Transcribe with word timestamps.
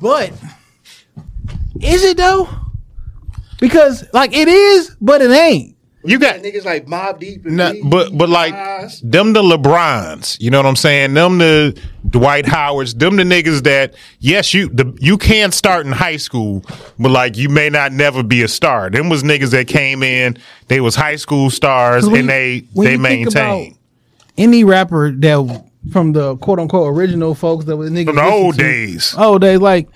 But 0.00 0.32
is 1.80 2.04
it 2.04 2.16
though? 2.16 2.48
Because 3.60 4.04
like 4.12 4.34
it 4.34 4.48
is, 4.48 4.96
but 5.00 5.20
it 5.20 5.30
ain't. 5.30 5.76
You 6.04 6.18
got 6.18 6.36
niggas 6.40 6.64
like 6.64 6.86
Mobb 6.86 7.20
Deep 7.20 7.44
and 7.46 7.58
Big 7.58 7.88
but 7.88 8.16
but 8.16 8.28
like 8.28 8.54
Nas. 8.54 9.00
them 9.02 9.34
the 9.34 9.42
LeBrons, 9.42 10.40
you 10.40 10.50
know 10.50 10.58
what 10.58 10.66
I'm 10.66 10.74
saying? 10.74 11.14
Them 11.14 11.38
the 11.38 11.78
Dwight 12.08 12.44
Howards, 12.46 12.94
them 12.94 13.14
the 13.16 13.22
niggas 13.22 13.62
that 13.64 13.94
yes 14.18 14.52
you 14.54 14.68
the 14.70 14.96
you 15.00 15.16
can 15.18 15.52
start 15.52 15.84
in 15.86 15.92
high 15.92 16.16
school, 16.16 16.64
but 16.98 17.10
like 17.10 17.36
you 17.36 17.48
may 17.50 17.68
not 17.68 17.92
never 17.92 18.22
be 18.24 18.42
a 18.42 18.48
star. 18.48 18.90
Them 18.90 19.10
was 19.10 19.22
niggas 19.22 19.50
that 19.50 19.68
came 19.68 20.02
in, 20.02 20.38
they 20.68 20.80
was 20.80 20.96
high 20.96 21.16
school 21.16 21.50
stars, 21.50 22.04
and 22.04 22.16
you- 22.16 22.22
they 22.24 22.60
they 22.74 22.92
you 22.92 23.02
think 23.02 23.28
about 23.28 23.34
maintained 23.44 23.78
Any 24.38 24.64
rapper 24.64 25.12
that 25.12 25.64
from 25.90 26.12
the 26.12 26.36
quote 26.36 26.58
unquote 26.58 26.94
original 26.94 27.34
folks 27.34 27.64
that 27.64 27.76
was 27.76 27.90
niggas 27.90 28.06
from 28.06 28.16
the 28.16 28.22
old 28.24 28.54
to- 28.56 28.62
days. 28.62 29.14
Oh, 29.18 29.38
they 29.38 29.56
like 29.56 29.88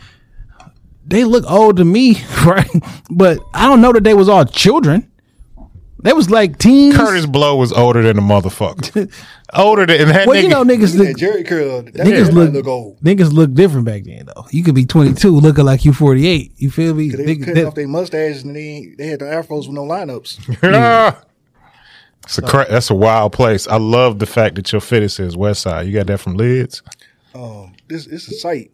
they 1.06 1.24
look 1.24 1.44
old 1.50 1.76
to 1.76 1.84
me, 1.84 2.16
right? 2.44 2.68
But 3.10 3.38
I 3.54 3.66
don't 3.66 3.80
know 3.80 3.92
that 3.92 4.04
they 4.04 4.14
was 4.14 4.28
all 4.28 4.44
children. 4.44 5.10
They 6.02 6.12
was 6.12 6.30
like 6.30 6.58
teens. 6.58 6.94
Kurtis 6.94 7.30
Blow 7.30 7.56
was 7.56 7.72
older 7.72 8.00
than 8.02 8.18
a 8.18 8.22
motherfucker. 8.22 9.12
older 9.54 9.86
than 9.86 10.08
that 10.08 10.26
well, 10.28 10.36
nigga. 10.36 10.42
you 10.42 10.48
know, 10.48 10.62
niggas 10.62 10.94
Yeah, 10.94 11.02
look, 11.08 11.16
Jheri 11.16 11.46
curl. 11.46 11.82
That 11.82 11.94
niggas 11.94 12.32
look, 12.32 12.52
look 12.52 12.66
old. 12.66 13.00
niggas 13.00 13.32
look 13.32 13.52
different 13.54 13.86
back 13.86 14.04
then 14.04 14.26
though. 14.26 14.46
You 14.52 14.62
could 14.62 14.74
be 14.74 14.84
22 14.86 15.30
looking 15.30 15.64
like 15.64 15.84
you 15.84 15.92
48. 15.92 16.52
You 16.58 16.70
feel 16.70 16.94
me? 16.94 17.08
They 17.08 17.16
was 17.16 17.26
Niggas- 17.26 17.38
cutting 17.40 17.54
that- 17.54 17.66
off 17.66 17.74
their 17.74 17.88
mustaches 17.88 18.44
and 18.44 18.54
they 18.54 18.94
they 18.96 19.06
had 19.08 19.20
the 19.20 19.24
afros 19.24 19.66
with 19.66 19.70
no 19.70 19.84
lineups. 19.84 20.58
Ah. 20.74 21.22
It's 22.24 22.38
a 22.38 22.42
cra- 22.42 22.66
that's 22.68 22.90
a 22.90 22.94
wild 22.94 23.32
place. 23.32 23.68
I 23.68 23.76
love 23.76 24.18
the 24.18 24.26
fact 24.26 24.56
that 24.56 24.72
your 24.72 24.80
fitted 24.80 25.10
says 25.12 25.36
West 25.36 25.62
Side. 25.62 25.86
You 25.86 25.92
got 25.92 26.06
that 26.08 26.18
from 26.18 26.34
Lids? 26.36 26.82
Um, 27.34 27.74
this 27.88 28.06
it's 28.06 28.26
a 28.28 28.34
site 28.34 28.70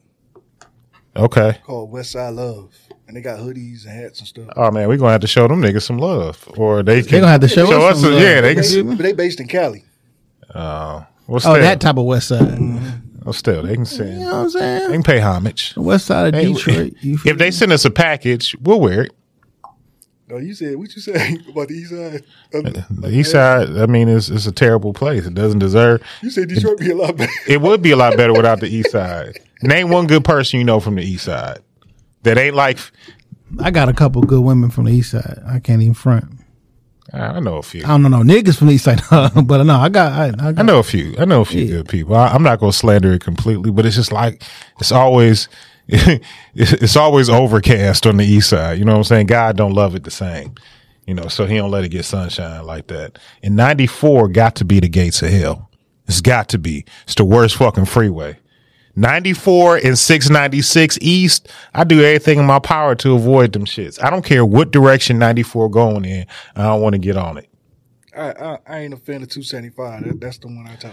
Okay. 1.14 1.59
called 1.64 1.91
West 1.91 2.12
Side 2.12 2.33
Love, 2.34 2.73
and 3.06 3.16
they 3.16 3.20
got 3.20 3.38
hoodies 3.38 3.84
and 3.84 3.95
hats 3.95 4.20
and 4.20 4.28
stuff. 4.28 4.48
Oh 4.56 4.70
man, 4.70 4.89
we're 4.89 4.97
gonna 4.97 5.12
have 5.12 5.20
to 5.20 5.27
show 5.27 5.47
them 5.47 5.61
niggas 5.61 5.83
some 5.83 5.98
love, 5.98 6.48
or 6.56 6.83
they 6.83 7.02
can, 7.02 7.20
gonna 7.20 7.33
have 7.33 7.42
to 7.42 7.48
show 7.48 7.64
us 7.64 7.97
some 7.97 8.05
some- 8.05 8.12
love. 8.14 8.22
Yeah, 8.22 8.41
they 8.41 8.55
They, 8.55 8.62
can. 8.62 8.97
but 8.97 9.02
they 9.02 9.12
based 9.12 9.39
in 9.41 9.48
Cali. 9.48 9.84
Uh, 10.55 11.05
what's 11.27 11.45
oh, 11.45 11.52
that? 11.55 11.61
that 11.61 11.80
type 11.80 11.98
of 11.98 12.05
West 12.06 12.28
Side. 12.28 12.58
well, 13.24 13.33
still, 13.34 13.62
they 13.62 13.74
can 13.74 13.84
send. 13.84 14.12
You 14.14 14.19
know 14.20 14.27
what 14.27 14.34
I'm 14.45 14.50
saying? 14.50 14.86
They 14.89 14.95
can 14.95 15.02
pay 15.02 15.20
homage. 15.20 15.74
West 15.77 16.06
Side 16.06 16.34
of 16.34 16.41
Hey, 16.41 16.52
Detroit. 16.52 16.95
If 17.02 17.36
they 17.36 17.50
send 17.50 17.72
us 17.72 17.84
a 17.84 17.91
package, 17.91 18.56
we'll 18.62 18.80
wear 18.80 19.02
it. 19.02 19.12
No, 20.33 20.38
you 20.38 20.55
said 20.55 20.77
what 20.77 20.94
you 20.94 21.02
say 21.02 21.36
about 21.50 21.69
the 21.69 21.75
East 21.75 21.91
Side? 21.91 22.25
Um, 22.55 22.72
The 23.02 23.11
East 23.11 23.33
Side, 23.33 23.77
I 23.77 23.84
mean, 23.84 24.08
it's 24.08 24.30
it's 24.30 24.47
a 24.47 24.52
terrible 24.52 24.94
place. 24.94 25.27
It 25.27 25.34
doesn't 25.34 25.58
deserve. 25.58 26.02
You 26.22 26.30
said 26.30 26.48
Detroit 26.48 26.78
be 26.78 26.91
a 26.91 26.97
lot 26.97 27.19
better. 27.19 27.30
It 27.47 27.61
would 27.61 27.83
be 27.83 27.91
a 27.91 27.97
lot 27.97 28.16
better 28.16 28.33
without 28.33 28.61
the 28.61 28.66
East 28.66 28.91
Side. 28.92 29.39
Name 29.61 29.91
one 29.91 30.06
good 30.06 30.24
person 30.24 30.58
you 30.58 30.64
know 30.64 30.80
from 30.80 30.94
the 30.94 31.02
East 31.02 31.27
Side 31.27 31.58
that 32.22 32.39
ain't 32.39 32.56
like. 32.56 32.78
I 33.61 33.70
got 33.70 33.91
a 33.91 33.92
couple 33.92 34.22
good 34.22 34.41
women 34.41 34.70
from 34.70 34.86
the 34.86 34.92
East 34.92 35.11
Side. 35.11 35.42
I 35.47 35.58
can't 35.58 35.83
even 35.83 35.92
front. 35.92 36.24
I 37.12 37.39
know 37.41 37.58
a 37.58 37.62
few. 37.62 37.84
I 37.84 37.89
don't 37.89 38.00
know 38.00 38.08
no 38.08 38.22
niggas 38.22 38.56
from 38.56 38.69
the 38.69 38.74
East 38.74 38.84
Side, 38.84 39.02
but 39.44 39.62
no, 39.64 39.77
I 39.77 39.91
got 39.91 40.12
I, 40.12 40.27
I 40.28 40.52
got 40.52 40.58
I 40.61 40.62
know 40.62 40.78
a 40.78 40.83
few. 40.83 41.14
I 41.19 41.27
know 41.27 41.42
a 41.42 41.44
few 41.44 41.67
good 41.67 41.91
people. 41.91 42.17
I, 42.17 42.28
I'm 42.28 42.42
not 42.42 42.58
going 42.58 42.72
to 42.72 42.78
slander 42.78 43.12
it 43.12 43.20
completely, 43.20 43.70
but 43.70 43.84
it's 43.84 43.96
just 43.96 44.12
like 44.12 44.42
it's 44.80 44.92
always 44.92 45.50
it's, 46.55 46.97
always 46.97 47.29
overcast 47.29 48.07
on 48.07 48.17
the 48.17 48.25
east 48.25 48.48
side. 48.48 48.79
You 48.79 48.85
know 48.87 48.93
what 48.93 48.98
I'm 48.98 49.05
saying? 49.05 49.27
God 49.27 49.59
don't 49.59 49.75
love 49.75 49.95
it 49.95 50.05
the 50.05 50.11
same. 50.11 50.55
You 51.07 51.12
know, 51.12 51.29
so 51.29 51.45
he 51.45 51.57
don't 51.57 51.71
let 51.71 51.85
it 51.85 51.91
get 51.91 52.07
sunshine 52.07 52.65
like 52.65 52.87
that. 52.87 53.19
And 53.43 53.57
94 53.57 54.29
got 54.29 54.57
to 54.57 54.65
be 54.65 54.81
the 54.81 54.89
gates 54.89 55.20
of 55.20 55.31
hell. 55.31 55.70
It's 56.07 56.23
got 56.23 56.48
to 56.51 56.59
be. 56.59 56.87
It's 57.05 57.17
the 57.17 57.25
worst 57.25 57.57
fucking 57.57 57.85
freeway. 57.85 58.39
94 58.97 59.79
and 59.79 59.98
696 59.98 60.98
east. 61.03 61.48
I 61.75 61.85
do 61.85 62.03
everything 62.03 62.39
in 62.39 62.47
my 62.47 62.59
power 62.59 62.95
to 62.97 63.15
avoid 63.15 63.53
them 63.53 63.67
shits. 63.67 64.03
I 64.03 64.09
don't 64.09 64.25
care 64.25 64.47
what 64.47 64.70
direction 64.70 65.19
94 65.19 65.69
going 65.69 66.05
in. 66.07 66.27
I 66.57 66.63
don't 66.63 66.81
want 66.81 66.95
to 66.95 66.98
get 66.98 67.19
on 67.19 67.37
it. 67.37 67.52
I, 68.17 68.30
I 68.30 68.58
I 68.67 68.78
ain't 68.80 68.95
a 68.95 68.96
fan 68.96 69.23
of 69.23 69.28
275. 69.30 70.05
That, 70.05 70.20
that's 70.20 70.39
the 70.39 70.48
one 70.48 70.67
I 70.67 70.77
tell. 70.77 70.92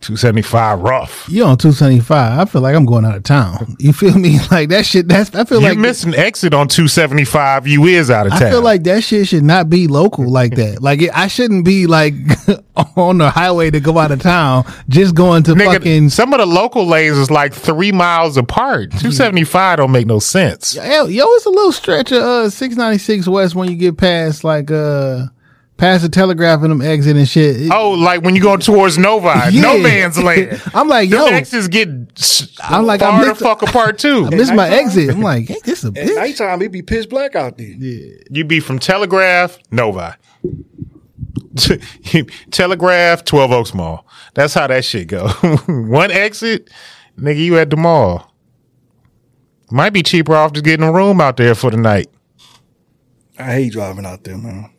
275 0.00 0.80
rough. 0.80 1.26
You 1.28 1.44
on 1.44 1.58
two 1.58 1.72
seventy 1.72 2.00
five? 2.00 2.38
I 2.38 2.44
feel 2.50 2.62
like 2.62 2.74
I'm 2.74 2.86
going 2.86 3.04
out 3.04 3.16
of 3.16 3.22
town. 3.22 3.76
You 3.78 3.92
feel 3.92 4.14
me? 4.18 4.38
Like 4.50 4.70
that 4.70 4.84
shit. 4.84 5.06
That's 5.06 5.34
I 5.34 5.44
feel 5.44 5.60
You 5.60 5.68
like 5.68 5.76
you 5.76 5.82
missed 5.82 6.04
an 6.04 6.14
exit 6.14 6.54
on 6.54 6.66
275. 6.68 7.66
You 7.66 7.84
is 7.86 8.10
out 8.10 8.26
of 8.26 8.32
town. 8.32 8.42
I 8.44 8.50
feel 8.50 8.62
like 8.62 8.82
that 8.84 9.04
shit 9.04 9.28
should 9.28 9.44
not 9.44 9.68
be 9.70 9.86
local 9.86 10.28
like 10.28 10.54
that. 10.56 10.80
Like 10.90 11.02
it, 11.02 11.10
I 11.16 11.28
shouldn't 11.28 11.64
be 11.64 11.86
like 11.86 12.14
on 12.96 13.18
the 13.18 13.30
highway 13.30 13.70
to 13.70 13.78
go 13.80 13.98
out 13.98 14.10
of 14.10 14.20
town, 14.20 14.64
just 14.88 15.14
going 15.14 15.42
to 15.44 15.52
Nigga, 15.52 15.74
fucking. 15.74 16.08
some 16.10 16.32
of 16.32 16.40
the 16.40 16.46
local 16.46 16.86
lanes 16.86 17.16
is 17.18 17.30
like 17.30 17.52
three 17.52 17.92
miles 17.92 18.36
apart. 18.36 18.90
275 18.92 19.76
don't 19.78 19.92
make 19.92 20.06
no 20.06 20.18
sense. 20.18 20.74
Yo, 20.74 21.06
yo, 21.06 21.24
it's 21.34 21.46
a 21.46 21.50
little 21.50 21.72
stretch 21.72 22.10
of 22.12 22.22
uh 22.22 22.50
six 22.50 22.74
ninety 22.76 22.98
six 22.98 23.28
west 23.28 23.54
when 23.54 23.68
you 23.70 23.76
get 23.76 23.96
past 23.98 24.42
like 24.42 24.70
uh 24.70 25.26
past 25.80 26.02
the 26.02 26.08
telegraph 26.08 26.62
and 26.62 26.70
them 26.70 26.82
exit 26.82 27.16
and 27.16 27.28
shit. 27.28 27.70
Oh, 27.72 27.90
like 27.92 28.22
when 28.22 28.36
you 28.36 28.42
go 28.42 28.56
towards 28.56 28.98
Novi, 28.98 29.58
no 29.60 29.74
Yeah. 29.76 29.82
man's 29.82 30.22
land. 30.22 30.62
I'm 30.74 30.86
like, 30.88 31.10
Them 31.10 31.18
yo, 31.20 31.26
exits 31.26 31.66
get 31.68 31.88
I'm 32.62 32.84
like, 32.86 33.02
I 33.02 33.10
far 33.10 33.20
the 33.24 33.28
missed- 33.30 33.40
fuck 33.40 33.62
apart 33.62 33.98
too. 33.98 34.26
I 34.26 34.30
missed 34.30 34.54
my 34.54 34.68
exit. 34.68 35.10
I'm 35.10 35.22
like, 35.22 35.48
hey, 35.48 35.56
this 35.64 35.82
is 35.82 35.86
a 35.86 35.88
At 35.88 35.94
bitch. 36.08 36.14
nighttime, 36.14 36.62
it 36.62 36.70
be 36.70 36.82
pitch 36.82 37.08
black 37.08 37.34
out 37.34 37.58
there. 37.58 37.66
Yeah, 37.66 38.16
You 38.30 38.44
be 38.44 38.60
from 38.60 38.78
Telegraph, 38.78 39.58
Novi. 39.70 40.14
Telegraph, 42.50 43.24
12 43.24 43.52
Oaks 43.52 43.74
Mall. 43.74 44.06
That's 44.34 44.54
how 44.54 44.66
that 44.68 44.84
shit 44.84 45.08
go. 45.08 45.28
One 45.66 46.10
exit, 46.10 46.70
nigga, 47.18 47.38
you 47.44 47.58
at 47.58 47.70
the 47.70 47.76
mall. 47.76 48.32
Might 49.70 49.90
be 49.92 50.02
cheaper 50.02 50.34
off 50.34 50.52
just 50.52 50.64
getting 50.64 50.86
a 50.86 50.92
room 50.92 51.20
out 51.20 51.36
there 51.36 51.54
for 51.54 51.70
the 51.70 51.76
night. 51.76 52.08
I 53.38 53.52
hate 53.54 53.72
driving 53.72 54.04
out 54.04 54.24
there, 54.24 54.36
man. 54.36 54.70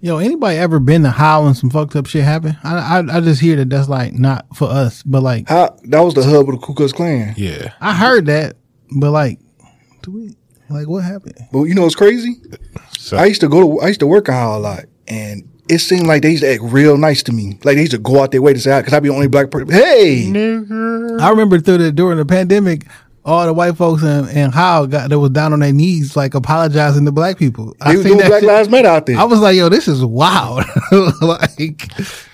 Yo, 0.00 0.18
anybody 0.18 0.58
ever 0.58 0.78
been 0.80 1.02
to 1.02 1.10
Howell 1.10 1.46
and 1.46 1.56
some 1.56 1.70
fucked 1.70 1.96
up 1.96 2.06
shit 2.06 2.24
happen? 2.24 2.56
I, 2.62 2.98
I 2.98 3.16
I 3.16 3.20
just 3.20 3.40
hear 3.40 3.56
that 3.56 3.70
that's 3.70 3.88
like 3.88 4.12
not 4.12 4.46
for 4.56 4.68
us, 4.68 5.02
but 5.02 5.22
like 5.22 5.48
How 5.48 5.76
that 5.84 6.00
was 6.00 6.14
the 6.14 6.22
hub 6.22 6.48
of 6.48 6.60
the 6.60 6.66
Ku 6.66 6.74
Klux 6.74 6.92
Klan. 6.92 7.34
Yeah. 7.36 7.72
I 7.80 7.94
heard 7.94 8.26
that, 8.26 8.56
but 8.90 9.10
like, 9.10 9.38
do 10.02 10.10
we 10.10 10.36
like 10.68 10.88
what 10.88 11.04
happened? 11.04 11.36
But 11.52 11.64
you 11.64 11.74
know 11.74 11.82
what's 11.82 11.94
crazy? 11.94 12.36
So, 12.98 13.16
I 13.16 13.26
used 13.26 13.40
to 13.40 13.48
go 13.48 13.60
to 13.60 13.80
I 13.80 13.88
used 13.88 14.00
to 14.00 14.06
work 14.06 14.28
in 14.28 14.34
Howell 14.34 14.58
a 14.58 14.60
lot, 14.60 14.84
and 15.08 15.48
it 15.68 15.78
seemed 15.78 16.06
like 16.06 16.22
they 16.22 16.30
used 16.30 16.42
to 16.42 16.52
act 16.52 16.62
real 16.64 16.96
nice 16.96 17.22
to 17.24 17.32
me. 17.32 17.58
Like 17.64 17.76
they 17.76 17.82
used 17.82 17.92
to 17.92 17.98
go 17.98 18.22
out 18.22 18.30
their 18.30 18.42
way 18.42 18.52
to 18.52 18.60
say, 18.60 18.78
because 18.80 18.92
I'd 18.92 19.02
be 19.02 19.08
the 19.08 19.14
only 19.14 19.28
black 19.28 19.50
person. 19.50 19.70
Hey, 19.70 20.28
I 21.20 21.30
remember 21.30 21.58
through 21.60 21.78
the 21.78 21.92
during 21.92 22.18
the 22.18 22.26
pandemic, 22.26 22.86
all 23.24 23.46
the 23.46 23.52
white 23.52 23.76
folks 23.76 24.02
and 24.02 24.28
and 24.30 24.52
how 24.52 24.84
got 24.86 25.10
that 25.10 25.18
was 25.18 25.30
down 25.30 25.52
on 25.52 25.60
their 25.60 25.72
knees 25.72 26.16
like 26.16 26.34
apologizing 26.34 27.04
to 27.04 27.12
black 27.12 27.38
people. 27.38 27.74
I 27.80 27.92
was 27.92 27.98
seen 28.02 28.08
doing 28.08 28.18
that 28.18 28.28
Black 28.28 28.40
shit. 28.40 28.48
Lives 28.48 28.68
Matter 28.68 28.88
out 28.88 29.06
there. 29.06 29.16
I 29.18 29.24
was 29.24 29.40
like, 29.40 29.56
yo, 29.56 29.68
this 29.68 29.86
is 29.88 30.04
wild. 30.04 30.64
like, 31.20 31.92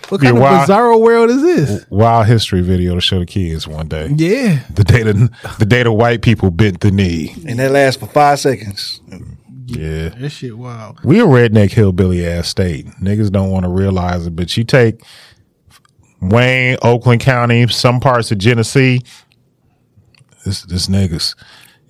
what 0.08 0.22
kind 0.22 0.22
Yeah, 0.22 0.30
of 0.30 0.38
wild. 0.38 0.62
bizarre 0.62 0.96
world 0.98 1.28
is 1.30 1.42
this? 1.42 1.84
wild 1.90 2.26
history 2.26 2.62
video 2.62 2.94
to 2.94 3.00
show 3.02 3.18
the 3.18 3.26
kids 3.26 3.68
one 3.68 3.88
day. 3.88 4.08
Yeah, 4.16 4.60
The 4.72 4.84
day 4.84 5.02
the, 5.02 5.30
the 5.58 5.66
day 5.66 5.82
the 5.82 5.92
white 5.92 6.22
people 6.22 6.50
bent 6.50 6.80
the 6.80 6.90
knee. 6.90 7.34
and 7.46 7.58
that 7.58 7.70
lasts 7.70 8.00
for 8.00 8.06
five 8.06 8.40
seconds. 8.40 9.00
Yeah. 9.66 10.08
this 10.08 10.32
shit 10.32 10.56
wild. 10.56 11.04
We 11.04 11.20
a 11.20 11.24
redneck 11.26 11.72
hillbilly 11.72 12.26
ass 12.26 12.48
state. 12.48 12.86
Niggas 13.02 13.30
don't 13.30 13.50
want 13.50 13.64
to 13.64 13.68
realize 13.68 14.26
it, 14.26 14.34
but 14.34 14.56
you 14.56 14.64
take 14.64 15.02
Wayne, 16.22 16.78
Oakland 16.82 17.20
County, 17.20 17.66
some 17.68 18.00
parts 18.00 18.32
of 18.32 18.38
Genesee. 18.38 19.02
This 20.48 20.62
this 20.62 20.86
niggas. 20.86 21.34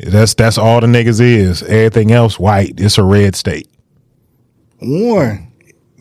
That's 0.01 0.35
that's 0.35 0.59
all 0.59 0.81
the 0.81 0.89
niggas 0.89 1.21
is. 1.21 1.63
Everything 1.63 2.11
else 2.11 2.39
white. 2.41 2.75
It's 2.79 2.99
a 2.99 3.05
red 3.05 3.37
state. 3.37 3.69
Warren, 4.81 5.53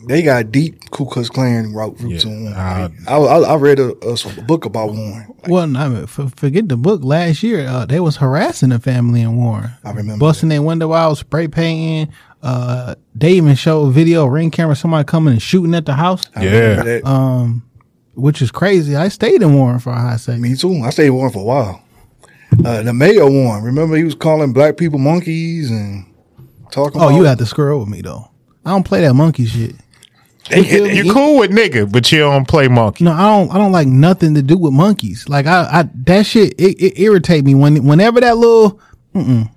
they 0.08 0.22
got 0.22 0.50
deep 0.52 0.90
Ku 0.90 1.06
Klux 1.06 1.28
Klan 1.28 1.72
route 1.72 1.98
roots 2.00 2.24
Yeah. 2.24 2.30
on 2.30 2.42
Warren. 2.42 2.56
Uh, 2.56 2.88
I, 3.08 3.16
I, 3.16 3.38
I 3.52 3.56
read 3.56 3.78
a, 3.78 3.88
a, 4.06 4.14
a 4.38 4.42
book 4.42 4.64
about 4.64 4.90
Warren. 4.92 5.34
Well, 5.48 5.76
I 5.76 5.88
mean, 5.88 6.06
for, 6.06 6.28
forget 6.30 6.68
the 6.68 6.76
book. 6.76 7.02
Last 7.04 7.42
year, 7.42 7.66
uh, 7.66 7.86
they 7.86 8.00
was 8.00 8.16
harassing 8.16 8.70
the 8.70 8.78
family 8.78 9.20
in 9.22 9.36
Warren. 9.36 9.70
I 9.84 9.90
remember 9.92 10.18
busting 10.20 10.48
their 10.48 10.62
window 10.62 10.92
out, 10.92 11.14
spray 11.18 11.46
painting. 11.48 12.12
Uh, 12.42 12.94
they 13.14 13.32
even 13.32 13.54
showed 13.56 13.86
a 13.88 13.90
video, 13.90 14.26
ring 14.26 14.50
camera, 14.50 14.76
somebody 14.76 15.04
coming 15.04 15.32
and 15.32 15.42
shooting 15.42 15.74
at 15.74 15.86
the 15.86 15.94
house, 15.94 16.22
I 16.36 16.44
Yeah. 16.44 16.82
that. 16.82 17.04
um, 17.06 17.64
which 18.14 18.42
is 18.42 18.50
crazy. 18.50 18.94
I 18.96 19.08
stayed 19.08 19.42
in 19.42 19.54
Warren 19.54 19.78
for 19.80 19.90
a 19.90 19.98
hot 20.00 20.20
second. 20.20 20.42
Me 20.42 20.54
too. 20.56 20.82
I 20.82 20.90
stayed 20.90 21.06
in 21.06 21.14
Warren 21.14 21.32
for 21.32 21.40
a 21.40 21.44
while. 21.44 21.82
Uh, 22.64 22.82
the 22.82 22.92
mayor 22.92 23.24
one. 23.24 23.62
remember 23.62 23.96
he 23.96 24.04
was 24.04 24.14
calling 24.14 24.52
black 24.52 24.76
people 24.76 24.98
monkeys 24.98 25.70
and 25.70 26.04
talking. 26.70 27.00
Oh, 27.00 27.08
about, 27.08 27.16
you 27.16 27.24
had 27.24 27.38
to 27.38 27.46
screw 27.46 27.78
with 27.78 27.88
me 27.88 28.00
though. 28.00 28.28
I 28.64 28.70
don't 28.70 28.84
play 28.84 29.00
that 29.02 29.14
monkey 29.14 29.46
shit. 29.46 29.76
You 30.50 31.10
are 31.10 31.12
cool 31.12 31.38
with 31.38 31.50
nigga, 31.50 31.90
but 31.90 32.10
you 32.10 32.20
don't 32.20 32.48
play 32.48 32.68
monkey. 32.68 33.04
No, 33.04 33.12
I 33.12 33.36
don't. 33.36 33.50
I 33.50 33.58
don't 33.58 33.72
like 33.72 33.86
nothing 33.86 34.34
to 34.34 34.42
do 34.42 34.56
with 34.56 34.72
monkeys. 34.72 35.28
Like 35.28 35.46
I, 35.46 35.80
I 35.80 35.88
that 36.06 36.26
shit 36.26 36.54
it, 36.58 36.80
it 36.80 36.98
irritate 36.98 37.44
me 37.44 37.54
when 37.54 37.84
whenever 37.84 38.20
that 38.20 38.36
little. 38.36 38.80
Mm-mm, 39.14 39.50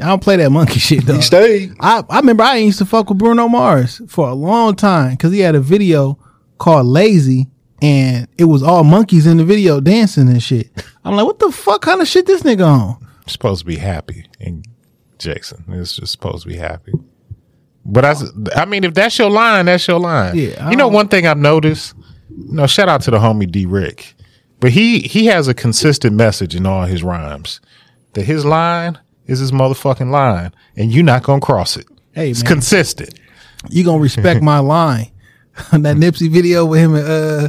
I 0.00 0.06
don't 0.06 0.22
play 0.22 0.36
that 0.36 0.50
monkey 0.50 0.78
shit 0.80 1.06
though. 1.06 1.14
He 1.14 1.22
stayed. 1.22 1.74
I, 1.80 2.02
I 2.10 2.18
remember 2.18 2.42
I 2.42 2.56
used 2.56 2.78
to 2.78 2.84
fuck 2.84 3.08
with 3.08 3.18
Bruno 3.18 3.48
Mars 3.48 4.00
for 4.08 4.28
a 4.28 4.34
long 4.34 4.74
time 4.74 5.12
because 5.12 5.32
he 5.32 5.40
had 5.40 5.54
a 5.54 5.60
video 5.60 6.18
called 6.58 6.86
Lazy 6.86 7.48
and 7.84 8.28
it 8.38 8.44
was 8.44 8.62
all 8.62 8.82
monkeys 8.82 9.26
in 9.26 9.36
the 9.36 9.44
video 9.44 9.78
dancing 9.78 10.26
and 10.28 10.42
shit. 10.42 10.70
I'm 11.04 11.16
like, 11.16 11.26
what 11.26 11.38
the 11.38 11.52
fuck 11.52 11.82
kind 11.82 12.00
of 12.00 12.08
shit 12.08 12.24
this 12.24 12.42
nigga 12.42 12.66
on? 12.66 13.06
supposed 13.26 13.60
to 13.60 13.66
be 13.66 13.76
happy 13.76 14.26
and 14.40 14.66
Jason. 15.18 15.64
It's 15.68 15.96
just 15.96 16.12
supposed 16.12 16.44
to 16.44 16.48
be 16.48 16.56
happy. 16.56 16.92
But 17.84 18.04
I, 18.06 18.14
I 18.56 18.64
mean, 18.64 18.84
if 18.84 18.94
that's 18.94 19.18
your 19.18 19.28
line, 19.30 19.66
that's 19.66 19.86
your 19.86 20.00
line. 20.00 20.34
Yeah, 20.34 20.66
I 20.66 20.70
You 20.70 20.76
know, 20.76 20.88
one 20.88 21.08
thing 21.08 21.26
I've 21.26 21.36
noticed. 21.36 21.94
No, 22.30 22.66
shout 22.66 22.88
out 22.88 23.02
to 23.02 23.10
the 23.10 23.18
homie 23.18 23.50
D 23.50 23.66
Rick, 23.66 24.14
but 24.60 24.70
he 24.70 25.00
he 25.00 25.26
has 25.26 25.46
a 25.46 25.54
consistent 25.54 26.16
message 26.16 26.54
in 26.54 26.64
all 26.64 26.84
his 26.86 27.02
rhymes. 27.02 27.60
That 28.14 28.24
his 28.24 28.44
line 28.46 28.98
is 29.26 29.40
his 29.40 29.52
motherfucking 29.52 30.10
line, 30.10 30.54
and 30.76 30.90
you're 30.90 31.04
not 31.04 31.22
gonna 31.22 31.40
cross 31.40 31.76
it. 31.76 31.86
Hey, 32.12 32.30
it's 32.30 32.42
man. 32.42 32.52
consistent. 32.54 33.18
You 33.68 33.84
gonna 33.84 34.02
respect 34.02 34.42
my 34.54 34.58
line? 34.58 35.10
On 35.72 35.82
that 35.82 35.96
Nipsey 35.96 36.30
video 36.30 36.64
with 36.64 36.80
him 36.80 36.94
and 36.94 37.06
uh 37.06 37.48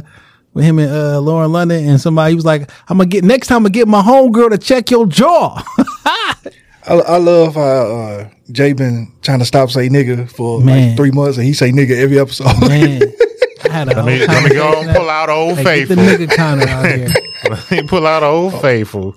with 0.56 0.64
him 0.64 0.78
and 0.78 0.90
uh 0.90 1.20
Lauren 1.20 1.52
London 1.52 1.86
and 1.86 2.00
somebody 2.00 2.32
he 2.32 2.34
was 2.34 2.46
like, 2.46 2.70
I'm 2.88 2.96
gonna 2.96 3.08
get 3.10 3.22
next 3.24 3.48
time 3.48 3.58
I'm 3.58 3.62
gonna 3.64 3.72
get 3.74 3.86
my 3.86 4.00
homegirl 4.02 4.50
to 4.50 4.58
check 4.58 4.90
your 4.90 5.06
jaw. 5.06 5.62
I, 6.06 6.94
I 6.94 7.16
love 7.18 7.54
how 7.54 7.60
uh, 7.62 8.28
Jay 8.52 8.72
been 8.72 9.12
trying 9.20 9.40
to 9.40 9.44
stop 9.44 9.70
say 9.70 9.88
nigga 9.88 10.30
for 10.30 10.60
Man. 10.60 10.88
like 10.90 10.96
three 10.96 11.10
months, 11.10 11.36
and 11.36 11.46
he 11.46 11.52
say 11.52 11.72
nigga 11.72 11.90
every 12.00 12.18
episode. 12.18 12.46
Man, 12.60 13.02
I 13.64 13.68
had 13.72 13.88
a 13.88 13.96
Let 14.02 14.04
me, 14.06 14.18
whole 14.18 14.26
let 14.28 14.44
me 14.44 14.50
go 14.50 14.80
and 14.80 14.96
pull 14.96 15.10
out 15.10 15.28
old 15.28 15.58
faithful. 15.58 15.96
get 15.96 16.18
the 16.18 16.26
nigga 16.26 16.30
counter 16.34 16.68
out 16.68 16.86
here. 16.86 17.08
Let 17.50 17.70
me 17.70 17.86
pull 17.86 18.06
out 18.06 18.22
old 18.22 18.60
faithful. 18.62 19.14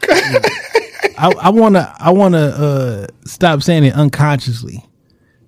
I, 1.18 1.32
I 1.40 1.50
wanna 1.52 1.96
I 2.00 2.12
wanna 2.12 2.38
uh 2.40 3.08
stop 3.26 3.62
saying 3.64 3.86
it 3.86 3.94
unconsciously. 3.94 4.84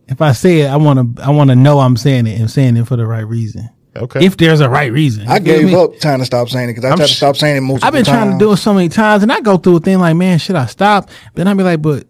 If 0.07 0.21
I 0.21 0.31
say 0.31 0.61
it, 0.61 0.67
I 0.67 0.77
wanna 0.77 1.05
I 1.21 1.31
wanna 1.31 1.55
know 1.55 1.79
I'm 1.79 1.97
saying 1.97 2.27
it 2.27 2.39
and 2.39 2.49
saying 2.51 2.77
it 2.77 2.87
for 2.87 2.95
the 2.97 3.05
right 3.05 3.27
reason. 3.27 3.69
Okay. 3.95 4.25
If 4.25 4.37
there's 4.37 4.61
a 4.61 4.69
right 4.69 4.91
reason. 4.91 5.27
I 5.27 5.37
You 5.37 5.43
feel 5.45 5.61
gave 5.67 5.73
up 5.77 5.99
trying 5.99 6.19
to 6.19 6.25
stop 6.25 6.47
saying 6.49 6.69
it 6.69 6.73
because 6.73 6.85
I 6.85 6.91
I'm 6.91 6.97
tried 6.97 7.07
to 7.07 7.13
sh- 7.13 7.17
stop 7.17 7.35
saying 7.35 7.57
it 7.57 7.61
most. 7.61 7.83
I've 7.83 7.91
been 7.91 8.01
of 8.01 8.05
the 8.05 8.11
trying 8.11 8.31
to 8.31 8.37
do 8.37 8.51
it 8.53 8.57
so 8.57 8.73
many 8.73 8.87
times, 8.89 9.21
and 9.23 9.31
I 9.31 9.41
go 9.41 9.57
through 9.57 9.77
a 9.77 9.79
thing 9.81 9.99
like, 9.99 10.15
man, 10.15 10.39
should 10.39 10.55
I 10.55 10.65
stop? 10.67 11.09
Then 11.35 11.47
I 11.47 11.53
be 11.53 11.63
like, 11.63 11.81
but 11.81 12.07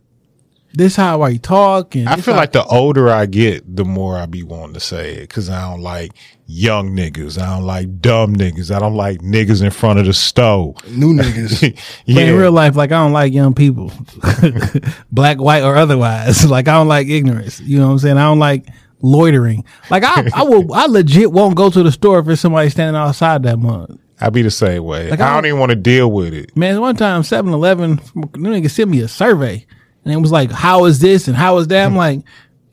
this 0.73 0.95
how 0.95 1.21
I 1.23 1.37
talk, 1.37 1.95
and 1.95 2.07
I 2.07 2.15
feel 2.17 2.35
how- 2.35 2.39
like 2.39 2.51
the 2.51 2.63
older 2.65 3.09
I 3.09 3.25
get, 3.25 3.75
the 3.75 3.83
more 3.83 4.15
I 4.17 4.25
be 4.27 4.43
wanting 4.43 4.73
to 4.75 4.79
say 4.79 5.15
it 5.15 5.21
because 5.21 5.49
I 5.49 5.69
don't 5.69 5.81
like 5.81 6.11
young 6.45 6.91
niggas. 6.95 7.41
I 7.41 7.47
don't 7.55 7.65
like 7.65 7.99
dumb 7.99 8.35
niggas. 8.35 8.73
I 8.73 8.77
don't 8.79 8.95
like 8.95 9.19
niggas 9.21 9.63
in 9.63 9.71
front 9.71 9.99
of 9.99 10.05
the 10.05 10.13
stove. 10.13 10.75
new 10.87 11.13
niggas. 11.19 11.61
yeah, 12.05 12.15
But 12.15 12.23
in 12.25 12.37
real 12.37 12.51
life, 12.51 12.75
like 12.75 12.91
I 12.91 13.03
don't 13.03 13.11
like 13.13 13.33
young 13.33 13.53
people, 13.55 13.91
black, 15.11 15.39
white, 15.39 15.63
or 15.63 15.75
otherwise. 15.75 16.45
Like 16.51 16.67
I 16.67 16.73
don't 16.73 16.87
like 16.87 17.07
ignorance. 17.07 17.59
You 17.59 17.79
know 17.79 17.87
what 17.87 17.93
I'm 17.93 17.99
saying? 17.99 18.17
I 18.17 18.23
don't 18.23 18.39
like 18.39 18.67
loitering. 19.01 19.65
Like 19.89 20.03
I, 20.03 20.29
I 20.33 20.43
will, 20.43 20.73
I 20.73 20.85
legit 20.85 21.31
won't 21.31 21.55
go 21.55 21.69
to 21.69 21.83
the 21.83 21.91
store 21.91 22.19
if 22.19 22.25
there's 22.25 22.39
somebody 22.39 22.69
standing 22.69 22.99
outside 22.99 23.43
that 23.43 23.59
month. 23.59 23.99
I 24.19 24.29
be 24.29 24.43
the 24.43 24.51
same 24.51 24.83
way. 24.83 25.09
Like, 25.09 25.19
I, 25.19 25.31
I 25.31 25.33
don't 25.33 25.47
even 25.47 25.59
want 25.59 25.71
to 25.71 25.75
deal 25.75 26.11
with 26.11 26.33
it. 26.33 26.55
Man, 26.55 26.79
one 26.79 26.95
time 26.95 27.23
7-Eleven, 27.23 27.97
nigga 27.97 28.69
sent 28.69 28.89
me 28.89 29.01
a 29.01 29.07
survey, 29.07 29.65
and 30.03 30.13
it 30.13 30.17
was 30.17 30.31
like, 30.31 30.51
"How 30.51 30.85
is 30.85 30.99
this 30.99 31.27
and 31.27 31.35
how 31.35 31.57
is 31.57 31.67
that?" 31.69 31.85
I'm 31.85 31.95
like, 31.95 32.21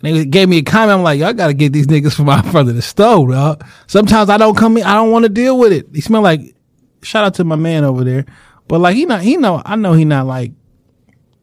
they 0.00 0.24
gave 0.26 0.48
me 0.48 0.58
a 0.58 0.62
comment. 0.62 0.98
I'm 0.98 1.02
like, 1.02 1.18
"Y'all 1.18 1.32
got 1.32 1.46
to 1.46 1.54
get 1.54 1.72
these 1.72 1.86
niggas 1.86 2.14
from 2.14 2.28
out 2.28 2.46
front 2.46 2.68
of 2.68 2.76
the 2.76 2.82
stove, 2.82 3.30
dog." 3.30 3.64
Sometimes 3.86 4.28
I 4.28 4.36
don't 4.36 4.56
come 4.56 4.76
in, 4.76 4.84
I 4.84 4.94
don't 4.94 5.10
want 5.10 5.24
to 5.24 5.30
deal 5.30 5.58
with 5.58 5.72
it. 5.72 5.86
He 5.94 6.00
smell 6.00 6.22
like. 6.22 6.54
Shout 7.00 7.24
out 7.24 7.34
to 7.34 7.44
my 7.44 7.54
man 7.54 7.84
over 7.84 8.02
there, 8.02 8.26
but 8.66 8.80
like 8.80 8.96
he 8.96 9.06
not, 9.06 9.22
he 9.22 9.36
know, 9.36 9.62
I 9.64 9.76
know 9.76 9.92
he 9.92 10.04
not 10.04 10.26
like 10.26 10.50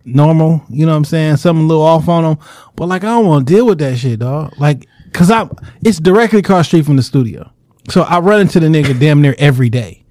normal. 0.06 0.64
You 0.70 0.86
know 0.86 0.92
what 0.94 0.98
I'm 1.00 1.06
saying? 1.06 1.38
Something 1.38 1.66
a 1.66 1.68
little 1.68 1.84
off 1.84 2.08
on 2.08 2.24
them. 2.24 2.46
but 2.76 2.88
like 2.88 3.04
I 3.04 3.08
don't 3.08 3.26
want 3.28 3.48
to 3.48 3.54
deal 3.54 3.66
with 3.66 3.80
that 3.80 3.98
shit, 3.98 4.20
dog. 4.20 4.54
Like, 4.58 4.88
cause 5.14 5.32
I, 5.32 5.50
it's 5.84 6.00
directly 6.00 6.40
across 6.40 6.66
the 6.66 6.70
street 6.70 6.86
from 6.86 6.96
the 6.98 7.04
studio, 7.04 7.52
so 7.90 8.02
I 8.04 8.20
run 8.20 8.42
into 8.42 8.60
the 8.60 8.68
nigga 8.68 9.00
damn 9.00 9.22
near 9.22 9.36
every 9.38 9.70
day. 9.70 10.06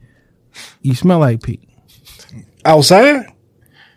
You 0.83 0.95
smell 0.95 1.19
like 1.21 1.43
Pete. 1.43 1.69
outside, 2.65 3.27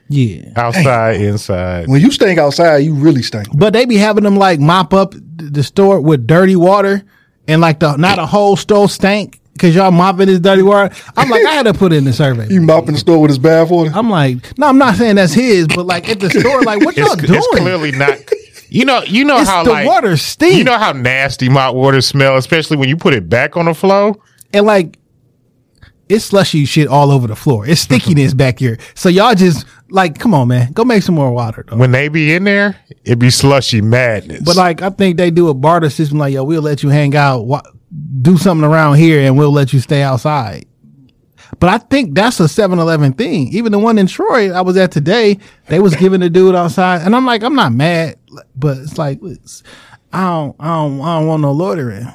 Yeah. 0.10 0.52
Outside, 0.56 1.22
inside. 1.22 1.88
when 1.88 2.02
you 2.02 2.12
stink 2.12 2.40
outside, 2.40 2.78
you 2.78 2.94
really 2.94 3.22
stink. 3.22 3.48
But 3.54 3.74
they 3.74 3.86
be 3.86 3.98
having 3.98 4.24
them 4.24 4.38
like 4.38 4.60
mop 4.60 4.94
up 4.94 5.14
the 5.36 5.64
store 5.64 6.02
with 6.02 6.26
dirty 6.28 6.56
water 6.56 7.04
and 7.48 7.62
like 7.62 7.80
the 7.80 7.96
not 7.98 8.20
a 8.20 8.26
whole 8.26 8.56
store 8.56 8.90
stank 8.90 9.40
because 9.58 9.76
y'all 9.76 9.92
mopping 9.92 10.28
this 10.28 10.40
dirty 10.40 10.62
water. 10.62 10.94
I'm 11.16 11.30
like, 11.30 11.46
I 11.46 11.52
had 11.54 11.64
to 11.64 11.74
put 11.74 11.92
it 11.94 11.98
in 11.98 12.04
the 12.06 12.14
survey. 12.14 12.48
You 12.50 12.62
mopping 12.62 12.94
the 12.94 13.00
store 13.00 13.20
with 13.20 13.30
his 13.30 13.40
bath 13.40 13.70
water. 13.70 13.92
I'm 13.94 14.10
like, 14.10 14.58
no, 14.58 14.68
I'm 14.68 14.78
not 14.78 14.96
saying 14.96 15.16
that's 15.16 15.34
his, 15.34 15.68
but 15.68 15.86
like 15.86 16.08
at 16.10 16.20
the 16.20 16.30
store, 16.30 16.62
like 16.62 16.84
what 16.86 16.96
y'all 16.98 17.14
It's, 17.14 17.22
doing? 17.24 17.38
it's 17.40 17.48
clearly 17.60 17.92
not. 17.92 18.18
You 18.70 18.84
know, 18.84 19.02
you 19.04 19.24
know 19.24 19.38
It's 19.40 19.50
how 19.50 19.64
the 19.64 19.70
like 19.70 19.88
water 19.88 20.18
stink. 20.18 20.58
You 20.58 20.66
know 20.66 20.78
how 20.78 20.92
nasty 20.92 21.48
mop 21.48 21.74
water 21.74 22.02
smell, 22.02 22.36
especially 22.36 22.76
when 22.76 22.90
you 22.90 22.98
put 22.98 23.14
it 23.14 23.30
back 23.30 23.56
on 23.56 23.64
the 23.64 23.74
floor. 23.74 24.14
and 24.52 24.66
like 24.66 25.00
it's 26.10 26.26
slushy 26.26 26.66
shit 26.66 26.88
all 26.90 27.12
over 27.12 27.28
the 27.28 27.36
floor. 27.36 27.66
It's 27.66 27.80
stickiness 27.80 28.34
back 28.34 28.60
here. 28.60 28.78
So 28.94 29.08
y'all 29.08 29.36
just 29.36 29.66
like, 29.90 30.20
come 30.20 30.34
on, 30.34 30.50
man, 30.50 30.74
go 30.74 30.84
make 30.84 31.04
some 31.04 31.16
more 31.16 31.32
water. 31.32 31.64
Though. 31.66 31.78
When 31.78 31.92
they 31.92 32.10
be 32.10 32.34
in 32.34 32.44
there, 32.44 32.76
it 33.06 33.20
be 33.20 33.30
slushy 33.30 33.80
madness. 33.80 34.42
But 34.44 34.58
like, 34.58 34.82
I 34.82 34.90
think 34.90 35.16
they 35.16 35.32
do 35.32 35.48
a 35.48 35.54
barter 35.54 35.90
system. 35.90 36.18
Like, 36.18 36.34
yo, 36.34 36.44
we'll 36.44 36.62
let 36.62 36.84
you 36.84 36.90
hang 36.90 37.16
out, 37.16 37.46
wa- 37.46 37.62
do 38.22 38.38
something 38.38 38.66
around 38.66 38.96
here, 38.96 39.22
and 39.22 39.38
we'll 39.38 39.52
let 39.52 39.74
you 39.74 39.80
stay 39.80 40.02
outside. 40.02 40.66
But 41.60 41.70
I 41.70 41.78
think 41.78 42.14
that's 42.14 42.40
a 42.40 42.44
7-Eleven 42.44 43.14
thing. 43.14 43.48
Even 43.54 43.72
the 43.72 43.80
one 43.80 43.98
in 43.98 44.08
Troy 44.08 44.52
I 44.52 44.62
was 44.62 44.76
at 44.78 44.92
today, 44.92 45.40
they 45.68 45.80
was 45.80 45.96
giving 45.96 46.20
the 46.20 46.30
dude 46.30 46.56
outside, 46.56 47.02
and 47.02 47.16
I'm 47.16 47.26
like, 47.26 47.44
I'm 47.44 47.56
not 47.56 47.72
mad, 47.72 48.18
but 48.56 48.78
it's 48.78 48.98
like, 48.98 49.20
I 50.12 50.22
don't, 50.24 50.56
I 50.60 50.68
don't, 50.68 51.02
I 51.02 51.20
don't 51.20 51.28
want 51.28 51.42
no 51.42 51.52
loitering. 51.52 52.08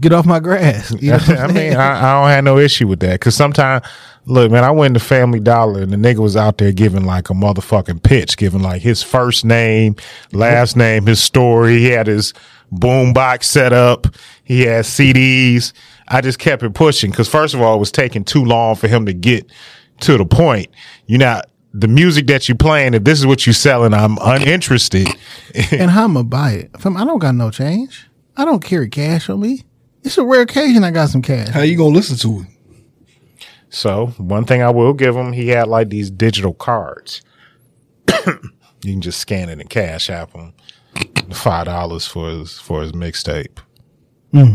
Get 0.00 0.12
off 0.12 0.26
my 0.26 0.40
grass. 0.40 0.94
You 1.00 1.12
know 1.12 1.16
I 1.28 1.46
mean. 1.48 1.74
I, 1.74 1.98
I 1.98 2.20
don't 2.20 2.30
have 2.30 2.44
no 2.44 2.58
issue 2.58 2.86
with 2.86 3.00
that 3.00 3.14
because 3.14 3.34
sometimes, 3.34 3.84
look, 4.26 4.50
man, 4.50 4.64
I 4.64 4.70
went 4.70 4.94
to 4.94 5.00
Family 5.00 5.40
Dollar 5.40 5.82
and 5.82 5.92
the 5.92 5.96
nigga 5.96 6.18
was 6.18 6.36
out 6.36 6.58
there 6.58 6.72
giving 6.72 7.04
like 7.04 7.30
a 7.30 7.34
motherfucking 7.34 8.02
pitch, 8.02 8.36
giving 8.36 8.62
like 8.62 8.82
his 8.82 9.02
first 9.02 9.44
name, 9.44 9.96
last 10.32 10.76
name, 10.76 11.06
his 11.06 11.20
story. 11.20 11.78
He 11.78 11.86
had 11.86 12.06
his 12.06 12.32
boom 12.72 13.12
box 13.12 13.48
set 13.48 13.72
up. 13.72 14.08
He 14.42 14.62
had 14.62 14.84
CDs. 14.84 15.72
I 16.08 16.20
just 16.20 16.38
kept 16.38 16.62
it 16.62 16.74
pushing 16.74 17.10
because 17.10 17.28
first 17.28 17.54
of 17.54 17.60
all, 17.60 17.76
it 17.76 17.78
was 17.78 17.92
taking 17.92 18.24
too 18.24 18.44
long 18.44 18.74
for 18.74 18.88
him 18.88 19.06
to 19.06 19.12
get 19.12 19.46
to 20.00 20.16
the 20.18 20.24
point. 20.24 20.68
You 21.06 21.18
know, 21.18 21.42
the 21.72 21.88
music 21.88 22.26
that 22.26 22.48
you 22.48 22.54
playing, 22.54 22.94
if 22.94 23.04
this 23.04 23.18
is 23.18 23.26
what 23.26 23.46
you 23.46 23.52
selling, 23.52 23.94
I'm 23.94 24.18
uninterested. 24.20 25.08
and 25.72 25.90
how 25.90 26.04
I'm 26.04 26.14
gonna 26.14 26.24
buy 26.24 26.52
it? 26.52 26.80
Fam, 26.80 26.96
I 26.96 27.04
don't 27.04 27.18
got 27.18 27.34
no 27.34 27.50
change. 27.50 28.08
I 28.36 28.44
don't 28.44 28.64
carry 28.64 28.88
cash 28.88 29.28
on 29.28 29.40
me. 29.40 29.62
It's 30.02 30.18
a 30.18 30.24
rare 30.24 30.42
occasion 30.42 30.82
I 30.82 30.90
got 30.90 31.10
some 31.10 31.22
cash. 31.22 31.48
How 31.48 31.60
you 31.60 31.76
gonna 31.76 31.94
listen 31.94 32.16
to 32.18 32.40
it? 32.40 33.46
So 33.68 34.08
one 34.18 34.44
thing 34.44 34.62
I 34.62 34.70
will 34.70 34.92
give 34.92 35.16
him, 35.16 35.32
he 35.32 35.48
had 35.48 35.68
like 35.68 35.88
these 35.88 36.10
digital 36.10 36.52
cards. 36.52 37.22
you 38.26 38.34
can 38.82 39.00
just 39.00 39.20
scan 39.20 39.48
it 39.48 39.60
and 39.60 39.70
cash 39.70 40.10
app 40.10 40.32
him 40.32 40.52
five 41.36 41.66
dollars 41.66 42.06
for 42.06 42.28
his 42.28 42.58
for 42.58 42.82
his 42.82 42.92
mixtape. 42.92 43.58
Hmm. 44.32 44.54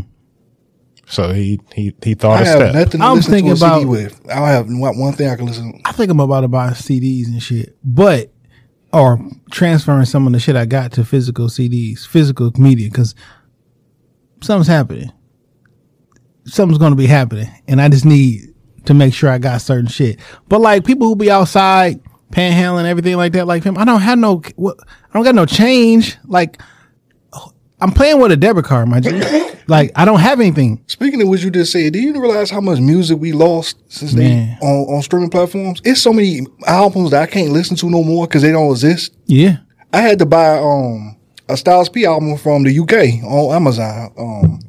So 1.09 1.31
he 1.31 1.59
he 1.73 1.93
he 2.03 2.13
thought 2.15 2.39
I 2.39 2.41
a 2.41 2.45
have 2.45 2.57
step. 2.57 2.73
nothing 2.73 2.99
to 2.99 3.05
I'm 3.05 3.15
listen 3.15 3.31
thinking 3.31 3.55
to 3.55 3.65
a 3.65 3.69
CD 3.69 3.85
with. 3.85 4.21
I 4.29 4.35
don't 4.35 4.47
have 4.47 4.67
one, 4.67 4.97
one 4.99 5.13
thing 5.13 5.29
I 5.29 5.35
can 5.35 5.45
listen. 5.45 5.81
I 5.85 5.93
think 5.93 6.11
I'm 6.11 6.19
about 6.19 6.41
to 6.41 6.47
buy 6.47 6.69
CDs 6.71 7.27
and 7.27 7.41
shit, 7.41 7.77
but 7.83 8.33
or 8.91 9.19
transferring 9.51 10.05
some 10.05 10.27
of 10.27 10.33
the 10.33 10.39
shit 10.39 10.55
I 10.55 10.65
got 10.65 10.91
to 10.93 11.05
physical 11.05 11.47
CDs, 11.47 12.05
physical 12.05 12.51
media, 12.57 12.89
because 12.89 13.15
something's 14.41 14.67
happening. 14.67 15.11
Something's 16.45 16.77
going 16.79 16.91
to 16.91 16.97
be 16.97 17.07
happening, 17.07 17.49
and 17.67 17.81
I 17.81 17.89
just 17.89 18.05
need 18.05 18.41
to 18.85 18.93
make 18.93 19.13
sure 19.13 19.29
I 19.29 19.37
got 19.37 19.61
certain 19.61 19.87
shit. 19.87 20.19
But 20.47 20.61
like 20.61 20.85
people 20.85 21.07
who 21.07 21.15
be 21.15 21.31
outside 21.31 22.01
panhandling 22.31 22.85
everything 22.85 23.15
like 23.17 23.33
that, 23.33 23.47
like 23.47 23.63
him, 23.63 23.77
I 23.77 23.85
don't 23.85 24.01
have 24.01 24.19
no, 24.19 24.41
I 24.57 25.13
don't 25.13 25.23
got 25.23 25.35
no 25.35 25.45
change. 25.45 26.17
Like 26.25 26.61
I'm 27.79 27.91
playing 27.91 28.19
with 28.19 28.31
a 28.31 28.37
debit 28.37 28.65
card, 28.65 28.87
my 28.87 28.99
G. 28.99 29.09
Like 29.69 29.91
I 29.97 30.05
don't 30.05 30.21
have 30.21 30.39
anything. 30.39 30.81
Speaking 30.87 31.21
of 31.21 31.27
what 31.27 31.41
you 31.41 31.51
just 31.51 31.73
said, 31.73 31.91
do 31.91 31.99
you 31.99 32.13
realize 32.13 32.49
how 32.49 32.61
much 32.61 32.79
music 32.79 33.19
we 33.19 33.33
lost 33.33 33.75
since 33.89 34.13
Man. 34.13 34.57
they 34.61 34.65
on, 34.65 34.95
on 34.95 35.01
streaming 35.01 35.29
platforms? 35.29 35.81
It's 35.83 36.01
so 36.01 36.13
many 36.13 36.47
albums 36.65 37.11
that 37.11 37.21
I 37.23 37.25
can't 37.25 37.51
listen 37.51 37.75
to 37.77 37.89
no 37.89 38.01
more 38.01 38.27
because 38.27 38.43
they 38.43 38.53
don't 38.53 38.71
exist. 38.71 39.13
Yeah. 39.25 39.57
I 39.91 39.99
had 39.99 40.19
to 40.19 40.25
buy 40.25 40.57
um 40.57 41.17
a 41.49 41.57
Styles 41.57 41.89
P 41.89 42.05
album 42.05 42.37
from 42.37 42.63
the 42.63 42.79
UK 42.79 43.21
on 43.29 43.55
Amazon. 43.57 44.13
Um, 44.17 44.59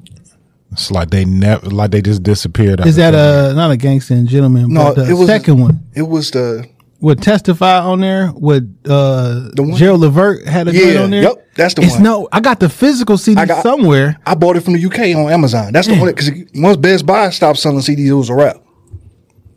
It's 0.73 0.91
like 0.91 1.11
they 1.11 1.25
never 1.25 1.71
like 1.71 1.93
they 1.93 2.03
just 2.03 2.25
disappeared. 2.25 2.85
Is 2.85 2.97
that 2.97 3.15
a 3.15 3.55
not 3.55 3.71
a 3.71 3.77
gangster 3.77 4.15
and 4.15 4.27
gentleman? 4.29 4.73
No, 4.73 4.93
but 4.93 5.05
the 5.05 5.11
it 5.11 5.15
was- 5.15 5.29
second 5.29 5.61
one. 5.61 5.79
it 5.95 6.03
was 6.09 6.33
the 6.33 6.69
would 7.01 7.23
testify 7.23 7.79
on 7.81 8.01
there. 8.01 8.33
Would 8.35 8.75
uh 8.89 9.51
The 9.55 9.63
one- 9.63 9.77
Gerald 9.77 10.01
Levert 10.01 10.47
had 10.47 10.69
a 10.69 10.73
joint 10.73 10.95
Yeah, 10.95 11.03
on 11.03 11.11
there? 11.11 11.23
yep, 11.23 11.49
that's 11.55 11.75
the 11.75 11.83
it's 11.83 11.93
one. 11.95 12.03
no, 12.03 12.29
I 12.33 12.41
got 12.41 12.61
the 12.61 12.69
physical 12.69 13.17
CD 13.19 13.41
I 13.41 13.47
got- 13.47 13.63
somewhere. 13.63 14.19
I 14.27 14.35
bought 14.35 14.57
it 14.57 14.61
from 14.63 14.73
the 14.75 14.85
UK 14.85 15.15
on 15.15 15.31
Amazon. 15.31 15.73
That's 15.73 15.87
the 15.89 15.95
one 15.97 16.07
because 16.09 16.31
once 16.55 16.77
Best 16.77 17.07
Buy 17.07 17.31
stopped 17.31 17.59
selling 17.59 17.81
CDs, 17.81 18.09
it 18.09 18.13
was 18.15 18.29
a 18.31 18.35
wrap. 18.35 18.57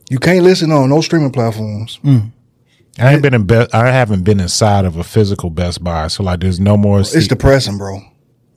You 0.10 0.20
can't 0.20 0.44
listen 0.44 0.72
on 0.72 0.90
no 0.90 1.02
streaming 1.02 1.32
platforms. 1.32 2.00
I 3.00 3.14
ain't 3.14 3.22
been 3.22 3.34
in 3.34 3.44
be- 3.46 3.74
I 3.74 3.88
haven't 3.88 4.24
been 4.24 4.40
inside 4.40 4.86
of 4.86 4.98
a 4.98 5.04
physical 5.04 5.50
Best 5.50 5.84
Buy, 5.84 6.08
so 6.08 6.24
like 6.24 6.42
there's 6.42 6.60
no 6.60 6.76
more. 6.78 7.00
It's 7.00 7.28
depressing, 7.28 7.78
bro. 7.78 8.02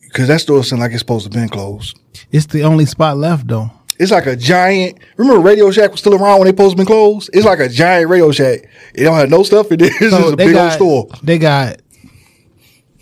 Because 0.03 0.29
that 0.29 0.41
store 0.41 0.63
seems 0.63 0.81
like 0.81 0.91
it's 0.93 1.01
supposed 1.01 1.25
to 1.25 1.31
been 1.31 1.49
closed. 1.49 1.99
It's 2.31 2.47
the 2.47 2.63
only 2.65 2.85
spot 2.87 3.17
left 3.17 3.47
though. 3.49 3.71
It's 3.99 4.11
like 4.11 4.27
a 4.27 4.35
giant. 4.37 4.99
Remember, 5.17 5.41
Radio 5.41 5.71
Shack 5.71 5.91
was 5.93 6.01
still 6.01 6.15
around 6.15 6.39
when 6.41 6.47
they 6.47 6.51
supposed 6.53 6.77
been 6.77 6.87
closed. 6.87 7.31
It's 7.33 7.47
like 7.47 7.61
a 7.61 7.69
giant 7.69 8.11
Radio 8.11 8.31
Shack. 8.33 8.69
It 8.95 9.05
don't 9.05 9.15
have 9.17 9.31
no 9.31 9.43
stuff 9.43 9.71
in 9.73 9.79
there. 9.79 9.89
It's 10.01 10.11
So 10.11 10.19
just 10.21 10.33
a 10.33 10.37
they 10.37 10.47
big 10.47 10.55
got, 10.55 10.65
old 10.65 10.73
store. 10.73 11.19
They 11.23 11.39
got 11.39 11.81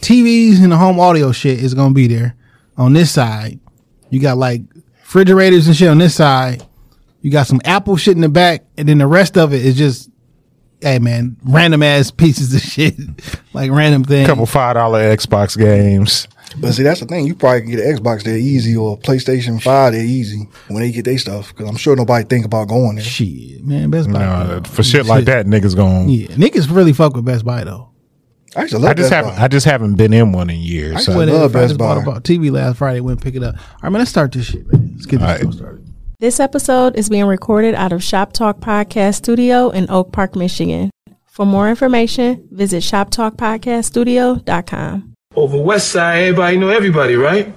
TVs 0.01 0.63
and 0.63 0.73
the 0.73 0.77
home 0.77 0.99
audio 1.01 1.33
shit 1.33 1.63
is 1.63 1.75
gonna 1.75 1.95
be 1.95 2.09
there 2.09 2.35
on 2.77 2.93
this 2.93 3.11
side. 3.11 3.61
You 4.11 4.21
got 4.21 4.37
like 4.37 4.63
refrigerators 5.03 5.67
and 5.67 5.77
shit 5.77 5.89
on 5.89 5.99
this 5.99 6.15
side. 6.15 6.63
You 7.21 7.31
got 7.31 7.47
some 7.47 7.61
Apple 7.65 7.97
shit 7.97 8.17
in 8.17 8.21
the 8.21 8.29
back, 8.29 8.65
and 8.77 8.89
then 8.89 8.99
the 8.99 9.07
rest 9.07 9.39
of 9.39 9.53
it 9.55 9.65
is 9.65 9.77
just, 9.79 10.11
hey 10.81 10.99
man, 10.99 11.37
random 11.45 11.83
ass 11.83 12.11
pieces 12.11 12.53
of 12.53 12.61
shit, 12.73 12.95
like 13.53 13.71
random 13.71 14.03
things. 14.05 14.27
couple 14.27 14.45
five 14.47 14.75
dollar 14.75 15.01
Xbox 15.17 15.57
games. 15.57 16.27
But 16.61 16.73
see, 16.73 16.83
that's 16.83 17.01
the 17.01 17.07
thing. 17.07 17.27
You 17.27 17.35
probably 17.35 17.63
can 17.63 17.71
get 17.71 17.81
an 17.81 17.97
Xbox 17.97 18.23
there 18.25 18.37
easy 18.37 18.77
or 18.77 18.95
a 18.95 18.97
PlayStation 18.97 19.63
Five 19.63 19.93
there 19.93 20.05
easy 20.05 20.49
when 20.69 20.83
they 20.83 20.91
get 20.93 21.05
their 21.05 21.19
stuff. 21.19 21.49
Because 21.49 21.69
I'm 21.69 21.77
sure 21.77 21.97
nobody 21.97 22.25
think 22.25 22.45
about 22.45 22.69
going 22.69 22.97
there. 22.97 23.05
Shit, 23.05 23.65
man, 23.65 23.91
Best 23.91 24.11
Buy. 24.13 24.19
No, 24.21 24.61
for 24.65 24.83
shit 24.83 25.07
like 25.07 25.25
that, 25.27 25.47
niggas 25.47 25.77
going. 25.77 26.09
Yeah, 26.09 26.29
niggas 26.29 26.75
really 26.75 26.93
fuck 26.93 27.15
with 27.15 27.25
Best 27.25 27.45
Buy 27.45 27.65
though. 27.65 27.89
I 28.55 28.63
used 28.63 28.73
to 28.75 28.79
love 28.79 28.91
I 28.91 28.95
just 28.95 29.11
Best 29.11 29.25
haven't. 29.25 29.37
Buy. 29.39 29.45
I 29.45 29.49
just 29.49 29.65
haven't 29.67 29.95
been 29.95 30.13
in 30.13 30.33
one 30.33 30.51
in 30.51 30.61
years. 30.61 30.97
I 30.97 31.01
So. 31.01 31.17
went- 31.17 31.31
But 31.31 31.39
love 31.39 31.57
I 31.57 31.61
Best 31.61 31.71
just 31.71 31.79
bought 31.79 32.05
Buy. 32.05 32.17
a 32.17 32.21
TV 32.21 32.51
last 32.51 32.77
Friday. 32.77 33.01
Went 33.01 33.19
and 33.19 33.25
pick 33.25 33.35
it 33.35 33.43
up. 33.43 33.55
All 33.57 33.63
right, 33.85 33.91
man. 33.91 34.01
Let's 34.01 34.11
start 34.11 34.31
this 34.33 34.45
shit, 34.47 34.71
man. 34.71 34.91
Let's 34.95 35.07
get 35.07 35.21
this 35.21 35.27
All 35.27 35.33
right. 35.35 35.41
show 35.43 35.51
started. 35.53 35.87
This 36.21 36.39
episode 36.39 36.95
is 36.97 37.09
being 37.09 37.25
recorded 37.25 37.75
out 37.75 37.93
of 37.93 38.05
Shop 38.05 38.33
Talk 38.35 38.61
Podcast 38.61 39.15
Studio 39.15 39.71
in 39.71 39.89
Oak 39.91 40.13
Park, 40.13 40.37
Michigan. 40.37 40.91
For 41.27 41.47
more 41.47 41.71
information, 41.71 42.47
visit 42.53 42.83
shoptalkpodcaststudio.com. 42.83 45.12
Over 45.35 45.57
West 45.59 45.89
Side, 45.93 46.19
everybody 46.29 46.59
know 46.59 46.69
everybody, 46.69 47.17
right? 47.17 47.53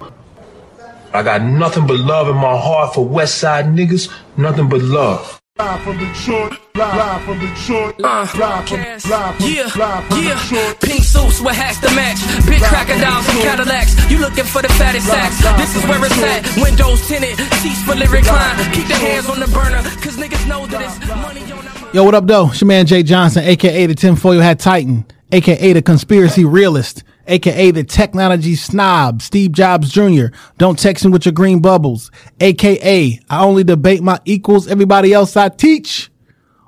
I 1.13 1.23
got 1.23 1.41
nothing 1.43 1.87
but 1.87 1.97
love 1.99 2.29
in 2.29 2.35
my 2.35 2.57
heart 2.57 2.93
for 2.93 3.05
West 3.05 3.37
Side 3.37 3.65
niggas, 3.65 4.09
nothing 4.37 4.69
but 4.69 4.81
love. 4.81 5.41
Live 5.59 5.81
from 5.83 5.97
Detroit, 5.97 6.51
live, 6.75 6.95
live 6.95 7.23
from 7.23 7.39
Detroit, 7.39 7.99
live, 7.99 8.35
uh, 8.35 8.39
live 8.39 8.67
from, 8.67 8.79
live 8.79 9.35
from, 9.35 9.47
Yeah, 9.49 9.63
live 9.75 10.05
from 10.05 10.23
yeah. 10.23 10.39
Detroit. 10.39 10.79
Pink 10.81 11.03
suits 11.03 11.39
with 11.41 11.55
hats 11.55 11.79
to 11.79 11.87
match. 11.95 12.19
Big 12.47 12.61
crocodiles 12.61 13.27
and 13.29 13.39
Cadillacs. 13.39 14.11
You 14.11 14.17
looking 14.19 14.43
for 14.45 14.61
the 14.61 14.69
fattest 14.69 15.07
sacks. 15.07 15.39
This 15.57 15.75
is 15.75 15.83
where 15.89 16.03
it's 16.03 16.17
at. 16.23 16.61
Windows 16.61 17.07
tinted, 17.07 17.37
seats 17.59 17.81
fully 17.83 18.07
reclined. 18.07 18.59
Keep 18.73 18.87
the 18.87 18.95
hands 18.95 19.29
on 19.29 19.39
the 19.39 19.47
burner, 19.47 19.81
cause 19.99 20.15
niggas 20.17 20.47
know 20.47 20.65
that 20.67 20.81
it's 20.81 21.07
money 21.09 21.43
on 21.51 21.67
our 21.67 21.93
Yo, 21.93 22.03
what 22.03 22.15
up, 22.15 22.25
though? 22.27 22.49
It's 22.49 22.59
your 22.61 22.67
man 22.67 22.85
Jay 22.85 23.03
Johnson, 23.03 23.43
aka 23.45 23.85
the 23.85 23.95
tinfoil 23.95 24.39
hat 24.41 24.59
titan, 24.59 25.05
aka 25.31 25.71
the 25.73 25.81
conspiracy 25.81 26.43
realist, 26.43 27.03
aka 27.27 27.71
the 27.71 27.83
technology 27.83 28.55
snob, 28.55 29.21
Steve 29.21 29.51
Jobs 29.51 29.89
Jr. 29.91 30.27
Don't 30.57 30.77
text 30.77 31.05
me 31.05 31.11
with 31.11 31.25
your 31.25 31.33
green 31.33 31.61
bubbles, 31.61 32.11
aka 32.39 33.19
I 33.29 33.43
only 33.43 33.63
debate 33.63 34.01
my 34.01 34.19
equals, 34.25 34.67
everybody 34.67 35.13
else 35.13 35.35
I 35.35 35.49
teach. 35.49 36.11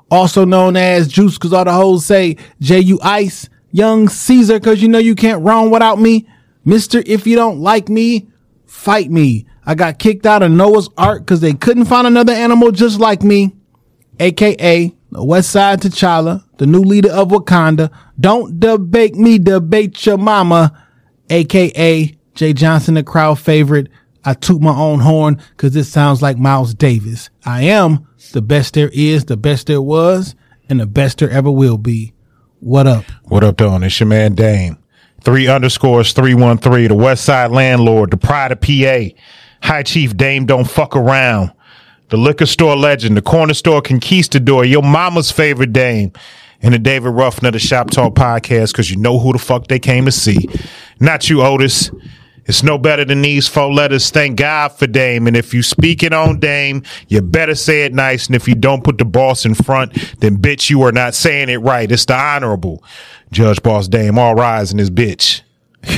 Also 0.10 0.46
known 0.46 0.78
as 0.78 1.08
Juice, 1.08 1.38
cause 1.38 1.52
all 1.52 1.66
the 1.66 1.74
hoes 1.74 2.06
say 2.06 2.38
J 2.60 2.80
U 2.80 3.00
Ice, 3.02 3.50
Young 3.72 4.08
Caesar, 4.08 4.60
cause 4.60 4.82
you 4.82 4.88
know 4.88 5.00
you 5.00 5.16
can't 5.16 5.44
run 5.44 5.70
without 5.70 6.00
me. 6.00 6.28
Mister, 6.64 7.04
if 7.06 7.28
you 7.28 7.36
don't 7.36 7.60
like 7.60 7.90
me, 7.90 8.28
fight 8.66 9.12
me. 9.12 9.46
I 9.66 9.76
got 9.76 10.00
kicked 10.00 10.26
out 10.26 10.44
of 10.44 10.52
Noah's 10.52 10.90
Ark 10.98 11.28
cause 11.28 11.42
they 11.42 11.54
couldn't 11.54 11.86
find 11.86 12.08
another 12.08 12.34
animal 12.34 12.72
just 12.72 13.00
like 13.00 13.22
me 13.22 13.54
aka 14.20 14.94
the 15.12 15.24
West 15.24 15.52
Side 15.52 15.82
T'Challa, 15.82 16.44
the 16.58 16.68
new 16.68 16.82
leader 16.82 17.12
of 17.12 17.30
Wakanda. 17.30 17.92
Don't 18.20 18.60
debate 18.60 19.16
me, 19.16 19.38
debate 19.38 20.06
your 20.06 20.18
mama, 20.18 20.86
aka 21.30 22.18
Jay 22.34 22.54
Johnson, 22.54 22.96
the 22.96 23.04
crowd 23.04 23.40
favorite. 23.40 23.90
I 24.26 24.34
toot 24.34 24.62
my 24.62 24.76
own 24.76 25.00
horn 25.00 25.42
because 25.52 25.74
this 25.74 25.90
sounds 25.90 26.22
like 26.22 26.38
Miles 26.38 26.74
Davis. 26.74 27.30
I 27.46 27.64
am 27.64 28.08
the 28.34 28.42
best 28.42 28.74
there 28.74 28.90
is, 28.92 29.26
the 29.26 29.38
best 29.38 29.68
there 29.68 29.82
was, 29.82 30.36
and 30.68 30.80
the 30.80 30.86
best 30.86 31.20
there 31.20 31.30
ever 31.30 31.50
will 31.52 31.78
be. 31.78 32.14
What 32.60 32.88
up? 32.88 33.06
What 33.26 33.44
up, 33.44 33.58
Don? 33.58 33.84
It's 33.84 34.00
your 34.00 34.08
man 34.08 34.34
Dame. 34.34 34.78
Three 35.22 35.48
underscores 35.48 36.14
three 36.14 36.34
one 36.34 36.58
three. 36.58 36.88
The 36.88 36.96
West 36.96 37.24
Side 37.24 37.52
landlord, 37.52 38.12
the 38.12 38.18
pride 38.18 38.52
of 38.52 38.62
PA. 38.62 39.16
High 39.62 39.84
Chief 39.84 40.16
Dame 40.18 40.46
don't 40.46 40.70
fuck 40.70 40.96
around. 40.96 41.52
The 42.10 42.18
liquor 42.18 42.46
store 42.46 42.76
legend, 42.76 43.18
the 43.18 43.22
corner 43.22 43.54
store 43.54 43.82
conquistador, 43.82 44.66
your 44.66 44.84
mama's 44.84 45.30
favorite 45.32 45.74
Dame, 45.74 46.14
and 46.62 46.74
the 46.74 46.80
David 46.80 47.10
Ruffin 47.10 47.46
of 47.46 47.54
the 47.54 47.60
Shop 47.60 47.90
Talk 47.90 48.16
podcast 48.16 48.72
because 48.72 48.90
you 48.90 48.98
know 48.98 49.20
who 49.20 49.34
the 49.34 49.40
fuck 49.40 49.68
they 49.68 49.80
came 49.80 50.06
to 50.06 50.12
see. 50.12 50.48
Not 51.00 51.30
you, 51.30 51.42
Otis. 51.42 51.92
It's 52.46 52.64
no 52.64 52.78
better 52.78 53.04
than 53.04 53.22
these 53.22 53.46
four 53.48 53.74
letters. 53.74 54.10
Thank 54.10 54.38
God 54.38 54.70
for 54.70 54.88
Dame. 54.88 55.28
And 55.28 55.36
if 55.36 55.54
you 55.54 55.62
speaking 55.62 56.14
on 56.14 56.40
Dame, 56.40 56.82
you 57.10 57.22
better 57.22 57.56
say 57.56 57.84
it 57.84 57.94
nice. 57.94 58.28
And 58.28 58.36
if 58.38 58.48
you 58.48 58.56
don't 58.56 58.86
put 58.86 58.98
the 58.98 59.06
boss 59.06 59.46
in 59.46 59.54
front, 59.54 59.94
then 60.22 60.38
bitch, 60.38 60.70
you 60.70 60.82
are 60.84 60.94
not 60.94 61.14
saying 61.14 61.50
it 61.50 61.58
right. 61.58 61.92
It's 61.92 62.06
the 62.06 62.16
honorable 62.16 62.82
Judge 63.32 63.62
Boss 63.62 63.90
Dame. 63.90 64.18
All 64.18 64.34
rise 64.34 64.72
in 64.72 64.78
this 64.78 64.90
bitch. 64.90 65.42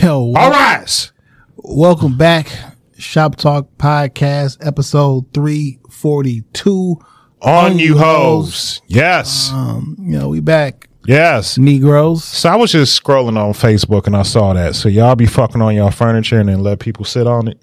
Yo, 0.02 0.34
All 0.36 0.50
rise. 0.50 1.12
welcome 1.58 2.18
back. 2.18 2.50
Shop 2.98 3.36
Talk 3.36 3.70
Podcast, 3.78 4.58
episode 4.66 5.32
342. 5.34 6.98
On 7.42 7.80
you 7.80 7.98
hoes. 7.98 8.82
Yes. 8.88 9.52
Um, 9.52 9.96
you 10.00 10.18
know, 10.18 10.30
we 10.30 10.42
back. 10.42 10.90
Yes. 11.06 11.58
Negroes. 11.58 12.24
So 12.24 12.50
I 12.50 12.56
was 12.56 12.72
just 12.72 13.02
scrolling 13.02 13.38
on 13.38 13.54
Facebook 13.54 14.08
and 14.08 14.16
I 14.16 14.24
saw 14.24 14.54
that. 14.54 14.76
So 14.76 14.90
y'all 14.90 15.16
be 15.16 15.26
fucking 15.26 15.62
on 15.62 15.76
y'all 15.76 15.92
furniture 15.92 16.40
and 16.40 16.50
then 16.50 16.62
let 16.62 16.80
people 16.80 17.06
sit 17.06 17.28
on 17.28 17.48
it. 17.48 17.60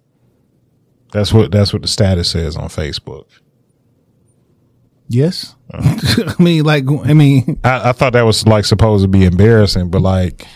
That's 1.13 1.33
what 1.33 1.53
that's 1.53 1.73
what 1.73 1.83
the 1.83 1.89
status 1.89 2.31
says 2.31 2.57
on 2.57 2.69
Facebook. 2.69 3.27
Yes. 5.09 5.55
I 5.73 6.35
mean, 6.39 6.65
like, 6.65 6.85
I 7.05 7.15
mean, 7.15 7.61
I, 7.63 7.91
I 7.91 7.93
thought 7.93 8.15
that 8.15 8.23
was 8.23 8.47
like 8.47 8.65
supposed 8.65 9.05
to 9.05 9.09
be 9.09 9.25
embarrassing, 9.25 9.91
but 9.91 10.03
like, 10.03 10.47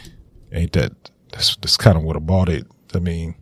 ain't 0.53 0.73
that 0.73 0.93
that's 1.31 1.57
that's 1.57 1.77
kind 1.77 1.97
of 1.97 2.03
what 2.03 2.17
about 2.17 2.49
it? 2.49 2.67
I 2.95 2.99
mean, 2.99 3.37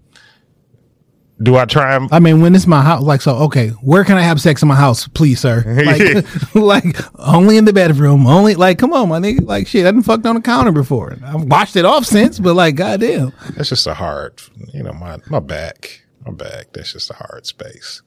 do 1.40 1.56
I 1.56 1.64
try 1.66 1.94
and 1.94 2.08
I 2.12 2.18
mean, 2.18 2.40
when 2.40 2.54
it's 2.54 2.66
my 2.66 2.82
house, 2.82 3.02
like, 3.02 3.20
so, 3.20 3.36
okay, 3.36 3.68
where 3.80 4.02
can 4.04 4.16
I 4.16 4.22
have 4.22 4.40
sex 4.40 4.60
in 4.62 4.68
my 4.68 4.74
house, 4.74 5.06
please, 5.08 5.40
sir? 5.40 5.62
Like, 5.86 6.54
like 6.54 6.96
only 7.18 7.56
in 7.56 7.64
the 7.64 7.72
bedroom, 7.72 8.26
only, 8.26 8.54
like, 8.56 8.78
come 8.78 8.92
on, 8.92 9.08
my 9.08 9.20
nigga. 9.20 9.46
Like, 9.46 9.68
shit, 9.68 9.86
I 9.86 9.90
didn't 9.92 10.02
fucked 10.04 10.26
on 10.26 10.34
the 10.34 10.40
counter 10.40 10.72
before. 10.72 11.16
I've 11.24 11.44
washed 11.44 11.76
it 11.76 11.84
off 11.84 12.04
since, 12.06 12.38
but 12.40 12.54
like, 12.54 12.74
goddamn. 12.74 13.32
That's 13.56 13.68
just 13.68 13.86
a 13.86 13.94
hard, 13.94 14.40
you 14.74 14.82
know, 14.82 14.92
my 14.92 15.18
my 15.28 15.38
back, 15.40 16.02
my 16.26 16.32
back. 16.32 16.72
That's 16.72 16.92
just 16.92 17.10
a 17.10 17.14
hard 17.14 17.46
space. 17.46 18.02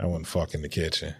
I 0.00 0.06
wouldn't 0.06 0.26
fuck 0.26 0.52
in 0.54 0.62
the 0.62 0.68
kitchen. 0.68 1.14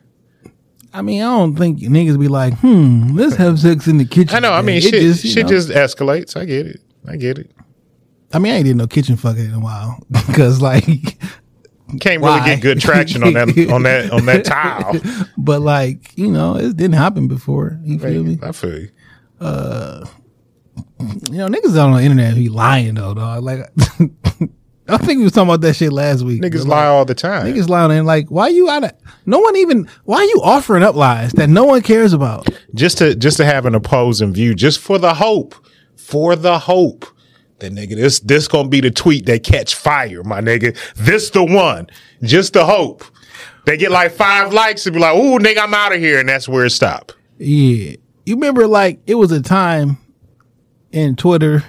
I 0.92 1.00
mean, 1.02 1.22
I 1.22 1.26
don't 1.26 1.54
think 1.56 1.78
niggas 1.80 2.18
be 2.18 2.28
like, 2.28 2.54
hmm, 2.58 3.16
let's 3.16 3.36
have 3.36 3.60
sex 3.60 3.86
in 3.86 3.96
the 3.98 4.04
kitchen. 4.04 4.34
I 4.36 4.40
know. 4.40 4.52
I 4.52 4.60
mean, 4.60 4.80
today. 4.82 4.90
shit, 4.90 5.02
It 5.02 5.06
just, 5.12 5.24
shit 5.26 5.42
know. 5.44 5.48
just 5.48 5.68
escalates. 5.70 6.36
I 6.36 6.44
get 6.44 6.66
it. 6.66 6.80
I 7.06 7.16
get 7.16 7.38
it. 7.38 7.50
I 8.32 8.38
mean, 8.38 8.52
I 8.52 8.56
ain't 8.56 8.64
did 8.66 8.76
no 8.76 8.86
kitchen 8.86 9.16
fucking 9.16 9.44
in 9.44 9.52
a 9.54 9.60
while 9.60 9.98
because, 10.10 10.60
like, 10.62 10.84
Can't 12.00 12.20
really 12.22 12.40
Why? 12.40 12.46
get 12.46 12.60
good 12.62 12.80
traction 12.80 13.22
on 13.22 13.34
that 13.34 13.48
on 13.70 13.82
that 13.82 14.10
on 14.10 14.26
that 14.26 14.44
tile. 14.46 14.94
but 15.36 15.60
like, 15.60 16.16
you 16.16 16.30
know, 16.30 16.56
it 16.56 16.76
didn't 16.76 16.94
happen 16.94 17.28
before. 17.28 17.78
You 17.82 17.98
feel 17.98 18.24
me? 18.24 18.38
I 18.42 18.52
feel 18.52 18.78
you. 18.80 18.88
Uh, 19.40 20.06
you 21.30 21.38
know, 21.38 21.48
niggas 21.48 21.76
on 21.82 21.92
the 21.92 22.02
internet 22.02 22.34
be 22.34 22.48
lying 22.48 22.94
though, 22.94 23.12
dog. 23.14 23.42
Like, 23.42 23.70
I 24.88 24.96
think 24.98 25.18
we 25.18 25.24
was 25.24 25.32
talking 25.32 25.48
about 25.48 25.60
that 25.62 25.74
shit 25.74 25.92
last 25.92 26.22
week. 26.22 26.40
Niggas 26.42 26.66
lie 26.66 26.86
like, 26.86 26.88
all 26.88 27.04
the 27.04 27.14
time. 27.14 27.46
Niggas 27.46 27.68
lying 27.68 27.90
and 27.92 28.06
like, 28.06 28.30
why 28.30 28.48
you 28.48 28.70
out 28.70 28.84
of? 28.84 28.92
No 29.26 29.38
one 29.38 29.56
even. 29.56 29.88
Why 30.04 30.18
are 30.18 30.24
you 30.24 30.40
offering 30.42 30.82
up 30.82 30.94
lies 30.94 31.32
that 31.32 31.48
no 31.48 31.64
one 31.64 31.82
cares 31.82 32.12
about? 32.12 32.48
just 32.74 32.98
to 32.98 33.14
just 33.14 33.36
to 33.36 33.44
have 33.44 33.66
an 33.66 33.74
opposing 33.74 34.32
view, 34.32 34.54
just 34.54 34.80
for 34.80 34.96
the 34.98 35.14
hope, 35.14 35.54
for 35.96 36.36
the 36.36 36.58
hope 36.58 37.04
that 37.62 37.72
nigga, 37.72 37.96
this 37.96 38.20
this 38.20 38.46
gonna 38.46 38.68
be 38.68 38.80
the 38.80 38.90
tweet 38.90 39.26
that 39.26 39.42
catch 39.42 39.74
fire, 39.74 40.22
my 40.22 40.40
nigga. 40.40 40.76
This 40.94 41.30
the 41.30 41.42
one, 41.42 41.88
just 42.22 42.52
the 42.52 42.64
hope. 42.64 43.02
They 43.64 43.76
get 43.76 43.90
like 43.90 44.12
five 44.12 44.52
likes 44.52 44.86
and 44.86 44.94
be 44.94 45.00
like, 45.00 45.16
"Ooh, 45.16 45.38
nigga, 45.38 45.58
I'm 45.58 45.74
out 45.74 45.94
of 45.94 45.98
here," 46.00 46.20
and 46.20 46.28
that's 46.28 46.48
where 46.48 46.66
it 46.66 46.70
stop. 46.70 47.12
Yeah, 47.38 47.96
you 48.26 48.34
remember 48.34 48.66
like 48.66 49.00
it 49.06 49.14
was 49.14 49.32
a 49.32 49.40
time 49.40 49.98
in 50.92 51.16
Twitter, 51.16 51.64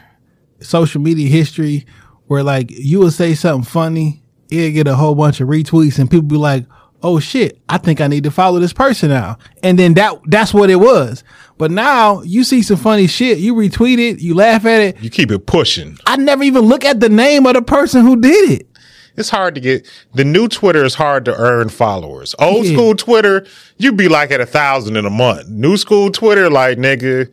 social 0.60 1.02
media 1.02 1.30
history 1.30 1.86
where 2.28 2.44
like 2.44 2.70
you 2.72 3.00
would 3.00 3.14
say 3.14 3.34
something 3.34 3.64
funny, 3.64 4.24
it'd 4.50 4.74
get 4.74 4.88
a 4.88 4.96
whole 4.96 5.16
bunch 5.16 5.40
of 5.42 5.48
retweets, 5.48 6.00
and 6.00 6.10
people 6.10 6.28
be 6.28 6.36
like, 6.36 6.66
"Oh 7.04 7.20
shit, 7.20 7.60
I 7.70 7.78
think 7.78 8.02
I 8.02 8.08
need 8.08 8.24
to 8.24 8.32
follow 8.32 8.60
this 8.60 8.74
person 8.74 9.10
now," 9.10 9.38
and 9.62 9.78
then 9.78 9.94
that 9.96 10.20
that's 10.28 10.54
what 10.54 10.70
it 10.70 10.78
was. 10.78 11.24
But 11.58 11.70
now 11.70 12.22
you 12.24 12.44
see 12.44 12.62
some 12.64 12.78
funny 12.78 13.06
shit, 13.08 13.38
you 13.38 13.54
retweet 13.54 14.00
it, 14.00 14.20
you 14.20 14.34
laugh 14.34 14.66
at 14.66 14.82
it. 14.82 15.00
You 15.02 15.10
keep 15.10 15.30
it 15.32 15.46
pushing. 15.46 15.98
I 16.08 16.16
never 16.18 16.44
even 16.44 16.62
look 16.64 16.84
at 16.84 17.00
the 17.00 17.10
name 17.10 17.46
of 17.46 17.54
the 17.54 17.62
person 17.62 18.04
who 18.06 18.20
did 18.20 18.50
it. 18.52 18.68
It's 19.16 19.30
hard 19.30 19.54
to 19.54 19.62
get 19.62 19.88
the 20.16 20.24
new 20.24 20.48
Twitter 20.48 20.84
is 20.84 20.96
hard 20.96 21.26
to 21.26 21.36
earn 21.36 21.70
followers. 21.70 22.34
Old 22.40 22.66
Yeah. 22.66 22.74
school 22.74 22.96
Twitter, 22.96 23.46
you'd 23.78 23.96
be 23.96 24.08
like 24.08 24.32
at 24.32 24.42
a 24.42 24.46
thousand 24.48 24.98
in 24.98 25.06
a 25.06 25.12
month. 25.12 25.48
New 25.50 25.78
school 25.78 26.10
Twitter, 26.10 26.50
like 26.50 26.80
nigga, 26.80 27.30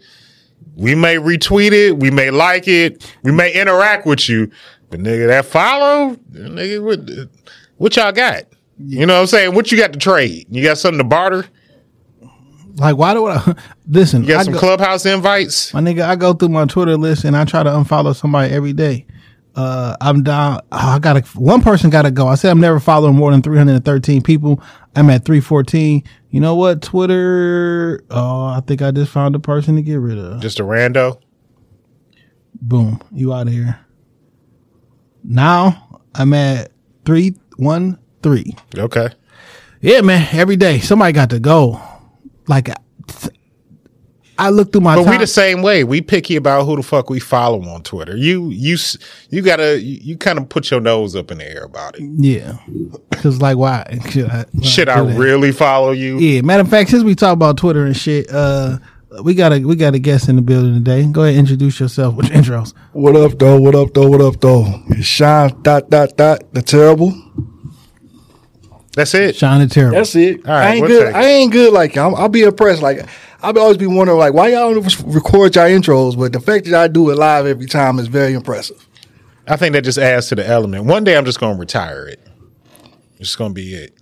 we 0.76 0.94
may 0.94 1.16
retweet 1.16 1.72
it, 1.72 1.98
we 1.98 2.10
may 2.10 2.30
like 2.30 2.68
it, 2.68 3.10
we 3.22 3.32
may 3.32 3.50
interact 3.58 4.04
with 4.06 4.28
you, 4.28 4.50
but 4.90 5.00
nigga, 5.00 5.28
that 5.28 5.46
follow, 5.46 6.16
nigga, 6.32 6.82
what, 6.84 7.00
what 7.78 7.96
y'all 7.96 8.12
got? 8.12 8.42
You 8.82 9.06
know 9.06 9.14
what 9.14 9.20
I'm 9.20 9.26
saying? 9.26 9.54
What 9.54 9.70
you 9.70 9.78
got 9.78 9.92
to 9.92 9.98
trade? 9.98 10.46
You 10.50 10.62
got 10.64 10.78
something 10.78 10.98
to 10.98 11.04
barter? 11.04 11.46
Like, 12.76 12.96
why 12.96 13.12
do 13.14 13.26
I 13.26 13.54
listen? 13.88 14.22
You 14.22 14.28
got 14.28 14.40
I 14.40 14.42
some 14.44 14.54
go- 14.54 14.58
clubhouse 14.60 15.04
invites? 15.04 15.74
My 15.74 15.80
nigga, 15.80 16.02
I 16.02 16.16
go 16.16 16.32
through 16.32 16.48
my 16.50 16.64
Twitter 16.64 16.96
list 16.96 17.24
and 17.24 17.36
I 17.36 17.44
try 17.44 17.62
to 17.62 17.70
unfollow 17.70 18.14
somebody 18.14 18.52
every 18.52 18.72
day. 18.72 19.06
Uh, 19.56 19.96
I'm 20.00 20.22
down. 20.22 20.60
oh, 20.70 20.78
I 20.78 20.98
gotta. 21.00 21.20
One 21.38 21.60
person 21.60 21.90
gotta 21.90 22.10
go. 22.12 22.28
I 22.28 22.36
said 22.36 22.52
I'm 22.52 22.60
never 22.60 22.78
following 22.78 23.16
more 23.16 23.32
than 23.32 23.42
313 23.42 24.22
people. 24.22 24.62
I'm 24.94 25.10
at 25.10 25.24
314. 25.24 26.04
You 26.30 26.40
know 26.40 26.54
what? 26.54 26.80
Twitter. 26.80 28.02
Oh, 28.10 28.44
I 28.44 28.60
think 28.64 28.80
I 28.80 28.92
just 28.92 29.10
found 29.10 29.34
a 29.34 29.40
person 29.40 29.74
to 29.76 29.82
get 29.82 29.96
rid 29.96 30.18
of. 30.18 30.40
Just 30.40 30.60
a 30.60 30.62
rando? 30.62 31.20
Boom. 32.62 33.00
You 33.12 33.34
out 33.34 33.48
of 33.48 33.52
here. 33.52 33.80
Now 35.24 36.00
I'm 36.14 36.32
at 36.32 36.70
three 37.04 37.34
one 37.56 37.98
three. 38.22 38.54
Okay. 38.76 39.08
Yeah, 39.80 40.00
man. 40.02 40.28
Every 40.32 40.56
day 40.56 40.78
somebody 40.80 41.12
got 41.12 41.30
to 41.30 41.38
go. 41.38 41.80
Like 42.48 42.70
I 44.40 44.48
look 44.48 44.72
through 44.72 44.80
my. 44.80 44.96
But 44.96 45.06
we 45.06 45.18
the 45.18 45.26
same 45.26 45.60
way. 45.60 45.84
We 45.84 46.00
picky 46.00 46.34
about 46.36 46.64
who 46.64 46.74
the 46.76 46.82
fuck 46.82 47.10
we 47.10 47.20
follow 47.20 47.62
on 47.62 47.82
Twitter. 47.82 48.16
You 48.16 48.48
you 48.48 48.78
you 49.28 49.42
gotta 49.42 49.78
you, 49.80 49.98
you 50.02 50.16
kind 50.16 50.38
of 50.38 50.48
put 50.48 50.70
your 50.70 50.80
nose 50.80 51.14
up 51.14 51.30
in 51.30 51.38
the 51.38 51.46
air 51.48 51.62
about 51.64 51.98
it. 51.98 52.02
Yeah. 52.16 52.56
Cause 53.12 53.42
like 53.42 53.58
why 53.58 53.98
should 54.08 54.30
I, 54.30 54.46
why 54.52 54.62
Should 54.64 54.88
I 54.88 55.00
do 55.02 55.08
that? 55.08 55.18
really 55.18 55.52
follow 55.52 55.90
you? 55.92 56.18
Yeah, 56.18 56.40
matter 56.40 56.62
of 56.62 56.70
fact, 56.70 56.88
since 56.88 57.04
we 57.04 57.14
talk 57.14 57.34
about 57.34 57.58
Twitter 57.58 57.84
and 57.84 57.94
shit, 57.94 58.30
uh, 58.32 58.78
we 59.22 59.34
got 59.34 59.52
a 59.52 59.58
we 59.60 59.76
got 59.76 59.94
a 59.94 59.98
guest 59.98 60.30
in 60.30 60.36
the 60.36 60.42
building 60.42 60.72
today. 60.72 61.04
Go 61.04 61.22
ahead, 61.22 61.34
and 61.34 61.40
introduce 61.40 61.78
yourself 61.78 62.14
with 62.14 62.30
your 62.30 62.42
intros. 62.42 62.72
What 62.92 63.16
up, 63.16 63.38
though? 63.38 63.60
What 63.60 63.74
up, 63.74 63.92
though? 63.92 64.08
What 64.08 64.22
up, 64.22 64.40
though? 64.40 64.64
It's 64.88 65.04
Sean 65.06 65.60
dot 65.62 65.90
dot 65.90 66.16
dot 66.16 66.50
the 66.54 66.62
terrible. 66.62 67.12
That's 68.92 69.14
it. 69.14 69.36
Sean 69.36 69.60
the 69.60 69.66
Terrible. 69.68 69.96
That's 69.96 70.14
it. 70.16 70.46
All 70.46 70.52
right, 70.52 70.66
I 70.66 70.74
ain't 70.74 70.80
we'll 70.82 70.90
good. 70.90 71.06
take. 71.06 71.14
I 71.14 71.26
ain't 71.26 71.52
good 71.52 71.72
like 71.72 71.96
I'm, 71.96 72.14
I'll 72.14 72.28
be 72.28 72.42
impressed. 72.42 72.82
Like 72.82 73.06
I'll 73.42 73.52
be 73.52 73.60
always 73.60 73.76
be 73.76 73.86
wondering, 73.86 74.18
like 74.18 74.34
why 74.34 74.48
y'all 74.48 74.74
don't 74.74 75.14
record 75.14 75.54
y'all 75.54 75.66
intros, 75.66 76.18
but 76.18 76.32
the 76.32 76.40
fact 76.40 76.66
that 76.66 76.74
I 76.74 76.88
do 76.88 77.10
it 77.10 77.16
live 77.16 77.46
every 77.46 77.66
time 77.66 77.98
is 77.98 78.08
very 78.08 78.34
impressive. 78.34 78.86
I 79.46 79.56
think 79.56 79.72
that 79.72 79.82
just 79.82 79.98
adds 79.98 80.28
to 80.28 80.34
the 80.34 80.46
element. 80.46 80.84
One 80.84 81.04
day 81.04 81.16
I'm 81.16 81.24
just 81.24 81.40
gonna 81.40 81.58
retire 81.58 82.06
it. 82.06 82.20
It's 83.18 83.36
gonna 83.36 83.54
be 83.54 83.74
it. 83.74 83.94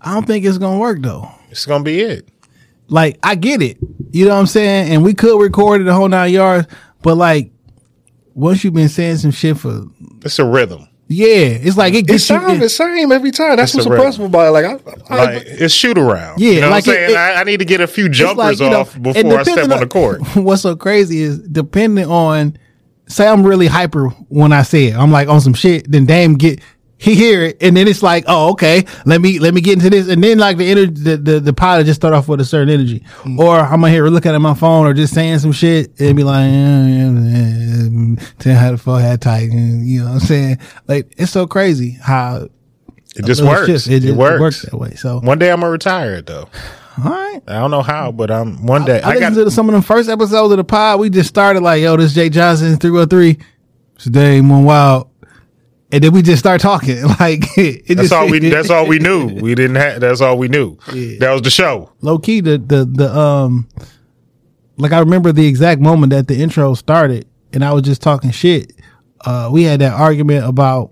I 0.00 0.12
don't 0.14 0.26
think 0.26 0.44
it's 0.44 0.58
gonna 0.58 0.78
work 0.78 1.00
though. 1.00 1.28
It's 1.50 1.66
gonna 1.66 1.84
be 1.84 2.00
it. 2.00 2.28
Like 2.88 3.18
I 3.22 3.36
get 3.36 3.62
it, 3.62 3.78
you 4.10 4.26
know 4.26 4.34
what 4.34 4.40
I'm 4.40 4.46
saying, 4.46 4.92
and 4.92 5.04
we 5.04 5.14
could 5.14 5.40
record 5.40 5.80
it 5.80 5.84
the 5.84 5.94
whole 5.94 6.08
nine 6.08 6.32
yards, 6.32 6.66
but 7.00 7.16
like 7.16 7.52
once 8.34 8.64
you've 8.64 8.74
been 8.74 8.88
saying 8.88 9.18
some 9.18 9.30
shit 9.30 9.56
for 9.56 9.84
It's 10.24 10.38
a 10.38 10.44
rhythm. 10.44 10.88
Yeah, 11.12 11.26
it's 11.60 11.76
like 11.76 11.94
it 11.94 11.98
It 11.98 12.06
gets 12.08 12.28
you. 12.30 12.36
sounds 12.36 12.60
the 12.60 12.68
same 12.68 13.12
every 13.12 13.30
time. 13.30 13.56
That's 13.56 13.74
what's 13.74 13.86
impressive 13.86 14.24
about 14.24 14.48
it. 14.48 14.50
Like 14.50 14.64
I, 14.64 15.14
I, 15.14 15.24
Like 15.36 15.42
it's 15.46 15.74
shoot 15.74 15.98
around. 15.98 16.40
Yeah, 16.40 16.50
you 16.52 16.60
know 16.62 16.70
like 16.70 16.86
what 16.86 16.92
I'm 16.94 16.96
saying. 17.08 17.10
it- 17.12 17.16
I, 17.16 17.40
I 17.40 17.44
need 17.44 17.58
to 17.58 17.64
get 17.64 17.80
a 17.80 17.86
few 17.86 18.08
jumpers 18.08 18.36
like, 18.36 18.58
you 18.60 18.70
know, 18.70 18.80
off 18.80 18.94
and 18.94 19.02
before 19.04 19.38
I 19.38 19.42
step 19.42 19.54
depending 19.56 19.72
on 19.72 19.80
the 19.80 19.86
court. 19.86 20.20
What's 20.36 20.62
so 20.62 20.74
crazy 20.76 21.20
is 21.22 21.38
depending 21.40 22.06
on, 22.10 22.56
say 23.06 23.26
I'm 23.28 23.44
really 23.46 23.66
hyper 23.66 24.08
when 24.28 24.52
I 24.52 24.62
say 24.62 24.86
it. 24.88 24.96
I'm 24.96 25.10
like 25.12 25.28
on 25.28 25.40
some 25.40 25.54
shit. 25.54 25.90
Then 25.90 26.06
Dame 26.06 26.34
get 26.34 26.60
he 27.02 27.14
hear 27.16 27.42
it, 27.42 27.56
and 27.60 27.76
then 27.76 27.88
it's 27.88 28.02
like, 28.02 28.24
oh 28.28 28.50
okay, 28.52 28.84
let 29.04 29.20
me 29.20 29.38
let 29.40 29.52
me 29.54 29.60
get 29.60 29.74
into 29.74 29.90
this, 29.90 30.08
and 30.08 30.22
then 30.22 30.38
like 30.38 30.56
the 30.56 30.70
energy, 30.70 30.92
the 30.92 31.16
the, 31.16 31.40
the 31.40 31.52
pilot 31.52 31.84
just 31.84 32.00
start 32.00 32.14
off 32.14 32.28
with 32.28 32.40
a 32.40 32.44
certain 32.44 32.68
energy, 32.70 33.04
Mm. 33.24 33.38
or 33.38 33.58
I'm 33.58 33.80
gonna 33.80 33.90
hear 33.90 34.04
her 34.04 34.10
looking 34.10 34.32
at 34.32 34.38
my 34.40 34.54
phone 34.54 34.86
or 34.86 34.94
just 34.94 35.12
saying 35.12 35.40
some 35.40 35.52
shit 35.52 35.98
and 36.00 36.16
be 36.16 36.22
like, 36.22 36.44
yeah, 36.50 36.86
yeah, 36.86 37.10
yeah, 37.10 38.24
tell 38.38 38.56
how 38.56 38.70
the 38.70 38.78
fuck 38.78 39.00
had 39.00 39.20
tight, 39.20 39.50
and 39.50 39.86
you 39.86 40.00
know 40.00 40.06
what 40.06 40.12
I'm 40.14 40.20
saying? 40.20 40.58
Like 40.86 41.12
it's 41.18 41.32
so 41.32 41.46
crazy 41.46 41.98
how 42.00 42.48
It 43.16 43.24
just 43.24 43.42
works. 43.42 43.66
shifts, 43.66 43.86
It, 43.88 44.00
just 44.00 44.16
works. 44.16 44.62
that 44.62 44.76
way. 44.76 44.94
So 44.94 45.18
One 45.20 45.38
day 45.38 45.50
I'm 45.50 45.60
gonna 45.60 45.72
retire 45.72 46.14
it 46.14 46.26
though. 46.26 46.48
all 47.04 47.10
right. 47.10 47.40
I 47.48 47.54
don't 47.58 47.70
know 47.72 47.82
how, 47.82 48.12
but 48.12 48.30
I'm 48.30 48.64
one 48.66 48.84
day. 48.84 49.00
I, 49.02 49.10
I, 49.10 49.18
got 49.18 49.30
listened 49.32 49.46
to 49.46 49.50
some 49.50 49.68
of 49.68 49.72
them 49.72 49.82
first 49.82 50.08
episodes 50.08 50.52
of 50.52 50.56
the 50.58 50.64
pod. 50.64 51.00
We 51.00 51.10
just 51.10 51.28
started 51.28 51.62
like, 51.62 51.82
yo, 51.82 51.96
this 51.96 52.14
Jay 52.14 52.28
Johnson 52.28 52.76
303. 52.76 53.38
Today, 53.98 54.40
one 54.40 54.64
wild, 54.64 55.08
and 55.92 56.02
then 56.02 56.12
we 56.12 56.22
just 56.22 56.40
start 56.40 56.60
talking. 56.60 57.02
Like 57.20 57.56
it 57.56 57.86
That's 57.86 58.00
just, 58.00 58.12
all 58.12 58.28
we. 58.28 58.38
That's 58.48 58.70
all 58.70 58.88
we 58.88 58.98
knew. 58.98 59.28
We 59.28 59.54
didn't 59.54 59.76
have. 59.76 60.00
That's 60.00 60.20
all 60.20 60.38
we 60.38 60.48
knew. 60.48 60.76
That 61.20 61.30
was 61.32 61.42
the 61.42 61.50
show. 61.50 61.92
low 62.00 62.18
key. 62.18 62.40
The 62.40 62.58
the 62.58 62.84
the 62.84 63.16
um, 63.16 63.68
like 64.76 64.92
I 64.92 64.98
remember 64.98 65.30
the 65.30 65.46
exact 65.46 65.80
moment 65.80 66.10
that 66.10 66.26
the 66.26 66.42
intro 66.42 66.74
started, 66.74 67.28
and 67.52 67.64
I 67.64 67.72
was 67.72 67.82
just 67.82 68.02
talking 68.02 68.30
shit. 68.30 68.72
Uh, 69.20 69.50
we 69.52 69.62
had 69.62 69.80
that 69.82 69.92
argument 69.92 70.46
about 70.46 70.90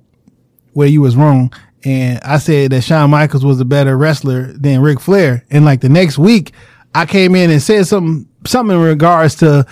where 0.74 0.86
you 0.86 1.00
was 1.00 1.16
wrong, 1.16 1.52
and 1.84 2.20
I 2.22 2.38
said 2.38 2.70
that 2.72 2.82
Shawn 2.82 3.10
Michaels 3.10 3.44
was 3.44 3.60
a 3.60 3.64
better 3.64 3.96
wrestler 3.96 4.52
than 4.52 4.80
Ric 4.82 5.00
Flair. 5.00 5.44
And 5.50 5.64
like 5.64 5.80
the 5.80 5.88
next 5.88 6.18
week, 6.18 6.52
I 6.94 7.06
came 7.06 7.34
in 7.34 7.50
and 7.50 7.62
said 7.62 7.86
something 7.86 8.28
something 8.46 8.76
in 8.76 8.82
regards 8.82 9.36
to 9.36 9.66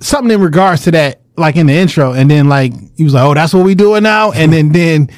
something 0.00 0.32
in 0.32 0.40
regards 0.40 0.82
to 0.84 0.90
that, 0.92 1.19
like 1.40 1.56
in 1.56 1.66
the 1.66 1.72
intro, 1.74 2.12
and 2.12 2.30
then 2.30 2.48
like 2.48 2.72
he 2.96 3.04
was 3.04 3.14
like, 3.14 3.24
"Oh, 3.24 3.34
that's 3.34 3.52
what 3.52 3.64
we 3.64 3.74
doing 3.74 4.02
now," 4.02 4.32
and 4.32 4.52
then 4.52 4.70
then 4.70 5.10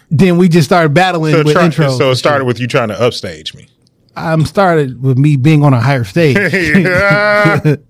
then 0.10 0.38
we 0.38 0.48
just 0.48 0.66
started 0.68 0.94
battling 0.94 1.34
so, 1.34 1.44
with 1.44 1.52
try- 1.52 1.68
intros. 1.68 1.98
so 1.98 2.10
it 2.10 2.16
started 2.16 2.44
with 2.44 2.58
you 2.58 2.66
trying 2.66 2.88
to 2.88 3.00
upstage 3.00 3.54
me. 3.54 3.68
I'm 4.16 4.44
started 4.44 5.02
with 5.02 5.16
me 5.16 5.36
being 5.36 5.62
on 5.62 5.72
a 5.74 5.80
higher 5.80 6.04
stage. 6.04 6.36
yeah. 6.52 7.76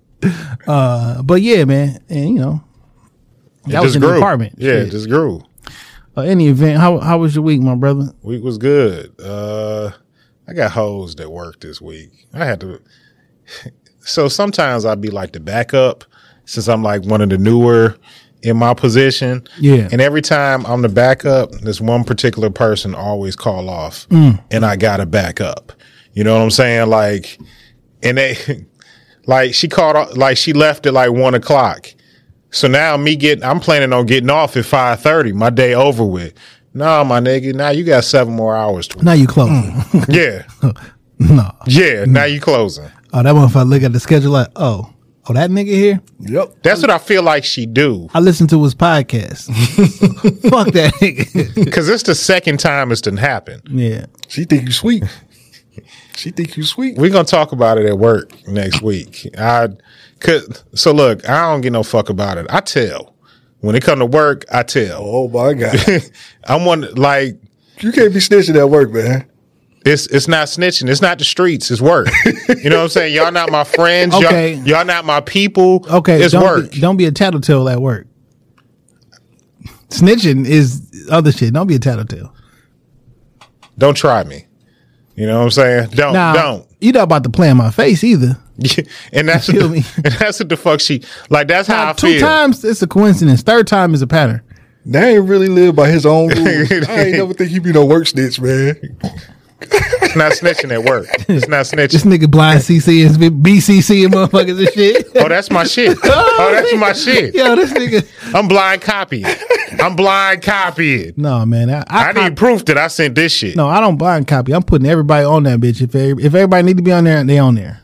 Uh, 0.67 1.21
but 1.23 1.41
yeah, 1.41 1.63
man, 1.63 1.97
and 2.09 2.29
you 2.29 2.39
know, 2.39 2.61
that 3.67 3.81
was 3.81 3.95
in 3.95 4.01
the 4.01 4.07
grew. 4.07 4.17
apartment. 4.17 4.53
Yeah, 4.57 4.83
just 4.83 5.07
grew. 5.07 5.41
Uh, 6.17 6.23
any 6.23 6.49
event, 6.49 6.77
how 6.77 6.99
how 6.99 7.19
was 7.19 7.35
your 7.35 7.43
week, 7.45 7.61
my 7.61 7.73
brother? 7.73 8.11
Week 8.21 8.43
was 8.43 8.57
good. 8.57 9.17
Uh, 9.17 9.91
I 10.45 10.53
got 10.53 10.71
hosed 10.71 11.21
at 11.21 11.31
work 11.31 11.61
this 11.61 11.79
week. 11.79 12.27
I 12.33 12.43
had 12.43 12.59
to. 12.59 12.81
So 14.01 14.27
sometimes 14.27 14.85
I'd 14.85 14.99
be 14.99 15.09
like 15.09 15.31
the 15.31 15.39
backup 15.39 16.03
since 16.49 16.67
I'm 16.67 16.81
like 16.83 17.03
one 17.05 17.21
of 17.21 17.29
the 17.29 17.37
newer 17.37 17.95
in 18.41 18.57
my 18.57 18.73
position. 18.73 19.47
Yeah. 19.59 19.87
And 19.91 20.01
every 20.01 20.21
time 20.21 20.65
I'm 20.65 20.81
the 20.81 20.89
backup, 20.89 21.51
this 21.51 21.79
one 21.79 22.03
particular 22.03 22.49
person 22.49 22.95
always 22.95 23.35
call 23.35 23.69
off 23.69 24.07
Mm. 24.09 24.41
and 24.49 24.65
I 24.65 24.75
got 24.75 24.97
to 24.97 25.05
back 25.05 25.39
up. 25.41 25.73
You 26.13 26.23
know 26.23 26.35
what 26.35 26.43
I'm 26.43 26.51
saying? 26.51 26.89
Like, 26.89 27.37
and 28.01 28.17
they, 28.17 28.65
like 29.27 29.53
she 29.53 29.67
called, 29.67 29.95
off- 29.95 30.17
like 30.17 30.37
she 30.37 30.53
left 30.53 30.85
at 30.85 30.93
like 30.93 31.11
one 31.11 31.35
o'clock. 31.35 31.93
So 32.51 32.67
now 32.67 32.97
me 32.97 33.15
getting, 33.15 33.43
I'm 33.43 33.59
planning 33.59 33.93
on 33.93 34.07
getting 34.07 34.29
off 34.31 34.57
at 34.57 34.65
5.30, 34.65 35.33
my 35.33 35.49
day 35.51 35.75
over 35.75 36.03
with. 36.03 36.33
No, 36.73 37.03
my 37.03 37.19
nigga, 37.19 37.53
now 37.53 37.69
you 37.69 37.83
got 37.83 38.03
seven 38.05 38.33
more 38.35 38.55
hours 38.55 38.87
to 38.89 39.03
Now 39.03 39.13
you 39.13 39.27
closing. 39.27 39.73
Yeah. 40.07 40.43
no. 41.19 41.51
Yeah. 41.67 42.05
Now 42.05 42.23
you 42.25 42.39
closing. 42.41 42.89
Oh, 43.13 43.21
that 43.21 43.35
one 43.35 43.45
if 43.45 43.55
I 43.55 43.63
look 43.63 43.83
at 43.83 43.91
the 43.93 43.99
schedule 43.99 44.31
like, 44.31 44.47
oh, 44.55 44.91
oh, 45.29 45.33
that 45.33 45.49
nigga 45.49 45.67
here. 45.67 46.01
yep. 46.19 46.55
That's 46.63 46.81
what 46.81 46.89
I 46.89 46.97
feel 46.97 47.23
like 47.23 47.43
she 47.43 47.65
do. 47.65 48.09
I 48.13 48.19
listened 48.19 48.49
to 48.51 48.63
his 48.63 48.75
podcast. 48.75 49.45
Fuck 50.49 50.73
that 50.73 50.93
nigga. 50.95 51.71
Cause 51.71 51.87
it's 51.89 52.03
the 52.03 52.15
second 52.15 52.59
time 52.59 52.91
it's 52.91 53.01
done 53.01 53.17
happened. 53.17 53.61
yeah. 53.69 54.05
She 54.27 54.43
think 54.45 54.63
you 54.63 54.71
sweet. 54.71 55.03
She 56.15 56.31
think 56.31 56.57
you 56.57 56.63
sweet. 56.63 56.97
We're 56.97 57.11
gonna 57.11 57.23
talk 57.25 57.51
about 57.51 57.77
it 57.77 57.85
at 57.85 57.97
work 57.97 58.31
next 58.47 58.81
week. 58.81 59.25
I 59.37 59.69
could 60.19 60.59
so 60.73 60.91
look, 60.91 61.27
I 61.29 61.49
don't 61.51 61.61
get 61.61 61.71
no 61.71 61.83
fuck 61.83 62.09
about 62.09 62.37
it. 62.37 62.47
I 62.49 62.59
tell. 62.59 63.15
When 63.61 63.75
it 63.75 63.83
come 63.83 63.99
to 63.99 64.05
work, 64.05 64.45
I 64.51 64.63
tell. 64.63 65.01
Oh 65.01 65.27
my 65.27 65.53
god, 65.53 65.77
I'm 66.45 66.65
one 66.65 66.93
like 66.95 67.39
you 67.79 67.91
can't 67.91 68.13
be 68.13 68.19
snitching 68.19 68.57
at 68.57 68.69
work, 68.69 68.91
man. 68.91 69.28
It's 69.85 70.07
it's 70.07 70.27
not 70.27 70.47
snitching. 70.47 70.89
It's 70.89 71.01
not 71.01 71.17
the 71.19 71.23
streets. 71.25 71.71
It's 71.71 71.81
work. 71.81 72.07
you 72.25 72.69
know 72.69 72.77
what 72.77 72.83
I'm 72.83 72.89
saying? 72.89 73.13
Y'all 73.15 73.31
not 73.31 73.51
my 73.51 73.63
friends. 73.63 74.13
Okay. 74.15 74.55
Y'all, 74.55 74.67
y'all 74.67 74.85
not 74.85 75.05
my 75.05 75.21
people. 75.21 75.85
Okay. 75.89 76.21
it's 76.21 76.33
don't 76.33 76.43
work. 76.43 76.71
Be, 76.71 76.79
don't 76.81 76.97
be 76.97 77.05
a 77.05 77.11
tattletale 77.11 77.67
at 77.69 77.81
work. 77.81 78.07
Snitching 79.89 80.45
is 80.45 81.07
other 81.09 81.31
shit. 81.31 81.53
Don't 81.53 81.67
be 81.67 81.75
a 81.75 81.79
tattletale. 81.79 82.33
Don't 83.77 83.95
try 83.95 84.23
me. 84.23 84.45
You 85.15 85.25
know 85.25 85.37
what 85.39 85.43
I'm 85.45 85.51
saying? 85.51 85.89
Don't 85.91 86.13
Now, 86.13 86.33
don't. 86.33 86.67
you 86.79 86.91
not 86.91 87.03
about 87.03 87.23
to 87.23 87.29
play 87.29 87.49
in 87.49 87.57
my 87.57 87.71
face 87.71 88.03
either. 88.03 88.37
and 89.13 89.27
that's 89.27 89.47
You 89.47 89.53
feel 89.59 89.67
what, 89.69 89.71
me? 89.77 89.83
and 90.03 90.13
that's 90.13 90.39
what 90.39 90.49
the 90.49 90.57
fuck 90.57 90.79
she 90.79 91.03
like. 91.29 91.47
That's 91.47 91.67
how 91.67 91.89
I 91.89 91.93
Two 91.93 92.07
feel. 92.13 92.21
times 92.21 92.63
it's 92.63 92.81
a 92.81 92.87
coincidence. 92.87 93.41
Third 93.41 93.67
time 93.67 93.93
is 93.93 94.01
a 94.01 94.07
pattern. 94.07 94.41
They 94.85 95.15
ain't 95.15 95.27
really 95.27 95.47
live 95.49 95.75
by 95.75 95.89
his 95.89 96.05
own 96.05 96.27
rules. 96.37 96.71
I 96.87 97.03
ain't 97.03 97.17
never 97.17 97.33
think 97.33 97.51
he 97.51 97.59
be 97.59 97.71
no 97.73 97.85
work 97.85 98.07
snitch, 98.07 98.39
man. 98.39 98.97
It's 99.61 100.15
not 100.15 100.31
snitching 100.31 100.71
at 100.71 100.83
work. 100.83 101.07
It's 101.27 101.47
not 101.47 101.65
snitching. 101.65 101.91
This 101.91 102.03
nigga 102.03 102.31
blind 102.31 102.61
CC 102.61 103.05
and 103.05 103.15
BCC 103.43 104.05
and 104.05 104.13
motherfuckers 104.13 104.57
and 104.59 104.73
shit. 104.73 105.07
Oh, 105.15 105.27
that's 105.27 105.51
my 105.51 105.63
shit. 105.65 105.97
Oh, 106.03 106.35
oh, 106.39 106.51
that's 106.51 106.75
my 106.75 106.93
shit. 106.93 107.35
Yo, 107.35 107.55
this 107.55 107.73
nigga. 107.73 108.07
I'm 108.33 108.47
blind 108.47 108.81
copying. 108.81 109.25
I'm 109.81 109.95
blind 109.95 110.41
copying. 110.41 111.13
No, 111.17 111.45
man. 111.45 111.69
I, 111.69 111.83
I, 111.87 112.09
I 112.09 112.13
need 112.29 112.37
proof 112.37 112.63
that 112.65 112.77
I 112.77 112.87
sent 112.87 113.15
this 113.15 113.33
shit. 113.33 113.55
No, 113.55 113.67
I 113.67 113.79
don't 113.81 113.97
blind 113.97 114.27
copy. 114.27 114.53
I'm 114.53 114.63
putting 114.63 114.87
everybody 114.87 115.25
on 115.25 115.43
that 115.43 115.59
bitch. 115.59 115.81
If 115.81 115.93
every- 115.93 116.23
if 116.23 116.33
everybody 116.33 116.63
need 116.63 116.77
to 116.77 116.83
be 116.83 116.91
on 116.91 117.03
there, 117.03 117.23
they 117.23 117.37
on 117.37 117.55
there. 117.55 117.81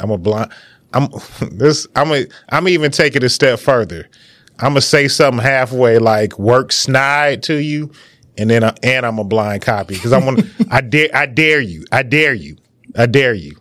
I'm 0.00 0.10
a 0.10 0.18
blind. 0.18 0.50
I'm 0.92 1.08
this. 1.52 1.86
I'm 1.94 2.10
a. 2.12 2.26
I'm 2.48 2.66
even 2.68 2.90
taking 2.90 3.18
it 3.22 3.24
a 3.26 3.28
step 3.28 3.58
further. 3.60 4.08
I'm 4.58 4.70
gonna 4.70 4.80
say 4.80 5.08
something 5.08 5.42
halfway 5.42 5.98
like 5.98 6.38
work 6.38 6.72
snide 6.72 7.42
to 7.44 7.54
you, 7.54 7.90
and 8.38 8.50
then 8.50 8.64
I, 8.64 8.74
and 8.82 9.04
I'm 9.06 9.18
a 9.18 9.24
blind 9.24 9.62
copy 9.62 9.94
because 9.94 10.12
I 10.12 10.24
want 10.24 10.44
I 10.70 10.80
dare 10.80 11.08
I 11.14 11.26
dare 11.26 11.60
you 11.60 11.84
I 11.92 12.02
dare 12.02 12.34
you 12.34 12.56
I 12.96 13.06
dare 13.06 13.34
you 13.34 13.56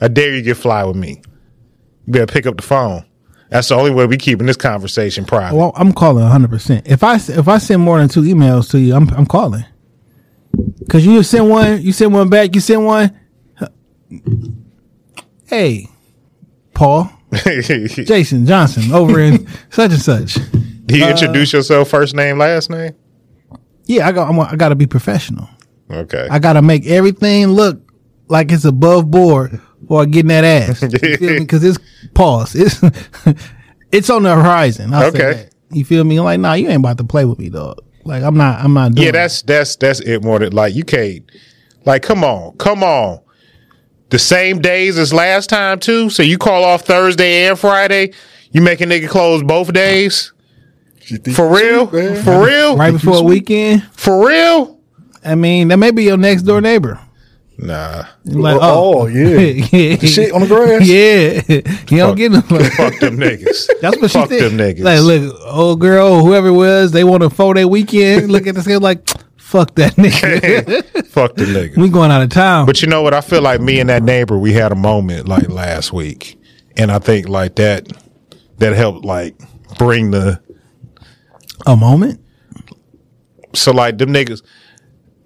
I 0.00 0.08
dare 0.08 0.34
you 0.34 0.42
get 0.42 0.56
fly 0.56 0.84
with 0.84 0.96
me. 0.96 1.22
You 2.06 2.12
better 2.12 2.26
pick 2.26 2.46
up 2.46 2.56
the 2.56 2.62
phone. 2.62 3.04
That's 3.50 3.68
the 3.68 3.74
only 3.74 3.90
way 3.90 4.06
we 4.06 4.16
keeping 4.18 4.46
this 4.46 4.56
conversation 4.56 5.24
private. 5.24 5.56
Well, 5.56 5.72
I'm 5.74 5.92
calling 5.92 6.22
100. 6.22 6.50
percent 6.50 6.86
If 6.86 7.02
I 7.02 7.16
if 7.16 7.48
I 7.48 7.58
send 7.58 7.82
more 7.82 7.98
than 7.98 8.08
two 8.08 8.22
emails 8.22 8.70
to 8.70 8.78
you, 8.78 8.94
I'm 8.94 9.08
I'm 9.10 9.26
calling. 9.26 9.64
Cause 10.88 11.04
you 11.04 11.22
send 11.22 11.48
one, 11.50 11.82
you 11.82 11.92
send 11.92 12.12
one 12.12 12.28
back, 12.28 12.54
you 12.54 12.60
send 12.60 12.84
one. 12.84 13.18
Hey, 15.46 15.86
Paul, 16.74 17.10
Jason 17.44 18.46
Johnson 18.46 18.92
over 18.92 19.20
in 19.20 19.46
such 19.70 19.92
and 19.92 20.00
such. 20.00 20.38
Do 20.86 20.96
you 20.96 21.04
uh, 21.04 21.10
introduce 21.10 21.52
yourself 21.52 21.88
first 21.88 22.14
name 22.14 22.38
last 22.38 22.70
name? 22.70 22.94
Yeah, 23.88 24.06
I 24.06 24.12
got 24.12 24.28
I'm, 24.28 24.38
I 24.38 24.54
got 24.54 24.68
to 24.68 24.76
be 24.76 24.86
professional. 24.86 25.48
Okay. 25.90 26.28
I 26.30 26.38
got 26.38 26.52
to 26.52 26.62
make 26.62 26.86
everything 26.86 27.48
look 27.48 27.80
like 28.28 28.52
it's 28.52 28.66
above 28.66 29.10
board 29.10 29.60
or 29.88 30.04
getting 30.06 30.28
that 30.28 30.44
ass. 30.44 30.80
Because 30.80 31.64
it's 31.64 31.78
pause. 32.14 32.54
It's 32.54 32.80
it's 33.92 34.10
on 34.10 34.22
the 34.22 34.34
horizon. 34.34 34.92
I'll 34.92 35.10
say 35.10 35.30
Okay. 35.30 35.48
You 35.70 35.84
feel 35.84 36.04
me? 36.04 36.20
Like, 36.20 36.40
nah, 36.40 36.54
you 36.54 36.68
ain't 36.68 36.78
about 36.78 36.98
to 36.98 37.04
play 37.04 37.24
with 37.24 37.38
me, 37.38 37.48
dog. 37.50 37.80
Like, 38.04 38.22
I'm 38.22 38.36
not. 38.36 38.64
I'm 38.64 38.72
not 38.72 38.94
doing. 38.94 39.06
Yeah, 39.06 39.12
that's 39.12 39.42
that's 39.42 39.76
that's 39.76 40.00
it 40.00 40.22
more 40.22 40.38
than 40.38 40.52
like 40.52 40.74
you 40.74 40.84
can't 40.84 41.30
like 41.84 42.02
come 42.02 42.24
on, 42.24 42.56
come 42.56 42.82
on. 42.82 43.20
The 44.10 44.18
same 44.18 44.60
days 44.60 44.96
as 44.96 45.12
last 45.12 45.50
time 45.50 45.78
too. 45.78 46.08
So 46.08 46.22
you 46.22 46.38
call 46.38 46.64
off 46.64 46.82
Thursday 46.82 47.46
and 47.46 47.58
Friday. 47.58 48.12
You 48.50 48.62
make 48.62 48.80
a 48.80 48.84
nigga 48.84 49.08
close 49.08 49.42
both 49.42 49.72
days? 49.74 50.32
She 51.08 51.16
think 51.16 51.34
For 51.36 51.48
real? 51.48 51.88
sweet, 51.88 52.04
man. 52.04 52.22
For 52.22 52.44
real? 52.46 52.76
right 52.76 52.92
before 52.92 53.16
a 53.16 53.22
weekend. 53.22 53.82
For 53.94 54.26
real? 54.28 54.78
I 55.24 55.34
mean, 55.36 55.68
that 55.68 55.78
may 55.78 55.90
be 55.90 56.04
your 56.04 56.18
next 56.18 56.42
door 56.42 56.60
neighbor. 56.60 57.00
Nah. 57.56 58.04
Like, 58.26 58.56
Oh, 58.56 58.60
oh. 58.60 59.00
oh 59.02 59.06
yeah. 59.06 59.38
yeah, 59.72 59.96
shit 59.96 60.32
on 60.32 60.42
the 60.42 60.46
grass? 60.46 60.86
Yeah, 60.86 61.40
you 61.88 61.96
don't 61.98 62.14
get 62.14 62.30
no. 62.30 62.42
Fuck 62.42 62.98
them 63.00 63.16
niggas. 63.16 63.68
That's 63.80 63.96
what 64.00 64.10
she 64.10 64.18
Fuck 64.18 64.28
think. 64.28 64.42
them 64.42 64.58
niggas. 64.58 64.82
Like, 64.84 65.00
look, 65.00 65.34
old 65.46 65.80
girl, 65.80 66.20
whoever 66.20 66.48
it 66.48 66.52
was, 66.52 66.92
they 66.92 67.04
want 67.04 67.22
a 67.22 67.30
four 67.30 67.54
day 67.54 67.64
weekend. 67.64 68.30
Look 68.30 68.46
at 68.46 68.54
this 68.54 68.66
guy 68.66 68.76
like, 68.76 69.08
fuck 69.38 69.74
that 69.76 69.94
nigga. 69.94 71.06
Fuck 71.06 71.36
them 71.36 71.46
niggas. 71.48 71.78
we 71.78 71.88
going 71.88 72.10
out 72.10 72.20
of 72.22 72.28
town. 72.28 72.66
But 72.66 72.82
you 72.82 72.88
know 72.88 73.00
what? 73.02 73.14
I 73.14 73.22
feel 73.22 73.40
like 73.42 73.60
me 73.62 73.80
and 73.80 73.88
that 73.88 74.02
neighbor, 74.02 74.38
we 74.38 74.52
had 74.52 74.72
a 74.72 74.76
moment 74.76 75.26
like 75.26 75.48
last 75.48 75.90
week, 75.92 76.38
and 76.76 76.92
I 76.92 76.98
think 76.98 77.28
like 77.28 77.56
that 77.56 77.88
that 78.58 78.74
helped 78.76 79.04
like 79.06 79.34
bring 79.78 80.10
the 80.12 80.40
a 81.66 81.76
moment. 81.76 82.20
so 83.54 83.72
like 83.72 83.98
them 83.98 84.10
niggas. 84.10 84.42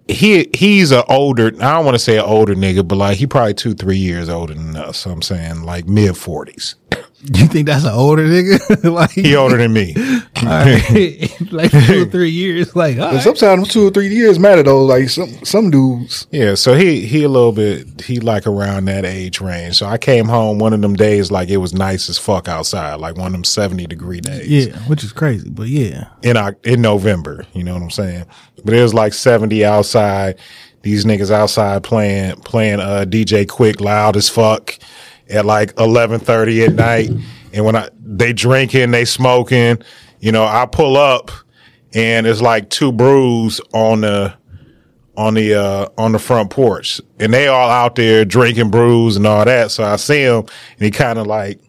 He 0.08 0.48
he's 0.54 0.90
a 0.92 1.04
older. 1.06 1.48
I 1.60 1.74
don't 1.74 1.84
want 1.84 1.94
to 1.94 1.98
say 2.00 2.18
an 2.18 2.24
older 2.24 2.54
nigga, 2.54 2.86
but 2.86 2.96
like 2.96 3.18
he 3.18 3.26
probably 3.26 3.54
two 3.54 3.74
three 3.74 3.98
years 3.98 4.28
older 4.28 4.54
than 4.54 4.76
us. 4.76 4.98
So 4.98 5.10
I'm 5.10 5.22
saying 5.22 5.62
like 5.62 5.86
mid 5.86 6.16
forties. 6.16 6.74
You 7.22 7.46
think 7.46 7.66
that's 7.68 7.84
an 7.84 7.92
older 7.92 8.26
nigga? 8.26 8.82
like, 8.92 9.10
He 9.12 9.36
older 9.36 9.56
than 9.56 9.72
me. 9.72 9.94
all 10.46 10.64
right. 10.64 11.40
like 11.52 11.70
two 11.70 12.02
or 12.02 12.06
three 12.06 12.30
years. 12.30 12.74
Like, 12.74 12.98
all 12.98 13.12
right. 13.12 13.22
sometimes 13.22 13.68
two 13.68 13.86
or 13.86 13.90
three 13.90 14.08
years 14.08 14.38
matter 14.38 14.62
though. 14.62 14.84
Like 14.84 15.08
some 15.08 15.30
some 15.44 15.70
dudes. 15.70 16.26
Yeah, 16.30 16.54
so 16.54 16.74
he 16.74 17.06
he 17.06 17.22
a 17.24 17.28
little 17.28 17.52
bit 17.52 18.02
he 18.02 18.20
like 18.20 18.46
around 18.46 18.86
that 18.86 19.04
age 19.04 19.40
range. 19.40 19.76
So 19.76 19.86
I 19.86 19.98
came 19.98 20.26
home 20.26 20.58
one 20.58 20.72
of 20.72 20.80
them 20.80 20.94
days 20.94 21.30
like 21.30 21.48
it 21.48 21.58
was 21.58 21.74
nice 21.74 22.08
as 22.08 22.18
fuck 22.18 22.48
outside, 22.48 22.96
like 22.96 23.16
one 23.16 23.26
of 23.26 23.32
them 23.32 23.44
seventy 23.44 23.86
degree 23.86 24.20
days. 24.20 24.48
yeah, 24.48 24.78
which 24.88 25.04
is 25.04 25.12
crazy, 25.12 25.48
but 25.48 25.68
yeah. 25.68 26.08
in 26.22 26.36
in 26.64 26.82
November. 26.82 27.46
You 27.52 27.64
know 27.64 27.74
what 27.74 27.82
I'm 27.82 27.90
saying? 27.90 28.26
But 28.64 28.74
it 28.74 28.82
was 28.82 28.94
like 28.94 29.12
70 29.12 29.64
outside. 29.64 30.38
These 30.82 31.04
niggas 31.04 31.30
outside 31.30 31.84
playing 31.84 32.36
playing 32.40 32.80
uh, 32.80 33.04
DJ 33.08 33.46
Quik 33.46 33.80
loud 33.80 34.16
as 34.16 34.28
fuck 34.28 34.76
at 35.30 35.44
like 35.44 35.74
11:30 35.76 36.68
at 36.68 36.74
night. 36.74 37.10
And 37.52 37.64
when 37.64 37.76
I 37.76 37.88
they 38.00 38.32
drinking, 38.32 38.90
they 38.90 39.04
smoking. 39.04 39.82
You 40.22 40.30
know, 40.30 40.44
I 40.44 40.66
pull 40.66 40.96
up 40.96 41.32
and 41.94 42.26
it's 42.26 42.40
like 42.40 42.70
two 42.70 42.92
brews 42.92 43.60
on 43.74 44.02
the 44.02 44.32
on 45.16 45.34
the 45.34 45.54
uh 45.54 45.88
on 45.98 46.12
the 46.12 46.18
front 46.18 46.50
porch, 46.50 47.00
and 47.18 47.34
they 47.34 47.48
all 47.48 47.68
out 47.68 47.96
there 47.96 48.24
drinking 48.24 48.70
brews 48.70 49.16
and 49.16 49.26
all 49.26 49.44
that. 49.44 49.72
So 49.72 49.84
I 49.84 49.96
see 49.96 50.22
him, 50.22 50.44
and 50.76 50.84
he 50.84 50.90
kind 50.92 51.18
of 51.18 51.26
like 51.26 51.60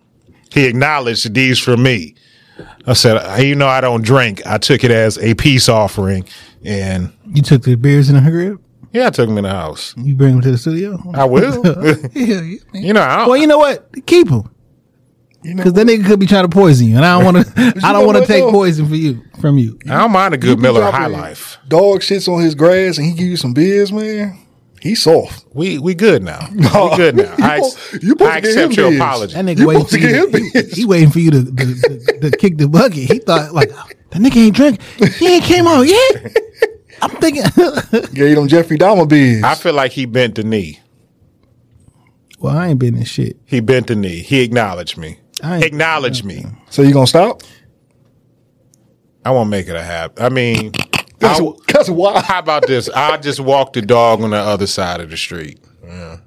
he 0.51 0.65
acknowledged 0.65 1.33
these 1.33 1.59
for 1.59 1.75
me. 1.75 2.15
I 2.85 2.93
said, 2.93 3.43
you 3.43 3.55
know, 3.55 3.67
I 3.67 3.81
don't 3.81 4.03
drink. 4.03 4.45
I 4.45 4.59
took 4.59 4.83
it 4.83 4.91
as 4.91 5.17
a 5.17 5.33
peace 5.33 5.67
offering, 5.67 6.25
and 6.63 7.11
You 7.25 7.41
took 7.41 7.63
the 7.63 7.75
beers 7.75 8.09
in 8.09 8.23
the 8.23 8.29
crib. 8.29 8.61
yeah, 8.93 9.07
I 9.07 9.09
took 9.09 9.27
them 9.27 9.39
in 9.39 9.45
the 9.45 9.49
house. 9.49 9.95
You 9.97 10.13
bring 10.13 10.33
them 10.33 10.41
to 10.41 10.51
the 10.51 10.57
studio. 10.59 11.01
I 11.15 11.25
will. 11.25 11.65
yeah, 12.13 12.13
yeah. 12.13 12.57
you 12.73 12.93
know, 12.93 13.01
I 13.01 13.25
Well, 13.27 13.37
you 13.37 13.47
know 13.47 13.57
what? 13.57 13.89
Keep 14.05 14.29
them. 14.29 14.52
Because 15.43 15.73
that 15.73 15.85
nigga 15.87 16.05
could 16.05 16.19
be 16.19 16.25
trying 16.25 16.43
to 16.45 16.49
poison 16.49 16.87
you, 16.87 16.95
and 16.95 17.05
I 17.05 17.19
don't 17.21 17.33
want 17.33 17.47
to. 17.55 17.73
I 17.83 17.91
don't 17.93 18.05
want 18.05 18.17
to 18.17 18.25
take 18.25 18.43
though? 18.43 18.51
poison 18.51 18.87
for 18.87 18.95
you 18.95 19.23
from 19.41 19.57
you. 19.57 19.77
I 19.89 19.97
don't 19.99 20.11
mind 20.11 20.33
a 20.33 20.37
good 20.37 20.57
be 20.57 20.61
Miller 20.63 20.89
High 20.89 21.07
Life. 21.07 21.57
Dog 21.67 21.99
shits 21.99 22.27
on 22.33 22.41
his 22.41 22.55
grass 22.55 22.97
and 22.97 23.05
he 23.07 23.13
give 23.13 23.27
you 23.27 23.37
some 23.37 23.53
beers, 23.53 23.91
man. 23.91 24.39
He's 24.81 25.01
soft. 25.03 25.45
We 25.53 25.79
we 25.79 25.95
good 25.95 26.23
now. 26.23 26.47
We 26.51 26.61
good 26.97 27.15
now. 27.15 27.35
I, 27.39 27.57
You 27.57 27.63
ex- 27.65 27.73
supposed- 27.77 28.03
you 28.03 28.15
I 28.21 28.37
accept 28.37 28.75
your 28.77 28.89
beers. 28.89 29.01
apology. 29.01 29.33
That 29.35 29.45
nigga 29.45 29.59
You 29.59 29.67
waiting 29.67 29.85
for 29.85 29.97
you. 29.97 30.31
To, 30.31 30.37
he, 30.39 30.69
he 30.81 30.85
waiting 30.85 31.09
for 31.09 31.19
you 31.19 31.31
to, 31.31 31.43
to, 31.45 31.51
to, 31.75 32.19
to 32.29 32.37
kick 32.37 32.57
the 32.57 32.67
bucket. 32.67 33.09
He 33.11 33.19
thought 33.19 33.53
like 33.53 33.69
that 33.69 34.21
nigga 34.21 34.35
ain't 34.37 34.55
drink. 34.55 34.81
He 35.15 35.27
ain't 35.35 35.43
came 35.45 35.67
out 35.67 35.83
yet. 35.83 36.35
I'm 37.01 37.11
thinking. 37.11 37.43
Gave 38.13 38.35
them 38.35 38.47
Jeffrey 38.49 38.77
Dahmer 38.77 39.07
beers. 39.07 39.43
I 39.43 39.55
feel 39.55 39.73
like 39.73 39.91
he 39.93 40.05
bent 40.05 40.35
the 40.35 40.43
knee. 40.43 40.79
well, 42.39 42.57
I 42.57 42.67
ain't 42.67 42.79
been 42.79 42.95
in 42.97 43.05
shit. 43.05 43.37
He 43.45 43.61
bent 43.61 43.87
the 43.87 43.95
knee. 43.95 44.19
He 44.19 44.41
acknowledged 44.41 44.97
me. 44.97 45.17
I 45.43 45.55
ain't- 45.57 45.65
Acknowledge 45.65 46.23
me. 46.23 46.45
so 46.69 46.81
you 46.81 46.93
gonna 46.93 47.05
stop? 47.07 47.41
I 49.25 49.31
won't 49.31 49.49
make 49.49 49.67
it 49.67 49.75
a 49.75 49.83
habit. 49.83 50.21
I 50.21 50.29
mean, 50.29 50.71
That's, 51.19 51.39
I'll- 51.39 51.59
that's 51.67 51.89
why. 51.89 52.21
how 52.25 52.39
about 52.39 52.67
this? 52.67 52.89
I'll 52.95 53.19
just 53.19 53.39
walk 53.39 53.73
the 53.73 53.81
dog 53.81 54.21
on 54.21 54.31
the 54.31 54.37
other 54.37 54.67
side 54.67 54.99
of 55.01 55.09
the 55.09 55.17
street. 55.17 55.59
Yeah. 55.85 56.17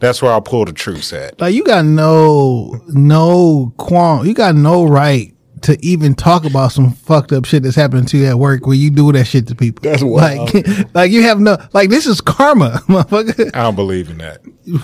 That's 0.00 0.20
where 0.20 0.32
I'll 0.32 0.42
pull 0.42 0.64
the 0.66 0.72
truce 0.72 1.12
at. 1.12 1.40
Like 1.40 1.54
you 1.54 1.64
got 1.64 1.84
no 1.84 2.80
no 2.88 3.72
qualm. 3.78 4.26
You 4.26 4.34
got 4.34 4.54
no 4.54 4.84
right 4.84 5.33
to 5.64 5.84
even 5.84 6.14
talk 6.14 6.44
about 6.44 6.72
some 6.72 6.92
fucked 6.92 7.32
up 7.32 7.44
shit 7.44 7.62
that's 7.62 7.76
happening 7.76 8.04
to 8.06 8.18
you 8.18 8.26
at 8.26 8.38
work 8.38 8.66
where 8.66 8.76
you 8.76 8.90
do 8.90 9.10
that 9.12 9.24
shit 9.24 9.46
to 9.48 9.54
people. 9.54 9.82
That's 9.82 10.02
wild. 10.02 10.54
Like, 10.54 10.66
like 10.94 11.10
you 11.10 11.22
have 11.22 11.40
no 11.40 11.58
like 11.72 11.90
this 11.90 12.06
is 12.06 12.20
karma, 12.20 12.82
motherfucker. 12.88 13.50
I 13.54 13.62
don't 13.62 13.74
believe 13.74 14.10
in 14.10 14.18
that. 14.18 14.42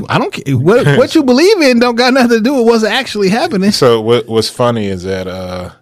I 0.09 0.19
don't 0.19 0.33
care 0.33 0.57
what 0.57 0.87
what 0.99 1.15
you 1.15 1.23
believe 1.25 1.61
in. 1.61 1.79
Don't 1.79 1.97
got 1.97 2.15
nothing 2.15 2.39
to 2.39 2.41
do 2.41 2.55
with 2.55 2.67
what's 2.67 2.85
actually 2.85 3.29
happening. 3.29 3.71
So 3.73 4.01
what 4.01 4.27
what's 4.27 4.51
funny 4.51 4.87
is 4.87 5.05
that 5.05 5.27
uh 5.27 5.73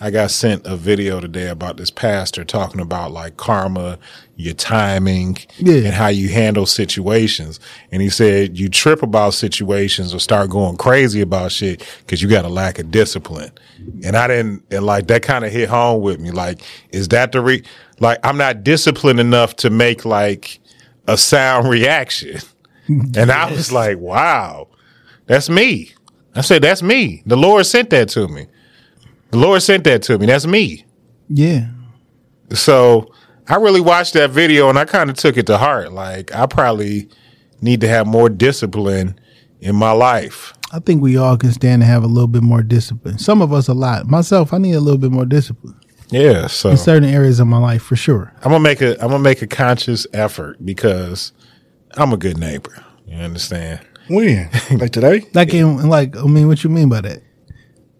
I 0.00 0.10
got 0.10 0.30
sent 0.30 0.66
a 0.66 0.76
video 0.76 1.20
today 1.20 1.48
about 1.48 1.78
this 1.78 1.90
pastor 1.90 2.44
talking 2.44 2.80
about 2.80 3.12
like 3.12 3.36
karma, 3.38 3.98
your 4.36 4.52
timing, 4.52 5.38
Yeah. 5.56 5.76
and 5.86 5.94
how 5.94 6.08
you 6.08 6.28
handle 6.28 6.66
situations. 6.66 7.58
And 7.90 8.02
he 8.02 8.10
said 8.10 8.58
you 8.58 8.68
trip 8.68 9.02
about 9.02 9.32
situations 9.32 10.12
or 10.12 10.18
start 10.18 10.50
going 10.50 10.76
crazy 10.76 11.22
about 11.22 11.52
shit 11.52 11.82
because 12.00 12.20
you 12.22 12.28
got 12.28 12.44
a 12.44 12.48
lack 12.48 12.78
of 12.78 12.90
discipline. 12.90 13.50
And 14.04 14.16
I 14.16 14.26
didn't, 14.28 14.64
and 14.70 14.84
like 14.84 15.06
that 15.06 15.22
kind 15.22 15.44
of 15.46 15.52
hit 15.52 15.68
home 15.70 16.02
with 16.02 16.20
me. 16.20 16.30
Like, 16.30 16.60
is 16.90 17.08
that 17.08 17.32
the 17.32 17.40
re? 17.40 17.62
Like, 17.98 18.18
I'm 18.22 18.36
not 18.36 18.62
disciplined 18.62 19.20
enough 19.20 19.56
to 19.56 19.70
make 19.70 20.04
like 20.04 20.58
a 21.08 21.16
sound 21.16 21.68
reaction. 21.70 22.40
And 22.88 23.30
I 23.32 23.50
was 23.50 23.72
like, 23.72 23.98
wow, 23.98 24.68
that's 25.24 25.48
me. 25.48 25.92
I 26.34 26.42
said, 26.42 26.62
that's 26.62 26.82
me. 26.82 27.22
The 27.24 27.36
Lord 27.36 27.64
sent 27.64 27.88
that 27.90 28.10
to 28.10 28.28
me. 28.28 28.46
The 29.30 29.38
Lord 29.38 29.62
sent 29.62 29.84
that 29.84 30.02
to 30.04 30.18
me. 30.18 30.26
That's 30.26 30.46
me. 30.46 30.84
Yeah. 31.28 31.68
So 32.52 33.12
I 33.48 33.56
really 33.56 33.80
watched 33.80 34.14
that 34.14 34.30
video 34.30 34.68
and 34.68 34.78
I 34.78 34.84
kind 34.84 35.10
of 35.10 35.16
took 35.16 35.36
it 35.36 35.46
to 35.46 35.58
heart. 35.58 35.92
Like, 35.92 36.34
I 36.34 36.46
probably 36.46 37.08
need 37.60 37.80
to 37.80 37.88
have 37.88 38.06
more 38.06 38.28
discipline 38.28 39.18
in 39.60 39.74
my 39.76 39.92
life. 39.92 40.52
I 40.72 40.80
think 40.80 41.02
we 41.02 41.16
all 41.16 41.36
can 41.36 41.52
stand 41.52 41.82
to 41.82 41.86
have 41.86 42.02
a 42.02 42.08
little 42.08 42.26
bit 42.28 42.42
more 42.42 42.62
discipline. 42.62 43.18
Some 43.18 43.40
of 43.40 43.52
us 43.52 43.68
a 43.68 43.74
lot. 43.74 44.06
Myself, 44.06 44.52
I 44.52 44.58
need 44.58 44.74
a 44.74 44.80
little 44.80 44.98
bit 44.98 45.12
more 45.12 45.24
discipline 45.24 45.78
Yeah. 46.10 46.48
So 46.48 46.70
in 46.70 46.76
certain 46.76 47.08
areas 47.08 47.40
of 47.40 47.46
my 47.46 47.58
life 47.58 47.82
for 47.82 47.96
sure. 47.96 48.32
I'm 48.38 48.50
gonna 48.50 48.60
make 48.60 48.80
a 48.80 48.92
I'm 49.02 49.10
gonna 49.10 49.18
make 49.20 49.42
a 49.42 49.46
conscious 49.46 50.06
effort 50.12 50.64
because 50.64 51.32
I'm 51.96 52.12
a 52.12 52.16
good 52.16 52.38
neighbor. 52.38 52.84
You 53.06 53.18
understand? 53.18 53.80
When? 54.08 54.50
Like 54.72 54.92
today? 54.92 55.24
Like, 55.34 55.54
in, 55.54 55.88
like, 55.88 56.16
I 56.16 56.22
mean, 56.24 56.48
what 56.48 56.62
you 56.62 56.70
mean 56.70 56.88
by 56.88 57.00
that? 57.00 57.22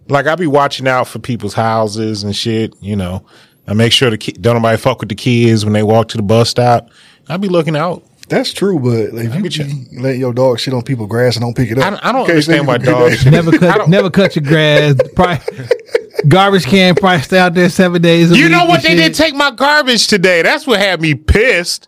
Like 0.09 0.27
I 0.27 0.35
be 0.37 0.47
watching 0.47 0.87
out 0.89 1.09
for 1.09 1.19
people's 1.19 1.55
houses 1.55 2.23
and 2.23 2.35
shit. 2.35 2.75
You 2.81 2.97
know, 2.97 3.25
I 3.67 3.75
make 3.75 3.93
sure 3.93 4.11
the 4.11 4.19
ki- 4.19 4.33
don't 4.33 4.57
nobody 4.57 4.77
fuck 4.79 5.01
with 5.01 5.09
the 5.09 5.15
kids 5.15 5.65
when 5.65 5.73
they 5.73 5.83
walk 5.83 6.09
to 6.09 6.17
the 6.17 6.23
bus 6.23 6.49
stop. 6.51 6.91
I 7.29 7.37
be 7.37 7.49
looking 7.49 7.77
out. 7.77 8.05
That's 8.29 8.53
true, 8.53 8.81
but 8.81 9.15
like, 9.15 9.27
if 9.27 9.35
you 9.37 9.43
get 9.43 9.57
you. 9.57 9.65
be 9.65 10.01
letting 10.01 10.21
your 10.21 10.33
dog 10.33 10.59
shit 10.59 10.75
on 10.75 10.83
people's 10.83 11.09
grass 11.09 11.37
and 11.37 11.43
don't 11.45 11.55
pick 11.57 11.71
it 11.71 11.79
up, 11.79 11.91
don't, 11.93 12.05
I 12.05 12.11
don't 12.13 12.23
you 12.27 12.35
can't 12.35 12.45
say 12.45 12.59
understand 12.59 12.67
why 12.67 12.79
dogs. 12.79 13.25
Never 13.27 13.53
cut, 13.59 13.89
never 13.89 14.11
cut 14.11 14.35
your 14.35 14.45
grass. 14.45 14.97
Probably 15.15 15.67
Garbage 16.29 16.65
can 16.65 16.95
probably 16.97 17.23
stay 17.23 17.39
out 17.39 17.55
there 17.55 17.69
seven 17.69 18.03
days. 18.03 18.33
A 18.33 18.37
You 18.37 18.45
week 18.45 18.53
know 18.53 18.65
what? 18.65 18.83
They 18.83 18.89
shit. 18.91 18.99
didn't 18.99 19.15
take 19.15 19.35
my 19.35 19.51
garbage 19.53 20.09
today. 20.09 20.43
That's 20.43 20.67
what 20.67 20.81
had 20.81 21.01
me 21.01 21.15
pissed. 21.15 21.87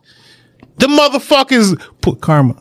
The 0.76 0.87
motherfuckers, 0.87 1.81
put, 2.02 2.20
karma. 2.20 2.54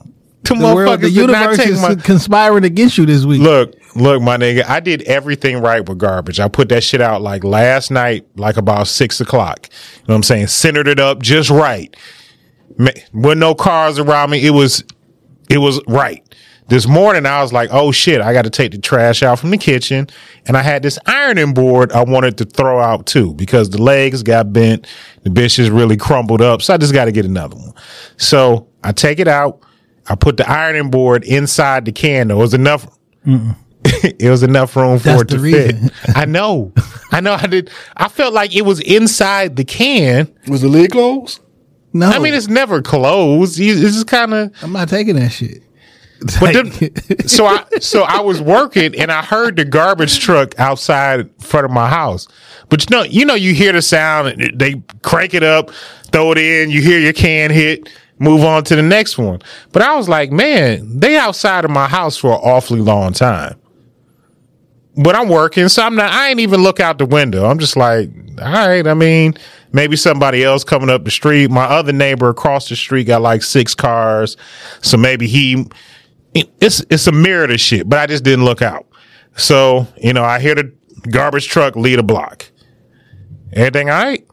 the, 0.44 0.56
The, 0.56 0.74
world, 0.76 1.02
the 1.02 1.12
did 1.12 1.28
not 1.28 1.36
universe 1.38 1.58
take 1.58 1.68
is 1.68 1.82
my. 1.82 1.94
conspiring 1.96 2.64
against 2.64 2.98
you 2.98 3.06
this 3.06 3.26
week. 3.26 3.42
Look, 3.42 3.76
look, 3.98 4.22
my 4.22 4.38
nigga. 4.38 4.64
I 4.66 4.80
did 4.80 5.02
everything 5.04 5.62
right 5.62 5.88
with 5.88 5.98
garbage. 5.98 6.40
I 6.40 6.48
put 6.48 6.70
that 6.70 6.84
shit 6.84 7.02
out 7.02 7.22
like 7.22 7.44
last 7.44 7.92
night, 7.92 8.26
like 8.36 8.58
about 8.58 8.88
six 8.88 9.20
o'clock. 9.20 9.68
You 9.72 10.00
know 10.00 10.14
what 10.14 10.16
I'm 10.16 10.24
saying? 10.24 10.48
Centered 10.48 10.88
it 10.88 11.00
up 11.00 11.22
just 11.22 11.50
right. 11.50 11.96
With 13.14 13.38
no 13.38 13.56
cars 13.56 14.00
around 14.00 14.30
me, 14.30 14.46
it 14.46 14.52
was, 14.52 14.84
it 15.50 15.58
was 15.58 15.82
right. 15.88 16.24
This 16.70 16.86
morning, 16.86 17.26
I 17.26 17.42
was 17.42 17.54
like, 17.54 17.70
"Oh 17.72 17.94
shit! 17.94 18.20
I 18.20 18.34
got 18.34 18.42
to 18.42 18.50
take 18.50 18.74
the 18.74 18.78
trash 18.78 19.24
out 19.24 19.40
from 19.40 19.52
the 19.52 19.58
kitchen," 19.58 20.10
and 20.46 20.58
I 20.58 20.62
had 20.62 20.84
this 20.84 21.00
ironing 21.06 21.54
board 21.54 21.94
I 21.94 22.04
wanted 22.04 22.38
to 22.40 22.46
throw 22.46 22.82
out 22.82 23.06
too 23.06 23.34
because 23.36 23.70
the 23.70 23.82
legs 23.82 24.22
got 24.22 24.52
bent, 24.52 24.86
the 25.24 25.30
bitch 25.30 25.60
is 25.60 25.70
really 25.70 25.96
crumbled 25.96 26.42
up, 26.42 26.62
so 26.62 26.74
I 26.74 26.78
just 26.78 26.92
got 26.92 27.06
to 27.06 27.14
get 27.14 27.24
another 27.24 27.56
one. 27.56 27.74
So 28.18 28.68
I 28.84 28.92
take 28.92 29.20
it 29.20 29.30
out. 29.30 29.62
I 30.10 30.16
put 30.16 30.36
the 30.36 30.50
ironing 30.50 30.90
board 30.92 31.24
inside 31.24 31.86
the 31.86 31.94
can. 31.94 32.28
There 32.28 32.38
was 32.38 32.54
enough. 32.54 32.86
it 34.20 34.30
was 34.30 34.44
enough 34.44 34.76
room 34.76 35.00
for 35.00 35.06
That's 35.06 35.22
it 35.24 35.28
to 35.30 35.40
reason. 35.40 35.90
fit. 35.90 36.18
I 36.18 36.26
know. 36.26 36.72
I 37.12 37.22
know. 37.22 37.34
I 37.34 37.48
did. 37.48 37.70
I 37.96 38.08
felt 38.10 38.34
like 38.34 38.56
it 38.56 38.64
was 38.64 38.80
inside 38.82 39.56
the 39.56 39.64
can. 39.64 40.34
Was 40.48 40.62
the 40.62 40.68
lid 40.68 40.92
closed? 40.92 41.40
no, 41.94 42.08
I 42.10 42.20
mean, 42.20 42.34
it's 42.34 42.48
never 42.48 42.82
closed. 42.82 43.60
It's 43.60 43.80
just 43.82 44.08
kind 44.08 44.34
of. 44.34 44.54
I'm 44.62 44.72
not 44.74 44.90
taking 44.90 45.16
that 45.16 45.30
shit. 45.30 45.64
But 46.40 46.54
then, 46.54 47.28
so 47.28 47.46
I 47.46 47.64
so 47.80 48.02
I 48.04 48.22
was 48.22 48.42
working 48.42 48.96
and 49.00 49.12
I 49.12 49.22
heard 49.24 49.56
the 49.56 49.66
garbage 49.66 50.20
truck 50.20 50.60
outside 50.60 51.20
in 51.20 51.30
front 51.40 51.66
of 51.66 51.72
my 51.72 51.88
house. 51.88 52.28
But 52.70 52.90
you 52.90 52.98
know, 52.98 53.04
you 53.04 53.24
know, 53.26 53.36
you 53.36 53.54
hear 53.54 53.72
the 53.72 53.82
sound. 53.84 54.28
and 54.30 54.60
They 54.60 54.82
crank 55.04 55.34
it 55.36 55.44
up, 55.44 55.70
throw 56.12 56.32
it 56.32 56.38
in. 56.40 56.72
You 56.72 56.82
hear 56.82 57.00
your 57.00 57.14
can 57.14 57.52
hit. 57.52 57.90
Move 58.20 58.44
on 58.44 58.64
to 58.64 58.76
the 58.76 58.82
next 58.82 59.20
one. 59.20 59.40
But 59.72 59.84
I 59.84 59.96
was 59.96 60.10
like, 60.10 60.32
man, 60.32 61.00
they 61.00 61.18
outside 61.18 61.64
of 61.66 61.70
my 61.70 61.88
house 61.88 62.18
for 62.18 62.30
an 62.32 62.40
awfully 62.42 62.82
long 62.82 63.14
time. 63.14 63.56
But 64.98 65.16
I'm 65.16 65.30
working, 65.30 65.70
so 65.70 65.84
I'm 65.84 65.96
not. 65.96 66.12
I 66.12 66.30
ain't 66.30 66.40
even 66.40 66.64
look 66.64 66.80
out 66.80 66.98
the 66.98 67.06
window. 67.06 67.46
I'm 67.46 67.60
just 67.60 67.78
like, 67.78 68.10
all 68.42 68.52
right. 68.52 68.86
I 68.88 68.94
mean, 68.94 69.36
maybe 69.72 69.96
somebody 69.96 70.44
else 70.44 70.64
coming 70.64 70.90
up 70.90 71.06
the 71.06 71.12
street. 71.12 71.52
My 71.52 71.66
other 71.66 71.94
neighbor 71.94 72.30
across 72.30 72.68
the 72.70 72.76
street 72.76 73.06
got 73.06 73.22
like 73.22 73.44
six 73.44 73.76
cars, 73.76 74.38
so 74.82 74.98
maybe 74.98 75.28
he. 75.28 75.66
It's 76.34 76.84
it's 76.90 77.08
a 77.08 77.12
mirror 77.12 77.48
to 77.48 77.58
shit, 77.58 77.88
but 77.90 78.00
I 78.00 78.06
just 78.08 78.24
didn't 78.24 78.46
look 78.46 78.62
out. 78.62 78.86
So 79.36 79.88
you 79.98 80.14
know, 80.14 80.24
I 80.24 80.40
hear 80.40 80.56
the 80.56 80.74
garbage 81.12 81.48
truck 81.48 81.76
lead 81.76 82.00
a 82.00 82.04
block. 82.04 82.50
Everything 83.54 83.90
all 83.90 84.04
right? 84.04 84.26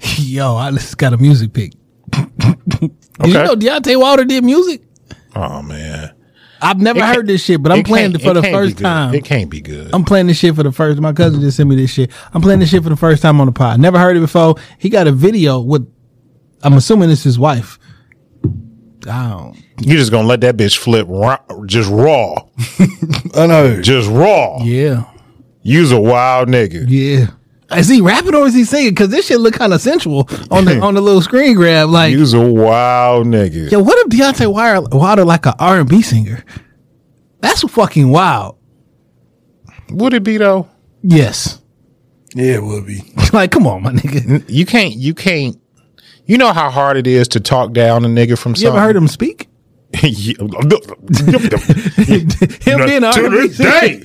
Yo, 0.18 0.56
I 0.56 0.70
just 0.72 0.96
got 0.98 1.12
a 1.12 1.16
music 1.16 1.52
pick. 1.52 1.72
Okay. 3.20 3.30
you 3.30 3.34
know 3.34 3.56
Deontay 3.56 3.98
Wilder 3.98 4.24
did 4.24 4.44
music? 4.44 4.80
Oh 5.34 5.60
man, 5.60 6.12
I've 6.60 6.80
never 6.80 7.00
heard 7.04 7.26
this 7.26 7.44
shit, 7.44 7.62
but 7.62 7.72
I'm 7.72 7.82
playing 7.82 8.12
can't- 8.12 8.22
it 8.22 8.26
for 8.26 8.34
the 8.34 8.42
first 8.42 8.78
time. 8.78 9.14
It 9.14 9.24
can't 9.24 9.48
be 9.50 9.60
good. 9.60 9.90
I'm 9.94 10.04
playing 10.04 10.26
this 10.26 10.38
shit 10.38 10.54
for 10.54 10.62
the 10.62 10.72
first. 10.72 11.00
My 11.00 11.12
cousin 11.12 11.40
just 11.40 11.56
sent 11.56 11.68
me 11.68 11.76
this 11.76 11.90
shit. 11.90 12.10
I'm 12.34 12.40
playing 12.42 12.60
this 12.60 12.70
shit 12.70 12.82
for 12.82 12.88
the 12.90 12.96
first 12.96 13.22
time 13.22 13.40
on 13.40 13.46
the 13.46 13.52
pod. 13.52 13.80
Never 13.80 13.98
heard 13.98 14.16
it 14.16 14.20
before. 14.20 14.56
He 14.78 14.88
got 14.88 15.06
a 15.06 15.12
video 15.12 15.60
with. 15.60 15.86
I'm 16.62 16.72
assuming 16.74 17.10
it's 17.10 17.22
his 17.22 17.38
wife. 17.38 17.78
I 19.08 19.28
don't. 19.30 19.56
you 19.80 19.96
just 19.96 20.10
gonna 20.10 20.26
let 20.26 20.40
that 20.40 20.56
bitch 20.56 20.76
flip 20.76 21.06
raw, 21.08 21.38
just 21.66 21.88
raw, 21.88 22.34
Unheard. 23.34 23.84
just 23.84 24.10
raw. 24.10 24.58
Yeah, 24.62 25.04
You's 25.62 25.92
a 25.92 26.00
wild 26.00 26.48
nigga. 26.48 26.84
yeah. 26.88 27.28
Is 27.76 27.88
he 27.88 28.00
rapping 28.00 28.34
or 28.34 28.46
is 28.46 28.54
he 28.54 28.64
singing? 28.64 28.90
Because 28.90 29.10
this 29.10 29.26
shit 29.26 29.40
look 29.40 29.54
kind 29.54 29.74
of 29.74 29.80
sensual 29.80 30.28
on 30.50 30.64
the 30.64 30.80
on 30.82 30.94
the 30.94 31.00
little 31.02 31.20
screen 31.20 31.54
grab. 31.54 31.90
Like, 31.90 32.12
You's 32.12 32.32
a 32.32 32.40
wild 32.40 33.26
nigga. 33.26 33.70
yo, 33.70 33.80
what 33.80 33.98
if 33.98 34.06
Deontay 34.18 34.50
Wilder, 34.52 34.96
Wilder 34.96 35.24
like 35.24 35.44
a 35.46 35.54
R 35.58 35.80
and 35.80 35.88
B 35.88 36.00
singer? 36.00 36.44
That's 37.40 37.62
fucking 37.70 38.08
wild. 38.08 38.56
Would 39.90 40.14
it 40.14 40.22
be 40.22 40.38
though? 40.38 40.68
Yes. 41.02 41.60
Yeah, 42.34 42.54
it 42.56 42.62
would 42.62 42.86
be. 42.86 43.00
like, 43.32 43.50
come 43.50 43.66
on, 43.66 43.82
my 43.82 43.92
nigga. 43.92 44.44
You 44.48 44.66
can't. 44.66 44.94
You 44.94 45.14
can't. 45.14 45.56
You 46.26 46.36
know 46.38 46.52
how 46.52 46.70
hard 46.70 46.96
it 46.98 47.06
is 47.06 47.28
to 47.28 47.40
talk 47.40 47.72
down 47.72 48.04
a 48.04 48.08
nigga 48.08 48.38
from 48.38 48.52
You 48.52 48.56
something. 48.56 48.66
ever 48.68 48.80
heard 48.80 48.96
him 48.96 49.08
speak? 49.08 49.47
Him 49.94 50.36
being 52.86 53.04
an 53.04 53.12
to 53.12 53.24
R&B 53.24 53.48
this 53.48 53.56
day. 53.58 54.04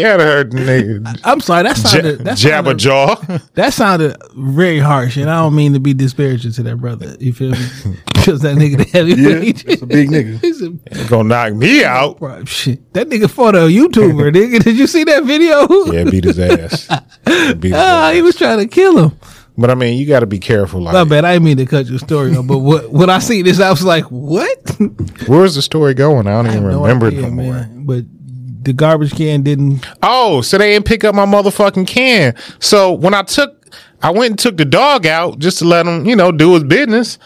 heard 0.00 0.50
the 0.52 0.58
nigga 0.58 1.20
I'm 1.24 1.40
sorry. 1.40 1.64
That 1.64 1.76
sounded. 1.76 2.20
that 2.20 2.38
sounded, 2.38 2.78
jaw. 2.78 3.16
That 3.54 3.74
sounded 3.74 4.16
very 4.34 4.78
harsh, 4.78 5.16
and 5.18 5.28
I 5.30 5.42
don't 5.42 5.54
mean 5.54 5.74
to 5.74 5.80
be 5.80 5.92
disparaging 5.92 6.52
to 6.52 6.62
that 6.64 6.76
brother. 6.76 7.16
You 7.20 7.32
feel 7.34 7.50
me? 7.50 7.66
Because 8.14 8.40
that 8.42 8.56
nigga 8.56 8.78
the 8.78 8.84
heavyweight. 8.92 9.64
Yeah, 9.64 9.70
that's 9.70 9.82
a 9.82 9.86
big 9.86 10.08
nigga. 10.10 10.40
He's 10.40 10.62
a, 10.62 10.70
Gonna 11.08 11.28
knock 11.28 11.54
me 11.54 11.84
out. 11.84 12.18
bro, 12.18 12.44
shit. 12.44 12.92
That 12.94 13.08
nigga 13.08 13.30
fought 13.30 13.54
a 13.54 13.60
YouTuber. 13.68 14.32
nigga, 14.34 14.62
did 14.64 14.78
you 14.78 14.86
see 14.86 15.04
that 15.04 15.24
video? 15.24 15.66
Yeah, 15.92 16.04
beat 16.04 16.24
his 16.24 16.38
ass. 16.38 16.88
Beat 17.26 17.62
his 17.64 17.72
Ah, 17.74 18.08
ass. 18.08 18.14
he 18.14 18.22
was 18.22 18.36
trying 18.36 18.58
to 18.58 18.66
kill 18.66 18.98
him. 19.08 19.18
But 19.60 19.70
I 19.70 19.74
mean, 19.74 19.98
you 19.98 20.06
got 20.06 20.20
to 20.20 20.26
be 20.26 20.38
careful. 20.38 20.80
Like, 20.80 21.08
bad. 21.08 21.24
I 21.26 21.34
didn't 21.34 21.44
mean 21.44 21.56
to 21.58 21.66
cut 21.66 21.86
your 21.86 21.98
story 21.98 22.34
off, 22.34 22.46
but 22.46 22.58
what, 22.58 22.90
when 22.90 23.10
I 23.10 23.18
see 23.18 23.42
this, 23.42 23.60
I 23.60 23.68
was 23.70 23.84
like, 23.84 24.04
"What?" 24.04 24.76
where's 25.26 25.54
the 25.54 25.60
story 25.62 25.92
going? 25.92 26.26
I 26.26 26.30
don't 26.32 26.46
even 26.46 26.62
No 26.62 26.80
remember 26.82 27.08
idea, 27.08 27.18
it 27.18 27.22
no 27.22 27.30
more. 27.30 27.52
man. 27.52 27.84
But 27.84 28.04
the 28.64 28.72
garbage 28.72 29.12
can 29.14 29.42
didn't. 29.42 29.86
Oh, 30.02 30.40
so 30.40 30.56
they 30.56 30.70
didn't 30.72 30.86
pick 30.86 31.04
up 31.04 31.14
my 31.14 31.26
motherfucking 31.26 31.86
can. 31.86 32.34
So 32.58 32.92
when 32.92 33.12
I 33.12 33.22
took, 33.22 33.74
I 34.02 34.10
went 34.10 34.30
and 34.30 34.38
took 34.38 34.56
the 34.56 34.64
dog 34.64 35.06
out 35.06 35.38
just 35.38 35.58
to 35.58 35.66
let 35.66 35.86
him, 35.86 36.06
you 36.06 36.16
know, 36.16 36.32
do 36.32 36.54
his 36.54 36.64
business. 36.64 37.18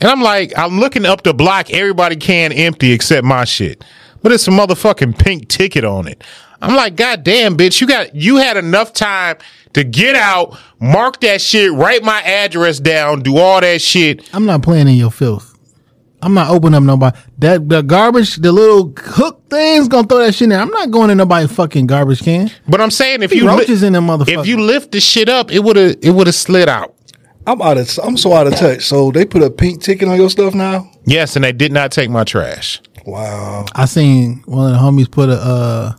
And 0.00 0.08
I'm 0.08 0.22
like, 0.22 0.52
I'm 0.56 0.78
looking 0.78 1.04
up 1.04 1.24
the 1.24 1.34
block, 1.34 1.70
everybody 1.70 2.16
can 2.16 2.52
empty 2.52 2.92
except 2.92 3.24
my 3.26 3.44
shit. 3.44 3.84
But 4.22 4.32
it's 4.32 4.46
a 4.48 4.50
motherfucking 4.50 5.18
pink 5.18 5.48
ticket 5.48 5.84
on 5.84 6.06
it. 6.06 6.22
I'm 6.62 6.76
like, 6.76 6.94
God 6.96 7.24
damn, 7.24 7.56
bitch, 7.56 7.80
you 7.80 7.86
got, 7.86 8.14
you 8.14 8.36
had 8.36 8.56
enough 8.56 8.92
time 8.92 9.36
to 9.74 9.84
get 9.84 10.16
out, 10.16 10.58
mark 10.80 11.20
that 11.20 11.40
shit, 11.40 11.72
write 11.72 12.02
my 12.02 12.20
address 12.22 12.80
down, 12.80 13.20
do 13.22 13.38
all 13.38 13.60
that 13.60 13.80
shit. 13.80 14.28
I'm 14.34 14.46
not 14.46 14.62
playing 14.62 14.88
in 14.88 14.94
your 14.94 15.10
filth. 15.10 15.46
I'm 16.22 16.34
not 16.34 16.50
opening 16.50 16.74
up 16.76 16.82
nobody. 16.82 17.18
That 17.38 17.68
the 17.68 17.82
garbage, 17.82 18.36
the 18.36 18.52
little 18.52 18.92
hook 18.98 19.48
thing's 19.48 19.88
gonna 19.88 20.06
throw 20.06 20.18
that 20.18 20.34
shit 20.34 20.42
in 20.42 20.48
there. 20.50 20.60
I'm 20.60 20.68
not 20.68 20.90
going 20.90 21.08
in 21.10 21.16
nobody 21.16 21.46
fucking 21.46 21.86
garbage 21.86 22.22
can. 22.22 22.50
But 22.68 22.80
I'm 22.80 22.90
saying 22.90 23.22
if 23.22 23.30
Be 23.30 23.36
you, 23.38 23.44
li- 23.44 23.56
roaches 23.56 23.82
in 23.82 23.94
them 23.94 24.06
motherfuckers. 24.06 24.40
if 24.42 24.46
you 24.46 24.60
lift 24.60 24.92
the 24.92 25.00
shit 25.00 25.28
up, 25.30 25.50
it 25.50 25.60
would 25.60 25.76
have, 25.76 25.96
it 26.02 26.10
would 26.10 26.26
have 26.26 26.36
slid 26.36 26.68
out. 26.68 26.94
I'm 27.46 27.62
out 27.62 27.78
of. 27.78 27.98
I'm 28.02 28.18
so 28.18 28.34
out 28.34 28.46
of 28.46 28.54
touch. 28.56 28.82
So 28.84 29.10
they 29.10 29.24
put 29.24 29.42
a 29.42 29.50
pink 29.50 29.82
ticket 29.82 30.08
on 30.08 30.18
your 30.18 30.28
stuff 30.28 30.54
now. 30.54 30.90
Yes, 31.06 31.36
and 31.36 31.44
they 31.44 31.52
did 31.52 31.72
not 31.72 31.90
take 31.90 32.10
my 32.10 32.22
trash. 32.24 32.82
Wow. 33.06 33.64
I 33.74 33.86
seen 33.86 34.42
one 34.44 34.66
of 34.66 34.72
the 34.72 34.78
homies 34.78 35.10
put 35.10 35.30
a 35.30 35.40
uh 35.40 35.92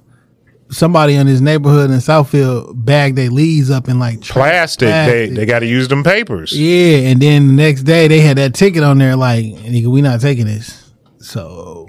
somebody 0.72 1.16
in 1.16 1.28
his 1.28 1.42
neighborhood 1.42 1.92
in 1.92 1.98
Southfield 1.98 2.72
bagged 2.74 3.18
their 3.18 3.30
leaves 3.30 3.70
up 3.70 3.88
in 3.88 4.00
like 4.00 4.22
tra- 4.22 4.34
Plastic, 4.34 4.90
they 4.90 5.30
they 5.30 5.46
got 5.46 5.60
to 5.60 5.66
use 5.68 5.88
them 5.88 6.04
papers. 6.04 6.52
Yeah, 6.58 7.10
and 7.10 7.22
then 7.22 7.48
the 7.48 7.54
next 7.54 7.84
day 7.84 8.08
they 8.08 8.22
had 8.22 8.38
that 8.38 8.54
ticket 8.54 8.84
on 8.84 8.98
there 8.98 9.16
like, 9.16 9.46
nigga, 9.46 9.88
we 9.88 10.02
not 10.02 10.22
taking 10.22 10.46
this. 10.46 10.92
So 11.20 11.88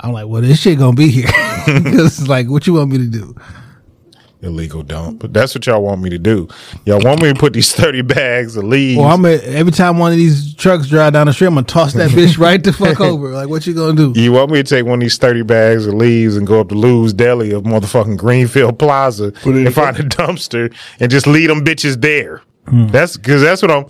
I'm 0.00 0.12
like, 0.12 0.26
well, 0.26 0.42
this 0.42 0.60
shit 0.60 0.78
gonna 0.78 0.96
be 0.96 1.08
here 1.08 1.26
because 1.66 2.28
like, 2.28 2.48
what 2.48 2.66
you 2.66 2.74
want 2.74 2.90
me 2.90 2.98
to 2.98 3.06
do? 3.06 3.34
Illegal 4.44 4.82
dump. 4.82 5.20
But 5.20 5.32
that's 5.32 5.54
what 5.54 5.66
y'all 5.66 5.82
want 5.82 6.00
me 6.02 6.10
to 6.10 6.18
do. 6.18 6.48
Y'all 6.84 7.00
want 7.00 7.22
me 7.22 7.32
to 7.32 7.38
put 7.38 7.52
these 7.52 7.72
30 7.74 8.02
bags 8.02 8.56
of 8.56 8.64
leaves. 8.64 8.98
Well, 8.98 9.08
I'm 9.08 9.24
a, 9.24 9.34
every 9.42 9.72
time 9.72 9.98
one 9.98 10.12
of 10.12 10.18
these 10.18 10.54
trucks 10.54 10.86
drive 10.88 11.12
down 11.14 11.26
the 11.26 11.32
street, 11.32 11.48
I'm 11.48 11.54
gonna 11.54 11.66
toss 11.66 11.94
that 11.94 12.10
bitch 12.12 12.38
right 12.38 12.62
the 12.62 12.72
fuck 12.72 13.00
over. 13.00 13.30
Like, 13.30 13.48
what 13.48 13.66
you 13.66 13.74
gonna 13.74 13.94
do? 14.12 14.20
you 14.20 14.32
want 14.32 14.50
me 14.50 14.62
to 14.62 14.68
take 14.68 14.84
one 14.84 14.94
of 14.94 15.00
these 15.00 15.18
30 15.18 15.42
bags 15.42 15.86
of 15.86 15.94
leaves 15.94 16.36
and 16.36 16.46
go 16.46 16.60
up 16.60 16.68
to 16.68 16.74
Lou's 16.74 17.12
Deli 17.12 17.52
of 17.52 17.64
motherfucking 17.64 18.16
Greenfield 18.16 18.78
Plaza 18.78 19.32
and 19.44 19.66
the 19.66 19.70
find 19.70 19.98
a 19.98 20.02
dumpster 20.04 20.74
and 21.00 21.10
just 21.10 21.26
leave 21.26 21.48
them 21.48 21.64
bitches 21.64 22.00
there. 22.00 22.42
Hmm. 22.66 22.86
That's 22.86 23.16
because 23.16 23.42
that's 23.42 23.60
what 23.60 23.70
I'm. 23.70 23.86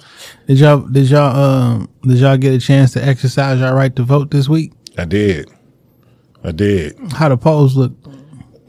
Did 0.47 0.59
y'all 0.59 0.81
did 0.81 1.09
y'all 1.09 1.37
um 1.37 1.89
did 2.03 2.19
y'all 2.19 2.37
get 2.37 2.53
a 2.53 2.59
chance 2.59 2.93
to 2.95 3.05
exercise 3.05 3.61
your 3.61 3.73
right 3.75 3.95
to 3.97 4.03
vote 4.03 4.31
this 4.31 4.49
week? 4.49 4.73
I 4.99 5.05
did. 5.05 5.49
I 6.43 6.51
did. 6.53 6.99
How 7.13 7.29
the 7.29 7.37
polls 7.37 7.77
look? 7.77 7.93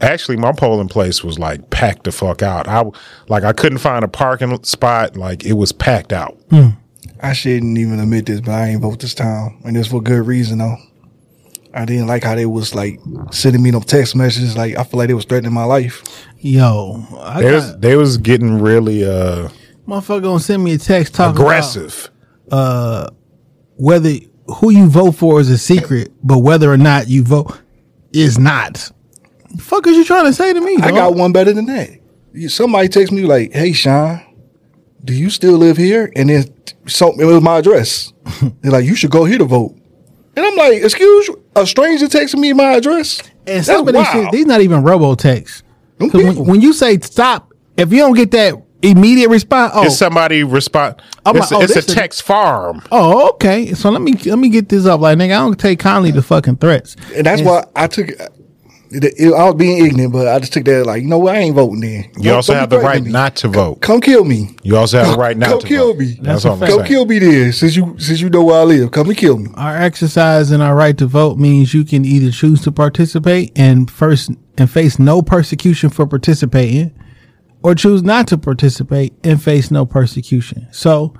Actually, 0.00 0.36
my 0.36 0.52
polling 0.52 0.88
place 0.88 1.24
was 1.24 1.38
like 1.38 1.70
packed 1.70 2.04
the 2.04 2.12
fuck 2.12 2.42
out. 2.42 2.68
I 2.68 2.84
like 3.28 3.44
I 3.44 3.52
couldn't 3.52 3.78
find 3.78 4.04
a 4.04 4.08
parking 4.08 4.62
spot. 4.62 5.16
Like 5.16 5.44
it 5.44 5.54
was 5.54 5.72
packed 5.72 6.12
out. 6.12 6.38
I 7.20 7.32
shouldn't 7.32 7.78
even 7.78 7.98
admit 7.98 8.26
this, 8.26 8.40
but 8.40 8.50
I 8.52 8.68
ain't 8.68 8.82
vote 8.82 9.00
this 9.00 9.14
time, 9.14 9.58
and 9.64 9.76
it's 9.76 9.88
for 9.88 10.02
good 10.02 10.26
reason 10.26 10.58
though. 10.58 10.76
I 11.72 11.84
didn't 11.84 12.06
like 12.06 12.24
how 12.24 12.34
they 12.34 12.46
was 12.46 12.74
like 12.74 13.00
sending 13.30 13.62
me 13.62 13.70
them 13.70 13.82
text 13.82 14.14
messages. 14.16 14.56
Like 14.56 14.76
I 14.76 14.84
feel 14.84 14.98
like 14.98 15.08
they 15.08 15.14
was 15.14 15.24
threatening 15.24 15.52
my 15.54 15.64
life. 15.64 16.02
Yo, 16.38 17.02
I 17.18 17.42
They 17.42 17.50
got, 17.50 17.54
was 17.54 17.78
they 17.78 17.96
was 17.96 18.18
getting 18.18 18.60
really 18.60 19.04
uh 19.04 19.48
motherfucker 19.88 20.22
gonna 20.22 20.40
send 20.40 20.62
me 20.62 20.74
a 20.74 20.78
text 20.78 21.14
talking 21.14 21.40
aggressive. 21.40 22.10
about 22.48 23.14
whether 23.76 24.10
who 24.46 24.70
you 24.70 24.88
vote 24.88 25.12
for 25.12 25.40
is 25.40 25.50
a 25.50 25.58
secret, 25.58 26.12
but 26.22 26.38
whether 26.38 26.70
or 26.70 26.76
not 26.78 27.08
you 27.08 27.22
vote 27.24 27.60
is 28.12 28.38
not. 28.38 28.90
The 29.56 29.62
fuck 29.62 29.86
is 29.86 29.96
you 29.96 30.04
trying 30.04 30.24
to 30.26 30.32
say 30.32 30.52
to 30.52 30.60
me? 30.60 30.76
I 30.76 30.88
dog? 30.88 30.94
got 30.94 31.14
one 31.14 31.32
better 31.32 31.52
than 31.52 31.66
that. 31.66 31.90
somebody 32.48 32.88
texts 32.88 33.12
me 33.12 33.22
like, 33.22 33.52
"Hey, 33.52 33.72
Sean, 33.72 34.20
do 35.04 35.14
you 35.14 35.30
still 35.30 35.56
live 35.56 35.76
here?" 35.76 36.12
And 36.14 36.28
then 36.28 36.44
so 36.86 37.12
it 37.18 37.24
was 37.24 37.42
my 37.42 37.58
address. 37.58 38.12
They're 38.60 38.72
like, 38.72 38.84
"You 38.84 38.94
should 38.94 39.10
go 39.10 39.24
here 39.24 39.38
to 39.38 39.44
vote." 39.44 39.74
And 40.36 40.44
I'm 40.44 40.54
like, 40.56 40.82
"Excuse 40.82 41.28
you, 41.28 41.42
a 41.54 41.66
stranger 41.66 42.06
texting 42.06 42.38
me 42.40 42.52
my 42.52 42.74
address?" 42.74 43.20
And 43.46 43.58
That's 43.58 43.66
some 43.68 43.86
of 43.88 43.94
these 43.94 44.02
wild. 44.02 44.24
shit, 44.26 44.32
these 44.32 44.46
not 44.46 44.60
even 44.60 44.82
robo 44.82 45.14
texts. 45.14 45.62
Them 45.98 46.10
when, 46.10 46.44
when 46.44 46.60
you 46.60 46.72
say 46.74 46.98
stop, 46.98 47.52
if 47.76 47.90
you 47.92 47.98
don't 47.98 48.14
get 48.14 48.30
that 48.32 48.54
immediate 48.82 49.30
response, 49.30 49.72
oh, 49.74 49.84
It's 49.86 49.96
somebody 49.96 50.44
respond. 50.44 51.00
I'm 51.24 51.36
It's, 51.36 51.50
like, 51.50 51.60
oh, 51.60 51.64
it's 51.64 51.72
a 51.72 51.74
this 51.76 51.88
is- 51.88 51.94
text 51.94 52.22
farm. 52.24 52.82
oh, 52.92 53.30
okay. 53.30 53.72
So 53.72 53.88
let 53.90 54.02
me 54.02 54.12
let 54.26 54.38
me 54.38 54.50
get 54.50 54.68
this 54.68 54.84
up. 54.84 55.00
Like, 55.00 55.16
nigga, 55.16 55.26
I 55.32 55.38
don't 55.38 55.58
take 55.58 55.78
kindly 55.78 56.12
to 56.12 56.20
fucking 56.20 56.56
threats. 56.56 56.96
And 57.14 57.24
that's 57.24 57.40
why 57.40 57.64
I 57.74 57.86
took. 57.86 58.10
It, 58.90 59.04
it- 59.18 59.32
I 59.34 59.44
was 59.44 59.54
being 59.54 59.84
ignorant, 59.84 60.12
but 60.12 60.28
I 60.28 60.38
just 60.38 60.52
took 60.52 60.64
that 60.66 60.86
like, 60.86 61.02
you 61.02 61.08
know 61.08 61.18
what? 61.18 61.34
I 61.34 61.38
ain't 61.38 61.54
voting 61.56 61.80
then. 61.80 62.04
You 62.16 62.22
Don't- 62.24 62.34
also 62.36 62.52
don't 62.52 62.60
have 62.60 62.70
the 62.70 62.78
right 62.78 63.02
not 63.02 63.36
to 63.36 63.48
vote. 63.48 63.80
Come 63.80 64.00
kill 64.00 64.24
me. 64.24 64.56
You 64.62 64.76
also 64.76 64.98
have 64.98 65.12
the 65.12 65.18
right 65.18 65.36
not 65.36 65.48
Come 65.50 65.60
to 65.60 65.66
kill 65.66 65.88
vote. 65.92 65.98
me. 65.98 66.06
That's 66.20 66.22
That's 66.22 66.44
a 66.44 66.48
what 66.48 66.54
I'm 66.54 66.60
fact. 66.60 66.72
Come 66.72 66.84
kill 66.86 67.06
me 67.06 67.18
then, 67.18 67.52
since 67.52 67.74
you 67.76 67.96
since 67.98 68.20
you 68.20 68.28
know 68.30 68.44
where 68.44 68.60
I 68.60 68.64
live. 68.64 68.90
Come 68.92 69.08
and 69.08 69.16
kill 69.18 69.38
me. 69.38 69.50
Our 69.54 69.76
exercise 69.76 70.50
and 70.50 70.62
our 70.62 70.74
right 70.76 70.96
to 70.98 71.06
vote 71.06 71.38
means 71.38 71.74
you 71.74 71.84
can 71.84 72.04
either 72.04 72.30
choose 72.30 72.62
to 72.62 72.72
participate 72.72 73.52
and 73.56 73.90
first 73.90 74.30
and 74.58 74.70
face 74.70 74.98
no 74.98 75.20
persecution 75.22 75.90
for 75.90 76.06
participating, 76.06 76.92
or 77.62 77.74
choose 77.74 78.02
not 78.02 78.26
to 78.28 78.38
participate 78.38 79.12
and 79.24 79.42
face 79.42 79.70
no 79.70 79.84
persecution. 79.84 80.66
So 80.72 81.12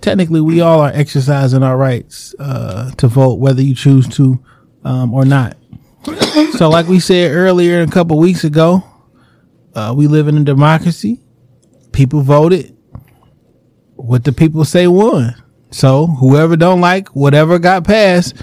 technically, 0.00 0.40
we 0.40 0.60
all 0.60 0.80
are 0.80 0.92
exercising 0.94 1.62
our 1.62 1.76
rights 1.76 2.34
uh, 2.38 2.90
to 2.98 3.08
vote, 3.08 3.40
whether 3.40 3.62
you 3.62 3.74
choose 3.74 4.06
to 4.10 4.38
um, 4.84 5.14
or 5.14 5.24
not. 5.24 5.56
so, 6.56 6.68
like 6.68 6.86
we 6.86 7.00
said 7.00 7.32
earlier, 7.32 7.80
a 7.82 7.86
couple 7.86 8.18
weeks 8.18 8.44
ago, 8.44 8.82
uh, 9.74 9.94
we 9.96 10.06
live 10.06 10.28
in 10.28 10.36
a 10.38 10.44
democracy. 10.44 11.20
People 11.92 12.20
voted. 12.22 12.76
What 13.96 14.24
the 14.24 14.32
people 14.32 14.64
say 14.64 14.86
won. 14.86 15.34
So 15.70 16.06
whoever 16.06 16.56
don't 16.56 16.80
like 16.80 17.08
whatever 17.16 17.58
got 17.58 17.84
passed, 17.84 18.34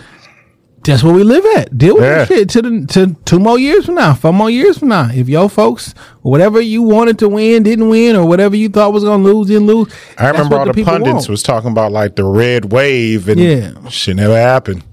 that's 0.83 1.03
where 1.03 1.13
we 1.13 1.23
live 1.23 1.45
at. 1.57 1.77
Deal 1.77 1.95
with 1.95 2.03
Yeah. 2.03 2.15
that 2.19 2.27
shit 2.27 2.49
to 2.49 2.61
the 2.61 2.85
to 2.87 3.15
two 3.25 3.39
more 3.39 3.59
years 3.59 3.85
from 3.85 3.95
now, 3.95 4.13
four 4.13 4.33
more 4.33 4.49
years 4.49 4.77
from 4.77 4.89
now. 4.89 5.09
If 5.13 5.29
your 5.29 5.49
folks, 5.49 5.93
whatever 6.21 6.59
you 6.59 6.81
wanted 6.81 7.19
to 7.19 7.29
win, 7.29 7.63
didn't 7.63 7.87
win, 7.89 8.15
or 8.15 8.25
whatever 8.25 8.55
you 8.55 8.67
thought 8.69 8.91
was 8.91 9.03
gonna 9.03 9.23
lose, 9.23 9.47
didn't 9.47 9.67
lose. 9.67 9.93
I 10.17 10.27
remember 10.29 10.57
all 10.57 10.65
the, 10.65 10.73
people 10.73 10.91
pundits 10.91 11.13
want. 11.13 11.29
was 11.29 11.43
talking 11.43 11.71
about 11.71 11.91
like 11.91 12.15
the 12.15 12.23
red 12.25 12.71
wave 12.71 13.29
and 13.29 13.39
Yeah. 13.39 13.71
shit 13.89 14.15
never 14.17 14.35
happened. 14.35 14.83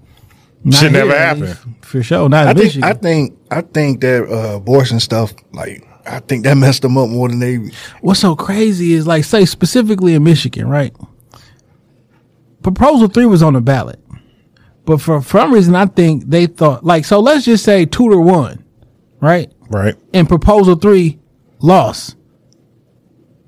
Not 0.64 0.74
shit 0.80 0.92
never 0.92 1.16
happened. 1.16 1.56
Least, 1.88 1.92
for 1.92 2.02
sure. 2.02 2.28
Not 2.28 2.48
I 2.48 2.54
think 2.54 2.64
Michigan. 2.64 2.88
I 2.88 2.92
think 2.94 3.38
I 3.50 3.60
think 3.60 4.00
that 4.00 4.24
uh, 4.28 4.56
abortion 4.56 5.00
stuff, 5.00 5.32
like 5.52 5.86
I 6.06 6.20
think 6.20 6.44
that 6.44 6.54
messed 6.58 6.82
them 6.82 6.96
up 6.98 7.08
more 7.08 7.28
than 7.28 7.38
they. 7.38 7.56
What's 8.00 8.20
so 8.20 8.36
crazy 8.36 8.92
is 8.92 9.06
like 9.06 9.24
say 9.24 9.44
specifically 9.44 10.14
in 10.14 10.24
Michigan, 10.24 10.68
right? 10.68 10.94
Proposal 12.62 13.08
three 13.08 13.26
was 13.26 13.42
on 13.42 13.54
the 13.54 13.60
ballot, 13.60 14.00
but 14.84 15.00
for 15.00 15.22
some 15.22 15.52
reason 15.52 15.74
I 15.74 15.86
think 15.86 16.24
they 16.28 16.46
thought 16.46 16.84
like 16.84 17.04
so. 17.04 17.20
Let's 17.20 17.44
just 17.44 17.64
say 17.64 17.86
Tudor 17.86 18.20
won, 18.20 18.64
right? 19.20 19.52
Right. 19.70 19.96
and 20.14 20.26
proposal 20.28 20.76
three 20.76 21.18
lost. 21.60 22.16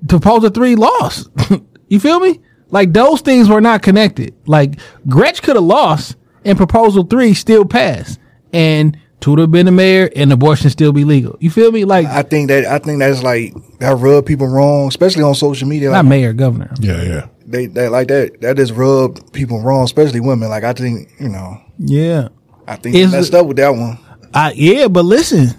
Proposal 0.07 0.49
three 0.49 0.75
lost. 0.75 1.29
you 1.87 1.99
feel 1.99 2.19
me? 2.19 2.39
Like 2.69 2.93
those 2.93 3.21
things 3.21 3.49
were 3.49 3.61
not 3.61 3.81
connected. 3.81 4.33
Like 4.47 4.79
Gretch 5.07 5.41
could 5.41 5.55
have 5.55 5.65
lost 5.65 6.15
and 6.45 6.57
proposal 6.57 7.03
three 7.03 7.33
still 7.33 7.65
passed. 7.65 8.19
And 8.53 8.97
Tudor 9.19 9.47
been 9.47 9.67
the 9.67 9.71
mayor 9.71 10.09
and 10.15 10.31
abortion 10.33 10.69
still 10.69 10.91
be 10.91 11.03
legal. 11.03 11.37
You 11.39 11.51
feel 11.51 11.71
me? 11.71 11.85
Like 11.85 12.07
I 12.07 12.23
think 12.23 12.47
that 12.49 12.65
I 12.65 12.79
think 12.79 12.99
that's 12.99 13.21
like 13.23 13.53
that 13.79 13.95
rub 13.95 14.25
people 14.25 14.47
wrong, 14.47 14.87
especially 14.87 15.23
on 15.23 15.35
social 15.35 15.67
media. 15.67 15.89
not 15.91 15.97
Like 16.05 16.09
mayor, 16.09 16.33
governor. 16.33 16.71
Yeah, 16.79 17.01
yeah. 17.03 17.27
they, 17.45 17.67
they 17.67 17.87
like 17.87 18.07
that 18.07 18.41
that 18.41 18.57
just 18.57 18.73
rub 18.73 19.31
people 19.31 19.61
wrong, 19.61 19.83
especially 19.83 20.19
women. 20.19 20.49
Like 20.49 20.63
I 20.63 20.73
think 20.73 21.09
you 21.19 21.29
know, 21.29 21.61
Yeah. 21.77 22.29
I 22.67 22.75
think 22.77 22.95
Is 22.95 23.11
they 23.11 23.17
messed 23.17 23.33
up 23.33 23.45
with 23.47 23.57
that 23.57 23.69
one. 23.69 23.97
I 24.33 24.53
yeah, 24.53 24.87
but 24.87 25.03
listen. 25.05 25.49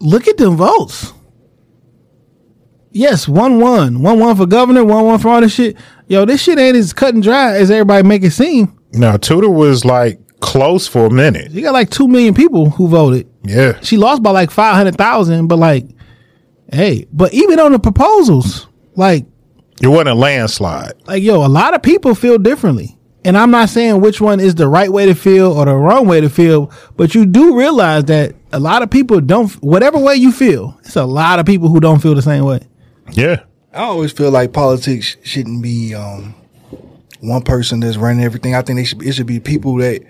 Look 0.00 0.28
at 0.28 0.36
them 0.36 0.56
votes. 0.56 1.12
Yes, 2.90 3.26
one 3.26 3.58
one. 3.60 4.02
One 4.02 4.18
one 4.18 4.36
for 4.36 4.46
governor, 4.46 4.84
one 4.84 5.04
one 5.04 5.18
for 5.18 5.28
all 5.28 5.40
this 5.40 5.52
shit. 5.54 5.76
Yo, 6.06 6.24
this 6.24 6.42
shit 6.42 6.58
ain't 6.58 6.76
as 6.76 6.92
cut 6.92 7.14
and 7.14 7.22
dry 7.22 7.56
as 7.56 7.70
everybody 7.70 8.06
make 8.06 8.22
it 8.22 8.30
seem. 8.32 8.78
Now 8.92 9.16
Tudor 9.16 9.50
was 9.50 9.84
like 9.84 10.20
close 10.44 10.86
for 10.86 11.06
a 11.06 11.10
minute. 11.10 11.50
You 11.52 11.62
got 11.62 11.72
like 11.72 11.90
two 11.90 12.06
million 12.06 12.34
people 12.34 12.70
who 12.70 12.86
voted. 12.88 13.26
Yeah. 13.42 13.80
She 13.80 13.96
lost 13.96 14.22
by 14.22 14.30
like 14.30 14.50
five 14.50 14.74
hundred 14.76 14.96
thousand, 14.96 15.48
but 15.48 15.58
like, 15.58 15.86
hey, 16.72 17.06
but 17.12 17.32
even 17.32 17.58
on 17.58 17.72
the 17.72 17.78
proposals, 17.78 18.66
like, 18.94 19.24
It 19.80 19.88
wasn't 19.88 20.08
a 20.10 20.14
landslide. 20.14 20.92
like 21.06 21.22
yo, 21.22 21.44
a 21.44 21.48
lot 21.48 21.74
of 21.74 21.82
people 21.82 22.14
feel 22.14 22.38
differently. 22.38 22.96
And 23.26 23.38
I'm 23.38 23.50
not 23.50 23.70
saying 23.70 24.02
which 24.02 24.20
one 24.20 24.38
is 24.38 24.54
the 24.54 24.68
right 24.68 24.90
way 24.92 25.06
to 25.06 25.14
feel 25.14 25.50
or 25.52 25.64
the 25.64 25.74
wrong 25.74 26.06
way 26.06 26.20
to 26.20 26.28
feel, 26.28 26.70
but 26.98 27.14
you 27.14 27.24
do 27.24 27.56
realize 27.56 28.04
that 28.04 28.34
a 28.52 28.60
lot 28.60 28.82
of 28.82 28.90
people 28.90 29.18
don't. 29.22 29.50
Whatever 29.62 29.98
way 29.98 30.14
you 30.16 30.30
feel, 30.30 30.78
it's 30.84 30.96
a 30.96 31.06
lot 31.06 31.38
of 31.38 31.46
people 31.46 31.70
who 31.70 31.80
don't 31.80 32.00
feel 32.00 32.14
the 32.14 32.20
same 32.22 32.44
way. 32.44 32.60
Yeah. 33.12 33.44
I 33.72 33.78
always 33.84 34.12
feel 34.12 34.30
like 34.30 34.52
politics 34.52 35.16
shouldn't 35.24 35.62
be 35.62 35.94
um, 35.94 36.34
one 37.20 37.42
person 37.42 37.80
that's 37.80 37.96
running 37.96 38.22
everything. 38.22 38.54
I 38.54 38.60
think 38.62 38.76
they 38.78 38.84
should. 38.84 39.02
It 39.02 39.12
should 39.14 39.26
be 39.26 39.40
people 39.40 39.74
that 39.76 40.02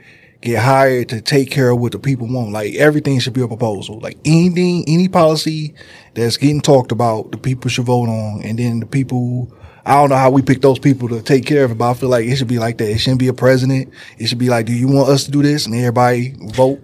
get 0.45 0.63
hired 0.63 1.09
to 1.09 1.23
take 1.23 1.51
care 1.51 1.71
of 1.71 1.81
what 1.81 1.93
the 1.93 1.99
people 1.99 2.29
want. 2.29 2.53
Like 2.53 2.75
everything 2.75 3.19
should 3.19 3.33
be 3.33 3.41
a 3.41 3.49
proposal. 3.49 3.99
Like 3.99 4.19
anything, 4.25 4.85
any 4.87 5.09
policy 5.09 5.75
that's 6.13 6.37
getting 6.37 6.61
talked 6.61 6.93
about, 6.93 7.33
the 7.33 7.39
people 7.39 7.71
should 7.71 7.87
vote 7.87 8.09
on, 8.09 8.43
and 8.43 8.59
then 8.59 8.81
the 8.81 8.87
people. 8.87 9.53
I 9.87 9.95
don't 9.97 10.09
know 10.09 10.17
how 10.17 10.31
we 10.31 10.41
pick 10.41 10.63
those 10.63 10.79
people 10.79 11.11
to 11.11 11.21
take 11.21 11.45
care 11.45 11.63
of 11.65 11.71
it, 11.71 11.75
but 11.77 11.91
I 11.91 11.95
feel 11.95 12.09
like 12.09 12.25
it 12.25 12.37
should 12.37 12.49
be 12.49 12.59
like 12.59 12.79
that. 12.79 12.89
It 12.89 12.99
shouldn't 12.99 13.21
be 13.21 13.29
a 13.29 13.35
president. 13.35 13.93
It 14.17 14.29
should 14.29 14.39
be 14.39 14.49
like, 14.49 14.65
do 14.65 14.73
you 14.73 14.89
want 14.89 15.11
us 15.11 15.25
to 15.25 15.31
do 15.31 15.43
this? 15.43 15.67
And 15.67 15.75
everybody 15.75 16.35
vote. 16.53 16.81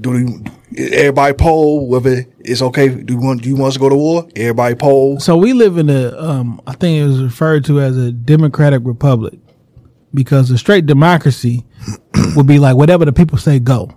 Do 0.00 0.18
you, 0.18 0.44
everybody 0.78 1.34
poll 1.34 1.86
whether 1.86 2.24
it's 2.38 2.62
okay? 2.62 2.88
Do 2.88 3.12
you 3.12 3.20
want 3.20 3.42
do 3.42 3.48
you 3.48 3.56
want 3.56 3.68
us 3.68 3.74
to 3.74 3.80
go 3.80 3.88
to 3.90 3.96
war? 3.96 4.26
Everybody 4.36 4.74
poll. 4.74 5.20
So 5.20 5.36
we 5.36 5.52
live 5.52 5.76
in 5.76 5.90
a, 5.90 6.16
um, 6.18 6.62
I 6.66 6.72
think 6.72 7.02
it 7.02 7.06
was 7.06 7.22
referred 7.22 7.64
to 7.66 7.80
as 7.80 7.96
a 7.98 8.12
democratic 8.12 8.82
republic 8.84 9.38
because 10.14 10.50
a 10.50 10.58
straight 10.58 10.86
democracy 10.86 11.64
would 12.36 12.46
be 12.46 12.58
like 12.58 12.76
whatever 12.76 13.04
the 13.04 13.12
people 13.12 13.38
say 13.38 13.58
go. 13.58 13.94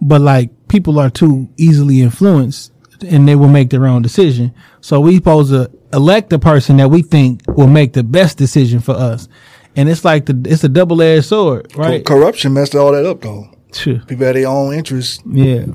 But 0.00 0.20
like 0.20 0.50
people 0.68 0.98
are 0.98 1.10
too 1.10 1.48
easily 1.56 2.02
influenced 2.02 2.72
and 3.06 3.26
they 3.26 3.34
will 3.36 3.48
make 3.48 3.70
their 3.70 3.86
own 3.86 4.02
decision. 4.02 4.54
So 4.80 5.00
we 5.00 5.16
supposed 5.16 5.50
to 5.50 5.70
elect 5.92 6.30
the 6.30 6.38
person 6.38 6.76
that 6.76 6.88
we 6.88 7.02
think 7.02 7.42
will 7.48 7.66
make 7.66 7.92
the 7.92 8.02
best 8.02 8.38
decision 8.38 8.80
for 8.80 8.92
us. 8.92 9.28
And 9.74 9.88
it's 9.88 10.04
like 10.04 10.26
the, 10.26 10.40
it's 10.46 10.64
a 10.64 10.68
double 10.68 11.02
edged 11.02 11.26
sword, 11.26 11.74
right? 11.76 12.04
Corruption 12.04 12.54
messed 12.54 12.74
all 12.74 12.92
that 12.92 13.06
up 13.06 13.20
though. 13.20 13.50
Sure. 13.72 13.98
People 14.00 14.26
had 14.26 14.36
their 14.36 14.48
own 14.48 14.74
interests. 14.74 15.22
Yeah. 15.26 15.66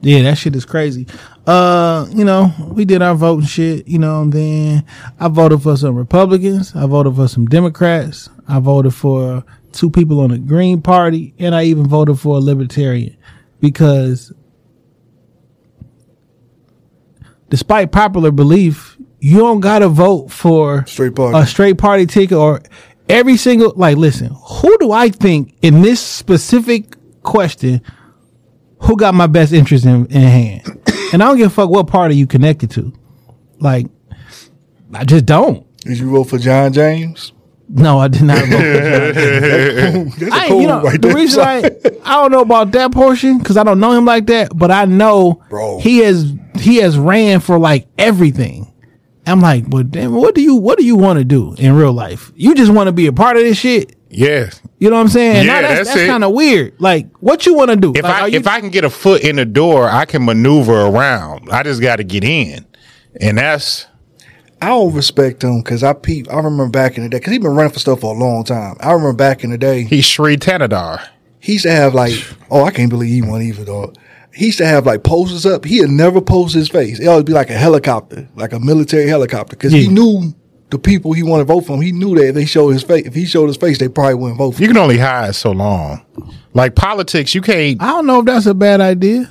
Yeah, 0.00 0.22
that 0.22 0.36
shit 0.36 0.54
is 0.54 0.66
crazy. 0.66 1.06
Uh, 1.46 2.06
you 2.10 2.24
know, 2.24 2.52
we 2.68 2.84
did 2.84 3.00
our 3.00 3.14
voting 3.14 3.46
shit, 3.46 3.88
you 3.88 3.98
know, 3.98 4.22
and 4.22 4.32
then 4.32 4.84
I 5.18 5.28
voted 5.28 5.62
for 5.62 5.76
some 5.78 5.96
Republicans, 5.96 6.76
I 6.76 6.86
voted 6.86 7.16
for 7.16 7.26
some 7.26 7.46
Democrats, 7.46 8.28
I 8.46 8.60
voted 8.60 8.94
for 8.94 9.44
two 9.74 9.90
people 9.90 10.20
on 10.20 10.30
the 10.30 10.38
Green 10.38 10.80
Party, 10.80 11.34
and 11.38 11.54
I 11.54 11.64
even 11.64 11.86
voted 11.86 12.18
for 12.18 12.36
a 12.36 12.40
libertarian 12.40 13.16
because 13.60 14.32
despite 17.50 17.92
popular 17.92 18.30
belief, 18.30 18.96
you 19.20 19.38
don't 19.38 19.60
gotta 19.60 19.88
vote 19.88 20.30
for 20.30 20.84
Straight 20.86 21.14
party. 21.14 21.38
a 21.38 21.46
straight 21.46 21.78
party 21.78 22.06
ticket 22.06 22.36
or 22.36 22.60
every 23.08 23.36
single 23.36 23.72
like 23.76 23.96
listen, 23.96 24.28
who 24.34 24.76
do 24.78 24.92
I 24.92 25.08
think 25.08 25.54
in 25.62 25.82
this 25.82 26.00
specific 26.00 26.96
question 27.22 27.80
who 28.80 28.96
got 28.96 29.14
my 29.14 29.26
best 29.26 29.52
interest 29.52 29.86
in, 29.86 30.06
in 30.06 30.22
hand? 30.22 30.62
and 31.12 31.22
I 31.22 31.26
don't 31.26 31.36
give 31.38 31.46
a 31.46 31.54
fuck 31.54 31.70
what 31.70 31.86
party 31.86 32.16
you 32.16 32.26
connected 32.26 32.70
to. 32.72 32.92
Like 33.60 33.86
I 34.92 35.04
just 35.04 35.24
don't. 35.26 35.66
Did 35.78 35.98
you 35.98 36.10
vote 36.10 36.24
for 36.24 36.38
John 36.38 36.72
James? 36.72 37.32
No, 37.68 37.98
I 37.98 38.08
did 38.08 38.22
not 38.22 38.38
vote 38.40 38.48
for 38.48 38.52
John. 38.52 39.12
That's 39.14 40.22
a 40.22 40.30
I, 40.32 40.48
cool 40.48 40.60
you 40.60 40.66
know, 40.66 40.82
right 40.82 41.00
the 41.00 41.08
there. 41.08 41.16
reason 41.16 41.40
I 41.42 41.58
I 42.04 42.14
don't 42.22 42.30
know 42.30 42.40
about 42.42 42.72
that 42.72 42.92
portion 42.92 43.38
because 43.38 43.56
I 43.56 43.62
don't 43.64 43.80
know 43.80 43.92
him 43.92 44.04
like 44.04 44.26
that, 44.26 44.56
but 44.56 44.70
I 44.70 44.84
know 44.84 45.42
Bro. 45.48 45.80
he 45.80 45.98
has 45.98 46.32
he 46.56 46.76
has 46.76 46.98
ran 46.98 47.40
for 47.40 47.58
like 47.58 47.88
everything. 47.98 48.70
I'm 49.26 49.40
like, 49.40 49.68
but 49.70 49.90
damn, 49.90 50.12
what 50.12 50.34
do 50.34 50.42
you 50.42 50.56
what 50.56 50.78
do 50.78 50.84
you 50.84 50.96
want 50.96 51.18
to 51.18 51.24
do 51.24 51.54
in 51.58 51.74
real 51.74 51.92
life? 51.94 52.30
You 52.36 52.54
just 52.54 52.70
want 52.70 52.88
to 52.88 52.92
be 52.92 53.06
a 53.06 53.12
part 53.12 53.36
of 53.38 53.42
this 53.42 53.56
shit. 53.58 53.96
Yeah. 54.10 54.50
You 54.78 54.90
know 54.90 54.96
what 54.96 55.02
I'm 55.02 55.08
saying? 55.08 55.46
Yeah, 55.46 55.60
now 55.60 55.60
that's, 55.62 55.74
that's 55.88 55.94
that's 55.94 56.10
kind 56.10 56.22
of 56.24 56.32
weird. 56.32 56.74
Like, 56.78 57.10
what 57.18 57.46
you 57.46 57.54
want 57.54 57.70
to 57.70 57.76
do? 57.76 57.92
If 57.96 58.02
Like, 58.04 58.12
I 58.24 58.28
if 58.36 58.46
I 58.46 58.60
can 58.60 58.68
get 58.70 58.84
a 58.84 58.90
foot 58.90 59.22
in 59.24 59.36
the 59.36 59.44
door, 59.46 59.88
I 59.88 60.04
can 60.04 60.24
maneuver 60.24 60.82
around. 60.82 61.48
I 61.50 61.62
just 61.62 61.80
got 61.80 61.96
to 61.96 62.04
get 62.04 62.22
in, 62.22 62.66
and 63.20 63.38
that's 63.38 63.86
I 64.64 64.68
don't 64.68 64.92
respect 64.94 65.44
him 65.44 65.58
because 65.62 65.82
I 65.82 65.92
peep. 65.92 66.30
I 66.30 66.36
remember 66.36 66.68
back 66.68 66.96
in 66.96 67.02
the 67.04 67.08
day 67.08 67.18
because 67.18 67.32
he's 67.32 67.42
been 67.42 67.54
running 67.54 67.72
for 67.72 67.78
stuff 67.80 68.00
for 68.00 68.14
a 68.14 68.18
long 68.18 68.44
time. 68.44 68.76
I 68.80 68.92
remember 68.92 69.12
back 69.14 69.44
in 69.44 69.50
the 69.50 69.58
day 69.58 69.84
he's 69.84 70.04
Shri 70.04 70.36
Thanedar. 70.36 71.06
he 71.40 71.52
used 71.54 71.64
to 71.64 71.70
have 71.72 71.94
like, 71.94 72.12
oh, 72.50 72.64
I 72.64 72.70
can't 72.70 72.90
believe 72.90 73.10
he 73.10 73.22
won 73.28 73.42
either 73.42 73.64
though. 73.64 73.92
he 74.34 74.46
used 74.46 74.58
to 74.58 74.66
have 74.66 74.86
like 74.86 75.02
posters 75.04 75.44
up. 75.46 75.64
He'd 75.64 75.88
never 75.90 76.20
post 76.20 76.54
his 76.54 76.68
face. 76.68 76.98
It 76.98 77.06
always 77.06 77.24
be 77.24 77.32
like 77.32 77.50
a 77.50 77.54
helicopter, 77.58 78.28
like 78.36 78.52
a 78.52 78.58
military 78.60 79.06
helicopter, 79.08 79.56
because 79.56 79.72
he 79.72 79.88
knew 79.88 80.34
the 80.70 80.78
people 80.78 81.12
he 81.12 81.22
wanted 81.22 81.42
to 81.46 81.52
vote 81.52 81.60
for 81.66 81.74
him. 81.74 81.82
He 81.82 81.92
knew 81.92 82.14
that 82.16 82.28
if 82.28 82.34
they 82.34 82.46
showed 82.46 82.70
his 82.70 82.82
face, 82.82 83.06
if 83.06 83.14
he 83.14 83.26
showed 83.26 83.46
his 83.46 83.56
face, 83.56 83.78
they 83.78 83.88
probably 83.88 84.14
wouldn't 84.14 84.38
vote 84.38 84.52
for 84.52 84.62
You 84.62 84.68
him. 84.68 84.74
can 84.74 84.82
only 84.82 84.98
hide 84.98 85.34
so 85.36 85.52
long. 85.52 86.04
Like 86.54 86.74
politics, 86.74 87.34
you 87.34 87.42
can't. 87.42 87.80
I 87.82 87.88
don't 87.88 88.06
know 88.06 88.20
if 88.20 88.24
that's 88.26 88.46
a 88.46 88.54
bad 88.54 88.80
idea. 88.80 89.30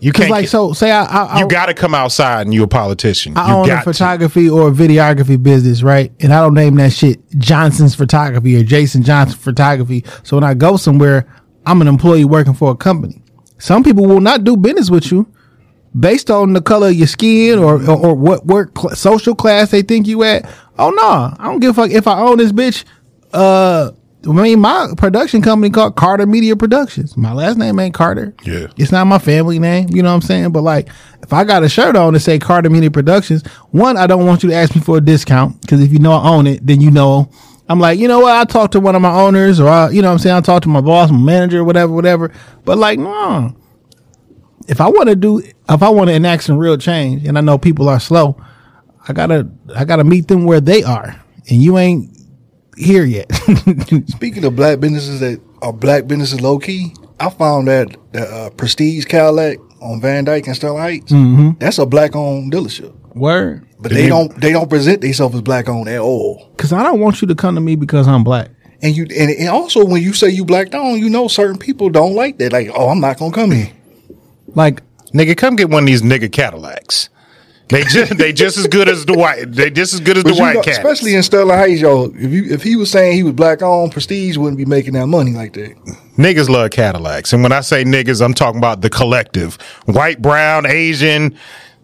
You 0.00 0.12
can't. 0.12 0.30
like 0.30 0.48
so, 0.48 0.72
say 0.72 0.90
I 0.90 1.04
I, 1.04 1.40
you 1.40 1.48
got 1.48 1.66
to 1.66 1.74
come 1.74 1.94
outside 1.94 2.46
and 2.46 2.54
you're 2.54 2.64
a 2.64 2.68
politician. 2.68 3.36
I 3.36 3.48
you 3.48 3.54
own 3.54 3.64
a 3.64 3.68
got 3.68 3.84
to. 3.84 3.92
photography 3.92 4.48
or 4.48 4.68
a 4.68 4.70
videography 4.70 5.42
business, 5.42 5.82
right? 5.82 6.12
And 6.20 6.32
I 6.32 6.40
don't 6.40 6.54
name 6.54 6.74
that 6.76 6.92
shit 6.92 7.20
Johnson's 7.38 7.94
Photography 7.94 8.56
or 8.56 8.64
Jason 8.64 9.02
Johnson 9.02 9.38
Photography. 9.38 10.04
So 10.22 10.36
when 10.36 10.44
I 10.44 10.54
go 10.54 10.76
somewhere, 10.76 11.26
I'm 11.64 11.80
an 11.80 11.88
employee 11.88 12.24
working 12.24 12.54
for 12.54 12.70
a 12.70 12.76
company. 12.76 13.22
Some 13.58 13.82
people 13.82 14.06
will 14.06 14.20
not 14.20 14.44
do 14.44 14.56
business 14.56 14.90
with 14.90 15.10
you 15.10 15.26
based 15.98 16.30
on 16.30 16.52
the 16.52 16.60
color 16.60 16.88
of 16.88 16.94
your 16.94 17.06
skin 17.06 17.58
or 17.58 17.76
or, 17.88 18.06
or 18.08 18.14
what 18.14 18.46
work 18.46 18.76
cl- 18.78 18.94
social 18.94 19.34
class 19.34 19.70
they 19.70 19.82
think 19.82 20.06
you 20.06 20.22
at. 20.24 20.44
Oh 20.78 20.90
no, 20.90 21.34
I 21.42 21.44
don't 21.50 21.60
give 21.60 21.70
a 21.70 21.74
fuck 21.82 21.90
if 21.90 22.06
I 22.06 22.18
own 22.20 22.38
this 22.38 22.52
bitch. 22.52 22.84
Uh, 23.32 23.92
I 24.28 24.32
mean, 24.32 24.60
my 24.60 24.92
production 24.96 25.40
company 25.40 25.70
called 25.70 25.96
Carter 25.96 26.26
Media 26.26 26.56
Productions. 26.56 27.16
My 27.16 27.32
last 27.32 27.58
name 27.58 27.78
ain't 27.78 27.94
Carter. 27.94 28.34
Yeah. 28.44 28.66
It's 28.76 28.90
not 28.90 29.06
my 29.06 29.18
family 29.18 29.58
name, 29.58 29.88
you 29.90 30.02
know 30.02 30.08
what 30.08 30.16
I'm 30.16 30.22
saying? 30.22 30.52
But 30.52 30.62
like, 30.62 30.88
if 31.22 31.32
I 31.32 31.44
got 31.44 31.62
a 31.62 31.68
shirt 31.68 31.96
on 31.96 32.12
to 32.12 32.20
say 32.20 32.38
Carter 32.38 32.70
Media 32.70 32.90
Productions, 32.90 33.46
one, 33.70 33.96
I 33.96 34.06
don't 34.06 34.26
want 34.26 34.42
you 34.42 34.50
to 34.50 34.54
ask 34.56 34.74
me 34.74 34.80
for 34.80 34.96
a 34.96 35.00
discount 35.00 35.60
because 35.60 35.80
if 35.80 35.92
you 35.92 35.98
know 35.98 36.12
I 36.12 36.28
own 36.28 36.46
it, 36.46 36.66
then 36.66 36.80
you 36.80 36.90
know. 36.90 37.30
I'm 37.68 37.80
like, 37.80 37.98
you 37.98 38.06
know 38.06 38.20
what? 38.20 38.36
I 38.36 38.44
talked 38.44 38.72
to 38.72 38.80
one 38.80 38.94
of 38.94 39.02
my 39.02 39.12
owners, 39.12 39.58
or 39.58 39.68
I, 39.68 39.90
you 39.90 40.00
know 40.00 40.08
what 40.08 40.12
I'm 40.12 40.18
saying? 40.20 40.36
I 40.36 40.40
talked 40.40 40.62
to 40.64 40.68
my 40.68 40.80
boss, 40.80 41.10
my 41.10 41.18
manager, 41.18 41.64
whatever, 41.64 41.92
whatever. 41.92 42.32
But 42.64 42.78
like, 42.78 42.98
no. 42.98 43.56
If 44.68 44.80
I 44.80 44.88
want 44.88 45.08
to 45.08 45.16
do, 45.16 45.38
if 45.38 45.82
I 45.82 45.88
want 45.88 46.08
to 46.08 46.14
enact 46.14 46.44
some 46.44 46.58
real 46.58 46.76
change, 46.76 47.26
and 47.26 47.36
I 47.36 47.40
know 47.40 47.58
people 47.58 47.88
are 47.88 48.00
slow, 48.00 48.40
I 49.08 49.12
gotta, 49.12 49.48
I 49.74 49.84
gotta 49.84 50.04
meet 50.04 50.28
them 50.28 50.44
where 50.44 50.60
they 50.60 50.82
are, 50.82 51.20
and 51.48 51.62
you 51.62 51.78
ain't 51.78 52.15
here 52.76 53.04
yet. 53.04 53.32
Speaking 54.08 54.44
of 54.44 54.56
black 54.56 54.80
businesses 54.80 55.20
that 55.20 55.40
are 55.62 55.72
black 55.72 56.06
businesses 56.06 56.40
low 56.40 56.58
key, 56.58 56.94
I 57.18 57.30
found 57.30 57.68
that 57.68 57.96
the 58.12 58.22
uh, 58.22 58.50
Prestige 58.50 59.06
Cadillac 59.06 59.58
on 59.80 60.00
Van 60.00 60.24
Dyke 60.24 60.46
and 60.46 60.56
Sterling 60.56 60.78
Heights, 60.78 61.12
that's 61.58 61.78
a 61.78 61.86
black 61.86 62.14
owned 62.16 62.52
dealership. 62.52 62.94
Word. 63.14 63.66
But 63.78 63.92
they 63.92 64.08
don't 64.08 64.38
they 64.40 64.52
don't 64.52 64.68
present 64.68 65.00
themselves 65.00 65.34
as 65.34 65.42
black 65.42 65.68
owned 65.68 65.88
at 65.88 66.00
all. 66.00 66.48
Because 66.56 66.72
I 66.72 66.82
don't 66.82 67.00
want 67.00 67.20
you 67.22 67.28
to 67.28 67.34
come 67.34 67.54
to 67.54 67.60
me 67.60 67.76
because 67.76 68.08
I'm 68.08 68.24
black. 68.24 68.50
And 68.82 68.96
you 68.96 69.04
and, 69.04 69.30
and 69.30 69.48
also 69.48 69.84
when 69.84 70.02
you 70.02 70.12
say 70.12 70.28
you 70.28 70.44
black 70.44 70.74
owned, 70.74 71.00
you 71.00 71.08
know 71.08 71.28
certain 71.28 71.58
people 71.58 71.88
don't 71.90 72.14
like 72.14 72.38
that. 72.38 72.52
Like, 72.52 72.70
oh, 72.74 72.88
I'm 72.88 73.00
not 73.00 73.18
gonna 73.18 73.32
come 73.32 73.50
here. 73.52 73.72
Like, 74.48 74.82
Nigga, 75.12 75.36
come 75.36 75.56
get 75.56 75.70
one 75.70 75.84
of 75.84 75.86
these 75.86 76.02
nigga 76.02 76.30
Cadillacs. 76.30 77.08
They 77.68 77.82
just 77.84 78.16
they 78.18 78.32
just 78.32 78.56
as 78.58 78.66
good 78.68 78.88
as 78.88 79.04
the 79.06 79.14
white. 79.14 79.50
They 79.52 79.70
just 79.70 79.94
as 79.94 80.00
good 80.00 80.16
as 80.18 80.24
But 80.24 80.34
the 80.34 80.40
white 80.40 80.54
know, 80.56 80.62
cats. 80.62 80.78
especially 80.78 81.14
in 81.14 81.22
Sterling 81.22 81.56
Heights, 81.56 81.80
yo, 81.80 82.04
if 82.14 82.30
you 82.32 82.44
if 82.44 82.62
he 82.62 82.76
was 82.76 82.90
saying 82.90 83.14
he 83.16 83.22
was 83.22 83.32
black 83.34 83.62
owned, 83.62 83.92
Prestige 83.92 84.36
wouldn't 84.36 84.56
be 84.58 84.64
making 84.64 84.92
that 84.94 85.06
money 85.08 85.32
like 85.32 85.52
that. 85.54 85.74
niggas 86.16 86.48
love 86.48 86.70
Cadillacs, 86.70 87.32
and 87.32 87.42
when 87.42 87.52
I 87.52 87.60
say 87.60 87.84
niggas, 87.84 88.24
I'm 88.24 88.34
talking 88.34 88.58
about 88.58 88.82
the 88.82 88.90
collective: 88.90 89.54
white, 89.86 90.22
brown, 90.22 90.66
Asian. 90.66 91.36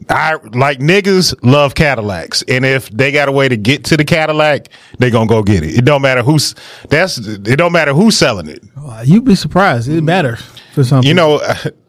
I 0.08 0.34
like 0.52 0.80
niggas 0.80 1.32
love 1.42 1.76
Cadillacs, 1.76 2.42
and 2.48 2.64
if 2.64 2.88
they 2.90 3.12
got 3.12 3.28
a 3.28 3.32
way 3.32 3.48
to 3.48 3.56
get 3.56 3.84
to 3.84 3.96
the 3.96 4.04
Cadillac, 4.04 4.68
they 4.98 5.10
gonna 5.10 5.28
go 5.28 5.44
get 5.44 5.62
it. 5.62 5.76
It 5.78 5.84
don't 5.84 6.02
matter 6.02 6.22
who's 6.22 6.56
that's. 6.88 7.18
It 7.18 7.56
don't 7.56 7.72
matter 7.72 7.92
who's 7.92 8.16
selling 8.16 8.48
it. 8.48 8.62
you'd 9.04 9.24
be 9.24 9.36
surprised. 9.36 9.88
It 9.88 10.02
matters 10.02 10.40
for 10.74 10.82
some 10.82 11.04
You 11.04 11.14
know, 11.14 11.40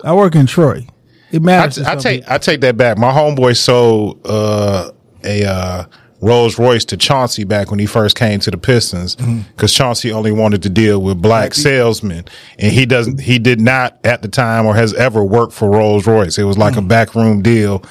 I 0.04 0.14
work 0.14 0.36
in 0.36 0.46
Troy. 0.46 0.86
It 1.34 1.42
I, 1.42 1.46
matters. 1.46 1.80
I 1.80 1.96
take. 1.96 2.30
I 2.30 2.38
take 2.38 2.62
that 2.62 2.78
back. 2.78 2.98
My 2.98 3.12
homeboy 3.12 3.58
sold 3.58 4.22
uh, 4.26 4.92
a 5.24 5.46
uh, 5.46 5.86
Rolls 6.22 6.58
Royce 6.58 6.86
to 6.86 6.96
Chauncey 6.98 7.44
back 7.44 7.72
when 7.72 7.80
he 7.80 7.86
first 7.86 8.16
came 8.16 8.40
to 8.42 8.52
the 8.52 8.58
Pistons 8.58 9.16
because 9.16 9.74
Chauncey 9.74 10.12
only 10.12 10.32
wanted 10.32 10.64
to 10.64 10.70
deal 10.70 11.02
with 11.02 11.22
black 11.22 11.54
salesmen, 11.54 12.26
and 12.60 12.72
he 12.72 12.86
doesn't. 12.86 13.20
He 13.20 13.40
did 13.40 13.60
not 13.60 14.00
at 14.06 14.22
the 14.22 14.30
time 14.30 14.66
or 14.66 14.76
has 14.76 14.94
ever 14.94 15.24
worked 15.24 15.54
for 15.54 15.70
Rolls 15.70 16.08
Royce. 16.08 16.38
It 16.38 16.44
was 16.44 16.58
like 16.58 16.78
a 16.78 16.82
backroom 16.82 17.42
deal 17.42 17.84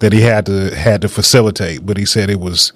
that 0.00 0.12
he 0.12 0.20
had 0.20 0.44
to 0.46 0.74
had 0.74 1.00
to 1.02 1.08
facilitate, 1.08 1.86
but 1.86 1.96
he 1.96 2.04
said 2.04 2.30
it 2.30 2.40
was 2.40 2.72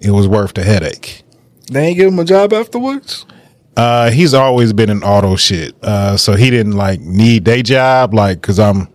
it 0.00 0.12
was 0.12 0.28
worth 0.28 0.54
the 0.54 0.62
headache. 0.62 1.22
They 1.70 1.88
ain't 1.88 1.96
give 1.96 2.12
him 2.12 2.18
a 2.20 2.24
job 2.24 2.52
afterwards. 2.52 3.26
Uh, 3.76 4.10
he's 4.10 4.32
always 4.32 4.72
been 4.72 4.88
in 4.88 5.02
auto 5.02 5.36
shit. 5.36 5.74
Uh, 5.82 6.16
so 6.16 6.34
he 6.34 6.48
didn't 6.48 6.72
like 6.72 7.00
need 7.00 7.44
day 7.44 7.62
job, 7.62 8.14
like, 8.14 8.40
cause 8.40 8.58
I'm 8.58 8.88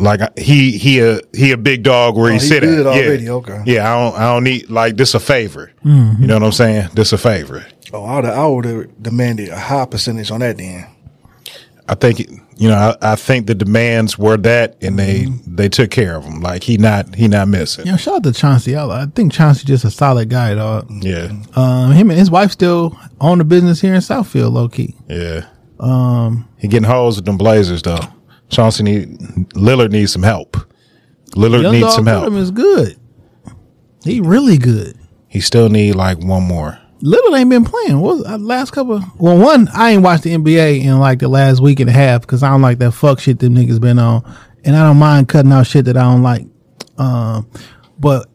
like, 0.00 0.38
he, 0.38 0.76
he 0.78 1.00
a, 1.00 1.20
he 1.34 1.52
a 1.52 1.56
big 1.56 1.82
dog 1.82 2.16
where 2.16 2.26
Oh, 2.30 2.34
he 2.34 2.40
he 2.40 2.46
sit 2.46 2.60
good 2.62 2.80
at. 2.80 2.86
already, 2.86 3.24
Yeah. 3.24 3.30
okay. 3.32 3.62
Yeah. 3.66 3.92
I 3.92 3.98
don't, 4.10 4.18
I 4.20 4.32
don't 4.32 4.44
need 4.44 4.70
like 4.70 4.96
this 4.96 5.14
a 5.14 5.20
favor. 5.20 5.70
Mm-hmm. 5.84 6.22
You 6.22 6.28
know 6.28 6.34
what 6.34 6.42
I'm 6.44 6.52
saying? 6.52 6.88
This 6.94 7.12
a 7.12 7.18
favor. 7.18 7.64
Oh, 7.92 8.04
I 8.04 8.16
would 8.16 8.24
I 8.24 8.46
would 8.46 8.64
have 8.64 9.02
demanded 9.02 9.48
a 9.48 9.58
high 9.58 9.84
percentage 9.86 10.30
on 10.30 10.40
that 10.40 10.56
then. 10.58 10.86
I 11.88 11.96
think, 11.96 12.20
you 12.56 12.68
know, 12.68 12.94
I, 13.02 13.12
I 13.12 13.16
think 13.16 13.48
the 13.48 13.54
demands 13.56 14.16
were 14.16 14.36
that 14.36 14.76
and 14.80 14.96
they, 14.96 15.24
Mm-hmm. 15.24 15.56
they 15.56 15.68
took 15.68 15.90
care 15.90 16.16
of 16.16 16.24
him. 16.24 16.40
Like 16.40 16.62
he 16.62 16.76
not, 16.78 17.16
he 17.16 17.26
not 17.26 17.48
missing. 17.48 17.84
You 17.86 17.92
know, 17.92 17.98
shout 17.98 18.14
out 18.16 18.22
to 18.24 18.32
Chauncey. 18.32 18.76
I, 18.76 18.86
I 19.02 19.06
think 19.06 19.32
Chauncey 19.32 19.64
just 19.66 19.84
a 19.84 19.90
solid 19.90 20.30
guy, 20.30 20.54
dog. 20.54 20.86
Yeah. 21.02 21.32
Um, 21.56 21.90
him 21.90 22.10
and 22.10 22.18
his 22.18 22.30
wife 22.30 22.52
still 22.52 22.96
own 23.20 23.38
the 23.38 23.44
business 23.44 23.80
here 23.80 23.94
in 23.94 24.00
Southfield, 24.00 24.52
low 24.52 24.68
key. 24.68 24.94
Yeah. 25.08 25.46
Um, 25.80 26.48
he 26.58 26.68
getting 26.68 26.88
hoes 26.88 27.16
with 27.16 27.24
them 27.24 27.36
Blazers 27.38 27.82
though. 27.82 27.98
Chauncey 28.50 28.82
need, 28.82 29.18
Lillard 29.54 29.90
needs 29.90 30.12
some 30.12 30.22
help. 30.22 30.56
Lillard 31.30 31.62
Young 31.62 31.72
needs 31.72 31.94
some 31.94 32.06
help. 32.06 32.32
Is 32.34 32.50
good. 32.50 32.98
He 34.04 34.20
really 34.20 34.58
good. 34.58 34.98
He 35.28 35.40
still 35.40 35.68
need 35.68 35.94
like 35.94 36.18
one 36.18 36.42
more. 36.42 36.78
Lillard 37.02 37.38
ain't 37.38 37.48
been 37.48 37.64
playing. 37.64 38.00
What 38.00 38.18
was 38.18 38.26
uh, 38.26 38.38
last 38.38 38.72
couple? 38.72 39.00
Well, 39.18 39.38
one 39.38 39.68
I 39.68 39.92
ain't 39.92 40.02
watched 40.02 40.24
the 40.24 40.34
NBA 40.34 40.82
in 40.82 40.98
like 40.98 41.20
the 41.20 41.28
last 41.28 41.60
week 41.60 41.80
and 41.80 41.88
a 41.88 41.92
half 41.92 42.22
because 42.22 42.42
I 42.42 42.50
don't 42.50 42.62
like 42.62 42.78
that 42.78 42.92
fuck 42.92 43.20
shit 43.20 43.38
them 43.38 43.54
niggas 43.54 43.80
been 43.80 43.98
on, 43.98 44.22
and 44.64 44.76
I 44.76 44.82
don't 44.82 44.98
mind 44.98 45.28
cutting 45.28 45.52
out 45.52 45.66
shit 45.66 45.86
that 45.86 45.96
I 45.96 46.02
don't 46.02 46.22
like. 46.22 46.46
Um, 46.98 47.48
but 47.98 48.28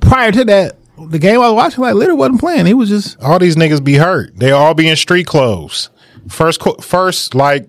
prior 0.00 0.30
to 0.30 0.44
that, 0.44 0.76
the 1.08 1.18
game 1.18 1.40
I 1.40 1.50
was 1.50 1.54
watching, 1.54 1.82
like 1.82 1.94
Lillard 1.94 2.16
wasn't 2.16 2.40
playing. 2.40 2.66
He 2.66 2.74
was 2.74 2.88
just 2.90 3.20
all 3.22 3.38
these 3.38 3.56
niggas 3.56 3.82
be 3.82 3.94
hurt. 3.94 4.36
They 4.36 4.52
all 4.52 4.74
be 4.74 4.88
in 4.88 4.96
street 4.96 5.26
clothes. 5.26 5.90
First, 6.28 6.62
first 6.82 7.34
like 7.34 7.68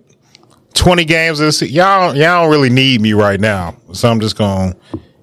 twenty 0.78 1.04
games 1.04 1.38
this. 1.38 1.60
Y'all, 1.62 2.14
y'all 2.16 2.42
don't 2.42 2.50
really 2.50 2.70
need 2.70 3.00
me 3.00 3.12
right 3.12 3.40
now, 3.40 3.76
so 3.92 4.10
I'm 4.10 4.20
just 4.20 4.36
gonna 4.38 4.74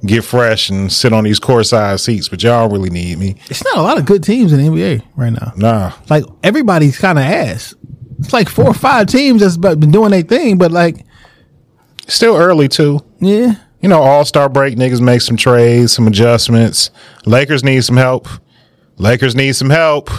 get 0.06 0.24
fresh 0.24 0.70
and 0.70 0.92
sit 0.92 1.14
on 1.14 1.24
these 1.24 1.40
core 1.40 1.62
courtside 1.62 2.00
seats. 2.00 2.30
But 2.30 2.44
y'all 2.44 2.68
don't 2.68 2.78
really 2.78 2.90
need 2.92 3.18
me. 3.18 3.36
it's 3.50 3.64
not 3.64 3.78
a 3.78 3.82
lot 3.82 3.98
of 3.98 4.06
good 4.06 4.24
teams 4.24 4.54
in 4.54 4.60
the 4.60 4.70
NBA 4.70 5.04
right 5.16 5.34
now. 5.34 5.54
Nah, 5.56 5.94
Like 6.10 6.26
everybody's 6.44 6.98
kind 7.00 7.18
of 7.18 7.24
ass. 7.26 7.74
It's 8.20 8.34
like 8.34 8.48
four 8.50 8.68
or 8.68 8.74
five 8.74 9.08
teams 9.08 9.42
that's 9.42 9.58
been 9.58 9.92
doing 9.92 10.12
their 10.12 10.22
thing, 10.22 10.58
but 10.58 10.72
like 10.72 11.06
still 12.08 12.36
early 12.36 12.68
too. 12.68 13.00
yeah, 13.20 13.56
You 13.82 13.90
know, 13.90 14.02
All 14.02 14.26
Star 14.26 14.48
break 14.50 14.76
niggas 14.78 15.02
make 15.02 15.22
some 15.22 15.38
trades, 15.38 15.94
some 15.94 16.08
adjustments. 16.08 16.92
Lakers 17.26 17.64
need 17.64 17.84
some 17.84 17.98
help. 17.98 18.28
Lakers 18.98 19.36
need 19.36 19.54
some 19.54 19.70
help. 19.70 20.10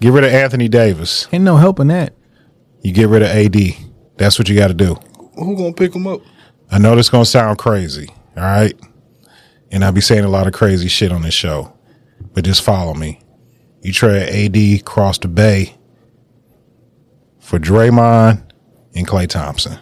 Get 0.00 0.12
rid 0.12 0.24
of 0.24 0.32
Anthony 0.32 0.68
Davis. 0.68 1.26
ain't 1.32 1.44
no 1.44 1.56
helping 1.56 1.88
that. 1.88 2.12
You 2.82 2.92
get 2.92 3.08
rid 3.08 3.22
of 3.22 3.28
AD. 3.28 3.56
That's 4.16 4.38
what 4.38 4.48
you 4.48 4.56
got 4.56 4.68
to 4.68 4.74
do. 4.74 4.96
Who 5.34 5.56
gonna 5.56 5.72
pick 5.72 5.94
him 5.94 6.06
up? 6.06 6.20
I 6.70 6.78
know 6.78 6.96
this 6.96 7.10
gonna 7.10 7.24
sound 7.24 7.58
crazy, 7.58 8.08
all 8.36 8.42
right? 8.42 8.74
And 9.70 9.84
I'll 9.84 9.92
be 9.92 10.00
saying 10.00 10.24
a 10.24 10.28
lot 10.28 10.46
of 10.46 10.52
crazy 10.52 10.88
shit 10.88 11.12
on 11.12 11.22
this 11.22 11.34
show, 11.34 11.76
but 12.32 12.44
just 12.44 12.62
follow 12.62 12.94
me. 12.94 13.20
You 13.82 13.92
trade 13.92 14.28
AD 14.56 14.80
across 14.80 15.18
the 15.18 15.28
bay 15.28 15.74
for 17.38 17.58
Draymond 17.58 18.42
and 18.94 19.06
Klay 19.06 19.28
Thompson. 19.28 19.78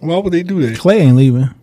Why 0.00 0.18
would 0.18 0.32
they 0.32 0.42
do 0.42 0.60
that? 0.62 0.78
Klay 0.78 1.00
ain't 1.00 1.16
leaving. 1.16 1.54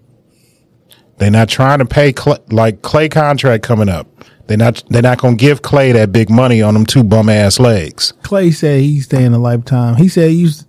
They're 1.18 1.32
not 1.32 1.50
trying 1.50 1.80
to 1.80 1.86
pay 1.86 2.12
Klay, 2.12 2.40
like 2.52 2.82
Klay 2.82 3.10
contract 3.10 3.64
coming 3.64 3.90
up. 3.90 4.08
They're 4.48 4.58
not. 4.58 4.84
They're 4.90 5.02
not 5.02 5.20
gonna 5.20 5.36
give 5.36 5.62
Klay 5.62 5.94
that 5.94 6.12
big 6.12 6.30
money 6.30 6.62
on 6.62 6.74
them 6.74 6.86
two 6.86 7.04
bum 7.04 7.30
ass 7.30 7.60
legs. 7.60 8.14
Klay 8.22 8.54
said 8.54 8.82
he's 8.82 9.06
staying 9.06 9.34
a 9.34 9.40
lifetime. 9.40 9.96
He 9.96 10.08
said 10.08 10.32
he's. 10.32 10.66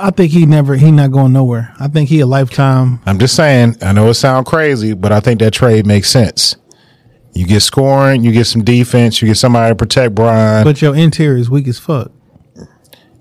I 0.00 0.10
think 0.10 0.32
he 0.32 0.46
never. 0.46 0.76
He 0.76 0.90
not 0.92 1.10
going 1.10 1.32
nowhere. 1.32 1.74
I 1.80 1.88
think 1.88 2.08
he 2.08 2.20
a 2.20 2.26
lifetime. 2.26 3.00
I'm 3.04 3.18
just 3.18 3.34
saying. 3.34 3.76
I 3.82 3.92
know 3.92 4.08
it 4.08 4.14
sounds 4.14 4.48
crazy, 4.48 4.94
but 4.94 5.12
I 5.12 5.20
think 5.20 5.40
that 5.40 5.52
trade 5.52 5.86
makes 5.86 6.08
sense. 6.08 6.56
You 7.34 7.46
get 7.46 7.60
scoring, 7.60 8.24
you 8.24 8.32
get 8.32 8.46
some 8.46 8.64
defense, 8.64 9.20
you 9.20 9.28
get 9.28 9.36
somebody 9.36 9.70
to 9.70 9.76
protect 9.76 10.14
Bron. 10.14 10.64
But 10.64 10.80
your 10.80 10.96
interior 10.96 11.36
is 11.36 11.50
weak 11.50 11.68
as 11.68 11.78
fuck. 11.78 12.10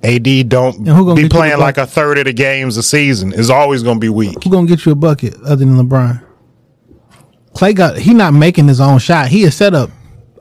AD 0.04 0.50
don't 0.50 0.84
be 1.16 1.28
playing 1.28 1.60
like 1.60 1.78
a 1.78 1.86
third 1.86 2.18
of 2.20 2.26
the 2.26 2.34
games 2.34 2.78
a 2.78 2.84
season. 2.84 3.34
Is 3.34 3.50
always 3.50 3.84
going 3.84 3.98
to 3.98 4.00
be 4.00 4.10
weak. 4.10 4.44
Who 4.44 4.50
gonna 4.50 4.68
get 4.68 4.86
you 4.86 4.92
a 4.92 4.96
bucket 4.96 5.36
other 5.42 5.58
than 5.58 5.76
LeBron? 5.76 6.24
Klay 7.58 7.76
got. 7.76 7.98
He 7.98 8.14
not 8.14 8.34
making 8.34 8.68
his 8.68 8.80
own 8.80 9.00
shot. 9.00 9.28
He 9.28 9.44
is 9.44 9.56
set 9.56 9.74
up. 9.74 9.90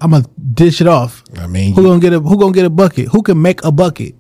I'm 0.00 0.10
gonna 0.10 0.26
dish 0.52 0.80
it 0.80 0.86
off. 0.86 1.22
I 1.38 1.46
mean, 1.46 1.74
Who 1.74 1.82
gonna 1.82 2.00
get 2.00 2.12
a 2.12 2.20
Who 2.20 2.36
gonna 2.38 2.52
get 2.52 2.64
a 2.66 2.70
bucket? 2.70 3.08
Who 3.08 3.22
can 3.22 3.40
make 3.40 3.64
a 3.64 3.72
bucket? 3.72 4.14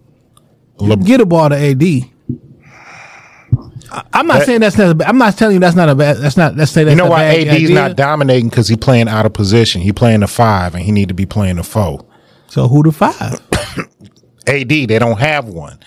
Le- 0.78 0.96
Get 0.96 1.20
a 1.20 1.26
ball 1.26 1.48
to 1.50 1.56
AD. 1.56 1.82
I- 3.90 4.02
I'm 4.12 4.26
not 4.26 4.38
That- 4.40 4.46
saying 4.46 4.60
that's 4.60 4.76
not. 4.76 5.00
A, 5.00 5.08
I'm 5.08 5.16
not 5.18 5.36
telling 5.38 5.54
you 5.54 5.60
that's 5.60 5.76
not 5.76 5.88
a 5.88 5.94
bad. 5.94 6.18
That's 6.18 6.36
not. 6.36 6.56
Let's 6.56 6.72
say 6.72 6.84
that's 6.84 6.92
you 6.92 6.96
know 7.02 7.06
a 7.06 7.10
why 7.10 7.24
AD's 7.24 7.50
idea. 7.50 7.74
not 7.74 7.96
dominating 7.96 8.48
because 8.48 8.68
he 8.68 8.76
playing 8.76 9.08
out 9.08 9.26
of 9.26 9.32
position. 9.32 9.80
He 9.82 9.92
playing 9.92 10.20
the 10.20 10.26
five, 10.26 10.74
and 10.74 10.84
he 10.84 10.92
need 10.92 11.08
to 11.08 11.14
be 11.14 11.24
playing 11.26 11.56
the 11.56 11.62
four. 11.62 12.04
So 12.48 12.68
who 12.68 12.82
the 12.82 12.92
five? 12.92 13.40
AD, 14.46 14.68
they 14.68 14.86
don't 14.98 15.18
have 15.18 15.46
one. 15.46 15.78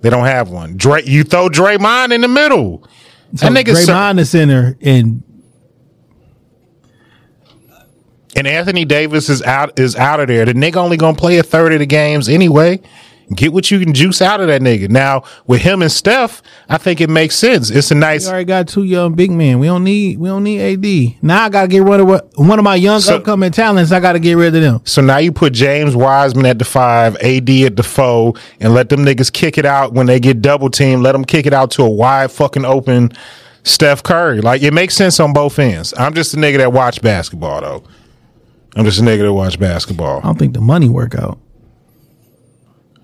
They 0.00 0.10
don't 0.10 0.24
have 0.26 0.50
one. 0.50 0.76
Dre, 0.76 1.02
you 1.04 1.24
throw 1.24 1.48
Draymond 1.48 2.12
in 2.14 2.20
the 2.20 2.28
middle. 2.28 2.86
So 3.34 3.50
that 3.50 3.66
nigga 3.66 3.74
Draymond 3.74 4.16
the 4.16 4.24
center 4.24 4.76
and 4.80 5.22
and 8.36 8.46
Anthony 8.46 8.84
Davis 8.84 9.28
is 9.28 9.42
out 9.42 9.78
is 9.78 9.96
out 9.96 10.20
of 10.20 10.28
there. 10.28 10.44
The 10.44 10.54
nigga 10.54 10.76
only 10.76 10.96
gonna 10.96 11.16
play 11.16 11.38
a 11.38 11.42
third 11.42 11.72
of 11.72 11.78
the 11.80 11.86
games 11.86 12.28
anyway. 12.28 12.80
Get 13.34 13.52
what 13.52 13.70
you 13.70 13.78
can 13.78 13.92
juice 13.92 14.22
out 14.22 14.40
of 14.40 14.46
that 14.46 14.62
nigga. 14.62 14.88
Now 14.88 15.22
with 15.46 15.60
him 15.60 15.82
and 15.82 15.92
Steph, 15.92 16.40
I 16.66 16.78
think 16.78 17.02
it 17.02 17.10
makes 17.10 17.34
sense. 17.36 17.68
It's 17.68 17.90
a 17.90 17.94
nice. 17.94 18.24
we 18.24 18.30
already 18.30 18.44
got 18.46 18.68
two 18.68 18.84
young 18.84 19.12
big 19.12 19.30
men. 19.30 19.58
We 19.58 19.66
don't 19.66 19.84
need. 19.84 20.18
We 20.18 20.30
don't 20.30 20.44
need 20.44 20.60
AD. 20.62 21.18
Now 21.22 21.44
I 21.44 21.48
gotta 21.50 21.68
get 21.68 21.82
rid 21.82 22.00
of 22.00 22.06
what, 22.06 22.30
one 22.36 22.58
of 22.58 22.64
my 22.64 22.76
young 22.76 23.00
So- 23.00 23.16
upcoming 23.16 23.50
talents. 23.52 23.92
I 23.92 24.00
gotta 24.00 24.18
get 24.18 24.32
rid 24.34 24.54
of 24.54 24.62
them. 24.62 24.80
So 24.84 25.02
now 25.02 25.18
you 25.18 25.30
put 25.30 25.52
James 25.52 25.94
Wiseman 25.94 26.46
at 26.46 26.58
the 26.58 26.64
five, 26.64 27.16
AD 27.16 27.50
at 27.66 27.76
the 27.76 27.82
four, 27.82 28.32
and 28.60 28.72
let 28.72 28.88
them 28.88 29.00
niggas 29.04 29.30
kick 29.30 29.58
it 29.58 29.66
out 29.66 29.92
when 29.92 30.06
they 30.06 30.20
get 30.20 30.40
double 30.40 30.70
teamed. 30.70 31.02
Let 31.02 31.12
them 31.12 31.26
kick 31.26 31.44
it 31.44 31.52
out 31.52 31.70
to 31.72 31.82
a 31.82 31.90
wide 31.90 32.30
fucking 32.32 32.64
open 32.64 33.12
Steph 33.62 34.02
Curry. 34.02 34.40
Like 34.40 34.62
it 34.62 34.72
makes 34.72 34.94
sense 34.94 35.20
on 35.20 35.34
both 35.34 35.58
ends. 35.58 35.92
I'm 35.98 36.14
just 36.14 36.32
a 36.32 36.38
nigga 36.38 36.56
that 36.58 36.72
watch 36.72 37.02
basketball 37.02 37.60
though. 37.60 37.84
I'm 38.78 38.84
just 38.84 39.00
a 39.00 39.02
nigga 39.02 39.22
that 39.22 39.32
watch 39.32 39.58
basketball. 39.58 40.20
I 40.20 40.22
don't 40.22 40.38
think 40.38 40.54
the 40.54 40.60
money 40.60 40.88
work 40.88 41.14
out. 41.16 41.38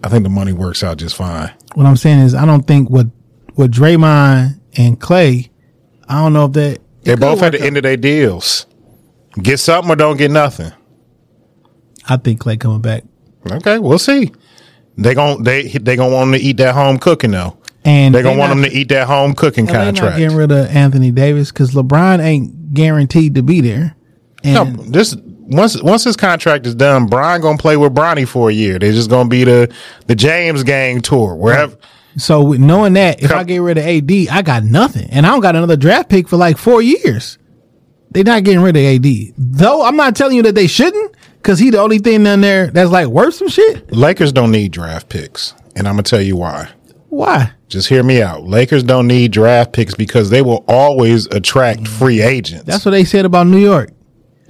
I 0.03 0.09
think 0.09 0.23
the 0.23 0.29
money 0.31 0.53
works 0.53 0.85
out 0.85 0.99
just 0.99 1.17
fine. 1.17 1.51
What 1.75 1.87
I'm 1.87 1.97
saying 1.97 2.21
is, 2.21 2.35
I 2.35 2.45
don't 2.45 2.67
think 2.67 2.91
what 2.91 3.07
what 3.55 3.71
Draymond 3.71 4.61
and 4.77 5.01
Klay. 5.01 5.51
I 6.09 6.21
don't 6.23 6.33
know 6.33 6.45
if 6.47 6.53
that 6.53 6.79
They're 7.03 7.17
both 7.17 7.43
at 7.43 7.53
the 7.53 7.63
end 7.63 7.77
of 7.77 7.83
their 7.83 7.97
deals. 7.97 8.67
Get 9.43 9.59
something 9.59 9.91
or 9.91 9.97
don't 9.97 10.17
get 10.17 10.31
nothing. 10.31 10.71
I 12.09 12.19
think 12.19 12.41
Klay 12.43 12.61
coming 12.61 12.81
back. 12.81 13.05
Okay, 13.51 13.79
we'll 13.79 13.99
see. 13.99 14.31
They 14.97 15.15
gon' 15.15 15.43
they 15.43 15.65
they 15.69 15.97
gonna 15.97 16.15
want 16.15 16.31
them 16.31 16.39
to 16.41 16.47
eat 16.47 16.59
that 16.59 16.75
home 16.75 16.99
cooking 16.99 17.33
though. 17.33 17.59
And 17.85 18.15
They 18.15 18.23
gonna 18.23 18.39
want 18.39 18.51
not- 18.55 18.63
them 18.63 18.71
to 18.71 18.77
eat 18.79 18.89
that 18.91 19.07
home 19.09 19.35
cooking 19.35 19.67
LA 19.67 19.73
not 19.73 19.85
contract. 19.87 20.19
getting 20.19 20.37
rid 20.37 20.53
of 20.53 20.67
Anthony 20.69 21.11
Davis 21.11 21.51
because 21.51 21.73
LeBron 21.73 22.21
ain't 22.23 22.73
guaranteed 22.75 23.35
to 23.35 23.43
be 23.43 23.61
there. 23.61 23.97
No, 24.45 24.63
And 24.63 24.93
this 24.95 25.17
once 25.47 25.81
once 25.83 26.05
his 26.05 26.17
contract 26.17 26.67
is 26.67 26.75
done, 26.75 27.07
Bron 27.07 27.41
gonna 27.41 27.59
play 27.59 27.77
with 27.77 27.95
Bronny 27.95 28.27
for 28.27 28.51
a 28.51 28.53
year. 28.53 28.79
They're 28.79 28.93
just 28.93 29.11
gonna 29.11 29.29
be 29.29 29.45
the 29.45 29.73
the 30.07 30.15
James 30.15 30.63
Gang 30.63 31.01
tour 31.01 31.35
wherever. 31.35 31.77
so 32.17 32.53
knowing 32.53 32.95
that, 32.95 33.23
if 33.23 33.31
I 33.33 33.45
get 33.45 33.59
rid 33.59 33.79
of 33.79 33.85
AD, 33.85 34.11
I 34.31 34.43
got 34.43 34.65
nothing, 34.65 35.09
and 35.11 35.27
I 35.27 35.31
don't 35.31 35.41
got 35.41 35.57
another 35.57 35.77
draft 35.77 36.09
pick 36.09 36.29
for 36.29 36.37
like 36.37 36.59
four 36.59 36.83
years. 36.83 37.39
They're 38.11 38.25
not 38.25 38.45
getting 38.45 38.61
rid 38.61 38.77
of 38.77 38.83
AD, 38.83 39.35
though. 39.37 39.85
I'm 39.85 39.97
not 39.97 40.15
telling 40.15 40.37
you 40.37 40.43
that 40.45 40.55
they 40.55 40.69
shouldn't, 40.69 41.17
because 41.37 41.59
he 41.59 41.71
the 41.71 41.81
only 41.81 41.99
thing 41.99 42.23
down 42.25 42.41
there 42.41 42.69
that's 42.69 42.91
like 42.91 43.09
worth 43.09 43.35
some 43.35 43.49
shit. 43.49 43.93
Lakers 43.93 44.33
don't 44.33 44.53
need 44.53 44.73
draft 44.73 45.09
picks, 45.09 45.55
and 45.77 45.87
I'm 45.89 45.95
gonna 45.95 46.05
tell 46.05 46.21
you 46.21 46.37
why. 46.37 46.71
Why? 47.09 47.53
Just 47.69 47.89
hear 47.89 48.03
me 48.03 48.23
out. 48.23 48.45
Lakers 48.45 48.83
don't 48.83 49.07
need 49.07 49.31
draft 49.33 49.73
picks 49.73 49.95
because 49.95 50.31
they 50.31 50.43
will 50.43 50.65
always 50.67 51.27
attract 51.27 51.81
mm. 51.81 51.89
free 51.89 52.21
agents. 52.21 52.65
That's 52.65 52.85
what 52.85 52.93
they 52.93 53.05
said 53.05 53.25
about 53.25 53.47
New 53.47 53.59
York, 53.59 53.91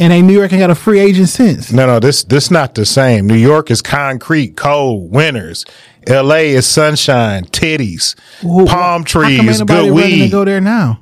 and 0.01 0.12
ain't 0.12 0.26
New 0.26 0.32
York 0.32 0.53
ain't 0.53 0.61
got 0.61 0.70
a 0.70 0.74
free 0.74 0.99
agent 0.99 1.28
since. 1.28 1.72
No, 1.72 1.86
no, 1.86 2.01
this 2.01 2.24
this 2.24 2.51
not 2.51 2.74
the 2.74 2.84
same. 2.84 3.26
New 3.26 3.34
York 3.34 3.70
is 3.70 3.82
concrete, 3.82 4.57
cold, 4.57 5.12
winters. 5.12 5.64
L.A. 6.07 6.51
is 6.51 6.66
sunshine, 6.66 7.45
titties, 7.47 8.14
palm 8.42 8.66
how 8.66 8.76
come 8.76 9.01
ain't 9.01 9.09
trees, 9.09 9.62
good 9.62 9.70
ready 9.70 9.88
to 9.88 9.92
weed. 9.95 10.30
go 10.30 10.45
there 10.45 10.61
now? 10.61 11.01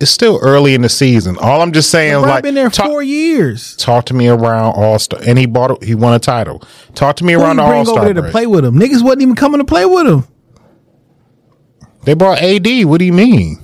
It's 0.00 0.10
still 0.10 0.38
early 0.42 0.74
in 0.74 0.82
the 0.82 0.88
season. 0.88 1.36
All 1.38 1.60
I'm 1.60 1.72
just 1.72 1.90
saying, 1.90 2.14
LeBron 2.14 2.28
like, 2.28 2.42
been 2.44 2.54
there 2.54 2.70
talk, 2.70 2.86
four 2.86 3.02
years. 3.02 3.74
talk 3.76 4.04
to 4.06 4.14
me 4.14 4.28
around 4.28 4.74
All 4.74 4.98
Star, 4.98 5.20
and 5.26 5.38
he 5.38 5.46
bought, 5.46 5.82
a, 5.82 5.84
he 5.84 5.94
won 5.94 6.14
a 6.14 6.20
title. 6.20 6.62
Talk 6.94 7.16
to 7.16 7.24
me 7.24 7.32
Who 7.32 7.40
around 7.40 7.56
you 7.56 7.62
the 7.62 7.68
bring 7.68 7.78
All 7.78 7.84
Star 7.86 8.04
there 8.04 8.14
to 8.14 8.30
play 8.30 8.46
with 8.46 8.64
him? 8.64 8.74
Niggas 8.76 9.02
wasn't 9.02 9.22
even 9.22 9.34
coming 9.34 9.58
to 9.58 9.64
play 9.64 9.86
with 9.86 10.06
him. 10.06 10.24
They 12.04 12.14
brought 12.14 12.38
AD. 12.38 12.84
What 12.84 12.98
do 12.98 13.06
you 13.06 13.12
mean? 13.12 13.58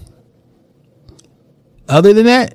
Other 1.89 2.13
than 2.13 2.27
that, 2.27 2.55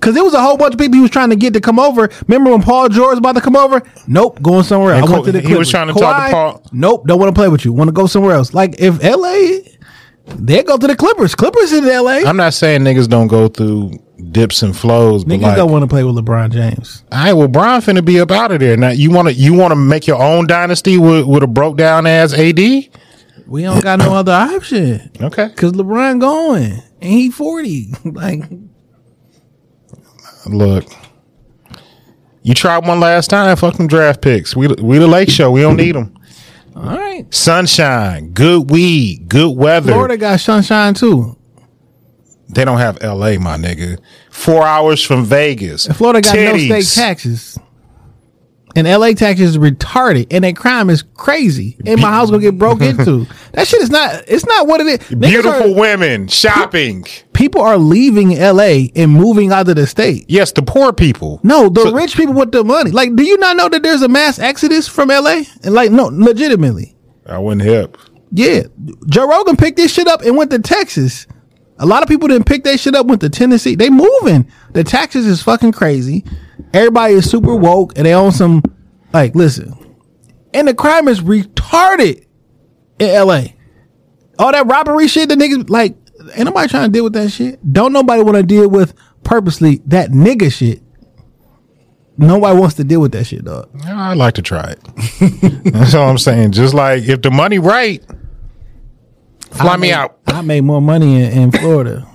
because 0.00 0.14
there 0.14 0.24
was 0.24 0.32
a 0.34 0.40
whole 0.40 0.56
bunch 0.56 0.72
of 0.74 0.80
people 0.80 0.94
he 0.96 1.02
was 1.02 1.10
trying 1.10 1.28
to 1.30 1.36
get 1.36 1.52
to 1.52 1.60
come 1.60 1.78
over. 1.78 2.08
Remember 2.26 2.50
when 2.50 2.62
Paul 2.62 2.88
George 2.88 3.10
was 3.10 3.18
about 3.18 3.34
to 3.34 3.40
come 3.42 3.54
over? 3.56 3.82
Nope, 4.08 4.40
going 4.40 4.62
somewhere 4.64 4.94
else. 4.94 5.10
I 5.10 5.12
went 5.12 5.24
to 5.26 5.32
the 5.32 5.40
he 5.40 5.54
was 5.54 5.70
trying 5.70 5.88
to 5.88 5.92
talk 5.92 6.26
to 6.26 6.32
Paul- 6.32 6.62
Nope, 6.72 7.06
don't 7.06 7.18
want 7.20 7.34
to 7.34 7.38
play 7.38 7.48
with 7.48 7.64
you. 7.64 7.72
Want 7.72 7.88
to 7.88 7.92
go 7.92 8.06
somewhere 8.06 8.34
else. 8.34 8.54
Like 8.54 8.76
if 8.80 9.02
LA, 9.02 9.68
they 10.36 10.62
go 10.62 10.78
to 10.78 10.86
the 10.86 10.96
Clippers. 10.96 11.34
Clippers 11.34 11.72
in 11.72 11.84
LA. 11.84 12.20
I'm 12.26 12.36
not 12.36 12.54
saying 12.54 12.80
niggas 12.82 13.08
don't 13.08 13.26
go 13.26 13.48
through 13.48 13.92
dips 14.30 14.62
and 14.62 14.76
flows, 14.76 15.24
but 15.24 15.34
Niggas 15.38 15.42
like, 15.42 15.56
don't 15.56 15.70
want 15.72 15.82
to 15.82 15.88
play 15.88 16.04
with 16.04 16.14
LeBron 16.14 16.52
James. 16.52 17.04
all 17.10 17.18
right, 17.24 17.32
well, 17.32 17.48
Bron 17.48 17.80
finna 17.80 18.04
be 18.04 18.20
up 18.20 18.30
out 18.30 18.52
of 18.52 18.60
there. 18.60 18.76
Now, 18.76 18.90
you 18.90 19.10
want 19.10 19.28
to 19.28 19.34
you 19.34 19.54
want 19.54 19.72
to 19.72 19.76
make 19.76 20.06
your 20.06 20.22
own 20.22 20.46
dynasty 20.46 20.98
with, 20.98 21.26
with 21.26 21.42
a 21.42 21.46
broke 21.46 21.76
down 21.76 22.06
ass 22.06 22.32
AD? 22.32 22.58
We 22.58 23.62
don't 23.62 23.82
got 23.82 23.98
no 23.98 24.14
other 24.14 24.32
option 24.32 25.10
Okay, 25.20 25.48
because 25.48 25.72
LeBron 25.72 26.20
going 26.20 26.80
and 27.00 27.10
he 27.12 27.30
forty. 27.30 27.92
like 28.04 28.42
look, 30.46 30.84
you 32.42 32.54
tried 32.54 32.86
one 32.86 33.00
last 33.00 33.28
time. 33.30 33.54
Fuck 33.56 33.76
them 33.76 33.86
draft 33.86 34.22
picks. 34.22 34.56
We 34.56 34.68
we 34.68 34.98
the 34.98 35.06
Lake 35.06 35.28
Show. 35.30 35.50
We 35.50 35.60
don't 35.62 35.76
need 35.76 35.94
them. 35.94 36.14
all 36.74 36.82
right, 36.82 37.26
Sunshine, 37.34 38.30
good 38.30 38.70
weed, 38.70 39.28
good 39.28 39.56
weather. 39.56 39.92
Florida 39.92 40.16
got 40.16 40.40
sunshine 40.40 40.94
too. 40.94 41.36
They 42.48 42.64
don't 42.64 42.78
have 42.78 42.98
L.A., 43.02 43.38
my 43.38 43.56
nigga. 43.56 44.00
Four 44.30 44.66
hours 44.66 45.04
from 45.04 45.24
Vegas. 45.24 45.86
And 45.86 45.96
Florida 45.96 46.20
got 46.20 46.34
no 46.34 46.58
state 46.58 47.00
taxes. 47.00 47.56
And 48.76 48.86
LA 48.86 49.12
taxes 49.12 49.50
is 49.50 49.58
retarded, 49.58 50.28
and 50.30 50.44
that 50.44 50.56
crime 50.56 50.90
is 50.90 51.02
crazy. 51.14 51.76
And 51.84 52.00
my 52.00 52.10
house 52.10 52.30
gonna 52.30 52.42
get 52.42 52.56
broke 52.58 52.80
into. 52.80 53.26
That 53.52 53.66
shit 53.66 53.82
is 53.82 53.90
not. 53.90 54.22
It's 54.28 54.46
not 54.46 54.68
what 54.68 54.80
it 54.80 54.86
is. 54.86 55.08
Beautiful 55.18 55.74
are- 55.74 55.80
women 55.80 56.28
shopping. 56.28 57.04
people 57.32 57.60
are 57.62 57.78
leaving 57.78 58.30
LA 58.38 58.86
and 58.94 59.10
moving 59.10 59.50
out 59.50 59.68
of 59.68 59.74
the 59.74 59.88
state. 59.88 60.24
Yes, 60.28 60.52
the 60.52 60.62
poor 60.62 60.92
people. 60.92 61.40
No, 61.42 61.68
the 61.68 61.82
So- 61.82 61.92
rich 61.92 62.16
people 62.16 62.34
with 62.34 62.52
the 62.52 62.62
money. 62.62 62.92
Like, 62.92 63.16
do 63.16 63.24
you 63.24 63.36
not 63.38 63.56
know 63.56 63.68
that 63.68 63.82
there's 63.82 64.02
a 64.02 64.08
mass 64.08 64.38
exodus 64.38 64.86
from 64.86 65.08
LA? 65.08 65.42
And 65.64 65.74
like, 65.74 65.90
no, 65.90 66.10
legitimately. 66.12 66.94
I 67.26 67.38
wouldn't 67.38 67.62
help. 67.68 67.98
Yeah, 68.32 68.62
Joe 69.08 69.28
Rogan 69.28 69.56
picked 69.56 69.76
this 69.76 69.92
shit 69.92 70.06
up 70.06 70.22
and 70.22 70.36
went 70.36 70.52
to 70.52 70.60
Texas. 70.60 71.26
A 71.80 71.86
lot 71.86 72.02
of 72.04 72.08
people 72.08 72.28
didn't 72.28 72.46
pick 72.46 72.62
that 72.64 72.78
shit 72.78 72.94
up. 72.94 73.06
Went 73.06 73.20
to 73.22 73.30
Tennessee. 73.30 73.74
They 73.74 73.90
moving. 73.90 74.48
The 74.74 74.84
taxes 74.84 75.26
is 75.26 75.42
fucking 75.42 75.72
crazy. 75.72 76.24
Everybody 76.72 77.14
is 77.14 77.30
super 77.30 77.54
woke 77.56 77.92
and 77.96 78.06
they 78.06 78.14
own 78.14 78.32
some. 78.32 78.62
Like, 79.12 79.34
listen, 79.34 79.74
and 80.54 80.68
the 80.68 80.74
crime 80.74 81.08
is 81.08 81.20
retarded 81.20 82.24
in 82.98 83.08
L.A. 83.10 83.56
All 84.38 84.52
that 84.52 84.66
robbery 84.66 85.08
shit. 85.08 85.28
The 85.28 85.34
niggas 85.34 85.68
like, 85.68 85.96
ain't 86.36 86.44
nobody 86.44 86.68
trying 86.68 86.88
to 86.88 86.92
deal 86.92 87.04
with 87.04 87.14
that 87.14 87.30
shit. 87.30 87.58
Don't 87.72 87.92
nobody 87.92 88.22
want 88.22 88.36
to 88.36 88.42
deal 88.44 88.68
with 88.68 88.94
purposely 89.24 89.80
that 89.86 90.10
nigga 90.10 90.52
shit. 90.52 90.82
Nobody 92.16 92.58
wants 92.58 92.74
to 92.76 92.84
deal 92.84 93.00
with 93.00 93.12
that 93.12 93.24
shit, 93.24 93.44
dog. 93.44 93.68
I'd 93.86 94.16
like 94.16 94.34
to 94.34 94.42
try 94.42 94.74
it. 94.76 95.62
That's 95.72 95.94
all 95.94 96.08
I'm 96.08 96.18
saying. 96.18 96.52
Just 96.52 96.74
like 96.74 97.02
if 97.04 97.22
the 97.22 97.30
money 97.30 97.58
right, 97.58 98.04
fly 99.50 99.72
I 99.72 99.76
me 99.76 99.88
made- 99.88 99.92
out. 99.94 100.18
I 100.26 100.42
made 100.42 100.60
more 100.62 100.82
money 100.82 101.22
in, 101.24 101.32
in 101.32 101.52
Florida. 101.52 102.06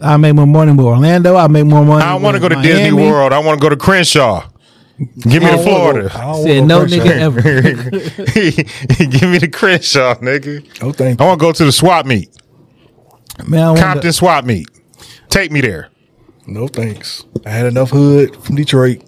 I 0.00 0.16
make 0.16 0.34
more 0.34 0.46
money 0.46 0.72
with 0.72 0.86
Orlando. 0.86 1.36
I 1.36 1.48
make 1.48 1.66
more 1.66 1.84
money. 1.84 2.02
I 2.04 2.12
don't 2.12 2.22
want 2.22 2.34
to 2.36 2.40
go 2.40 2.48
to 2.48 2.60
Disney 2.62 2.92
World. 2.92 3.32
I 3.32 3.38
want 3.38 3.58
to 3.60 3.62
go 3.64 3.68
to 3.68 3.76
Crenshaw. 3.76 4.48
Give 4.98 5.42
me 5.42 5.50
the 5.50 5.56
wanna 5.56 5.62
Florida. 5.62 6.08
go- 6.08 6.18
I 6.18 6.22
don't 6.32 6.42
Said 6.42 6.60
wanna 6.60 6.66
no 6.66 6.86
go 6.86 6.86
nigga 6.86 7.10
ever. 7.20 7.42
Give 9.10 9.28
me 9.30 9.38
the 9.38 9.48
Crenshaw, 9.52 10.14
nigga. 10.16 10.82
No 10.82 10.92
thank 10.92 11.20
I 11.20 11.26
want 11.26 11.38
to 11.38 11.44
go 11.46 11.52
to 11.52 11.64
the 11.66 11.72
swap 11.72 12.06
meet, 12.06 12.30
Man, 13.46 13.60
I 13.62 13.68
wanna- 13.72 13.80
Compton 13.82 14.12
swap 14.12 14.44
meet. 14.46 14.68
Take 15.28 15.52
me 15.52 15.60
there. 15.60 15.88
No 16.46 16.66
thanks. 16.68 17.24
I 17.44 17.50
had 17.50 17.66
enough 17.66 17.90
hood 17.90 18.36
from 18.42 18.56
Detroit. 18.56 19.02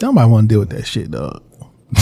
Nobody 0.00 0.30
want 0.30 0.48
to 0.48 0.52
deal 0.54 0.60
with 0.60 0.70
that 0.70 0.86
shit, 0.86 1.10
dog. 1.10 1.42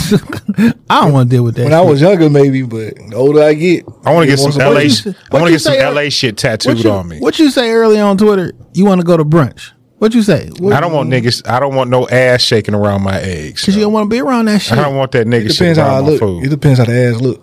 I 0.91 1.03
don't 1.03 1.13
want 1.13 1.31
to 1.31 1.37
deal 1.37 1.45
with 1.45 1.55
that. 1.57 1.63
When 1.63 1.71
shit. 1.71 1.79
I 1.79 1.81
was 1.83 2.01
younger, 2.01 2.29
maybe, 2.29 2.63
but 2.63 2.95
the 2.97 3.15
older 3.15 3.43
I 3.43 3.55
get, 3.55 3.85
I 4.05 4.13
want 4.13 4.29
to 4.29 4.37
get 4.37 4.39
some 4.39 4.53
LA. 4.53 4.81
you 4.81 4.91
sh- 4.91 5.07
I 5.07 5.35
want 5.35 5.47
to 5.47 5.51
get 5.53 5.61
some 5.61 5.75
say, 5.75 5.81
uh, 5.81 5.93
LA 5.93 6.09
shit 6.09 6.33
what 6.35 6.39
tattooed 6.39 6.79
you, 6.85 6.91
on 6.91 7.09
me. 7.09 7.19
what 7.21 7.39
you 7.39 7.51
say 7.51 7.71
early 7.71 7.99
on 8.01 8.17
Twitter? 8.17 8.53
You 8.73 8.85
want 8.85 9.01
to 9.01 9.07
go 9.07 9.17
to 9.17 9.25
brunch? 9.25 9.73
What 9.99 10.13
you 10.15 10.23
say? 10.23 10.51
I 10.73 10.81
don't 10.81 10.93
want 10.93 11.09
niggas. 11.09 11.49
I 11.49 11.59
don't 11.61 11.75
want 11.75 11.89
no 11.89 12.07
ass 12.09 12.43
shaking 12.43 12.75
around 12.75 13.03
my 13.03 13.19
eggs. 13.21 13.63
because 13.63 13.77
you 13.77 13.83
don't 13.83 13.93
want 13.93 14.11
to 14.11 14.15
be 14.15 14.21
around 14.21 14.45
that 14.47 14.61
shit. 14.61 14.77
I 14.77 14.83
don't 14.83 14.97
want 14.97 15.13
that 15.13 15.23
It 15.23 15.29
nigga 15.29 15.43
shit 15.49 15.53
depends 15.59 15.79
how 15.79 15.97
I 15.97 16.01
my 16.03 16.07
look. 16.09 16.21
food. 16.21 16.45
It 16.45 16.49
depends 16.51 16.79
how 16.81 16.85
the 16.85 16.93
ass 17.15 17.21
look. 17.21 17.43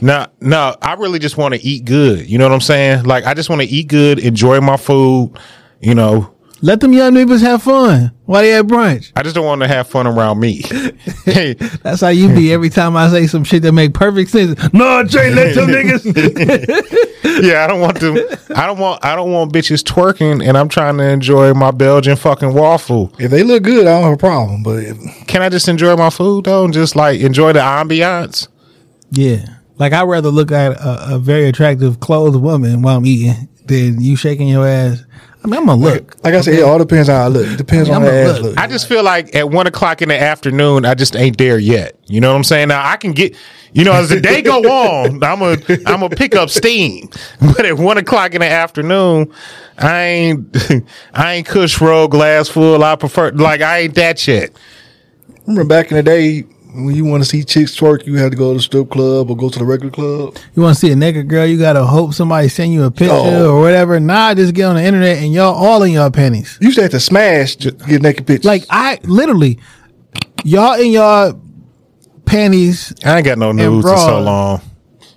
No, 0.00 0.26
no, 0.40 0.74
I 0.82 0.94
really 0.94 1.18
just 1.18 1.36
want 1.36 1.54
to 1.54 1.60
eat 1.60 1.84
good. 1.84 2.28
You 2.28 2.38
know 2.38 2.44
what 2.48 2.54
I'm 2.54 2.60
saying? 2.60 3.04
Like 3.04 3.24
I 3.24 3.34
just 3.34 3.50
want 3.50 3.60
to 3.62 3.68
eat 3.68 3.88
good, 3.88 4.18
enjoy 4.20 4.60
my 4.60 4.76
food. 4.76 5.38
You 5.80 5.94
know, 5.94 6.34
Let 6.64 6.78
them 6.80 6.92
young 6.92 7.14
niggas 7.14 7.40
have 7.42 7.64
fun 7.64 8.12
while 8.24 8.42
they 8.42 8.54
at 8.54 8.66
brunch. 8.66 9.10
I 9.16 9.24
just 9.24 9.34
don't 9.34 9.44
want 9.44 9.62
to 9.62 9.68
have 9.68 9.88
fun 9.88 10.06
around 10.06 10.38
me. 10.38 10.62
hey, 11.24 11.54
That's 11.82 12.00
how 12.02 12.08
you 12.08 12.28
be 12.28 12.52
every 12.52 12.70
time 12.70 12.96
I 12.96 13.08
say 13.08 13.26
some 13.26 13.42
shit 13.42 13.62
that 13.62 13.72
make 13.72 13.94
perfect 13.94 14.30
sense. 14.30 14.72
No, 14.72 15.02
Jay, 15.02 15.30
let 15.34 15.56
them 15.56 15.68
niggas. 15.68 16.04
yeah, 17.42 17.64
I 17.64 17.66
don't 17.66 17.80
want 17.80 17.98
to. 18.00 18.38
I 18.56 18.66
don't 18.66 18.78
want. 18.78 19.04
I 19.04 19.16
don't 19.16 19.32
want 19.32 19.52
bitches 19.52 19.82
twerking, 19.82 20.46
and 20.46 20.56
I'm 20.56 20.68
trying 20.68 20.98
to 20.98 21.04
enjoy 21.04 21.52
my 21.52 21.72
Belgian 21.72 22.14
fucking 22.14 22.54
waffle. 22.54 23.12
If 23.18 23.32
they 23.32 23.42
look 23.42 23.64
good, 23.64 23.86
I 23.88 23.90
don't 24.00 24.04
have 24.04 24.12
a 24.12 24.16
problem. 24.16 24.62
But 24.62 24.84
if, 24.84 25.26
Can 25.26 25.42
I 25.42 25.48
just 25.48 25.66
enjoy 25.68 25.96
my 25.96 26.10
food 26.10 26.44
though, 26.44 26.64
and 26.64 26.72
just 26.72 26.94
like 26.94 27.20
enjoy 27.20 27.52
the 27.54 27.60
ambiance? 27.60 28.46
yeah. 29.10 29.44
Like 29.78 29.92
I'd 29.92 30.04
rather 30.04 30.28
look 30.28 30.52
at 30.52 30.72
a, 30.72 31.14
a 31.16 31.18
very 31.18 31.48
attractive 31.48 31.98
clothed 31.98 32.40
woman 32.40 32.82
while 32.82 32.98
I'm 32.98 33.06
eating 33.06 33.48
than 33.66 34.00
you 34.00 34.14
shaking 34.14 34.46
your 34.46 34.64
ass. 34.66 35.02
I 35.44 35.48
mean, 35.48 35.58
I'm 35.58 35.66
gonna 35.66 35.80
look. 35.82 36.16
like 36.22 36.34
I 36.34 36.40
said, 36.40 36.54
it 36.54 36.62
all 36.62 36.78
depends 36.78 37.08
on 37.08 37.16
how 37.16 37.24
I 37.24 37.28
look. 37.28 37.46
It 37.48 37.56
depends 37.56 37.88
I 37.90 37.94
on 37.96 38.02
how 38.02 38.08
I'm 38.08 38.14
the 38.14 38.20
a 38.20 38.24
ass 38.24 38.34
look. 38.34 38.42
look. 38.42 38.58
I 38.58 38.66
just 38.68 38.88
feel 38.88 39.02
like 39.02 39.34
at 39.34 39.50
one 39.50 39.66
o'clock 39.66 40.00
in 40.00 40.08
the 40.08 40.20
afternoon, 40.20 40.84
I 40.84 40.94
just 40.94 41.16
ain't 41.16 41.36
there 41.36 41.58
yet. 41.58 41.98
You 42.06 42.20
know 42.20 42.30
what 42.30 42.36
I'm 42.36 42.44
saying? 42.44 42.68
Now 42.68 42.86
I 42.88 42.96
can 42.96 43.10
get, 43.10 43.34
you 43.72 43.82
know, 43.84 43.92
as 43.92 44.08
the 44.08 44.20
day 44.20 44.40
go 44.40 44.60
on, 44.62 45.22
I'm 45.24 45.42
a, 45.42 45.56
I'm 45.86 46.04
a 46.04 46.08
pick 46.10 46.36
up 46.36 46.48
steam. 46.48 47.08
But 47.40 47.66
at 47.66 47.76
one 47.76 47.98
o'clock 47.98 48.34
in 48.34 48.40
the 48.40 48.48
afternoon, 48.48 49.32
I 49.78 50.02
ain't, 50.04 50.56
I 51.12 51.32
ain't 51.34 51.46
Kush 51.48 51.80
roll 51.80 52.06
glass 52.06 52.48
full. 52.48 52.84
I 52.84 52.94
prefer 52.94 53.32
like 53.32 53.60
I 53.62 53.80
ain't 53.80 53.94
that 53.96 54.18
shit. 54.20 54.56
Remember 55.46 55.64
back 55.68 55.90
in 55.90 55.96
the 55.96 56.02
day 56.04 56.44
when 56.74 56.94
you 56.94 57.04
want 57.04 57.22
to 57.22 57.28
see 57.28 57.44
chicks 57.44 57.76
twerk, 57.78 58.06
you 58.06 58.14
had 58.16 58.30
to 58.32 58.36
go 58.36 58.50
to 58.52 58.56
the 58.56 58.62
strip 58.62 58.90
club 58.90 59.30
or 59.30 59.36
go 59.36 59.48
to 59.50 59.58
the 59.58 59.64
regular 59.64 59.90
club. 59.92 60.36
You 60.54 60.62
want 60.62 60.74
to 60.76 60.80
see 60.80 60.90
a 60.92 60.96
naked 60.96 61.28
girl? 61.28 61.44
You 61.46 61.58
gotta 61.58 61.84
hope 61.84 62.14
somebody 62.14 62.48
send 62.48 62.72
you 62.72 62.84
a 62.84 62.90
picture 62.90 63.12
Oh. 63.14 63.56
or 63.56 63.60
whatever. 63.60 64.00
Nah, 64.00 64.34
just 64.34 64.54
get 64.54 64.64
on 64.64 64.76
the 64.76 64.82
internet 64.82 65.18
and 65.18 65.32
y'all 65.32 65.54
all 65.54 65.82
in 65.82 65.92
y'all 65.92 66.10
panties. 66.10 66.56
You 66.60 66.68
used 66.68 66.76
to 66.78 66.82
have 66.82 66.90
to 66.92 67.00
smash 67.00 67.56
to 67.56 67.72
get 67.72 68.00
naked 68.02 68.26
pictures. 68.26 68.44
Like 68.46 68.64
I 68.70 68.98
literally, 69.04 69.58
y'all 70.44 70.80
in 70.80 70.92
y'all 70.92 71.38
panties 72.24 72.94
I 73.04 73.16
ain't 73.16 73.24
got 73.26 73.36
no 73.38 73.52
news 73.52 73.84
in 73.84 73.96
so 73.98 74.20
long. 74.20 74.60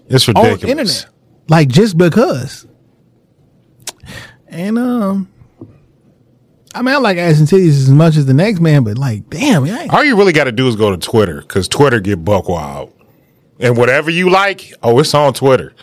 It's 0.07 0.27
on 0.27 0.35
ridiculous. 0.35 0.61
the 0.61 0.67
internet, 0.69 1.05
like 1.47 1.67
just 1.69 1.97
because. 1.97 2.67
And 4.47 4.77
um, 4.77 5.31
I 6.75 6.81
mean, 6.81 6.93
I 6.93 6.97
like 6.97 7.17
ass 7.17 7.39
and 7.39 7.47
titties 7.47 7.69
as 7.69 7.89
much 7.89 8.17
as 8.17 8.25
the 8.25 8.33
next 8.33 8.59
man, 8.59 8.83
but 8.83 8.97
like, 8.97 9.29
damn, 9.29 9.63
I 9.63 9.83
ain't- 9.83 9.93
All 9.93 10.03
you 10.03 10.15
really 10.17 10.33
got 10.33 10.43
to 10.43 10.51
do 10.51 10.67
is 10.67 10.75
go 10.75 10.91
to 10.91 10.97
Twitter 10.97 11.41
because 11.41 11.67
Twitter 11.67 11.99
get 11.99 12.23
buck 12.25 12.49
wild, 12.49 12.91
and 13.59 13.77
whatever 13.77 14.11
you 14.11 14.29
like, 14.29 14.73
oh, 14.83 14.99
it's 14.99 15.13
on 15.13 15.33
Twitter. 15.33 15.73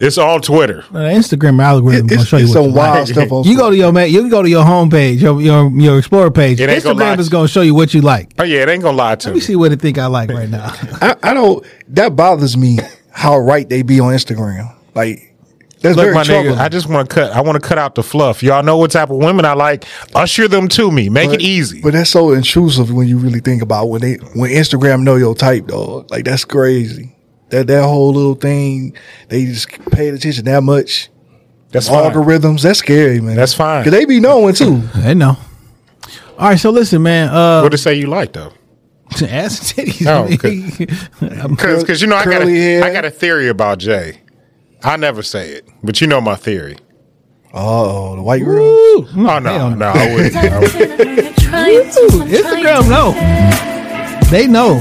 It's 0.00 0.16
on 0.16 0.40
Twitter. 0.40 0.82
the 0.90 0.98
Instagram 0.98 1.62
algorithm 1.62 2.06
It- 2.06 2.08
gonna 2.08 2.20
it's, 2.22 2.30
show 2.30 2.38
you 2.38 2.44
it's 2.44 2.52
some 2.54 2.72
wild 2.72 3.00
like. 3.00 3.08
stuff 3.08 3.30
on. 3.32 3.44
You 3.44 3.54
go 3.56 3.68
to 3.70 3.76
your 3.76 3.92
man, 3.92 4.10
you 4.10 4.28
go 4.30 4.42
to 4.42 4.48
your 4.48 4.64
homepage, 4.64 5.20
your 5.20 5.40
your 5.42 5.70
your 5.78 5.98
Explorer 5.98 6.30
page. 6.30 6.58
It 6.58 6.70
ain't 6.70 6.82
gonna 6.82 6.98
lie 6.98 7.14
Instagram 7.16 7.18
is 7.20 7.28
gonna 7.28 7.48
show 7.48 7.60
you 7.60 7.74
what 7.74 7.92
you 7.92 8.00
like. 8.00 8.32
Oh 8.38 8.42
yeah, 8.44 8.62
it 8.62 8.68
ain't 8.70 8.82
gonna 8.82 8.96
lie 8.96 9.16
to 9.16 9.28
Let 9.28 9.34
me. 9.34 9.40
me 9.40 9.44
see 9.44 9.56
what 9.56 9.72
it 9.72 9.80
think 9.80 9.98
I 9.98 10.06
like 10.06 10.30
right 10.30 10.48
now. 10.48 10.64
I, 11.02 11.16
I 11.22 11.34
don't. 11.34 11.64
That 11.88 12.16
bothers 12.16 12.56
me. 12.56 12.78
How 13.12 13.36
right 13.38 13.68
they 13.68 13.82
be 13.82 14.00
on 14.00 14.14
Instagram. 14.14 14.74
Like 14.94 15.29
that's 15.80 15.96
Look, 15.96 16.04
very 16.04 16.14
my 16.14 16.24
troubling. 16.24 16.54
nigga, 16.54 16.58
I 16.58 16.68
just 16.68 16.88
want 16.88 17.08
to 17.08 17.14
cut. 17.14 17.32
I 17.32 17.40
want 17.40 17.60
to 17.60 17.66
cut 17.66 17.78
out 17.78 17.94
the 17.94 18.02
fluff. 18.02 18.42
Y'all 18.42 18.62
know 18.62 18.76
what 18.76 18.90
type 18.90 19.10
of 19.10 19.16
women 19.16 19.44
I 19.44 19.54
like. 19.54 19.84
Usher 20.14 20.46
them 20.46 20.68
to 20.68 20.90
me. 20.90 21.08
Make 21.08 21.30
it 21.30 21.40
easy. 21.40 21.80
But 21.80 21.94
that's 21.94 22.10
so 22.10 22.32
intrusive 22.32 22.92
when 22.92 23.08
you 23.08 23.18
really 23.18 23.40
think 23.40 23.62
about 23.62 23.86
when 23.86 24.02
they 24.02 24.14
when 24.34 24.50
Instagram 24.50 25.02
know 25.02 25.16
your 25.16 25.34
type, 25.34 25.66
dog. 25.66 26.10
Like 26.10 26.24
that's 26.26 26.44
crazy. 26.44 27.16
That 27.48 27.66
that 27.68 27.82
whole 27.82 28.12
little 28.12 28.34
thing, 28.34 28.94
they 29.28 29.46
just 29.46 29.68
pay 29.90 30.08
attention 30.08 30.44
that 30.44 30.62
much. 30.62 31.08
That's 31.70 31.88
fine. 31.88 32.10
Algorithms, 32.12 32.62
that's 32.62 32.80
scary, 32.80 33.20
man. 33.20 33.36
That's 33.36 33.54
fine. 33.54 33.84
Cause 33.84 33.92
they 33.92 34.04
be 34.04 34.20
knowing 34.20 34.54
too. 34.54 34.82
I 34.94 35.14
know. 35.14 35.36
All 36.38 36.48
right, 36.48 36.58
so 36.58 36.70
listen, 36.70 37.02
man. 37.02 37.28
Uh, 37.28 37.60
What 37.62 37.72
to 37.72 37.78
say 37.78 37.94
you 37.94 38.06
like 38.06 38.32
though? 38.32 38.52
ass 39.22 39.76
and 39.78 39.88
titties. 39.88 40.06
Oh. 40.06 40.26
Because 41.78 42.00
you 42.02 42.06
know 42.06 42.16
I 42.16 42.24
got 42.24 42.40
curly 42.40 42.58
a, 42.58 42.62
hair. 42.62 42.84
I 42.84 42.92
got 42.92 43.04
a 43.04 43.10
theory 43.10 43.48
about 43.48 43.78
Jay. 43.78 44.20
I 44.82 44.96
never 44.96 45.22
say 45.22 45.50
it, 45.50 45.68
but 45.82 46.00
you 46.00 46.06
know 46.06 46.20
my 46.20 46.36
theory. 46.36 46.76
Oh, 47.52 48.16
the 48.16 48.22
white 48.22 48.44
girl. 48.44 48.64
Ooh, 48.64 49.06
Oh 49.16 49.38
no, 49.38 49.74
no, 49.74 49.86
I 49.94 50.14
wouldn't. 50.14 50.36
I 50.36 50.58
wouldn't. 50.60 51.36
Instagram, 52.28 52.88
no. 52.88 54.30
They 54.30 54.46
know. 54.46 54.80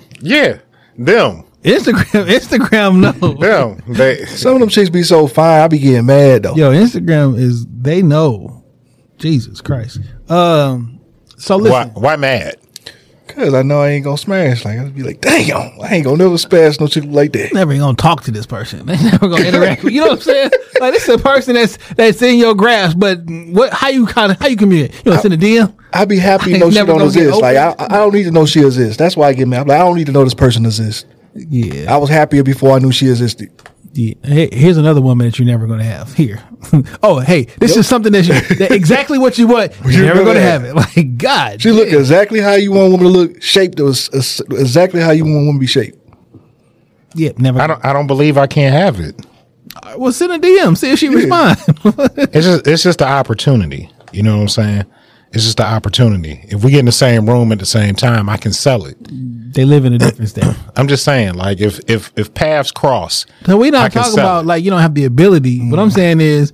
Yeah, 0.20 0.58
them, 0.96 1.44
Instagram, 1.62 2.26
Instagram, 2.38 2.98
no. 3.20 3.34
them. 3.34 3.80
They. 3.94 4.24
Some 4.26 4.54
of 4.54 4.60
them 4.60 4.68
chicks 4.68 4.90
be 4.90 5.04
so 5.04 5.28
fine, 5.28 5.60
I 5.60 5.68
be 5.68 5.78
getting 5.78 6.06
mad 6.06 6.42
though. 6.42 6.56
Yo, 6.56 6.72
Instagram 6.72 7.38
is 7.38 7.64
they 7.68 8.02
know. 8.02 8.64
Jesus 9.18 9.60
Christ. 9.60 10.00
Um. 10.28 10.98
So 11.36 11.56
Why? 11.56 11.84
listen, 11.84 12.02
Why 12.02 12.16
mad? 12.16 12.56
Cause 13.38 13.54
I 13.54 13.62
know 13.62 13.80
I 13.80 13.90
ain't 13.90 14.04
gonna 14.04 14.18
smash. 14.18 14.64
Like 14.64 14.78
I'd 14.78 14.94
be 14.94 15.02
like, 15.02 15.20
damn, 15.20 15.80
I 15.80 15.94
ain't 15.94 16.04
gonna 16.04 16.16
never 16.16 16.36
smash 16.38 16.80
no 16.80 16.86
chick 16.88 17.04
like 17.06 17.32
that. 17.32 17.52
never 17.54 17.76
gonna 17.76 17.96
talk 17.96 18.24
to 18.24 18.30
this 18.30 18.46
person. 18.46 18.86
They 18.86 18.96
never 18.96 19.28
gonna 19.28 19.44
interact. 19.44 19.84
with 19.84 19.92
You 19.92 20.00
know 20.00 20.08
what 20.08 20.18
I'm 20.18 20.22
saying? 20.22 20.50
Like 20.80 20.92
this 20.92 21.08
is 21.08 21.14
a 21.14 21.18
person 21.18 21.54
that's 21.54 21.76
that's 21.94 22.20
in 22.22 22.38
your 22.38 22.54
grasp. 22.54 22.98
But 22.98 23.20
what? 23.24 23.72
How 23.72 23.88
you 23.88 24.06
kind 24.06 24.32
of 24.32 24.38
how 24.40 24.48
you 24.48 24.56
communicate? 24.56 25.04
You 25.04 25.12
know, 25.12 25.18
send 25.18 25.34
a 25.34 25.36
DM. 25.36 25.74
I'd 25.92 26.08
be 26.08 26.18
happy 26.18 26.50
I 26.50 26.52
to 26.54 26.58
know 26.58 26.70
she 26.70 26.84
don't 26.84 27.02
exist. 27.02 27.40
Like 27.40 27.56
I, 27.56 27.74
I 27.78 27.96
don't 27.98 28.12
need 28.12 28.24
to 28.24 28.30
know 28.30 28.44
she 28.46 28.60
exists. 28.60 28.96
That's 28.96 29.16
why 29.16 29.28
I 29.28 29.32
get 29.32 29.46
mad. 29.48 29.62
I'm 29.62 29.66
like, 29.68 29.80
I 29.80 29.84
don't 29.84 29.96
need 29.96 30.06
to 30.06 30.12
know 30.12 30.24
this 30.24 30.34
person 30.34 30.66
exists. 30.66 31.04
Yeah. 31.34 31.92
I 31.92 31.96
was 31.98 32.10
happier 32.10 32.42
before 32.42 32.72
I 32.72 32.78
knew 32.78 32.92
she 32.92 33.08
existed. 33.08 33.50
Yeah. 33.98 34.14
Hey, 34.22 34.48
here's 34.52 34.76
another 34.76 35.00
woman 35.00 35.26
that 35.26 35.40
you're 35.40 35.46
never 35.46 35.66
going 35.66 35.80
to 35.80 35.84
have. 35.84 36.14
Here. 36.14 36.40
oh, 37.02 37.18
hey, 37.18 37.46
this 37.58 37.76
is 37.76 37.88
something 37.88 38.12
that, 38.12 38.28
you, 38.28 38.56
that 38.58 38.70
exactly 38.70 39.18
what 39.18 39.38
you 39.38 39.48
want. 39.48 39.72
You're, 39.82 39.90
You're 39.90 40.14
never 40.14 40.24
gonna 40.24 40.40
have. 40.40 40.62
have 40.62 40.76
it. 40.76 40.96
Like 40.96 41.18
God. 41.18 41.60
She 41.60 41.72
look 41.72 41.88
exactly 41.88 42.40
how 42.40 42.54
you 42.54 42.70
want 42.70 42.86
a 42.86 42.90
woman 42.90 43.12
to 43.12 43.18
look, 43.18 43.42
shaped 43.42 43.80
was 43.80 44.08
exactly 44.52 45.00
how 45.00 45.10
you 45.10 45.24
want 45.24 45.34
a 45.34 45.38
woman 45.38 45.54
to 45.54 45.58
be 45.58 45.66
shaped. 45.66 45.98
Yeah, 47.14 47.32
never. 47.38 47.60
I 47.60 47.66
don't. 47.66 47.84
I 47.84 47.92
don't 47.92 48.06
believe 48.06 48.38
I 48.38 48.46
can't 48.46 48.72
have 48.72 49.00
it. 49.00 49.26
Uh, 49.74 49.94
well, 49.98 50.12
send 50.12 50.32
a 50.32 50.38
DM. 50.38 50.76
See 50.76 50.92
if 50.92 51.00
she 51.00 51.08
responds. 51.08 51.64
It's 52.32 52.46
just. 52.46 52.66
It's 52.68 52.82
just 52.84 53.00
the 53.00 53.08
opportunity. 53.08 53.90
You 54.12 54.22
know 54.22 54.36
what 54.36 54.42
I'm 54.42 54.48
saying? 54.48 54.86
It's 55.32 55.44
just 55.44 55.58
the 55.58 55.66
opportunity. 55.66 56.40
If 56.48 56.64
we 56.64 56.70
get 56.70 56.80
in 56.80 56.86
the 56.86 56.92
same 56.92 57.28
room 57.28 57.52
at 57.52 57.58
the 57.58 57.66
same 57.66 57.94
time, 57.94 58.28
I 58.30 58.36
can 58.38 58.52
sell 58.52 58.86
it. 58.86 58.96
they 59.54 59.64
live 59.66 59.84
in 59.84 59.92
a 59.92 59.98
different 59.98 60.30
state. 60.30 60.44
I'm 60.76 60.88
just 60.88 61.04
saying, 61.04 61.34
like 61.34 61.60
if 61.60 61.80
if 61.88 62.12
if 62.16 62.32
paths 62.34 62.70
cross, 62.70 63.26
So 63.44 63.56
we 63.58 63.68
I 63.68 63.70
not 63.70 63.92
can 63.92 64.02
talking 64.02 64.18
about 64.18 64.44
it. 64.44 64.46
like 64.46 64.64
you 64.64 64.70
don't 64.70 64.80
have 64.80 64.94
the 64.94 65.04
ability. 65.04 65.68
What 65.70 65.78
I'm 65.78 65.88
mm-hmm. 65.88 65.94
saying 65.94 66.20
is, 66.22 66.52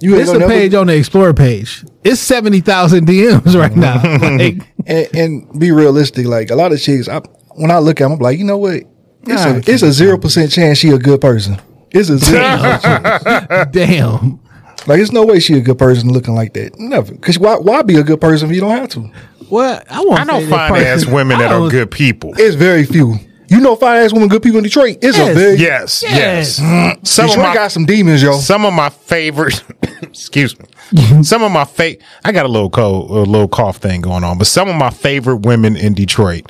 You 0.00 0.16
it's 0.16 0.28
a 0.28 0.34
gonna 0.34 0.40
never- 0.40 0.52
page 0.52 0.74
on 0.74 0.88
the 0.88 0.96
Explorer 0.96 1.32
page. 1.34 1.84
It's 2.04 2.20
seventy 2.20 2.60
thousand 2.60 3.06
DMs 3.08 3.58
right 3.58 3.72
mm-hmm. 3.72 3.80
now. 3.80 4.36
like, 4.36 4.74
and, 4.86 5.14
and 5.16 5.58
be 5.60 5.72
realistic. 5.72 6.26
Like 6.26 6.50
a 6.50 6.54
lot 6.54 6.72
of 6.72 6.80
chicks, 6.80 7.08
I, 7.08 7.20
when 7.54 7.70
I 7.70 7.78
look 7.78 8.00
at 8.00 8.04
them, 8.04 8.12
I'm 8.12 8.18
like, 8.18 8.38
you 8.38 8.44
know 8.44 8.58
what? 8.58 8.82
It's 9.22 9.44
Nah, 9.44 9.54
a 9.54 9.56
it's 9.66 9.82
a 9.82 9.90
zero 9.92 10.18
percent 10.18 10.52
chance 10.52 10.78
she 10.78 10.90
a 10.90 10.98
good 10.98 11.20
person. 11.22 11.58
It's 11.92 12.10
a 12.10 12.18
zero. 12.18 13.64
damn. 13.72 14.40
Like 14.86 15.00
it's 15.00 15.12
no 15.12 15.24
way 15.24 15.40
she 15.40 15.54
a 15.54 15.60
good 15.60 15.78
person 15.78 16.12
looking 16.12 16.34
like 16.34 16.52
that. 16.54 16.78
Never. 16.78 17.14
Cause 17.16 17.38
why 17.38 17.56
why 17.56 17.82
be 17.82 17.96
a 17.96 18.02
good 18.04 18.20
person 18.20 18.48
if 18.48 18.54
you 18.54 18.60
don't 18.60 18.76
have 18.76 18.88
to? 18.90 19.10
Well, 19.50 19.82
I 19.90 20.00
want. 20.00 20.20
I 20.20 20.24
know 20.24 20.46
fine 20.48 20.82
ass 20.82 21.06
women 21.06 21.38
that 21.38 21.52
are 21.52 21.68
good 21.70 21.90
people. 21.90 22.32
It's 22.36 22.56
very 22.56 22.84
few. 22.84 23.16
You 23.48 23.60
know, 23.60 23.76
fine 23.76 24.02
ass 24.02 24.12
women, 24.12 24.28
good 24.28 24.42
people 24.42 24.58
in 24.58 24.64
Detroit. 24.64 24.98
It's 25.02 25.16
Yes. 25.16 25.30
a 25.30 25.34
very 25.34 25.56
Yes, 25.56 26.02
Yes. 26.02 26.12
yes. 26.16 26.58
Mm-hmm. 26.60 27.04
Some 27.04 27.30
of 27.30 27.36
my 27.38 27.54
got 27.54 27.70
some 27.70 27.86
demons, 27.86 28.20
yo. 28.22 28.36
some 28.38 28.64
of 28.64 28.72
my 28.74 28.88
favorite. 28.90 29.62
excuse 30.02 30.58
me. 30.58 30.64
Some 31.24 31.42
of 31.42 31.50
my 31.50 31.64
fa- 31.64 31.96
I 32.24 32.30
got 32.30 32.46
a 32.46 32.48
little 32.48 32.70
cold, 32.70 33.10
a 33.10 33.14
little 33.28 33.48
cough 33.48 33.78
thing 33.78 34.00
going 34.02 34.22
on, 34.22 34.38
but 34.38 34.46
some 34.46 34.68
of 34.68 34.76
my 34.76 34.90
favorite 34.90 35.38
women 35.38 35.74
in 35.76 35.94
Detroit, 35.94 36.48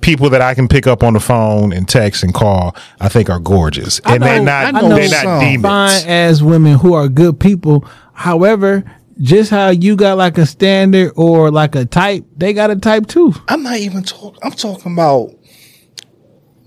people 0.00 0.30
that 0.30 0.40
I 0.40 0.54
can 0.54 0.68
pick 0.68 0.86
up 0.86 1.02
on 1.02 1.12
the 1.14 1.20
phone 1.20 1.72
and 1.72 1.88
text 1.88 2.22
and 2.22 2.32
call, 2.34 2.74
I 3.00 3.08
think 3.08 3.28
are 3.30 3.38
gorgeous, 3.40 4.00
I 4.04 4.14
and 4.14 4.22
they're 4.22 4.42
not 4.42 4.74
I 4.74 4.80
know 4.80 4.88
they're 4.90 5.08
not 5.08 5.22
some 5.24 5.40
demons. 5.40 5.62
fine 5.62 6.06
as 6.08 6.42
women 6.42 6.74
who 6.78 6.94
are 6.94 7.08
good 7.08 7.38
people. 7.40 7.84
However, 8.12 8.84
just 9.20 9.50
how 9.50 9.68
you 9.70 9.96
got 9.96 10.16
like 10.16 10.38
a 10.38 10.46
standard 10.46 11.12
or 11.16 11.50
like 11.50 11.74
a 11.74 11.84
type, 11.84 12.24
they 12.36 12.52
got 12.52 12.70
a 12.70 12.76
type 12.76 13.06
too. 13.08 13.32
I'm 13.48 13.62
not 13.62 13.78
even 13.78 14.02
talking. 14.04 14.38
I'm 14.42 14.52
talking 14.52 14.92
about 14.92 15.30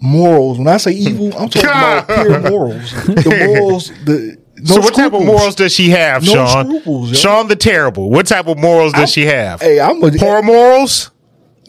morals. 0.01 0.57
When 0.57 0.67
I 0.67 0.77
say 0.77 0.91
evil, 0.91 1.27
I'm 1.37 1.49
talking 1.49 1.61
about 1.69 2.07
pure 2.07 2.39
morals. 2.49 2.91
The 3.05 3.53
morals. 3.55 3.87
The 4.05 4.41
no 4.63 4.75
so 4.75 4.81
what 4.81 4.93
type 4.93 5.13
of 5.13 5.23
morals 5.25 5.55
does 5.55 5.73
she 5.73 5.89
have, 5.89 6.23
No 6.23 6.33
Sean? 6.33 6.65
scruples, 6.67 7.09
yo. 7.09 7.15
Sean 7.15 7.47
the 7.47 7.55
terrible. 7.55 8.11
What 8.11 8.27
type 8.27 8.47
of 8.47 8.59
morals 8.59 8.91
does 8.93 8.99
I'm- 8.99 9.07
she 9.07 9.25
have? 9.25 9.59
Hey, 9.61 9.79
I'm 9.79 10.03
a 10.03 10.11
Poor 10.11 10.43
morals. 10.43 11.09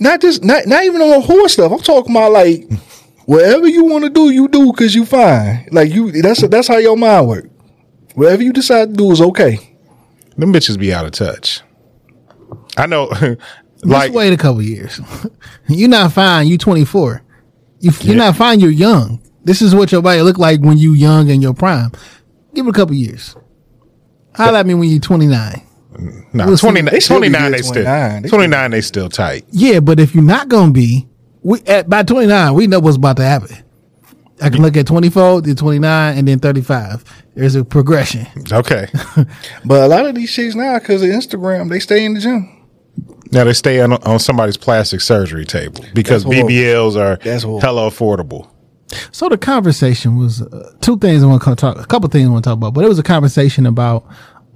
Not 0.00 0.20
just 0.20 0.44
not 0.44 0.66
not 0.66 0.84
even 0.84 1.00
on 1.00 1.22
horse 1.22 1.54
stuff. 1.54 1.72
I'm 1.72 1.80
talking 1.80 2.12
about 2.12 2.32
like 2.32 2.68
whatever 3.26 3.68
you 3.68 3.84
want 3.84 4.04
to 4.04 4.10
do, 4.10 4.30
you 4.30 4.48
do 4.48 4.72
because 4.72 4.94
you 4.94 5.04
fine. 5.04 5.68
Like 5.70 5.92
you, 5.92 6.10
that's 6.22 6.46
that's 6.48 6.68
how 6.68 6.78
your 6.78 6.96
mind 6.96 7.28
work. 7.28 7.46
Whatever 8.14 8.42
you 8.42 8.52
decide 8.52 8.90
to 8.90 8.94
do 8.94 9.10
is 9.10 9.20
okay. 9.20 9.58
Them 10.36 10.52
bitches 10.52 10.78
be 10.78 10.92
out 10.92 11.06
of 11.06 11.12
touch. 11.12 11.62
I 12.76 12.86
know. 12.86 13.12
Like, 13.84 13.90
like 13.94 14.06
Just 14.10 14.14
wait 14.14 14.32
a 14.32 14.36
couple 14.36 14.62
years. 14.62 15.00
you're 15.68 15.88
not 15.88 16.12
fine. 16.12 16.46
You 16.46 16.56
24. 16.56 17.20
You, 17.80 17.90
you're 18.02 18.14
not 18.14 18.36
fine. 18.36 18.60
You're 18.60 18.70
young. 18.70 19.20
This 19.42 19.60
is 19.60 19.74
what 19.74 19.90
your 19.90 20.02
body 20.02 20.22
look 20.22 20.38
like 20.38 20.60
when 20.60 20.78
you 20.78 20.92
young 20.92 21.28
in 21.28 21.42
your 21.42 21.52
prime. 21.52 21.90
Give 22.54 22.64
it 22.64 22.70
a 22.70 22.72
couple 22.72 22.94
years. 22.94 23.34
Holla 24.36 24.60
at 24.60 24.66
me 24.66 24.74
when 24.74 24.88
you're 24.88 25.00
29. 25.00 25.66
No, 26.32 26.46
We'll 26.46 26.56
see. 26.56 26.66
29, 26.66 26.92
They 26.92 27.00
still 27.00 27.18
29 27.18 27.52
they 27.52 27.58
still 27.58 27.72
29. 27.84 28.22
They 28.22 28.28
29 28.28 28.82
still 28.82 29.08
tight. 29.08 29.44
Yeah, 29.50 29.80
but 29.80 30.00
if 30.00 30.14
you're 30.14 30.24
not 30.24 30.48
gonna 30.48 30.72
be, 30.72 31.06
we 31.42 31.60
at 31.66 31.88
by 31.88 32.02
29, 32.02 32.54
we 32.54 32.66
know 32.66 32.80
what's 32.80 32.96
about 32.96 33.16
to 33.18 33.24
happen. 33.24 33.56
I 34.40 34.50
can 34.50 34.60
look 34.60 34.76
at 34.76 34.86
24, 34.88 35.42
then 35.42 35.54
29, 35.54 36.18
and 36.18 36.26
then 36.26 36.40
35. 36.40 37.04
There's 37.34 37.54
a 37.54 37.64
progression. 37.64 38.26
Okay. 38.50 38.88
But 39.64 39.82
a 39.82 39.86
lot 39.86 40.04
of 40.06 40.14
these 40.16 40.32
chicks 40.32 40.54
now, 40.56 40.78
because 40.78 41.02
of 41.02 41.10
Instagram, 41.10 41.68
they 41.70 41.78
stay 41.78 42.04
in 42.04 42.14
the 42.14 42.20
gym. 42.20 42.66
now 43.30 43.44
they 43.44 43.52
stay 43.52 43.80
on, 43.80 43.92
on 43.92 44.18
somebody's 44.18 44.56
plastic 44.56 45.00
surgery 45.00 45.44
table 45.44 45.84
because. 45.94 46.24
BBLs 46.24 46.96
are 46.96 47.18
hella 47.60 47.88
affordable. 47.90 48.48
So 49.10 49.28
the 49.28 49.38
conversation 49.38 50.18
was 50.18 50.42
uh, 50.42 50.72
two 50.80 50.98
things 50.98 51.22
I 51.22 51.26
want 51.26 51.42
to 51.42 51.54
talk. 51.54 51.78
A 51.78 51.86
couple 51.86 52.08
things 52.10 52.28
I 52.28 52.30
want 52.32 52.44
to 52.44 52.50
talk 52.50 52.56
about, 52.56 52.74
but 52.74 52.84
it 52.84 52.88
was 52.88 52.98
a 52.98 53.02
conversation 53.02 53.64
about 53.66 54.04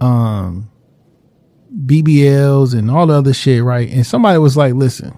um, 0.00 0.68
BBLs 1.84 2.76
and 2.76 2.90
all 2.90 3.06
the 3.06 3.14
other 3.14 3.34
shit, 3.34 3.62
right? 3.62 3.88
And 3.90 4.06
somebody 4.06 4.38
was 4.38 4.56
like, 4.56 4.74
"Listen." 4.74 5.16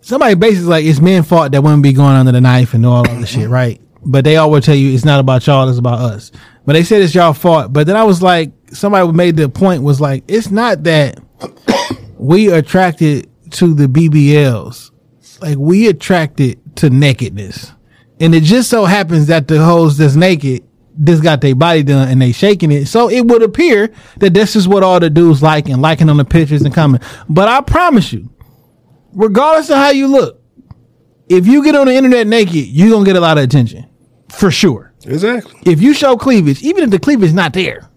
Somebody 0.00 0.34
basically 0.34 0.68
like 0.68 0.84
it's 0.84 1.00
men 1.00 1.22
fault 1.22 1.52
that 1.52 1.62
women 1.62 1.80
be 1.80 1.92
going 1.92 2.16
under 2.16 2.32
the 2.32 2.40
knife 2.40 2.74
and 2.74 2.84
all 2.84 3.08
other 3.08 3.26
shit, 3.26 3.48
right? 3.48 3.80
But 4.04 4.24
they 4.24 4.36
always 4.36 4.64
tell 4.64 4.74
you 4.74 4.92
it's 4.92 5.04
not 5.04 5.20
about 5.20 5.46
y'all, 5.46 5.68
it's 5.68 5.78
about 5.78 6.00
us. 6.00 6.32
But 6.66 6.72
they 6.72 6.82
said 6.82 7.02
it's 7.02 7.14
y'all 7.14 7.32
fault. 7.32 7.72
But 7.72 7.86
then 7.86 7.96
I 7.96 8.02
was 8.02 8.20
like, 8.20 8.52
somebody 8.72 9.10
made 9.12 9.36
the 9.36 9.48
point 9.48 9.84
was 9.84 10.00
like, 10.00 10.24
it's 10.26 10.50
not 10.50 10.82
that 10.84 11.20
we 12.18 12.50
attracted 12.50 13.30
to 13.52 13.74
the 13.74 13.86
BBLs 13.86 14.92
like 15.42 15.58
we 15.58 15.88
attracted 15.88 16.58
to 16.76 16.88
nakedness. 16.88 17.72
And 18.20 18.34
it 18.34 18.44
just 18.44 18.70
so 18.70 18.84
happens 18.84 19.26
that 19.26 19.48
the 19.48 19.62
hoes 19.62 19.98
that's 19.98 20.14
naked 20.14 20.62
just 21.04 21.22
got 21.22 21.40
their 21.40 21.54
body 21.54 21.82
done 21.82 22.08
and 22.08 22.20
they 22.20 22.32
shaking 22.32 22.70
it. 22.70 22.86
So 22.86 23.08
it 23.08 23.26
would 23.26 23.42
appear 23.42 23.92
that 24.18 24.34
this 24.34 24.56
is 24.56 24.68
what 24.68 24.82
all 24.82 25.00
the 25.00 25.10
dudes 25.10 25.42
like 25.42 25.68
and 25.68 25.80
liking 25.80 26.08
on 26.08 26.16
the 26.16 26.24
pictures 26.24 26.62
and 26.62 26.74
comment. 26.74 27.02
But 27.28 27.48
I 27.48 27.60
promise 27.60 28.12
you, 28.12 28.30
regardless 29.12 29.70
of 29.70 29.76
how 29.76 29.90
you 29.90 30.08
look, 30.08 30.40
if 31.28 31.46
you 31.46 31.64
get 31.64 31.74
on 31.74 31.86
the 31.86 31.94
internet 31.94 32.26
naked, 32.26 32.66
you're 32.66 32.90
gonna 32.90 33.06
get 33.06 33.16
a 33.16 33.20
lot 33.20 33.38
of 33.38 33.44
attention. 33.44 33.88
For 34.28 34.50
sure. 34.50 34.92
Exactly. 35.04 35.60
If 35.64 35.80
you 35.80 35.94
show 35.94 36.16
cleavage, 36.16 36.62
even 36.62 36.84
if 36.84 36.90
the 36.90 36.98
cleavage 36.98 37.28
is 37.28 37.34
not 37.34 37.52
there, 37.52 37.88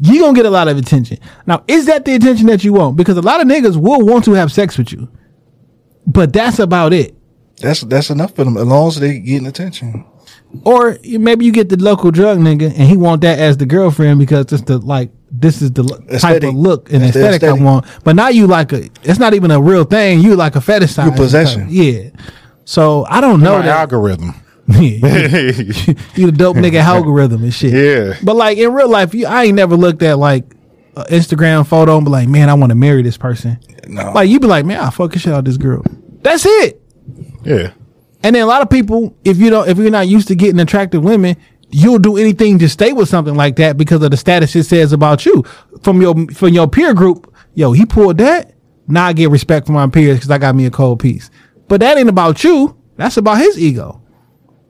you're 0.00 0.24
gonna 0.24 0.36
get 0.36 0.46
a 0.46 0.50
lot 0.50 0.68
of 0.68 0.78
attention. 0.78 1.18
Now, 1.46 1.62
is 1.68 1.86
that 1.86 2.04
the 2.04 2.14
attention 2.14 2.46
that 2.46 2.64
you 2.64 2.72
want? 2.72 2.96
Because 2.96 3.16
a 3.16 3.22
lot 3.22 3.40
of 3.40 3.46
niggas 3.46 3.76
will 3.76 4.04
want 4.04 4.24
to 4.24 4.32
have 4.32 4.50
sex 4.50 4.78
with 4.78 4.92
you. 4.92 5.08
But 6.06 6.32
that's 6.32 6.58
about 6.58 6.92
it. 6.92 7.14
That's 7.58 7.82
that's 7.82 8.08
enough 8.08 8.34
for 8.34 8.44
them, 8.44 8.56
as 8.56 8.64
long 8.64 8.88
as 8.88 8.98
they 8.98 9.18
getting 9.18 9.46
attention. 9.46 10.06
Or 10.64 10.98
maybe 11.04 11.44
you 11.44 11.52
get 11.52 11.68
the 11.68 11.76
local 11.76 12.10
drug 12.10 12.38
nigga 12.38 12.64
and 12.64 12.88
he 12.88 12.96
want 12.96 13.20
that 13.22 13.38
as 13.38 13.56
the 13.56 13.66
girlfriend 13.66 14.18
because 14.18 14.52
it's 14.52 14.62
the 14.62 14.78
like 14.78 15.10
this 15.30 15.62
is 15.62 15.70
the 15.72 15.84
lo- 15.84 15.98
type 16.18 16.42
of 16.42 16.54
look 16.54 16.92
and 16.92 17.02
That's 17.02 17.14
aesthetic, 17.16 17.44
I 17.44 17.52
want. 17.52 17.86
But 18.02 18.16
now 18.16 18.28
you 18.28 18.46
like 18.48 18.72
a 18.72 18.84
it's 19.04 19.18
not 19.20 19.32
even 19.34 19.50
a 19.52 19.60
real 19.60 19.84
thing. 19.84 20.20
You 20.20 20.34
like 20.34 20.56
a 20.56 20.60
fetish 20.60 20.98
You 20.98 21.12
possession. 21.12 21.66
Yeah. 21.70 22.10
So 22.64 23.06
I 23.08 23.20
don't 23.20 23.40
know 23.40 23.58
My 23.58 23.66
that. 23.66 23.78
algorithm. 23.80 24.34
Yeah, 24.72 24.78
you, 24.78 25.72
you 26.14 26.26
the 26.26 26.32
dope 26.36 26.56
nigga 26.56 26.80
algorithm 26.80 27.42
and 27.42 27.52
shit. 27.52 27.72
Yeah. 27.72 28.16
But 28.22 28.36
like 28.36 28.56
in 28.56 28.72
real 28.72 28.88
life, 28.88 29.14
you, 29.14 29.26
I 29.26 29.44
ain't 29.44 29.56
never 29.56 29.76
looked 29.76 30.00
at 30.02 30.16
like 30.18 30.44
an 30.96 31.04
Instagram 31.06 31.66
photo 31.66 31.96
and 31.96 32.04
be 32.04 32.10
like, 32.12 32.28
man, 32.28 32.48
I 32.48 32.54
want 32.54 32.70
to 32.70 32.76
marry 32.76 33.02
this 33.02 33.16
person. 33.16 33.58
No. 33.88 34.12
Like 34.12 34.28
you 34.28 34.38
be 34.38 34.46
like, 34.46 34.64
man, 34.64 34.78
I 34.80 34.90
fucking 34.90 35.18
shit 35.18 35.32
out 35.32 35.44
this 35.44 35.56
girl. 35.56 35.84
That's 36.22 36.44
it. 36.46 36.80
Yeah. 37.44 37.72
And 38.22 38.34
then 38.36 38.42
a 38.42 38.46
lot 38.46 38.62
of 38.62 38.68
people, 38.70 39.16
if 39.24 39.38
you 39.38 39.50
don't, 39.50 39.68
if 39.68 39.78
you're 39.78 39.90
not 39.90 40.08
used 40.08 40.28
to 40.28 40.34
getting 40.34 40.60
attractive 40.60 41.02
women, 41.02 41.36
you'll 41.70 41.98
do 41.98 42.16
anything 42.16 42.58
to 42.58 42.68
stay 42.68 42.92
with 42.92 43.08
something 43.08 43.34
like 43.34 43.56
that 43.56 43.76
because 43.76 44.02
of 44.02 44.10
the 44.10 44.16
status 44.16 44.54
it 44.56 44.64
says 44.64 44.92
about 44.92 45.24
you 45.24 45.42
from 45.82 46.02
your 46.02 46.14
from 46.28 46.50
your 46.50 46.68
peer 46.68 46.92
group. 46.94 47.32
Yo, 47.54 47.72
he 47.72 47.86
pulled 47.86 48.18
that. 48.18 48.52
Now 48.88 49.06
I 49.06 49.12
get 49.12 49.30
respect 49.30 49.66
from 49.66 49.76
my 49.76 49.86
peers 49.88 50.18
because 50.18 50.30
I 50.30 50.38
got 50.38 50.54
me 50.54 50.66
a 50.66 50.70
cold 50.70 51.00
piece. 51.00 51.30
But 51.68 51.80
that 51.80 51.96
ain't 51.96 52.08
about 52.08 52.42
you. 52.44 52.76
That's 52.96 53.16
about 53.16 53.38
his 53.38 53.58
ego. 53.58 54.02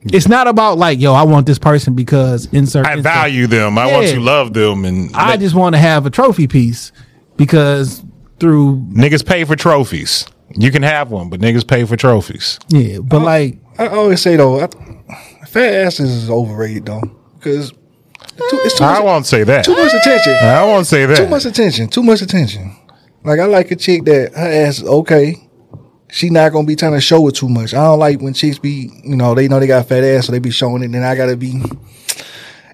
Mm. 0.05 0.15
It's 0.15 0.29
not 0.29 0.47
about 0.47 0.79
like, 0.79 1.01
yo, 1.01 1.15
I 1.15 1.23
want 1.25 1.47
this 1.47 1.59
person 1.59 1.95
because 1.95 2.47
insert. 2.53 2.87
I 2.87 2.93
insert. 2.93 3.03
value 3.03 3.47
them. 3.47 3.79
I 3.79 3.91
want 3.91 4.07
Yeah. 4.07 4.15
to 4.15 4.21
love 4.21 4.53
them. 4.53 4.85
And 4.85 5.11
I 5.17 5.37
just 5.37 5.55
want 5.55 5.75
to 5.75 5.79
have 5.81 6.07
a 6.07 6.11
trophy 6.11 6.47
piece 6.47 6.93
because 7.37 8.05
through 8.39 8.77
niggas 8.93 9.25
pay 9.27 9.45
for 9.45 9.57
trophies. 9.57 10.27
You 10.57 10.71
can 10.71 10.83
have 10.83 11.11
one, 11.11 11.31
but 11.31 11.41
niggas 11.41 11.67
pay 11.67 11.85
for 11.85 11.97
trophies. 11.97 12.59
yeah. 12.69 12.99
But 12.99 13.23
like, 13.23 13.59
I 13.79 13.89
always 13.89 14.21
say 14.21 14.37
though, 14.37 14.61
I, 14.61 14.67
fat 15.47 15.75
asses 15.75 16.11
is 16.11 16.31
overrated 16.31 16.87
though, 16.87 17.03
because 17.39 17.71
too, 17.71 17.77
it's 18.65 18.79
too 18.79 18.85
I 18.85 19.01
won't 19.01 19.27
say 19.27 19.45
that. 19.45 19.65
too 19.65 19.77
much 19.77 19.93
attention. 19.95 20.33
I 20.35 20.65
won't 20.65 20.87
say 20.87 21.07
that. 21.07 21.17
Too 21.17 21.29
much 21.29 21.45
attention. 21.45 21.89
Too 21.89 22.03
much 22.03 22.23
attention. 22.23 22.77
Like 23.25 23.39
I 23.39 23.45
like 23.45 23.71
a 23.71 23.77
chick 23.77 24.05
that 24.07 24.33
her 24.35 24.47
ass 24.67 24.79
is 24.79 24.85
okay. 24.85 25.37
She 26.11 26.29
not 26.31 26.51
gonna 26.53 26.67
be 26.67 26.75
trying 26.75 26.93
to 26.95 27.01
show 27.01 27.27
it 27.29 27.37
too 27.37 27.49
much. 27.49 27.73
I 27.73 27.85
don't 27.85 27.99
like 27.99 28.21
when 28.21 28.35
chicks 28.35 28.59
be, 28.59 28.91
you 29.05 29.15
know, 29.17 29.35
they 29.35 29.47
know 29.47 29.61
they 29.61 29.67
got 29.69 29.87
fat 29.87 30.03
ass, 30.03 30.27
so 30.27 30.33
they 30.33 30.41
be 30.41 30.51
showing 30.51 30.83
it. 30.83 30.87
And 30.87 30.95
then 30.95 31.03
I 31.05 31.15
gotta 31.15 31.37
be. 31.37 31.63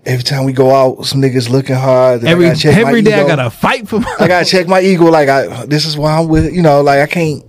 Every 0.06 0.22
time 0.22 0.44
we 0.44 0.52
go 0.52 0.70
out, 0.70 1.04
some 1.04 1.20
niggas 1.20 1.50
looking 1.50 1.74
hard. 1.74 2.20
then 2.20 2.28
I 2.28 2.32
every 2.32 2.46
gotta 2.46 2.60
check 2.60 2.76
every 2.76 3.02
day 3.02 3.14
I 3.14 3.26
gotta 3.26 3.50
fight 3.50 3.88
for 3.88 4.00
my. 4.00 4.16
I 4.20 4.28
gotta 4.28 4.44
check 4.50 4.68
my 4.68 4.80
ego. 4.80 5.06
Like 5.06 5.28
I, 5.28 5.66
this 5.66 5.84
is 5.84 5.96
why 5.96 6.16
I'm 6.16 6.28
with. 6.28 6.54
You 6.54 6.62
know, 6.62 6.82
like 6.82 7.00
I 7.00 7.06
can't. 7.06 7.42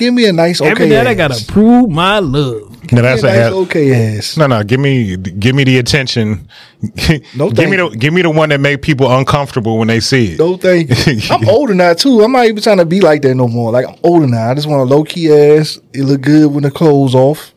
Give 0.00 0.14
me 0.14 0.26
a 0.26 0.32
nice 0.32 0.62
okay. 0.62 0.70
every 0.70 0.88
day 0.88 0.98
I 0.98 1.10
ass. 1.10 1.16
gotta 1.16 1.52
prove 1.52 1.90
my 1.90 2.20
love. 2.20 2.70
No, 2.90 3.02
that's 3.02 3.22
a 3.22 3.26
me 3.26 3.32
a 3.32 3.34
nice 3.34 3.46
ass. 3.46 3.52
okay 3.52 4.16
ass. 4.16 4.36
No, 4.38 4.46
no. 4.46 4.64
Give 4.64 4.80
me, 4.80 5.16
give 5.16 5.54
me 5.54 5.64
the 5.64 5.78
attention. 5.78 6.48
No, 7.36 7.50
give 7.50 7.68
me 7.68 7.76
the, 7.76 7.90
give 7.90 8.14
me 8.14 8.22
the 8.22 8.30
one 8.30 8.48
that 8.48 8.60
make 8.60 8.80
people 8.80 9.14
uncomfortable 9.14 9.76
when 9.76 9.88
they 9.88 10.00
see 10.00 10.32
it. 10.32 10.38
No 10.38 10.56
thank 10.56 10.88
you. 10.88 11.20
I'm 11.30 11.46
older 11.46 11.74
now 11.74 11.92
too. 11.92 12.22
I'm 12.22 12.32
not 12.32 12.46
even 12.46 12.62
trying 12.62 12.78
to 12.78 12.86
be 12.86 13.02
like 13.02 13.20
that 13.22 13.34
no 13.34 13.46
more. 13.46 13.70
Like 13.70 13.86
I'm 13.86 13.96
older 14.02 14.26
now. 14.26 14.50
I 14.50 14.54
just 14.54 14.66
want 14.66 14.80
a 14.80 14.84
low 14.84 15.04
key 15.04 15.30
ass. 15.30 15.78
It 15.92 16.04
look 16.04 16.22
good 16.22 16.50
when 16.50 16.62
the 16.62 16.70
clothes 16.70 17.14
off. 17.14 17.52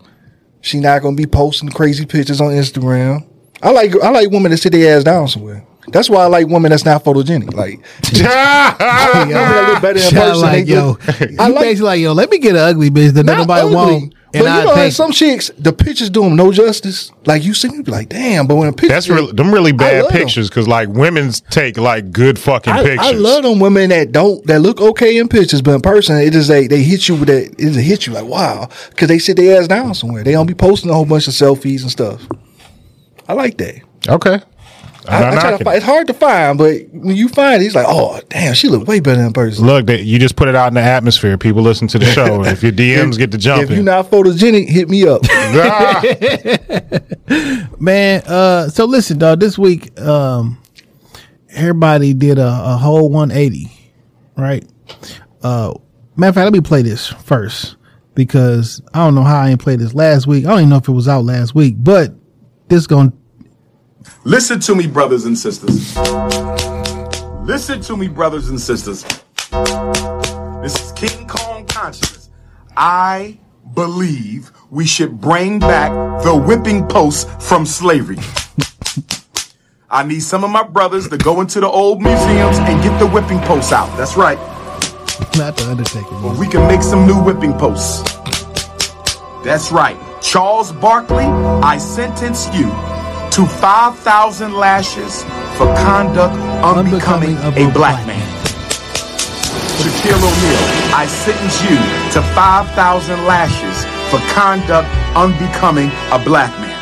She 0.60 0.82
not 0.82 1.02
gonna 1.02 1.16
be 1.16 1.26
posting 1.26 1.70
crazy 1.70 2.06
pictures 2.06 2.42
on 2.42 2.50
Instagram. 2.50 3.26
I 3.64 3.72
like 3.72 3.96
I 4.02 4.10
like 4.10 4.30
women 4.30 4.52
that 4.52 4.58
sit 4.58 4.72
their 4.74 4.98
ass 4.98 5.04
down 5.04 5.28
somewhere. 5.28 5.64
That's 5.90 6.10
why 6.10 6.24
I 6.24 6.28
like 6.28 6.48
women 6.48 6.70
that's 6.72 6.86
not 6.86 7.04
photogenic. 7.04 7.54
Like 7.54 7.80
I 8.14 9.10
like 9.14 9.28
women 9.28 9.34
that 9.34 9.70
look 9.74 9.82
better 9.82 10.00
in 10.00 10.04
Shout 10.06 10.30
person. 10.34 10.42
like, 10.42 10.68
yo, 10.68 10.98
you 11.30 11.38
I 11.40 11.48
like 11.50 11.62
basically 11.62 11.86
like, 11.86 12.00
yo, 12.02 12.14
let 12.14 12.30
me 12.30 12.38
get 12.40 12.52
an 12.52 12.62
ugly 12.62 12.90
bitch 12.90 13.12
that 13.14 13.26
nobody 13.26 13.62
ugly, 13.62 13.76
want, 13.76 14.16
But 14.32 14.36
and 14.36 14.44
you 14.46 14.50
I 14.50 14.64
know, 14.64 14.70
how 14.70 14.76
take. 14.76 14.94
some 14.94 15.12
chicks, 15.12 15.52
the 15.58 15.74
pictures 15.74 16.10
do 16.10 16.22
them 16.24 16.36
no 16.38 16.52
justice. 16.54 17.12
Like 17.26 17.44
you 17.44 17.54
see 17.54 17.68
me, 17.70 17.82
be 17.84 17.92
like, 17.92 18.10
damn. 18.10 18.48
But 18.48 18.56
when 18.56 18.70
a 18.70 18.74
picture, 18.74 18.88
That's 18.90 19.10
really 19.10 19.34
them 19.34 19.54
really 19.54 19.74
bad 19.74 20.10
pictures 20.10 20.50
because 20.50 20.68
like 20.70 20.88
women's 20.90 21.42
take 21.42 21.78
like 21.78 22.12
good 22.12 22.40
fucking 22.40 22.74
I, 22.74 22.84
pictures. 22.84 23.06
I 23.08 23.12
love 23.12 23.44
them 23.44 23.60
women 23.60 23.90
that 23.90 24.12
don't 24.14 24.46
that 24.48 24.62
look 24.62 24.80
okay 24.80 25.18
in 25.18 25.28
pictures, 25.28 25.62
but 25.62 25.76
in 25.76 25.82
person 25.82 26.18
it 26.18 26.34
is 26.34 26.48
they 26.48 26.68
they 26.68 26.82
hit 26.82 27.08
you 27.10 27.16
with 27.16 27.28
that 27.28 27.44
it 27.60 27.74
just 27.74 27.80
hit 27.80 28.08
you 28.08 28.14
like 28.14 28.26
wow 28.26 28.70
because 28.90 29.10
they 29.10 29.20
sit 29.20 29.36
their 29.38 29.62
ass 29.62 29.68
down 29.68 29.94
somewhere. 29.96 30.24
They 30.24 30.32
don't 30.32 30.48
be 30.48 30.54
posting 30.56 30.90
a 30.90 30.94
whole 30.94 31.06
bunch 31.06 31.28
of 31.28 31.34
selfies 31.34 31.82
and 31.82 31.92
stuff. 31.92 32.26
I 33.28 33.34
like 33.34 33.58
that. 33.58 33.82
Okay. 34.08 34.40
I, 35.08 35.24
I'm 35.24 35.36
not 35.36 35.42
try 35.42 35.58
to 35.58 35.64
find, 35.64 35.78
it's 35.78 35.86
hard 35.86 36.08
to 36.08 36.14
find, 36.14 36.58
but 36.58 36.88
when 36.92 37.16
you 37.16 37.28
find 37.28 37.62
it, 37.62 37.66
it's 37.66 37.76
like 37.76 37.86
oh 37.90 38.22
damn, 38.30 38.54
she 38.54 38.70
look 38.70 38.88
way 38.88 39.02
better 39.02 39.22
in 39.22 39.34
person. 39.34 39.66
Look, 39.66 39.88
that 39.88 40.04
you 40.04 40.18
just 40.18 40.38
put 40.38 40.48
it 40.48 40.56
out 40.56 40.70
in 40.70 40.76
the 40.76 40.82
atmosphere. 40.82 41.38
People 41.38 41.62
listen 41.62 41.90
to 41.90 42.00
the 42.00 42.06
show. 42.06 42.44
and 42.44 42.48
if 42.48 42.64
your 42.64 42.72
DMs 42.72 43.18
get 43.18 43.32
to 43.32 43.38
jumping, 43.38 43.70
If 43.70 43.76
you're 43.76 43.84
not 43.84 44.10
photogenic, 44.10 44.70
hit 44.70 44.90
me 44.90 45.06
up. 45.06 45.22
Man, 47.82 48.24
uh, 48.26 48.70
so 48.70 48.86
listen, 48.86 49.18
dog. 49.18 49.42
This 49.42 49.58
week, 49.58 50.00
um, 50.00 50.62
everybody 51.50 52.14
did 52.14 52.38
a, 52.38 52.48
a 52.48 52.78
whole 52.78 53.10
180, 53.10 53.70
right? 54.38 54.66
Uh, 55.42 55.74
matter 56.16 56.30
of 56.30 56.36
fact, 56.36 56.46
let 56.46 56.54
me 56.54 56.62
play 56.62 56.82
this 56.82 57.08
first 57.08 57.76
because 58.16 58.82
I 58.94 59.00
don't 59.00 59.16
know 59.16 59.24
how 59.24 59.42
I 59.42 59.50
ain't 59.50 59.60
played 59.60 59.80
this 59.80 59.94
last 59.94 60.28
week. 60.28 60.46
I 60.46 60.50
don't 60.50 60.60
even 60.60 60.70
know 60.70 60.78
if 60.78 60.88
it 60.88 60.94
was 60.94 61.10
out 61.10 61.26
last 61.26 61.54
week, 61.54 61.76
but 61.78 62.14
this 62.68 62.88
going 62.88 63.14
Listen 64.26 64.60
to 64.62 64.76
me, 64.76 64.88
brothers 64.88 65.26
and 65.26 65.38
sisters. 65.38 65.98
Listen 67.46 67.82
to 67.82 67.98
me, 67.98 68.08
brothers 68.08 68.48
and 68.50 68.60
sisters. 68.60 69.04
This 70.62 70.82
is 70.82 70.92
King 70.94 71.28
Kong 71.28 71.66
consciousness. 71.66 72.30
I 72.78 73.38
believe 73.74 74.52
we 74.70 74.86
should 74.86 75.20
bring 75.20 75.60
back 75.60 75.92
the 76.24 76.36
whipping 76.36 76.88
post 76.88 77.30
from 77.42 77.66
slavery. 77.66 78.18
I 79.90 80.04
need 80.04 80.22
some 80.22 80.46
of 80.46 80.50
my 80.50 80.64
brothers 80.64 81.10
to 81.10 81.18
go 81.18 81.42
into 81.42 81.60
the 81.60 81.68
old 81.68 82.02
museums 82.02 82.58
and 82.60 82.82
get 82.82 82.98
the 83.00 83.08
whipping 83.08 83.40
posts 83.42 83.74
out. 83.74 83.96
That's 83.98 84.16
right. 84.16 84.38
not 85.38 85.58
the 85.58 85.68
Undertaker. 85.70 86.40
We 86.40 86.48
can 86.48 86.66
make 86.68 86.82
some 86.82 87.06
new 87.06 87.22
whipping 87.22 87.54
posts. 87.54 88.02
That's 89.44 89.72
right. 89.72 89.98
Charles 90.24 90.72
Barkley, 90.72 91.26
I 91.26 91.78
sentence 91.78 92.48
you 92.56 92.68
to 93.32 93.46
5,000 93.46 94.54
lashes 94.54 95.22
for 95.58 95.68
conduct 95.76 96.34
unbecoming 96.64 97.36
Unbecoming 97.36 97.66
a 97.66 97.70
a 97.70 97.74
black 97.74 98.06
black 98.06 98.08
man. 98.08 98.30
Shaquille 99.78 100.16
O'Neal, 100.16 100.96
I 100.96 101.06
sentence 101.08 101.62
you 101.64 101.76
to 102.14 102.22
5,000 102.34 103.26
lashes 103.26 103.84
for 104.10 104.20
conduct 104.34 104.88
unbecoming 105.14 105.92
a 106.12 106.24
black 106.24 106.58
man. 106.62 106.80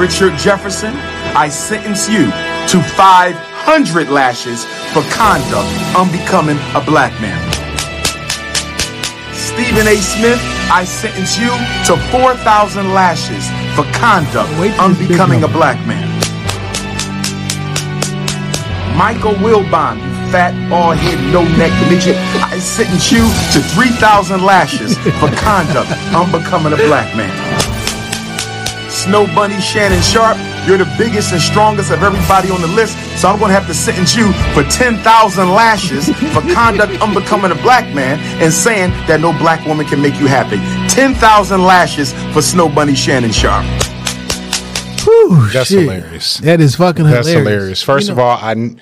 Richard 0.00 0.36
Jefferson, 0.38 0.94
I 1.36 1.50
sentence 1.50 2.08
you 2.08 2.24
to 2.72 2.82
500 2.96 4.08
lashes 4.08 4.64
for 4.94 5.02
conduct 5.12 5.68
unbecoming 5.94 6.56
a 6.74 6.82
black 6.84 7.12
man. 7.20 7.53
Stephen 9.54 9.86
A. 9.86 9.94
Smith, 10.02 10.40
I 10.66 10.82
sentence 10.82 11.38
you 11.38 11.46
to 11.86 11.94
4,000 12.10 12.92
lashes 12.92 13.46
for 13.78 13.86
conduct 13.94 14.50
Wait 14.58 14.74
for 14.74 14.88
this 14.88 15.06
unbecoming 15.06 15.44
a 15.44 15.48
black 15.48 15.78
man. 15.86 16.10
Michael 18.98 19.34
Wilbon, 19.34 20.02
you 20.02 20.32
fat, 20.34 20.54
bald 20.68 20.96
head, 20.96 21.22
no 21.32 21.46
neck 21.54 21.70
midget, 21.88 22.16
I 22.42 22.58
sentence 22.58 23.12
you 23.12 23.22
to 23.54 23.62
3,000 23.78 24.42
lashes 24.42 24.98
for 25.22 25.30
conduct 25.38 25.86
unbecoming 26.10 26.72
a 26.72 26.80
black 26.90 27.14
man. 27.14 27.30
Snow 28.90 29.24
Bunny 29.38 29.60
Shannon 29.60 30.02
Sharpe, 30.02 30.36
you're 30.66 30.78
the 30.78 30.92
biggest 30.98 31.32
and 31.32 31.40
strongest 31.40 31.90
of 31.90 32.02
everybody 32.02 32.50
on 32.50 32.60
the 32.60 32.66
list, 32.68 32.96
so 33.20 33.28
I'm 33.28 33.38
gonna 33.38 33.52
have 33.52 33.66
to 33.66 33.74
sentence 33.74 34.16
you 34.16 34.32
for 34.54 34.62
10,000 34.64 35.48
lashes 35.50 36.06
for 36.32 36.40
conduct 36.54 37.00
unbecoming 37.02 37.50
a 37.50 37.56
black 37.62 37.92
man 37.94 38.18
and 38.42 38.52
saying 38.52 38.90
that 39.06 39.20
no 39.20 39.32
black 39.38 39.66
woman 39.66 39.86
can 39.86 40.00
make 40.00 40.18
you 40.18 40.26
happy. 40.26 40.56
10,000 40.94 41.62
lashes 41.62 42.12
for 42.32 42.40
Snow 42.42 42.68
Bunny 42.68 42.94
Shannon 42.94 43.32
Sharpe. 43.32 43.64
Whew, 45.04 45.48
That's 45.52 45.68
shit. 45.68 45.80
hilarious. 45.80 46.38
That 46.38 46.60
is 46.60 46.76
fucking 46.76 47.04
hilarious. 47.04 47.26
That's 47.26 47.36
hilarious. 47.38 47.56
hilarious. 47.58 47.82
First 47.82 48.06
You 48.08 48.12
of 48.14 48.18
all, 48.18 48.38
I 48.40 48.76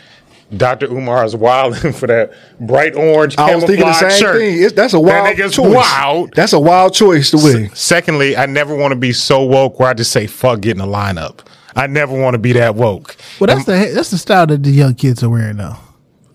Dr. 0.57 0.87
Umar 0.87 1.25
is 1.25 1.35
wilding 1.35 1.93
for 1.95 2.07
that 2.07 2.33
bright 2.61 2.95
orange 2.95 3.37
I 3.39 3.55
was 3.55 3.65
thinking 3.65 3.87
the 3.87 3.93
same 3.95 4.11
shirt. 4.21 4.37
thing. 4.39 4.63
It's, 4.63 4.75
that's 4.75 4.93
a 4.93 5.01
wild 5.01 5.37
that 5.37 5.51
choice. 5.51 5.75
wild. 5.75 6.35
That's 6.35 6.53
a 6.53 6.61
wild 6.61 6.95
choice 6.95 7.31
to 7.31 7.39
win. 7.39 7.71
Secondly, 7.75 8.37
I 8.37 8.47
never 8.47 8.77
want 8.77 8.93
to 8.93 8.97
be 8.99 9.13
so 9.13 9.43
woke 9.45 9.81
where 9.81 9.89
I 9.89 9.95
just 9.95 10.13
say 10.13 10.27
fuck 10.27 10.61
getting 10.61 10.83
a 10.83 10.87
lineup. 10.87 11.41
I 11.75 11.87
never 11.87 12.19
want 12.19 12.35
to 12.35 12.39
be 12.39 12.53
that 12.53 12.75
woke. 12.75 13.17
well, 13.41 13.47
that's 13.47 13.65
the 13.65 13.93
that's 13.95 14.11
the 14.11 14.19
style 14.19 14.47
that 14.47 14.63
the 14.63 14.71
young 14.71 14.95
kids 14.95 15.23
are 15.23 15.31
wearing 15.31 15.57
now. 15.57 15.81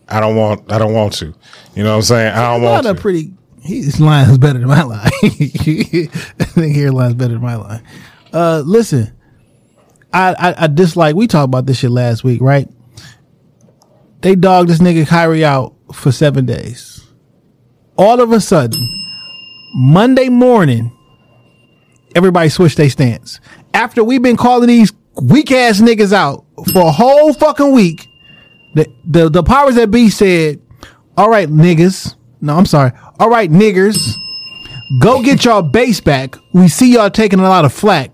I 0.08 0.20
don't 0.20 0.36
want. 0.36 0.72
I 0.72 0.78
don't 0.78 0.94
want 0.94 1.14
to. 1.14 1.34
You 1.76 1.84
know 1.84 1.92
what 1.92 1.98
I'm 1.98 2.02
saying? 2.04 2.34
I 2.34 2.54
don't 2.54 2.62
want 2.62 2.86
to. 2.86 2.96
pretty. 2.96 3.34
His 3.62 4.00
line 4.00 4.30
is 4.30 4.38
better 4.38 4.60
than 4.60 4.68
my 4.70 4.84
line. 4.84 5.10
I 5.24 6.08
think 6.46 6.78
your 6.78 6.92
line's 6.92 7.16
better 7.16 7.34
than 7.34 7.42
my 7.42 7.56
line. 7.56 7.84
Uh, 8.32 8.64
listen, 8.66 9.14
I, 10.14 10.34
I 10.34 10.64
I 10.64 10.68
dislike. 10.68 11.16
We 11.16 11.28
talked 11.28 11.46
about 11.46 11.66
this 11.66 11.80
shit 11.80 11.92
last 11.92 12.24
week, 12.24 12.42
right? 12.42 12.70
They 14.22 14.36
dogged 14.36 14.70
this 14.70 14.80
nigga 14.80 15.06
Kyrie 15.08 15.46
out 15.46 15.76
for 15.94 16.12
seven 16.12 16.46
days. 16.46 17.06
All 17.98 18.22
of 18.22 18.32
a 18.32 18.40
sudden, 18.40 18.80
Monday 19.76 20.30
morning, 20.30 20.92
everybody 22.16 22.50
switched 22.50 22.78
their 22.78 22.90
stance. 22.90 23.40
After 23.74 24.04
we've 24.04 24.22
been 24.22 24.38
calling 24.38 24.68
these 24.68 24.92
weak 25.22 25.52
ass 25.52 25.82
niggas 25.82 26.14
out 26.14 26.46
for 26.72 26.82
a 26.82 26.92
whole 26.92 27.34
fucking 27.34 27.72
week, 27.72 28.08
the, 28.76 28.88
the 29.06 29.30
the 29.30 29.44
powers 29.44 29.76
that 29.76 29.92
be 29.92 30.10
said, 30.10 30.62
"All 31.16 31.30
right, 31.30 31.50
niggas. 31.50 32.16
No, 32.42 32.56
I'm 32.56 32.66
sorry. 32.66 32.92
All 33.20 33.30
right, 33.30 33.52
niggers, 33.52 34.14
go 35.02 35.24
get 35.24 35.44
y'all 35.46 35.64
base 35.64 36.00
back. 36.00 36.36
We 36.54 36.68
see 36.68 36.94
y'all 36.94 37.10
taking 37.10 37.40
a 37.40 37.50
lot 37.50 37.66
of 37.66 37.74
flack, 37.74 38.12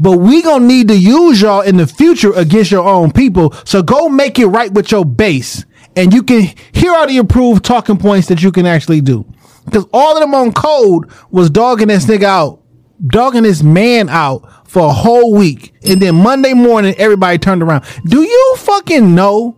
but 0.00 0.18
we 0.18 0.42
gonna 0.42 0.66
need 0.66 0.88
to 0.88 0.96
use 0.96 1.40
y'all 1.40 1.60
in 1.60 1.76
the 1.76 1.86
future 1.86 2.32
against 2.34 2.70
your 2.70 2.88
own 2.88 3.12
people. 3.12 3.52
So 3.64 3.82
go 3.82 4.08
make 4.08 4.38
it 4.38 4.46
right 4.46 4.72
with 4.72 4.90
your 4.90 5.04
base, 5.04 5.64
and 5.94 6.12
you 6.12 6.22
can 6.22 6.48
here 6.72 6.92
are 6.92 7.06
the 7.06 7.18
improved 7.18 7.64
talking 7.64 7.98
points 7.98 8.28
that 8.28 8.42
you 8.42 8.50
can 8.50 8.66
actually 8.66 9.00
do. 9.00 9.24
Because 9.64 9.86
all 9.92 10.16
of 10.16 10.20
them 10.20 10.34
on 10.34 10.52
code 10.52 11.08
was 11.30 11.48
dogging 11.48 11.88
this 11.88 12.06
nigga 12.06 12.24
out, 12.24 12.61
dogging 13.06 13.42
this 13.44 13.62
man 13.62 14.08
out 14.08 14.48
for 14.68 14.86
a 14.86 14.92
whole 14.92 15.34
week, 15.34 15.74
and 15.86 16.00
then 16.00 16.14
Monday 16.16 16.54
morning 16.54 16.94
everybody 16.96 17.38
turned 17.38 17.62
around. 17.62 17.84
Do 18.04 18.22
you 18.22 18.54
fucking 18.58 19.14
know? 19.14 19.56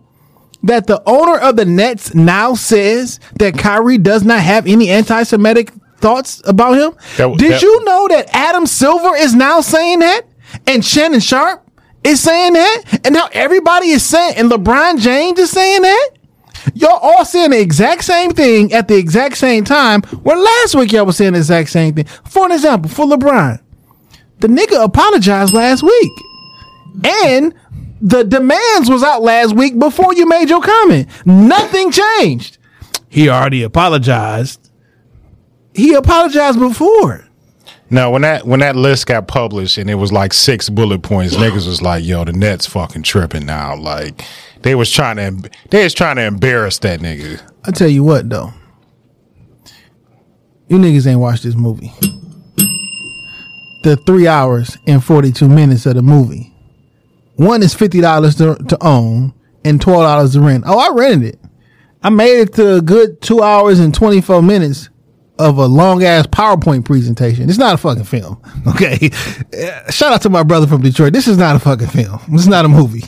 that 0.63 0.87
the 0.87 0.99
owner 1.05 1.37
of 1.37 1.57
the 1.57 1.65
Nets 1.65 2.15
now 2.15 2.55
says 2.55 3.19
that 3.37 3.55
Kyrie 3.55 3.99
does 3.99 4.23
not 4.23 4.39
have 4.39 4.65
any 4.65 4.89
anti-Semitic 4.89 5.71
thoughts 5.99 6.41
about 6.45 6.73
him. 6.75 6.93
That- 7.17 7.37
Did 7.37 7.51
that- 7.51 7.61
you 7.61 7.85
know 7.85 8.07
that 8.07 8.29
Adam 8.33 8.65
Silver 8.65 9.15
is 9.15 9.35
now 9.35 9.61
saying 9.61 9.99
that, 9.99 10.23
and 10.65 10.83
Shannon 10.83 11.19
Sharpe 11.19 11.61
is 12.03 12.19
saying 12.19 12.53
that, 12.53 12.81
and 13.03 13.13
now 13.13 13.29
everybody 13.31 13.89
is 13.89 14.01
saying, 14.01 14.37
and 14.37 14.49
LeBron 14.49 14.97
James 14.99 15.37
is 15.37 15.51
saying 15.51 15.83
that? 15.83 16.09
Y'all 16.73 16.99
all 17.01 17.25
saying 17.25 17.51
the 17.51 17.59
exact 17.59 18.03
same 18.03 18.31
thing 18.31 18.73
at 18.73 18.87
the 18.87 18.95
exact 18.95 19.37
same 19.37 19.63
time. 19.63 20.01
Where 20.23 20.37
last 20.37 20.75
week 20.75 20.91
y'all 20.91 21.05
was 21.05 21.17
saying 21.17 21.33
the 21.33 21.39
exact 21.39 21.69
same 21.69 21.93
thing. 21.93 22.05
For 22.25 22.45
an 22.45 22.51
example, 22.51 22.89
for 22.89 23.05
LeBron, 23.05 23.61
the 24.39 24.47
nigga 24.47 24.83
apologized 24.83 25.53
last 25.53 25.83
week, 25.83 26.11
and 27.05 27.53
the 28.01 28.23
demands 28.23 28.89
was 28.89 29.03
out 29.03 29.21
last 29.21 29.55
week 29.55 29.77
before 29.79 30.13
you 30.13 30.27
made 30.27 30.49
your 30.49 30.61
comment. 30.61 31.07
Nothing 31.25 31.91
changed. 31.91 32.57
He 33.09 33.29
already 33.29 33.63
apologized. 33.63 34.69
He 35.73 35.93
apologized 35.93 36.59
before. 36.59 37.25
No, 37.89 38.11
when 38.11 38.23
that 38.23 38.45
when 38.47 38.61
that 38.61 38.75
list 38.75 39.05
got 39.05 39.27
published 39.27 39.77
and 39.77 39.89
it 39.89 39.95
was 39.95 40.11
like 40.11 40.33
six 40.33 40.69
bullet 40.69 41.01
points, 41.03 41.35
niggas 41.35 41.67
was 41.67 41.81
like, 41.81 42.03
"Yo, 42.03 42.25
the 42.25 42.33
Nets 42.33 42.65
fucking 42.65 43.03
tripping 43.03 43.45
now." 43.45 43.75
Like 43.75 44.25
they 44.65 44.73
was 44.73 44.91
trying 44.91 45.15
to 45.17 45.49
they 45.69 45.83
was 45.83 45.93
trying 45.93 46.15
to 46.15 46.23
embarrass 46.23 46.79
that 46.79 46.99
nigga. 46.99 47.39
I 47.65 47.71
tell 47.71 47.87
you 47.87 48.03
what 48.03 48.27
though, 48.27 48.51
you 50.67 50.77
niggas 50.77 51.05
ain't 51.07 51.19
watched 51.19 51.43
this 51.43 51.55
movie. 51.55 51.93
The 53.83 53.95
three 54.07 54.27
hours 54.27 54.75
and 54.87 55.03
forty 55.03 55.31
two 55.31 55.47
minutes 55.47 55.85
of 55.85 55.93
the 55.93 56.01
movie. 56.01 56.51
One 57.35 57.61
is 57.61 57.75
fifty 57.75 58.01
dollars 58.01 58.35
to, 58.37 58.55
to 58.55 58.77
own 58.85 59.35
and 59.63 59.79
twelve 59.79 60.01
dollars 60.01 60.33
to 60.33 60.41
rent. 60.41 60.63
Oh, 60.65 60.79
I 60.79 60.93
rented 60.95 61.35
it. 61.35 61.39
I 62.01 62.09
made 62.09 62.39
it 62.39 62.53
to 62.55 62.77
a 62.77 62.81
good 62.81 63.21
two 63.21 63.43
hours 63.43 63.79
and 63.79 63.93
twenty 63.93 64.19
four 64.19 64.41
minutes 64.41 64.89
of 65.37 65.59
a 65.59 65.65
long 65.67 66.03
ass 66.03 66.25
PowerPoint 66.25 66.85
presentation. 66.85 67.49
It's 67.49 67.59
not 67.59 67.75
a 67.75 67.77
fucking 67.77 68.05
film. 68.05 68.41
Okay. 68.67 69.11
Uh, 69.55 69.91
Shout 69.91 70.11
out 70.11 70.21
to 70.23 70.29
my 70.29 70.41
brother 70.41 70.65
from 70.65 70.81
Detroit. 70.81 71.13
This 71.13 71.27
is 71.27 71.37
not 71.37 71.55
a 71.55 71.59
fucking 71.59 71.87
film. 71.87 72.19
This 72.29 72.41
is 72.41 72.47
not 72.47 72.65
a 72.65 72.67
movie. 72.67 73.03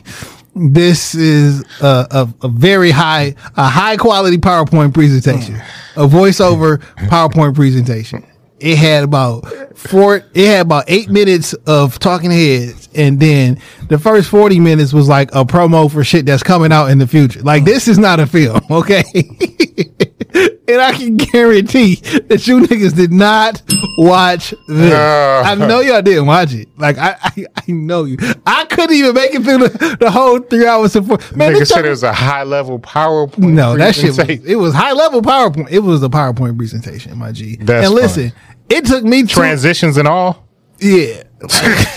This 0.59 1.13
is 1.15 1.63
a, 1.81 2.07
a, 2.11 2.33
a 2.43 2.49
very 2.49 2.91
high, 2.91 3.35
a 3.55 3.69
high 3.69 3.97
quality 3.97 4.37
PowerPoint 4.37 4.93
presentation, 4.93 5.55
a 5.95 6.07
voiceover 6.07 6.77
PowerPoint 7.09 7.55
presentation. 7.55 8.25
It 8.59 8.77
had 8.77 9.03
about 9.03 9.77
four, 9.77 10.23
it 10.33 10.47
had 10.47 10.61
about 10.61 10.85
eight 10.87 11.09
minutes 11.09 11.53
of 11.53 11.99
talking 11.99 12.31
heads. 12.31 12.89
And 12.95 13.19
then 13.19 13.61
the 13.87 13.99
first 13.99 14.29
40 14.29 14.59
minutes 14.59 14.93
was 14.93 15.07
like 15.07 15.29
a 15.31 15.45
promo 15.45 15.91
for 15.91 16.03
shit 16.03 16.25
that's 16.25 16.41
coming 16.41 16.71
out 16.71 16.87
in 16.89 16.97
the 16.97 17.05
future. 17.05 17.41
Like 17.41 17.65
this 17.65 17.87
is 17.87 17.99
not 17.99 18.19
a 18.19 18.25
film. 18.25 18.61
Okay. 18.71 19.03
and 20.33 20.81
I 20.81 20.93
can 20.93 21.15
guarantee 21.17 21.95
that 21.95 22.47
you 22.47 22.61
niggas 22.61 22.95
did 22.95 23.11
not 23.11 23.61
watch 23.99 24.53
this. 24.67 24.93
Uh. 24.93 25.43
I 25.45 25.53
know 25.55 25.79
y'all 25.81 26.01
didn't 26.01 26.25
watch 26.25 26.53
it. 26.53 26.67
Like 26.77 26.97
I, 26.97 27.15
I, 27.21 27.45
I 27.55 27.63
know 27.71 28.05
you. 28.05 28.17
I 28.45 28.65
couldn't 28.65 28.95
even 28.95 29.13
make 29.13 29.35
it 29.35 29.43
through 29.43 29.59
the, 29.59 29.97
the 29.99 30.09
whole 30.09 30.39
three 30.39 30.65
hours 30.65 30.95
of 30.95 31.05
four. 31.07 31.19
Man, 31.35 31.53
Nigga 31.53 31.67
said 31.67 31.85
it 31.85 31.89
was 31.89 32.01
a 32.03 32.13
high 32.13 32.43
level 32.43 32.79
PowerPoint. 32.79 33.37
no, 33.53 33.77
that 33.77 33.93
shit 33.95 34.17
was, 34.17 34.19
it 34.19 34.55
was 34.55 34.73
high 34.73 34.93
level 34.93 35.21
PowerPoint. 35.21 35.69
It 35.71 35.79
was 35.79 36.01
a 36.01 36.09
PowerPoint 36.09 36.57
presentation, 36.57 37.15
my 37.17 37.31
G. 37.31 37.57
That's 37.57 37.85
and 37.85 37.93
listen, 37.95 38.33
it 38.69 38.85
took 38.85 39.03
me 39.03 39.21
two, 39.21 39.27
transitions 39.27 39.97
and 39.97 40.07
all. 40.07 40.47
yeah. 40.79 41.23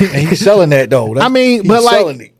And 0.00 0.28
he's 0.28 0.40
selling 0.40 0.68
that 0.70 0.90
though. 0.90 1.08
That's- 1.08 1.24
I 1.24 1.28
mean, 1.28 1.62
he's 1.62 1.68
but 1.68 1.82
like- 1.82 2.20
it. 2.20 2.34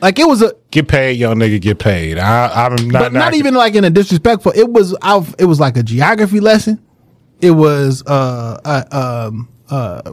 Like 0.00 0.18
it 0.18 0.28
was 0.28 0.42
a 0.42 0.52
Get 0.70 0.88
paid, 0.88 1.12
young 1.18 1.36
nigga. 1.36 1.60
Get 1.60 1.78
paid. 1.78 2.18
I, 2.18 2.66
I'm 2.66 2.90
not. 2.90 3.00
but 3.00 3.12
not 3.12 3.34
even 3.34 3.54
like 3.54 3.74
in 3.74 3.84
a 3.84 3.90
disrespectful. 3.90 4.52
It 4.54 4.68
was 4.70 4.94
out. 5.02 5.26
It 5.40 5.46
was 5.46 5.58
like 5.58 5.76
a 5.76 5.82
geography 5.82 6.40
lesson. 6.40 6.82
It 7.40 7.52
was 7.52 8.02
uh, 8.06 8.60
uh 8.64 9.26
um 9.28 9.48
uh 9.70 10.12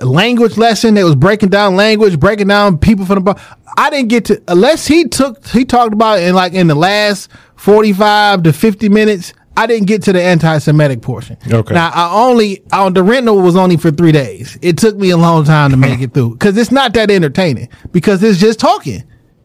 a 0.00 0.04
language 0.06 0.56
lesson. 0.56 0.94
That 0.94 1.04
was 1.04 1.14
breaking 1.14 1.50
down 1.50 1.76
language, 1.76 2.18
breaking 2.18 2.48
down 2.48 2.78
people 2.78 3.06
from 3.06 3.16
the. 3.16 3.20
bar. 3.20 3.36
I 3.78 3.90
didn't 3.90 4.08
get 4.08 4.24
to 4.26 4.42
unless 4.48 4.86
he 4.86 5.04
took 5.04 5.46
he 5.48 5.64
talked 5.64 5.92
about 5.92 6.18
it 6.18 6.28
in 6.28 6.34
like 6.34 6.52
in 6.54 6.66
the 6.66 6.74
last 6.74 7.30
forty 7.56 7.92
five 7.92 8.42
to 8.44 8.52
fifty 8.52 8.88
minutes. 8.88 9.32
I 9.56 9.66
didn't 9.66 9.86
get 9.86 10.02
to 10.04 10.12
the 10.12 10.22
anti-Semitic 10.22 11.00
portion. 11.02 11.36
Okay. 11.50 11.74
Now 11.74 11.90
I 11.94 12.12
only 12.28 12.62
on 12.72 12.92
the 12.94 13.02
rental 13.02 13.40
was 13.40 13.56
only 13.56 13.76
for 13.76 13.90
three 13.90 14.12
days. 14.12 14.58
It 14.62 14.76
took 14.78 14.96
me 14.96 15.10
a 15.10 15.16
long 15.16 15.44
time 15.44 15.70
to 15.70 15.76
make 15.76 16.00
it 16.00 16.12
through 16.12 16.32
because 16.32 16.56
it's 16.58 16.70
not 16.70 16.92
that 16.94 17.10
entertaining 17.10 17.68
because 17.92 18.22
it's 18.22 18.38
just 18.38 18.60
talking 18.60 19.02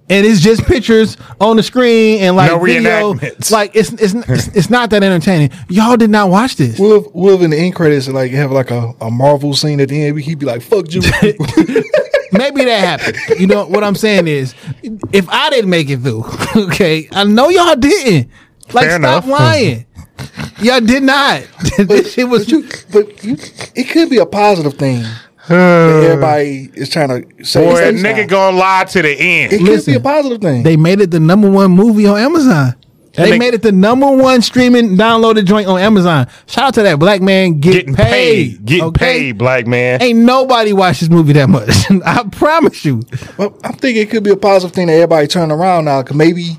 and 0.09 0.25
it's 0.25 0.41
just 0.41 0.65
pictures 0.65 1.15
on 1.39 1.55
the 1.55 1.63
screen 1.63 2.21
and 2.21 2.35
like 2.35 2.51
No 2.51 2.59
video. 2.59 3.13
reenactments. 3.13 3.49
Like 3.51 3.73
it's 3.75 3.93
it's 3.93 4.13
it's, 4.13 4.47
it's 4.49 4.69
not 4.69 4.89
that 4.89 5.01
entertaining. 5.03 5.51
Y'all 5.69 5.95
did 5.95 6.09
not 6.09 6.29
watch 6.29 6.57
this. 6.57 6.77
We'll 6.77 7.01
have, 7.03 7.11
we'll 7.13 7.41
in 7.41 7.51
the 7.51 7.57
end 7.57 7.75
credits 7.75 8.07
and 8.07 8.15
like 8.15 8.31
have 8.31 8.51
like 8.51 8.71
a, 8.71 8.93
a 8.99 9.09
Marvel 9.09 9.53
scene 9.53 9.79
at 9.79 9.87
the 9.89 10.03
end. 10.03 10.19
He'd 10.19 10.39
be 10.39 10.45
like, 10.45 10.61
"Fuck 10.61 10.91
you." 10.93 11.01
Maybe 12.33 12.63
that 12.65 12.99
happened. 12.99 13.39
You 13.39 13.47
know 13.47 13.65
what 13.65 13.83
I'm 13.83 13.95
saying 13.95 14.27
is, 14.27 14.53
if 15.11 15.27
I 15.29 15.49
didn't 15.49 15.69
make 15.69 15.89
it 15.89 15.99
through, 15.99 16.23
okay, 16.67 17.07
I 17.11 17.23
know 17.25 17.49
y'all 17.49 17.75
didn't. 17.75 18.29
Like, 18.73 18.85
Fair 18.87 18.99
stop 19.01 19.25
enough. 19.25 19.39
lying. 19.39 19.85
Y'all 20.61 20.79
did 20.81 21.03
not. 21.03 21.41
this 21.77 22.13
shit 22.15 22.27
was. 22.29 22.45
but 22.45 22.51
you, 22.51 22.67
but 22.91 23.23
you, 23.23 23.37
it 23.75 23.89
could 23.89 24.09
be 24.09 24.17
a 24.17 24.25
positive 24.25 24.75
thing 24.75 25.03
that 25.47 26.03
everybody 26.05 26.69
is 26.75 26.89
trying 26.89 27.09
to 27.09 27.45
say. 27.45 27.65
Boy, 27.65 27.89
a 27.89 27.91
nigga 27.91 28.19
not. 28.21 28.29
gonna 28.29 28.57
lie 28.57 28.83
to 28.85 29.01
the 29.01 29.09
end. 29.11 29.53
It 29.53 29.57
could 29.59 29.67
Listen, 29.67 29.93
be 29.93 29.97
a 29.97 30.01
positive 30.01 30.41
thing. 30.41 30.63
They 30.63 30.77
made 30.77 31.01
it 31.01 31.11
the 31.11 31.19
number 31.19 31.49
one 31.49 31.71
movie 31.71 32.05
on 32.07 32.17
Amazon. 32.19 32.75
And 33.17 33.25
they 33.25 33.31
they- 33.31 33.39
made 33.39 33.53
it 33.53 33.61
the 33.61 33.73
number 33.73 34.09
one 34.09 34.41
streaming 34.41 34.95
downloaded 34.95 35.43
joint 35.43 35.67
on 35.67 35.77
Amazon. 35.79 36.27
Shout 36.47 36.63
out 36.65 36.73
to 36.75 36.83
that 36.83 36.97
black 36.97 37.21
man 37.21 37.59
get 37.59 37.73
Getting 37.73 37.95
paid. 37.95 38.05
paid. 38.59 38.65
Getting 38.65 38.83
okay? 38.85 39.05
paid, 39.19 39.37
black 39.37 39.67
man. 39.67 40.01
Ain't 40.01 40.19
nobody 40.19 40.71
watched 40.71 41.01
this 41.01 41.09
movie 41.09 41.33
that 41.33 41.49
much. 41.49 41.69
I 42.05 42.23
promise 42.31 42.85
you. 42.85 43.01
Well, 43.37 43.53
I'm 43.65 43.73
thinking 43.73 44.03
it 44.03 44.09
could 44.11 44.23
be 44.23 44.29
a 44.29 44.37
positive 44.37 44.73
thing 44.73 44.87
that 44.87 44.93
everybody 44.93 45.27
turn 45.27 45.51
around 45.51 45.85
now. 45.85 46.01
Cause 46.03 46.15
maybe 46.15 46.51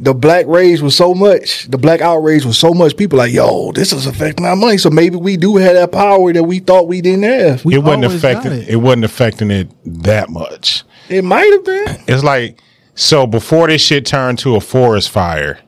the 0.00 0.14
black 0.14 0.46
rage 0.46 0.80
was 0.80 0.96
so 0.96 1.14
much, 1.14 1.64
the 1.66 1.76
black 1.76 2.00
outrage 2.00 2.46
was 2.46 2.58
so 2.58 2.72
much. 2.72 2.96
People 2.96 3.18
like, 3.18 3.32
yo, 3.32 3.70
this 3.72 3.92
is 3.92 4.06
affecting 4.06 4.46
our 4.46 4.56
money. 4.56 4.78
So 4.78 4.88
maybe 4.88 5.16
we 5.16 5.36
do 5.36 5.56
have 5.56 5.74
that 5.74 5.92
power 5.92 6.32
that 6.32 6.42
we 6.42 6.58
thought 6.58 6.88
we 6.88 7.02
didn't 7.02 7.24
have. 7.24 7.64
We 7.66 7.74
it 7.74 7.78
wasn't 7.78 8.06
affecting 8.06 8.52
it. 8.52 8.68
it. 8.68 8.76
wasn't 8.76 9.04
affecting 9.04 9.50
it 9.50 9.70
that 9.84 10.30
much. 10.30 10.84
It 11.10 11.22
might 11.22 11.52
have 11.52 11.64
been. 11.64 12.04
It's 12.08 12.24
like 12.24 12.60
so 12.94 13.26
before 13.26 13.68
this 13.68 13.82
shit 13.82 14.06
turned 14.06 14.38
to 14.40 14.56
a 14.56 14.60
forest 14.60 15.10
fire, 15.10 15.60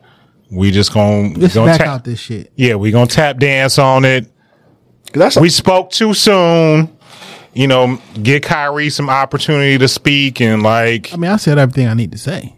we 0.51 0.71
just 0.71 0.95
gonna 0.95 1.39
Let's 1.39 1.55
gonna 1.55 1.73
back 1.73 1.79
tap, 1.79 1.89
out 1.89 2.05
this 2.05 2.19
shit. 2.19 2.53
Yeah, 2.57 2.77
we 2.77 2.91
gonna 2.91 3.07
tap 3.07 3.39
dance 3.39 3.79
on 3.79 4.05
it. 4.05 4.27
that's 5.13 5.37
a, 5.37 5.41
We 5.41 5.51
spoke 5.51 5.91
too 5.91 6.15
soon. 6.15 6.97
You 7.55 7.67
know, 7.67 8.01
get 8.23 8.43
Kyrie 8.43 8.89
some 8.89 9.11
opportunity 9.11 9.77
to 9.77 9.89
speak 9.89 10.41
and 10.41 10.63
like 10.63 11.13
I 11.13 11.17
mean, 11.19 11.31
I 11.31 11.37
said 11.37 11.59
everything 11.59 11.87
I 11.87 11.95
need 11.95 12.13
to 12.13 12.19
say. 12.19 12.57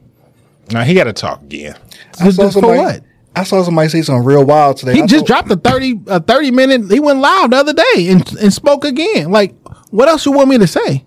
Now 0.70 0.82
he 0.84 0.94
gotta 0.94 1.12
talk 1.12 1.42
again. 1.42 1.76
I 2.20 2.30
saw 2.30 2.42
Just 2.42 2.54
for 2.54 2.60
somebody, 2.60 2.78
what? 2.78 3.00
I 3.36 3.42
saw 3.44 3.62
somebody 3.62 3.88
say 3.88 4.02
something 4.02 4.24
real 4.24 4.44
wild 4.44 4.76
today. 4.76 4.94
He 4.94 5.02
I 5.02 5.06
just 5.06 5.26
thought- 5.26 5.46
dropped 5.48 5.50
a 5.50 5.56
thirty 5.56 6.00
a 6.06 6.20
thirty 6.20 6.50
minute. 6.50 6.90
He 6.90 7.00
went 7.00 7.18
live 7.18 7.50
the 7.50 7.56
other 7.56 7.72
day 7.72 8.08
and 8.08 8.26
and 8.36 8.52
spoke 8.52 8.84
again. 8.84 9.30
Like, 9.30 9.54
what 9.90 10.08
else 10.08 10.24
you 10.26 10.32
want 10.32 10.48
me 10.50 10.58
to 10.58 10.66
say? 10.66 11.04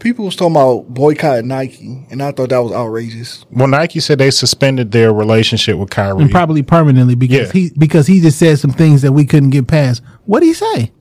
people 0.00 0.24
was 0.26 0.36
talking 0.36 0.54
about 0.54 0.88
boycotting 0.94 1.48
Nike, 1.48 2.06
and 2.08 2.22
I 2.22 2.30
thought 2.30 2.50
that 2.50 2.58
was 2.58 2.70
outrageous. 2.72 3.44
Well, 3.50 3.66
Nike 3.66 3.98
said 3.98 4.18
they 4.18 4.30
suspended 4.30 4.92
their 4.92 5.12
relationship 5.12 5.76
with 5.76 5.90
Kyrie. 5.90 6.22
And 6.22 6.30
probably 6.30 6.62
permanently 6.62 7.16
because 7.16 7.48
Yeah. 7.48 7.52
he 7.52 7.72
because 7.76 8.06
he 8.06 8.20
just 8.20 8.38
said 8.38 8.58
some 8.60 8.70
things 8.70 9.02
that 9.02 9.10
we 9.12 9.24
couldn't 9.24 9.50
get 9.50 9.66
past. 9.66 10.02
What 10.24 10.40
did 10.40 10.46
he 10.46 10.54
say? 10.54 10.92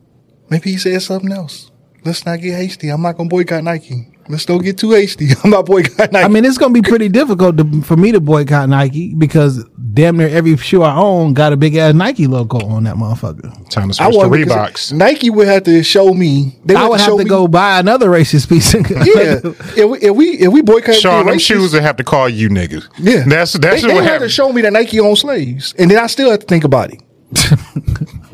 Maybe 0.49 0.71
he 0.71 0.77
said 0.77 0.99
something 1.03 1.31
else. 1.31 1.69
Let's 2.05 2.25
not 2.25 2.41
get 2.41 2.55
hasty. 2.55 2.89
I'm 2.89 3.01
not 3.03 3.17
gonna 3.17 3.29
boycott 3.29 3.63
Nike. 3.63 4.07
Let's 4.29 4.45
don't 4.45 4.61
get 4.63 4.77
too 4.77 4.91
hasty. 4.91 5.29
I'm 5.43 5.49
not 5.51 5.65
boycotting 5.65 6.11
Nike. 6.13 6.25
I 6.25 6.27
mean, 6.27 6.43
it's 6.45 6.57
gonna 6.57 6.73
be 6.73 6.81
pretty 6.81 7.09
difficult 7.09 7.57
to, 7.57 7.81
for 7.81 7.95
me 7.97 8.11
to 8.11 8.19
boycott 8.19 8.69
Nike 8.69 9.13
because 9.15 9.63
damn 9.93 10.17
near 10.17 10.27
every 10.27 10.55
shoe 10.57 10.83
I 10.83 10.95
own 10.95 11.33
got 11.33 11.53
a 11.53 11.57
big 11.57 11.75
ass 11.75 11.93
Nike 11.93 12.27
logo 12.27 12.59
on 12.67 12.83
that 12.83 12.95
motherfucker. 12.95 13.69
Time 13.69 13.89
to 13.91 14.03
I 14.03 14.11
switch 14.11 14.21
to 14.21 14.27
Reeboks. 14.53 14.93
Nike 14.93 15.29
would 15.29 15.47
have 15.47 15.63
to 15.63 15.81
show 15.83 16.13
me. 16.13 16.59
They 16.65 16.75
I 16.75 16.87
would 16.87 16.99
have 16.99 17.07
show 17.07 17.17
to 17.17 17.23
me- 17.23 17.29
go 17.29 17.47
buy 17.47 17.79
another 17.79 18.09
racist 18.09 18.49
piece. 18.49 18.73
Of, 18.73 18.89
Yeah, 18.91 19.39
if 19.75 19.89
we 19.89 19.99
if 19.99 20.15
we 20.15 20.25
if 20.39 20.51
we 20.51 20.61
boycott 20.61 20.95
Sean, 20.95 21.25
the 21.25 21.31
them 21.31 21.39
racist- 21.39 21.45
shoes 21.45 21.71
that 21.71 21.81
have 21.81 21.95
to 21.97 22.03
call 22.03 22.27
you 22.29 22.49
niggas. 22.49 22.87
Yeah, 22.97 23.23
That's 23.27 23.53
that's 23.53 23.81
they, 23.81 23.87
what 23.93 24.01
they 24.01 24.07
had 24.07 24.19
to 24.19 24.29
show 24.29 24.51
me 24.51 24.61
that 24.63 24.73
Nike 24.73 24.99
owns 24.99 25.21
slaves, 25.21 25.73
and 25.79 25.89
then 25.89 25.97
I 25.97 26.07
still 26.07 26.29
have 26.31 26.41
to 26.41 26.45
think 26.45 26.63
about 26.63 26.91
it. 26.93 27.01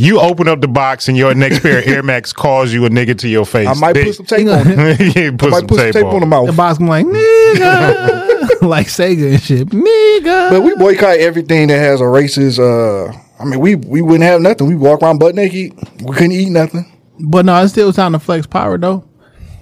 You 0.00 0.18
open 0.18 0.48
up 0.48 0.60
the 0.62 0.68
box 0.68 1.08
and 1.08 1.16
your 1.16 1.34
next 1.34 1.60
pair 1.60 1.78
of 1.80 1.86
Air 1.86 2.02
Max 2.02 2.32
calls 2.32 2.72
you 2.72 2.86
a 2.86 2.88
nigga 2.88 3.18
to 3.18 3.28
your 3.28 3.44
face. 3.44 3.68
I 3.68 3.74
might 3.74 3.92
They- 3.92 4.04
put 4.04 4.14
some 4.14 4.24
tape 4.26 4.48
on 4.48 4.60
it. 4.66 5.00
yeah, 5.16 5.30
put 5.32 5.52
I 5.52 5.58
some 5.58 5.66
might 5.66 5.68
put 5.68 5.76
some 5.76 5.84
tape, 5.86 5.92
tape 5.92 6.04
on. 6.06 6.14
on 6.14 6.14
the 6.14 6.20
the 6.20 6.26
mouth. 6.26 6.56
boss 6.56 6.78
gonna 6.78 6.90
like 6.90 7.04
nigga, 7.06 8.62
like 8.62 8.86
Sega 8.86 9.32
and 9.32 9.42
shit, 9.42 9.68
nigga. 9.68 10.50
But 10.50 10.62
we 10.62 10.74
boycott 10.76 11.18
everything 11.18 11.68
that 11.68 11.78
has 11.78 12.00
a 12.00 12.04
racist. 12.04 12.58
Uh, 12.58 13.12
I 13.38 13.44
mean, 13.44 13.60
we 13.60 13.74
we 13.74 14.00
wouldn't 14.00 14.22
have 14.24 14.40
nothing. 14.40 14.66
We 14.68 14.74
walk 14.74 15.02
around 15.02 15.18
butt 15.18 15.34
naked. 15.34 15.74
We 16.02 16.14
couldn't 16.14 16.32
eat 16.32 16.50
nothing. 16.50 16.90
But 17.18 17.44
no, 17.44 17.62
it's 17.62 17.72
still 17.72 17.92
time 17.92 18.12
to 18.12 18.18
flex 18.18 18.46
power 18.46 18.78
though. 18.78 19.04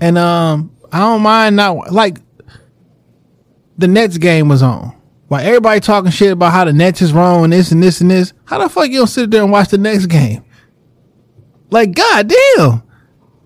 And 0.01 0.17
um 0.19 0.71
I 0.93 1.01
don't 1.01 1.23
mind 1.23 1.57
not 1.57 1.93
like 1.93 2.19
the 3.77 3.89
Nets 3.89 4.19
game 4.19 4.49
was 4.49 4.63
on. 4.63 4.95
While 5.29 5.45
everybody 5.47 5.81
talking 5.81 6.11
shit 6.11 6.33
about 6.33 6.53
how 6.53 6.65
the 6.65 6.73
Nets 6.73 7.03
is 7.03 7.13
wrong 7.13 7.45
and 7.45 7.53
this 7.53 7.71
and 7.71 7.83
this 7.83 8.01
and 8.01 8.11
this, 8.11 8.33
how 8.47 8.59
the 8.59 8.69
fuck 8.69 8.89
you 8.89 8.99
don't 8.99 9.07
sit 9.07 9.31
there 9.31 9.43
and 9.43 9.53
watch 9.53 9.69
the 9.69 9.79
next 9.79 10.07
game? 10.07 10.45
Like, 11.71 11.95
goddamn. 11.95 12.83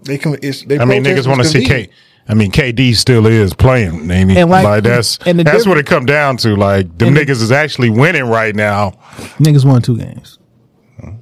They 0.05 0.19
come. 0.19 0.37
It's, 0.43 0.63
they 0.65 0.79
I 0.79 0.85
mean, 0.85 1.03
niggas 1.05 1.27
want 1.27 1.43
to 1.43 1.49
see 1.49 1.65
K. 1.65 1.89
I 2.29 2.35
mean, 2.35 2.53
KD 2.53 2.95
still 2.95 3.27
is 3.27 3.53
playing, 3.53 4.09
ain't 4.11 4.31
he? 4.31 4.39
And 4.39 4.49
like, 4.49 4.65
like- 4.65 4.85
that's 4.85 5.19
and 5.27 5.41
the 5.41 5.45
that's 5.45 5.67
what 5.67 5.77
it 5.77 5.87
come 5.87 6.07
down 6.07 6.37
to. 6.39 6.55
Like, 6.55 6.87
them 6.99 7.09
And 7.09 7.17
the- 7.17 7.21
niggas 7.27 7.43
is 7.43 7.51
actually 7.51 7.91
winning 7.91 8.25
right 8.25 8.55
now. 8.55 8.93
Niggas 9.39 9.65
won 9.65 9.83
two 9.83 9.99
games. 9.99 10.39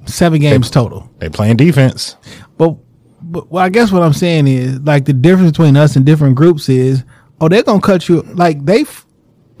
Seven 0.05 0.39
games 0.41 0.69
total. 0.69 1.09
They 1.17 1.29
playing 1.29 1.57
defense. 1.57 2.17
But, 2.57 2.75
but 3.23 3.51
well, 3.51 3.63
I 3.63 3.69
guess 3.69 3.91
what 3.91 4.03
I'm 4.03 4.13
saying 4.13 4.47
is 4.47 4.79
like 4.81 5.05
the 5.05 5.13
difference 5.13 5.51
between 5.51 5.75
us 5.75 5.95
and 5.95 6.05
different 6.05 6.35
groups 6.35 6.69
is, 6.69 7.03
oh, 7.39 7.49
they're 7.49 7.63
gonna 7.63 7.81
cut 7.81 8.07
you. 8.07 8.21
Like 8.21 8.63
they, 8.63 8.81
f- 8.81 9.07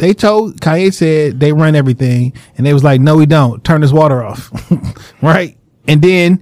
they 0.01 0.15
told 0.15 0.59
Kanye 0.59 0.91
said 0.91 1.39
they 1.39 1.53
run 1.53 1.75
everything, 1.75 2.33
and 2.57 2.65
they 2.65 2.73
was 2.73 2.83
like, 2.83 2.99
no, 2.99 3.17
we 3.17 3.27
don't. 3.27 3.63
Turn 3.63 3.81
this 3.81 3.91
water 3.91 4.23
off, 4.23 4.49
right? 5.21 5.55
And 5.87 6.01
then 6.01 6.41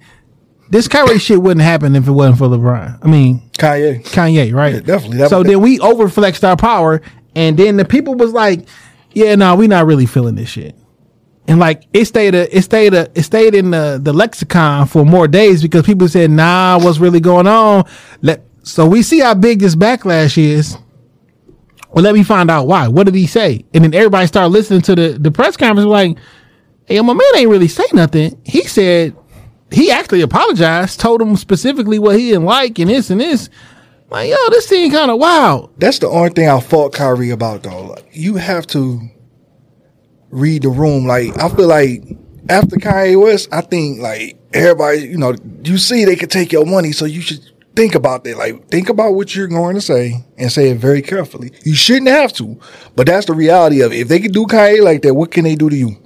this 0.70 0.88
Kyrie 0.88 1.20
shit 1.20 1.42
wouldn't 1.42 1.60
happen 1.62 1.94
if 1.94 2.08
it 2.08 2.12
wasn't 2.12 2.38
for 2.38 2.46
LeBron. 2.48 3.00
I 3.04 3.08
mean, 3.08 3.42
Kanye. 3.58 4.02
Kanye, 4.06 4.54
right? 4.54 4.76
Yeah, 4.76 4.80
definitely. 4.80 5.18
That- 5.18 5.30
so 5.30 5.44
then 5.44 5.60
we 5.60 5.78
overflexed 5.80 6.48
our 6.48 6.56
power, 6.56 7.02
and 7.36 7.58
then 7.58 7.76
the 7.76 7.84
people 7.84 8.16
was 8.16 8.32
like, 8.32 8.66
"Yeah, 9.12 9.36
no, 9.36 9.58
we 9.58 9.68
not 9.68 9.86
really 9.86 10.06
feeling 10.06 10.36
this 10.36 10.48
shit." 10.48 10.74
And 11.50 11.60
like 11.60 11.84
it 11.92 12.06
stayed, 12.06 12.36
a, 12.36 12.56
it 12.58 12.62
stayed, 12.62 12.94
a, 12.94 13.10
it 13.14 13.24
stayed 13.24 13.56
in 13.56 13.72
the, 13.72 14.00
the 14.02 14.14
lexicon 14.14 14.88
for 14.88 15.04
more 15.06 15.28
days 15.28 15.62
because 15.62 15.86
people 15.86 16.08
said, 16.08 16.32
"Nah, 16.32 16.80
what's 16.82 17.00
really 17.00 17.20
going 17.20 17.46
on?" 17.48 17.84
Let 18.22 18.46
so 18.64 18.86
we 18.86 19.02
see 19.02 19.20
how 19.20 19.34
big 19.34 19.60
this 19.60 19.76
backlash 19.76 20.38
is. 20.38 20.78
Well, 21.92 22.04
let 22.04 22.14
me 22.14 22.24
find 22.24 22.52
out 22.52 22.68
why. 22.68 22.88
What 22.88 23.06
did 23.06 23.16
he 23.16 23.28
say? 23.28 23.66
And 23.74 23.84
then 23.84 23.94
everybody 23.94 24.28
started 24.28 24.50
listening 24.50 24.82
to 24.82 24.96
the 24.96 25.10
the 25.20 25.32
press 25.32 25.58
conference. 25.58 25.88
Like, 25.88 26.18
hey, 26.86 27.00
my 27.02 27.14
man 27.14 27.36
ain't 27.36 27.50
really 27.50 27.68
say 27.68 27.86
nothing. 27.94 28.40
He 28.46 28.64
said 28.64 29.16
he 29.72 29.92
actually 29.92 30.22
apologized, 30.22 31.00
told 31.00 31.22
him 31.22 31.36
specifically 31.36 32.00
what 32.00 32.18
he 32.18 32.30
didn't 32.30 32.46
like 32.46 32.80
and 32.80 32.90
this 32.90 33.10
and 33.10 33.22
this. 33.22 33.50
Like, 34.10 34.30
yo, 34.30 34.36
this 34.50 34.68
thing 34.68 34.92
kind 34.92 35.12
of 35.12 35.20
wild. 35.20 35.72
That's 35.80 36.00
the 36.00 36.08
only 36.08 36.32
thing 36.32 36.50
I 36.50 36.60
fought 36.60 36.94
Kyrie 36.94 37.30
about 37.30 37.64
though. 37.64 37.88
Like, 37.88 38.08
you 38.12 38.36
have 38.36 38.66
to 38.68 39.02
read 40.32 40.64
the 40.64 40.70
room. 40.70 41.06
Like 41.06 41.38
I 41.38 41.50
feel 41.50 41.68
like 41.68 42.04
after 42.50 42.78
Kanye 42.78 43.22
West, 43.22 43.50
I 43.52 43.62
think 43.62 44.00
like 44.00 44.38
everybody, 44.54 45.00
you 45.02 45.18
know, 45.18 45.36
you 45.64 45.78
see 45.78 46.06
they 46.06 46.16
could 46.16 46.32
take 46.32 46.52
your 46.52 46.66
money, 46.66 46.92
so 46.92 47.06
you 47.06 47.22
should 47.22 47.49
think 47.80 47.96
about 47.96 48.26
that. 48.26 48.38
Like 48.38 48.68
think 48.68 48.90
about 48.90 49.14
what 49.14 49.34
you're 49.34 49.48
going 49.48 49.76
to 49.76 49.82
say 49.82 50.26
and 50.38 50.52
say 50.52 50.70
it 50.70 50.78
very 50.78 51.02
carefully. 51.02 51.52
You 51.64 51.76
shouldn't 51.76 52.10
have 52.10 52.34
to, 52.34 52.60
but 52.96 53.08
that's 53.08 53.28
the 53.28 53.34
reality 53.34 53.82
of 53.82 53.94
it. 53.94 54.00
If 54.00 54.08
they 54.10 54.20
could 54.20 54.34
do 54.34 54.46
Kanye 54.46 54.84
like 54.84 55.02
that, 55.04 55.14
what 55.14 55.32
can 55.32 55.46
they 55.46 55.56
do 55.56 55.70
to 55.70 55.76
you? 55.76 55.98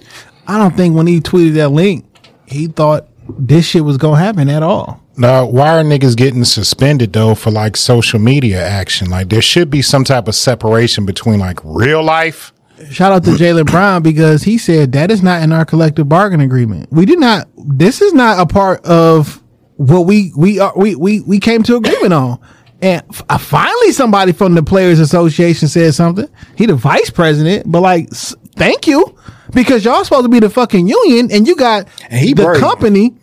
I 0.47 0.59
don't 0.59 0.77
think 0.77 0.95
when 0.95 1.07
he 1.07 1.19
tweeted 1.19 1.55
that 1.55 1.69
link, 1.69 2.05
he 2.45 2.67
thought 2.67 3.07
this 3.39 3.65
shit 3.65 3.83
was 3.83 3.97
gonna 3.97 4.17
happen 4.17 4.49
at 4.49 4.61
all. 4.61 5.01
Now, 5.17 5.45
why 5.45 5.79
are 5.79 5.83
niggas 5.83 6.15
getting 6.15 6.43
suspended 6.43 7.13
though 7.13 7.33
for 7.33 7.49
like 7.49 7.75
social 7.75 8.19
media 8.19 8.63
action? 8.63 9.09
Like, 9.09 9.29
there 9.29 9.41
should 9.41 9.69
be 9.69 9.81
some 9.81 10.03
type 10.03 10.27
of 10.27 10.35
separation 10.35 11.05
between 11.05 11.39
like 11.39 11.59
real 11.63 12.03
life. 12.03 12.53
Shout 12.91 13.13
out 13.13 13.23
to 13.23 13.31
Jaylen 13.31 13.65
Brown 13.65 14.03
because 14.03 14.43
he 14.43 14.57
said 14.57 14.91
that 14.91 15.09
is 15.09 15.23
not 15.23 15.41
in 15.41 15.51
our 15.53 15.65
collective 15.65 16.09
bargain 16.09 16.41
agreement. 16.41 16.91
We 16.91 17.05
did 17.05 17.19
not. 17.19 17.47
This 17.55 18.01
is 18.01 18.13
not 18.13 18.39
a 18.39 18.45
part 18.45 18.83
of 18.85 19.42
what 19.77 20.01
we 20.01 20.31
we 20.37 20.59
are 20.59 20.73
we 20.75 20.95
we 20.95 21.19
we 21.21 21.39
came 21.39 21.63
to 21.63 21.75
agreement 21.75 22.13
on. 22.13 22.39
And 22.81 23.01
f- 23.09 23.23
uh, 23.29 23.37
finally, 23.37 23.93
somebody 23.93 24.33
from 24.33 24.55
the 24.55 24.63
Players 24.63 24.99
Association 24.99 25.67
said 25.69 25.93
something. 25.93 26.27
He 26.57 26.65
the 26.65 26.75
vice 26.75 27.09
president, 27.09 27.71
but 27.71 27.81
like, 27.81 28.11
s- 28.11 28.35
thank 28.57 28.87
you 28.87 29.17
because 29.53 29.85
y'all 29.85 30.03
supposed 30.03 30.25
to 30.25 30.29
be 30.29 30.39
the 30.41 30.49
fucking 30.49 30.87
union, 30.87 31.31
and 31.31 31.47
you 31.47 31.55
got 31.55 31.87
And 32.09 32.19
he 32.19 32.33
the 32.33 32.43
brave. 32.43 32.59
company 32.59 33.13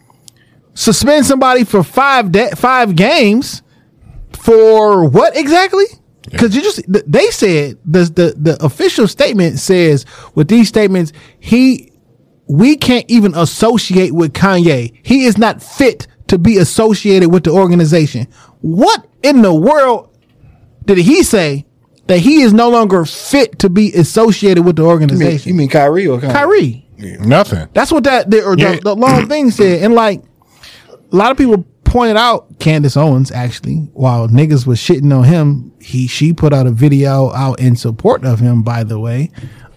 suspend 0.74 1.26
somebody 1.26 1.64
for 1.64 1.82
five 1.82 2.32
de- 2.32 2.56
five 2.56 2.96
games 2.96 3.62
for 4.32 5.04
what 5.08 5.36
exactly? 5.36 5.84
Because 6.30 6.54
you 6.54 6.62
just 6.62 6.82
th- 6.90 7.04
they 7.06 7.26
said 7.30 7.78
the, 7.84 8.04
the 8.04 8.34
the 8.38 8.64
official 8.64 9.08
statement 9.08 9.58
says 9.58 10.06
with 10.34 10.48
these 10.48 10.68
statements 10.68 11.12
he 11.40 11.92
we 12.48 12.76
can't 12.76 13.04
even 13.08 13.34
associate 13.34 14.12
with 14.12 14.32
Kanye. 14.32 14.92
He 15.02 15.24
is 15.24 15.36
not 15.38 15.62
fit 15.62 16.06
to 16.30 16.38
be 16.38 16.56
associated 16.58 17.28
with 17.30 17.44
the 17.44 17.50
organization. 17.50 18.26
What 18.62 19.06
in 19.22 19.42
the 19.42 19.54
world 19.54 20.08
did 20.86 20.98
he 20.98 21.22
say 21.22 21.66
that 22.06 22.18
he 22.18 22.42
is 22.42 22.52
no 22.52 22.68
longer 22.70 23.04
fit 23.04 23.58
to 23.60 23.68
be 23.68 23.92
associated 23.92 24.64
with 24.64 24.76
the 24.76 24.82
You 24.82 24.88
mean, 24.88 24.92
organization? 24.92 25.48
you 25.50 25.54
mean 25.54 25.68
Kyrie 25.68 26.06
or 26.06 26.18
Kanye? 26.18 26.32
Kyrie. 26.32 26.86
Nothing. 26.98 27.68
That's 27.72 27.90
what 27.92 28.04
that 28.04 28.30
the, 28.30 28.44
or 28.44 28.56
Yeah. 28.58 28.76
the, 28.76 28.80
the 28.80 28.96
long 28.96 29.28
thing 29.28 29.50
said. 29.50 29.82
And 29.82 29.94
like 29.94 30.22
a 31.12 31.16
lot 31.16 31.30
of 31.30 31.36
people 31.36 31.64
pointed 31.84 32.16
out 32.16 32.58
Candace 32.58 32.96
Owens 32.96 33.30
actually, 33.32 33.88
while 33.94 34.28
niggas 34.28 34.66
was 34.66 34.78
shitting 34.78 35.16
on 35.16 35.24
him, 35.24 35.72
he 35.80 36.06
she 36.06 36.32
put 36.32 36.52
out 36.52 36.66
a 36.66 36.70
video 36.70 37.32
out 37.32 37.58
in 37.60 37.74
support 37.76 38.24
of 38.24 38.38
him, 38.40 38.62
by 38.62 38.84
the 38.84 38.98
way. 39.00 39.30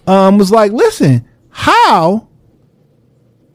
Um, 0.06 0.36
was 0.38 0.50
like, 0.50 0.70
listen, 0.72 1.26
how 1.50 2.28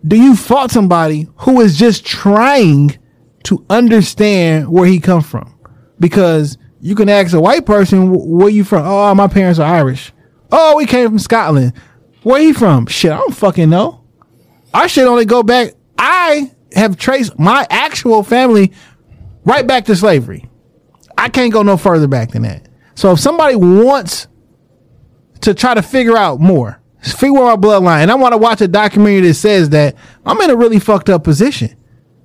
do 0.07 0.15
you 0.15 0.35
fault 0.35 0.71
somebody 0.71 1.27
who 1.37 1.61
is 1.61 1.77
just 1.77 2.05
trying 2.05 2.97
to 3.43 3.65
understand 3.69 4.69
where 4.69 4.85
he 4.85 4.99
come 4.99 5.21
from. 5.21 5.53
Because 5.99 6.57
you 6.79 6.95
can 6.95 7.09
ask 7.09 7.33
a 7.33 7.41
white 7.41 7.65
person, 7.65 8.11
where 8.13 8.49
you 8.49 8.63
from? 8.63 8.85
Oh, 8.85 9.13
my 9.15 9.27
parents 9.27 9.59
are 9.59 9.73
Irish. 9.73 10.13
Oh, 10.51 10.77
we 10.77 10.85
came 10.85 11.09
from 11.09 11.19
Scotland. 11.19 11.73
Where 12.23 12.41
you 12.41 12.53
from? 12.53 12.85
Shit, 12.87 13.11
I 13.11 13.17
don't 13.17 13.35
fucking 13.35 13.69
know. 13.69 14.03
I 14.73 14.87
should 14.87 15.07
only 15.07 15.25
go 15.25 15.43
back. 15.43 15.73
I 15.97 16.51
have 16.73 16.97
traced 16.97 17.37
my 17.39 17.65
actual 17.69 18.23
family 18.23 18.71
right 19.43 19.65
back 19.65 19.85
to 19.85 19.95
slavery. 19.95 20.47
I 21.17 21.29
can't 21.29 21.51
go 21.51 21.63
no 21.63 21.75
further 21.75 22.07
back 22.07 22.31
than 22.31 22.43
that. 22.43 22.67
So 22.95 23.11
if 23.11 23.19
somebody 23.19 23.55
wants 23.55 24.27
to 25.41 25.53
try 25.53 25.73
to 25.73 25.81
figure 25.81 26.17
out 26.17 26.39
more, 26.39 26.78
figure 27.01 27.39
out 27.39 27.61
my 27.61 27.67
bloodline, 27.67 28.01
and 28.03 28.11
I 28.11 28.15
want 28.15 28.33
to 28.33 28.37
watch 28.37 28.61
a 28.61 28.67
documentary 28.67 29.27
that 29.27 29.33
says 29.35 29.69
that 29.69 29.95
I'm 30.25 30.39
in 30.41 30.49
a 30.49 30.55
really 30.55 30.79
fucked 30.79 31.09
up 31.09 31.23
position 31.23 31.75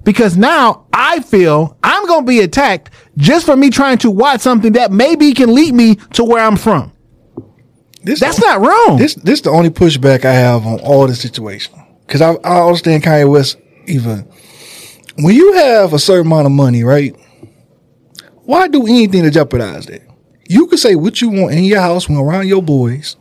because 0.05 0.37
now 0.37 0.87
I 0.93 1.20
feel 1.20 1.77
I'm 1.83 2.07
going 2.07 2.25
to 2.25 2.29
be 2.29 2.41
attacked 2.41 2.91
just 3.16 3.47
for 3.47 3.57
me 3.57 3.70
trying 3.70 3.99
to 3.99 4.11
watch 4.11 4.41
something 4.41 4.72
that 4.72 4.93
maybe 4.93 5.33
can 5.33 5.55
lead 5.55 5.75
me 5.75 5.97
to 6.12 6.25
where 6.25 6.45
I'm 6.45 6.57
from. 6.57 6.93
This 8.03 8.20
That's 8.20 8.39
not 8.39 8.61
wrong. 8.61 8.99
This 8.99 9.14
this 9.14 9.41
the 9.41 9.51
only 9.51 9.70
pushback 9.70 10.27
I 10.27 10.33
have 10.33 10.66
on 10.66 10.79
all 10.81 11.07
the 11.07 11.14
situation 11.14 11.75
because 12.07 12.20
I, 12.20 12.33
I 12.45 12.61
understand 12.66 13.03
Kanye 13.03 13.31
West 13.31 13.57
even 13.87 14.29
when 15.16 15.35
you 15.35 15.55
have 15.55 15.95
a 15.95 15.99
certain 15.99 16.27
amount 16.27 16.47
of 16.47 16.53
money, 16.53 16.85
right? 16.85 17.16
Why 18.43 18.68
do 18.68 18.83
anything 18.87 19.22
to 19.22 19.31
jeopardize 19.31 19.87
that? 19.87 20.03
You 20.49 20.66
can 20.66 20.77
say 20.77 20.97
what 20.97 21.22
you 21.22 21.31
want 21.31 21.55
in 21.55 21.64
your 21.64 21.81
house 21.81 22.07
when 22.07 22.18
around 22.18 22.47
your 22.47 22.62
boys, 22.62 23.16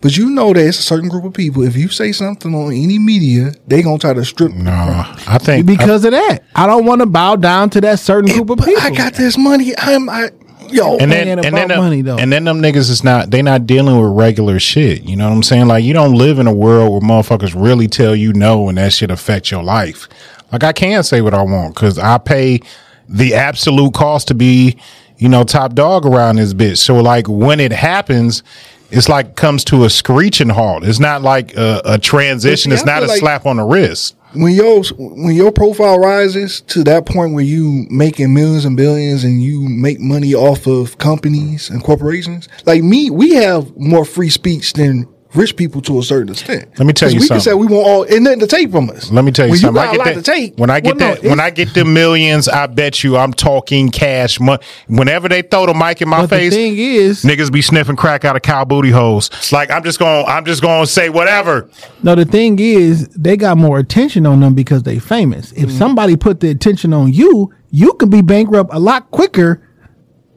but 0.00 0.16
you 0.16 0.30
know 0.30 0.52
that 0.52 0.64
it's 0.66 0.78
a 0.78 0.82
certain 0.82 1.08
group 1.08 1.24
of 1.24 1.34
people. 1.34 1.62
If 1.62 1.76
you 1.76 1.88
say 1.88 2.12
something 2.12 2.54
on 2.54 2.72
any 2.72 2.98
media, 2.98 3.52
they 3.66 3.82
gonna 3.82 3.98
try 3.98 4.14
to 4.14 4.24
strip. 4.24 4.52
No, 4.52 4.70
I 4.70 5.38
think 5.38 5.66
because 5.66 6.04
of 6.04 6.12
that, 6.12 6.40
I 6.54 6.66
don't 6.66 6.86
want 6.86 7.00
to 7.00 7.06
bow 7.06 7.36
down 7.36 7.70
to 7.70 7.80
that 7.82 7.98
certain 8.00 8.32
group 8.32 8.50
of 8.50 8.64
people. 8.64 8.82
I 8.82 8.90
got 8.90 9.14
this 9.14 9.36
money. 9.36 9.72
I'm 9.76 10.08
I 10.08 10.30
yo. 10.72 10.96
and 10.98 11.02
ain't 11.02 11.10
then 11.10 11.28
and 11.28 11.40
about 11.40 11.56
then 11.56 11.68
them, 11.68 11.78
money, 11.78 12.02
though. 12.02 12.16
and 12.18 12.32
then 12.32 12.44
them 12.44 12.62
niggas 12.62 12.90
is 12.90 13.04
not 13.04 13.30
they 13.30 13.42
not 13.42 13.66
dealing 13.66 14.00
with 14.00 14.12
regular 14.16 14.58
shit. 14.58 15.02
You 15.02 15.16
know 15.16 15.28
what 15.28 15.34
I'm 15.36 15.42
saying? 15.42 15.66
Like 15.68 15.84
you 15.84 15.92
don't 15.92 16.14
live 16.14 16.38
in 16.38 16.46
a 16.46 16.52
world 16.54 16.90
where 16.92 17.00
motherfuckers 17.00 17.54
really 17.60 17.88
tell 17.88 18.14
you 18.14 18.32
no 18.32 18.68
and 18.68 18.78
that 18.78 18.92
shit 18.92 19.10
affect 19.10 19.50
your 19.50 19.62
life. 19.62 20.08
Like 20.52 20.64
I 20.64 20.72
can 20.72 21.02
say 21.02 21.20
what 21.20 21.34
I 21.34 21.42
want 21.42 21.74
because 21.74 21.98
I 21.98 22.18
pay 22.18 22.60
the 23.08 23.34
absolute 23.34 23.94
cost 23.94 24.28
to 24.28 24.34
be 24.34 24.78
you 25.18 25.28
know 25.28 25.44
top 25.44 25.74
dog 25.74 26.06
around 26.06 26.36
this 26.36 26.54
bitch. 26.54 26.78
So 26.78 27.00
like 27.00 27.26
when 27.28 27.60
it 27.60 27.72
happens. 27.72 28.42
It's 28.90 29.08
like 29.08 29.36
comes 29.36 29.64
to 29.64 29.84
a 29.84 29.90
screeching 29.90 30.48
halt. 30.48 30.84
It's 30.84 30.98
not 31.00 31.22
like 31.22 31.56
a, 31.56 31.80
a 31.84 31.98
transition. 31.98 32.70
But 32.70 32.74
It's 32.76 32.84
not 32.86 33.02
a 33.02 33.06
like- 33.06 33.18
slap 33.20 33.46
on 33.46 33.56
the 33.56 33.64
wrist. 33.64 34.16
when 34.32 34.52
your 34.54 34.82
when 34.96 35.34
your 35.34 35.50
profile 35.50 35.98
rises 35.98 36.60
to 36.68 36.84
that 36.84 37.04
point 37.04 37.34
where 37.34 37.42
you 37.44 37.86
making 37.90 38.32
millions 38.32 38.64
and 38.64 38.76
billions 38.76 39.24
and 39.24 39.42
you 39.42 39.60
make 39.68 39.98
money 39.98 40.34
off 40.34 40.66
of 40.68 40.98
companies 40.98 41.68
and 41.70 41.82
corporations, 41.82 42.48
like 42.64 42.82
me, 42.82 43.10
we 43.10 43.34
have 43.34 43.76
more 43.76 44.04
free 44.04 44.30
speech 44.30 44.72
than 44.74 45.06
rich 45.34 45.56
people 45.56 45.80
to 45.82 45.98
a 45.98 46.02
certain 46.02 46.30
extent. 46.30 46.68
Let 46.78 46.86
me 46.86 46.92
tell 46.92 47.10
you 47.10 47.20
we 47.20 47.26
something. 47.26 47.36
can 47.36 47.40
say 47.40 47.54
we 47.54 47.66
want 47.66 47.86
all 47.86 48.02
and 48.02 48.24
nothing 48.24 48.40
to 48.40 48.46
take 48.46 48.70
from 48.70 48.90
us. 48.90 49.10
Let 49.10 49.24
me 49.24 49.32
tell 49.32 49.46
you 49.46 49.52
when 49.52 49.60
something. 49.60 49.82
You 49.82 49.88
got 49.88 49.92
I 49.92 49.96
a 49.96 49.98
lot 49.98 50.04
get 50.06 50.14
to 50.14 50.22
take. 50.22 50.56
when 50.56 50.70
I 50.70 50.80
get 50.80 50.96
Well, 50.96 51.08
no, 51.08 51.14
that, 51.14 51.28
when 51.28 51.40
I 51.40 51.50
get 51.50 51.74
the 51.74 51.84
millions, 51.84 52.48
I 52.48 52.66
bet 52.66 53.04
you 53.04 53.16
I'm 53.16 53.32
talking 53.32 53.90
cash 53.90 54.40
money. 54.40 54.62
Whenever 54.88 55.28
they 55.28 55.42
throw 55.42 55.66
the 55.66 55.74
mic 55.74 56.02
in 56.02 56.08
my 56.08 56.22
but 56.22 56.30
face, 56.30 56.52
the 56.52 56.56
thing 56.56 56.76
is, 56.76 57.22
niggas 57.22 57.52
be 57.52 57.62
sniffing 57.62 57.96
crack 57.96 58.24
out 58.24 58.36
of 58.36 58.42
cow 58.42 58.64
booty 58.64 58.90
holes. 58.90 59.30
Like 59.52 59.70
I'm 59.70 59.84
just 59.84 59.98
going, 59.98 60.24
to 60.24 60.30
I'm 60.30 60.44
just 60.44 60.62
going 60.62 60.84
to 60.84 60.90
say 60.90 61.10
whatever. 61.10 61.68
No, 62.02 62.14
the 62.14 62.24
thing 62.24 62.58
is, 62.58 63.08
they 63.08 63.36
got 63.36 63.56
more 63.56 63.78
attention 63.78 64.26
on 64.26 64.40
them 64.40 64.54
because 64.54 64.82
they 64.82 64.98
famous. 64.98 65.52
If 65.52 65.70
mm. 65.70 65.78
somebody 65.78 66.16
put 66.16 66.40
the 66.40 66.50
attention 66.50 66.92
on 66.92 67.12
you, 67.12 67.52
you 67.70 67.92
can 67.94 68.10
be 68.10 68.22
bankrupt 68.22 68.70
a 68.72 68.78
lot 68.78 69.10
quicker 69.10 69.66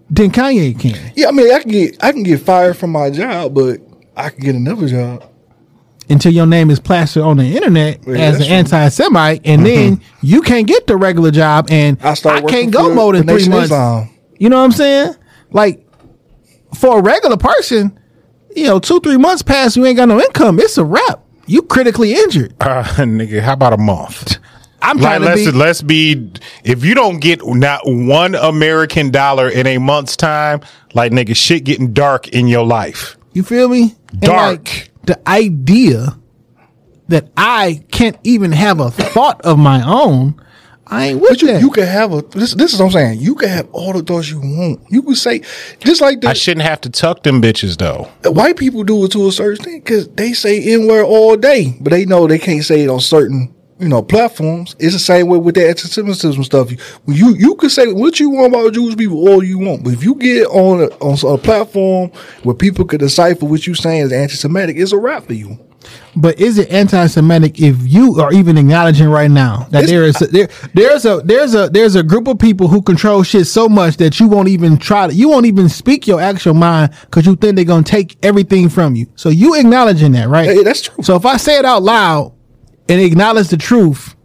than 0.10 0.30
Kanye 0.32 0.80
can. 0.80 1.12
Yeah, 1.16 1.30
I 1.30 1.32
mean, 1.32 1.52
I 1.52 1.60
can 1.60 1.72
get 1.72 2.04
I 2.04 2.12
can 2.12 2.24
get 2.24 2.42
fired 2.42 2.78
from 2.78 2.92
my 2.92 3.10
job, 3.10 3.54
but 3.56 3.80
I 4.16 4.30
can 4.30 4.40
get 4.42 4.56
another 4.56 4.88
job. 4.88 5.30
Until 6.10 6.34
your 6.34 6.46
name 6.46 6.70
is 6.70 6.80
plastered 6.82 7.24
on 7.24 7.38
the 7.38 7.56
internet 7.56 8.06
Yeah, 8.06 8.16
as 8.18 8.36
an 8.46 8.52
anti-Semite, 8.52 9.42
and 9.46 9.66
then 9.66 10.02
you 10.22 10.42
can't 10.42 10.68
get 10.68 10.86
the 10.86 10.98
regular 10.98 11.32
job, 11.32 11.68
and 11.72 11.98
I 12.04 12.12
I, 12.12 12.14
start 12.16 12.44
working 12.44 12.60
can't 12.60 12.72
go 12.74 12.94
more 12.94 13.14
than 13.14 13.26
three 13.26 13.48
months. 13.48 13.66
Islam. 13.66 14.10
You 14.38 14.50
know 14.50 14.58
what 14.58 14.66
I'm 14.66 14.72
saying? 14.74 15.16
Like 15.52 15.86
for 16.76 17.00
a 17.00 17.02
regular 17.02 17.38
person, 17.38 17.98
you 18.56 18.66
know, 18.66 18.80
two 18.80 19.00
three 19.00 19.18
months 19.18 19.42
pass, 19.44 19.78
you 19.78 19.86
ain't 19.86 19.96
got 19.96 20.10
no 20.10 20.20
income. 20.20 20.60
It's 20.60 20.78
a 20.78 20.84
wrap. 20.84 21.24
You 21.46 21.62
critically 21.62 22.14
injured. 22.14 22.54
Uh, 22.60 22.84
nigga, 22.98 23.40
how 23.42 23.54
about 23.54 23.74
a 23.74 23.78
month? 23.78 24.38
I'm 24.82 24.98
Like, 24.98 25.20
trying 25.20 25.22
to 25.22 25.26
let's 25.28 25.46
be. 25.46 25.52
let's 25.58 25.82
be. 25.82 26.32
If 26.66 26.84
you 26.84 26.96
don't 26.96 27.20
get 27.20 27.40
not 27.48 27.82
one 27.86 28.36
American 28.36 29.10
dollar 29.12 29.48
in 29.48 29.66
a 29.68 29.78
month's 29.78 30.18
time, 30.18 30.60
like 30.94 31.14
nigga, 31.14 31.34
shit 31.34 31.64
getting 31.64 31.94
dark 31.94 32.28
in 32.28 32.48
your 32.50 32.66
life. 32.66 33.16
You 33.34 33.44
feel 33.44 33.68
me? 33.70 33.96
And, 34.12 34.22
Dark. 34.22 34.52
like, 34.66 34.92
the 35.04 35.20
idea 35.30 36.18
that 37.08 37.30
I 37.36 37.84
can't 37.92 38.18
even 38.24 38.52
have 38.52 38.80
a 38.80 38.90
thought 38.92 39.42
of 39.42 39.58
my 39.60 39.84
own, 39.86 40.42
I 40.88 41.08
ain't 41.08 41.22
with 41.22 41.32
But 41.32 41.42
you, 41.42 41.48
that. 41.50 41.62
you 41.62 41.70
can 41.72 41.86
have 41.88 42.14
a 42.14 42.22
this. 42.22 42.54
This 42.54 42.74
is 42.74 42.80
what 42.80 42.88
I'm 42.88 42.92
saying. 42.92 43.20
You 43.20 43.36
can 43.36 43.50
have 43.50 43.68
all 43.72 43.94
the 43.94 44.04
thoughts 44.04 44.30
you 44.30 44.40
want. 44.40 44.82
You 44.90 45.02
can 45.02 45.16
say 45.16 45.42
just 45.80 46.02
like 46.02 46.22
the 46.22 46.30
I 46.30 46.34
shouldn't 46.34 46.66
have 46.66 46.82
to 46.82 46.90
tuck 46.90 47.24
them 47.24 47.42
bitches 47.42 47.78
though. 47.78 48.10
white 48.30 48.58
people 48.58 48.84
do 48.84 49.04
it 49.06 49.12
to 49.14 49.28
a 49.28 49.32
certain 49.32 49.64
thing 49.64 49.80
because 49.80 50.08
they 50.10 50.34
say 50.34 50.62
N 50.74 50.88
word 50.88 51.06
all 51.06 51.36
day, 51.38 51.76
but 51.80 51.90
they 51.92 52.06
know 52.06 52.28
they 52.28 52.38
can't 52.40 52.64
say 52.64 52.82
it 52.84 52.90
on 52.90 53.00
certain 53.00 53.54
you 53.84 53.90
know 53.90 54.02
platforms. 54.02 54.76
It's 54.80 54.94
the 54.94 55.00
same 55.00 55.28
way 55.28 55.38
with 55.38 55.56
the 55.56 55.68
anti-Semitism 55.68 56.44
stuff. 56.44 56.72
You 56.72 56.78
you, 57.08 57.36
you 57.36 57.56
can 57.56 57.70
say 57.70 57.92
what 57.92 58.20
you 58.20 58.30
want 58.30 58.54
about 58.54 58.74
Jewish 58.74 58.96
people 58.98 59.28
all 59.28 59.44
you 59.44 59.60
want, 59.60 59.84
but 59.84 59.94
if 59.94 60.04
you 60.04 60.16
get 60.16 60.48
on 60.48 60.82
a, 60.82 60.86
on 61.04 61.36
a 61.36 61.38
platform 61.38 62.10
where 62.44 62.56
people 62.56 62.86
could 62.86 63.00
decipher 63.02 63.46
what 63.46 63.68
you're 63.68 63.76
saying 63.76 64.02
is 64.06 64.12
anti-Semitic, 64.12 64.78
it's 64.78 64.92
a 64.94 64.98
wrap 64.98 65.26
for 65.26 65.34
you. 65.34 65.60
but 66.16 66.40
is 66.40 66.58
it 66.58 66.70
anti-Semitic 66.72 67.60
if 67.60 67.76
you 67.86 68.20
are 68.22 68.32
even 68.32 68.58
acknowledging 68.58 69.10
right 69.10 69.30
now 69.30 69.68
that 69.72 69.82
This- 69.82 69.90
there 69.90 70.04
is 70.04 70.22
a, 70.22 70.28
there 70.28 70.48
there's 70.74 71.06
a 71.06 71.22
there's 71.26 71.56
a 71.56 71.70
there's 71.70 71.96
a 71.96 72.04
group 72.04 72.28
of 72.28 72.40
people 72.40 72.68
who 72.70 72.82
control 72.82 73.22
shit 73.24 73.48
so 73.48 73.68
much 73.68 73.98
that 73.98 74.18
you 74.20 74.28
won't 74.30 74.48
even 74.48 74.78
try 74.78 75.08
to 75.08 75.14
you 75.14 75.28
won't 75.28 75.46
even 75.46 75.68
speak 75.68 76.08
your 76.08 76.22
actual 76.22 76.54
mind 76.54 76.92
because 77.02 77.26
you 77.26 77.36
think 77.36 77.56
they're 77.58 77.66
gonna 77.66 77.84
take 77.84 78.18
everything 78.24 78.70
from 78.70 78.96
you. 78.96 79.08
So 79.16 79.28
you 79.30 79.56
acknowledging 79.56 80.14
that, 80.14 80.30
right? 80.30 80.64
That's 80.64 80.84
true. 80.84 81.04
So 81.04 81.16
if 81.18 81.26
I 81.26 81.36
say 81.38 81.60
it 81.60 81.66
out 81.66 81.84
loud 81.84 82.32
and 82.90 83.02
acknowledge 83.02 83.48
the 83.50 83.58
truth, 83.58 84.16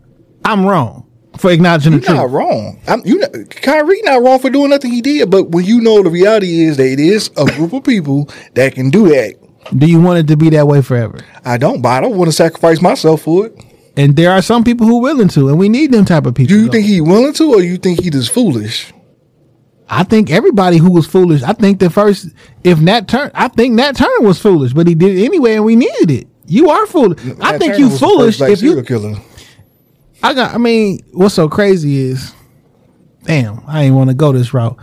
I'm 0.45 0.65
wrong 0.65 1.07
for 1.39 1.51
acknowledging 1.51 1.93
the 1.93 1.99
You're 1.99 2.07
truth. 2.07 2.17
not 2.17 2.31
wrong. 2.31 2.81
I'm, 2.89 3.03
you 3.05 3.19
know, 3.19 3.29
Kyrie 3.51 4.03
not 4.03 4.23
wrong 4.23 4.39
for 4.41 4.51
doing 4.51 4.71
nothing 4.71 4.91
he 4.91 5.01
did, 5.01 5.31
but 5.31 5.51
when 5.51 5.65
you 5.65 5.81
know 5.81 6.03
the 6.03 6.11
reality 6.11 6.63
is 6.63 6.77
that 6.79 6.87
it 6.87 7.01
is 7.01 7.31
a 7.37 7.45
group 7.47 7.73
of 7.73 7.85
people 7.85 8.29
that 8.55 8.75
can 8.75 8.91
do 8.91 9.09
that, 9.09 9.35
Do 9.77 9.87
you 9.87 10.01
want 10.01 10.19
it 10.19 10.27
to 10.29 10.37
be 10.37 10.51
that 10.51 10.67
way 10.67 10.83
forever? 10.83 11.19
I 11.45 11.59
don't. 11.59 11.83
But 11.83 11.91
I 11.91 12.01
don't 12.01 12.17
want 12.17 12.29
to 12.29 12.33
sacrifice 12.33 12.81
myself 12.81 13.23
for 13.23 13.47
it. 13.47 13.65
And 13.97 14.15
there 14.17 14.31
are 14.31 14.43
some 14.43 14.65
people 14.65 14.87
who 14.87 14.99
are 14.99 15.03
willing 15.03 15.29
to, 15.29 15.49
and 15.49 15.59
we 15.59 15.69
need 15.69 15.93
them 15.93 16.05
type 16.05 16.27
of 16.27 16.35
people. 16.35 16.49
Do 16.49 16.61
you 16.61 16.67
though. 16.67 16.73
think 16.73 16.87
he 16.87 17.01
willing 17.01 17.33
to, 17.35 17.53
or 17.55 17.63
you 17.63 17.77
think 17.77 18.01
he 18.01 18.11
just 18.11 18.33
foolish? 18.33 18.93
I 19.89 20.05
think 20.05 20.31
everybody 20.31 20.77
who 20.77 20.91
was 20.91 21.07
foolish. 21.07 21.43
I 21.43 21.53
think 21.53 21.81
the 21.81 21.91
first, 21.91 22.29
if 22.63 22.79
Nat 22.79 23.09
Turner, 23.09 23.31
I 23.35 23.49
think 23.49 23.75
Nat 23.75 23.97
Turner 23.97 24.21
was 24.27 24.41
foolish, 24.41 24.73
but 24.73 24.87
he 24.87 24.95
did 24.95 25.17
it 25.17 25.25
anyway, 25.25 25.55
and 25.55 25.65
we 25.65 25.77
needed 25.77 26.11
it. 26.11 26.29
You 26.49 26.71
are 26.71 26.87
foolish. 26.87 27.19
I 27.41 27.59
think 27.59 27.75
Turner 27.75 27.79
you 27.79 27.99
foolish 27.99 28.41
if 28.41 28.63
you. 28.63 28.83
killer. 28.83 29.17
I 30.23 30.33
got. 30.33 30.55
I 30.55 30.59
mean, 30.59 31.01
what's 31.13 31.35
so 31.35 31.49
crazy 31.49 31.99
is, 31.99 32.35
damn, 33.25 33.63
I 33.67 33.83
ain't 33.83 33.95
want 33.95 34.09
to 34.09 34.15
go 34.15 34.33
this 34.33 34.55
route. 34.55 34.79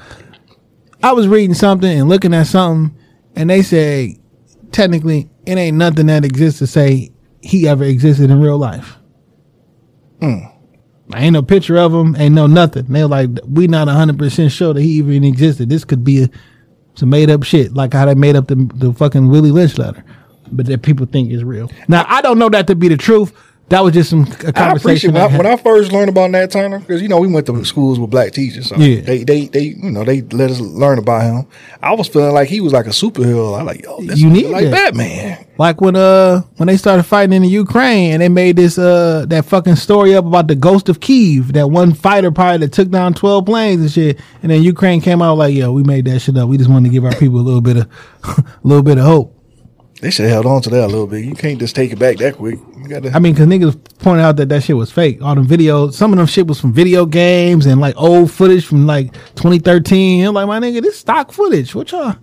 I 1.01 1.11
was 1.13 1.27
reading 1.27 1.55
something 1.55 1.89
and 1.89 2.07
looking 2.07 2.33
at 2.33 2.47
something, 2.47 2.95
and 3.35 3.49
they 3.49 3.63
say 3.63 4.19
technically 4.71 5.29
it 5.45 5.57
ain't 5.57 5.77
nothing 5.77 6.05
that 6.07 6.23
exists 6.23 6.59
to 6.59 6.67
say 6.67 7.11
he 7.41 7.67
ever 7.67 7.83
existed 7.83 8.29
in 8.29 8.39
real 8.39 8.57
life. 8.57 8.97
I 11.13 11.23
ain't 11.23 11.33
no 11.33 11.43
picture 11.43 11.77
of 11.77 11.93
him, 11.93 12.15
ain't 12.15 12.35
no 12.35 12.47
nothing. 12.47 12.85
They're 12.85 13.07
like, 13.07 13.29
we 13.47 13.67
not 13.67 13.87
hundred 13.87 14.17
percent 14.17 14.51
sure 14.51 14.73
that 14.73 14.81
he 14.81 14.93
even 14.93 15.23
existed. 15.23 15.69
This 15.69 15.83
could 15.83 16.03
be 16.03 16.23
a, 16.23 16.29
some 16.95 17.09
made 17.09 17.29
up 17.29 17.43
shit, 17.43 17.73
like 17.73 17.93
how 17.93 18.05
they 18.05 18.15
made 18.15 18.35
up 18.35 18.47
the 18.47 18.55
the 18.75 18.93
fucking 18.93 19.29
Willie 19.29 19.51
Lynch 19.51 19.77
letter, 19.77 20.03
but 20.55 20.65
that 20.67 20.81
people 20.81 21.05
think 21.05 21.31
is 21.31 21.43
real. 21.43 21.69
Now 21.87 22.05
I 22.07 22.21
don't 22.21 22.39
know 22.39 22.49
that 22.49 22.67
to 22.67 22.75
be 22.75 22.87
the 22.87 22.97
truth. 22.97 23.33
That 23.69 23.83
was 23.83 23.95
just 23.95 24.11
some 24.11 24.19
a 24.19 24.25
I 24.25 24.27
appreciate 24.27 24.53
conversation. 24.53 25.13
when 25.13 25.21
I, 25.23 25.37
when 25.37 25.45
I 25.47 25.55
first 25.55 25.91
learned 25.91 26.09
about 26.09 26.29
Nat 26.29 26.51
Turner 26.51 26.77
because 26.77 27.01
you 27.01 27.07
know 27.07 27.19
we 27.19 27.27
went 27.27 27.47
to 27.47 27.65
schools 27.65 27.97
with 27.99 28.11
black 28.11 28.31
teachers. 28.31 28.67
So 28.69 28.75
Yeah. 28.75 29.01
they 29.01 29.23
they 29.23 29.47
they 29.47 29.61
you 29.81 29.89
know 29.89 30.03
they 30.03 30.21
let 30.21 30.51
us 30.51 30.59
learn 30.59 30.99
about 30.99 31.23
him. 31.23 31.47
I 31.81 31.95
was 31.95 32.07
feeling 32.07 32.31
like 32.35 32.47
he 32.47 32.61
was 32.61 32.73
like 32.73 32.85
a 32.85 32.91
superhero. 32.91 33.57
I 33.57 33.63
like 33.63 33.81
yo, 33.81 33.99
this 34.01 34.19
You 34.19 34.29
need 34.29 34.51
like 34.51 34.65
that. 34.65 34.93
Batman. 34.93 35.47
Like 35.57 35.81
when 35.81 35.95
uh 35.95 36.41
when 36.57 36.67
they 36.67 36.77
started 36.77 37.01
fighting 37.05 37.33
in 37.33 37.41
the 37.41 37.47
Ukraine 37.47 38.11
and 38.11 38.21
they 38.21 38.29
made 38.29 38.55
this 38.55 38.77
uh 38.77 39.25
that 39.29 39.45
fucking 39.45 39.77
story 39.77 40.13
up 40.13 40.25
about 40.27 40.47
the 40.47 40.53
ghost 40.55 40.87
of 40.87 40.99
Kiev, 40.99 41.53
that 41.53 41.71
one 41.71 41.95
fighter 41.95 42.29
pilot 42.29 42.59
that 42.59 42.71
took 42.71 42.89
down 42.91 43.15
twelve 43.15 43.47
planes 43.47 43.81
and 43.81 43.91
shit, 43.91 44.19
and 44.43 44.51
then 44.51 44.61
Ukraine 44.61 45.01
came 45.01 45.23
out 45.23 45.39
like, 45.39 45.55
yo, 45.55 45.71
we 45.71 45.81
made 45.81 46.05
that 46.05 46.19
shit 46.19 46.37
up. 46.37 46.47
We 46.49 46.59
just 46.59 46.69
wanted 46.69 46.89
to 46.89 46.93
give 46.93 47.03
our 47.03 47.15
people 47.15 47.39
a 47.39 47.41
little 47.41 47.61
bit 47.61 47.77
of 47.77 47.87
a 48.25 48.43
little 48.61 48.83
bit 48.83 48.99
of 48.99 49.05
hope. 49.05 49.34
They 50.05 50.11
should 50.11 50.25
have 50.25 50.33
held 50.33 50.45
on 50.45 50.61
to 50.61 50.69
that 50.69 50.85
a 50.85 50.85
little 50.85 51.07
bit. 51.07 51.25
You 51.25 51.33
can't 51.33 51.57
just 51.57 51.75
take 51.75 51.91
it 51.91 51.97
back 51.97 52.17
that 52.17 52.35
quick. 52.35 52.59
You 52.77 52.87
gotta. 52.87 53.09
I 53.09 53.17
mean, 53.17 53.33
because 53.33 53.47
niggas 53.47 53.97
pointed 53.97 54.21
out 54.21 54.35
that 54.35 54.49
that 54.49 54.61
shit 54.61 54.77
was 54.77 54.91
fake. 54.91 55.19
All 55.19 55.33
the 55.33 55.41
videos, 55.41 55.93
some 55.93 56.13
of 56.13 56.19
them 56.19 56.27
shit 56.27 56.45
was 56.45 56.61
from 56.61 56.73
video 56.73 57.07
games 57.07 57.65
and 57.65 57.81
like 57.81 57.95
old 57.97 58.29
footage 58.29 58.67
from 58.67 58.85
like 58.85 59.13
2013. 59.33 60.23
I'm 60.23 60.35
like, 60.35 60.45
my 60.45 60.59
nigga, 60.59 60.83
this 60.83 60.99
stock 60.99 61.31
footage. 61.31 61.73
What 61.73 61.91
y'all? 61.91 62.17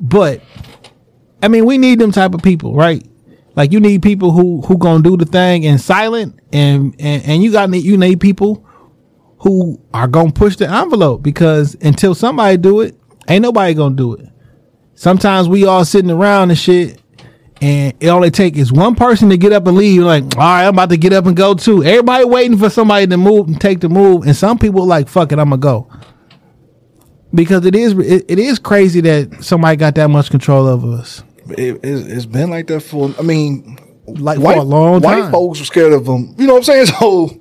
But 0.00 0.42
I 1.40 1.46
mean, 1.46 1.64
we 1.64 1.78
need 1.78 2.00
them 2.00 2.10
type 2.10 2.34
of 2.34 2.42
people, 2.42 2.74
right? 2.74 3.06
Like 3.54 3.70
you 3.70 3.78
need 3.78 4.02
people 4.02 4.32
who 4.32 4.62
who 4.62 4.76
gonna 4.76 5.00
do 5.00 5.16
the 5.16 5.26
thing 5.26 5.62
in 5.62 5.78
silent, 5.78 6.40
and 6.52 6.92
and 6.98 7.22
and 7.24 7.40
you 7.40 7.52
got 7.52 7.72
you 7.72 7.96
need 7.96 8.20
people 8.20 8.66
who 9.38 9.80
are 9.94 10.08
gonna 10.08 10.32
push 10.32 10.56
the 10.56 10.68
envelope 10.68 11.22
because 11.22 11.76
until 11.82 12.16
somebody 12.16 12.56
do 12.56 12.80
it, 12.80 12.98
ain't 13.28 13.42
nobody 13.42 13.74
gonna 13.74 13.94
do 13.94 14.14
it. 14.14 14.28
Sometimes 14.96 15.48
we 15.48 15.64
all 15.66 15.84
sitting 15.84 16.10
around 16.10 16.50
and 16.50 16.58
shit, 16.58 17.00
and 17.60 17.94
it 18.00 18.08
only 18.08 18.30
take 18.30 18.56
is 18.56 18.72
one 18.72 18.94
person 18.94 19.28
to 19.30 19.36
get 19.36 19.52
up 19.52 19.66
and 19.66 19.76
leave. 19.76 20.02
Like, 20.02 20.24
all 20.36 20.40
right, 20.40 20.64
I'm 20.64 20.74
about 20.74 20.88
to 20.90 20.96
get 20.96 21.12
up 21.12 21.26
and 21.26 21.36
go 21.36 21.54
too. 21.54 21.84
Everybody 21.84 22.24
waiting 22.24 22.56
for 22.58 22.68
somebody 22.70 23.06
to 23.06 23.16
move 23.16 23.46
and 23.46 23.60
take 23.60 23.80
the 23.80 23.88
move, 23.88 24.24
and 24.26 24.34
some 24.34 24.58
people 24.58 24.84
like, 24.86 25.08
fuck 25.08 25.30
it, 25.32 25.38
I'm 25.38 25.50
gonna 25.50 25.58
go. 25.60 25.88
Because 27.34 27.66
it 27.66 27.74
is 27.74 27.92
it, 27.92 28.24
it 28.28 28.38
is 28.38 28.58
crazy 28.58 29.00
that 29.02 29.44
somebody 29.44 29.76
got 29.76 29.94
that 29.96 30.08
much 30.08 30.30
control 30.30 30.66
over 30.66 30.96
us. 30.96 31.22
It, 31.50 31.78
it's, 31.84 32.06
it's 32.08 32.26
been 32.26 32.50
like 32.50 32.66
that 32.68 32.80
for. 32.80 33.12
I 33.18 33.22
mean, 33.22 33.78
Like 34.06 34.38
white 34.38 34.54
for 34.54 34.60
a 34.60 34.64
long 34.64 35.02
time. 35.02 35.20
white 35.24 35.30
folks 35.30 35.58
were 35.58 35.66
scared 35.66 35.92
of 35.92 36.06
them. 36.06 36.34
You 36.38 36.46
know 36.46 36.54
what 36.54 36.68
I'm 36.68 36.86
saying? 36.86 36.86
So 36.98 37.40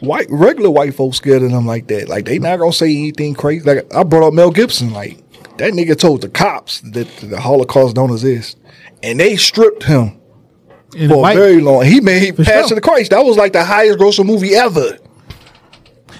white 0.00 0.26
regular 0.28 0.70
white 0.70 0.94
folks 0.94 1.18
scared 1.18 1.42
of 1.42 1.50
them 1.52 1.66
like 1.66 1.86
that. 1.86 2.08
Like 2.08 2.24
they 2.24 2.38
not 2.40 2.58
gonna 2.58 2.72
say 2.72 2.86
anything 2.90 3.34
crazy. 3.34 3.64
Like 3.64 3.94
I 3.94 4.02
brought 4.02 4.26
up 4.26 4.34
Mel 4.34 4.50
Gibson. 4.50 4.92
Like 4.92 5.18
that 5.58 5.72
nigga 5.72 5.96
told 5.98 6.20
the 6.22 6.28
cops 6.28 6.80
that 6.80 7.08
the 7.18 7.40
Holocaust 7.40 7.94
don't 7.94 8.10
exist, 8.10 8.58
and 9.02 9.18
they 9.20 9.36
stripped 9.36 9.84
him 9.84 10.18
And 10.96 11.10
for 11.10 11.20
white- 11.22 11.36
a 11.36 11.40
very 11.40 11.60
long. 11.60 11.84
He 11.84 12.00
made 12.00 12.36
For 12.36 12.44
Passion 12.44 12.68
sure. 12.68 12.76
of 12.78 12.82
the 12.82 12.88
Christ. 12.88 13.10
That 13.10 13.24
was 13.24 13.36
like 13.36 13.52
the 13.52 13.64
highest 13.64 13.98
grossing 13.98 14.26
movie 14.26 14.54
ever, 14.54 14.98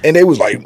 and 0.02 0.15
they 0.16 0.24
was 0.24 0.39
like. 0.39 0.62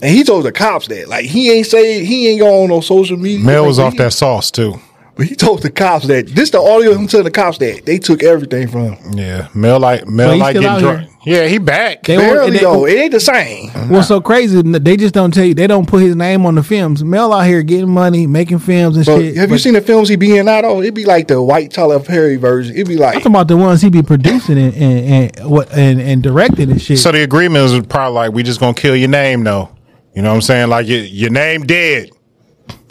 And 0.00 0.10
he 0.10 0.24
told 0.24 0.44
the 0.44 0.50
cops 0.50 0.88
that, 0.88 1.08
like, 1.08 1.26
he 1.26 1.52
ain't 1.52 1.66
say 1.66 2.04
he 2.04 2.28
ain't 2.30 2.40
going 2.40 2.64
on 2.64 2.68
no 2.70 2.80
social 2.80 3.16
media. 3.16 3.38
Mel 3.38 3.62
Like, 3.62 3.68
was 3.68 3.78
off 3.78 3.92
he- 3.92 3.98
that 3.98 4.12
sauce 4.12 4.50
too. 4.50 4.80
But 5.14 5.26
he 5.26 5.34
told 5.34 5.60
the 5.60 5.70
cops 5.70 6.06
that 6.06 6.26
this 6.28 6.50
the 6.50 6.58
audio 6.60 6.92
of 6.92 6.96
him 6.96 7.06
telling 7.06 7.24
the 7.24 7.30
cops 7.30 7.58
that 7.58 7.84
they 7.84 7.98
took 7.98 8.22
everything 8.22 8.66
from 8.66 8.94
him. 8.94 9.12
Yeah, 9.18 9.48
Mel 9.54 9.78
like 9.78 10.06
Mel 10.08 10.28
But 10.28 10.34
he 10.36 10.40
like 10.40 10.50
still 10.56 10.62
getting 10.62 10.86
out 10.86 10.94
drunk. 10.96 11.10
Yeah, 11.26 11.46
he 11.46 11.58
back. 11.58 12.02
They 12.04 12.16
were- 12.16 12.22
Barely 12.22 12.50
they- 12.52 12.58
though, 12.60 12.86
it 12.86 12.94
ain't 12.98 13.12
the 13.12 13.20
same. 13.20 13.68
Mm-hmm. 13.70 13.92
What's 13.92 14.08
so 14.08 14.20
crazy? 14.22 14.60
They 14.62 14.96
just 14.96 15.12
don't 15.14 15.32
tell 15.32 15.44
you. 15.44 15.52
They 15.54 15.66
don't 15.66 15.86
put 15.86 16.02
his 16.02 16.16
name 16.16 16.46
on 16.46 16.54
the 16.56 16.62
films. 16.62 17.04
Mel 17.04 17.32
out 17.32 17.46
here 17.46 17.62
getting 17.62 17.90
money, 17.90 18.26
making 18.26 18.58
films 18.60 18.96
and 18.96 19.04
But 19.06 19.18
shit. 19.20 19.36
have 19.36 19.50
you 19.50 19.54
but 19.56 19.60
seen 19.60 19.74
the 19.74 19.82
films 19.82 20.08
he 20.08 20.16
be 20.16 20.36
in 20.38 20.46
now 20.46 20.62
though? 20.62 20.80
It'd 20.80 20.94
be 20.94 21.04
like 21.04 21.28
the 21.28 21.42
white 21.42 21.70
Tyler 21.72 22.00
Perry 22.00 22.36
version. 22.36 22.74
It'd 22.74 22.88
be 22.88 22.94
I'm 22.94 23.00
like 23.00 23.14
talking 23.14 23.32
about 23.32 23.48
the 23.48 23.56
ones 23.58 23.82
he 23.82 23.90
be 23.90 24.02
producing 24.02 24.56
and 24.58 24.74
and 24.74 25.36
and, 25.38 25.50
what, 25.50 25.70
and, 25.72 26.00
and 26.00 26.22
directing 26.22 26.70
and 26.70 26.80
shit. 26.80 26.98
So 26.98 27.12
the 27.12 27.22
agreement 27.22 27.66
is 27.70 27.86
probably 27.86 28.14
like 28.14 28.32
we 28.32 28.42
just 28.42 28.60
gonna 28.60 28.72
kill 28.74 28.96
your 28.96 29.08
name 29.10 29.44
though. 29.44 29.68
You 30.14 30.22
know 30.22 30.30
what 30.30 30.36
I'm 30.36 30.42
saying? 30.42 30.70
Like 30.70 30.88
your 30.88 31.00
your 31.00 31.30
name 31.30 31.64
dead. 31.64 32.10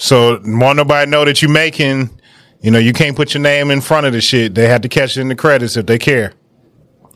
So 0.02 0.42
want 0.44 0.78
nobody 0.78 1.10
know 1.12 1.24
that 1.26 1.44
you 1.44 1.48
making. 1.48 2.10
You 2.62 2.72
know 2.72 2.80
you 2.80 2.92
can't 2.92 3.16
put 3.16 3.36
your 3.36 3.42
name 3.42 3.70
in 3.70 3.82
front 3.82 4.08
of 4.08 4.14
the 4.14 4.22
shit. 4.22 4.56
They 4.56 4.68
have 4.68 4.82
to 4.82 4.90
catch 4.90 5.16
it 5.16 5.22
in 5.22 5.28
the 5.28 5.36
credits 5.36 5.78
if 5.78 5.86
they 5.86 6.00
care. 6.00 6.34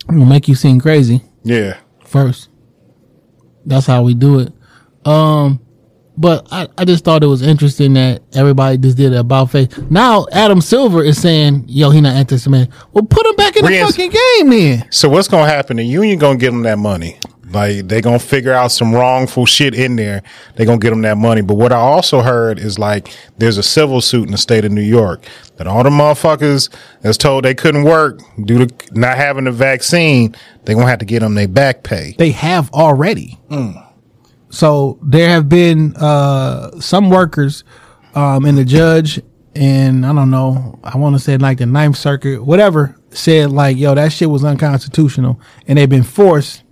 Gonna 0.07 0.26
make 0.26 0.48
you 0.48 0.53
seem 0.53 0.80
crazy 0.80 1.22
Yeah. 1.44 1.78
first. 2.06 2.49
That's 3.66 3.88
how 3.88 4.03
we 4.03 4.14
do 4.14 4.38
it. 4.40 4.53
Um, 5.03 5.60
but 6.16 6.48
I, 6.52 6.68
I 6.78 6.86
just 6.86 7.03
thought 7.03 7.24
it 7.24 7.28
was 7.28 7.41
interesting 7.41 7.94
that 7.94 8.22
everybody 8.36 8.78
just 8.78 8.98
did 8.98 9.14
it 9.14 9.18
about 9.18 9.49
face. 9.49 9.68
Now 9.90 10.28
Adam 10.32 10.62
Silver 10.62 11.03
is 11.03 11.20
saying, 11.20 11.66
"Yo, 11.68 11.90
he 11.90 12.02
not 12.02 12.16
anti-Semitic." 12.16 12.70
Well, 12.94 13.03
put 13.03 13.26
him 13.26 13.36
back 13.36 13.56
in 13.57 13.66
the 13.66 13.80
fucking 13.80 14.12
game 14.12 14.49
then. 14.52 14.88
So 14.91 15.10
what's 15.10 15.28
gonna 15.28 15.49
happen? 15.49 15.78
The 15.78 15.84
union 15.84 16.20
gonna 16.20 16.38
give 16.38 16.53
him 16.53 16.62
that 16.64 16.78
money. 16.78 17.18
Like 17.56 17.88
they 17.88 18.02
gonna 18.02 18.19
figure 18.19 18.52
out 18.52 18.73
some 18.73 18.94
wrongful 18.94 19.45
shit 19.45 19.73
in 19.73 19.95
there. 19.95 20.22
They 20.56 20.65
gonna 20.65 20.77
get 20.77 20.90
them 20.90 21.02
that 21.03 21.18
money. 21.18 21.41
But 21.41 21.56
what 21.56 21.72
I 21.72 21.77
also 21.77 22.22
heard 22.22 22.60
is 22.60 22.77
like 22.77 23.15
there's 23.38 23.57
a 23.57 23.64
civil 23.64 24.02
suit 24.02 24.26
in 24.26 24.32
the 24.32 24.38
state 24.38 24.65
of 24.65 24.73
New 24.73 24.82
York 24.82 25.26
that 25.56 25.65
all 25.65 25.82
the 25.82 25.90
motherfuckers 25.90 26.69
that's 27.02 27.18
told 27.18 27.45
they 27.45 27.56
couldn't 27.56 27.84
work 27.86 28.19
due 28.44 28.65
to 28.65 28.76
not 28.91 29.15
having 29.15 29.45
the 29.45 29.53
vaccine. 29.53 30.36
They 30.65 30.73
gonna 30.73 30.88
have 30.88 30.99
to 30.99 31.06
get 31.06 31.22
them 31.22 31.36
their 31.36 31.48
back 31.48 31.84
pay. 31.84 32.14
They 32.18 32.32
have 32.32 32.69
already. 32.73 33.40
So 34.49 34.99
there 35.02 35.30
have 35.30 35.48
been 35.48 35.95
uh, 35.95 36.80
some 36.82 37.10
workers 37.10 37.64
um, 38.15 38.45
and 38.45 38.57
the 38.57 38.65
judge 38.65 39.22
and 39.56 40.06
I 40.06 40.14
don't 40.14 40.30
know, 40.30 40.77
I 40.84 40.98
want 40.98 41.15
to 41.15 41.19
say 41.19 41.38
like 41.38 41.60
the 41.60 41.65
Ninth 41.65 41.95
Circuit, 41.95 42.44
whatever, 42.44 42.98
said 43.11 43.52
like, 43.52 43.77
yo, 43.77 43.95
that 43.95 44.11
shit 44.11 44.30
was 44.30 44.44
unconstitutional, 44.44 45.40
and 45.68 45.77
they've 45.77 45.90
been 45.90 46.03
forced. 46.03 46.64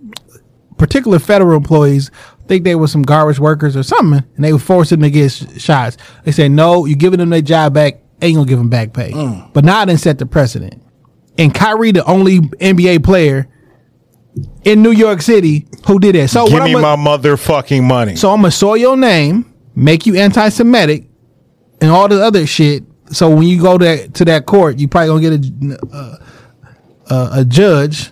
Particular 0.78 1.18
federal 1.18 1.56
employees, 1.56 2.10
think 2.48 2.64
they 2.64 2.74
were 2.74 2.88
some 2.88 3.02
garbage 3.02 3.38
workers 3.38 3.76
or 3.76 3.82
something, 3.82 4.24
and 4.36 4.44
they 4.44 4.52
were 4.52 4.58
forced 4.58 4.90
them 4.90 5.02
to 5.02 5.10
get 5.10 5.30
sh- 5.30 5.44
shots. 5.58 5.96
They 6.24 6.32
said, 6.32 6.50
no, 6.50 6.84
you're 6.84 6.96
giving 6.96 7.18
them 7.20 7.30
their 7.30 7.40
job 7.42 7.74
back, 7.74 8.02
ain't 8.20 8.36
gonna 8.36 8.48
give 8.48 8.58
them 8.58 8.68
back 8.70 8.92
pay. 8.92 9.12
But 9.52 9.64
now 9.64 9.84
they 9.84 9.96
set 9.96 10.18
the 10.18 10.26
precedent. 10.26 10.82
And 11.38 11.54
Kyrie, 11.54 11.92
the 11.92 12.04
only 12.04 12.40
NBA 12.40 13.02
player 13.04 13.48
in 14.64 14.82
New 14.82 14.90
York 14.92 15.22
City 15.22 15.66
who 15.86 15.98
did 15.98 16.14
that. 16.16 16.28
So 16.28 16.46
Give 16.46 16.54
what 16.60 16.64
me 16.64 16.74
my 16.74 16.96
motherfucking 16.96 17.82
money. 17.84 18.16
so 18.16 18.30
I'm 18.30 18.40
gonna 18.40 18.50
soil 18.50 18.76
your 18.76 18.96
name, 18.96 19.52
make 19.74 20.06
you 20.06 20.16
anti-Semitic, 20.16 21.06
and 21.80 21.90
all 21.90 22.08
the 22.08 22.22
other 22.22 22.46
shit. 22.46 22.84
So 23.10 23.30
when 23.30 23.44
you 23.44 23.60
go 23.60 23.78
to 23.78 24.08
to 24.08 24.24
that 24.26 24.46
court, 24.46 24.78
you 24.78 24.88
probably 24.88 25.28
gonna 25.28 25.38
get 25.38 25.80
a 25.92 25.96
uh, 25.96 26.16
a, 27.10 27.28
a 27.40 27.44
judge, 27.44 28.10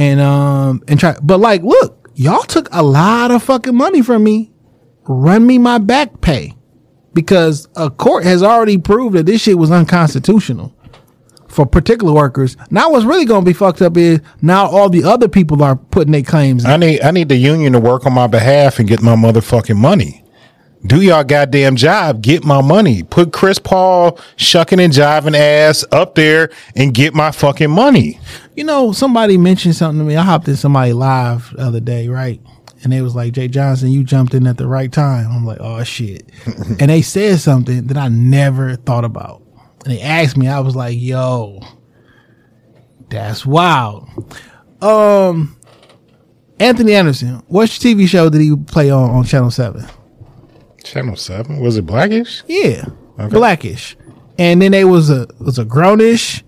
and 0.00 0.20
um 0.20 0.82
and 0.88 0.98
try. 0.98 1.14
But 1.22 1.40
like, 1.40 1.62
look, 1.62 2.10
y'all 2.14 2.42
took 2.42 2.68
a 2.72 2.82
lot 2.82 3.30
of 3.30 3.42
fucking 3.42 3.74
money 3.76 4.02
from 4.02 4.24
me. 4.24 4.50
Run 5.04 5.46
me 5.46 5.58
my 5.58 5.78
back 5.78 6.20
pay 6.20 6.54
because 7.12 7.68
a 7.76 7.90
court 7.90 8.24
has 8.24 8.42
already 8.42 8.78
proved 8.78 9.16
that 9.16 9.26
this 9.26 9.42
shit 9.42 9.58
was 9.58 9.70
unconstitutional 9.70 10.74
for 11.48 11.66
particular 11.66 12.12
workers. 12.12 12.56
Now 12.70 12.90
what's 12.90 13.04
really 13.04 13.24
gonna 13.24 13.44
be 13.44 13.52
fucked 13.52 13.82
up 13.82 13.96
is 13.96 14.20
now 14.40 14.66
all 14.66 14.88
the 14.88 15.04
other 15.04 15.28
people 15.28 15.62
are 15.62 15.76
putting 15.76 16.12
their 16.12 16.22
claims. 16.22 16.64
in. 16.64 16.70
I 16.70 16.76
need 16.76 17.00
I 17.02 17.10
need 17.10 17.28
the 17.28 17.36
union 17.36 17.72
to 17.74 17.80
work 17.80 18.06
on 18.06 18.12
my 18.14 18.26
behalf 18.26 18.78
and 18.78 18.88
get 18.88 19.02
my 19.02 19.16
motherfucking 19.16 19.76
money. 19.76 20.24
Do 20.86 21.02
y'all 21.02 21.24
goddamn 21.24 21.76
job. 21.76 22.22
Get 22.22 22.42
my 22.42 22.62
money. 22.62 23.02
Put 23.02 23.32
Chris 23.32 23.58
Paul 23.58 24.18
shucking 24.36 24.80
and 24.80 24.92
jiving 24.92 25.36
ass 25.36 25.84
up 25.92 26.14
there 26.14 26.50
and 26.74 26.94
get 26.94 27.14
my 27.14 27.30
fucking 27.30 27.70
money. 27.70 28.18
You 28.56 28.64
know, 28.64 28.92
somebody 28.92 29.36
mentioned 29.36 29.76
something 29.76 29.98
to 29.98 30.04
me. 30.04 30.16
I 30.16 30.22
hopped 30.22 30.48
in 30.48 30.56
somebody 30.56 30.94
live 30.94 31.52
the 31.54 31.62
other 31.62 31.80
day, 31.80 32.08
right? 32.08 32.40
And 32.82 32.92
they 32.92 33.02
was 33.02 33.14
like, 33.14 33.34
Jay 33.34 33.46
Johnson, 33.46 33.90
you 33.90 34.04
jumped 34.04 34.32
in 34.32 34.46
at 34.46 34.56
the 34.56 34.66
right 34.66 34.90
time. 34.90 35.30
I'm 35.30 35.44
like, 35.44 35.58
oh 35.60 35.84
shit. 35.84 36.30
and 36.80 36.90
they 36.90 37.02
said 37.02 37.40
something 37.40 37.88
that 37.88 37.98
I 37.98 38.08
never 38.08 38.76
thought 38.76 39.04
about. 39.04 39.42
And 39.84 39.92
they 39.92 40.00
asked 40.00 40.38
me, 40.38 40.48
I 40.48 40.60
was 40.60 40.74
like, 40.74 40.98
yo, 40.98 41.60
that's 43.10 43.44
wild. 43.44 44.08
Um, 44.80 45.58
Anthony 46.58 46.94
Anderson, 46.94 47.42
what 47.48 47.68
TV 47.68 48.08
show 48.08 48.30
did 48.30 48.40
he 48.40 48.56
play 48.56 48.90
on 48.90 49.10
on 49.10 49.24
Channel 49.24 49.50
7? 49.50 49.86
Channel 50.90 51.14
seven 51.14 51.60
was 51.60 51.76
it 51.76 51.86
Blackish? 51.86 52.42
Yeah, 52.48 52.84
Okay. 53.18 53.28
blackish. 53.32 53.96
And 54.38 54.60
then 54.60 54.72
they 54.72 54.84
was 54.84 55.08
a 55.08 55.28
was 55.38 55.58
a 55.58 55.64
grownish, 55.64 56.42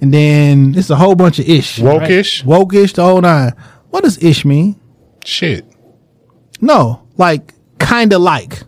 and 0.00 0.12
then 0.12 0.74
it's 0.76 0.90
a 0.90 0.96
whole 0.96 1.14
bunch 1.14 1.38
of 1.38 1.48
ish, 1.48 1.78
right? 1.78 2.00
Woke-ish? 2.00 2.42
wokish, 2.42 2.94
the 2.94 3.04
whole 3.04 3.20
nine. 3.20 3.52
What 3.90 4.02
does 4.02 4.20
ish 4.22 4.44
mean? 4.44 4.80
Shit. 5.24 5.64
No, 6.60 7.06
like 7.16 7.52
kind 7.78 8.12
of 8.12 8.22
like. 8.22 8.62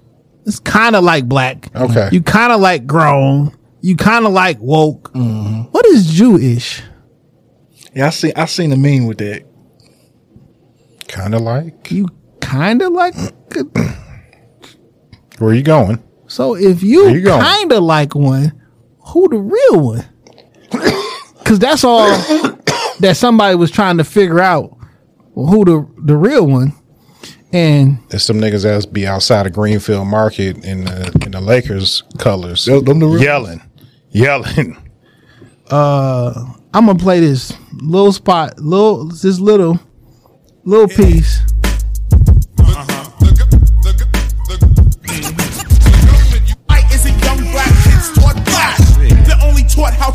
It's 0.47 0.61
kind 0.61 0.95
of 0.95 1.03
like 1.03 1.27
black. 1.29 1.75
Okay. 1.75 2.09
You 2.13 2.23
kind 2.23 2.53
of 2.53 2.61
like 2.61 2.87
grown. 2.87 3.53
You 3.81 3.97
kind 3.97 4.25
of 4.25 4.33
like 4.33 4.59
woke. 4.61 5.13
Mm-hmm. 5.15 5.63
What 5.73 5.85
is 5.87 6.07
Jewish? 6.13 6.81
yeah, 7.95 8.07
I 8.07 8.11
see. 8.11 8.33
I 8.35 8.45
seen 8.45 8.71
a 8.73 8.77
meme 8.77 9.07
with 9.07 9.19
that. 9.19 9.43
Kind 11.09 11.35
of 11.35 11.43
like. 11.43 11.91
You 11.91 12.09
kind 12.41 12.83
of 12.83 12.93
like. 12.93 13.15
Where 15.39 15.51
are 15.51 15.55
you 15.55 15.63
going? 15.63 16.03
So 16.27 16.55
if 16.57 16.83
you, 16.83 17.09
you 17.09 17.25
kind 17.25 17.73
of 17.73 17.83
like 17.83 18.15
one, 18.15 18.53
who 19.07 19.29
the 19.29 19.39
real 19.39 19.81
one? 19.81 20.05
Because 21.39 21.59
that's 21.61 21.83
all 21.83 22.07
that 23.01 23.17
somebody 23.17 23.55
was 23.55 23.71
trying 23.71 23.97
to 23.97 24.05
figure 24.05 24.39
out 24.39 24.77
who 25.35 25.65
the 25.65 25.89
the 26.05 26.15
real 26.15 26.47
one. 26.47 26.75
And 27.55 27.99
There's 28.11 28.23
some 28.25 28.37
niggas 28.39 28.65
that's 28.65 28.85
be 28.85 29.07
outside 29.07 29.47
of 29.47 29.55
Greenfield 29.55 30.07
Market 30.09 30.63
in 30.63 30.85
the 30.85 31.11
in 31.25 31.33
the 31.33 31.41
Lakers 31.41 32.03
colors, 32.19 32.67
Them- 32.67 32.85
them 32.85 32.99
the 32.99 33.07
real 33.07 33.23
yelling, 33.23 33.63
yelling. 34.11 34.77
Uh, 35.71 36.33
I'm 36.73 36.87
gonna 36.87 36.99
play 36.99 37.21
this 37.21 37.53
little 37.75 38.13
spot, 38.13 38.59
little 38.59 39.05
this 39.09 39.39
little 39.39 39.79
little 40.65 40.89
piece. 40.89 41.41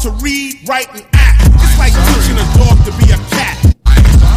To 0.04 0.12
read, 0.20 0.60
write, 0.68 0.92
and 0.92 1.06
act. 1.16 1.48
It's 1.48 1.80
like 1.80 1.96
teaching 1.96 2.36
a 2.36 2.44
dog 2.60 2.76
to 2.84 2.92
be 3.00 3.08
a 3.08 3.20
cat. 3.32 3.56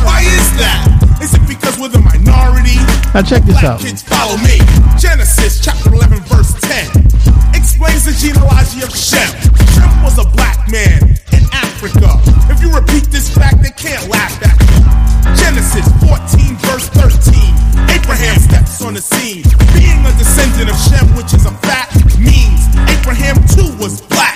Why 0.06 0.22
is 0.22 0.46
that? 0.62 1.18
Is 1.18 1.34
it 1.34 1.42
because 1.42 1.74
we're 1.74 1.90
the 1.90 1.98
minority? 1.98 2.78
Now 3.10 3.26
check 3.26 3.42
this 3.42 3.58
Black 3.58 3.74
out. 3.74 3.80
kids 3.82 3.98
follow 4.06 4.38
me. 4.46 4.62
Genesis 4.94 5.58
chapter 5.58 5.90
11 5.90 6.22
verse 6.30 6.54
10 6.70 7.10
explains 7.50 8.06
the 8.06 8.14
genealogy 8.14 8.86
of 8.86 8.94
Shem. 8.94 9.26
Shem 9.74 9.90
was 10.06 10.22
a 10.22 10.26
black 10.38 10.70
man 10.70 11.02
in 11.34 11.42
Africa. 11.50 12.14
If 12.46 12.62
you 12.62 12.70
repeat 12.70 13.10
this 13.10 13.26
fact, 13.26 13.58
they 13.58 13.74
can't 13.74 14.06
laugh 14.06 14.38
at 14.46 14.54
you. 14.70 14.86
Genesis 15.34 15.90
14 15.98 16.62
verse 16.62 16.86
13. 16.94 17.90
Abraham 17.90 18.38
steps 18.38 18.86
on 18.86 18.94
the 18.94 19.02
scene. 19.02 19.42
Being 19.74 19.98
a 20.06 20.14
descendant 20.14 20.70
of 20.70 20.78
Shem, 20.78 21.10
which 21.18 21.34
is 21.34 21.42
a 21.42 21.54
fact, 21.66 21.98
means 22.22 22.70
Abraham 22.86 23.34
too 23.50 23.66
was 23.82 23.98
black. 24.06 24.35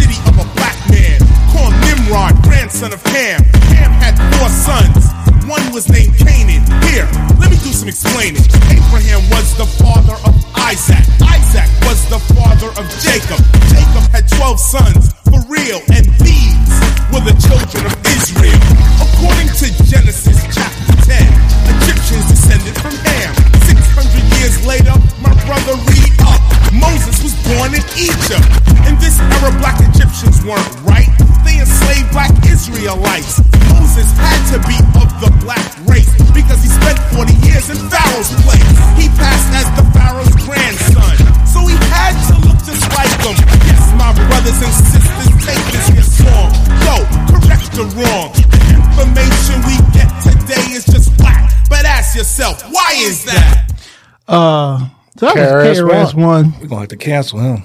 City 0.00 0.16
of 0.24 0.36
a 0.40 0.46
black 0.56 0.76
man 0.88 1.20
called 1.52 1.76
Nimrod, 1.84 2.32
grandson 2.42 2.92
of 2.92 3.02
Ham. 3.12 3.44
Ham 3.76 3.92
had 4.00 4.16
four 4.32 4.48
sons. 4.48 5.12
One 5.44 5.62
was 5.72 5.88
named 5.92 6.16
Canaan. 6.16 6.64
Here, 6.88 7.08
let 7.36 7.50
me 7.52 7.58
do 7.60 7.72
some 7.76 7.88
explaining. 7.88 8.40
Abraham 8.72 9.20
was 9.28 9.52
the 9.60 9.68
father 9.76 10.16
of 10.24 10.34
Isaac. 10.56 11.04
Isaac 11.20 11.68
was 11.84 12.00
the 12.08 12.20
father 12.32 12.72
of 12.80 12.84
Jacob. 13.04 13.40
Jacob 13.68 14.04
had 14.08 14.24
12 14.40 14.60
sons 14.60 15.12
for 15.28 15.40
real, 15.52 15.80
and 15.92 16.06
these 16.24 16.72
were 17.12 17.20
the 17.20 17.36
children 17.44 17.84
of 17.84 17.94
Israel. 18.16 18.60
According 19.04 19.52
to 19.60 19.66
Genesis 19.84 20.38
chapter 20.54 20.94
10, 21.04 21.28
Egyptians 21.76 22.24
descended 22.30 22.74
from 22.80 22.94
Ham. 23.04 23.59
600 24.00 24.40
years 24.40 24.56
later, 24.64 24.96
my 25.20 25.32
brother 25.44 25.76
read 25.92 26.14
up. 26.24 26.40
Moses 26.72 27.20
was 27.20 27.36
born 27.52 27.76
in 27.76 27.84
Egypt. 28.00 28.48
In 28.88 28.96
this 28.96 29.20
era, 29.20 29.52
black 29.60 29.76
Egyptians 29.92 30.40
weren't 30.40 30.72
right. 30.88 31.10
They 31.44 31.60
enslaved 31.60 32.08
black 32.08 32.32
Israelites. 32.48 33.44
Moses 33.68 34.08
had 34.16 34.40
to 34.56 34.58
be 34.64 34.76
of 34.96 35.08
the 35.20 35.28
black 35.44 35.68
race 35.84 36.08
because 36.32 36.64
he 36.64 36.72
spent 36.72 36.96
40 37.12 37.28
years 37.44 37.68
in 37.68 37.76
Pharaoh's 37.92 38.32
place. 38.40 38.72
He 38.96 39.12
passed 39.20 39.52
as 39.52 39.68
the 39.76 39.84
Pharaoh's 39.92 40.32
grandson, 40.48 41.16
so 41.44 41.60
he 41.68 41.76
had 41.92 42.16
to 42.32 42.40
look 42.40 42.56
just 42.64 42.84
like 42.96 43.12
him. 43.20 43.36
Yes, 43.68 43.84
my 44.00 44.16
brothers 44.16 44.60
and 44.64 44.74
sisters, 44.80 45.32
take 45.44 45.64
this 45.76 45.86
here 45.92 46.08
song. 46.24 46.48
Yo, 46.88 46.96
correct 47.28 47.68
the 47.76 47.84
wrong. 48.00 48.32
The 48.48 48.60
information 48.80 49.60
we 49.68 49.76
get 49.92 50.08
today 50.24 50.72
is 50.72 50.88
just 50.88 51.12
whack. 51.20 51.52
But 51.68 51.84
ask 51.84 52.16
yourself, 52.16 52.64
why 52.72 52.96
is 52.96 53.24
that? 53.28 53.70
Uh, 54.30 54.88
so 55.18 55.26
that 55.26 55.34
was 55.36 55.78
KRS 55.78 55.82
KRS 55.82 56.14
One. 56.14 56.54
We're 56.60 56.66
gonna 56.68 56.80
have 56.82 56.88
to 56.90 56.96
cancel 56.96 57.38
him. 57.40 57.62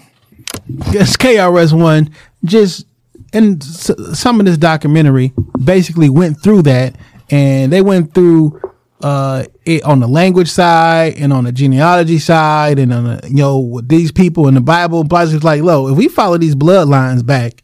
Yes, 0.91 1.15
KRS 1.15 1.73
One. 1.79 2.09
Just 2.43 2.85
and 3.33 3.61
s- 3.61 3.91
some 4.13 4.39
of 4.39 4.45
this 4.45 4.57
documentary 4.57 5.33
basically 5.63 6.09
went 6.09 6.41
through 6.41 6.63
that, 6.63 6.95
and 7.29 7.71
they 7.71 7.81
went 7.81 8.13
through 8.13 8.59
uh 9.03 9.43
it 9.65 9.83
on 9.83 9.99
the 9.99 10.07
language 10.07 10.49
side 10.49 11.13
and 11.17 11.33
on 11.33 11.43
the 11.43 11.51
genealogy 11.51 12.17
side 12.17 12.79
and 12.79 12.93
on 12.93 13.03
the 13.03 13.27
you 13.27 13.35
know 13.35 13.59
with 13.59 13.87
these 13.89 14.11
people 14.11 14.47
in 14.47 14.53
the 14.55 14.61
Bible. 14.61 15.03
But 15.03 15.31
it's 15.33 15.43
like, 15.43 15.61
low 15.61 15.87
if 15.89 15.97
we 15.97 16.07
follow 16.07 16.37
these 16.37 16.55
bloodlines 16.55 17.25
back, 17.25 17.61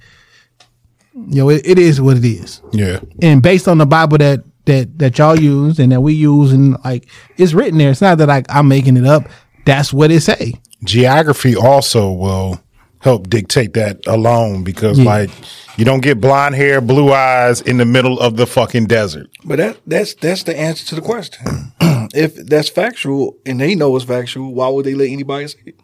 you 1.13 1.41
know, 1.41 1.49
it, 1.49 1.61
it 1.65 1.79
is 1.79 1.99
what 2.01 2.17
it 2.17 2.25
is. 2.25 2.61
Yeah. 2.71 2.99
and 3.21 3.41
based 3.41 3.67
on 3.67 3.77
the 3.77 3.85
Bible 3.85 4.17
that 4.19 4.43
that 4.65 4.99
that 4.99 5.17
y'all 5.17 5.39
use 5.39 5.79
and 5.79 5.91
that 5.91 6.01
we 6.01 6.13
use, 6.13 6.51
and 6.53 6.77
like 6.83 7.07
it's 7.37 7.53
written 7.53 7.77
there. 7.77 7.91
It's 7.91 8.01
not 8.01 8.17
that 8.19 8.27
like 8.27 8.45
I'm 8.49 8.67
making 8.67 8.97
it 8.97 9.05
up. 9.05 9.27
That's 9.65 9.91
what 9.93 10.11
it 10.11 10.21
say. 10.21 10.53
Geography 10.83 11.55
also 11.55 12.11
will 12.11 12.61
help 12.99 13.29
dictate 13.29 13.73
that 13.73 13.99
alone 14.07 14.63
because 14.63 14.97
Yeah. 14.99 15.05
like 15.05 15.29
you 15.77 15.85
don't 15.85 16.01
get 16.01 16.19
blonde 16.21 16.55
hair, 16.55 16.81
blue 16.81 17.11
eyes 17.11 17.61
in 17.61 17.77
the 17.77 17.85
middle 17.85 18.19
of 18.19 18.37
the 18.37 18.45
fucking 18.45 18.85
desert. 18.85 19.29
But 19.45 19.57
that 19.57 19.77
that's 19.87 20.13
that's 20.15 20.43
the 20.43 20.57
answer 20.57 20.85
to 20.87 20.95
the 20.95 21.01
question. 21.01 21.73
if 22.13 22.35
that's 22.35 22.69
factual 22.69 23.37
and 23.45 23.59
they 23.59 23.73
know 23.75 23.95
it's 23.95 24.05
factual, 24.05 24.53
why 24.53 24.67
would 24.69 24.85
they 24.85 24.93
let 24.95 25.09
anybody 25.09 25.47
say 25.47 25.59
it? 25.65 25.79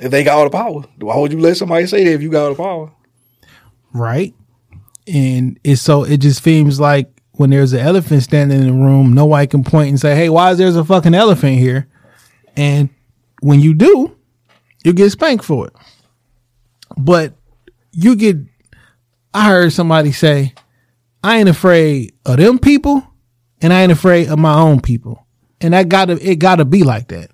If 0.00 0.10
they 0.10 0.24
got 0.24 0.38
all 0.38 0.44
the 0.44 0.50
power, 0.50 0.82
why 0.98 1.18
would 1.18 1.32
you 1.32 1.40
let 1.40 1.58
somebody 1.58 1.86
say 1.86 2.04
that 2.04 2.12
if 2.12 2.22
you 2.22 2.30
got 2.30 2.44
all 2.44 2.50
the 2.50 2.62
power? 2.62 2.92
right? 3.92 4.34
And 5.06 5.58
it's 5.64 5.82
so 5.82 6.04
it 6.04 6.18
just 6.18 6.42
seems 6.44 6.78
like 6.78 7.19
when 7.40 7.48
there's 7.48 7.72
an 7.72 7.80
elephant 7.80 8.22
standing 8.22 8.60
in 8.60 8.66
the 8.66 8.72
room, 8.74 9.14
nobody 9.14 9.46
can 9.46 9.64
point 9.64 9.88
and 9.88 9.98
say, 9.98 10.14
"Hey, 10.14 10.28
why 10.28 10.50
is 10.50 10.58
there 10.58 10.68
a 10.68 10.84
fucking 10.84 11.14
elephant 11.14 11.58
here?" 11.58 11.88
And 12.54 12.90
when 13.40 13.60
you 13.60 13.72
do, 13.72 14.14
you 14.84 14.92
get 14.92 15.08
spanked 15.08 15.46
for 15.46 15.68
it. 15.68 15.72
But 16.98 17.32
you 17.92 18.14
get, 18.14 18.36
I 19.32 19.46
heard 19.46 19.72
somebody 19.72 20.12
say, 20.12 20.52
"I 21.24 21.38
ain't 21.38 21.48
afraid 21.48 22.12
of 22.26 22.36
them 22.36 22.58
people, 22.58 23.02
and 23.62 23.72
I 23.72 23.84
ain't 23.84 23.92
afraid 23.92 24.28
of 24.28 24.38
my 24.38 24.52
own 24.52 24.82
people," 24.82 25.26
and 25.62 25.72
that 25.72 25.88
gotta 25.88 26.18
it 26.20 26.40
gotta 26.40 26.66
be 26.66 26.82
like 26.82 27.08
that. 27.08 27.30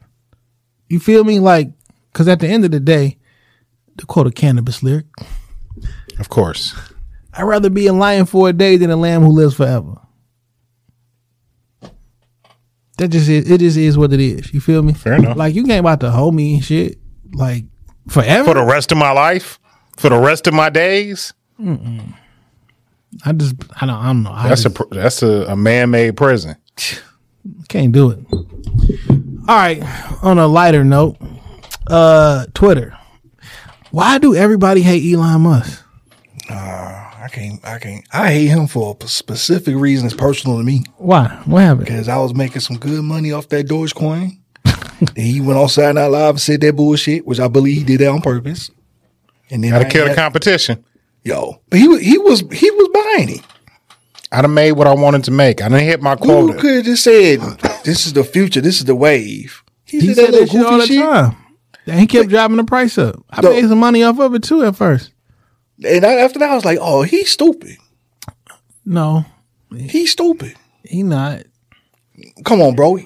You 0.88 1.00
feel 1.00 1.24
me? 1.24 1.40
Like, 1.40 1.72
because 2.12 2.28
at 2.28 2.38
the 2.38 2.46
end 2.46 2.64
of 2.64 2.70
the 2.70 2.78
day, 2.78 3.18
to 3.98 4.06
quote 4.06 4.28
a 4.28 4.30
Canibus 4.30 4.84
lyric. 4.84 5.06
Of 6.20 6.28
course. 6.28 6.76
I'd 7.36 7.42
rather 7.44 7.70
be 7.70 7.86
a 7.86 7.92
lion 7.92 8.26
for 8.26 8.48
a 8.48 8.52
day 8.52 8.76
than 8.76 8.90
a 8.90 8.96
lamb 8.96 9.22
who 9.22 9.30
lives 9.30 9.54
forever. 9.54 9.94
That 12.98 13.08
just 13.08 13.28
is, 13.28 13.50
it 13.50 13.58
just 13.58 13.76
is 13.76 13.98
what 13.98 14.12
it 14.12 14.20
is. 14.20 14.52
You 14.54 14.60
feel 14.60 14.82
me? 14.82 14.94
Fair 14.94 15.14
enough. 15.14 15.36
Like 15.36 15.54
you 15.54 15.64
came 15.64 15.80
about 15.80 16.00
to 16.00 16.10
hold 16.10 16.34
me 16.34 16.54
and 16.54 16.64
shit 16.64 16.98
like 17.34 17.64
forever. 18.08 18.44
For 18.44 18.54
the 18.54 18.64
rest 18.64 18.90
of 18.90 18.96
my 18.98 19.10
life, 19.10 19.58
for 19.98 20.08
the 20.08 20.18
rest 20.18 20.46
of 20.46 20.54
my 20.54 20.70
days, 20.70 21.34
I 21.62 23.32
just 23.34 23.54
I 23.80 23.86
don't 23.86 23.96
I 23.96 24.06
don't 24.06 24.22
know. 24.22 24.32
I 24.32 24.48
that's 24.48 24.62
a 24.62 24.70
just 24.70 24.74
pr- 24.74 24.94
that's 24.94 25.22
a, 25.22 25.44
a 25.48 25.56
man 25.56 25.90
made 25.90 26.16
prison. 26.16 26.56
can't 27.68 27.92
do 27.92 28.10
it. 28.10 28.18
All 29.48 29.56
right. 29.56 29.82
On 30.22 30.38
a 30.38 30.46
lighter 30.46 30.82
note, 30.82 31.18
uh, 31.86 32.46
Twitter. 32.54 32.96
Why 33.90 34.18
do 34.18 34.34
everybody 34.34 34.82
hate 34.82 35.12
Elon 35.14 35.42
Musk? 35.42 35.82
I 37.26 37.28
can't. 37.28 37.64
I 37.64 37.78
can't. 37.80 38.04
I 38.12 38.30
hate 38.32 38.46
him 38.46 38.68
for 38.68 38.96
a 39.00 39.08
specific 39.08 39.74
reason. 39.74 40.06
It's 40.06 40.14
personal 40.14 40.58
to 40.58 40.62
me 40.64 40.84
Why? 40.98 41.26
What 41.44 41.60
happened? 41.62 41.86
because 41.86 42.08
I 42.08 42.18
was 42.18 42.34
making 42.34 42.60
some 42.60 42.78
good 42.78 43.02
money 43.02 43.32
off 43.32 43.48
that 43.48 43.66
Dogecoin. 43.66 44.38
then 44.64 45.08
he 45.16 45.40
went 45.40 45.58
on 45.58 45.68
Saturday 45.68 45.98
Night 46.00 46.06
Live 46.06 46.30
and 46.30 46.40
said 46.40 46.60
that 46.60 46.76
bullshit, 46.76 47.26
which 47.26 47.40
I 47.40 47.48
believe 47.48 47.78
he 47.78 47.84
did 47.84 47.98
that 48.00 48.10
on 48.10 48.20
purpose. 48.22 48.70
And 49.50 49.64
then 49.64 49.72
Got 49.72 49.78
to 49.80 49.86
I 49.86 49.90
kill 49.90 50.08
the 50.08 50.14
competition. 50.14 50.84
Yo, 51.24 51.60
but 51.68 51.80
he 51.80 51.88
was 51.88 52.00
he 52.00 52.16
was 52.18 52.40
he 52.52 52.70
was 52.70 52.88
buying 53.16 53.30
it. 53.30 53.40
I 54.30 54.42
done 54.42 54.54
made 54.54 54.72
what 54.72 54.86
I 54.86 54.94
wanted 54.94 55.24
to 55.24 55.30
make. 55.32 55.60
I 55.60 55.68
done 55.68 55.80
hit 55.80 56.00
my 56.00 56.14
Google 56.14 56.46
quota. 56.48 56.58
could 56.60 56.74
have 56.76 56.84
just 56.84 57.02
said, 57.02 57.40
"This 57.84 58.06
is 58.06 58.12
the 58.12 58.22
future. 58.22 58.60
This 58.60 58.78
is 58.78 58.84
the 58.84 58.94
wave." 58.94 59.64
He, 59.84 59.98
He 60.00 60.14
said 60.14 60.26
said 60.26 60.34
that 60.34 60.48
shit 60.50 60.64
all 60.66 60.78
the 60.78 60.86
time. 60.86 61.36
And 61.86 61.98
he 62.00 62.06
kept 62.06 62.28
driving 62.28 62.56
the 62.56 62.64
price 62.64 62.98
up. 62.98 63.24
I 63.30 63.40
No. 63.40 63.50
made 63.50 63.68
some 63.68 63.78
money 63.78 64.02
off 64.04 64.18
of 64.20 64.34
it 64.34 64.42
too 64.44 64.64
at 64.64 64.74
first. 64.76 65.12
And 65.84 66.04
I, 66.04 66.14
after 66.14 66.38
that, 66.38 66.50
I 66.50 66.54
was 66.54 66.64
like, 66.64 66.78
"Oh, 66.80 67.02
he's 67.02 67.30
stupid. 67.30 67.76
No, 68.84 69.24
He's 69.74 70.12
stupid." 70.12 70.54
he 70.84 71.02
not. 71.02 71.42
Come 72.44 72.62
on, 72.62 72.74
bro. 72.74 72.98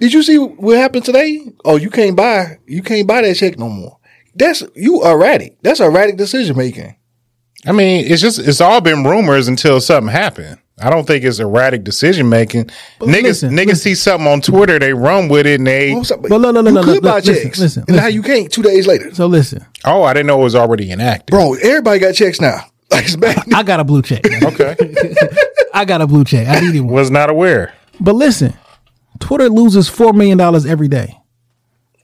Did 0.00 0.12
you 0.12 0.22
see 0.22 0.36
what 0.38 0.76
happened 0.76 1.04
today? 1.04 1.46
Oh, 1.64 1.76
you 1.76 1.90
can't 1.90 2.16
buy 2.16 2.58
you 2.66 2.82
can't 2.82 3.06
buy 3.06 3.22
that 3.22 3.36
check 3.36 3.58
no 3.58 3.68
more. 3.68 3.98
That's 4.34 4.62
you 4.74 5.04
erratic. 5.04 5.56
That's 5.62 5.80
erratic 5.80 6.16
decision 6.16 6.56
making. 6.56 6.96
I 7.66 7.72
mean, 7.72 8.04
it's 8.06 8.22
just 8.22 8.38
it's 8.38 8.60
all 8.60 8.80
been 8.80 9.04
rumors 9.04 9.48
until 9.48 9.80
something 9.80 10.10
happened. 10.12 10.58
I 10.78 10.90
don't 10.90 11.06
think 11.06 11.24
it's 11.24 11.38
erratic 11.38 11.84
decision 11.84 12.28
making. 12.28 12.64
Niggas 13.00 13.22
listen, 13.22 13.50
niggas 13.52 13.66
listen. 13.66 13.76
see 13.76 13.94
something 13.94 14.28
on 14.28 14.42
Twitter, 14.42 14.78
they 14.78 14.92
run 14.92 15.28
with 15.28 15.46
it, 15.46 15.58
and 15.58 15.66
they 15.66 16.02
so- 16.02 16.18
But 16.18 16.30
no, 16.30 16.36
no, 16.38 16.50
no, 16.60 16.68
you 16.68 16.72
no, 16.72 16.82
could 16.84 17.02
no, 17.02 17.10
buy 17.10 17.16
listen, 17.20 17.34
checks, 17.44 17.58
listen, 17.58 17.84
and 17.88 17.96
now 17.96 18.06
you 18.08 18.22
can't. 18.22 18.52
Two 18.52 18.62
days 18.62 18.86
later, 18.86 19.14
So 19.14 19.26
listen, 19.26 19.64
oh, 19.86 20.02
I 20.02 20.12
didn't 20.12 20.26
know 20.26 20.38
it 20.40 20.44
was 20.44 20.54
already 20.54 20.90
enacted. 20.90 21.28
bro. 21.28 21.54
Everybody 21.54 21.98
got 22.00 22.14
checks 22.14 22.40
now. 22.40 22.60
Like 22.88 23.04
it's 23.06 23.16
bad. 23.16 23.42
I 23.52 23.64
got 23.64 23.80
a 23.80 23.84
blue 23.84 24.00
check. 24.02 24.22
Okay, 24.44 24.76
I 25.74 25.84
got 25.84 26.02
a 26.02 26.06
blue 26.06 26.22
check. 26.24 26.46
I 26.46 26.60
needed 26.60 26.82
one. 26.82 26.92
was 26.94 27.10
not 27.10 27.30
aware. 27.30 27.74
But 27.98 28.14
listen, 28.14 28.54
Twitter 29.18 29.48
loses 29.48 29.88
four 29.88 30.12
million 30.12 30.38
dollars 30.38 30.64
every 30.66 30.86
day 30.86 31.18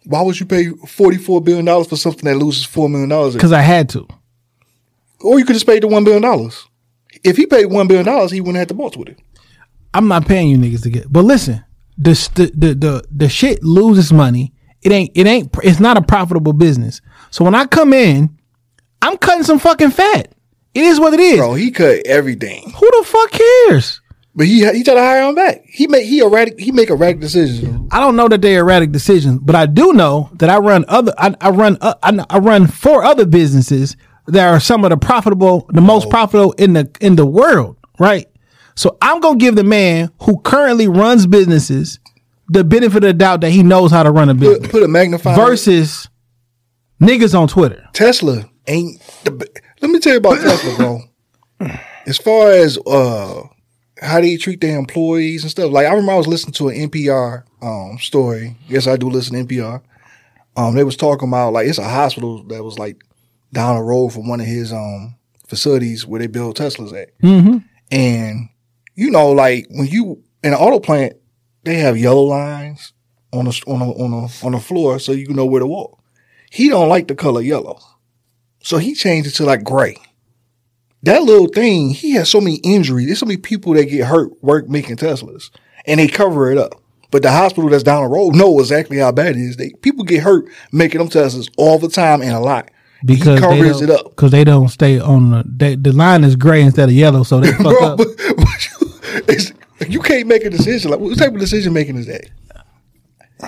Why 0.07 0.23
would 0.23 0.41
you 0.41 0.47
pay 0.47 0.71
forty 0.89 1.19
four 1.19 1.41
billion 1.41 1.67
dollars 1.67 1.87
for 1.87 1.97
something 1.97 2.25
that 2.25 2.37
loses 2.37 2.65
four 2.65 2.89
million 2.89 3.11
dollars? 3.11 3.35
because 3.35 3.53
I 3.53 3.61
had 3.61 3.89
to. 3.91 4.09
Or 5.23 5.39
you 5.39 5.44
could 5.44 5.55
just 5.55 5.66
pay 5.66 5.78
the 5.78 5.89
one 5.89 6.05
billion 6.05 6.23
dollars. 6.23 6.66
If 7.24 7.36
he 7.36 7.47
paid 7.47 7.66
one 7.66 7.86
billion 7.86 8.07
dollars, 8.07 8.31
he 8.31 8.40
wouldn't 8.40 8.59
have 8.59 8.69
to 8.69 8.74
bought 8.74 8.97
with 8.97 9.09
it. 9.09 9.19
I'm 9.94 10.09
not 10.09 10.27
paying 10.27 10.49
you 10.49 10.57
niggas 10.59 10.82
to 10.82 10.90
get. 10.90 11.12
But 11.12 11.24
listen, 11.24 11.65
the 11.99 12.12
the 12.35 12.47
the 12.55 12.74
the, 12.74 13.05
the 13.11 13.28
shit 13.28 13.62
loses 13.62 14.12
money. 14.12 14.53
It 14.82 14.90
ain't 14.93 15.11
it 15.15 15.27
ain't 15.27 15.55
it's 15.62 15.81
not 15.81 15.97
a 15.97 16.03
profitable 16.03 16.53
business. 16.53 17.01
So 17.31 17.44
when 17.44 17.55
I 17.55 17.66
come 17.66 17.93
in, 17.93 18.36
I'm 19.01 19.16
cutting 19.16 19.44
some 19.44 19.59
fucking 19.59 19.90
fat. 19.90 20.35
It 20.74 20.82
is 20.82 20.99
what 20.99 21.15
it 21.15 21.20
is. 21.20 21.36
Bro, 21.39 21.55
he 21.55 21.70
cut 21.70 22.07
everything. 22.07 22.70
Who 22.70 22.90
the 22.90 23.05
fuck 23.07 23.31
cares? 23.31 24.01
But 24.35 24.47
he 24.47 24.61
he 24.73 24.82
tried 24.82 24.94
to 24.94 25.01
hire 25.01 25.28
him 25.28 25.35
back. 25.35 25.62
He 25.66 25.86
make 25.86 26.05
he 26.07 26.20
erratic 26.20 26.59
he 26.59 26.73
make 26.73 26.89
erratic 26.89 27.20
decisions. 27.20 27.89
I 27.93 28.01
don't 28.01 28.16
know 28.16 28.28
that 28.28 28.40
they're 28.40 28.61
erratic 28.61 28.90
decisions, 28.90 29.40
but 29.43 29.55
I 29.55 29.66
do 29.66 29.93
know 29.93 30.31
that 30.35 30.49
I 30.49 30.57
run 30.59 30.86
other. 30.89 31.12
I, 31.19 31.35
I 31.40 31.51
run. 31.51 31.77
Uh, 31.81 31.94
I, 32.03 32.24
I 32.31 32.39
run 32.39 32.66
four 32.66 33.05
other 33.05 33.27
businesses 33.27 33.97
that 34.27 34.49
are 34.49 34.61
some 34.61 34.85
of 34.85 34.90
the 34.90 34.97
profitable, 34.97 35.66
the 35.70 35.81
most 35.81 36.09
profitable 36.11 36.53
in 36.53 36.73
the 36.74 36.90
in 37.01 37.16
the 37.16 37.27
world, 37.27 37.77
right? 37.99 38.27
So 38.74 38.97
I'm 39.03 39.20
gonna 39.20 39.39
give 39.39 39.57
the 39.57 39.65
man 39.65 40.11
who 40.23 40.40
currently 40.40 40.89
runs 40.89 41.27
businesses 41.27 41.99
the 42.49 42.65
benefit 42.65 42.97
of 42.99 43.03
the 43.03 43.12
doubt 43.15 43.40
that 43.43 43.51
he 43.51 43.62
knows 43.62 43.90
how 43.90 44.03
to 44.03 44.11
run 44.11 44.28
a 44.28 44.35
Put, 44.35 44.40
business 44.40 44.70
put 44.70 44.82
a 44.82 44.89
magnifier. 44.89 45.35
versus 45.36 46.09
niggas 47.01 47.39
on 47.39 47.49
Twitter. 47.49 47.86
Tesla 47.93 48.49
ain't. 48.66 49.01
The, 49.24 49.49
let 49.81 49.90
me 49.90 49.99
tell 49.99 50.12
you 50.12 50.19
about 50.19 50.40
Tesla, 50.40 50.77
bro. 50.77 51.01
As 52.07 52.19
far 52.19 52.51
as 52.51 52.78
uh 52.86 53.43
how 54.01 54.20
they 54.20 54.36
treat 54.36 54.61
their 54.61 54.77
employees 54.78 55.43
and 55.44 55.51
stuff, 55.51 55.70
like 55.70 55.86
I 55.86 55.90
remember 55.90 56.12
I 56.12 56.16
was 56.16 56.27
listening 56.27 56.53
to 56.55 56.69
an 56.69 56.90
NPR 56.90 57.44
um 57.62 57.99
story. 57.99 58.57
Yes, 58.69 58.86
I 58.86 58.97
do 58.97 59.09
listen 59.09 59.35
to 59.36 59.44
NPR. 59.55 59.82
Um, 60.57 60.74
they 60.74 60.85
was 60.85 60.97
talking 60.97 61.28
about 61.28 61.53
like 61.53 61.66
it's 61.69 61.78
a 61.78 61.85
hospital 61.85 62.43
that 62.44 62.62
was 62.62 62.78
like 62.78 63.03
down 63.53 63.77
the 63.77 63.83
road 63.83 64.11
from 64.11 64.29
one 64.29 64.41
of 64.41 64.47
his 64.47 64.73
um 64.73 65.16
facilities 65.47 66.07
where 66.07 66.20
they 66.20 66.27
build 66.27 66.57
Teslas 66.57 66.99
at. 67.01 67.19
Mm-hmm. 67.20 67.59
And 67.91 68.49
you 68.95 69.11
know, 69.11 69.31
like 69.31 69.66
when 69.70 69.87
you 69.87 70.23
in 70.43 70.53
an 70.53 70.59
auto 70.59 70.81
plant, 70.81 71.15
they 71.65 71.77
have 71.77 71.99
yellow 71.99 72.23
lines 72.23 72.93
on 73.33 73.45
the 73.47 73.62
on 73.66 73.81
the 73.81 73.87
on 73.87 74.11
the 74.11 74.41
on 74.47 74.53
the 74.53 74.61
floor 74.61 74.99
so 74.99 75.12
you 75.12 75.29
know 75.29 75.47
where 75.47 75.61
to 75.61 75.66
walk. 75.66 75.99
He 76.51 76.69
don't 76.69 76.89
like 76.89 77.09
the 77.09 77.15
color 77.15 77.41
yellow, 77.41 77.79
so 78.62 78.79
he 78.79 78.95
changed 78.95 79.29
it 79.29 79.33
to 79.33 79.45
like 79.45 79.65
gray. 79.65 79.97
That 81.05 81.23
little 81.23 81.49
thing, 81.49 81.91
he 81.91 82.12
has 82.12 82.29
so 82.29 82.41
many 82.41 82.57
injuries. 82.57 83.07
There's 83.07 83.19
so 83.19 83.27
many 83.27 83.39
people 83.39 83.74
that 83.74 83.87
get 83.87 84.07
hurt 84.07 84.31
work 84.43 84.69
making 84.69 84.97
Teslas, 84.97 85.51
and 85.87 85.99
they 85.99 86.09
cover 86.09 86.53
it 86.53 86.59
up. 86.59 86.81
But 87.11 87.23
the 87.23 87.31
hospital 87.31 87.69
that's 87.69 87.83
down 87.83 88.03
the 88.03 88.09
road 88.09 88.35
know 88.35 88.59
exactly 88.61 88.99
how 88.99 89.12
bad 89.12 89.37
it 89.37 89.43
is. 89.43 89.57
They 89.57 89.73
people 89.83 90.05
get 90.05 90.23
hurt 90.23 90.47
making 90.73 90.99
them 90.99 91.09
Teslas 91.09 91.51
all 91.59 91.79
the 91.79 91.89
time 91.89 92.23
and 92.23 92.33
a 92.33 92.41
lot. 92.41 92.70
Because 93.05 93.41
he 93.41 93.47
they 93.47 93.61
covers 93.61 93.81
don't, 93.81 93.91
it 93.91 93.95
up. 93.99 94.11
Because 94.11 94.31
they 94.31 94.45
don't 94.45 94.69
stay 94.69 94.99
on 95.01 95.31
the 95.31 95.45
they, 95.47 95.74
the 95.77 95.93
line 95.93 96.24
is 96.24 96.37
gray 96.37 96.62
instead 96.62 96.89
of 96.89 96.95
yellow, 96.95 97.23
so 97.23 97.41
they 97.41 97.51
fuck 97.53 97.62
Bro, 97.62 97.79
up. 97.93 97.99
but, 97.99 98.07
but 98.37 99.45
you, 99.49 99.55
you 99.89 100.01
can't 100.01 100.27
make 100.29 100.45
a 100.45 100.51
decision. 100.51 100.91
Like, 100.91 101.01
what 101.01 101.16
type 101.19 101.33
of 101.35 101.41
decision 101.41 101.73
making 101.73 101.97
is 101.97 102.07
that? 102.07 102.31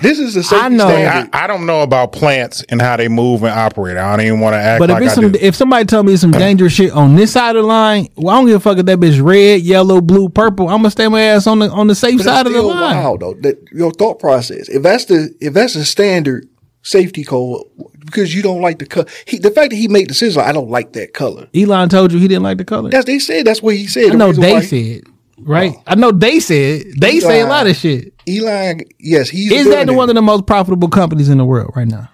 This 0.01 0.19
is 0.19 0.33
the 0.33 0.43
safety 0.43 0.65
I 0.65 0.67
know. 0.67 0.87
I, 0.89 1.29
I 1.31 1.47
don't 1.47 1.65
know 1.65 1.81
about 1.81 2.11
plants 2.11 2.61
and 2.67 2.81
how 2.81 2.97
they 2.97 3.07
move 3.07 3.43
and 3.43 3.57
operate. 3.57 3.95
I 3.95 4.13
don't 4.17 4.25
even 4.25 4.41
want 4.41 4.53
to 4.55 4.57
act 4.57 4.79
But 4.79 4.89
like 4.89 5.01
if 5.01 5.07
it's 5.07 5.17
I 5.17 5.21
some, 5.21 5.31
do. 5.31 5.39
if 5.41 5.55
somebody 5.55 5.85
tell 5.85 6.03
me 6.03 6.17
some 6.17 6.31
dangerous 6.31 6.73
shit 6.73 6.91
on 6.91 7.15
this 7.15 7.31
side 7.31 7.55
of 7.55 7.61
the 7.63 7.67
line, 7.67 8.09
well, 8.17 8.35
I 8.35 8.39
don't 8.39 8.47
give 8.47 8.57
a 8.57 8.59
fuck 8.59 8.77
if 8.77 8.85
that 8.87 8.99
bitch 8.99 9.23
red, 9.23 9.61
yellow, 9.61 10.01
blue, 10.01 10.27
purple. 10.27 10.67
I'm 10.67 10.79
gonna 10.79 10.91
stay 10.91 11.07
my 11.07 11.21
ass 11.21 11.47
on 11.47 11.59
the 11.59 11.69
on 11.69 11.87
the 11.87 11.95
safe 11.95 12.17
But 12.17 12.25
side 12.25 12.31
that's 12.45 12.47
of 12.49 12.53
the 12.53 12.59
still 12.59 12.67
line. 12.67 12.97
wild 12.97 13.19
though. 13.21 13.33
That 13.35 13.57
your 13.71 13.91
thought 13.91 14.19
process. 14.19 14.67
If 14.67 14.83
that's 14.83 15.05
the 15.05 15.33
if 15.39 15.53
that's 15.53 15.75
the 15.75 15.85
standard 15.85 16.49
safety 16.85 17.23
code, 17.23 17.65
because 18.05 18.33
you 18.33 18.41
don't 18.41 18.61
like 18.61 18.79
the 18.79 18.85
color. 18.85 19.07
He, 19.25 19.39
the 19.39 19.51
fact 19.51 19.71
that 19.71 19.75
he 19.75 19.87
made 19.87 20.07
decisions, 20.07 20.37
like, 20.37 20.47
I 20.47 20.51
don't 20.53 20.69
like 20.69 20.93
that 20.93 21.13
color. 21.13 21.49
Elon 21.53 21.89
told 21.89 22.13
you 22.13 22.19
he 22.19 22.27
didn't 22.27 22.43
like 22.43 22.57
the 22.57 22.65
color. 22.65 22.89
That's 22.89 23.05
they 23.05 23.19
said. 23.19 23.45
That's 23.45 23.61
what 23.61 23.75
he 23.75 23.87
said. 23.87 24.05
I 24.05 24.09
The 24.11 24.17
know 24.17 24.31
they 24.31 24.61
said 24.61 25.03
right. 25.39 25.73
Oh. 25.75 25.83
I 25.87 25.95
know 25.95 26.11
they 26.11 26.39
said 26.39 26.83
they 26.97 27.19
say 27.19 27.41
a 27.41 27.47
lot 27.47 27.67
of 27.67 27.75
shit. 27.75 28.13
Elon, 28.27 28.81
yes, 28.99 29.29
he's 29.29 29.51
Is 29.51 29.67
that 29.69 29.87
the 29.87 29.93
one 29.93 30.09
of 30.09 30.15
the 30.15 30.21
most 30.21 30.45
profitable 30.47 30.87
companies 30.87 31.29
in 31.29 31.37
the 31.37 31.45
world 31.45 31.73
right 31.75 31.87
now? 31.87 32.09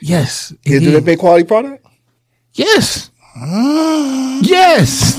Yes. 0.00 0.52
Is 0.64 0.82
it 0.82 0.84
do 0.84 0.90
they 0.92 1.00
make 1.00 1.18
quality 1.18 1.44
product? 1.44 1.84
Yes. 2.54 3.10
yes. 3.36 5.16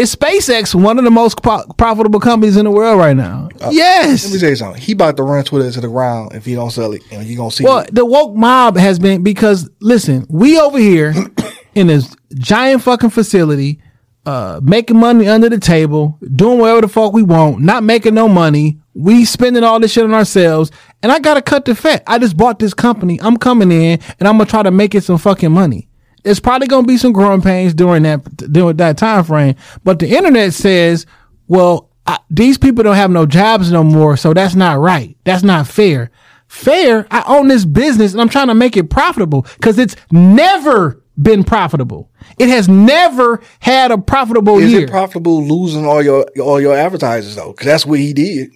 Is 0.00 0.16
SpaceX 0.16 0.74
one 0.74 0.96
of 0.98 1.04
the 1.04 1.10
most 1.10 1.42
pro- 1.42 1.62
profitable 1.76 2.20
companies 2.20 2.56
in 2.56 2.64
the 2.64 2.70
world 2.70 2.98
right 2.98 3.14
now? 3.14 3.50
yes. 3.70 4.24
Uh, 4.24 4.28
Let 4.28 4.32
me 4.34 4.40
tell 4.40 4.48
you 4.48 4.56
something. 4.56 4.80
He 4.80 4.92
about 4.92 5.18
to 5.18 5.22
run 5.22 5.44
Twitter 5.44 5.70
to 5.70 5.78
the 5.82 5.88
ground 5.88 6.32
if 6.32 6.46
he 6.46 6.54
don't 6.54 6.70
sell 6.70 6.92
it. 6.92 7.02
And 7.12 7.26
you 7.26 7.36
gonna 7.36 7.50
see. 7.50 7.64
Well, 7.64 7.80
it. 7.80 7.94
the 7.94 8.06
woke 8.06 8.34
mob 8.34 8.78
has 8.78 8.98
been 8.98 9.22
because 9.22 9.68
listen, 9.80 10.24
we 10.30 10.58
over 10.58 10.78
here 10.78 11.12
in 11.74 11.88
this 11.88 12.16
giant 12.34 12.80
fucking 12.80 13.10
facility, 13.10 13.82
uh, 14.24 14.60
making 14.62 14.96
money 14.98 15.28
under 15.28 15.50
the 15.50 15.58
table, 15.58 16.18
doing 16.34 16.58
whatever 16.58 16.80
the 16.80 16.88
fuck 16.88 17.12
we 17.12 17.22
want, 17.22 17.60
not 17.60 17.82
making 17.84 18.14
no 18.14 18.26
money. 18.26 18.80
We 18.94 19.26
spending 19.26 19.64
all 19.64 19.80
this 19.80 19.92
shit 19.92 20.04
on 20.04 20.14
ourselves, 20.14 20.70
and 21.02 21.12
I 21.12 21.18
gotta 21.18 21.42
cut 21.42 21.66
the 21.66 21.74
fat. 21.74 22.04
I 22.06 22.18
just 22.18 22.38
bought 22.38 22.58
this 22.58 22.72
company. 22.72 23.20
I'm 23.20 23.36
coming 23.36 23.70
in, 23.70 24.00
and 24.18 24.26
I'm 24.26 24.38
gonna 24.38 24.46
try 24.48 24.62
to 24.62 24.70
make 24.70 24.94
it 24.94 25.04
some 25.04 25.18
fucking 25.18 25.52
money. 25.52 25.89
It's 26.24 26.40
probably 26.40 26.66
gonna 26.68 26.86
be 26.86 26.96
some 26.98 27.12
growing 27.12 27.42
pains 27.42 27.74
during 27.74 28.02
that 28.04 28.24
during 28.52 28.76
that 28.76 28.98
time 28.98 29.24
frame, 29.24 29.54
but 29.84 29.98
the 29.98 30.08
internet 30.08 30.52
says, 30.54 31.06
well, 31.48 31.90
I, 32.06 32.18
these 32.30 32.58
people 32.58 32.84
don't 32.84 32.96
have 32.96 33.10
no 33.10 33.26
jobs 33.26 33.70
no 33.70 33.82
more, 33.84 34.16
so 34.16 34.32
that's 34.34 34.54
not 34.54 34.78
right. 34.78 35.16
That's 35.24 35.42
not 35.42 35.66
fair. 35.66 36.10
Fair. 36.48 37.06
I 37.10 37.22
own 37.26 37.48
this 37.48 37.64
business 37.64 38.12
and 38.12 38.20
I'm 38.20 38.28
trying 38.28 38.48
to 38.48 38.54
make 38.54 38.76
it 38.76 38.90
profitable 38.90 39.42
because 39.56 39.78
it's 39.78 39.94
never 40.10 41.00
been 41.20 41.44
profitable. 41.44 42.10
It 42.38 42.48
has 42.48 42.68
never 42.68 43.40
had 43.60 43.90
a 43.92 43.98
profitable 43.98 44.58
is 44.58 44.72
year. 44.72 44.84
it 44.84 44.90
profitable 44.90 45.44
losing 45.46 45.86
all 45.86 46.02
your 46.02 46.24
all 46.40 46.60
your 46.60 46.74
advertisers 46.76 47.36
though? 47.36 47.52
Because 47.52 47.66
that's 47.66 47.86
what 47.86 47.98
he 48.00 48.12
did. 48.12 48.50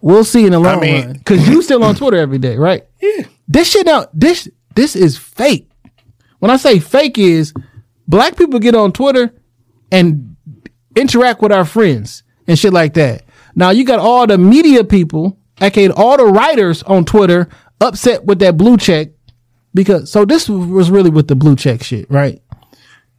we'll 0.00 0.24
see 0.24 0.46
in 0.46 0.52
the 0.52 0.58
long 0.58 0.80
mean- 0.80 1.04
run. 1.04 1.12
Because 1.14 1.46
you 1.48 1.62
still 1.62 1.84
on 1.84 1.94
Twitter 1.94 2.16
every 2.16 2.38
day, 2.38 2.56
right? 2.56 2.84
Yeah. 3.00 3.24
This 3.48 3.70
shit 3.70 3.84
now, 3.86 4.06
this 4.14 4.48
this 4.74 4.96
is 4.96 5.18
fake. 5.18 5.68
When 6.44 6.50
I 6.50 6.58
say 6.58 6.78
fake 6.78 7.16
is 7.16 7.54
black 8.06 8.36
people 8.36 8.60
get 8.60 8.74
on 8.74 8.92
Twitter 8.92 9.32
and 9.90 10.36
interact 10.94 11.40
with 11.40 11.52
our 11.52 11.64
friends 11.64 12.22
and 12.46 12.58
shit 12.58 12.74
like 12.74 12.92
that. 12.92 13.22
Now 13.54 13.70
you 13.70 13.82
got 13.86 13.98
all 13.98 14.26
the 14.26 14.36
media 14.36 14.84
people, 14.84 15.38
aka 15.62 15.88
all 15.88 16.18
the 16.18 16.26
writers 16.26 16.82
on 16.82 17.06
Twitter, 17.06 17.48
upset 17.80 18.26
with 18.26 18.40
that 18.40 18.58
blue 18.58 18.76
check 18.76 19.08
because 19.72 20.12
so 20.12 20.26
this 20.26 20.46
was 20.46 20.90
really 20.90 21.08
with 21.08 21.28
the 21.28 21.34
blue 21.34 21.56
check 21.56 21.82
shit, 21.82 22.10
right? 22.10 22.42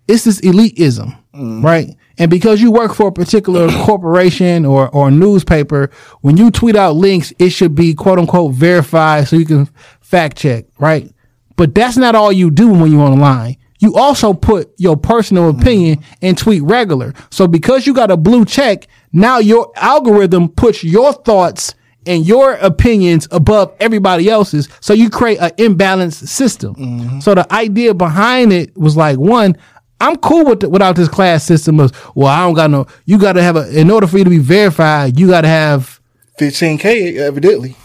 It's 0.07 0.25
this 0.25 0.39
elitism, 0.41 1.17
mm. 1.33 1.63
right? 1.63 1.97
And 2.19 2.29
because 2.29 2.61
you 2.61 2.71
work 2.71 2.93
for 2.93 3.07
a 3.07 3.11
particular 3.11 3.71
corporation 3.85 4.67
or, 4.67 4.87
or 4.89 5.09
newspaper, 5.09 5.89
when 6.21 6.37
you 6.37 6.51
tweet 6.51 6.75
out 6.75 6.95
links, 6.95 7.33
it 7.39 7.49
should 7.49 7.73
be 7.73 7.95
quote 7.95 8.19
unquote 8.19 8.53
verified 8.53 9.27
so 9.27 9.35
you 9.35 9.47
can 9.47 9.65
fact 9.99 10.37
check, 10.37 10.65
right? 10.77 11.11
But 11.55 11.73
that's 11.75 11.97
not 11.97 12.15
all 12.15 12.31
you 12.31 12.51
do 12.51 12.69
when 12.69 12.91
you're 12.91 13.01
online. 13.01 13.57
You 13.79 13.95
also 13.95 14.33
put 14.33 14.73
your 14.77 14.97
personal 14.97 15.51
mm-hmm. 15.51 15.61
opinion 15.61 16.03
and 16.21 16.37
tweet 16.37 16.63
regular. 16.63 17.13
So 17.29 17.47
because 17.47 17.85
you 17.85 17.93
got 17.93 18.11
a 18.11 18.17
blue 18.17 18.45
check, 18.45 18.87
now 19.11 19.39
your 19.39 19.71
algorithm 19.75 20.49
puts 20.49 20.83
your 20.83 21.13
thoughts 21.13 21.75
and 22.07 22.25
your 22.25 22.53
opinions 22.53 23.27
above 23.31 23.75
everybody 23.79 24.29
else's. 24.29 24.69
So 24.79 24.93
you 24.93 25.09
create 25.09 25.39
an 25.39 25.51
imbalanced 25.51 26.27
system. 26.27 26.75
Mm-hmm. 26.75 27.19
So 27.19 27.35
the 27.35 27.51
idea 27.53 27.93
behind 27.93 28.53
it 28.53 28.75
was 28.77 28.95
like, 28.95 29.17
one, 29.17 29.57
I'm 29.99 30.17
cool 30.17 30.45
with 30.45 30.59
the, 30.59 30.69
without 30.69 30.95
this 30.95 31.07
class 31.07 31.43
system 31.43 31.79
of, 31.79 31.91
well, 32.15 32.27
I 32.27 32.39
don't 32.39 32.53
got 32.53 32.69
no, 32.69 32.85
you 33.05 33.17
got 33.17 33.33
to 33.33 33.43
have 33.43 33.55
a, 33.55 33.79
in 33.79 33.89
order 33.89 34.07
for 34.07 34.17
you 34.17 34.23
to 34.23 34.29
be 34.29 34.37
verified, 34.37 35.19
you 35.19 35.27
got 35.27 35.41
to 35.41 35.47
have, 35.47 36.01
15k 36.39 37.17
evidently. 37.17 37.75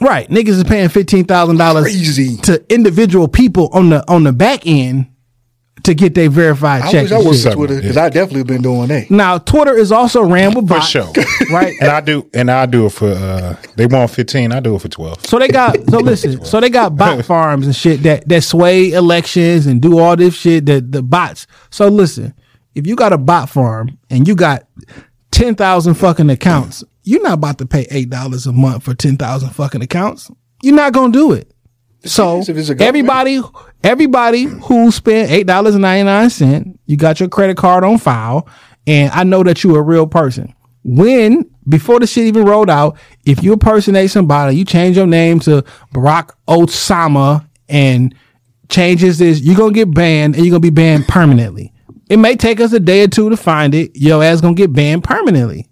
Right, 0.00 0.28
niggas 0.28 0.48
is 0.48 0.64
paying 0.64 0.88
$15,000 0.88 1.82
Crazy. 1.82 2.36
to 2.38 2.64
individual 2.72 3.28
people 3.28 3.68
on 3.72 3.90
the, 3.90 4.08
on 4.10 4.24
the 4.24 4.32
back 4.32 4.66
end 4.66 5.06
to 5.84 5.94
get 5.94 6.14
their 6.14 6.28
verified 6.28 6.82
I 6.82 6.90
check. 6.92 7.02
wish 7.04 7.12
I 7.12 7.16
and 7.16 7.26
was 7.26 7.42
shit. 7.42 7.52
on 7.52 7.56
Twitter 7.56 7.76
because 7.76 7.96
I 7.96 8.10
definitely 8.10 8.42
been 8.44 8.60
doing 8.60 8.88
that. 8.88 9.10
Now, 9.10 9.38
Twitter 9.38 9.74
is 9.74 9.90
also 9.90 10.22
ran 10.22 10.52
with 10.54 10.68
for 10.68 10.78
sure. 10.82 11.10
right? 11.50 11.74
and 11.80 11.90
I 11.90 12.02
do, 12.02 12.28
and 12.34 12.50
I 12.50 12.66
do 12.66 12.84
it 12.86 12.90
for. 12.90 13.08
uh 13.08 13.56
They 13.76 13.86
want 13.86 14.10
fifteen. 14.10 14.52
I 14.52 14.60
do 14.60 14.74
it 14.74 14.82
for 14.82 14.88
twelve. 14.88 15.24
So 15.26 15.38
they 15.38 15.48
got 15.48 15.76
so 15.88 15.98
listen, 16.00 16.44
so 16.44 16.60
they 16.60 16.68
got 16.68 16.96
bot 16.96 17.24
farms 17.24 17.64
and 17.64 17.74
shit 17.74 18.02
that 18.02 18.28
that 18.28 18.42
sway 18.42 18.92
elections 18.92 19.64
and 19.64 19.80
do 19.80 19.98
all 19.98 20.16
this 20.16 20.34
shit 20.34 20.66
that 20.66 20.92
the 20.92 21.02
bots. 21.02 21.46
So 21.70 21.88
listen, 21.88 22.34
if 22.74 22.86
you 22.86 22.94
got 22.94 23.14
a 23.14 23.18
bot 23.18 23.48
farm 23.48 23.96
and 24.10 24.28
you 24.28 24.34
got 24.34 24.64
ten 25.30 25.54
thousand 25.54 25.94
fucking 25.94 26.28
accounts, 26.28 26.84
you're 27.02 27.22
not 27.22 27.34
about 27.34 27.58
to 27.58 27.66
pay 27.66 27.86
eight 27.90 28.10
dollars 28.10 28.46
a 28.46 28.52
month 28.52 28.84
for 28.84 28.94
ten 28.94 29.16
thousand 29.16 29.50
fucking 29.50 29.82
accounts. 29.82 30.30
You're 30.62 30.74
not 30.74 30.92
gonna 30.92 31.12
do 31.12 31.32
it. 31.32 31.52
So 32.04 32.42
everybody, 32.78 33.40
everybody 33.84 34.44
who 34.44 34.90
spent 34.90 35.30
eight 35.30 35.46
dollars 35.46 35.74
and 35.74 35.82
ninety 35.82 36.04
nine 36.04 36.30
cent, 36.30 36.80
you 36.86 36.96
got 36.96 37.20
your 37.20 37.28
credit 37.28 37.56
card 37.56 37.84
on 37.84 37.98
file, 37.98 38.48
and 38.86 39.10
I 39.12 39.24
know 39.24 39.42
that 39.42 39.62
you're 39.62 39.78
a 39.78 39.82
real 39.82 40.06
person. 40.06 40.54
When 40.82 41.50
before 41.68 42.00
the 42.00 42.06
shit 42.06 42.24
even 42.26 42.44
rolled 42.44 42.70
out, 42.70 42.98
if 43.26 43.42
you 43.42 43.52
impersonate 43.52 44.10
somebody, 44.10 44.56
you 44.56 44.64
change 44.64 44.96
your 44.96 45.06
name 45.06 45.40
to 45.40 45.62
Barack 45.94 46.30
Osama 46.48 47.46
and 47.68 48.14
changes 48.68 49.18
this, 49.18 49.40
you're 49.40 49.56
gonna 49.56 49.72
get 49.72 49.92
banned 49.92 50.34
and 50.34 50.44
you're 50.44 50.52
gonna 50.52 50.60
be 50.60 50.70
banned 50.70 51.06
permanently. 51.06 51.72
It 52.08 52.18
may 52.18 52.34
take 52.34 52.60
us 52.60 52.72
a 52.72 52.80
day 52.80 53.04
or 53.04 53.08
two 53.08 53.30
to 53.30 53.36
find 53.36 53.74
it. 53.74 53.92
Your 53.94 54.24
ass 54.24 54.40
gonna 54.40 54.54
get 54.54 54.72
banned 54.72 55.04
permanently. 55.04 55.69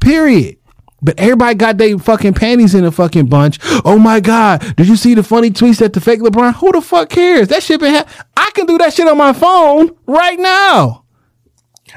Period. 0.00 0.56
But 1.00 1.18
everybody 1.18 1.54
got 1.54 1.78
their 1.78 1.96
fucking 1.98 2.34
panties 2.34 2.74
in 2.74 2.84
a 2.84 2.90
fucking 2.90 3.26
bunch. 3.26 3.58
Oh 3.84 3.98
my 3.98 4.18
God. 4.18 4.74
Did 4.76 4.88
you 4.88 4.96
see 4.96 5.14
the 5.14 5.22
funny 5.22 5.50
tweets 5.50 5.80
at 5.80 5.92
the 5.92 6.00
fake 6.00 6.20
LeBron? 6.20 6.54
Who 6.56 6.72
the 6.72 6.80
fuck 6.80 7.08
cares? 7.10 7.48
That 7.48 7.62
shit 7.62 7.78
been 7.78 7.94
ha- 7.94 8.24
I 8.36 8.50
can 8.52 8.66
do 8.66 8.78
that 8.78 8.92
shit 8.94 9.06
on 9.06 9.16
my 9.16 9.32
phone 9.32 9.96
right 10.06 10.38
now. 10.38 11.04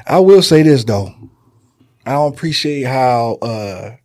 I 0.06 0.20
will 0.20 0.42
say 0.42 0.62
this 0.62 0.84
though. 0.84 1.12
I 2.06 2.12
don't 2.12 2.32
appreciate 2.32 2.82
how 2.84 3.38
uh 3.42 3.96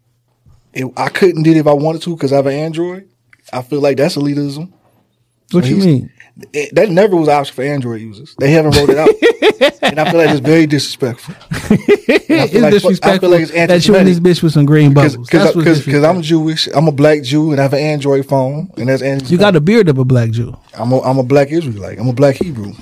it, 0.74 0.92
I 0.98 1.10
couldn't 1.10 1.44
do 1.44 1.52
it 1.52 1.58
if 1.58 1.68
I 1.68 1.74
wanted 1.74 2.02
to 2.04 2.16
because 2.16 2.34
I 2.34 2.38
have 2.38 2.48
an 2.48 2.54
Android. 2.54 3.10
I 3.54 3.62
feel 3.62 3.82
like 3.82 3.98
that's 3.98 4.16
elitism. 4.16 4.74
What 5.52 5.66
you 5.66 5.78
mean? 5.78 6.12
It- 6.54 6.76
that 6.76 6.90
never 6.90 7.16
was 7.16 7.28
an 7.28 7.34
option 7.36 7.56
for 7.56 7.64
Android 7.64 8.02
users. 8.02 8.36
They 8.40 8.52
haven't 8.52 8.76
rolled 8.76 8.90
it 8.92 8.98
out, 8.98 9.10
and 9.82 10.00
I 10.00 10.12
feel 10.12 10.20
like 10.20 10.30
it's 10.30 10.40
very 10.40 10.68
disrespectful. 10.68 11.34
it's 11.70 12.84
like- 12.86 13.06
I 13.06 13.18
feel 13.20 13.30
like 13.32 13.42
it's 13.42 13.52
that 13.52 13.88
you 13.88 13.96
in 13.96 14.06
this 14.06 14.20
bitch 14.20 14.44
with 14.44 14.54
some 14.54 14.66
green 14.66 14.94
bubbles. 14.94 15.28
That's 15.30 15.56
Because 15.56 16.04
I'm. 16.04 16.22
Jewish, 16.22 16.68
I'm 16.76 16.88
a 16.88 16.92
black 16.92 17.24
Jew, 17.24 17.52
and 17.52 17.60
I 17.60 17.64
have 17.64 17.74
an 17.74 17.80
Android 17.80 18.26
phone, 18.28 18.70
and 18.78 18.90
that's 18.90 19.02
Android. 19.02 19.32
You 19.32 19.38
got 19.38 19.56
a 19.56 19.62
beard 19.62 19.90
of 19.90 19.98
a 19.98 20.06
black 20.06 20.30
Jew. 20.32 20.56
I'm 20.76 20.92
a, 20.92 21.02
I'm 21.02 21.18
a 21.18 21.24
black 21.24 21.52
Israelite. 21.52 22.00
I'm 22.00 22.08
a 22.10 22.14
black 22.14 22.36
Hebrew. 22.36 22.74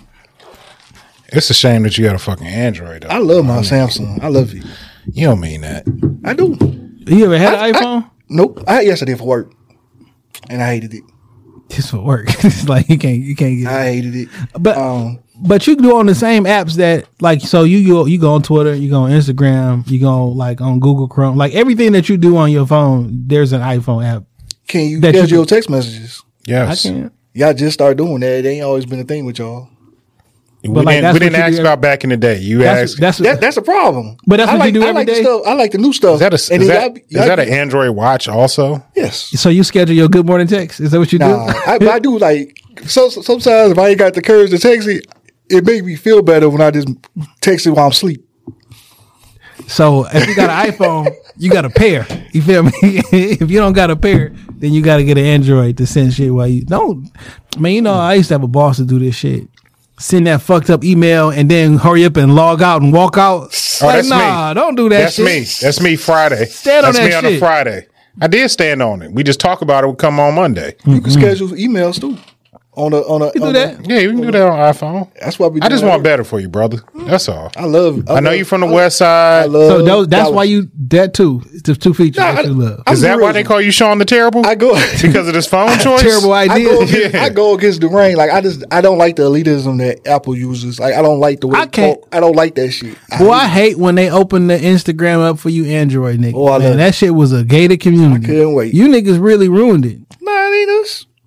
It's 1.29 1.49
a 1.49 1.53
shame 1.53 1.83
that 1.83 1.97
you 1.97 2.05
got 2.05 2.15
a 2.15 2.19
fucking 2.19 2.47
Android. 2.47 3.03
Though. 3.03 3.09
I 3.09 3.17
love 3.17 3.45
my 3.45 3.57
Samsung. 3.59 4.21
I 4.21 4.27
love 4.27 4.53
you. 4.53 4.63
You 5.11 5.27
don't 5.27 5.39
mean 5.39 5.61
that. 5.61 5.85
I 6.23 6.33
do. 6.33 6.57
You 7.07 7.25
ever 7.25 7.37
had 7.37 7.53
I- 7.53 7.67
an 7.69 7.75
I- 7.75 7.79
iPhone? 7.79 8.11
Nope. 8.27 8.63
I 8.67 8.81
yes, 8.81 9.01
I 9.01 9.05
did 9.05 9.17
for 9.19 9.27
work, 9.27 9.53
and 10.49 10.61
I 10.61 10.67
hated 10.73 10.93
it. 10.95 11.03
Just 11.69 11.91
for 11.91 11.99
work. 11.99 12.25
it's 12.43 12.67
like 12.69 12.87
you 12.89 12.97
can't 12.97 13.17
you 13.19 13.35
can't 13.35 13.57
get. 13.59 13.67
I 13.67 13.85
hated 13.93 14.15
it. 14.15 14.29
But 14.59 14.77
Um, 14.77 15.19
but 15.37 15.65
you 15.67 15.75
can 15.75 15.83
do 15.83 15.97
on 15.97 16.05
the 16.05 16.15
same 16.15 16.45
apps 16.45 16.75
that 16.75 17.05
like 17.19 17.41
so 17.41 17.63
you 17.63 17.85
go 17.87 18.05
you 18.05 18.19
go 18.19 18.33
on 18.33 18.41
Twitter, 18.43 18.73
you 18.75 18.89
go 18.89 19.01
on 19.03 19.11
Instagram, 19.11 19.89
you 19.89 19.99
go 19.99 20.27
like 20.27 20.61
on 20.61 20.79
Google 20.79 21.07
Chrome, 21.07 21.37
like 21.37 21.53
everything 21.53 21.91
that 21.93 22.07
you 22.07 22.17
do 22.17 22.37
on 22.37 22.51
your 22.51 22.65
phone, 22.67 23.23
there's 23.27 23.51
an 23.51 23.61
iPhone 23.61 24.05
app. 24.05 24.23
can 24.67 24.87
you 24.89 24.99
That 25.01 25.13
you 25.15 25.21
schedule 25.21 25.43
can- 25.45 25.55
text 25.55 25.69
messages? 25.69 26.23
Yes. 26.45 26.85
I 26.85 26.89
can't. 26.89 27.13
Y'all 27.33 27.53
just 27.53 27.73
start 27.73 27.97
doing 27.97 28.19
that. 28.21 28.45
It 28.45 28.47
ain't 28.47 28.63
always 28.63 28.85
been 28.85 28.99
a 28.99 29.03
thing 29.03 29.25
with 29.25 29.39
y'all. 29.39 29.67
We 30.67 30.81
like, 30.81 30.95
didn't, 30.97 31.13
we 31.13 31.19
didn't 31.19 31.35
ask 31.35 31.59
about 31.59 31.81
back 31.81 32.03
in 32.03 32.09
the 32.09 32.17
day. 32.17 32.39
You 32.39 32.59
That's 32.59 32.91
asked. 32.93 32.99
that's 33.01 33.17
That, 33.19 33.41
that's 33.41 33.57
a 33.57 33.61
problem. 33.61 34.17
But 34.27 34.37
that's 34.37 34.49
I 34.51 34.57
what 34.57 34.65
you 34.65 34.65
like, 34.65 34.73
do 34.73 34.83
I 34.83 34.87
every 34.89 34.93
like 35.01 35.07
the 35.07 35.13
day? 35.13 35.21
stuff. 35.23 35.41
I 35.45 35.53
like 35.53 35.71
the 35.71 35.77
new 35.77 35.93
stuff. 35.93 36.13
is 36.15 36.19
that 36.21 36.33
a, 36.33 36.53
And 36.53 36.61
is 36.63 36.67
then 36.69 36.93
that, 36.93 37.11
y'all- 37.11 37.21
is 37.23 37.27
that 37.27 37.39
an 37.39 37.49
Android 37.49 37.95
watch 37.95 38.27
also? 38.27 38.83
yes? 38.95 39.17
so 39.39 39.49
you 39.49 39.63
schedule 39.63 39.95
your 39.95 40.07
good 40.09 40.25
morning 40.25 40.47
text. 40.47 40.79
Is 40.79 40.91
that 40.91 40.99
what 40.99 41.11
you 41.13 41.19
Nah, 41.19 41.51
do? 41.53 41.59
I, 41.67 41.77
but 41.79 41.87
I 41.89 41.99
do 42.09 42.17
like 42.17 42.57
so 42.85 43.09
sometimes 43.09 43.71
if 43.71 43.77
I 43.77 43.89
ain't 43.89 43.99
got 43.99 44.13
the 44.13 44.21
courage 44.21 44.51
to 44.51 44.57
text 44.57 44.87
it, 44.87 45.05
it 45.49 45.65
makes 45.65 45.83
me 45.85 45.95
feel 45.95 46.21
better 46.21 46.49
when 46.49 46.61
I 46.61 46.71
just 46.71 46.87
text 47.41 47.65
it 47.67 47.71
while 47.71 47.85
I'm 47.85 47.91
asleep. 47.91 48.21
So 49.67 50.05
if 50.13 50.27
you 50.27 50.35
got 50.35 50.49
an 50.49 50.71
iPhone, 50.73 51.15
you 51.37 51.49
got 51.49 51.65
a 51.65 51.69
pair. 51.69 52.05
You 52.33 52.41
feel 52.41 52.63
me? 52.63 52.71
if 52.83 53.49
you 53.49 53.59
don't 53.59 53.73
got 53.73 53.89
a 53.89 53.95
pair, 53.95 54.29
then 54.49 54.73
you 54.73 54.81
got 54.83 54.97
to 54.97 55.03
get 55.03 55.17
an 55.17 55.25
Android 55.25 55.77
to 55.77 55.87
send 55.87 56.13
shit 56.13 56.31
while 56.33 56.47
you 56.47 56.63
don't. 56.63 57.09
Man, 57.57 57.71
you 57.71 57.81
know 57.81 57.93
I 57.93 58.15
used 58.15 58.27
to 58.29 58.33
have 58.35 58.43
a 58.43 58.47
boss 58.47 58.77
to 58.77 58.85
do 58.85 58.99
this 58.99 59.15
shit. 59.15 59.47
Send 59.97 60.27
that 60.27 60.41
fucked 60.41 60.69
up 60.69 60.83
email 60.83 61.29
and 61.29 61.49
then 61.49 61.77
hurry 61.77 62.03
up 62.03 62.17
and 62.17 62.35
log 62.35 62.61
out 62.61 62.81
and 62.81 62.91
walk 62.91 63.17
out. 63.17 63.55
Oh, 63.81 63.87
like, 63.87 63.95
that's 63.97 64.09
nah, 64.09 64.49
me. 64.49 64.53
don't 64.55 64.75
do 64.75 64.89
that 64.89 64.99
That's 64.99 65.15
shit. 65.15 65.25
me. 65.25 65.39
That's 65.61 65.81
me. 65.81 65.95
Friday. 65.95 66.45
Stand 66.45 66.85
on 66.85 66.93
that's 66.93 66.97
that 67.13 67.23
me 67.23 67.29
on 67.29 67.33
a. 67.35 67.39
Friday. 67.39 67.87
I 68.21 68.27
did 68.27 68.49
stand 68.49 68.81
on 68.81 69.01
it. 69.01 69.11
We 69.11 69.23
just 69.23 69.39
talk 69.39 69.61
about 69.61 69.83
it. 69.83 69.87
We 69.87 69.95
come 69.95 70.19
on 70.19 70.35
Monday. 70.35 70.75
You 70.85 71.01
can 71.01 71.11
schedule 71.11 71.49
emails 71.49 71.99
too 71.99 72.17
on 72.75 72.93
a 72.93 72.97
on 73.01 73.21
a. 73.21 73.25
You 73.27 73.31
do 73.33 73.43
on 73.45 73.53
that? 73.53 73.79
a- 73.79 73.83
Yeah, 73.89 73.99
you 73.99 74.09
can 74.11 74.21
do 74.21 74.31
that 74.31 74.41
on 74.47 74.57
iPhone. 74.73 75.09
that's 75.19 75.39
what 75.39 75.53
we. 75.53 75.61
I 75.61 75.69
just 75.69 75.83
want 75.83 76.03
that. 76.03 76.09
better 76.09 76.23
for 76.23 76.39
you, 76.39 76.49
brother. 76.49 76.77
That's 76.93 77.27
all. 77.29 77.51
I 77.55 77.65
love. 77.65 78.09
I 78.09 78.19
know 78.19 78.29
love- 78.31 78.37
you 78.39 78.45
from 78.45 78.61
the 78.61 78.67
I- 78.67 78.71
West 78.71 79.01
I 79.01 79.43
Side. 79.43 79.49
love. 79.51 79.67
So 79.69 79.81
those, 79.83 80.07
that's 80.07 80.23
Dallas. 80.23 80.35
why 80.35 80.43
you 80.45 80.69
that 80.89 81.13
too. 81.13 81.41
It's 81.53 81.61
the 81.63 81.75
two 81.75 81.93
features 81.93 82.17
Nah, 82.17 82.33
that 82.33 82.45
you 82.45 82.53
love. 82.53 82.83
I'm 82.85 82.93
Is 82.93 83.01
that 83.01 83.19
why 83.19 83.31
they 83.31 83.43
call 83.43 83.61
you 83.61 83.71
Sean 83.71 83.97
the 83.97 84.05
Terrible? 84.05 84.45
I 84.45 84.55
go 84.55 84.73
because 85.01 85.27
of 85.27 85.33
this 85.33 85.47
phone 85.47 85.69
choice. 85.79 86.01
Terrible 86.01 86.33
I 86.33 86.43
idea. 86.45 86.69
go, 86.69 86.81
against, 86.81 87.13
Yeah. 87.13 87.23
I 87.23 87.29
go 87.29 87.53
against 87.55 87.81
the 87.81 87.87
rain. 87.87 88.15
Like 88.17 88.31
I 88.31 88.41
just, 88.41 88.63
I 88.71 88.81
don't 88.81 88.97
like 88.97 89.15
the 89.15 89.23
elitism 89.23 89.77
that 89.79 90.07
Apple 90.07 90.35
uses. 90.35 90.79
Like 90.79 90.93
I 90.93 91.01
don't 91.01 91.19
like 91.19 91.41
the 91.41 91.47
way. 91.47 91.59
I 91.59 91.65
can't- 91.67 91.99
I 92.11 92.19
don't 92.19 92.35
like 92.35 92.55
that 92.55 92.71
shit. 92.71 92.97
I 93.11 93.17
Boy, 93.17 93.25
hate 93.25 93.31
I 93.33 93.47
hate 93.47 93.77
when 93.77 93.95
they 93.95 94.09
open 94.11 94.47
the 94.47 94.57
Instagram 94.57 95.21
up 95.21 95.39
for 95.39 95.49
you 95.49 95.65
Android 95.65 96.19
niggas. 96.19 96.33
Oh, 96.35 96.45
I 96.47 96.51
love 96.53 96.61
Man, 96.61 96.77
that 96.77 96.95
shit 96.95 97.13
was 97.13 97.31
a 97.31 97.43
gated 97.43 97.79
community. 97.79 98.25
I 98.25 98.27
couldn't 98.27 98.53
wait. 98.53 98.73
You 98.73 98.87
niggas 98.87 99.21
really 99.21 99.49
ruined 99.49 99.85
it. 99.85 99.93
it. 99.93 99.99
Nah, 99.99 100.01
it 100.01 100.03
ain't 100.03 100.05
us. 100.05 100.14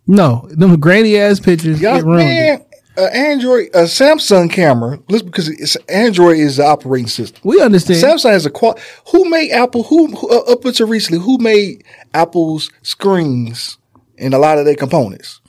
No, 0.09 0.49
them 0.51 0.81
grainy 0.81 1.19
ass 1.19 1.39
pictures 1.39 1.81
Y'all, 1.83 2.03
man, 2.03 2.61
it. 2.61 2.69
a 2.97 3.15
Android, 3.15 3.69
a 3.75 3.83
Samsung 3.83 4.51
camera. 4.51 4.99
Listen, 5.09 5.27
because 5.27 5.49
it's 5.51 5.77
Android 5.87 6.39
is 6.39 6.57
the 6.57 6.65
operating 6.65 7.09
system. 7.09 7.41
We 7.45 7.61
understand. 7.61 8.03
Samsung 8.03 8.31
has 8.31 8.47
a 8.47 8.51
qual. 8.51 8.79
Who 9.13 9.29
made 9.29 9.53
Apple? 9.53 9.83
Who, 9.85 10.07
who 10.07 10.31
uh, 10.31 10.53
up 10.53 10.65
until 10.65 10.89
recently? 10.89 11.23
Who 11.23 11.37
made 11.37 11.85
Apple's 12.15 12.71
screens 12.83 13.77
and 14.17 14.33
a 14.33 14.39
lot 14.39 14.57
of 14.57 14.65
their 14.65 14.75
components? 14.75 15.43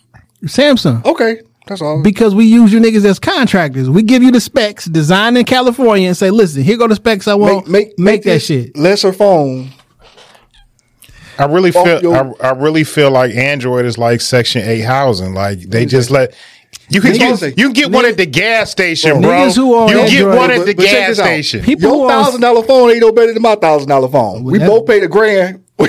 Samsung. 0.43 1.05
Okay, 1.05 1.41
that's 1.65 1.81
all. 1.81 2.03
Because 2.03 2.35
we 2.35 2.43
use 2.43 2.73
you 2.73 2.81
niggas 2.81 3.05
as 3.05 3.17
contractors. 3.17 3.89
We 3.89 4.03
give 4.03 4.23
you 4.23 4.31
the 4.31 4.41
specs, 4.41 4.85
design 4.85 5.37
in 5.37 5.45
California, 5.45 6.09
and 6.09 6.17
say, 6.17 6.31
listen, 6.31 6.63
here 6.63 6.77
go 6.77 6.87
the 6.87 6.95
specs 6.95 7.29
I 7.29 7.35
want. 7.35 7.67
Make, 7.69 7.97
make 7.97 8.23
that 8.23 8.41
shit. 8.41 8.75
lesser 8.75 9.13
phone. 9.13 9.69
I 11.39 11.45
really 11.45 11.71
feel. 11.71 12.01
your- 12.01 12.43
I, 12.43 12.49
I 12.49 12.51
really 12.51 12.83
feel 12.83 13.11
like 13.11 13.33
Android 13.35 13.85
is 13.85 13.97
like 13.97 14.21
Section 14.21 14.61
Eight 14.63 14.81
housing. 14.81 15.33
Like 15.33 15.59
they 15.61 15.85
just 15.85 16.11
let. 16.11 16.33
You 16.91 17.01
can 17.01 17.13
Niggas- 17.13 17.39
get 17.39 17.57
you 17.57 17.65
can 17.65 17.73
get 17.73 17.91
one 17.91 18.05
at 18.05 18.17
the 18.17 18.25
gas 18.25 18.69
station, 18.71 19.11
Bro, 19.13 19.21
bro. 19.21 19.29
niggas 19.31 19.55
who 19.55 19.75
on 19.75 19.89
you 19.89 20.07
get 20.09 20.25
one 20.27 20.51
at 20.51 20.65
the 20.65 20.73
but 20.75 20.85
check 20.85 21.07
gas 21.07 21.17
station. 21.17 21.63
People 21.63 21.89
who 21.89 21.97
Your 22.01 22.09
thousand 22.09 22.41
dollar 22.41 22.63
phone 22.63 22.89
ain't 22.91 22.99
no 23.01 23.11
better 23.11 23.31
than 23.33 23.41
my 23.41 23.55
thousand 23.55 23.89
dollar 23.89 24.07
phone. 24.09 24.43
we 24.43 24.57
that- 24.57 24.67
both 24.67 24.85
paid 24.87 25.03
a 25.03 25.07
grand. 25.07 25.63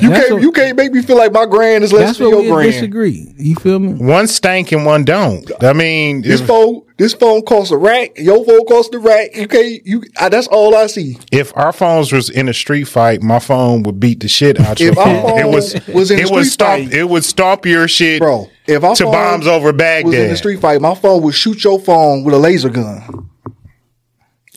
you 0.00 0.08
That's 0.10 0.20
can't 0.22 0.32
what- 0.34 0.42
you 0.42 0.52
can't 0.52 0.76
make 0.76 0.92
me 0.92 1.02
feel 1.02 1.16
like 1.16 1.32
my 1.32 1.46
grand 1.46 1.84
is 1.84 1.92
less 1.92 2.16
than 2.18 2.26
where 2.30 2.34
your 2.42 2.42
we 2.42 2.48
grand. 2.62 2.72
disagree. 2.72 3.32
You 3.36 3.54
feel 3.56 3.78
me? 3.78 3.92
One 3.94 4.26
stank 4.26 4.72
and 4.72 4.84
one 4.86 5.04
don't. 5.04 5.50
I 5.62 5.72
mean, 5.72 6.22
This 6.22 6.40
if, 6.40 6.46
phone, 6.46 6.82
this 6.96 7.14
phone 7.14 7.42
costs 7.42 7.70
a 7.70 7.76
rack. 7.76 8.18
Your 8.18 8.44
phone 8.44 8.64
costs 8.66 8.94
a 8.94 8.98
rack. 8.98 9.34
You 9.36 9.48
can't. 9.48 9.86
You. 9.86 10.02
I, 10.20 10.28
that's 10.28 10.46
all 10.48 10.74
I 10.76 10.86
see. 10.86 11.18
if 11.32 11.56
our 11.56 11.72
phones 11.72 12.12
was 12.12 12.30
in 12.30 12.48
a 12.48 12.54
street 12.54 12.84
fight, 12.84 13.22
my 13.22 13.38
phone 13.38 13.82
would 13.84 14.00
beat 14.00 14.20
the 14.20 14.28
shit 14.28 14.58
out 14.60 14.80
your 14.80 14.92
If 14.92 14.98
our 14.98 15.04
phone. 15.22 15.38
It 15.38 15.48
was 15.48 15.74
was 15.88 16.10
in 16.10 16.18
a 16.18 16.22
it 16.22 16.30
would 16.30 16.44
street 16.44 16.52
stomp 16.52 16.84
fight- 16.84 16.92
it 16.92 17.04
would 17.08 17.24
stomp 17.24 17.66
your 17.66 17.88
shit, 17.88 18.20
Bro, 18.20 18.48
if 18.66 18.82
our 18.84 18.94
to 18.96 19.04
phone 19.04 19.12
bombs 19.12 19.46
over 19.46 19.72
Baghdad 19.72 20.04
was 20.06 20.14
in 20.14 20.28
the 20.30 20.36
street 20.36 20.60
fight, 20.60 20.80
my 20.80 20.94
phone 20.94 21.22
would 21.22 21.34
shoot 21.34 21.62
your 21.64 21.78
phone 21.80 22.24
with 22.24 22.34
a 22.34 22.38
laser 22.38 22.68
gun. 22.70 23.28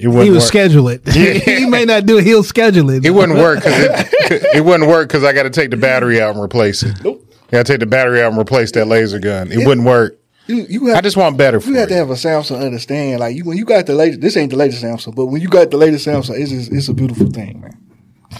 It 0.01 0.07
wouldn't 0.07 0.23
He 0.23 0.29
would 0.31 0.37
work. 0.37 0.43
schedule 0.47 0.87
it. 0.89 1.07
he 1.09 1.65
may 1.65 1.85
not 1.85 2.05
do 2.05 2.17
it. 2.17 2.23
He'll 2.25 2.43
schedule 2.43 2.89
it. 2.89 3.05
It 3.05 3.11
wouldn't 3.11 3.37
work 3.37 3.59
because 3.59 3.79
it, 3.83 4.55
it 4.55 4.65
wouldn't 4.65 4.89
work 4.89 5.07
because 5.07 5.23
I 5.23 5.33
got 5.33 5.43
to 5.43 5.49
take 5.49 5.69
the 5.69 5.77
battery 5.77 6.19
out 6.21 6.33
and 6.35 6.43
replace 6.43 6.83
it. 6.83 7.03
Nope. 7.03 7.23
I 7.49 7.51
got 7.57 7.65
to 7.65 7.73
take 7.73 7.79
the 7.81 7.85
battery 7.85 8.21
out 8.21 8.31
and 8.31 8.39
replace 8.41 8.71
that 8.71 8.85
laser 8.87 9.19
gun. 9.19 9.51
It 9.51 9.67
wouldn't 9.67 9.85
work. 9.85 10.17
You, 10.47 10.65
you 10.69 10.85
have, 10.87 10.97
I 10.97 11.01
just 11.01 11.17
want 11.17 11.37
better 11.37 11.59
for 11.59 11.67
you 11.67 11.73
you. 11.73 11.79
have 11.79 11.89
to 11.89 11.95
have 11.95 12.09
a 12.09 12.13
Samsung 12.13 12.61
understand. 12.65 13.19
Like 13.19 13.35
you, 13.35 13.43
when 13.45 13.57
you 13.57 13.65
got 13.65 13.85
the 13.85 13.93
latest, 13.93 14.21
this 14.21 14.35
ain't 14.35 14.49
the 14.49 14.57
latest 14.57 14.83
Samsung, 14.83 15.15
but 15.15 15.27
when 15.27 15.41
you 15.41 15.47
got 15.47 15.69
the 15.71 15.77
latest 15.77 16.07
Samsung, 16.07 16.39
it's 16.39 16.49
just, 16.49 16.71
it's 16.71 16.87
a 16.87 16.93
beautiful 16.93 17.27
thing, 17.27 17.61
man. 17.61 17.77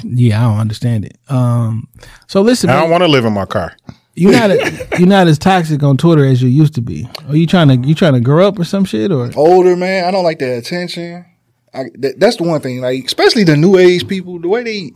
Yeah, 0.04 0.40
I 0.46 0.50
don't 0.50 0.60
understand 0.60 1.06
it. 1.06 1.18
Um, 1.30 1.88
so 2.28 2.42
listen, 2.42 2.70
I 2.70 2.74
man, 2.74 2.82
don't 2.84 2.92
want 2.92 3.04
to 3.04 3.08
live 3.08 3.24
in 3.26 3.34
my 3.34 3.46
car. 3.46 3.76
you're 4.16 4.32
not 4.32 4.50
a, 4.50 4.88
you're 4.98 5.08
not 5.08 5.28
as 5.28 5.38
toxic 5.38 5.84
on 5.84 5.98
Twitter 5.98 6.26
as 6.26 6.42
you 6.42 6.50
used 6.50 6.74
to 6.76 6.82
be. 6.82 7.08
Are 7.30 7.36
you 7.36 7.46
trying 7.46 7.68
to 7.68 7.88
you 7.88 7.94
trying 7.94 8.14
to 8.14 8.20
grow 8.22 8.48
up 8.48 8.58
or 8.58 8.64
some 8.64 8.84
shit 8.86 9.12
or? 9.12 9.30
Older 9.36 9.76
man, 9.76 10.06
I 10.06 10.12
don't 10.12 10.24
like 10.24 10.40
that 10.40 10.58
attention. 10.58 11.26
I, 11.74 11.84
that, 12.00 12.20
that's 12.20 12.38
the 12.38 12.44
one 12.44 12.62
thing. 12.62 12.82
Like 12.82 13.06
especially 13.06 13.44
the 13.44 13.56
new 13.58 13.78
age 13.78 14.08
people, 14.08 14.40
the 14.40 14.48
way 14.48 14.64
they. 14.64 14.92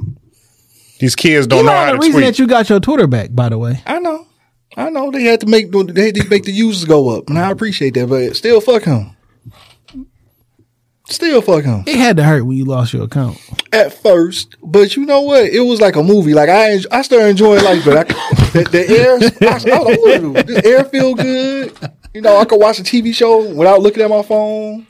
These 0.99 1.15
kids 1.15 1.45
don't 1.47 1.59
You 1.59 1.65
know, 1.65 1.71
know 1.71 1.77
how 1.77 1.85
the 1.87 1.91
to 1.93 1.97
reason 1.99 2.11
tweet. 2.13 2.25
that 2.25 2.39
you 2.39 2.47
got 2.47 2.69
your 2.69 2.79
Twitter 2.79 3.05
back, 3.07 3.29
by 3.33 3.49
the 3.49 3.57
way. 3.57 3.81
I 3.85 3.99
know, 3.99 4.25
I 4.77 4.89
know 4.89 5.11
they 5.11 5.23
had 5.23 5.41
to 5.41 5.45
make 5.47 5.71
they 5.71 6.05
had 6.05 6.15
to 6.15 6.29
make 6.29 6.43
the 6.45 6.51
users 6.53 6.85
go 6.85 7.09
up, 7.17 7.29
and 7.29 7.37
I 7.37 7.51
appreciate 7.51 7.93
that. 7.95 8.07
But 8.07 8.35
still, 8.35 8.61
fuck 8.61 8.83
him. 8.83 9.11
Still, 11.07 11.41
fuck 11.41 11.63
him. 11.63 11.83
It 11.85 11.97
had 11.97 12.17
to 12.17 12.23
hurt 12.23 12.45
when 12.47 12.57
you 12.57 12.65
lost 12.65 12.91
your 12.91 13.03
account. 13.03 13.37
at 13.71 13.93
first, 13.93 14.55
but 14.63 14.95
you 14.95 15.05
know 15.05 15.21
what? 15.21 15.43
It 15.43 15.59
was 15.59 15.79
like 15.79 15.95
a 15.97 16.01
movie. 16.03 16.33
Like 16.33 16.49
I, 16.49 16.69
enj- 16.69 16.87
I 16.91 17.03
started 17.03 17.27
enjoying 17.27 17.63
life, 17.63 17.85
but 17.85 17.97
I, 17.97 18.03
the, 18.53 18.63
the 18.71 18.89
air, 18.89 19.49
I, 19.51 19.55
I 19.55 19.59
don't 19.59 20.23
know, 20.23 20.29
what 20.31 20.43
to 20.43 20.43
do. 20.43 20.53
the 20.53 20.65
air 20.65 20.83
feel 20.85 21.13
good. 21.13 21.77
You 22.15 22.21
know, 22.21 22.37
I 22.37 22.45
could 22.45 22.59
watch 22.59 22.79
a 22.79 22.83
TV 22.83 23.13
show 23.13 23.53
without 23.53 23.81
looking 23.81 24.01
at 24.01 24.09
my 24.09 24.23
phone. 24.23 24.87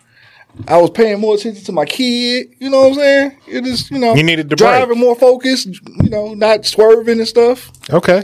I 0.67 0.77
was 0.77 0.89
paying 0.89 1.19
more 1.19 1.35
attention 1.35 1.63
to 1.65 1.71
my 1.71 1.85
kid. 1.85 2.47
You 2.59 2.69
know 2.69 2.79
what 2.81 2.87
I'm 2.89 2.93
saying? 2.95 3.37
It 3.47 3.65
is, 3.67 3.91
you 3.91 3.99
know, 3.99 4.15
You 4.15 4.23
needed 4.23 4.49
to 4.49 4.55
driving 4.55 4.87
break. 4.87 4.99
more 4.99 5.15
focused. 5.15 5.67
You 5.67 6.09
know, 6.09 6.33
not 6.33 6.65
swerving 6.65 7.19
and 7.19 7.27
stuff. 7.27 7.71
Okay. 7.91 8.23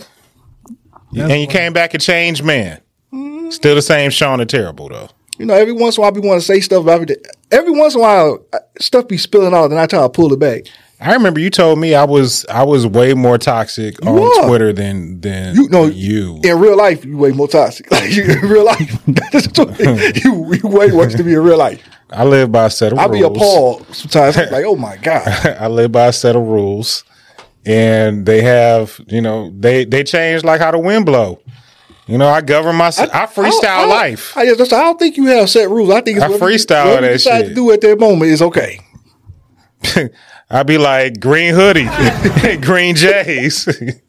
and 1.15 1.41
you 1.41 1.47
came 1.47 1.73
back 1.73 1.93
a 1.93 1.97
changed 1.97 2.43
man. 2.43 2.81
Mm-hmm. 3.13 3.49
Still 3.49 3.75
the 3.75 3.81
same 3.81 4.11
Sean 4.11 4.39
the 4.39 4.45
Terrible 4.45 4.89
though. 4.89 5.09
You 5.37 5.45
know, 5.45 5.53
every 5.55 5.73
once 5.73 5.97
in 5.97 6.01
a 6.01 6.03
while, 6.03 6.11
I 6.11 6.19
be 6.19 6.25
want 6.27 6.39
to 6.39 6.45
say 6.45 6.59
stuff 6.59 6.83
about 6.83 6.93
everything. 6.93 7.17
Every 7.51 7.71
once 7.71 7.95
in 7.95 7.99
a 7.99 8.03
while, 8.03 8.45
uh, 8.53 8.59
stuff 8.79 9.07
be 9.07 9.17
spilling 9.17 9.53
out, 9.53 9.71
and 9.71 9.79
I 9.79 9.87
try 9.87 9.99
to 10.01 10.09
pull 10.09 10.31
it 10.33 10.39
back. 10.39 10.65
I 11.01 11.13
remember 11.13 11.39
you 11.39 11.49
told 11.49 11.79
me 11.79 11.95
I 11.95 12.03
was 12.03 12.45
I 12.45 12.63
was 12.63 12.85
way 12.85 13.13
more 13.15 13.37
toxic 13.39 14.05
on 14.05 14.15
are. 14.19 14.47
Twitter 14.47 14.71
than 14.71 15.19
than 15.21 15.55
You 15.55 15.67
know, 15.69 15.85
you. 15.87 16.39
in 16.43 16.59
real 16.59 16.77
life, 16.77 17.03
you 17.03 17.17
way 17.17 17.31
more 17.31 17.47
toxic. 17.47 17.89
Like 17.91 18.11
you, 18.11 18.23
in 18.23 18.39
real 18.41 18.65
life, 18.65 18.99
you, 20.23 20.53
you 20.53 20.67
way 20.67 20.91
worse 20.91 21.15
to 21.15 21.23
be 21.23 21.33
in 21.33 21.39
real 21.43 21.57
life. 21.57 21.81
I 22.11 22.23
live 22.25 22.51
by 22.51 22.65
a 22.65 22.69
set 22.69 22.91
of 22.91 22.97
rules. 22.99 23.07
I 23.07 23.11
rules. 23.11 23.19
be 23.19 23.25
appalled 23.39 23.95
sometimes. 23.95 24.37
I'm 24.37 24.51
like, 24.51 24.65
oh 24.65 24.75
my 24.75 24.97
god, 24.97 25.27
I 25.59 25.67
live 25.67 25.91
by 25.91 26.07
a 26.07 26.13
set 26.13 26.35
of 26.35 26.43
rules, 26.43 27.03
and 27.65 28.25
they 28.25 28.41
have 28.43 28.99
you 29.07 29.21
know 29.21 29.51
they 29.57 29.85
they 29.85 30.03
change 30.03 30.43
like 30.43 30.61
how 30.61 30.71
the 30.71 30.79
wind 30.79 31.05
blow. 31.05 31.39
You 32.07 32.17
know, 32.17 32.27
I 32.27 32.41
govern 32.41 32.75
my 32.75 32.87
I, 32.87 32.91
freestyle 32.91 33.63
I- 33.63 33.83
I- 33.83 33.85
life. 33.85 34.35
I, 34.37 34.45
just, 34.45 34.73
I 34.73 34.81
don't 34.81 34.99
think 34.99 35.15
you 35.17 35.27
have 35.27 35.49
set 35.49 35.69
rules. 35.69 35.89
I 35.89 36.01
think 36.01 36.17
it's 36.17 36.25
I 36.25 36.29
you- 36.29 36.37
freestyle 36.37 36.95
you 36.95 37.01
that 37.01 37.11
decide 37.13 37.39
shit. 37.41 37.49
to 37.49 37.55
do 37.55 37.71
at 37.71 37.79
that 37.81 37.97
moment 37.99 38.31
is 38.31 38.41
okay. 38.41 38.79
I 40.53 40.63
be 40.63 40.77
like 40.77 41.19
green 41.19 41.53
hoodie, 41.55 41.87
green 42.61 42.95
J's. 42.95 43.67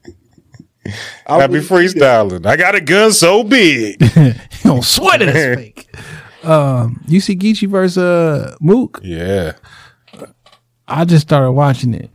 I 1.26 1.36
would 1.38 1.52
be 1.52 1.60
freestyling. 1.60 2.44
I 2.44 2.56
got 2.56 2.74
a 2.74 2.80
gun 2.80 3.12
so 3.12 3.44
big. 3.44 4.00
you 4.16 4.34
don't 4.64 4.82
sweat 4.84 5.22
it. 5.22 5.28
It's 5.28 5.60
fake. 5.60 5.96
Um, 6.44 7.04
you 7.06 7.20
see 7.20 7.36
Geechi 7.36 7.68
versus 7.68 7.98
uh, 7.98 8.56
Mook. 8.60 9.00
yeah. 9.04 9.52
I 10.88 11.04
just 11.04 11.22
started 11.22 11.52
watching 11.52 11.94
it. 11.94 12.10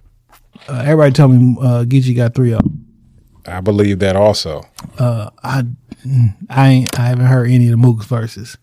Uh, 0.67 0.81
everybody 0.85 1.13
told 1.13 1.31
me 1.31 1.55
uh, 1.61 1.85
Geechi 1.85 2.13
got 2.13 2.35
three 2.35 2.53
up. 2.53 2.65
I 3.45 3.61
believe 3.61 3.99
that 3.99 4.17
also. 4.17 4.63
I 4.99 5.63
I 6.49 6.67
ain't, 6.67 6.99
I 6.99 7.03
haven't 7.07 7.25
heard 7.27 7.49
any 7.49 7.65
of 7.67 7.71
the 7.71 7.77
Mook's 7.77 8.05
verses, 8.05 8.57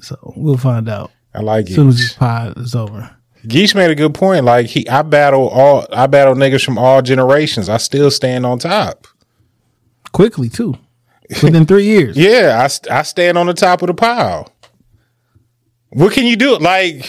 so 0.00 0.16
we'll 0.36 0.56
find 0.56 0.88
out 0.88 1.10
I 1.34 1.40
like 1.40 1.66
it. 1.66 1.70
as 1.70 1.74
soon 1.74 1.88
as 1.88 1.96
this 1.98 2.12
it. 2.12 2.18
pod 2.18 2.56
is 2.58 2.74
over. 2.76 3.13
Geesh 3.44 3.74
made 3.74 3.90
a 3.90 3.94
good 3.94 4.14
point. 4.14 4.44
Like 4.44 4.66
he, 4.66 4.88
I 4.88 5.02
battle 5.02 5.48
all, 5.48 5.86
I 5.92 6.06
battle 6.06 6.34
niggas 6.34 6.64
from 6.64 6.78
all 6.78 7.02
generations. 7.02 7.68
I 7.68 7.76
still 7.76 8.10
stand 8.10 8.46
on 8.46 8.58
top. 8.58 9.06
Quickly 10.12 10.48
too, 10.48 10.76
within 11.42 11.66
three 11.66 11.84
years. 11.84 12.16
Yeah, 12.16 12.66
I, 12.66 12.98
I 12.98 13.02
stand 13.02 13.36
on 13.36 13.46
the 13.46 13.54
top 13.54 13.82
of 13.82 13.88
the 13.88 13.94
pile. 13.94 14.50
What 15.90 16.12
can 16.12 16.26
you 16.26 16.36
do? 16.36 16.56
Like 16.58 17.08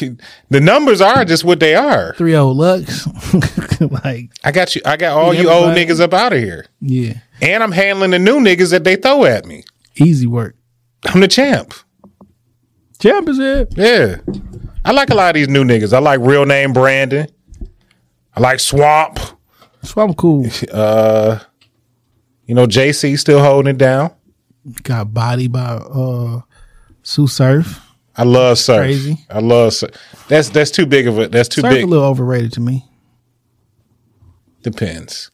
the 0.49 0.61
numbers 0.61 1.01
are 1.01 1.25
just 1.25 1.43
what 1.43 1.59
they 1.59 1.73
are. 1.75 2.13
Three 2.15 2.35
old 2.35 2.57
Lux, 2.57 3.07
like 3.79 4.31
I 4.43 4.51
got 4.51 4.75
you. 4.75 4.81
I 4.85 4.95
got 4.97 5.17
all 5.17 5.33
you 5.33 5.49
old 5.49 5.75
niggas 5.75 5.99
up 5.99 6.13
out 6.13 6.33
of 6.33 6.39
here, 6.39 6.67
yeah, 6.81 7.13
and 7.41 7.63
I'm 7.63 7.71
handling 7.71 8.11
the 8.11 8.19
new 8.19 8.39
niggas 8.39 8.71
that 8.71 8.83
they 8.83 8.95
throw 8.95 9.25
at 9.25 9.45
me. 9.45 9.63
easy 9.95 10.27
work. 10.27 10.55
I'm 11.05 11.19
the 11.21 11.27
champ. 11.27 11.73
It? 13.07 13.73
Yeah, 13.77 14.17
I 14.83 14.91
like 14.91 15.09
a 15.11 15.15
lot 15.15 15.29
of 15.29 15.35
these 15.35 15.47
new 15.47 15.63
niggas. 15.63 15.93
I 15.93 15.99
like 15.99 16.19
real 16.21 16.45
name 16.45 16.73
Brandon. 16.73 17.27
I 18.35 18.39
like 18.39 18.59
Swamp. 18.59 19.19
Swamp 19.83 20.17
cool. 20.17 20.47
Uh, 20.71 21.39
you 22.45 22.55
know 22.55 22.65
JC 22.65 23.17
still 23.19 23.39
holding 23.41 23.75
it 23.75 23.77
down. 23.77 24.11
Got 24.83 25.13
body 25.13 25.47
by 25.47 25.59
uh 25.61 26.41
Sue 27.03 27.27
Surf. 27.27 27.81
I 28.17 28.23
love 28.23 28.57
Surf. 28.57 28.79
Crazy. 28.79 29.17
I 29.29 29.39
love 29.39 29.73
Surf. 29.73 29.91
That's 30.27 30.49
that's 30.49 30.71
too 30.71 30.85
big 30.87 31.05
of 31.07 31.19
a. 31.19 31.27
That's 31.27 31.49
too 31.49 31.61
Surf 31.61 31.73
big. 31.73 31.83
a 31.83 31.87
little 31.87 32.05
overrated 32.05 32.53
to 32.53 32.61
me. 32.61 32.85
Depends. 34.63 35.29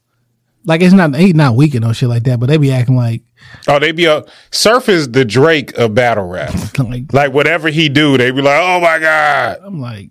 Like 0.64 0.82
it's 0.82 0.94
not 0.94 1.16
he's 1.16 1.34
not 1.34 1.56
weak 1.56 1.74
and 1.74 1.84
no 1.84 1.94
shit 1.94 2.10
like 2.10 2.24
that, 2.24 2.40
but 2.40 2.48
they 2.48 2.58
be 2.58 2.72
acting 2.72 2.96
like 2.96 3.24
Oh, 3.68 3.80
they 3.80 3.92
be 3.92 4.06
a 4.06 4.24
Surf 4.52 4.90
is 4.90 5.12
the 5.12 5.26
Drake 5.26 5.78
of 5.78 5.96
battle 5.96 6.26
rap. 6.26 6.54
like 6.80 7.12
like 7.14 7.34
whatever 7.34 7.70
he 7.70 7.90
do, 7.90 8.18
they 8.18 8.32
be 8.32 8.42
like, 8.42 8.60
oh 8.62 8.80
my 8.80 9.00
god, 9.00 9.60
I'm 9.64 9.80
like, 9.80 10.10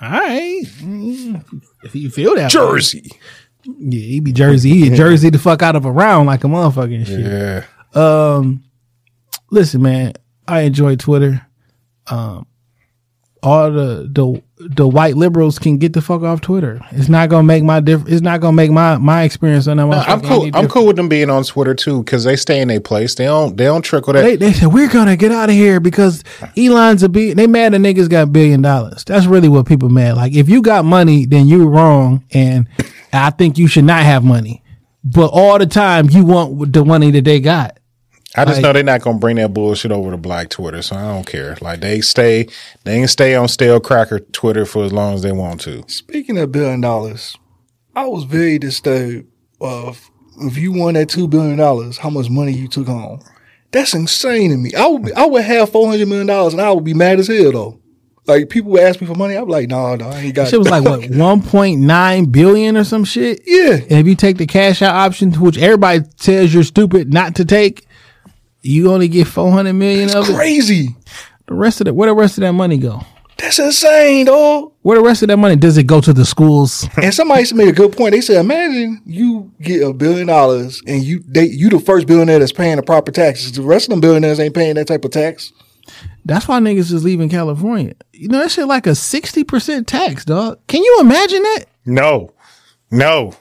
all 0.00 0.10
right, 0.10 0.62
mm, 0.64 1.62
if 1.84 1.94
you 1.94 2.10
feel 2.10 2.34
that 2.36 2.44
way. 2.44 2.48
Jersey. 2.48 3.10
yeah, 3.64 4.00
he 4.00 4.20
be 4.20 4.32
Jersey, 4.32 4.70
he 4.70 4.90
Jersey 4.96 5.30
the 5.30 5.38
fuck 5.38 5.62
out 5.62 5.76
of 5.76 5.84
a 5.84 5.90
round 5.90 6.26
like 6.26 6.44
a 6.44 6.46
motherfucker 6.46 6.94
and 6.94 7.06
shit. 7.06 7.20
Yeah. 7.20 7.64
Um, 7.94 8.64
listen, 9.50 9.82
man, 9.82 10.14
I 10.46 10.60
enjoy 10.60 10.96
Twitter. 10.96 11.46
Um, 12.08 12.46
all 13.46 13.70
the 13.70 14.08
the 14.10 14.42
the 14.58 14.88
white 14.88 15.16
liberals 15.16 15.58
can 15.58 15.76
get 15.78 15.92
the 15.92 16.02
fuck 16.02 16.22
off 16.22 16.40
Twitter. 16.40 16.80
It's 16.90 17.08
not 17.08 17.28
gonna 17.28 17.44
make 17.44 17.62
my 17.62 17.78
diff- 17.78 18.08
It's 18.08 18.22
not 18.22 18.40
gonna 18.40 18.54
make 18.54 18.70
my 18.72 18.96
my 18.98 19.22
experience 19.22 19.68
on 19.68 19.76
that. 19.76 19.86
I'm 20.08 20.20
cool. 20.20 20.50
I'm 20.54 20.66
cool 20.68 20.86
with 20.86 20.96
them 20.96 21.08
being 21.08 21.30
on 21.30 21.44
Twitter 21.44 21.74
too 21.74 22.02
because 22.02 22.24
they 22.24 22.34
stay 22.34 22.60
in 22.60 22.68
their 22.68 22.80
place. 22.80 23.14
They 23.14 23.26
don't. 23.26 23.56
They 23.56 23.64
don't 23.66 23.82
trickle 23.82 24.14
that. 24.14 24.22
They, 24.22 24.34
they 24.36 24.52
said 24.52 24.72
we're 24.72 24.88
gonna 24.88 25.16
get 25.16 25.30
out 25.30 25.48
of 25.48 25.54
here 25.54 25.78
because 25.78 26.24
Elon's 26.56 27.02
a 27.04 27.08
be. 27.08 27.34
They 27.34 27.46
mad 27.46 27.72
that 27.74 27.80
niggas 27.80 28.08
got 28.10 28.32
billion 28.32 28.62
dollars. 28.62 29.04
That's 29.04 29.26
really 29.26 29.48
what 29.48 29.66
people 29.66 29.88
mad. 29.90 30.16
Like 30.16 30.34
if 30.34 30.48
you 30.48 30.60
got 30.60 30.84
money, 30.84 31.24
then 31.24 31.46
you 31.46 31.68
wrong, 31.68 32.24
and 32.32 32.66
I 33.12 33.30
think 33.30 33.58
you 33.58 33.68
should 33.68 33.84
not 33.84 34.02
have 34.02 34.24
money. 34.24 34.62
But 35.04 35.28
all 35.28 35.58
the 35.58 35.66
time 35.66 36.10
you 36.10 36.24
want 36.24 36.72
the 36.72 36.84
money 36.84 37.12
that 37.12 37.24
they 37.24 37.38
got. 37.38 37.78
I 38.36 38.44
just 38.44 38.56
like- 38.56 38.62
know 38.62 38.72
they're 38.72 38.82
not 38.82 39.02
gonna 39.02 39.18
bring 39.18 39.36
that 39.36 39.54
bullshit 39.54 39.92
over 39.92 40.10
to 40.10 40.16
Black 40.16 40.48
Twitter, 40.50 40.82
so 40.82 40.96
I 40.96 41.12
don't 41.12 41.26
care. 41.26 41.56
Like 41.60 41.80
they 41.80 42.00
stay, 42.00 42.46
they 42.84 42.98
can 42.98 43.08
stay 43.08 43.34
on 43.34 43.48
stale 43.48 43.80
cracker 43.80 44.20
Twitter 44.20 44.66
for 44.66 44.84
as 44.84 44.92
long 44.92 45.14
as 45.14 45.22
they 45.22 45.32
want 45.32 45.60
to. 45.62 45.84
Speaking 45.86 46.38
of 46.38 46.52
billion 46.52 46.80
dollars, 46.80 47.36
I 47.94 48.06
was 48.06 48.24
very 48.24 48.58
disturbed 48.58 49.26
of 49.60 50.10
if 50.40 50.58
you 50.58 50.72
won 50.72 50.94
that 50.94 51.08
two 51.08 51.28
billion 51.28 51.56
dollars, 51.56 51.96
how 51.98 52.10
much 52.10 52.28
money 52.28 52.52
you 52.52 52.68
took 52.68 52.86
home. 52.86 53.20
That's 53.72 53.94
insane 53.94 54.50
to 54.50 54.56
me. 54.56 54.72
I 54.74 54.86
would 54.86 55.04
be, 55.04 55.12
I 55.12 55.26
would 55.26 55.44
have 55.44 55.70
four 55.70 55.88
hundred 55.88 56.08
million 56.08 56.26
dollars 56.26 56.52
and 56.52 56.62
I 56.62 56.70
would 56.70 56.84
be 56.84 56.94
mad 56.94 57.18
as 57.18 57.28
hell 57.28 57.52
though. 57.52 57.80
Like 58.26 58.48
people 58.48 58.72
would 58.72 58.80
ask 58.82 59.00
me 59.00 59.06
for 59.06 59.14
money, 59.14 59.36
I'd 59.36 59.44
be 59.44 59.52
like, 59.52 59.68
nah, 59.68 59.94
nah, 59.96 60.10
I 60.10 60.18
ain't 60.18 60.34
got 60.34 60.48
Shit 60.48 60.58
was 60.58 60.68
like 60.68 60.84
what 60.84 61.08
one 61.10 61.42
point 61.42 61.80
nine 61.80 62.26
billion 62.26 62.76
or 62.76 62.84
some 62.84 63.04
shit. 63.04 63.40
Yeah. 63.46 63.74
And 63.74 63.92
if 63.92 64.06
you 64.06 64.14
take 64.16 64.36
the 64.36 64.46
cash 64.46 64.82
out 64.82 64.94
option, 64.94 65.32
which 65.32 65.58
everybody 65.58 66.00
says 66.16 66.52
you're 66.52 66.64
stupid 66.64 67.12
not 67.12 67.36
to 67.36 67.44
take, 67.44 67.85
you 68.66 68.92
only 68.92 69.08
get 69.08 69.26
four 69.26 69.50
hundred 69.50 69.74
million 69.74 70.14
of 70.16 70.28
it. 70.28 70.34
Crazy. 70.34 70.96
The 71.46 71.54
rest 71.54 71.80
of 71.80 71.86
the 71.86 71.94
where 71.94 72.08
the 72.08 72.14
rest 72.14 72.38
of 72.38 72.42
that 72.42 72.52
money 72.52 72.78
go? 72.78 73.02
That's 73.38 73.58
insane, 73.58 74.26
dog. 74.26 74.72
Where 74.82 74.96
the 74.98 75.04
rest 75.04 75.22
of 75.22 75.28
that 75.28 75.36
money 75.36 75.56
does 75.56 75.76
it 75.76 75.86
go 75.86 76.00
to 76.00 76.12
the 76.12 76.24
schools? 76.24 76.88
And 77.02 77.12
somebody 77.12 77.44
made 77.54 77.68
a 77.68 77.72
good 77.72 77.94
point. 77.94 78.12
They 78.12 78.22
said, 78.22 78.38
imagine 78.38 79.02
you 79.04 79.52
get 79.60 79.82
a 79.82 79.92
billion 79.92 80.26
dollars 80.26 80.82
and 80.86 81.02
you 81.02 81.22
they 81.26 81.44
you 81.44 81.68
the 81.68 81.78
first 81.78 82.06
billionaire 82.06 82.38
that's 82.38 82.52
paying 82.52 82.76
the 82.76 82.82
proper 82.82 83.12
taxes. 83.12 83.52
The 83.52 83.62
rest 83.62 83.86
of 83.86 83.90
them 83.90 84.00
billionaires 84.00 84.40
ain't 84.40 84.54
paying 84.54 84.74
that 84.76 84.86
type 84.86 85.04
of 85.04 85.10
tax. 85.10 85.52
That's 86.24 86.48
why 86.48 86.58
niggas 86.58 86.92
is 86.92 87.04
leaving 87.04 87.28
California. 87.28 87.94
You 88.12 88.28
know 88.28 88.38
that 88.38 88.50
shit 88.50 88.66
like 88.66 88.86
a 88.86 88.94
sixty 88.94 89.44
percent 89.44 89.86
tax, 89.86 90.24
dog. 90.24 90.58
Can 90.66 90.82
you 90.82 90.98
imagine 91.00 91.42
that? 91.42 91.66
No, 91.84 92.32
no. 92.90 93.34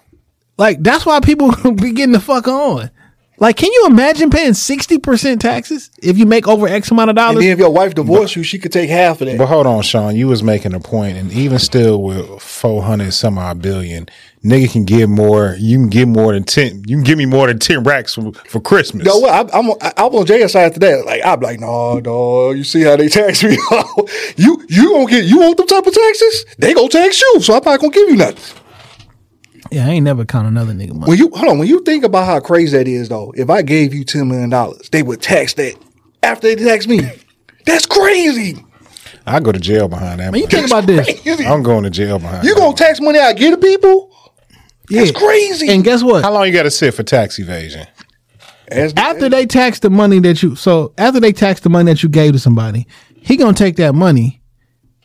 Like 0.57 0.83
that's 0.83 1.05
why 1.05 1.19
people 1.21 1.51
be 1.73 1.93
getting 1.93 2.11
the 2.11 2.19
fuck 2.19 2.47
on. 2.47 2.91
Like, 3.37 3.57
can 3.57 3.69
you 3.71 3.85
imagine 3.87 4.29
paying 4.29 4.53
sixty 4.53 4.97
percent 4.97 5.41
taxes 5.41 5.91
if 6.01 6.17
you 6.17 6.25
make 6.25 6.47
over 6.47 6.67
X 6.67 6.89
amount 6.91 7.09
of 7.09 7.17
And 7.17 7.17
dollars? 7.17 7.43
then 7.43 7.51
if 7.51 7.59
your 7.59 7.69
wife 7.71 7.93
divorced 7.93 8.35
you, 8.35 8.43
she 8.43 8.57
could 8.59 8.71
take 8.71 8.89
half 8.89 9.19
of 9.21 9.27
that. 9.27 9.37
But 9.37 9.47
hold 9.47 9.67
on, 9.67 9.81
Sean. 9.83 10.15
You 10.15 10.27
was 10.27 10.41
making 10.41 10.73
a 10.73 10.79
point, 10.79 11.17
and 11.17 11.31
even 11.33 11.59
still, 11.59 12.01
with 12.01 12.41
four 12.41 12.83
hundred 12.83 13.13
some 13.13 13.37
odd 13.37 13.61
billion, 13.61 14.07
nigga 14.43 14.71
can 14.71 14.85
give 14.85 15.09
more. 15.09 15.55
You 15.59 15.77
can 15.77 15.89
give 15.89 16.07
more 16.07 16.31
than 16.31 16.45
ten. 16.45 16.83
You 16.87 16.95
can 16.95 17.03
give 17.03 17.17
me 17.17 17.25
more 17.25 17.47
than 17.47 17.59
ten 17.59 17.83
racks 17.83 18.13
for, 18.15 18.31
for 18.47 18.61
Christmas. 18.61 19.05
No, 19.05 19.19
well, 19.19 19.33
I, 19.53 19.57
I'm 19.57 19.69
on, 19.69 19.77
I, 19.81 19.91
I'm 19.97 20.15
on 20.15 20.25
Jay's 20.25 20.53
side 20.53 20.73
today. 20.73 21.01
Like 21.05 21.21
I'm 21.25 21.41
like, 21.41 21.59
no, 21.59 21.99
dog. 21.99 22.55
You 22.55 22.63
see 22.63 22.83
how 22.83 22.95
they 22.95 23.09
tax 23.09 23.43
me? 23.43 23.57
you 24.37 24.63
you 24.69 24.93
gonna 24.93 25.07
get 25.11 25.25
you 25.25 25.39
want 25.39 25.57
them 25.57 25.67
type 25.67 25.85
of 25.85 25.93
taxes? 25.93 26.45
They 26.57 26.73
gonna 26.73 26.87
tax 26.87 27.21
you, 27.21 27.41
so 27.41 27.53
I'm 27.55 27.63
not 27.65 27.81
gonna 27.81 27.91
give 27.91 28.07
you 28.09 28.15
nothing. 28.15 28.61
Yeah, 29.71 29.85
I 29.87 29.89
ain't 29.91 30.03
never 30.03 30.25
count 30.25 30.47
another 30.47 30.73
nigga 30.73 30.93
money. 30.93 31.09
When 31.09 31.17
you 31.17 31.29
hold 31.33 31.49
on, 31.49 31.57
when 31.59 31.67
you 31.67 31.81
think 31.83 32.03
about 32.03 32.25
how 32.25 32.39
crazy 32.39 32.77
that 32.77 32.87
is, 32.87 33.09
though, 33.09 33.33
if 33.35 33.49
I 33.49 33.61
gave 33.61 33.93
you 33.93 34.03
ten 34.03 34.27
million 34.27 34.49
dollars, 34.49 34.89
they 34.89 35.03
would 35.03 35.21
tax 35.21 35.53
that 35.55 35.75
after 36.23 36.53
they 36.53 36.63
tax 36.63 36.87
me. 36.87 37.01
That's 37.65 37.85
crazy. 37.85 38.63
I 39.27 39.39
go 39.39 39.51
to 39.51 39.59
jail 39.59 39.87
behind 39.87 40.19
that. 40.19 40.31
Man, 40.31 40.41
you 40.41 40.47
think 40.47 40.67
about 40.67 40.85
this? 40.85 41.05
Crazy. 41.23 41.45
I'm 41.45 41.63
going 41.63 41.83
to 41.83 41.89
jail 41.89 42.19
behind. 42.19 42.43
You 42.45 42.53
that 42.53 42.59
gonna 42.61 42.75
tax 42.75 43.01
money 43.01 43.17
I 43.19 43.33
give 43.33 43.53
to 43.53 43.57
people? 43.57 44.11
That's 44.89 45.11
Yeah. 45.11 45.17
crazy. 45.17 45.69
And 45.69 45.83
guess 45.83 46.03
what? 46.03 46.23
How 46.23 46.31
long 46.31 46.45
you 46.45 46.53
got 46.53 46.63
to 46.63 46.71
sit 46.71 46.93
for 46.93 47.01
tax 47.01 47.39
evasion? 47.39 47.87
As- 48.67 48.93
after 48.97 49.29
they 49.29 49.45
tax 49.47 49.79
the 49.79 49.89
money 49.89 50.19
that 50.19 50.41
you 50.43 50.55
so 50.55 50.93
after 50.97 51.19
they 51.19 51.31
tax 51.31 51.59
the 51.61 51.69
money 51.69 51.91
that 51.91 52.01
you 52.03 52.09
gave 52.09 52.33
to 52.33 52.39
somebody, 52.39 52.87
he 53.15 53.35
gonna 53.37 53.53
take 53.53 53.75
that 53.77 53.93
money 53.95 54.41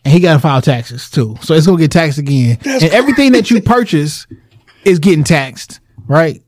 and 0.04 0.12
he 0.14 0.20
gotta 0.20 0.38
file 0.40 0.62
taxes 0.62 1.10
too. 1.10 1.36
So 1.42 1.54
it's 1.54 1.66
gonna 1.66 1.78
get 1.78 1.90
taxed 1.90 2.18
again. 2.18 2.58
and 2.64 2.84
everything 2.84 3.32
that 3.32 3.50
you 3.50 3.60
purchase 3.62 4.26
is 4.84 4.98
getting 4.98 5.24
taxed, 5.24 5.80
right? 6.06 6.42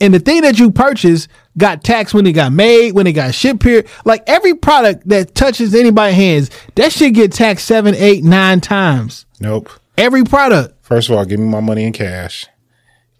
And 0.00 0.12
the 0.12 0.18
thing 0.18 0.42
that 0.42 0.58
you 0.58 0.70
purchased 0.72 1.28
got 1.56 1.84
taxed 1.84 2.12
when 2.12 2.26
it 2.26 2.32
got 2.32 2.52
made, 2.52 2.92
when 2.92 3.06
it 3.06 3.12
got 3.12 3.34
shipped 3.34 3.62
here. 3.62 3.84
Like 4.04 4.24
every 4.26 4.54
product 4.54 5.08
that 5.08 5.34
touches 5.34 5.74
anybody's 5.74 6.16
hands, 6.16 6.50
that 6.74 6.92
shit 6.92 7.14
get 7.14 7.32
taxed 7.32 7.66
seven, 7.66 7.94
eight, 7.94 8.24
nine 8.24 8.60
times. 8.60 9.26
Nope. 9.38 9.70
Every 9.96 10.24
product. 10.24 10.84
First 10.84 11.08
of 11.08 11.16
all, 11.16 11.24
give 11.24 11.38
me 11.38 11.46
my 11.46 11.60
money 11.60 11.84
in 11.84 11.92
cash, 11.92 12.46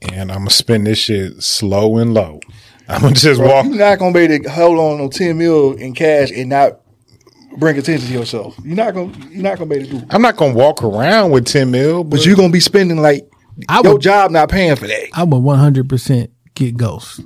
and 0.01 0.33
I'm 0.33 0.39
gonna 0.39 0.51
spend 0.51 0.87
this 0.87 0.99
shit 0.99 1.43
slow 1.43 1.99
and 1.99 2.15
low. 2.15 2.41
I'm 2.89 3.03
gonna 3.03 3.15
just 3.15 3.41
walk. 3.41 3.67
You're 3.67 3.77
not 3.77 3.99
gonna 3.99 4.13
be 4.13 4.21
able 4.21 4.45
to 4.45 4.51
hold 4.51 4.79
on 4.79 5.01
on 5.01 5.11
ten 5.11 5.39
mil 5.39 5.75
in 5.75 5.95
cash 5.95 6.31
and 6.33 6.49
not 6.49 6.81
bring 7.59 7.79
attention 7.79 8.09
to 8.09 8.13
yourself. 8.13 8.57
You're 8.65 8.77
not 8.77 8.95
gonna 8.95 9.13
you're 9.31 9.43
not 9.43 9.59
gonna 9.59 9.71
be 9.71 9.77
able 9.77 9.87
to 9.87 9.93
do. 9.93 9.99
it. 9.99 10.05
I'm 10.11 10.23
not 10.23 10.37
gonna 10.37 10.55
walk 10.55 10.83
around 10.83 11.31
with 11.31 11.47
ten 11.47 11.71
mil, 11.71 12.03
but, 12.03 12.17
But 12.17 12.27
you're 12.27 12.37
gonna 12.37 12.53
be 12.53 12.61
spending 12.61 13.01
like 13.01 13.31
I 13.69 13.81
your 13.83 13.95
would- 13.95 14.03
job 14.03 14.31
not 14.31 14.49
paying 14.51 14.77
for 14.77 14.87
that. 14.87 15.09
I 15.15 15.25
would 15.25 15.39
one 15.39 15.59
hundred 15.59 15.89
percent 15.89 16.31
get 16.55 16.77
Ghost. 16.77 17.21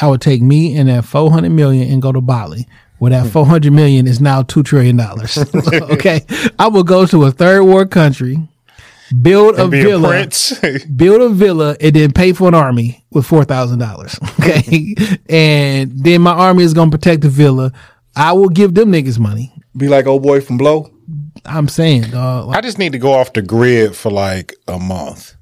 I 0.00 0.06
would 0.08 0.20
take 0.20 0.42
me 0.42 0.76
and 0.76 0.88
that 0.88 1.04
four 1.04 1.30
hundred 1.30 1.50
million 1.50 1.90
and 1.92 2.00
go 2.02 2.12
to 2.12 2.20
Bali, 2.20 2.66
where 2.98 3.10
that 3.10 3.26
four 3.30 3.46
hundred 3.46 3.72
million 3.72 4.06
is 4.06 4.20
now 4.20 4.42
two 4.42 4.62
trillion 4.62 4.96
dollars. 4.96 5.36
okay, 5.64 6.24
I 6.58 6.68
would 6.68 6.86
go 6.86 7.06
to 7.06 7.24
a 7.24 7.30
third 7.30 7.64
world 7.64 7.90
country, 7.90 8.38
build 9.20 9.56
a 9.58 9.64
a 9.64 9.68
villa, 9.68 10.08
prince. 10.08 10.58
build 10.96 11.20
a 11.20 11.28
villa, 11.28 11.76
and 11.80 11.94
then 11.94 12.12
pay 12.12 12.32
for 12.32 12.48
an 12.48 12.54
army 12.54 13.04
with 13.10 13.26
four 13.26 13.44
thousand 13.44 13.78
dollars. 13.80 14.18
Okay, 14.40 14.94
and 15.28 15.92
then 16.04 16.20
my 16.22 16.32
army 16.32 16.64
is 16.64 16.74
gonna 16.74 16.90
protect 16.90 17.22
the 17.22 17.28
villa. 17.28 17.70
I 18.16 18.32
will 18.32 18.48
give 18.48 18.74
them 18.74 18.90
niggas 18.92 19.18
money. 19.18 19.52
Be 19.76 19.88
like 19.88 20.06
old 20.06 20.22
boy 20.22 20.40
from 20.40 20.58
Blow. 20.58 20.91
I'm 21.44 21.68
saying, 21.68 22.10
dog. 22.10 22.48
like, 22.48 22.58
I 22.58 22.60
just 22.60 22.78
need 22.78 22.92
to 22.92 22.98
go 22.98 23.12
off 23.12 23.32
the 23.32 23.42
grid 23.42 23.96
for 23.96 24.10
like 24.10 24.54
a 24.68 24.78
month 24.78 25.34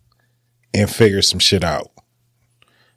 and 0.75 0.89
figure 0.89 1.23
some 1.23 1.39
shit 1.39 1.65
out. 1.65 1.91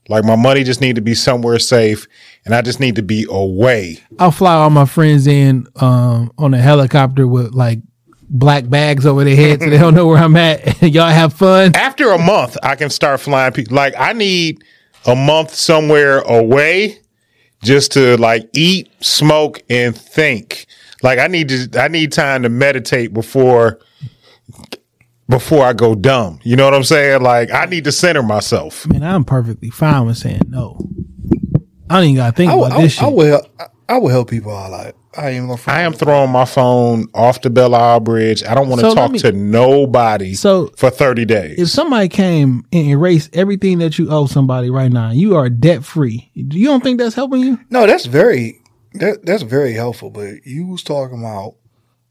Like 0.10 0.26
my 0.26 0.36
money 0.36 0.64
just 0.64 0.82
need 0.82 0.96
to 0.96 1.02
be 1.02 1.16
somewhere 1.16 1.60
safe, 1.60 2.08
and 2.46 2.54
I 2.54 2.62
just 2.62 2.80
need 2.80 2.96
to 2.98 3.02
be 3.02 3.26
away. 3.30 4.00
I'll 4.20 4.32
fly 4.32 4.54
all 4.54 4.70
my 4.70 4.86
friends 4.86 5.28
in 5.28 5.66
um, 5.78 6.32
on 6.38 6.54
a 6.54 6.58
helicopter 6.58 7.26
with 7.26 7.54
like 7.54 7.80
black 8.30 8.68
bags 8.70 9.06
over 9.06 9.24
their 9.24 9.36
heads 9.36 9.64
so 9.64 9.70
they 9.70 9.78
don't 9.78 9.94
know 9.94 10.08
where 10.08 10.18
I'm 10.18 10.36
at. 10.36 10.82
Y'all 10.82 11.08
have 11.08 11.34
fun. 11.34 11.72
After 11.76 12.12
a 12.12 12.18
month, 12.18 12.58
I 12.64 12.76
can 12.76 12.90
start 12.90 13.22
flying 13.22 13.54
people. 13.54 13.76
Like 13.76 13.94
I 13.98 14.12
need 14.12 14.64
a 15.06 15.16
month 15.16 15.54
somewhere 15.54 16.20
away 16.20 17.00
just 17.64 17.94
to 17.94 18.18
like 18.18 18.50
eat, 18.54 18.92
smoke, 19.00 19.62
and 19.70 19.96
think. 19.96 20.66
Like 21.04 21.20
I 21.20 21.28
need 21.28 21.50
to 21.50 21.70
I 21.80 21.90
need 21.90 22.12
time 22.12 22.44
to 22.44 22.50
meditate 22.50 23.14
before 23.14 23.80
before 25.30 25.66
I 25.66 25.74
go 25.74 25.96
dumb. 25.96 26.40
You 26.44 26.56
know 26.56 26.66
what 26.66 26.74
I'm 26.74 26.84
saying? 26.84 27.22
Like 27.22 27.52
I 27.52 27.66
need 27.66 27.84
to 27.86 27.92
center 27.92 28.24
myself. 28.24 28.88
Man, 28.88 29.04
I'm 29.04 29.24
perfectly 29.24 29.70
fine 29.70 30.06
with 30.06 30.18
saying 30.18 30.42
no. 30.48 30.78
I 31.90 31.96
don't 31.98 32.04
even 32.06 32.16
gotta 32.16 32.36
think 32.36 32.52
I, 32.52 32.56
about 32.56 32.72
I, 32.72 32.82
this 32.82 32.98
I 33.00 33.06
shit. 33.06 33.14
will. 33.14 33.48
I, 33.60 33.66
I 33.90 33.98
will 33.98 34.10
help 34.10 34.30
people 34.30 34.56
out. 34.56 34.72
Like 34.72 34.96
I 35.16 35.28
ain't 35.28 35.36
even 35.36 35.48
gonna. 35.48 35.58
front. 35.58 35.78
I 35.78 35.82
am 35.84 35.94
throwing 35.94 36.32
my 36.32 36.46
phone 36.46 37.08
off 37.14 37.42
the 37.42 37.50
Belle 37.50 37.76
Isle 37.76 38.00
Bridge. 38.00 38.44
I 38.44 38.56
don't 38.56 38.68
want 38.70 38.82
to 38.82 38.90
So 38.90 38.96
talk 38.96 39.12
me- 39.12 39.20
to 39.20 39.32
nobody 39.32 40.34
So- 40.34 40.68
for 40.78 40.90
30 40.90 41.26
days. 41.26 41.60
if 41.60 41.68
somebody 41.70 42.08
came 42.10 42.66
and 42.72 42.88
erased 42.88 43.36
everything 43.36 43.80
that 43.80 44.00
you 44.00 44.10
owe 44.10 44.26
somebody 44.26 44.70
right 44.72 44.92
now, 44.92 45.12
you 45.12 45.36
are 45.36 45.50
debt 45.50 45.84
free. 45.84 46.32
You 46.34 46.66
don't 46.68 46.82
think 46.84 46.98
that's 47.00 47.14
helping 47.16 47.42
you? 47.42 47.60
No, 47.70 47.86
that's 47.86 48.06
very 48.08 48.60
that 48.96 49.26
that's 49.26 49.44
very 49.44 49.74
helpful. 49.74 50.10
But 50.10 50.46
you 50.46 50.68
was 50.68 50.84
talking 50.84 51.20
about 51.20 51.56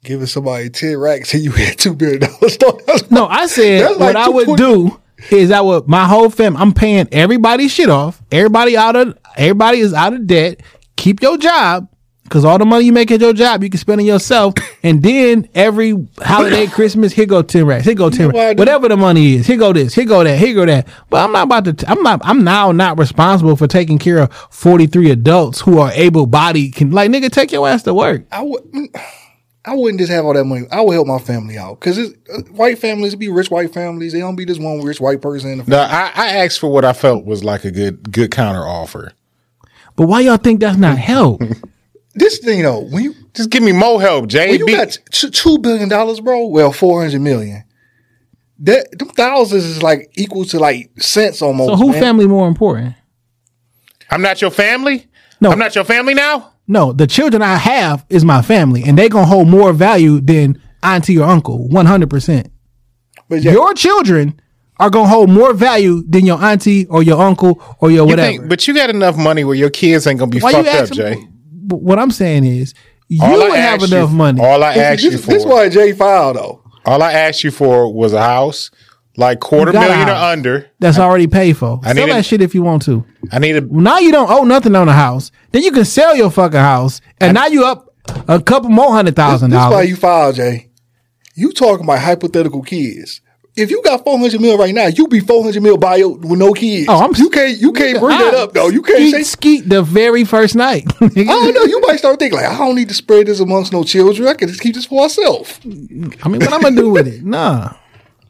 giving 0.05 0.27
somebody 0.27 0.71
ten 0.71 0.97
racks 0.97 1.35
and 1.35 1.43
you 1.43 1.51
had 1.53 1.79
two 1.79 1.95
billion 1.95 2.21
dollars. 2.21 2.59
No, 3.11 3.27
I 3.27 3.47
said 3.47 3.91
like 3.91 3.99
what 4.01 4.17
I 4.17 4.29
would 4.29 4.47
220 4.57 4.91
do 4.91 5.37
is 5.37 5.51
I 5.51 5.61
would 5.61 5.87
my 5.89 6.07
whole 6.07 6.31
fam. 6.31 6.57
I'm 6.57 6.73
paying 6.73 7.09
everybody 7.13 7.69
shit 7.69 7.91
off. 7.91 8.23
Everybody 8.31 8.77
out 8.77 8.97
of 8.97 9.19
everybody 9.37 9.79
is 9.81 9.93
out 9.93 10.15
of 10.15 10.27
debt. 10.27 10.61
Keep 10.97 11.21
your 11.23 11.37
job 11.37 11.89
because 12.33 12.47
all 12.47 12.57
the 12.57 12.65
money 12.65 12.87
you 12.87 12.95
make 12.95 13.11
at 13.11 13.21
your 13.21 13.35
job 13.35 13.63
you 13.63 13.69
can 13.69 13.79
spend 13.79 14.01
on 14.01 14.07
yourself. 14.07 14.55
And 14.85 15.01
then 15.01 15.49
every 15.55 15.95
holiday, 16.19 16.67
Christmas, 16.79 17.13
here 17.13 17.25
go 17.27 17.41
ten 17.41 17.67
racks. 17.67 17.85
Here 17.85 17.95
go 17.95 18.11
ten 18.11 18.23
know 18.23 18.27
what 18.35 18.35
racks. 18.35 18.59
Whatever 18.59 18.89
the 18.89 18.97
money 18.97 19.37
is, 19.37 19.47
here 19.47 19.57
go 19.57 19.73
this. 19.73 19.95
Here 19.95 20.05
go 20.05 20.25
that. 20.25 20.37
Here 20.37 20.57
go 20.57 20.67
that. 20.67 20.89
But 21.09 21.23
I'm 21.25 21.31
not 21.31 21.45
about 21.45 21.65
to. 21.67 21.73
T- 21.73 21.87
I'm 21.87 22.03
not. 22.03 22.21
I'm 22.25 22.43
now 22.43 22.73
not 22.73 22.99
responsible 22.99 23.55
for 23.55 23.69
taking 23.69 23.99
care 24.01 24.19
of 24.19 24.33
43 24.51 25.13
adults 25.13 25.61
who 25.61 25.79
are 25.79 25.93
able 25.93 26.27
bodied. 26.27 26.75
Can 26.75 26.91
like 26.91 27.13
nigga 27.13 27.31
take 27.31 27.53
your 27.53 27.69
ass 27.69 27.85
to 27.85 27.95
work. 27.95 28.25
I 28.33 28.43
would. 28.43 28.91
I 29.65 29.77
wouldn't 29.77 30.01
just 30.01 30.11
have 30.11 30.25
all 30.25 30.35
that 30.35 30.45
money. 30.45 30.67
I 30.73 30.81
would 30.81 30.95
help 30.95 31.07
my 31.07 31.21
family 31.21 31.57
out 31.57 31.79
because 31.79 31.97
uh, 32.01 32.41
white 32.51 32.81
families 32.81 33.15
be 33.15 33.29
rich 33.29 33.53
white 33.53 33.73
families. 33.73 34.15
They 34.15 34.19
don't 34.19 34.35
be 34.35 34.45
this 34.45 34.59
one 34.59 34.81
rich 34.81 35.01
white 35.01 35.23
person 35.23 35.63
no, 35.69 35.79
I, 35.79 36.11
I 36.13 36.29
asked 36.39 36.59
for 36.59 36.73
what 36.73 36.85
I 36.85 36.93
felt 36.93 37.25
was 37.25 37.45
like 37.45 37.65
a 37.65 37.71
good 37.71 38.11
good 38.11 38.33
counter 38.33 38.67
offer. 38.67 39.13
But 39.95 40.09
why 40.09 40.23
y'all 40.23 40.39
think 40.39 40.59
that's 40.59 40.77
not 40.77 40.99
help? 40.99 41.41
This 42.15 42.39
thing 42.39 42.63
though, 42.63 42.81
when 42.81 43.05
you 43.05 43.15
Just 43.35 43.51
give 43.51 43.63
me 43.63 43.73
more 43.73 44.01
help, 44.01 44.27
Jay. 44.29 44.51
when 44.51 44.59
you 44.61 44.67
got 44.77 44.99
t- 45.13 45.31
two 45.31 45.59
billion 45.59 45.89
dollars, 45.89 46.21
bro, 46.21 46.47
well, 46.47 46.73
four 46.73 47.03
hundred 47.03 47.21
million. 47.23 47.65
That 48.61 48.97
them 48.99 49.09
thousands 49.09 49.65
is 49.65 49.83
like 49.83 50.11
equal 50.15 50.45
to 50.47 50.59
like 50.59 50.91
cents 51.01 51.43
almost. 51.43 51.71
so 51.71 51.77
who 51.77 51.91
man. 51.93 52.01
family 52.01 52.27
more 52.27 52.47
important? 52.47 52.95
I'm 54.11 54.23
not 54.23 54.41
your 54.43 54.51
family? 54.51 55.07
No. 55.41 55.51
I'm 55.51 55.59
not 55.59 55.75
your 55.75 55.85
family 55.85 56.15
now? 56.15 56.53
No, 56.69 56.93
the 56.93 57.07
children 57.07 57.43
I 57.43 57.57
have 57.57 58.05
is 58.09 58.25
my 58.25 58.41
family, 58.43 58.83
and 58.85 58.97
they 58.97 59.09
gonna 59.09 59.27
hold 59.27 59.49
more 59.49 59.73
value 59.73 60.21
than 60.21 60.61
auntie 60.83 61.19
or 61.19 61.25
uncle. 61.29 61.67
One 61.69 61.87
hundred 61.87 62.11
percent. 62.11 62.51
But 63.29 63.43
yeah, 63.43 63.53
Your 63.53 63.73
children 63.75 64.41
are 64.79 64.91
gonna 64.91 65.09
hold 65.09 65.31
more 65.31 65.55
value 65.55 66.03
than 66.09 66.27
your 66.27 66.41
auntie 66.43 66.87
or 66.87 67.03
your 67.03 67.21
uncle 67.21 67.61
or 67.81 67.91
your 67.91 68.05
You 68.07 68.11
whatever. 68.11 68.29
think, 68.29 68.49
but 68.49 68.69
you 68.69 68.75
got 68.75 68.91
enough 68.91 69.17
money 69.17 69.45
where 69.45 69.57
your 69.57 69.71
kids 69.71 70.07
ain't 70.07 70.19
gonna 70.21 70.31
be 70.31 70.39
Why 70.41 70.53
fucked 70.53 70.65
you 70.67 70.71
up, 70.71 70.77
asking? 70.83 70.97
Jay. 70.99 71.29
But 71.63 71.83
What 71.83 71.99
I'm 71.99 72.11
saying 72.11 72.45
is, 72.45 72.75
you 73.09 73.23
All 73.23 73.43
I 73.43 73.49
would 73.49 73.59
have 73.59 73.83
enough 73.83 74.11
you- 74.11 74.17
money. 74.17 74.41
All 74.41 74.63
I 74.63 74.75
this, 74.75 74.83
asked 74.83 75.03
you 75.05 75.19
for, 75.19 75.31
this 75.31 75.45
why 75.45 75.69
Jay 75.69 75.93
filed 75.93 76.37
though. 76.37 76.63
all 76.87 77.03
I 77.03 77.13
asked 77.13 77.45
you 77.45 77.51
for 77.51 77.93
was 77.93 78.13
a 78.13 78.23
house, 78.23 78.71
like 79.17 79.41
quarter 79.41 79.71
You 79.71 79.73
got 79.75 79.87
a 79.87 79.89
million 79.91 80.09
or 80.09 80.13
under. 80.15 80.67
That's 80.81 80.99
already 80.99 81.27
paid 81.27 81.57
for. 81.59 81.81
I 81.85 81.93
Sell 81.93 82.07
need 82.07 82.11
a- 82.13 82.15
that 82.17 82.25
shit 82.25 82.41
if 82.41 82.55
you 82.55 82.63
want 82.63 82.83
to. 82.87 83.05
I 83.31 83.39
need 83.39 83.57
a 83.57 83.61
Now 83.61 83.99
you 83.99 84.13
don't 84.13 84.31
owe 84.31 84.45
nothing 84.45 84.75
on 84.75 84.87
the 84.87 84.93
house. 84.95 85.31
Then 85.53 85.63
you 85.63 85.73
can 85.73 85.85
sell 85.85 86.17
your 86.17 86.31
fucking 86.31 86.59
house, 86.59 87.01
and 87.21 87.35
now 87.35 87.47
you 87.47 87.65
up 87.67 87.95
a 88.29 88.41
couple 88.41 88.71
more 88.71 88.91
hundred 88.93 89.15
thousand 89.17 89.51
This, 89.51 89.59
thousand 89.59 89.71
this 89.71 89.77
why 89.77 89.83
you 89.89 89.97
filed, 89.97 90.37
Jay. 90.37 90.69
You 91.35 91.53
talking 91.53 91.85
about 91.85 91.99
hypothetical 92.01 92.63
kids. 92.63 93.21
If 93.55 93.71
you 93.71 93.83
got 93.83 94.03
four 94.03 94.19
hundred 94.19 94.41
mil 94.41 94.57
right 94.57 94.75
now, 94.75 94.87
you 94.87 95.07
be 95.09 95.21
four 95.21 95.43
hundred 95.43 95.63
mil 95.63 95.77
bio 95.77 96.09
with 96.09 96.39
no 96.39 96.53
kids. 96.55 96.87
Oh, 96.89 96.99
I'm- 97.01 97.13
you 97.17 97.29
can't 97.29 97.59
you 97.59 97.73
can't 97.73 98.01
bring 98.01 98.19
that 98.19 98.33
up 98.35 98.55
though. 98.55 98.69
You 98.69 98.81
can't 98.81 98.99
skeet, 98.99 99.11
say 99.13 99.23
skeet 99.25 99.69
the 99.69 99.83
very 99.83 100.25
first 100.25 100.55
night. 100.57 100.85
I 101.03 101.09
don't 101.09 101.55
know. 101.55 101.65
You 101.65 101.81
might 101.83 101.97
start 101.99 102.19
thinking 102.19 102.39
like, 102.39 102.49
I 102.49 102.57
don't 102.57 102.75
need 102.77 102.89
to 102.89 102.95
spread 102.95 103.27
this 103.27 103.41
amongst 103.41 103.71
no 103.73 103.85
children. 103.85 104.27
I 104.27 104.35
can 104.35 104.49
just 104.49 104.61
keep 104.63 104.75
this 104.75 104.87
for 104.87 105.03
myself. 105.03 105.61
I 105.65 105.69
mean, 105.69 106.41
what 106.41 106.53
I'm 106.53 106.63
gonna 106.63 106.77
do 106.77 106.91
with 106.91 107.07
it? 107.07 107.23
Nah. 107.23 107.75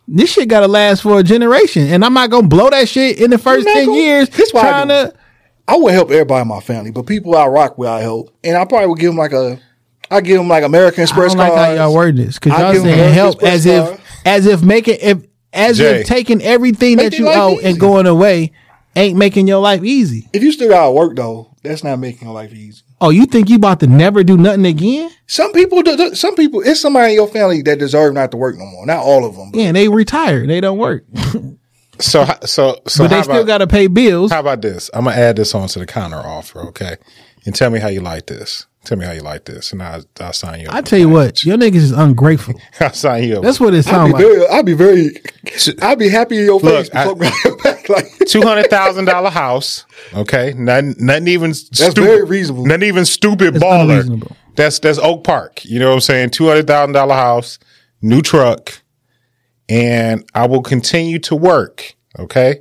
This 0.08 0.32
shit 0.32 0.48
gotta 0.48 0.66
last 0.66 1.02
for 1.02 1.20
a 1.20 1.22
generation, 1.22 1.86
and 1.86 2.04
I'm 2.04 2.14
not 2.14 2.28
gonna 2.28 2.48
blow 2.48 2.68
that 2.70 2.88
shit 2.88 3.20
in 3.20 3.30
the 3.30 3.36
1st 3.36 3.62
ten 3.64 3.86
gonna- 3.86 3.96
years. 3.98 4.28
This 4.30 4.52
why 4.52 4.62
I 4.62 4.70
trying 4.70 4.88
do. 4.88 4.94
to. 4.94 5.14
I 5.68 5.76
would 5.76 5.92
help 5.94 6.10
everybody 6.10 6.42
in 6.42 6.48
my 6.48 6.58
family, 6.58 6.90
but 6.90 7.06
people 7.06 7.36
I 7.36 7.46
rock 7.46 7.78
with, 7.78 7.88
I 7.88 8.00
help, 8.00 8.34
and 8.42 8.56
I 8.56 8.64
probably 8.64 8.88
would 8.88 8.98
give 8.98 9.10
them 9.10 9.18
like 9.18 9.32
a, 9.32 9.60
I 10.10 10.20
give 10.20 10.38
them 10.38 10.48
like 10.48 10.64
American 10.64 11.02
I 11.02 11.04
Express 11.04 11.34
don't 11.34 11.38
like 11.38 11.52
how 11.54 11.72
y'all 11.74 11.94
word 11.94 12.16
this 12.16 12.40
because 12.40 12.58
I 12.60 12.72
y'all 12.72 12.82
saying 12.82 13.14
help 13.14 13.34
Express 13.36 13.54
as 13.54 13.66
if. 13.66 14.00
As 14.24 14.46
if 14.46 14.62
making 14.62 14.98
if 15.00 15.24
as 15.52 15.78
Jay. 15.78 16.00
if 16.00 16.06
taking 16.06 16.42
everything 16.42 16.96
that 16.98 17.18
you 17.18 17.28
owe 17.28 17.54
easy. 17.54 17.66
and 17.66 17.80
going 17.80 18.06
away 18.06 18.52
ain't 18.96 19.18
making 19.18 19.46
your 19.46 19.60
life 19.60 19.82
easy. 19.84 20.28
If 20.32 20.42
you 20.42 20.52
still 20.52 20.68
got 20.68 20.94
work 20.94 21.16
though, 21.16 21.54
that's 21.62 21.84
not 21.84 21.98
making 21.98 22.26
your 22.28 22.34
life 22.34 22.52
easy. 22.52 22.82
Oh, 23.00 23.10
you 23.10 23.26
think 23.26 23.48
you 23.48 23.56
about 23.56 23.80
to 23.80 23.86
never 23.86 24.22
do 24.22 24.36
nothing 24.36 24.64
again? 24.64 25.10
Some 25.26 25.52
people, 25.52 25.82
do, 25.82 25.96
do- 25.96 26.14
some 26.14 26.36
people, 26.36 26.60
it's 26.60 26.78
somebody 26.80 27.10
in 27.12 27.14
your 27.16 27.26
family 27.26 27.60
that 27.62 27.80
deserve 27.80 28.14
not 28.14 28.30
to 28.30 28.36
work 28.36 28.56
no 28.56 28.64
more. 28.64 28.86
Not 28.86 28.98
all 28.98 29.24
of 29.24 29.34
them. 29.34 29.50
But 29.50 29.58
Yeah, 29.60 29.72
they 29.72 29.88
retired. 29.88 30.48
They 30.48 30.60
don't 30.60 30.78
work, 30.78 31.04
so 31.98 32.24
so 32.44 32.80
so. 32.86 33.04
but 33.04 33.08
they 33.08 33.22
still 33.22 33.44
got 33.44 33.58
to 33.58 33.66
pay 33.66 33.88
bills. 33.88 34.30
How 34.30 34.40
about 34.40 34.62
this? 34.62 34.88
I'm 34.94 35.04
gonna 35.04 35.16
add 35.16 35.36
this 35.36 35.54
on 35.54 35.68
to 35.68 35.78
the 35.80 35.86
counter 35.86 36.16
offer, 36.18 36.60
okay? 36.68 36.96
And 37.44 37.54
tell 37.54 37.70
me 37.70 37.80
how 37.80 37.88
you 37.88 38.00
like 38.00 38.26
this. 38.26 38.66
Tell 38.84 38.98
me 38.98 39.04
how 39.06 39.12
you 39.12 39.20
like 39.20 39.44
this, 39.44 39.72
and 39.72 39.80
I'll, 39.80 40.02
I'll 40.20 40.32
sign 40.32 40.58
you. 40.60 40.66
up 40.68 40.74
I 40.74 40.78
with 40.80 40.86
tell 40.86 40.98
you 40.98 41.08
what, 41.08 41.44
your 41.44 41.56
niggas 41.56 41.76
is 41.76 41.92
ungrateful. 41.92 42.54
I'll 42.80 42.92
sign 42.92 43.22
you 43.24 43.36
up. 43.36 43.44
That's 43.44 43.60
what 43.60 43.74
it 43.74 43.78
I'd 43.78 43.84
sounds 43.84 44.12
like. 44.12 44.22
very, 44.22 44.46
I'd 44.48 44.66
be 44.66 44.72
very, 44.74 45.10
I'd 45.80 46.00
be 46.00 46.08
happy 46.08 46.38
in 46.38 46.46
your 46.46 46.58
Look, 46.58 46.86
face. 46.86 46.94
I- 46.94 47.04
talk 47.04 47.18
behind 47.18 47.44
your 47.44 47.56
back, 47.58 47.88
like 47.88 48.06
two 48.26 48.42
hundred 48.42 48.70
thousand 48.70 49.04
dollar 49.04 49.30
house. 49.30 49.84
Okay, 50.14 50.52
nothing, 50.56 50.96
nothing 50.98 51.28
even. 51.28 51.50
That's 51.50 51.94
very 51.94 52.24
reasonable. 52.24 52.66
Nothing 52.66 52.82
even 52.88 53.04
stupid 53.04 53.54
It's 53.54 53.64
baller. 53.64 53.82
unreasonable. 54.00 54.36
That's 54.56 54.80
that's 54.80 54.98
Oak 54.98 55.22
Park. 55.22 55.64
You 55.64 55.78
know 55.78 55.88
what 55.90 55.94
I'm 55.94 56.00
saying? 56.00 56.30
Two 56.30 56.48
hundred 56.48 56.66
thousand 56.66 56.94
dollar 56.94 57.14
house, 57.14 57.60
new 58.00 58.20
truck, 58.20 58.82
and 59.68 60.28
I 60.34 60.46
will 60.46 60.62
continue 60.62 61.18
to 61.20 61.36
work. 61.36 61.94
Okay, 62.18 62.60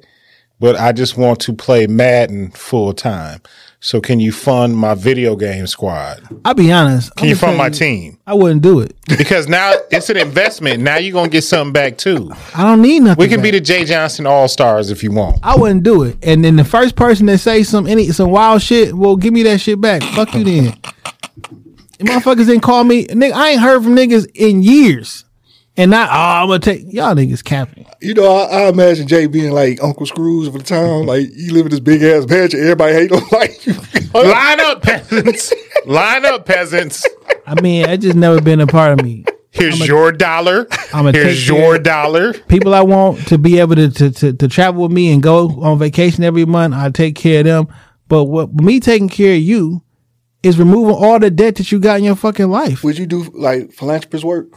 but 0.59 0.75
I 0.75 0.91
just 0.91 1.17
want 1.17 1.39
to 1.41 1.53
play 1.53 1.87
Madden 1.87 2.51
full 2.51 2.93
time. 2.93 3.41
So 3.83 3.99
can 3.99 4.19
you 4.19 4.31
fund 4.31 4.77
my 4.77 4.93
video 4.93 5.35
game 5.35 5.65
squad? 5.65 6.21
I'll 6.45 6.53
be 6.53 6.71
honest. 6.71 7.15
Can 7.15 7.29
you 7.29 7.35
fund 7.35 7.57
my 7.57 7.71
team? 7.71 8.19
I 8.27 8.35
wouldn't 8.35 8.61
do 8.61 8.79
it. 8.79 8.95
Because 9.17 9.47
now 9.47 9.73
it's 9.91 10.09
an 10.09 10.17
investment. 10.17 10.81
Now 10.81 10.97
you're 10.97 11.13
gonna 11.13 11.29
get 11.29 11.43
something 11.43 11.73
back 11.73 11.97
too. 11.97 12.31
I 12.55 12.63
don't 12.63 12.81
need 12.81 13.01
nothing. 13.01 13.19
We 13.21 13.27
can 13.27 13.37
back. 13.37 13.43
be 13.43 13.51
the 13.51 13.59
Jay 13.59 13.83
Johnson 13.85 14.25
All 14.25 14.47
Stars 14.47 14.89
if 14.89 15.03
you 15.03 15.11
want. 15.11 15.39
I 15.43 15.55
wouldn't 15.55 15.83
do 15.83 16.03
it. 16.03 16.17
And 16.23 16.43
then 16.43 16.55
the 16.55 16.63
first 16.63 16.95
person 16.95 17.25
that 17.25 17.39
say 17.39 17.63
some 17.63 17.87
any 17.87 18.07
some 18.11 18.29
wild 18.29 18.61
shit, 18.61 18.93
well, 18.93 19.15
give 19.15 19.33
me 19.33 19.43
that 19.43 19.59
shit 19.61 19.81
back. 19.81 20.01
Fuck 20.01 20.33
you 20.33 20.43
then. 20.43 20.77
And 21.99 22.09
motherfuckers 22.09 22.47
didn't 22.47 22.61
call 22.61 22.83
me. 22.83 23.05
Nigga, 23.07 23.33
I 23.33 23.49
ain't 23.49 23.61
heard 23.61 23.83
from 23.83 23.95
niggas 23.95 24.27
in 24.33 24.61
years. 24.63 25.25
And 25.77 25.89
not, 25.91 26.09
oh, 26.09 26.13
I'm 26.43 26.47
gonna 26.47 26.59
take 26.59 26.81
y'all 26.91 27.15
niggas 27.15 27.43
capping. 27.43 27.85
you 28.01 28.13
know, 28.13 28.29
I, 28.29 28.63
I 28.63 28.69
imagine 28.69 29.07
Jay 29.07 29.25
being 29.27 29.51
like 29.53 29.81
Uncle 29.81 30.05
Scrooge 30.05 30.47
of 30.47 30.53
the 30.53 30.59
town. 30.63 31.05
Like 31.05 31.27
you 31.33 31.53
live 31.53 31.65
in 31.67 31.71
this 31.71 31.79
big 31.79 32.03
ass 32.03 32.27
mansion, 32.27 32.59
everybody 32.59 32.93
hate 32.93 33.11
him. 33.11 33.21
Like 33.31 33.65
you, 33.65 33.73
Line 34.13 34.59
up, 34.61 34.81
peasants. 34.83 35.53
Line 35.85 36.25
up, 36.25 36.45
peasants. 36.45 37.07
I 37.47 37.59
mean, 37.61 37.87
it 37.87 37.97
just 38.01 38.15
never 38.17 38.41
been 38.41 38.59
a 38.59 38.67
part 38.67 38.99
of 38.99 39.05
me. 39.05 39.23
Here's 39.51 39.85
your 39.87 40.11
dollar. 40.11 40.67
I'ma 40.93 41.11
Here's 41.13 41.39
take 41.39 41.47
your 41.47 41.75
care- 41.75 41.83
dollar. 41.83 42.33
People 42.33 42.73
I 42.73 42.81
want 42.81 43.25
to 43.27 43.37
be 43.37 43.59
able 43.59 43.75
to, 43.75 43.89
to 43.89 44.11
to 44.11 44.33
to 44.33 44.47
travel 44.49 44.83
with 44.83 44.91
me 44.91 45.11
and 45.13 45.23
go 45.23 45.61
on 45.61 45.79
vacation 45.79 46.23
every 46.25 46.45
month, 46.45 46.73
I 46.73 46.89
take 46.89 47.15
care 47.15 47.39
of 47.39 47.45
them. 47.45 47.67
But 48.09 48.25
what 48.25 48.53
me 48.53 48.81
taking 48.81 49.07
care 49.09 49.35
of 49.35 49.41
you 49.41 49.83
is 50.43 50.59
removing 50.59 50.95
all 50.95 51.17
the 51.19 51.31
debt 51.31 51.55
that 51.55 51.71
you 51.71 51.79
got 51.79 51.99
in 51.99 52.03
your 52.03 52.15
fucking 52.17 52.49
life. 52.49 52.83
would 52.83 52.97
you 52.97 53.05
do 53.05 53.23
like 53.33 53.71
philanthropist 53.71 54.25
work? 54.25 54.47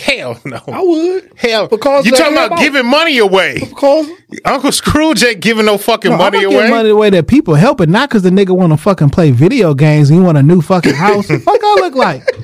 Hell 0.00 0.40
no. 0.44 0.60
I 0.68 0.80
would. 0.80 1.32
Hell, 1.36 1.68
Because 1.68 2.06
you 2.06 2.12
talking 2.12 2.32
about 2.32 2.58
giving 2.58 2.86
money 2.86 3.18
away? 3.18 3.58
Because 3.60 4.08
Uncle 4.44 4.72
Scrooge 4.72 5.22
ain't 5.22 5.40
giving 5.40 5.66
no 5.66 5.76
fucking 5.78 6.10
No, 6.12 6.16
money 6.16 6.38
I'm 6.38 6.44
not 6.44 6.52
away. 6.52 6.56
giving 6.62 6.70
money 6.76 6.88
away 6.90 7.10
that 7.10 7.26
people 7.28 7.54
helping, 7.54 7.90
not 7.90 8.08
because 8.08 8.22
the 8.22 8.30
nigga 8.30 8.56
want 8.56 8.72
to 8.72 8.76
fucking 8.76 9.10
play 9.10 9.30
video 9.30 9.74
games 9.74 10.10
and 10.10 10.18
you 10.18 10.24
want 10.24 10.38
a 10.38 10.42
new 10.42 10.60
fucking 10.62 10.94
house. 10.94 11.26
fuck 11.26 11.40
I 11.62 11.74
look 11.80 11.94
like? 11.94 12.22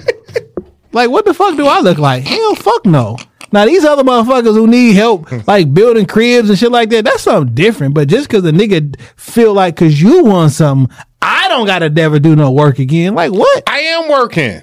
Like 0.92 1.10
what 1.10 1.26
the 1.26 1.34
fuck 1.34 1.56
do 1.58 1.66
I 1.66 1.80
look 1.80 1.98
like? 1.98 2.24
Hell, 2.24 2.54
fuck 2.54 2.86
no. 2.86 3.18
Now 3.52 3.66
these 3.66 3.84
other 3.84 4.02
motherfuckers 4.02 4.54
who 4.54 4.66
need 4.66 4.94
help, 4.94 5.30
like 5.46 5.74
building 5.74 6.06
cribs 6.06 6.48
and 6.48 6.58
shit 6.58 6.72
like 6.72 6.88
that, 6.88 7.04
that's 7.04 7.22
something 7.22 7.54
different. 7.54 7.92
But 7.92 8.08
just 8.08 8.28
because 8.28 8.44
a 8.46 8.50
nigga 8.50 8.98
feel 9.16 9.52
like 9.52 9.74
because 9.76 10.00
you 10.00 10.24
want 10.24 10.52
something, 10.52 10.96
I 11.20 11.48
don't 11.48 11.66
gotta 11.66 11.90
never 11.90 12.18
do 12.18 12.34
no 12.34 12.50
work 12.50 12.78
again. 12.78 13.14
Like 13.14 13.30
what? 13.32 13.62
I 13.68 13.80
am 13.80 14.08
working. 14.08 14.62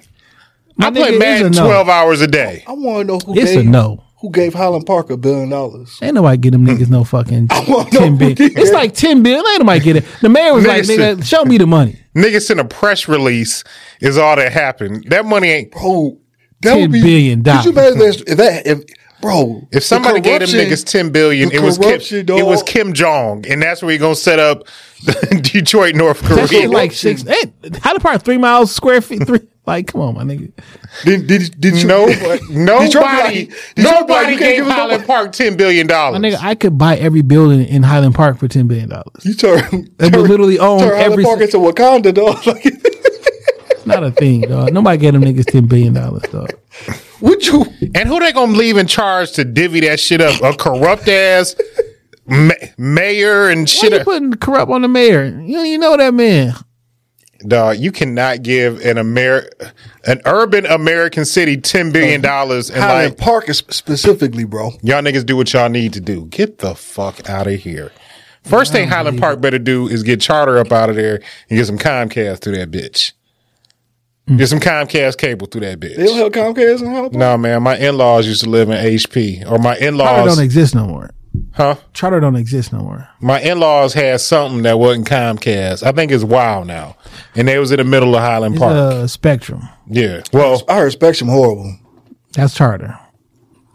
My 0.75 0.87
I 0.87 0.91
play 0.91 1.11
nigga, 1.11 1.19
Madden 1.19 1.51
no. 1.51 1.65
twelve 1.65 1.89
hours 1.89 2.21
a 2.21 2.27
day. 2.27 2.63
I 2.67 2.73
want 2.73 3.07
to 3.07 3.13
know 3.13 3.19
who 3.19 3.39
It's 3.39 3.51
a 3.51 3.57
gave 3.57 3.65
no. 3.65 4.03
who 4.21 4.31
gave 4.31 4.53
Highland 4.53 4.85
Park 4.85 5.09
a 5.09 5.17
billion 5.17 5.49
dollars. 5.49 5.99
Ain't 6.01 6.15
nobody 6.15 6.37
get 6.37 6.51
them 6.51 6.65
hmm. 6.65 6.71
niggas 6.71 6.89
no 6.89 7.03
fucking 7.03 7.47
wanna 7.67 7.89
ten 7.91 8.13
who 8.13 8.17
billion. 8.17 8.35
did 8.35 8.57
It's 8.57 8.71
like 8.71 8.93
ten 8.93 9.21
billion. 9.23 9.45
Ain't 9.45 9.59
nobody 9.59 9.79
get 9.79 9.95
it. 9.97 10.05
The 10.21 10.29
mayor 10.29 10.53
was 10.53 10.65
like, 10.65 10.85
Listen. 10.85 11.19
nigga, 11.19 11.25
show 11.25 11.45
me 11.45 11.57
the 11.57 11.67
money. 11.67 11.99
Niggas 12.15 12.47
sent 12.47 12.59
a 12.59 12.65
press 12.65 13.07
release 13.07 13.63
is 14.01 14.17
all 14.17 14.35
that 14.35 14.51
happened. 14.51 15.05
That 15.09 15.25
money 15.25 15.49
ain't. 15.49 15.71
Bro, 15.71 16.17
that 16.61 16.77
$10 16.77 16.81
would 16.81 16.91
be 16.91 17.01
billion 17.01 17.43
Could 17.43 17.65
you 17.65 17.71
imagine 17.71 18.23
if 18.27 18.37
that 18.37 18.67
if 18.67 18.83
bro 19.23 19.67
If 19.71 19.83
somebody 19.83 20.19
the 20.19 20.21
gave 20.21 20.39
them 20.41 20.49
niggas 20.49 20.85
ten 20.85 21.09
billion, 21.11 21.51
it 21.51 21.61
was 21.61 21.77
Kim, 21.79 21.89
corruption, 21.89 22.29
it 22.29 22.45
was. 22.45 22.61
Kim 22.63 22.93
Jong, 22.93 23.45
and 23.47 23.61
that's 23.61 23.81
where 23.81 23.91
he 23.91 23.97
gonna 23.97 24.15
set 24.15 24.37
up 24.39 24.67
Detroit, 25.41 25.95
North 25.95 26.21
That 26.21 26.49
shit 26.49 26.65
Korea. 26.65 26.69
like 26.69 26.91
six. 26.91 27.23
Hey, 27.23 27.51
how 27.81 27.93
the 27.93 27.99
part 27.99 28.21
three 28.23 28.37
miles 28.37 28.73
square 28.73 29.01
feet? 29.01 29.25
Three. 29.25 29.39
Like, 29.65 29.87
come 29.87 30.01
on, 30.01 30.13
my 30.15 30.23
nigga. 30.23 30.51
Did, 31.05 31.25
did, 31.25 31.57
did 31.57 31.81
you, 31.81 31.87
No, 31.87 32.05
Detroit 32.09 32.41
nobody, 32.49 33.45
Detroit 33.45 33.75
be 33.77 33.81
nobody 33.81 34.11
like, 34.13 34.27
you 34.33 34.37
can't 34.37 34.39
gave 34.39 34.55
give 34.57 34.65
us 34.67 34.69
no- 34.71 34.75
Highland 34.75 35.05
Park 35.07 35.31
ten 35.31 35.55
billion 35.55 35.87
My 35.87 35.93
dollars. 35.93 36.19
nigga, 36.19 36.37
I 36.41 36.55
could 36.55 36.77
buy 36.77 36.97
every 36.97 37.21
building 37.21 37.65
in 37.65 37.81
Highland 37.81 38.13
Park 38.13 38.39
for 38.39 38.49
ten 38.49 38.67
billion 38.67 38.89
dollars. 38.89 39.05
You 39.23 39.33
turn, 39.33 39.87
They 39.99 40.09
turn 40.09 40.19
would 40.21 40.29
literally 40.29 40.59
own 40.59 40.79
turn 40.79 40.97
Highland 40.99 41.23
Park 41.23 41.39
into 41.39 41.57
Wakanda, 41.59 42.13
dog. 42.13 42.45
Like, 42.45 42.65
It's 42.65 42.82
not 43.85 44.03
a 44.03 44.11
thing, 44.11 44.41
dog. 44.41 44.73
Nobody 44.73 44.97
gave 44.97 45.13
them 45.13 45.23
niggas 45.23 45.45
ten 45.45 45.65
billion 45.67 45.93
dollars, 45.93 46.23
dog. 46.23 46.51
would 47.21 47.45
you? 47.45 47.65
And 47.95 48.07
who 48.07 48.19
they 48.19 48.31
gonna 48.31 48.53
leave 48.53 48.77
in 48.77 48.87
charge 48.87 49.31
to 49.33 49.45
divvy 49.45 49.81
that 49.81 49.99
shit 49.99 50.21
up? 50.21 50.41
A 50.41 50.55
corrupt 50.57 51.07
ass 51.07 51.55
ma- 52.25 52.53
mayor 52.77 53.49
and 53.49 53.61
Why 53.61 53.65
shit. 53.65 53.93
you 53.93 53.99
putting 54.03 54.33
corrupt 54.33 54.71
on 54.71 54.81
the 54.81 54.87
mayor? 54.87 55.25
You 55.25 55.55
don't 55.57 55.65
even 55.65 55.81
know 55.81 55.97
that 55.97 56.13
man. 56.13 56.53
Dog, 57.45 57.77
you 57.77 57.91
cannot 57.91 58.41
give 58.41 58.79
an 58.85 58.97
Amer 58.97 59.49
an 60.05 60.21
urban 60.25 60.65
American 60.65 61.25
city 61.25 61.57
ten 61.57 61.91
billion 61.91 62.21
dollars 62.21 62.69
and 62.69 62.79
Highland 62.81 63.09
like 63.11 63.17
Park 63.17 63.49
is 63.49 63.57
specifically, 63.69 64.45
bro. 64.45 64.71
y'all 64.81 65.01
niggas 65.01 65.25
do 65.25 65.35
what 65.35 65.51
y'all 65.51 65.67
need 65.69 65.91
to 65.93 65.99
do. 65.99 66.25
Get 66.27 66.59
the 66.59 66.73
fuck 66.73 67.29
out 67.29 67.47
of 67.47 67.59
here. 67.59 67.91
First 68.45 68.71
thing 68.73 68.87
Highland 68.89 69.19
Park 69.19 69.39
better 69.41 69.59
do 69.59 69.87
is 69.87 70.03
get 70.03 70.19
charter 70.21 70.57
up 70.57 70.71
out 70.71 70.89
of 70.89 70.95
there 70.97 71.15
and 71.49 71.57
get 71.57 71.65
some 71.65 71.77
Comcast 71.77 72.39
through 72.41 72.55
that 72.57 72.71
bitch. 72.71 73.11
Get 74.37 74.47
some 74.47 74.59
Comcast 74.59 75.17
cable 75.17 75.47
through 75.47 75.61
that 75.61 75.79
bitch. 75.81 75.97
They 75.97 76.05
don't 76.05 76.17
have 76.17 76.31
Comcast 76.55 76.81
in 76.81 76.87
Highland 76.87 77.11
Park. 77.11 77.13
No 77.13 77.37
man, 77.37 77.61
my 77.63 77.77
in 77.77 77.97
laws 77.97 78.25
used 78.25 78.43
to 78.43 78.49
live 78.49 78.69
in 78.69 78.75
HP, 78.77 79.49
or 79.51 79.57
my 79.59 79.75
in 79.75 79.97
Charter 79.97 80.21
laws, 80.21 80.35
don't 80.37 80.43
exist 80.45 80.73
no 80.75 80.85
more. 80.85 81.09
huh? 81.53 81.75
Charter 81.93 82.21
don't 82.21 82.37
exist 82.37 82.71
no 82.71 82.79
more. 82.79 83.09
My 83.19 83.41
in 83.41 83.59
laws 83.59 83.93
had 83.93 84.21
something 84.21 84.61
that 84.63 84.79
wasn't 84.79 85.09
Comcast. 85.09 85.83
I 85.83 85.91
think 85.91 86.09
it's 86.11 86.23
Wow 86.23 86.63
now, 86.63 86.95
and 87.35 87.49
they 87.49 87.59
was 87.59 87.71
in 87.71 87.77
the 87.79 87.83
middle 87.83 88.15
of 88.15 88.21
Highland 88.21 88.55
It's 88.55 88.61
Park. 88.61 88.73
uh, 88.73 89.07
Spectrum. 89.07 89.67
yeah, 89.87 90.21
well, 90.31 90.63
I 90.69 90.77
heard 90.77 90.91
Spectrum 90.93 91.29
horrible. 91.29 91.75
That's 92.31 92.55
Charter. 92.55 92.97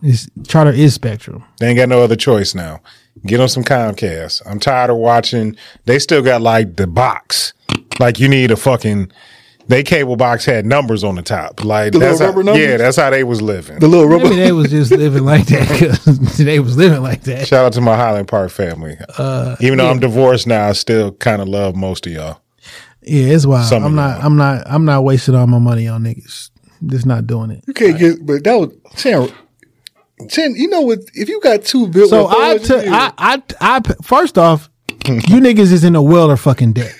It's, 0.02 0.28
Charter 0.46 0.70
is 0.72 0.94
Spectrum. 0.94 1.44
They 1.58 1.68
ain't 1.68 1.76
got 1.76 1.88
no 1.90 2.02
other 2.02 2.16
choice 2.16 2.54
now. 2.54 2.80
Get 3.26 3.36
them 3.38 3.48
some 3.48 3.64
Comcast. 3.64 4.42
I'm 4.46 4.60
tired 4.60 4.88
of 4.90 4.96
watching. 4.96 5.56
They 5.84 5.98
still 5.98 6.22
got 6.22 6.40
like 6.40 6.76
the 6.76 6.86
box. 6.86 7.52
Like 7.98 8.18
you 8.18 8.28
need 8.28 8.50
a 8.50 8.56
fucking. 8.56 9.12
They 9.68 9.82
cable 9.82 10.16
box 10.16 10.46
had 10.46 10.64
numbers 10.64 11.04
on 11.04 11.14
the 11.14 11.22
top. 11.22 11.62
Like 11.62 11.92
The 11.92 11.98
that's 11.98 12.20
how, 12.20 12.40
yeah, 12.54 12.78
that's 12.78 12.96
how 12.96 13.10
they 13.10 13.22
was 13.22 13.42
living. 13.42 13.78
The 13.78 13.86
little 13.86 14.06
rubber. 14.08 14.24
Maybe 14.24 14.36
they 14.36 14.52
was 14.52 14.70
just 14.70 14.90
living 14.90 15.24
like 15.24 15.44
that 15.46 15.68
because 15.68 16.38
they 16.38 16.58
was 16.58 16.76
living 16.78 17.02
like 17.02 17.22
that. 17.24 17.46
Shout 17.46 17.66
out 17.66 17.72
to 17.74 17.82
my 17.82 17.94
Highland 17.94 18.28
Park 18.28 18.50
family. 18.50 18.96
Uh, 19.18 19.56
Even 19.60 19.76
though 19.78 19.90
I'm 19.90 20.00
divorced 20.00 20.46
now, 20.46 20.68
I 20.68 20.72
still 20.72 21.12
kind 21.12 21.42
of 21.42 21.48
love 21.48 21.76
most 21.76 22.06
of 22.06 22.12
y'all. 22.12 22.40
Yeah, 23.02 23.34
it's 23.34 23.46
wild. 23.46 23.66
Some 23.66 23.84
I'm 23.84 23.94
not. 23.94 24.16
y'all. 24.16 24.26
I'm 24.26 24.36
not. 24.36 24.62
I'm 24.66 24.84
not 24.86 25.04
wasting 25.04 25.34
all 25.34 25.46
my 25.46 25.58
money 25.58 25.86
on 25.86 26.02
niggas. 26.02 26.50
Just 26.86 27.04
not 27.06 27.26
doing 27.26 27.50
it. 27.50 27.64
You 27.66 27.74
can't 27.74 27.98
get, 27.98 28.24
but 28.24 28.44
that 28.44 28.54
was 28.54 28.72
ten. 28.96 29.28
Ten. 30.28 30.54
You 30.56 30.68
know 30.68 30.80
what? 30.80 31.00
If 31.14 31.28
you 31.28 31.40
got 31.40 31.64
two 31.64 31.88
billion, 31.88 32.08
So 32.08 32.28
I 32.28 32.56
took. 32.58 32.84
I, 32.86 33.12
I. 33.18 33.42
I. 33.60 33.80
First 34.02 34.38
off, 34.38 34.70
you 34.88 35.40
niggas 35.40 35.72
is 35.72 35.84
in 35.84 35.94
a 35.94 36.02
world 36.02 36.30
of 36.30 36.40
fucking 36.40 36.72
debt. 36.72 36.94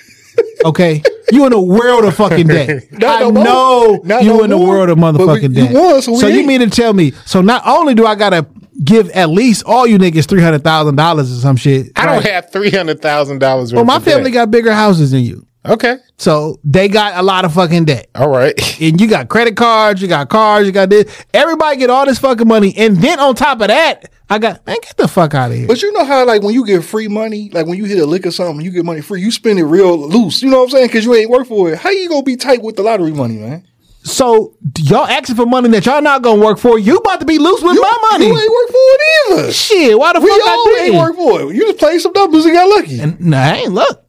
Okay, 0.65 1.01
you 1.31 1.45
in 1.45 1.53
a 1.53 1.61
world 1.61 2.03
of 2.05 2.15
fucking 2.15 2.47
debt. 2.47 2.83
I 2.93 3.19
no 3.21 3.29
know 3.29 4.01
Not 4.03 4.23
you 4.23 4.29
no 4.29 4.43
in 4.43 4.51
a 4.51 4.57
more. 4.57 4.67
world 4.67 4.89
of 4.89 4.97
motherfucking 4.97 5.53
debt. 5.55 6.03
so 6.03 6.11
we 6.27 6.33
you 6.33 6.45
mean 6.45 6.59
to 6.59 6.69
tell 6.69 6.93
me? 6.93 7.11
So 7.25 7.41
not 7.41 7.65
only 7.65 7.93
do 7.95 8.05
I 8.05 8.15
gotta 8.15 8.45
give 8.83 9.09
at 9.11 9.29
least 9.29 9.63
all 9.65 9.87
you 9.87 9.97
niggas 9.97 10.27
three 10.27 10.41
hundred 10.41 10.63
thousand 10.63 10.95
dollars 10.95 11.31
or 11.31 11.39
some 11.39 11.55
shit. 11.55 11.91
I 11.95 12.05
don't 12.05 12.23
have 12.25 12.51
three 12.51 12.71
hundred 12.71 13.01
thousand 13.01 13.39
dollars. 13.39 13.73
Well, 13.73 13.85
my 13.85 13.99
family 13.99 14.31
got 14.31 14.51
bigger 14.51 14.73
houses 14.73 15.11
than 15.11 15.21
you, 15.21 15.45
okay. 15.65 15.97
so 16.17 16.59
they 16.63 16.87
got 16.87 17.17
a 17.17 17.21
lot 17.21 17.45
of 17.45 17.53
fucking 17.53 17.85
debt. 17.85 18.07
All 18.15 18.29
right. 18.29 18.53
and 18.81 18.99
you 18.99 19.07
got 19.07 19.29
credit 19.29 19.55
cards, 19.55 20.01
you 20.01 20.07
got 20.07 20.29
cars, 20.29 20.65
you 20.65 20.71
got 20.71 20.89
this. 20.89 21.25
Everybody 21.33 21.77
get 21.77 21.89
all 21.89 22.05
this 22.05 22.19
fucking 22.19 22.47
money, 22.47 22.73
and 22.77 22.97
then 22.97 23.19
on 23.19 23.35
top 23.35 23.61
of 23.61 23.67
that, 23.67 24.11
I 24.29 24.37
got 24.37 24.65
man, 24.67 24.77
get 24.81 24.95
the 24.97 25.07
fuck 25.07 25.33
out 25.33 25.51
of 25.51 25.57
here. 25.57 25.67
But 25.67 25.81
you 25.81 25.91
know 25.91 26.05
how 26.05 26.25
like 26.25 26.43
when 26.43 26.53
you 26.53 26.65
get 26.65 26.83
free 26.83 27.07
money, 27.07 27.49
like 27.51 27.65
when 27.65 27.77
you 27.77 27.85
hit 27.85 27.97
a 27.97 28.05
lick 28.05 28.25
or 28.25 28.31
something, 28.31 28.63
you 28.63 28.71
get 28.71 28.85
money 28.85 29.01
free. 29.01 29.21
You 29.21 29.31
spend 29.31 29.57
it 29.59 29.65
real 29.65 29.97
loose. 29.97 30.41
You 30.41 30.49
know 30.49 30.59
what 30.59 30.65
I'm 30.65 30.69
saying? 30.69 30.87
Because 30.87 31.05
you 31.05 31.15
ain't 31.15 31.29
work 31.29 31.47
for 31.47 31.71
it. 31.71 31.79
How 31.79 31.89
you 31.89 32.07
gonna 32.09 32.23
be 32.23 32.35
tight 32.35 32.61
with 32.61 32.75
the 32.75 32.83
lottery 32.83 33.11
money, 33.11 33.37
man? 33.37 33.65
So 34.03 34.55
y'all 34.77 35.05
asking 35.05 35.35
for 35.35 35.45
money 35.45 35.69
that 35.69 35.85
y'all 35.85 36.01
not 36.01 36.21
gonna 36.21 36.41
work 36.43 36.57
for. 36.57 36.79
You 36.79 36.97
about 36.97 37.19
to 37.19 37.25
be 37.25 37.37
loose 37.37 37.61
with 37.61 37.75
You, 37.75 37.81
my 37.81 37.97
money. 38.11 38.27
you 38.27 38.37
ain't 38.37 38.51
work 38.51 38.67
for 38.67 38.75
it 38.75 39.01
either. 39.31 39.51
Shit, 39.51 39.99
why 39.99 40.13
the 40.13 40.19
We 40.21 40.29
fuck 40.29 40.47
all 40.47 40.67
I 40.67 40.83
ain't 40.85 40.95
work 40.95 41.15
for 41.15 41.41
it. 41.41 41.55
You 41.55 41.65
just 41.65 41.79
played 41.79 41.99
some 41.99 42.13
numbers 42.13 42.45
and 42.45 42.53
got 42.53 42.69
lucky. 42.69 42.99
And 43.01 43.19
nah, 43.19 43.37
I 43.37 43.55
ain't 43.57 43.73
look. 43.73 44.05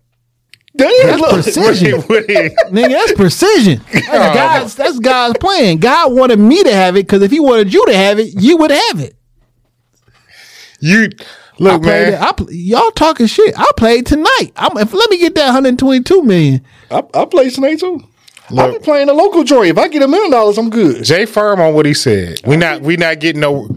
Damn, 0.81 1.20
That's 1.20 1.32
precision. 1.32 2.01
Nigga, 2.02 2.89
that's 2.90 3.12
precision. 3.12 3.81
That's 3.93 4.07
God's, 4.36 4.74
that's 4.74 4.98
God's 4.98 5.39
plan. 5.39 5.78
God 5.78 6.12
wanted 6.12 6.39
me 6.39 6.62
to 6.62 6.73
have 6.73 6.97
it 6.97 7.07
because 7.07 7.23
if 7.23 7.31
He 7.31 7.39
wanted 7.40 7.73
you 7.73 7.85
to 7.86 7.94
have 7.94 8.19
it, 8.19 8.35
you 8.40 8.57
would 8.57 8.70
have 8.70 9.01
it. 9.01 9.15
you 10.81 11.11
look, 11.59 11.82
played 11.82 12.12
man. 12.12 12.15
it. 12.15 12.20
I, 12.20 12.32
y'all 12.51 12.90
talking 12.93 13.27
shit. 13.27 13.55
I 13.59 13.70
played 13.77 14.07
tonight. 14.07 14.51
I'm, 14.57 14.77
if, 14.78 14.93
let 14.93 15.11
me 15.11 15.19
get 15.19 15.35
that 15.36 15.47
122 15.47 16.23
million. 16.23 16.65
I, 16.90 17.02
I 17.15 17.24
play 17.27 17.51
Snake 17.51 17.78
too. 17.81 18.02
I 18.51 18.55
Look. 18.55 18.81
be 18.81 18.85
playing 18.85 19.09
a 19.09 19.12
local 19.12 19.44
joint. 19.44 19.69
If 19.70 19.78
I 19.78 19.89
get 19.89 20.02
a 20.02 20.09
million 20.09 20.31
dollars, 20.32 20.59
I'm 20.59 20.70
good. 20.70 21.05
Jay 21.05 21.24
firm 21.27 21.61
on 21.61 21.74
what 21.74 21.86
he 21.86 21.94
said. 21.94 22.40
We 22.44 22.57
not 22.57 22.82
we 22.82 22.97
not 22.97 23.20
getting 23.20 23.40
no. 23.40 23.69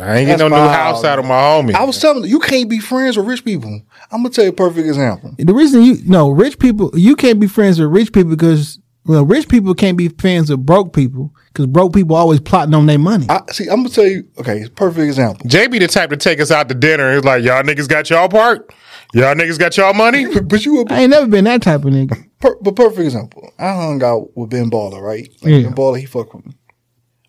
I 0.00 0.18
ain't 0.18 0.26
getting 0.26 0.48
no 0.48 0.48
new 0.48 0.68
house 0.68 1.04
out 1.04 1.18
of 1.18 1.24
my 1.24 1.34
homie. 1.34 1.74
I 1.74 1.84
was 1.84 2.00
telling 2.00 2.24
you, 2.24 2.30
you 2.30 2.40
can't 2.40 2.68
be 2.68 2.78
friends 2.78 3.16
with 3.16 3.26
rich 3.26 3.44
people. 3.44 3.80
I'm 4.10 4.22
gonna 4.22 4.30
tell 4.30 4.44
you 4.44 4.50
a 4.50 4.54
perfect 4.54 4.86
example. 4.86 5.34
The 5.38 5.54
reason 5.54 5.82
you 5.82 5.98
no 6.04 6.30
rich 6.30 6.58
people, 6.58 6.90
you 6.94 7.16
can't 7.16 7.40
be 7.40 7.46
friends 7.46 7.78
with 7.78 7.90
rich 7.90 8.12
people 8.12 8.30
because 8.30 8.78
well, 9.06 9.24
rich 9.24 9.48
people 9.48 9.74
can't 9.74 9.98
be 9.98 10.08
friends 10.08 10.50
with 10.50 10.64
broke 10.64 10.94
people 10.94 11.34
because 11.48 11.66
broke 11.66 11.92
people 11.92 12.16
always 12.16 12.40
plotting 12.40 12.74
on 12.74 12.86
their 12.86 12.98
money. 12.98 13.26
I 13.28 13.42
see. 13.52 13.68
I'm 13.68 13.76
gonna 13.76 13.90
tell 13.90 14.06
you. 14.06 14.26
Okay, 14.38 14.66
perfect 14.74 15.04
example. 15.04 15.46
JB 15.48 15.78
the 15.80 15.88
type 15.88 16.10
to 16.10 16.16
take 16.16 16.40
us 16.40 16.50
out 16.50 16.68
to 16.70 16.74
dinner. 16.74 17.14
He's 17.14 17.24
like, 17.24 17.44
y'all 17.44 17.62
niggas 17.62 17.88
got 17.88 18.08
y'all 18.08 18.28
part. 18.28 18.72
Y'all 19.12 19.34
niggas 19.34 19.58
got 19.58 19.76
y'all 19.76 19.92
money. 19.94 20.26
But 20.44 20.64
you, 20.64 20.80
a, 20.80 20.84
I 20.92 21.00
ain't 21.02 21.10
never 21.10 21.26
been 21.26 21.44
that 21.44 21.62
type 21.62 21.84
of 21.84 21.92
nigga. 21.92 22.28
per, 22.40 22.56
but 22.62 22.74
perfect 22.76 23.00
example. 23.00 23.52
I 23.58 23.74
hung 23.74 24.02
out 24.02 24.34
with 24.36 24.50
Ben 24.50 24.70
Baller, 24.70 25.00
right? 25.00 25.28
Like 25.42 25.52
Yeah. 25.52 25.62
Ben 25.64 25.74
Baller, 25.74 26.00
he 26.00 26.06
fucked 26.06 26.34
with 26.34 26.46
me. 26.46 26.52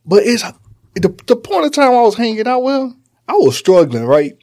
But 0.06 0.24
it's 0.24 0.44
the 0.96 1.10
the 1.28 1.36
point 1.36 1.66
of 1.66 1.72
time 1.72 1.92
I 1.92 2.02
was 2.02 2.16
hanging 2.16 2.48
out 2.48 2.64
with, 2.64 2.94
I 3.28 3.34
was 3.34 3.58
struggling, 3.58 4.06
right? 4.06 4.38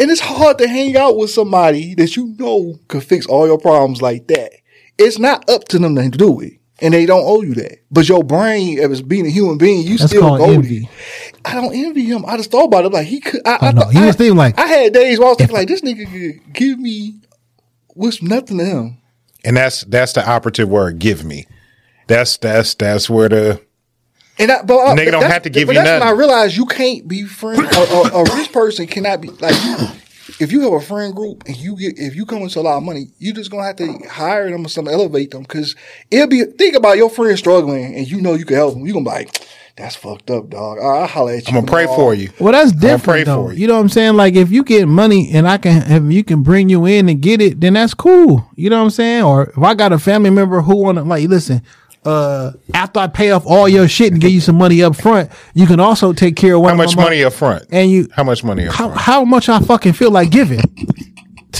And 0.00 0.10
it's 0.10 0.20
hard 0.20 0.58
to 0.58 0.68
hang 0.68 0.96
out 0.96 1.16
with 1.16 1.30
somebody 1.30 1.94
that 1.94 2.16
you 2.16 2.34
know 2.38 2.78
could 2.88 3.02
fix 3.02 3.26
all 3.26 3.46
your 3.46 3.58
problems 3.58 4.00
like 4.00 4.28
that. 4.28 4.52
It's 4.96 5.18
not 5.18 5.48
up 5.50 5.64
to 5.68 5.78
them 5.78 5.96
to 5.96 6.08
do 6.10 6.40
it. 6.40 6.54
And 6.80 6.94
they 6.94 7.06
don't 7.06 7.24
owe 7.26 7.42
you 7.42 7.54
that. 7.56 7.78
But 7.90 8.08
your 8.08 8.22
brain, 8.22 8.78
as 8.78 9.02
being 9.02 9.26
a 9.26 9.30
human 9.30 9.58
being, 9.58 9.84
you 9.84 9.98
That's 9.98 10.12
still 10.12 10.20
called 10.22 10.38
go. 10.64 10.80
I 11.44 11.54
don't 11.56 11.74
envy 11.74 12.04
him. 12.04 12.24
I 12.24 12.36
just 12.36 12.52
thought 12.52 12.66
about 12.66 12.84
it. 12.84 12.92
Like 12.92 13.08
he 13.08 13.18
could. 13.18 13.40
I, 13.44 13.54
I, 13.54 13.58
oh, 13.62 13.70
no, 13.72 13.80
thought- 13.82 13.92
he 13.92 13.98
I- 13.98 14.06
was 14.06 14.14
thinking 14.16 14.36
like- 14.36 14.56
I 14.58 14.66
had 14.66 14.92
days 14.92 15.18
where 15.18 15.26
I 15.26 15.30
was 15.30 15.38
thinking 15.38 15.56
like 15.56 15.66
this 15.66 15.80
nigga 15.80 16.08
could 16.08 16.52
give 16.54 16.78
me 16.78 17.20
what's 17.94 18.22
nothing 18.22 18.58
to 18.58 18.64
him. 18.64 18.98
And 19.44 19.56
that's 19.56 19.80
that's 19.82 20.12
the 20.12 20.28
operative 20.28 20.68
word. 20.68 21.00
Give 21.00 21.24
me. 21.24 21.46
That's 22.06 22.36
that's 22.36 22.74
that's 22.74 23.10
where 23.10 23.28
the 23.28 23.60
And 24.38 24.52
I, 24.52 24.62
but 24.62 24.78
I, 24.78 24.94
Nigga 24.96 25.10
don't 25.10 25.22
have 25.24 25.42
to 25.42 25.50
give 25.50 25.66
but 25.66 25.74
you 25.74 25.82
that's 25.82 26.00
nothing. 26.00 26.00
when 26.00 26.08
I 26.08 26.18
realized 26.18 26.56
you 26.56 26.66
can't 26.66 27.06
be 27.08 27.24
friends. 27.24 27.60
a, 27.76 27.80
a, 27.80 28.22
a 28.22 28.36
rich 28.36 28.52
person 28.52 28.86
cannot 28.86 29.20
be 29.20 29.28
like. 29.28 29.54
If 30.40 30.52
you 30.52 30.60
have 30.60 30.72
a 30.74 30.80
friend 30.80 31.16
group 31.16 31.42
and 31.46 31.56
you 31.56 31.74
get 31.74 31.98
if 31.98 32.14
you 32.14 32.24
come 32.24 32.42
into 32.42 32.60
a 32.60 32.62
lot 32.62 32.76
of 32.76 32.84
money, 32.84 33.06
you 33.18 33.32
just 33.32 33.50
gonna 33.50 33.64
have 33.64 33.76
to 33.76 33.98
hire 34.08 34.48
them 34.48 34.64
or 34.64 34.68
something, 34.68 34.92
elevate 34.94 35.32
them 35.32 35.42
because 35.42 35.74
it'll 36.12 36.28
be. 36.28 36.44
Think 36.44 36.76
about 36.76 36.96
your 36.96 37.10
friend 37.10 37.36
struggling 37.36 37.96
and 37.96 38.08
you 38.08 38.20
know 38.20 38.34
you 38.34 38.44
can 38.44 38.54
help 38.56 38.74
them. 38.74 38.86
You 38.86 38.92
gonna 38.92 39.04
be 39.06 39.10
like, 39.10 39.48
"That's 39.76 39.96
fucked 39.96 40.30
up, 40.30 40.50
dog." 40.50 40.78
I'll 40.80 41.06
holler 41.08 41.32
at 41.32 41.48
you. 41.50 41.56
I'm 41.58 41.64
gonna 41.64 41.66
pray 41.72 41.84
tomorrow." 41.84 41.98
for 41.98 42.14
you. 42.14 42.28
Well, 42.38 42.52
that's 42.52 42.70
pray 42.72 42.80
different 42.80 43.26
though. 43.26 43.46
for 43.46 43.52
you. 43.52 43.62
You 43.62 43.66
know 43.68 43.74
what 43.74 43.80
I'm 43.80 43.88
saying? 43.88 44.14
Like 44.16 44.34
if 44.36 44.52
you 44.52 44.62
get 44.62 44.86
money 44.86 45.30
and 45.32 45.48
I 45.48 45.56
can 45.58 45.90
if 45.90 46.12
you 46.12 46.22
can 46.22 46.42
bring 46.44 46.68
you 46.68 46.84
in 46.84 47.08
and 47.08 47.20
get 47.20 47.40
it, 47.40 47.60
then 47.60 47.72
that's 47.72 47.94
cool. 47.94 48.46
You 48.54 48.70
know 48.70 48.76
what 48.78 48.84
I'm 48.84 48.90
saying? 48.90 49.24
Or 49.24 49.44
if 49.48 49.58
I 49.58 49.74
got 49.74 49.92
a 49.92 49.98
family 49.98 50.30
member 50.30 50.60
who 50.60 50.76
wanna 50.76 51.02
like 51.02 51.26
listen, 51.28 51.62
uh, 52.04 52.52
after 52.74 53.00
I 53.00 53.06
pay 53.06 53.30
off 53.32 53.44
all 53.46 53.68
your 53.68 53.88
shit 53.88 54.12
and 54.12 54.20
give 54.20 54.30
you 54.30 54.40
some 54.40 54.56
money 54.56 54.82
up 54.82 54.96
front, 54.96 55.30
you 55.54 55.66
can 55.66 55.80
also 55.80 56.12
take 56.12 56.36
care 56.36 56.54
of 56.54 56.62
one 56.62 56.70
How 56.70 56.76
much 56.76 56.96
my 56.96 57.04
money 57.04 57.24
up 57.24 57.32
front? 57.32 57.64
And 57.70 57.90
you, 57.90 58.08
How 58.12 58.24
much 58.24 58.42
money 58.44 58.66
up 58.66 58.74
how, 58.74 58.88
front? 58.88 59.00
how 59.00 59.24
much 59.24 59.48
I 59.48 59.60
fucking 59.60 59.92
feel 59.94 60.10
like 60.10 60.30
giving? 60.30 60.60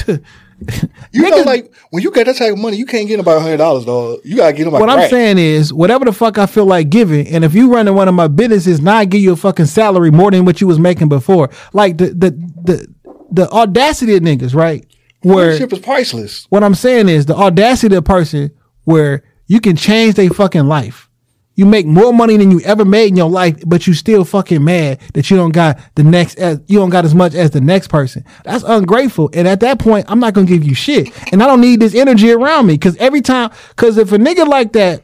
You 0.07 0.21
know, 1.31 1.43
like 1.43 1.73
when 1.91 2.03
you 2.03 2.11
get 2.11 2.27
that 2.27 2.37
type 2.37 2.53
of 2.53 2.59
money, 2.59 2.77
you 2.77 2.87
can't 2.87 3.07
get 3.07 3.17
them 3.17 3.21
about 3.21 3.41
hundred 3.43 3.59
dollars, 3.59 3.85
dog. 3.85 4.21
You 4.25 4.37
gotta 4.37 4.53
get 4.53 4.65
them. 4.65 4.73
Like 4.73 4.81
what 4.81 4.91
I'm 4.91 4.99
rack. 4.99 5.11
saying 5.11 5.39
is, 5.39 5.73
whatever 5.73 6.05
the 6.05 6.13
fuck 6.13 6.37
I 6.37 6.47
feel 6.47 6.67
like 6.67 6.91
giving, 6.91 7.29
and 7.29 7.45
if 7.45 7.55
you 7.55 7.73
running 7.73 7.95
one 7.95 8.09
of 8.09 8.15
my 8.15 8.27
businesses, 8.27 8.81
now 8.81 8.97
I 8.97 9.05
give 9.05 9.21
you 9.21 9.33
a 9.33 9.37
fucking 9.37 9.67
salary 9.67 10.11
more 10.11 10.31
than 10.33 10.45
what 10.45 10.61
you 10.61 10.67
was 10.67 10.79
making 10.81 11.09
before. 11.09 11.51
Like 11.73 11.99
the 11.99 12.07
the 12.07 12.31
the 12.65 12.95
the 13.31 13.49
audacity 13.51 14.17
of 14.17 14.23
niggas, 14.23 14.55
right? 14.55 14.85
Where 15.23 15.57
Friendship 15.57 15.73
is 15.75 15.79
priceless. 15.79 16.47
what 16.51 16.65
I'm 16.65 16.75
saying 16.75 17.09
is 17.09 17.27
the 17.27 17.37
audacity 17.37 17.95
of 17.95 18.01
a 18.01 18.03
person 18.03 18.51
where 18.85 19.23
you 19.49 19.61
can 19.61 19.75
change 19.75 20.15
their 20.15 20.31
fucking 20.31 20.67
life. 20.67 21.09
You 21.57 21.67
make 21.67 21.87
more 21.87 22.13
money 22.13 22.37
than 22.37 22.53
you 22.53 22.61
ever 22.61 22.85
made 22.85 23.09
in 23.09 23.17
your 23.17 23.29
life, 23.29 23.61
but 23.67 23.89
you 23.89 23.93
still 23.93 24.25
fucking 24.25 24.63
mad 24.63 25.01
that 25.15 25.29
you 25.29 25.37
don't 25.37 25.51
got 25.51 25.81
the 25.97 26.05
next, 26.05 26.39
as, 26.39 26.61
you 26.69 26.79
don't 26.79 26.91
got 26.91 27.05
as 27.05 27.17
much 27.17 27.35
as 27.35 27.51
the 27.51 27.61
next 27.61 27.89
person. 27.89 28.25
That's 28.45 28.63
ungrateful. 28.63 29.31
And 29.35 29.49
at 29.49 29.59
that 29.61 29.81
point, 29.81 30.07
I'm 30.09 30.21
not 30.21 30.35
gonna 30.35 30.47
give 30.47 30.63
you 30.63 30.75
shit. 30.75 31.11
And 31.33 31.43
I 31.43 31.49
don't 31.49 31.61
need 31.61 31.81
this 31.81 31.97
energy 31.97 32.31
around 32.31 32.67
me 32.67 32.75
because 32.75 32.97
every 32.99 33.23
time, 33.23 33.51
because 33.71 33.99
if 33.99 34.13
a 34.13 34.19
nigga 34.19 34.47
like 34.47 34.73
that 34.75 35.03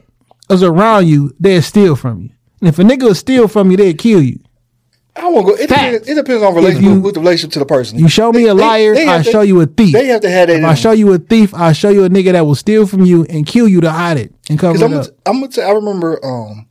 is 0.49 0.63
around 0.63 1.07
you, 1.07 1.35
they'll 1.41 1.61
steal 1.61 1.97
from 1.97 2.21
you. 2.21 2.29
And 2.61 2.69
if 2.69 2.79
a 2.79 2.83
nigga 2.83 3.03
will 3.03 3.15
steal 3.15 3.49
from 3.49 3.69
you, 3.69 3.75
they'll 3.75 3.93
kill 3.93 4.21
you. 4.23 4.39
I 5.17 5.29
won't 5.29 5.47
go. 5.47 5.53
It 5.55 5.69
depends, 5.69 6.07
it 6.09 6.15
depends 6.15 6.43
on 6.43 6.53
relationship 6.53 6.83
you- 6.91 6.99
with 6.99 7.13
the 7.13 7.21
relationship 7.21 7.53
to 7.53 7.59
the 7.59 7.65
person. 7.65 7.97
You 7.99 8.09
show 8.09 8.31
me 8.33 8.47
a 8.47 8.53
liar, 8.53 8.93
they 8.93 9.05
have 9.05 9.21
I 9.21 9.23
to- 9.23 9.31
show 9.31 9.41
you 9.41 9.61
a 9.61 9.65
thief. 9.65 9.93
They 9.93 10.07
have 10.07 10.21
to 10.21 10.29
have 10.29 10.47
that. 10.49 10.59
If 10.59 10.65
I 10.65 10.73
show 10.73 10.91
you 10.91 11.13
a 11.13 11.17
thief, 11.17 11.53
I 11.53 11.71
show 11.71 11.89
you 11.89 12.03
a 12.03 12.09
nigga 12.09 12.33
that 12.33 12.45
will 12.45 12.55
steal 12.55 12.85
from 12.85 13.05
you 13.05 13.25
and 13.29 13.45
kill 13.45 13.67
you 13.67 13.79
to 13.81 13.91
hide 13.91 14.17
it 14.17 14.33
and 14.49 14.59
cover 14.59 14.75
it 14.75 14.83
I'm, 14.83 14.93
up. 14.93 15.01
gonna- 15.05 15.15
I'm 15.25 15.39
gonna 15.39 15.51
tell. 15.51 15.69
I 15.69 15.73
remember 15.73 16.19
um 16.25 16.67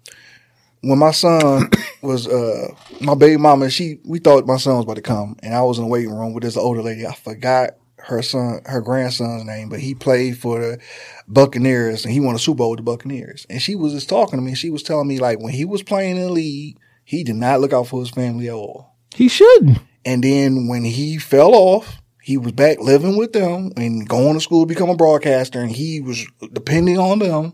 when 0.83 0.99
my 0.99 1.11
son 1.13 1.71
was 2.03 2.29
uh 2.29 2.69
my 3.01 3.15
baby 3.15 3.39
mama. 3.39 3.71
She 3.71 3.99
we 4.05 4.19
thought 4.19 4.47
my 4.47 4.59
son 4.59 4.77
was 4.77 4.85
about 4.85 4.97
to 4.97 5.03
come, 5.03 5.37
and 5.43 5.55
I 5.55 5.63
was 5.63 5.79
in 5.79 5.85
the 5.85 5.91
waiting 5.91 6.11
room 6.15 6.35
with 6.35 6.43
this 6.45 6.57
older 6.59 6.83
lady. 6.83 7.07
I 7.07 7.15
forgot 7.15 7.71
her 7.97 8.21
son, 8.21 8.61
her 8.67 8.83
grandson's 8.83 9.45
name, 9.47 9.71
but 9.71 9.81
he 9.81 9.95
played 9.95 10.37
for 10.37 10.59
the 10.61 10.79
Buccaneers, 11.27 12.05
and 12.05 12.13
he 12.13 12.21
won 12.21 12.35
a 12.35 12.39
Super 12.39 12.59
Bowl 12.59 12.71
with 12.73 12.79
the 12.79 12.83
Buccaneers. 12.83 13.47
And 13.49 13.63
she 13.63 13.75
was 13.75 13.95
just 13.95 14.11
talking 14.11 14.39
to 14.39 14.45
me. 14.45 14.55
She 14.55 14.69
was 14.69 14.83
telling 14.83 15.09
me 15.09 15.19
like 15.19 15.41
when 15.41 15.55
he 15.55 15.65
was 15.65 15.83
playing 15.83 16.17
in 16.19 16.23
the 16.25 16.31
league, 16.31 16.77
he 17.05 17.25
did 17.25 17.37
not 17.37 17.61
look 17.61 17.73
out 17.73 17.89
for 17.89 18.01
his 18.01 18.11
family 18.11 18.49
at 18.49 18.55
all. 18.55 18.95
He 19.15 19.29
shouldn't. 19.29 19.79
And 20.05 20.25
then 20.25 20.69
when 20.69 20.85
he 20.85 21.19
fell 21.19 21.55
off, 21.55 22.01
he 22.23 22.37
was 22.37 22.53
back 22.53 22.81
living 22.81 23.17
with 23.17 23.33
them 23.33 23.73
and 23.77 24.09
going 24.09 24.35
to 24.35 24.41
school 24.41 24.65
to 24.65 24.69
become 24.69 24.89
a 24.89 24.97
broadcaster, 24.97 25.61
and 25.61 25.71
he 25.71 26.01
was 26.01 26.27
depending 26.53 26.99
on 26.99 27.19
them. 27.19 27.53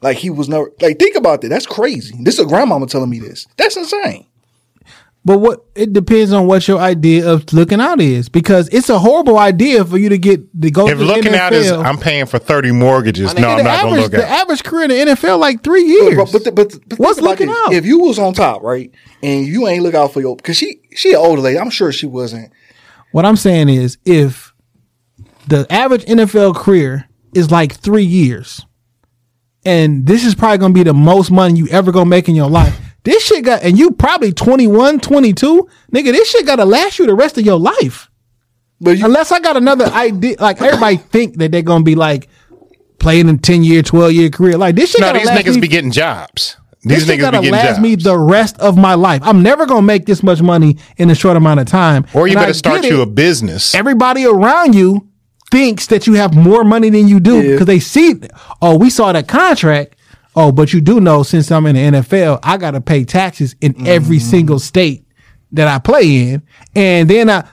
Like 0.00 0.16
he 0.16 0.30
was 0.30 0.48
never 0.48 0.70
like 0.80 0.98
think 0.98 1.16
about 1.16 1.40
that. 1.42 1.48
That's 1.48 1.66
crazy. 1.66 2.16
This 2.20 2.34
is 2.38 2.44
a 2.44 2.48
grandmama 2.48 2.86
telling 2.86 3.10
me 3.10 3.20
this. 3.20 3.46
That's 3.56 3.76
insane. 3.76 4.26
But 5.24 5.38
what 5.38 5.64
it 5.76 5.92
depends 5.92 6.32
on 6.32 6.48
what 6.48 6.66
your 6.66 6.80
idea 6.80 7.30
of 7.30 7.52
looking 7.52 7.80
out 7.80 8.00
is 8.00 8.28
because 8.28 8.68
it's 8.70 8.88
a 8.88 8.98
horrible 8.98 9.38
idea 9.38 9.84
for 9.84 9.96
you 9.96 10.08
to 10.08 10.18
get 10.18 10.40
to 10.60 10.70
go 10.72 10.88
If 10.88 10.94
to 10.94 10.98
the 10.98 11.04
looking 11.04 11.32
NFL. 11.32 11.38
out 11.38 11.52
is 11.52 11.70
I'm 11.70 11.96
paying 11.96 12.26
for 12.26 12.40
30 12.40 12.72
mortgages, 12.72 13.32
no, 13.36 13.50
I'm 13.50 13.58
the 13.58 13.62
not 13.62 13.82
going 13.82 13.94
to 13.94 14.00
average 14.00 14.02
look 14.02 14.10
the 14.12 14.26
average 14.28 14.64
career 14.64 14.82
in 14.84 14.88
the 15.06 15.12
NFL 15.14 15.38
like 15.38 15.62
three 15.62 15.84
years. 15.84 16.16
But 16.32 16.42
but, 16.44 16.54
but, 16.56 16.88
but 16.88 16.98
What's 16.98 17.20
looking 17.20 17.46
this. 17.46 17.56
out? 17.66 17.72
If 17.72 17.86
you 17.86 18.00
was 18.00 18.18
on 18.18 18.34
top, 18.34 18.62
right, 18.62 18.90
and 19.22 19.46
you 19.46 19.68
ain't 19.68 19.84
look 19.84 19.94
out 19.94 20.12
for 20.12 20.20
your 20.20 20.34
because 20.34 20.56
she 20.56 20.80
she 20.92 21.10
an 21.12 21.18
older 21.18 21.40
lady. 21.40 21.56
I'm 21.56 21.70
sure 21.70 21.92
she 21.92 22.06
wasn't. 22.06 22.50
what 23.12 23.24
I'm 23.24 23.36
saying 23.36 23.68
is 23.68 23.98
if 24.04 24.52
the 25.46 25.66
average 25.72 26.04
NFL 26.06 26.56
career 26.56 27.08
is 27.32 27.48
like 27.52 27.74
three 27.74 28.04
years, 28.04 28.66
and 29.64 30.04
this 30.04 30.24
is 30.26 30.34
probably 30.34 30.58
gonna 30.58 30.74
be 30.74 30.82
the 30.82 30.92
most 30.94 31.30
money 31.30 31.56
you 31.56 31.68
ever 31.68 31.92
gonna 31.92 32.10
make 32.10 32.28
in 32.28 32.34
your 32.34 32.50
life. 32.50 32.76
This 33.04 33.24
shit 33.24 33.44
got 33.44 33.62
and 33.62 33.78
you 33.78 33.90
probably 33.92 34.32
21, 34.32 35.00
22, 35.00 35.68
nigga. 35.92 36.12
This 36.12 36.30
shit 36.30 36.46
gotta 36.46 36.64
last 36.64 36.98
you 36.98 37.06
the 37.06 37.14
rest 37.14 37.36
of 37.38 37.44
your 37.44 37.58
life. 37.58 38.08
But 38.80 38.98
you, 38.98 39.04
Unless 39.06 39.32
I 39.32 39.40
got 39.40 39.56
another 39.56 39.86
idea, 39.86 40.36
like 40.40 40.60
everybody 40.62 40.96
think 40.96 41.36
that 41.38 41.50
they're 41.52 41.62
gonna 41.62 41.84
be 41.84 41.94
like 41.94 42.28
playing 42.98 43.28
a 43.28 43.36
ten 43.36 43.64
year, 43.64 43.82
twelve 43.82 44.12
year 44.12 44.30
career. 44.30 44.56
Like 44.58 44.76
this 44.76 44.90
shit. 44.90 45.00
No, 45.00 45.12
these 45.12 45.26
last 45.26 45.44
niggas 45.44 45.54
me, 45.56 45.60
be 45.62 45.68
getting 45.68 45.90
jobs. 45.90 46.56
This 46.84 46.98
These 46.98 47.06
shit 47.06 47.18
niggas 47.18 47.22
gotta 47.22 47.38
be 47.38 47.42
getting 47.46 47.52
last 47.52 47.76
jobs. 47.76 47.80
me 47.80 47.94
the 47.96 48.18
rest 48.18 48.58
of 48.58 48.76
my 48.76 48.94
life. 48.94 49.22
I'm 49.24 49.42
never 49.42 49.66
gonna 49.66 49.82
make 49.82 50.06
this 50.06 50.22
much 50.22 50.40
money 50.42 50.78
in 50.96 51.10
a 51.10 51.14
short 51.14 51.36
amount 51.36 51.60
of 51.60 51.66
time. 51.66 52.06
or 52.14 52.26
you 52.26 52.32
And 52.32 52.40
I 52.40 52.42
better 52.44 52.54
start 52.54 52.84
you 52.84 53.00
it. 53.00 53.02
a 53.02 53.06
business. 53.06 53.74
Everybody 53.74 54.24
around 54.26 54.74
you 54.74 55.08
thinks 55.50 55.86
that 55.88 56.06
you 56.06 56.14
have 56.14 56.34
more 56.34 56.64
money 56.64 56.88
than 56.90 57.06
you 57.08 57.20
do 57.20 57.36
Yeah. 57.40 57.52
because 57.52 57.66
they 57.66 57.78
see. 57.80 58.14
Oh, 58.60 58.76
we 58.78 58.90
saw 58.90 59.12
that 59.12 59.28
contract. 59.28 59.94
Oh, 60.34 60.50
but 60.52 60.72
you 60.72 60.80
do 60.80 61.00
know 61.00 61.22
since 61.22 61.50
I'm 61.50 61.66
in 61.66 61.74
the 61.74 61.98
NFL, 62.00 62.38
I 62.42 62.56
gotta 62.56 62.80
pay 62.80 63.04
taxes 63.04 63.54
in 63.60 63.86
every 63.86 64.16
Mm-hmm. 64.16 64.30
single 64.30 64.58
state 64.58 65.04
that 65.52 65.68
I 65.68 65.78
play 65.78 66.30
in, 66.30 66.42
and 66.74 67.08
then 67.10 67.28
I 67.28 67.46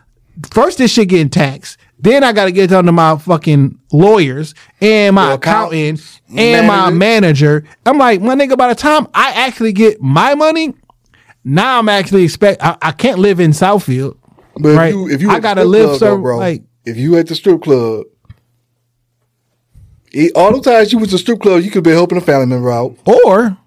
first 0.51 0.77
this 0.77 0.91
shit 0.91 1.10
getting 1.10 1.30
taxed. 1.30 1.77
Then 2.01 2.23
I 2.23 2.31
got 2.31 2.45
to 2.45 2.53
get 2.53 2.72
under 2.72 2.93
my 2.93 3.18
fucking 3.18 3.77
lawyers 3.91 4.56
and 4.80 5.15
my 5.15 5.34
accountant 5.34 6.22
and 6.34 6.65
my 6.65 6.89
manager. 6.91 7.56
manager. 7.61 7.64
I'm 7.85 7.97
like, 7.97 8.22
my 8.22 8.35
nigga, 8.35 8.57
by 8.57 8.69
the 8.69 8.76
time 8.76 9.06
I 9.14 9.31
actually 9.34 9.73
get 9.73 10.01
my 10.01 10.34
money, 10.34 10.73
now 11.43 11.77
I'm 11.77 11.89
actually 11.89 12.23
expect. 12.23 12.64
I, 12.64 12.77
I 12.81 12.93
can't 12.93 13.19
live 13.19 13.41
in 13.41 13.51
Southfield. 13.51 14.18
but 14.56 14.77
right. 14.77 14.88
if 14.88 14.93
you 14.95 15.10
if 15.10 15.22
you 15.22 15.30
I 15.30 15.41
gotta 15.41 15.65
live 15.65 15.88
club, 15.88 15.99
so 15.99 16.06
though, 16.06 16.22
bro. 16.22 16.38
like 16.38 16.64
if 16.85 16.95
you 16.95 17.18
at 17.18 17.27
the 17.27 17.35
strip 17.35 17.64
club. 17.64 18.06
It- 20.11 20.31
All 20.36 20.52
the 20.52 20.61
times 20.61 20.91
you 20.91 20.99
was 20.99 21.10
at 21.10 21.11
the 21.14 21.18
strip 21.18 21.40
club, 21.41 21.61
you 21.64 21.72
could 21.72 21.84
be 21.84 21.91
helping 21.91 22.18
a 22.18 22.22
family 22.22 22.45
member 22.48 22.72
out. 22.72 22.95
or 23.06 23.57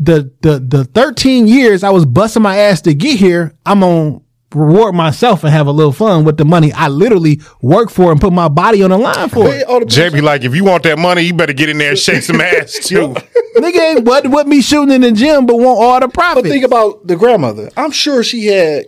the 0.00 0.30
the 0.42 0.58
the 0.58 0.84
13 0.84 1.46
years 1.46 1.82
I 1.84 1.90
was 1.90 2.04
busting 2.04 2.42
my 2.42 2.56
ass 2.56 2.80
to 2.82 2.94
get 2.94 3.18
here, 3.18 3.54
I'm 3.64 3.80
gonna 3.80 4.20
reward 4.54 4.94
myself 4.94 5.42
and 5.44 5.52
have 5.52 5.66
a 5.66 5.70
little 5.72 5.92
fun 5.92 6.24
with 6.24 6.36
the 6.36 6.44
money 6.44 6.72
I 6.72 6.86
literally 6.88 7.40
work 7.60 7.90
for 7.90 8.12
and 8.12 8.20
put 8.20 8.32
my 8.32 8.46
body 8.48 8.82
on 8.84 8.90
the 8.90 8.98
line 8.98 9.28
for. 9.28 9.44
But 9.44 9.56
it 9.60 9.66
all 9.66 9.80
depends- 9.80 9.94
Jay 9.96 10.08
be 10.10 10.20
like, 10.20 10.44
if 10.44 10.54
you 10.54 10.62
want 10.64 10.84
that 10.84 10.98
money, 10.98 11.22
you 11.22 11.34
better 11.34 11.52
get 11.52 11.68
in 11.68 11.78
there 11.78 11.90
and 11.90 11.98
shake 11.98 12.22
some 12.22 12.40
ass 12.40 12.72
too. 12.82 13.14
Nigga 13.56 13.78
ain't 13.96 14.04
what 14.04 14.28
with 14.28 14.46
me 14.46 14.60
shooting 14.62 14.92
in 14.94 15.00
the 15.02 15.12
gym, 15.12 15.46
but 15.46 15.56
want 15.56 15.78
all 15.80 16.00
the 16.00 16.06
But 16.08 16.14
profit. 16.14 16.44
think 16.46 16.64
about 16.64 17.06
the 17.06 17.16
grandmother. 17.16 17.70
I'm 17.76 17.90
sure 17.90 18.22
she 18.24 18.46
had 18.46 18.86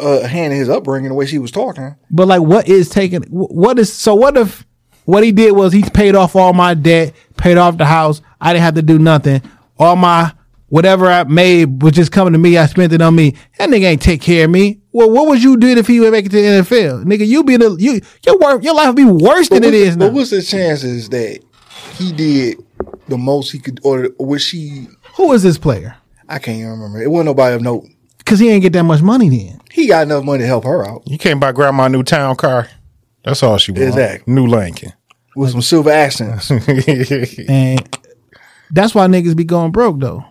a 0.00 0.26
hand 0.26 0.52
in 0.52 0.58
his 0.58 0.68
upbringing, 0.68 1.08
the 1.10 1.14
way 1.14 1.26
she 1.26 1.38
was 1.38 1.50
talking. 1.52 1.94
But 2.10 2.26
like, 2.28 2.42
what 2.42 2.68
is 2.68 2.88
taking? 2.88 3.22
What 3.24 3.78
is 3.78 3.92
so? 3.92 4.14
What 4.16 4.36
if 4.36 4.64
what 5.04 5.24
he 5.24 5.32
did 5.32 5.52
was 5.52 5.72
he 5.72 5.82
paid 5.82 6.14
off 6.14 6.36
all 6.36 6.52
my 6.52 6.74
debt, 6.74 7.14
paid 7.36 7.58
off 7.58 7.78
the 7.78 7.84
house. 7.84 8.20
I 8.40 8.52
didn't 8.52 8.64
have 8.64 8.74
to 8.74 8.82
do 8.82 8.98
nothing. 8.98 9.42
All 9.78 9.96
my 9.96 10.32
whatever 10.68 11.06
I 11.06 11.24
made 11.24 11.82
was 11.82 11.92
just 11.92 12.12
coming 12.12 12.32
to 12.32 12.38
me. 12.38 12.56
I 12.58 12.66
spent 12.66 12.92
it 12.92 13.02
on 13.02 13.14
me. 13.14 13.34
That 13.58 13.68
nigga 13.68 13.84
ain't 13.84 14.02
take 14.02 14.20
care 14.20 14.46
of 14.46 14.50
me. 14.50 14.80
Well, 14.92 15.10
what 15.10 15.26
would 15.28 15.42
you 15.42 15.56
do 15.56 15.68
if 15.68 15.86
he 15.86 16.00
would 16.00 16.12
make 16.12 16.26
it 16.26 16.30
to 16.30 16.36
the 16.36 16.42
NFL, 16.42 17.04
nigga? 17.04 17.26
You 17.26 17.44
be 17.44 17.56
the 17.56 17.76
you 17.78 18.00
your 18.24 18.38
work 18.38 18.62
your 18.62 18.74
life 18.74 18.88
would 18.88 18.96
be 18.96 19.04
worse 19.04 19.48
than 19.48 19.62
But 19.62 19.68
it 19.68 19.78
what's, 19.78 19.88
is 19.88 19.96
but 19.96 20.12
what's 20.12 20.30
the 20.30 20.42
chances 20.42 21.08
that 21.10 21.40
he 21.94 22.12
did 22.12 22.64
the 23.08 23.18
most 23.18 23.50
he 23.50 23.58
could, 23.58 23.80
or 23.84 24.10
was 24.18 24.42
she? 24.42 24.88
Who 25.16 25.32
is 25.32 25.42
this 25.42 25.58
player? 25.58 25.96
I 26.28 26.38
can't 26.38 26.58
even 26.58 26.70
remember. 26.70 27.02
It 27.02 27.10
wasn't 27.10 27.26
nobody 27.26 27.54
of 27.54 27.62
note. 27.62 27.86
Because 28.18 28.38
he 28.38 28.48
ain't 28.48 28.62
get 28.62 28.72
that 28.72 28.84
much 28.84 29.02
money 29.02 29.28
then. 29.28 29.60
He 29.70 29.86
got 29.86 30.04
enough 30.04 30.24
money 30.24 30.40
to 30.40 30.46
help 30.46 30.64
her 30.64 30.86
out 30.86 31.02
You 31.06 31.18
can't 31.18 31.38
buy 31.38 31.52
grandma 31.52 31.84
a 31.84 31.88
new 31.90 32.02
town 32.02 32.36
car. 32.36 32.68
That's 33.24 33.42
all 33.42 33.56
she 33.58 33.72
wants. 33.72 33.88
Exactly. 33.96 34.32
New 34.32 34.46
Lincoln. 34.46 34.92
with 35.36 35.50
some 35.50 35.62
silver 35.62 35.90
accents. 35.90 36.50
And 37.48 37.98
that's 38.70 38.94
why 38.94 39.06
niggas 39.06 39.36
be 39.36 39.44
going 39.44 39.70
broke 39.72 39.98
though. 40.00 40.24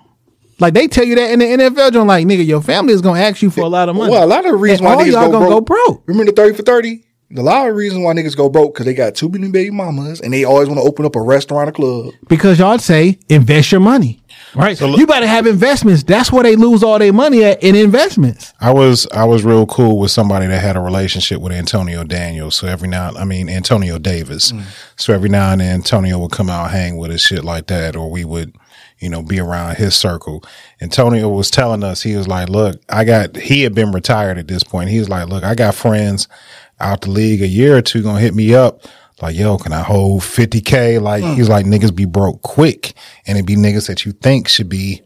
Like 0.60 0.74
they 0.74 0.88
tell 0.88 1.04
you 1.04 1.16
that 1.16 1.32
in 1.32 1.40
the 1.40 1.46
NFL, 1.46 1.92
John. 1.94 2.08
Like 2.08 2.26
nigga, 2.28 2.46
your 2.46 2.62
family 2.62 2.94
is 2.94 3.02
gonna 3.02 3.20
ask 3.20 3.42
you 3.42 3.50
for 3.50 3.62
a 3.62 3.68
lot 3.68 3.90
of 3.90 3.96
money. 3.96 4.12
well, 4.12 4.24
a 4.24 4.28
lot 4.28 4.46
of 4.46 4.52
the 4.52 4.58
reasons 4.58 4.82
And 4.82 4.88
why 4.90 4.94
all 4.96 5.02
niggas 5.02 5.12
y'all 5.12 5.26
go 5.28 5.32
gonna 5.32 5.46
broke, 5.48 5.68
go 5.68 5.76
broke. 5.88 6.04
Remember 6.08 6.32
the 6.32 6.36
thirty 6.36 6.56
for 6.56 6.64
thirty? 6.64 7.04
A 7.36 7.42
lot 7.42 7.68
of 7.68 7.76
reasons 7.76 8.04
why 8.04 8.14
niggas 8.14 8.38
go 8.38 8.48
broke 8.48 8.74
because 8.76 8.86
they 8.86 8.94
got 8.94 9.16
too 9.16 9.28
many 9.28 9.50
baby 9.50 9.72
mamas 9.72 10.22
and 10.22 10.32
they 10.32 10.44
always 10.44 10.68
want 10.70 10.80
to 10.80 10.86
open 10.86 11.04
up 11.06 11.16
a 11.16 11.22
restaurant 11.22 11.68
or 11.70 11.72
club. 11.72 12.14
because 12.28 12.60
y'all 12.60 12.78
say 12.78 13.18
invest 13.30 13.72
your 13.72 13.82
money. 13.82 14.23
Right. 14.56 14.78
so 14.78 14.88
you 14.96 15.08
better 15.08 15.28
have 15.28 15.48
investments. 15.48 16.04
That's 16.04 16.32
where 16.32 16.44
they 16.44 16.56
lose 16.56 16.84
all 16.84 17.00
their 17.00 17.14
money 17.14 17.44
at 17.44 17.64
in 17.64 17.76
investments. 17.76 18.54
I 18.60 18.72
was 18.72 19.08
I 19.08 19.26
was 19.26 19.44
real 19.44 19.66
cool 19.66 19.98
with 20.00 20.12
somebody 20.12 20.48
that 20.48 20.62
had 20.62 20.76
a 20.76 20.80
relationship 20.80 21.40
with 21.42 21.54
Antonio 21.54 22.04
Daniels. 22.04 22.56
So 22.56 22.68
every 22.68 22.88
now 22.88 23.12
I 23.12 23.26
mean 23.26 23.50
Antonio 23.50 23.98
Davis. 23.98 24.52
Mm. 24.52 24.64
So 24.96 25.14
every 25.14 25.30
now 25.30 25.52
and 25.52 25.62
then 25.62 25.76
Antonio 25.76 26.20
would 26.20 26.32
come 26.32 26.50
out 26.50 26.72
hang 26.72 26.98
with 26.98 27.12
us 27.12 27.22
shit 27.22 27.44
like 27.44 27.68
that, 27.68 27.96
or 27.96 28.10
we 28.10 28.26
would, 28.26 28.56
you 29.00 29.10
know, 29.10 29.24
be 29.24 29.40
around 29.40 29.78
his 29.78 29.96
circle. 29.96 30.44
Antonio 30.82 31.30
was 31.30 31.50
telling 31.50 31.84
us 31.84 32.04
he 32.04 32.16
was 32.16 32.28
like, 32.28 32.50
"Look, 32.50 32.82
I 32.90 33.04
got." 33.04 33.36
He 33.36 33.64
had 33.64 33.74
been 33.74 33.92
retired 33.92 34.38
at 34.38 34.48
this 34.48 34.64
point. 34.64 34.90
He 34.90 35.00
was 35.00 35.10
like, 35.10 35.28
"Look, 35.30 35.44
I 35.44 35.56
got 35.56 35.76
friends 35.76 36.28
out 36.80 37.02
the 37.02 37.10
league 37.10 37.42
a 37.42 37.48
year 37.48 37.78
or 37.78 37.82
two 37.82 38.04
gonna 38.04 38.20
hit 38.20 38.36
me 38.36 38.54
up." 38.54 38.82
Like, 39.22 39.36
yo, 39.36 39.58
can 39.58 39.74
I 39.74 39.84
hold 39.84 40.22
50K? 40.22 41.02
Like, 41.02 41.24
hmm. 41.24 41.34
he's 41.34 41.50
like, 41.50 41.66
niggas 41.66 41.96
be 41.96 42.06
broke 42.06 42.42
quick. 42.42 42.94
And 43.28 43.38
it 43.38 43.46
be 43.46 43.56
niggas 43.56 43.88
that 43.88 44.06
you 44.06 44.12
think 44.12 44.48
should 44.48 44.70
be 44.70 45.02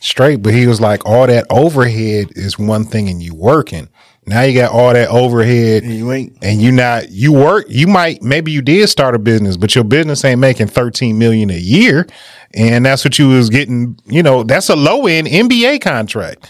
straight. 0.00 0.42
But 0.42 0.54
he 0.54 0.66
was 0.66 0.80
like, 0.80 1.04
all 1.06 1.26
that 1.26 1.46
overhead 1.50 2.32
is 2.36 2.58
one 2.58 2.84
thing 2.84 3.08
and 3.08 3.22
you 3.22 3.34
working. 3.34 3.88
Now 4.28 4.42
you 4.42 4.60
got 4.60 4.72
all 4.72 4.92
that 4.92 5.08
overhead, 5.08 5.84
And 5.84 5.94
you 5.94 6.12
ain't. 6.12 6.36
and 6.42 6.60
you 6.60 6.70
not 6.70 7.10
you 7.10 7.32
work. 7.32 7.64
You 7.68 7.86
might 7.86 8.22
maybe 8.22 8.52
you 8.52 8.60
did 8.60 8.88
start 8.90 9.14
a 9.14 9.18
business, 9.18 9.56
but 9.56 9.74
your 9.74 9.84
business 9.84 10.22
ain't 10.22 10.38
making 10.38 10.66
thirteen 10.66 11.18
million 11.18 11.48
a 11.48 11.56
year, 11.56 12.06
and 12.52 12.84
that's 12.84 13.06
what 13.06 13.18
you 13.18 13.28
was 13.28 13.48
getting. 13.48 13.98
You 14.04 14.22
know, 14.22 14.42
that's 14.42 14.68
a 14.68 14.76
low 14.76 15.06
end 15.06 15.28
NBA 15.28 15.80
contract, 15.80 16.46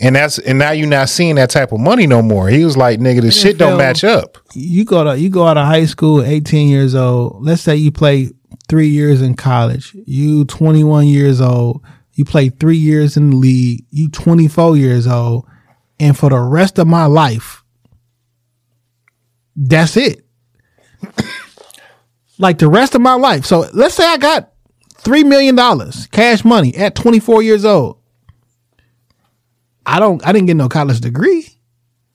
and 0.00 0.16
that's 0.16 0.38
and 0.38 0.58
now 0.58 0.70
you're 0.70 0.88
not 0.88 1.10
seeing 1.10 1.34
that 1.34 1.50
type 1.50 1.72
of 1.72 1.80
money 1.80 2.06
no 2.06 2.22
more. 2.22 2.48
He 2.48 2.64
was 2.64 2.76
like, 2.76 3.00
nigga, 3.00 3.20
this 3.20 3.40
shit 3.40 3.58
don't 3.58 3.76
match 3.76 4.02
up. 4.02 4.38
you 4.54 4.84
go 4.84 5.04
to 5.04 5.18
you 5.18 5.28
go 5.28 5.46
out 5.46 5.58
of 5.58 5.66
high 5.66 5.84
school, 5.84 6.22
eighteen 6.22 6.68
years 6.68 6.94
old. 6.94 7.44
Let's 7.44 7.60
say 7.60 7.76
you 7.76 7.92
play 7.92 8.30
three 8.68 8.88
years 8.88 9.20
in 9.20 9.34
college. 9.34 9.94
You 10.06 10.46
twenty 10.46 10.82
one 10.82 11.06
years 11.06 11.40
old. 11.40 11.84
You 12.14 12.24
play 12.24 12.48
three 12.48 12.78
years 12.78 13.16
in 13.16 13.30
the 13.30 13.36
league. 13.36 13.84
You 13.90 14.08
twenty 14.08 14.48
four 14.48 14.76
years 14.76 15.06
old, 15.06 15.46
and 15.98 16.16
for 16.16 16.30
the 16.30 16.40
rest 16.40 16.78
of 16.78 16.86
my 16.86 17.04
life, 17.04 17.62
that's 19.54 19.98
it. 19.98 20.24
like 22.38 22.56
the 22.56 22.68
rest 22.68 22.94
of 22.94 23.02
my 23.02 23.14
life. 23.14 23.44
So 23.44 23.66
let's 23.74 23.94
say 23.94 24.06
I 24.06 24.16
got 24.16 24.50
three 24.96 25.24
million 25.24 25.56
dollars 25.56 26.06
cash 26.06 26.42
money 26.42 26.74
at 26.74 26.94
twenty 26.94 27.20
four 27.20 27.42
years 27.42 27.66
old. 27.66 27.99
I 29.90 30.00
don't. 30.00 30.24
I 30.26 30.32
didn't 30.32 30.46
get 30.46 30.56
no 30.56 30.68
college 30.68 31.00
degree. 31.00 31.46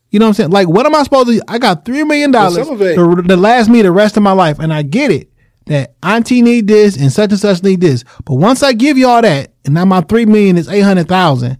You 0.09 0.19
know 0.19 0.25
what 0.25 0.29
I'm 0.29 0.33
saying? 0.35 0.51
Like, 0.51 0.69
what 0.69 0.85
am 0.85 0.95
I 0.95 1.03
supposed 1.03 1.27
to? 1.29 1.41
I 1.47 1.57
got 1.57 1.83
three 1.83 2.03
million 2.03 2.31
dollars 2.31 2.67
to, 2.67 3.21
to 3.21 3.35
last 3.35 3.69
me 3.69 3.81
the 3.81 3.91
rest 3.91 4.15
of 4.15 4.23
my 4.23 4.31
life, 4.31 4.59
and 4.59 4.73
I 4.73 4.81
get 4.81 5.11
it 5.11 5.29
that 5.65 5.95
auntie 6.03 6.41
need 6.41 6.67
this 6.67 6.95
and 6.95 7.11
such 7.11 7.31
and 7.31 7.39
such 7.39 7.63
need 7.63 7.81
this. 7.81 8.03
But 8.23 8.35
once 8.35 8.63
I 8.63 8.73
give 8.73 8.97
you 8.97 9.07
all 9.07 9.21
that, 9.21 9.51
and 9.65 9.73
now 9.73 9.85
my 9.85 10.01
three 10.01 10.25
million 10.25 10.57
is 10.57 10.69
eight 10.69 10.81
hundred 10.81 11.07
thousand, 11.07 11.57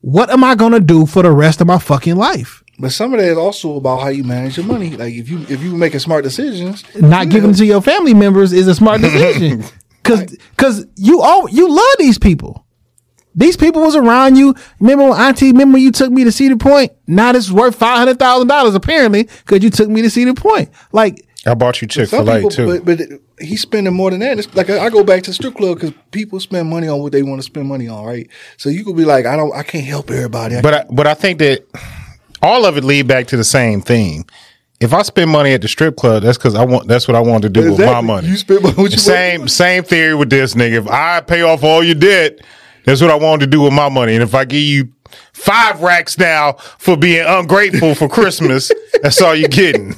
what 0.00 0.30
am 0.30 0.44
I 0.44 0.54
gonna 0.54 0.80
do 0.80 1.06
for 1.06 1.22
the 1.22 1.30
rest 1.30 1.60
of 1.60 1.66
my 1.66 1.78
fucking 1.78 2.16
life? 2.16 2.62
But 2.78 2.90
some 2.90 3.14
of 3.14 3.20
that 3.20 3.28
is 3.28 3.38
also 3.38 3.76
about 3.76 4.00
how 4.00 4.08
you 4.08 4.24
manage 4.24 4.56
your 4.56 4.66
money. 4.66 4.90
Like 4.90 5.14
if 5.14 5.28
you 5.28 5.40
if 5.48 5.62
you 5.62 5.74
making 5.76 6.00
smart 6.00 6.24
decisions, 6.24 6.84
Not 6.96 7.28
giving 7.28 7.54
to 7.54 7.64
your 7.64 7.80
family 7.80 8.14
members 8.14 8.52
is 8.52 8.66
a 8.66 8.74
smart 8.74 9.00
decision, 9.00 9.64
because 10.02 10.36
because 10.56 10.86
you 10.96 11.20
all 11.20 11.48
you 11.48 11.74
love 11.74 11.94
these 11.98 12.18
people. 12.18 12.63
These 13.34 13.56
people 13.56 13.82
was 13.82 13.96
around 13.96 14.36
you. 14.36 14.54
Remember 14.80 15.10
when 15.10 15.20
auntie? 15.20 15.52
Remember 15.52 15.74
when 15.74 15.82
you 15.82 15.92
took 15.92 16.10
me 16.12 16.24
to 16.24 16.32
Cedar 16.32 16.56
Point? 16.56 16.92
Now 17.06 17.32
this 17.32 17.44
is 17.46 17.52
worth 17.52 17.74
five 17.76 17.98
hundred 17.98 18.18
thousand 18.18 18.48
dollars 18.48 18.74
apparently 18.74 19.24
because 19.24 19.62
you 19.62 19.70
took 19.70 19.88
me 19.88 20.02
to 20.02 20.10
Cedar 20.10 20.34
Point. 20.34 20.70
Like 20.92 21.26
I 21.46 21.54
bought 21.54 21.82
you 21.82 21.88
Chick 21.88 22.08
some 22.08 22.24
Fil 22.24 22.34
A 22.34 22.36
people, 22.36 22.50
too. 22.50 22.66
but 22.66 22.84
but 22.84 23.20
he's 23.38 23.60
spending 23.60 23.92
more 23.92 24.10
than 24.10 24.20
that. 24.20 24.38
It's 24.38 24.54
like 24.54 24.70
I 24.70 24.88
go 24.88 25.04
back 25.04 25.22
to 25.24 25.30
the 25.30 25.34
strip 25.34 25.54
club 25.56 25.76
because 25.76 25.92
people 26.10 26.40
spend 26.40 26.68
money 26.70 26.88
on 26.88 27.00
what 27.00 27.12
they 27.12 27.22
want 27.22 27.40
to 27.40 27.42
spend 27.42 27.68
money 27.68 27.88
on, 27.88 28.04
right? 28.04 28.28
So 28.56 28.68
you 28.68 28.84
could 28.84 28.96
be 28.96 29.04
like, 29.04 29.26
I 29.26 29.36
don't, 29.36 29.54
I 29.54 29.62
can't 29.62 29.84
help 29.84 30.10
everybody. 30.10 30.56
I 30.56 30.62
But 30.62 30.74
I, 30.74 30.84
but 30.90 31.06
I 31.06 31.14
think 31.14 31.38
that 31.40 31.66
all 32.42 32.64
of 32.64 32.76
it 32.76 32.84
lead 32.84 33.08
back 33.08 33.26
to 33.28 33.36
the 33.36 33.44
same 33.44 33.80
thing. 33.80 34.26
If 34.80 34.92
I 34.92 35.02
spend 35.02 35.30
money 35.30 35.52
at 35.52 35.62
the 35.62 35.68
strip 35.68 35.96
club, 35.96 36.22
that's 36.22 36.36
because 36.36 36.54
I 36.54 36.64
want. 36.64 36.88
That's 36.88 37.06
what 37.08 37.14
I 37.14 37.20
want 37.20 37.42
to 37.42 37.48
do 37.48 37.72
with 37.72 37.80
my 37.80 38.00
money. 38.00 38.28
You 38.28 38.36
spend 38.36 38.62
money 38.62 38.82
with 38.82 38.92
your 38.92 38.98
same 38.98 39.42
money. 39.42 39.48
same 39.48 39.84
theory 39.84 40.14
with 40.14 40.30
this 40.30 40.54
nigga. 40.54 40.78
If 40.78 40.88
I 40.88 41.20
pay 41.20 41.42
off 41.42 41.62
all 41.62 41.82
your 41.82 41.94
debt, 41.94 42.40
that's 42.84 43.00
what 43.00 43.10
I 43.10 43.16
wanted 43.16 43.46
to 43.46 43.50
do 43.50 43.62
with 43.62 43.72
my 43.72 43.88
money. 43.88 44.14
And 44.14 44.22
if 44.22 44.34
I 44.34 44.44
give 44.44 44.62
you 44.62 44.92
five 45.32 45.80
racks 45.82 46.18
now 46.18 46.52
for 46.78 46.96
being 46.96 47.24
ungrateful 47.26 47.94
for 47.94 48.08
Christmas, 48.08 48.70
that's 49.02 49.20
all 49.20 49.34
you're 49.34 49.48
getting. 49.48 49.94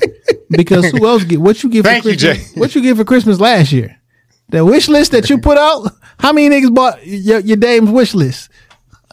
because 0.51 0.91
who 0.91 1.07
else 1.07 1.25
get 1.25 1.41
what 1.41 1.63
you 1.63 1.71
get? 1.71 1.85
Thank 1.85 2.05
for 2.05 2.11
you, 2.11 2.17
Christmas, 2.17 2.53
Jay. 2.53 2.61
What 2.61 2.75
you 2.75 2.83
get 2.83 2.97
for 2.97 3.05
Christmas 3.05 3.41
last 3.41 3.73
year? 3.73 4.01
The 4.49 4.65
wish 4.65 4.89
list 4.89 5.13
that 5.13 5.29
you 5.29 5.39
put 5.39 5.59
out. 5.59 5.91
How 6.19 6.33
many 6.33 6.49
niggas 6.49 6.75
bought 6.75 7.05
your, 7.07 7.41
your 7.41 7.57
dame's 7.57 7.91
wish 7.91 8.15
list? 8.15 8.49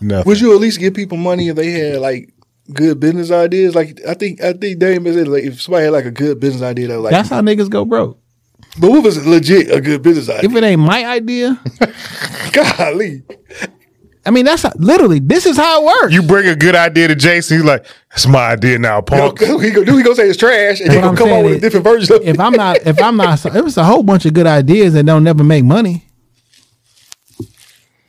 Nothing. 0.01 0.27
Would 0.29 0.39
you 0.41 0.53
at 0.53 0.61
least 0.61 0.79
give 0.79 0.93
people 0.93 1.17
money 1.17 1.47
if 1.47 1.55
they 1.55 1.71
had 1.71 1.99
like 1.99 2.33
good 2.71 2.99
business 2.99 3.31
ideas? 3.31 3.73
Like 3.75 3.99
I 4.07 4.13
think 4.13 4.41
I 4.41 4.53
think 4.53 4.79
Dame 4.79 5.07
is 5.07 5.15
like 5.27 5.43
if 5.43 5.61
somebody 5.61 5.85
had 5.85 5.93
like 5.93 6.05
a 6.05 6.11
good 6.11 6.39
business 6.39 6.61
idea 6.61 6.87
that 6.89 6.95
was 6.95 7.05
like, 7.05 7.11
That's 7.11 7.29
how 7.29 7.41
niggas 7.41 7.69
go 7.69 7.85
broke. 7.85 8.19
But 8.79 8.89
what 8.89 9.03
was 9.03 9.25
legit 9.25 9.71
a 9.71 9.79
good 9.79 10.01
business 10.01 10.29
idea? 10.29 10.49
If 10.49 10.55
it 10.55 10.63
ain't 10.63 10.81
my 10.81 11.05
idea, 11.05 11.59
Golly, 12.53 13.23
I 14.25 14.31
mean 14.31 14.45
that's 14.45 14.63
how, 14.63 14.71
literally 14.75 15.19
this 15.19 15.45
is 15.45 15.57
how 15.57 15.81
it 15.81 15.85
works. 15.85 16.13
You 16.13 16.23
bring 16.23 16.47
a 16.47 16.55
good 16.55 16.75
idea 16.75 17.07
to 17.09 17.15
Jason, 17.15 17.57
he's 17.57 17.65
like, 17.65 17.85
"That's 18.09 18.25
my 18.25 18.51
idea 18.51 18.79
now, 18.79 19.01
punk." 19.01 19.39
he 19.41 19.47
gonna 19.71 19.85
do? 19.85 19.97
He 19.97 20.03
gonna 20.03 20.15
say 20.15 20.27
it's 20.27 20.37
trash, 20.37 20.79
and 20.79 20.91
he 20.91 20.95
gonna 20.95 21.09
I'm 21.09 21.15
come 21.15 21.27
saying 21.27 21.45
out 21.45 21.49
with 21.49 21.57
a 21.57 21.59
different 21.59 21.83
version. 21.83 22.15
Of 22.15 22.21
if 22.23 22.35
it. 22.35 22.39
I'm 22.39 22.53
not, 22.53 22.77
if 22.85 23.01
I'm 23.01 23.17
not, 23.17 23.45
it 23.45 23.63
was 23.63 23.77
a 23.77 23.83
whole 23.83 24.03
bunch 24.03 24.25
of 24.25 24.33
good 24.33 24.47
ideas 24.47 24.93
that 24.93 25.05
don't 25.05 25.23
never 25.23 25.43
make 25.43 25.63
money. 25.63 26.07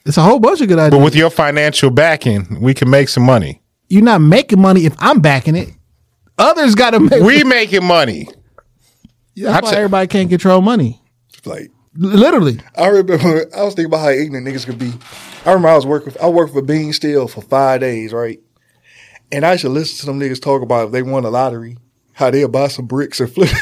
It's 0.07 0.19
a 0.19 0.23
whole 0.23 0.39
bunch 0.39 0.61
of 0.61 0.69
good 0.69 0.79
ideas. 0.79 0.99
But 0.99 1.05
with 1.05 1.17
your 1.17 1.31
financial 1.31 1.91
backing, 1.91 2.61
we 2.61 2.75
can 2.75 2.91
make 2.91 3.09
some 3.09 3.23
money. 3.23 3.63
You're 3.89 4.03
not 4.03 4.21
making 4.21 4.61
money 4.61 4.85
if 4.87 4.95
I'm 4.99 5.21
backing 5.21 5.57
it. 5.57 5.71
Others 6.37 6.75
got 6.75 6.91
to 6.91 7.01
make. 7.01 7.23
We 7.23 7.45
making 7.45 7.85
money. 7.85 8.29
That's 9.37 9.57
I 9.57 9.61
why 9.61 9.71
tell- 9.71 9.79
everybody 9.79 10.07
can't 10.07 10.31
control 10.31 10.61
money. 10.61 11.03
like 11.45 11.71
Literally, 11.97 12.59
I 12.77 12.89
remember 12.89 13.47
I 13.57 13.63
was 13.63 13.75
thinking 13.75 13.85
about 13.87 14.01
how 14.01 14.09
ignorant 14.09 14.47
niggas 14.49 14.67
could 14.67 14.79
be. 14.81 14.93
I 15.45 15.51
remember 15.51 15.69
I 15.69 15.77
was 15.77 15.87
working 15.87 16.13
I 16.21 16.29
worked 16.29 16.53
for 16.53 16.61
Bean 16.63 16.93
Steel 16.93 17.29
for 17.29 17.41
five 17.41 17.81
days, 17.81 18.13
right? 18.13 18.41
And 19.31 19.47
I 19.47 19.55
should 19.57 19.71
listen 19.71 19.99
to 20.01 20.07
them 20.07 20.19
niggas 20.19 20.43
talk 20.43 20.61
about 20.63 20.87
if 20.87 20.93
they 20.93 21.03
won 21.03 21.23
the 21.23 21.31
lottery, 21.31 21.77
how 22.13 22.31
they'll 22.31 22.49
buy 22.49 22.67
some 22.69 22.87
bricks 22.87 23.21
and 23.21 23.33
flip. 23.33 23.49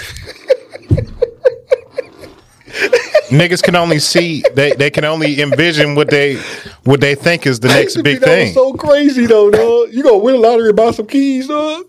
Niggas 3.31 3.62
can 3.62 3.77
only 3.77 3.99
see 3.99 4.43
they, 4.55 4.73
they 4.73 4.90
can 4.90 5.05
only 5.05 5.40
envision 5.40 5.94
what 5.94 6.11
they 6.11 6.36
what 6.85 7.01
they 7.01 7.15
think 7.15 7.47
is 7.47 7.61
the 7.61 7.69
I 7.69 7.74
next 7.74 7.85
used 7.94 7.97
to 7.97 8.03
big 8.03 8.15
think 8.20 8.24
that 8.24 8.27
thing. 8.31 8.47
was 8.49 8.55
so 8.55 8.73
crazy 8.74 9.27
though, 9.27 9.51
dog. 9.51 9.89
You 9.93 10.03
gonna 10.03 10.19
win 10.19 10.35
a 10.35 10.39
lottery 10.39 10.69
and 10.69 10.77
buy 10.77 10.90
some 10.90 11.07
keys, 11.07 11.49
dog? 11.49 11.85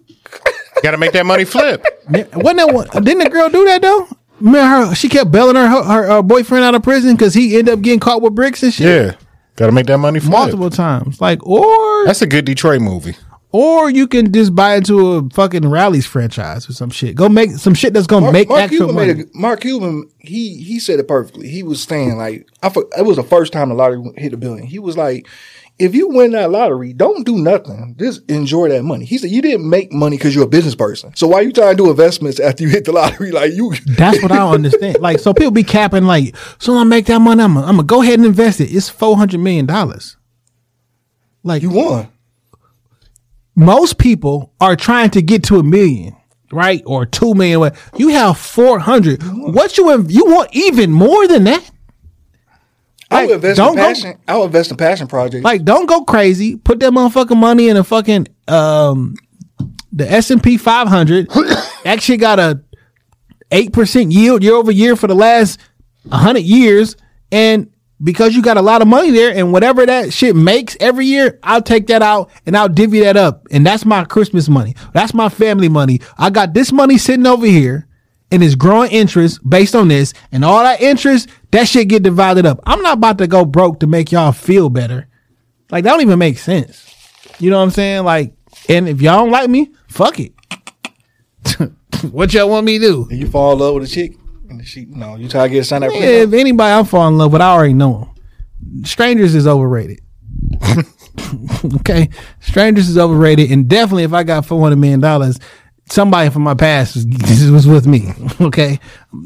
Got 0.83 0.91
to 0.91 0.97
make 0.97 1.13
that 1.13 1.25
money 1.25 1.45
flip. 1.45 1.81
Wasn't 2.09 2.35
that 2.57 2.73
one? 2.73 2.87
Didn't 3.03 3.23
the 3.23 3.29
girl 3.29 3.49
do 3.49 3.63
that 3.65 3.81
though? 3.81 4.07
Man, 4.39 4.69
her? 4.89 4.93
She 4.95 5.07
kept 5.09 5.31
bailing 5.31 5.55
her 5.55 5.67
her, 5.67 5.83
her 5.83 6.11
uh, 6.11 6.21
boyfriend 6.21 6.65
out 6.65 6.75
of 6.75 6.83
prison 6.83 7.15
because 7.15 7.33
he 7.33 7.57
ended 7.57 7.73
up 7.73 7.81
getting 7.81 7.99
caught 8.01 8.21
with 8.21 8.35
bricks 8.35 8.61
and 8.63 8.73
shit. 8.73 8.85
Yeah, 8.85 9.15
got 9.55 9.67
to 9.67 9.71
make 9.71 9.85
that 9.85 9.99
money 9.99 10.19
flip. 10.19 10.31
multiple 10.31 10.69
times. 10.69 11.21
Like, 11.21 11.45
or 11.47 12.05
That's 12.05 12.21
a 12.21 12.27
good 12.27 12.43
Detroit 12.43 12.81
movie. 12.81 13.15
or 13.51 13.89
you 13.89 14.07
can 14.07 14.33
just 14.33 14.53
buy 14.53 14.75
into 14.75 15.13
a 15.13 15.29
fucking 15.29 15.69
Rally's 15.69 16.05
franchise 16.05 16.67
or 16.67 16.73
some 16.73 16.89
shit. 16.89 17.15
Go 17.15 17.29
make 17.29 17.51
some 17.51 17.73
shit 17.75 17.93
that's 17.93 18.07
gonna 18.07 18.33
make 18.33 18.49
actual 18.51 18.87
Cuban 18.87 18.95
money. 18.95 19.13
made 19.13 19.25
a, 19.27 19.29
Mark 19.37 19.61
Cuban, 19.61 20.09
he 20.19 20.61
he 20.61 20.79
said 20.81 20.99
it 20.99 21.07
perfectly. 21.07 21.47
He 21.47 21.63
was 21.63 21.81
saying 21.81 22.17
like, 22.17 22.45
I 22.61 22.67
for, 22.67 22.85
it 22.97 23.05
was 23.05 23.15
the 23.15 23.23
first 23.23 23.53
time 23.53 23.69
the 23.69 23.75
lottery 23.75 24.03
hit 24.17 24.33
a 24.33 24.37
billion. 24.37 24.65
He 24.65 24.79
was 24.79 24.97
like, 24.97 25.29
if 25.79 25.95
you 25.95 26.07
win 26.09 26.31
that 26.31 26.51
lottery, 26.51 26.93
don't 26.93 27.25
do 27.25 27.37
nothing. 27.37 27.95
Just 27.97 28.29
enjoy 28.29 28.69
that 28.69 28.83
money. 28.83 29.05
He 29.05 29.17
said 29.17 29.31
you 29.31 29.41
didn't 29.41 29.67
make 29.67 29.91
money 29.91 30.17
because 30.17 30.35
you're 30.35 30.43
a 30.43 30.47
business 30.47 30.75
person. 30.75 31.15
So 31.15 31.27
why 31.27 31.39
are 31.39 31.43
you 31.43 31.51
trying 31.51 31.75
to 31.75 31.83
do 31.83 31.89
investments 31.89 32.39
after 32.39 32.63
you 32.63 32.69
hit 32.69 32.85
the 32.85 32.91
lottery? 32.91 33.31
Like 33.33 33.53
you, 33.53 33.73
That's 33.97 34.21
what 34.21 34.31
I 34.31 34.37
don't 34.37 34.53
understand. 34.65 34.99
Like, 34.99 35.19
so 35.19 35.33
people 35.33 35.51
be 35.51 35.63
capping 35.63 36.03
like, 36.05 36.35
so 36.59 36.77
I 36.77 36.83
make 36.83 37.07
that 37.07 37.19
money, 37.19 37.41
I'm 37.41 37.55
gonna, 37.55 37.83
go 37.83 38.01
ahead 38.03 38.19
and 38.19 38.25
invest 38.25 38.61
it. 38.61 38.65
It's 38.73 38.89
four 38.89 39.17
hundred 39.17 39.39
million 39.39 39.65
dollars. 39.65 40.17
Like 41.43 41.63
you 41.63 41.71
won. 41.71 42.09
most 43.55 43.97
people 43.97 44.53
are 44.61 44.75
trying 44.75 45.09
to 45.11 45.21
get 45.21 45.43
to 45.45 45.57
a 45.57 45.63
million, 45.63 46.15
right? 46.51 46.83
Or 46.85 47.05
two 47.05 47.33
million. 47.33 47.71
You 47.97 48.09
have 48.09 48.37
four 48.37 48.79
hundred. 48.79 49.21
What 49.23 49.77
you 49.77 50.05
you 50.07 50.25
want 50.25 50.49
even 50.53 50.91
more 50.91 51.27
than 51.27 51.45
that? 51.45 51.69
I 53.13 53.19
Like, 53.21 53.27
would 53.29 53.35
invest 53.35 53.57
don't 53.57 53.69
in 53.71 53.75
go- 53.75 53.81
passion. 53.87 54.17
I 54.27 54.37
would 54.37 54.45
invest 54.45 54.71
in 54.71 54.77
passion 54.77 55.07
projects. 55.07 55.43
Like, 55.43 55.63
don't 55.63 55.85
go 55.87 56.03
crazy. 56.03 56.55
Put 56.57 56.79
that 56.81 56.91
motherfucking 56.91 57.37
money 57.37 57.69
in 57.69 57.77
a 57.77 57.83
fucking 57.83 58.27
um 58.47 59.15
the 59.91 60.09
S 60.11 60.31
and 60.31 60.41
P 60.41 60.57
500. 60.57 61.29
Actually 61.85 62.17
got 62.17 62.39
a 62.39 62.61
eight 63.51 63.71
percent 63.73 64.11
yield 64.11 64.43
year 64.43 64.55
over 64.55 64.71
year 64.71 64.95
for 64.95 65.07
the 65.07 65.15
last 65.15 65.59
hundred 66.11 66.43
years, 66.43 66.95
and 67.31 67.69
because 68.03 68.35
you 68.35 68.41
got 68.41 68.57
a 68.57 68.61
lot 68.61 68.81
of 68.81 68.87
money 68.87 69.11
there, 69.11 69.33
and 69.33 69.53
whatever 69.53 69.85
that 69.85 70.11
shit 70.11 70.35
makes 70.35 70.75
every 70.81 71.05
year, 71.05 71.39
I'll 71.43 71.61
take 71.61 71.87
that 71.87 72.01
out 72.01 72.29
and 72.45 72.57
I'll 72.57 72.67
divvy 72.67 72.99
that 73.01 73.15
up, 73.15 73.47
and 73.51 73.65
that's 73.65 73.85
my 73.85 74.03
Christmas 74.03 74.49
money. 74.49 74.75
That's 74.93 75.13
my 75.13 75.29
family 75.29 75.69
money. 75.69 76.01
I 76.17 76.29
got 76.29 76.53
this 76.53 76.71
money 76.71 76.97
sitting 76.97 77.25
over 77.27 77.45
here. 77.45 77.87
And 78.33 78.43
it's 78.43 78.55
growing 78.55 78.89
interest 78.89 79.47
based 79.47 79.75
on 79.75 79.89
this, 79.89 80.11
and 80.31 80.43
all 80.43 80.63
that 80.63 80.81
interest, 80.81 81.29
that 81.51 81.67
shit 81.67 81.87
get 81.87 82.01
divided 82.01 82.47
up. 82.47 82.59
I'm 82.65 82.81
not 82.81 82.97
about 82.97 83.19
to 83.19 83.27
go 83.27 83.45
broke 83.45 83.79
to 83.81 83.87
make 83.87 84.11
y'all 84.11 84.31
feel 84.31 84.71
better. 84.71 85.07
Like 85.69 85.83
that 85.83 85.91
don't 85.91 86.01
even 86.01 86.17
make 86.17 86.39
sense. 86.39 86.89
You 87.39 87.51
know 87.51 87.57
what 87.57 87.63
I'm 87.65 87.69
saying? 87.69 88.05
Like, 88.05 88.33
and 88.67 88.89
if 88.89 89.03
y'all 89.03 89.19
don't 89.19 89.29
like 89.29 89.51
me, 89.51 89.71
fuck 89.87 90.19
it. 90.19 90.33
what 92.11 92.33
y'all 92.33 92.49
want 92.49 92.65
me 92.65 92.79
to 92.79 92.85
do? 92.85 93.07
and 93.11 93.19
you 93.19 93.27
fall 93.29 93.53
in 93.53 93.59
love 93.59 93.75
with 93.75 93.83
a 93.83 93.87
chick, 93.87 94.17
and 94.49 94.65
she, 94.65 94.81
you 94.81 95.17
you 95.17 95.29
try 95.29 95.47
to 95.47 95.53
get 95.53 95.65
signed 95.65 95.83
up. 95.83 95.91
Yeah, 95.93 96.23
if 96.23 96.33
anybody 96.33 96.73
I'm 96.73 96.85
falling 96.85 97.13
in 97.13 97.17
love 97.19 97.33
with, 97.33 97.41
I 97.41 97.51
already 97.51 97.73
know 97.73 98.11
them. 98.63 98.83
Strangers 98.85 99.35
is 99.35 99.45
overrated. 99.45 100.01
okay, 101.75 102.09
strangers 102.39 102.89
is 102.89 102.97
overrated, 102.97 103.51
and 103.51 103.67
definitely 103.67 104.03
if 104.03 104.13
I 104.13 104.23
got 104.23 104.45
four 104.45 104.59
hundred 104.61 104.77
million 104.77 104.99
dollars, 104.99 105.39
somebody 105.89 106.29
from 106.29 106.41
my 106.43 106.53
past 106.53 106.95
was, 106.95 107.05
was 107.51 107.67
with 107.67 107.87
me. 107.87 108.11
Okay, 108.41 108.79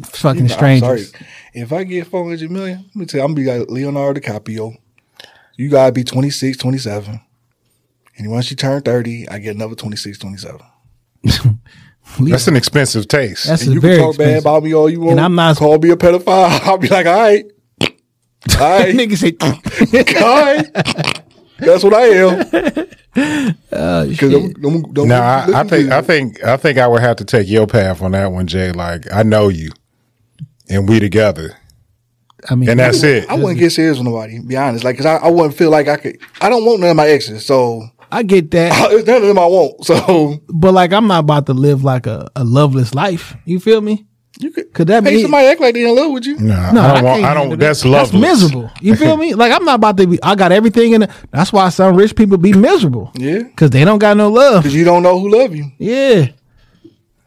fucking 0.05 0.43
I'm 0.43 0.47
sorry. 0.49 0.79
strangers. 0.79 1.13
If 1.53 1.71
I 1.73 1.83
get 1.83 2.07
400 2.07 2.51
million, 2.51 2.85
let 2.87 2.95
me 2.95 3.05
tell 3.05 3.19
you, 3.19 3.25
I'm 3.25 3.33
gonna 3.33 3.45
be 3.53 3.59
like 3.59 3.69
Leonardo 3.69 4.19
DiCaprio. 4.19 4.75
You 5.55 5.69
gotta 5.69 5.91
be 5.91 6.03
26, 6.03 6.57
27. 6.57 7.19
And 8.17 8.31
once 8.31 8.49
you 8.51 8.55
turn 8.57 8.81
30, 8.81 9.29
I 9.29 9.39
get 9.39 9.55
another 9.55 9.75
26, 9.75 10.17
27. 10.19 10.59
That's 12.21 12.47
an 12.47 12.55
expensive 12.55 13.07
taste. 13.07 13.45
That's 13.47 13.63
And 13.63 13.71
a 13.71 13.73
you 13.75 13.81
very 13.81 13.97
can 13.97 14.05
talk 14.05 14.17
bad 14.17 14.23
expensive. 14.37 14.43
about 14.45 14.63
me 14.63 14.73
all 14.73 14.89
you 14.89 14.99
want. 15.01 15.11
And 15.11 15.19
I'm 15.21 15.35
not- 15.35 15.57
call 15.57 15.77
me 15.77 15.89
a 15.89 15.95
pedophile. 15.95 16.49
I'll 16.63 16.77
be 16.77 16.87
like, 16.87 17.05
all 17.05 17.13
right, 17.19 17.45
all 17.81 17.87
right, 18.79 18.95
Nigga 18.95 19.17
say, 19.17 19.35
all 19.41 19.51
right. 20.55 21.23
That's 21.59 21.83
what 21.83 21.93
I 21.93 22.05
am. 22.07 22.87
Uh, 23.17 24.05
because 24.05 24.31
shit. 24.31 24.31
them, 24.31 24.53
them, 24.61 24.93
them 24.93 25.07
No, 25.07 25.21
I, 25.21 25.61
I 25.61 25.63
think. 25.63 25.91
I 25.91 26.01
think 26.01 26.43
I 26.43 26.57
think 26.57 26.77
I 26.77 26.87
would 26.87 27.01
have 27.01 27.17
to 27.17 27.25
take 27.25 27.47
your 27.47 27.67
path 27.67 28.01
on 28.01 28.11
that 28.11 28.31
one, 28.31 28.47
Jay. 28.47 28.71
Like 28.71 29.11
I 29.11 29.23
know 29.23 29.49
you, 29.49 29.71
and 30.69 30.87
we 30.87 30.99
together, 30.99 31.57
I 32.49 32.55
mean, 32.55 32.69
and 32.69 32.79
that's 32.79 33.03
it. 33.03 33.29
I 33.29 33.35
wouldn't 33.35 33.59
get 33.59 33.71
serious 33.71 33.97
with 33.97 34.05
nobody. 34.05 34.39
Be 34.39 34.55
honest, 34.55 34.83
like, 34.83 34.97
cause 34.97 35.05
I, 35.05 35.17
I 35.17 35.29
wouldn't 35.29 35.55
feel 35.55 35.71
like 35.71 35.87
I 35.87 35.97
could. 35.97 36.17
I 36.41 36.49
don't 36.49 36.65
want 36.65 36.79
none 36.79 36.91
of 36.91 36.95
my 36.95 37.07
exes, 37.07 37.45
so 37.45 37.83
I 38.11 38.23
get 38.23 38.51
that, 38.51 38.71
it's 38.91 39.07
none 39.07 39.21
of 39.21 39.27
them 39.27 39.39
I 39.39 39.45
want. 39.45 39.85
So 39.85 40.39
but 40.47 40.73
like, 40.73 40.93
I'm 40.93 41.07
not 41.07 41.19
about 41.19 41.45
to 41.47 41.53
live 41.53 41.83
like 41.83 42.07
a, 42.07 42.29
a 42.35 42.43
loveless 42.43 42.93
life. 42.93 43.35
You 43.45 43.59
feel 43.59 43.81
me? 43.81 44.06
You 44.39 44.51
could. 44.51 44.73
Could 44.73 44.87
that 44.87 45.03
Hey, 45.03 45.15
be? 45.17 45.21
somebody 45.23 45.47
act 45.47 45.59
like 45.61 45.73
they 45.73 45.87
in 45.87 45.95
love 45.95 46.11
with 46.11 46.25
you. 46.25 46.37
No, 46.37 46.71
No, 46.71 46.81
I 46.81 46.93
don't 46.95 47.03
want. 47.03 47.23
I 47.25 47.33
don't. 47.33 47.49
that. 47.49 47.59
That's 47.59 47.83
love. 47.85 48.11
That's 48.11 48.21
miserable. 48.21 48.69
You 48.81 48.95
feel 48.95 49.17
me? 49.23 49.33
Like 49.33 49.51
I'm 49.51 49.65
not 49.65 49.75
about 49.75 49.97
to 49.97 50.07
be. 50.07 50.19
I 50.23 50.35
got 50.35 50.51
everything 50.51 50.93
in. 50.93 51.03
it. 51.03 51.09
That's 51.31 51.51
why 51.53 51.69
some 51.69 51.95
rich 51.95 52.15
people 52.15 52.37
be 52.37 52.53
miserable 52.53 53.11
Yeah, 53.15 53.43
because 53.43 53.71
they 53.71 53.83
don't 53.85 53.99
got 53.99 54.17
no 54.17 54.29
love. 54.29 54.63
because 54.63 54.75
you 54.75 54.83
don't 54.85 55.03
know 55.03 55.19
who 55.19 55.29
love 55.29 55.55
you. 55.55 55.71
Yeah. 55.77 56.27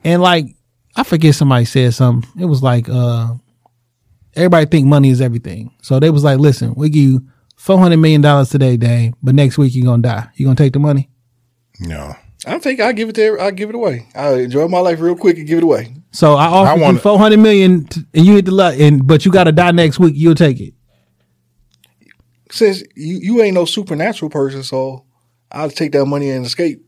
And 0.04 0.22
like 0.22 0.46
I 0.96 1.02
forget 1.04 1.34
somebody 1.34 1.64
said 1.64 1.94
something. 1.94 2.28
It 2.40 2.46
was 2.46 2.62
like 2.62 2.88
uh 2.88 3.34
everybody 4.34 4.66
think 4.66 4.86
money 4.86 5.10
is 5.10 5.20
everything. 5.20 5.72
So 5.82 6.00
they 6.00 6.10
was 6.10 6.24
like, 6.24 6.38
listen, 6.38 6.74
we 6.76 6.88
give 6.90 7.02
you 7.02 7.26
four 7.56 7.78
hundred 7.78 7.98
million 7.98 8.20
dollars 8.20 8.48
today, 8.50 8.76
Dave, 8.76 9.14
but 9.22 9.34
next 9.34 9.58
week 9.58 9.74
you're 9.74 9.84
gonna 9.86 10.02
die. 10.02 10.28
You 10.36 10.46
gonna 10.46 10.56
take 10.56 10.72
the 10.72 10.78
money? 10.78 11.10
No, 11.80 12.14
I 12.46 12.58
think 12.58 12.80
I 12.80 12.92
give 12.92 13.08
it 13.10 13.14
to. 13.16 13.38
I 13.40 13.50
give 13.50 13.68
it 13.70 13.74
away. 13.74 14.06
I 14.14 14.34
enjoy 14.34 14.68
my 14.68 14.78
life 14.80 15.00
real 15.00 15.16
quick 15.16 15.38
and 15.38 15.46
give 15.46 15.58
it 15.58 15.64
away. 15.64 15.94
So 16.12 16.34
I 16.34 16.46
offer 16.46 16.76
you 16.76 16.82
wanna- 16.82 16.98
four 16.98 17.18
hundred 17.18 17.38
million 17.38 17.84
t- 17.86 18.02
and 18.14 18.26
you 18.26 18.34
hit 18.34 18.44
the 18.46 18.50
luck, 18.50 18.74
and 18.78 19.06
but 19.06 19.24
you 19.24 19.30
gotta 19.30 19.52
die 19.52 19.70
next 19.70 19.98
week, 20.00 20.14
you'll 20.16 20.34
take 20.34 20.60
it. 20.60 20.74
Since 22.50 22.82
you 22.96 23.18
you 23.22 23.42
ain't 23.42 23.54
no 23.54 23.64
supernatural 23.64 24.28
person, 24.30 24.62
so 24.64 25.04
I'll 25.52 25.70
take 25.70 25.92
that 25.92 26.04
money 26.06 26.30
and 26.30 26.44
escape. 26.44 26.84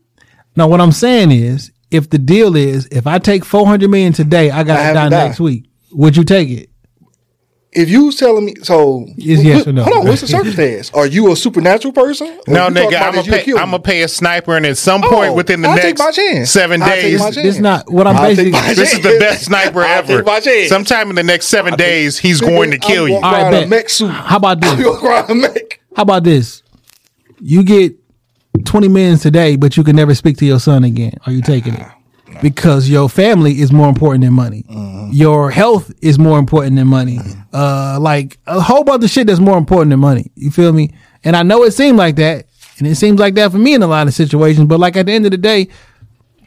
Now 0.55 0.67
what 0.67 0.81
I'm 0.81 0.91
saying 0.91 1.31
is 1.31 1.71
if 1.89 2.09
the 2.09 2.17
deal 2.17 2.55
is 2.55 2.87
if 2.91 3.07
I 3.07 3.17
take 3.19 3.45
four 3.45 3.65
hundred 3.65 3.89
million 3.89 4.11
today, 4.13 4.51
I 4.51 4.63
got 4.63 4.77
to 4.87 4.93
die, 4.93 5.09
die. 5.09 5.27
next 5.27 5.39
week, 5.39 5.65
would 5.91 6.17
you 6.17 6.23
take 6.25 6.49
it? 6.49 6.69
If 7.75 7.89
you 7.89 8.05
was 8.05 8.15
telling 8.15 8.45
me, 8.45 8.55
so 8.61 9.05
Is 9.17 9.43
yes 9.43 9.65
or 9.67 9.73
no? 9.73 9.83
Hold 9.83 9.97
on, 9.97 10.07
what's 10.07 10.21
the 10.21 10.27
circumstance? 10.27 10.91
Are 10.93 11.07
you 11.07 11.31
a 11.31 11.35
supernatural 11.35 11.93
person? 11.93 12.27
No, 12.47 12.69
nigga. 12.69 13.01
I'm 13.01 13.15
gonna 13.15 13.23
pay. 13.23 13.51
I'm 13.51 13.71
gonna 13.71 13.79
pay 13.79 14.03
a 14.03 14.07
sniper, 14.07 14.55
and 14.55 14.65
at 14.65 14.77
some 14.77 15.01
point 15.01 15.31
Oh, 15.31 15.33
within 15.33 15.61
the 15.61 15.69
I'll 15.69 15.75
take 15.77 15.97
next 15.97 16.17
my 16.17 16.43
seven 16.45 16.81
I'll 16.81 16.89
take 16.89 17.01
days, 17.01 17.19
my 17.19 17.31
chance. 17.31 17.35
This 17.35 17.57
not 17.59 17.91
what 17.91 18.07
I'm 18.07 18.15
I'll 18.15 18.27
take 18.35 18.37
basically 18.37 18.51
my 18.51 18.73
this 18.73 18.93
is 18.93 19.01
the 19.01 19.17
best 19.19 19.45
sniper 19.45 19.81
I'll 19.81 19.99
ever. 19.99 20.17
take 20.23 20.25
my. 20.25 20.65
Sometime 20.67 21.09
in 21.09 21.15
the 21.15 21.23
next 21.23 21.47
seven 21.47 21.75
days, 21.75 22.17
he's 22.17 22.41
going 22.41 22.71
to 22.71 22.75
I'm 22.77 22.81
kill 22.81 23.07
you. 23.09 23.15
All 23.15 23.21
right, 23.21 23.43
around 23.53 23.63
a 23.63 23.67
mech 23.67 23.89
suit. 23.89 24.09
How 24.11 24.37
about 24.37 24.61
this? 24.61 24.79
You 24.79 24.89
walk 24.91 25.03
around 25.03 25.29
a 25.31 25.35
mech. 25.35 25.79
How 25.95 26.03
about 26.03 26.23
this? 26.23 26.61
You 27.39 27.63
get 27.63 27.95
20 28.65 28.87
millions 28.87 29.21
today, 29.21 29.55
but 29.55 29.75
you 29.77 29.83
can 29.83 29.95
never 29.95 30.13
speak 30.15 30.37
to 30.37 30.45
your 30.45 30.59
son 30.59 30.83
again. 30.83 31.13
Are 31.25 31.31
you 31.31 31.41
taking 31.41 31.73
it? 31.73 31.81
Ah. 31.83 31.95
Because 32.41 32.89
your 32.89 33.09
family 33.09 33.59
is 33.59 33.71
more 33.71 33.87
important 33.89 34.23
than 34.23 34.33
money. 34.33 34.65
Your 35.11 35.51
health 35.51 35.91
is 36.01 36.17
more 36.17 36.39
important 36.39 36.75
than 36.75 36.87
money. 36.87 37.19
Uh, 37.53 37.97
like 38.01 38.39
a 38.47 38.59
whole 38.59 38.83
bunch 38.83 39.03
of 39.03 39.09
shit 39.09 39.27
that's 39.27 39.39
more 39.39 39.57
important 39.57 39.91
than 39.91 39.99
money. 39.99 40.31
You 40.35 40.51
feel 40.51 40.73
me? 40.73 40.91
And 41.23 41.35
I 41.35 41.43
know 41.43 41.63
it 41.63 41.71
seemed 41.71 41.97
like 41.97 42.15
that, 42.17 42.47
and 42.79 42.87
it 42.87 42.95
seems 42.95 43.19
like 43.19 43.35
that 43.35 43.51
for 43.51 43.57
me 43.57 43.73
in 43.75 43.83
a 43.83 43.87
lot 43.87 44.07
of 44.07 44.13
situations. 44.13 44.67
But 44.67 44.79
like 44.79 44.95
at 44.97 45.05
the 45.05 45.11
end 45.13 45.25
of 45.25 45.31
the 45.31 45.37
day, 45.37 45.67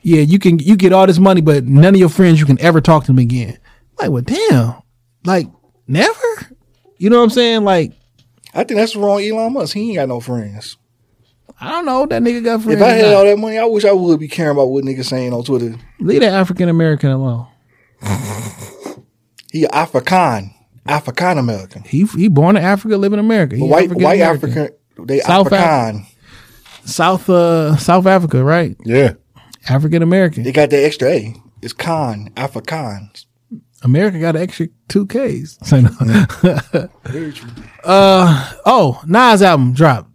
yeah, 0.03 0.21
you 0.21 0.39
can 0.39 0.59
you 0.59 0.77
get 0.77 0.93
all 0.93 1.07
this 1.07 1.19
money, 1.19 1.41
but 1.41 1.65
none 1.65 1.95
of 1.95 2.01
your 2.01 2.09
friends 2.09 2.39
you 2.41 2.47
can 2.47 2.61
ever 2.61 2.81
talk 2.81 3.05
to 3.05 3.07
them 3.09 3.19
again. 3.19 3.59
Like, 3.99 4.11
well, 4.11 4.23
damn, 4.23 4.75
like 5.25 5.49
never. 5.87 6.53
You 6.99 7.11
know 7.11 7.19
what 7.19 7.25
I'm 7.25 7.31
saying? 7.31 7.65
Like, 7.65 7.93
I 8.55 8.65
think 8.65 8.79
that's 8.79 8.97
wrong. 8.97 9.21
Elon 9.23 9.53
Musk. 9.53 9.75
He 9.75 9.89
ain't 9.89 9.97
got 9.97 10.09
no 10.09 10.21
friends. 10.21 10.77
I 11.61 11.71
don't 11.71 11.87
know. 11.87 12.07
That 12.07 12.23
nigga 12.23 12.45
got 12.45 12.63
friends. 12.63 12.81
If 12.81 12.87
I 12.87 12.91
had 12.91 13.07
not. 13.07 13.15
all 13.15 13.25
that 13.25 13.39
money, 13.39 13.59
I 13.59 13.65
wish 13.65 13.85
I 13.85 13.93
would 13.93 14.21
be 14.21 14.29
caring 14.29 14.53
about 14.53 14.67
what 14.67 14.85
niggas 14.85 15.07
saying 15.07 15.33
on 15.33 15.43
Twitter. 15.45 15.75
Leave 16.01 16.21
that 16.21 16.33
African 16.35 16.69
American 16.69 17.11
alone. 17.11 17.47
He 19.53 19.67
African, 19.69 20.55
African 20.87 21.39
American, 21.39 21.83
He 21.85 22.05
he 22.05 22.29
born 22.29 22.57
in 22.57 22.63
Africa, 22.63 22.97
live 22.99 23.13
in 23.15 23.19
America. 23.19 23.57
He 23.57 23.63
white 23.63 23.91
white 23.91 24.21
African-American. 24.21 24.75
African. 24.75 25.07
They 25.07 25.21
South 25.21 25.53
African. 25.53 26.07
South 26.85 27.31
uh 27.31 27.77
South 27.77 28.07
Africa, 28.07 28.45
right? 28.45 28.77
Yeah, 28.85 29.15
African 29.69 30.03
American. 30.03 30.43
They 30.43 30.53
got 30.53 30.71
that 30.71 30.85
extra 30.85 31.09
A. 31.09 31.35
It's 31.63 31.73
con 31.73 32.29
Afrikaans. 32.37 33.25
America 33.83 34.19
got 34.19 34.37
an 34.37 34.43
extra 34.43 34.69
two 34.89 35.07
Ks. 35.07 35.59
Say 35.63 35.81
no. 35.81 35.89
Very 37.05 37.33
true. 37.33 37.51
uh 37.85 38.53
oh, 38.67 39.01
Nas 39.07 39.41
album 39.43 39.73
dropped. 39.73 40.11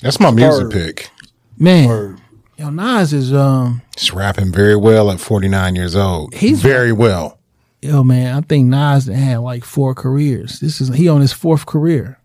That's 0.00 0.20
my 0.20 0.30
music 0.30 0.64
Word. 0.64 0.72
pick. 0.72 1.10
Man, 1.58 1.88
Word. 1.88 2.20
yo 2.58 2.70
Nas 2.70 3.12
is 3.12 3.32
um 3.32 3.82
He's 3.98 4.12
rapping 4.12 4.52
very 4.52 4.76
well 4.76 5.10
at 5.10 5.20
49 5.20 5.74
years 5.74 5.96
old. 5.96 6.34
He's- 6.34 6.60
very 6.60 6.92
well. 6.92 7.38
yo 7.82 8.02
man, 8.04 8.36
I 8.36 8.40
think 8.42 8.66
Nas 8.68 9.06
had 9.06 9.38
like 9.38 9.64
four 9.64 9.94
careers. 9.94 10.60
This 10.60 10.80
is 10.80 10.88
he 10.94 11.08
on 11.08 11.20
his 11.20 11.32
fourth 11.32 11.66
career. 11.66 12.18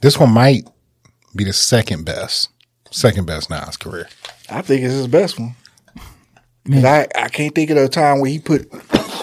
This 0.00 0.18
one 0.18 0.32
might 0.32 0.64
be 1.34 1.44
the 1.44 1.52
second 1.52 2.04
best, 2.04 2.48
second 2.90 3.26
best 3.26 3.50
Nas 3.50 3.76
career. 3.76 4.08
I 4.48 4.62
think 4.62 4.82
it's 4.82 4.94
his 4.94 5.06
best 5.08 5.38
one. 5.38 5.54
'Cause 6.70 6.84
I, 6.84 7.06
I 7.16 7.28
can't 7.28 7.54
think 7.54 7.70
of 7.70 7.78
a 7.78 7.88
time 7.88 8.20
where 8.20 8.30
he 8.30 8.38
put 8.38 8.70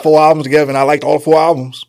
four 0.01 0.19
albums 0.19 0.45
together 0.45 0.69
and 0.71 0.77
I 0.77 0.81
liked 0.81 1.03
all 1.03 1.19
four 1.19 1.39
albums. 1.39 1.85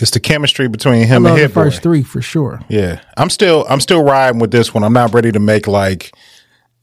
It's 0.00 0.12
the 0.12 0.20
chemistry 0.20 0.68
between 0.68 1.02
I 1.02 1.06
him 1.06 1.22
love 1.24 1.32
and 1.32 1.38
the 1.38 1.42
Hit 1.42 1.54
Boy. 1.54 1.64
first 1.64 1.82
three 1.82 2.02
for 2.02 2.22
sure. 2.22 2.60
Yeah, 2.68 3.00
I'm 3.16 3.30
still 3.30 3.66
I'm 3.68 3.80
still 3.80 4.02
riding 4.04 4.38
with 4.40 4.50
this 4.50 4.72
one. 4.72 4.84
I'm 4.84 4.92
not 4.92 5.12
ready 5.12 5.32
to 5.32 5.40
make 5.40 5.66
like, 5.66 6.14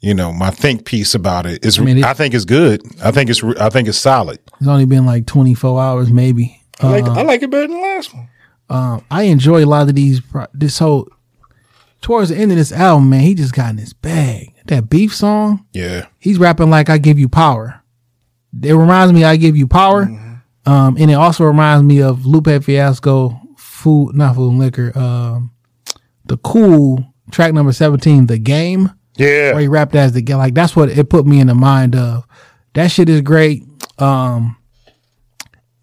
you 0.02 0.14
know, 0.14 0.34
my 0.34 0.50
think 0.52 0.86
piece 0.86 1.16
about 1.16 1.46
it. 1.46 1.66
It's 1.66 1.80
I, 1.80 1.84
mean, 1.84 1.98
it- 2.00 2.18
think 2.18 2.34
it's 2.34 2.46
good. 2.46 2.82
I 3.04 3.12
think 3.12 3.30
it's 3.30 3.42
I 3.44 3.70
think 3.70 3.88
it's 3.88 3.98
solid. 3.98 4.40
It's 4.60 4.68
only 4.68 4.86
been 4.86 5.06
like 5.06 5.26
twenty 5.26 5.54
four 5.54 5.82
hours, 5.82 6.12
maybe. 6.12 6.62
I 6.82 6.88
like 7.00 7.06
I 7.06 7.22
like 7.22 7.42
it 7.42 7.50
better 7.50 7.68
than 7.68 7.78
the 7.78 7.82
last 7.82 8.14
one. 8.14 8.28
um, 8.70 9.06
I 9.10 9.24
enjoy 9.24 9.64
a 9.64 9.66
lot 9.66 9.88
of 9.88 9.96
these. 9.96 10.22
This 10.54 10.80
whole 10.80 11.08
towards 12.02 12.30
the 12.30 12.36
end 12.38 12.52
of 12.52 12.58
this 12.58 12.72
album, 12.74 13.10
man, 13.10 13.22
he 13.22 13.34
just 13.34 13.54
got 13.54 13.70
in 13.72 13.78
his 13.78 13.94
bag. 13.94 14.52
That 14.66 14.90
beef 14.90 15.16
song, 15.16 15.66
Yeah, 15.74 16.08
he's 16.20 16.38
rapping 16.40 16.70
like 16.70 16.90
"I 16.90 16.98
Give 16.98 17.18
You 17.20 17.30
Power." 17.30 17.82
It 18.62 18.74
reminds 18.74 19.14
me, 19.14 19.24
"I 19.24 19.36
Give 19.38 19.56
You 19.56 19.68
Power," 19.68 20.06
um, 20.66 20.98
and 20.98 21.12
it 21.12 21.16
also 21.16 21.44
reminds 21.44 21.84
me 21.84 22.02
of 22.02 22.26
Lupe 22.26 22.64
Fiasco, 22.64 23.40
"Food," 23.58 24.16
not 24.16 24.36
"Food 24.36 24.52
and 24.52 24.60
Liquor." 24.60 24.98
Um, 24.98 25.52
the 26.26 26.38
cool 26.38 27.14
track 27.32 27.54
number 27.54 27.72
seventeen, 27.72 28.28
"The 28.28 28.38
Game." 28.38 28.92
yeah. 29.18 29.54
where 29.54 29.62
he 29.62 29.68
rapped 29.68 29.96
as 29.96 30.14
the 30.14 30.22
game. 30.22 30.38
Like 30.38 30.54
that's 30.54 30.76
what 30.76 30.90
it 30.90 31.10
put 31.10 31.26
me 31.26 31.40
in 31.40 31.48
the 31.48 31.56
mind 31.56 31.96
of. 31.96 32.26
That 32.74 32.92
shit 32.92 33.10
is 33.10 33.22
great. 33.22 33.64
Um, 33.98 34.58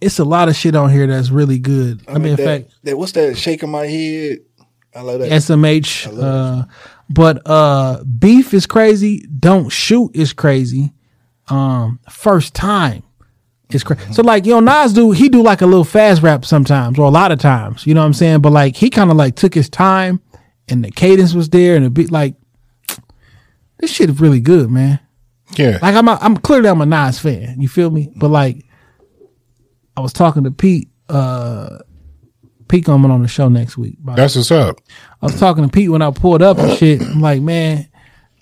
it's 0.00 0.18
a 0.18 0.24
lot 0.24 0.48
of 0.48 0.56
shit 0.56 0.74
on 0.74 0.90
here 0.90 1.06
that's 1.06 1.30
really 1.30 1.58
good. 1.58 2.02
I, 2.08 2.18
mean, 2.18 2.32
in 2.32 2.36
that, 2.36 2.44
fact, 2.44 2.74
that 2.82 2.98
what's 2.98 3.12
that 3.12 3.36
shaking 3.36 3.70
my 3.70 3.86
head? 3.86 4.40
I 4.94 5.00
love 5.00 5.20
that. 5.20 5.30
SMH. 5.30 6.22
Uh, 6.22 6.66
but 7.08 7.40
uh, 7.46 8.02
beef 8.04 8.52
is 8.52 8.66
crazy. 8.66 9.26
Don't 9.38 9.70
shoot 9.70 10.10
is 10.14 10.32
crazy. 10.32 10.92
Um, 11.48 12.00
first 12.10 12.54
time 12.54 13.02
is 13.74 13.84
crazy. 13.84 14.12
So 14.12 14.22
like, 14.22 14.46
you 14.46 14.52
know, 14.52 14.60
Nas 14.60 14.92
do 14.92 15.10
he 15.12 15.28
do 15.28 15.42
like 15.42 15.60
a 15.62 15.66
little 15.66 15.84
fast 15.84 16.22
rap 16.22 16.44
sometimes, 16.44 16.98
or 16.98 17.06
a 17.06 17.10
lot 17.10 17.32
of 17.32 17.38
times. 17.38 17.86
You 17.86 17.94
know 17.94 18.00
what 18.00 18.06
I'm 18.06 18.14
saying? 18.14 18.40
But 18.40 18.52
like, 18.52 18.76
he 18.76 18.90
kind 18.90 19.10
of 19.10 19.16
like 19.16 19.36
took 19.36 19.54
his 19.54 19.68
time, 19.68 20.20
and 20.68 20.84
the 20.84 20.90
cadence 20.90 21.34
was 21.34 21.48
there, 21.48 21.76
and 21.76 21.84
the 21.84 21.90
beat 21.90 22.10
like. 22.10 22.34
This 23.78 23.90
shit 23.90 24.08
is 24.10 24.20
really 24.20 24.38
good, 24.38 24.70
man. 24.70 25.00
Yeah. 25.56 25.80
Like 25.82 25.96
I'm, 25.96 26.06
a, 26.06 26.16
I'm 26.20 26.36
clearly 26.36 26.68
I'm 26.68 26.80
a 26.80 26.86
Nas 26.86 27.18
fan. 27.18 27.60
You 27.60 27.66
feel 27.66 27.90
me? 27.90 28.12
But 28.14 28.28
like, 28.28 28.64
I 29.96 30.00
was 30.00 30.12
talking 30.12 30.44
to 30.44 30.52
Pete. 30.52 30.88
uh 31.08 31.78
Pete 32.68 32.86
coming 32.86 33.10
on 33.10 33.20
the 33.20 33.28
show 33.28 33.50
next 33.50 33.76
week. 33.76 33.98
That's 34.02 34.34
what's 34.34 34.50
up. 34.50 34.80
I 35.20 35.26
was 35.26 35.38
talking 35.38 35.62
to 35.62 35.68
Pete 35.70 35.90
when 35.90 36.00
I 36.00 36.10
pulled 36.10 36.40
up 36.40 36.56
and 36.56 36.72
shit. 36.78 37.02
I'm 37.02 37.20
like, 37.20 37.42
man, 37.42 37.86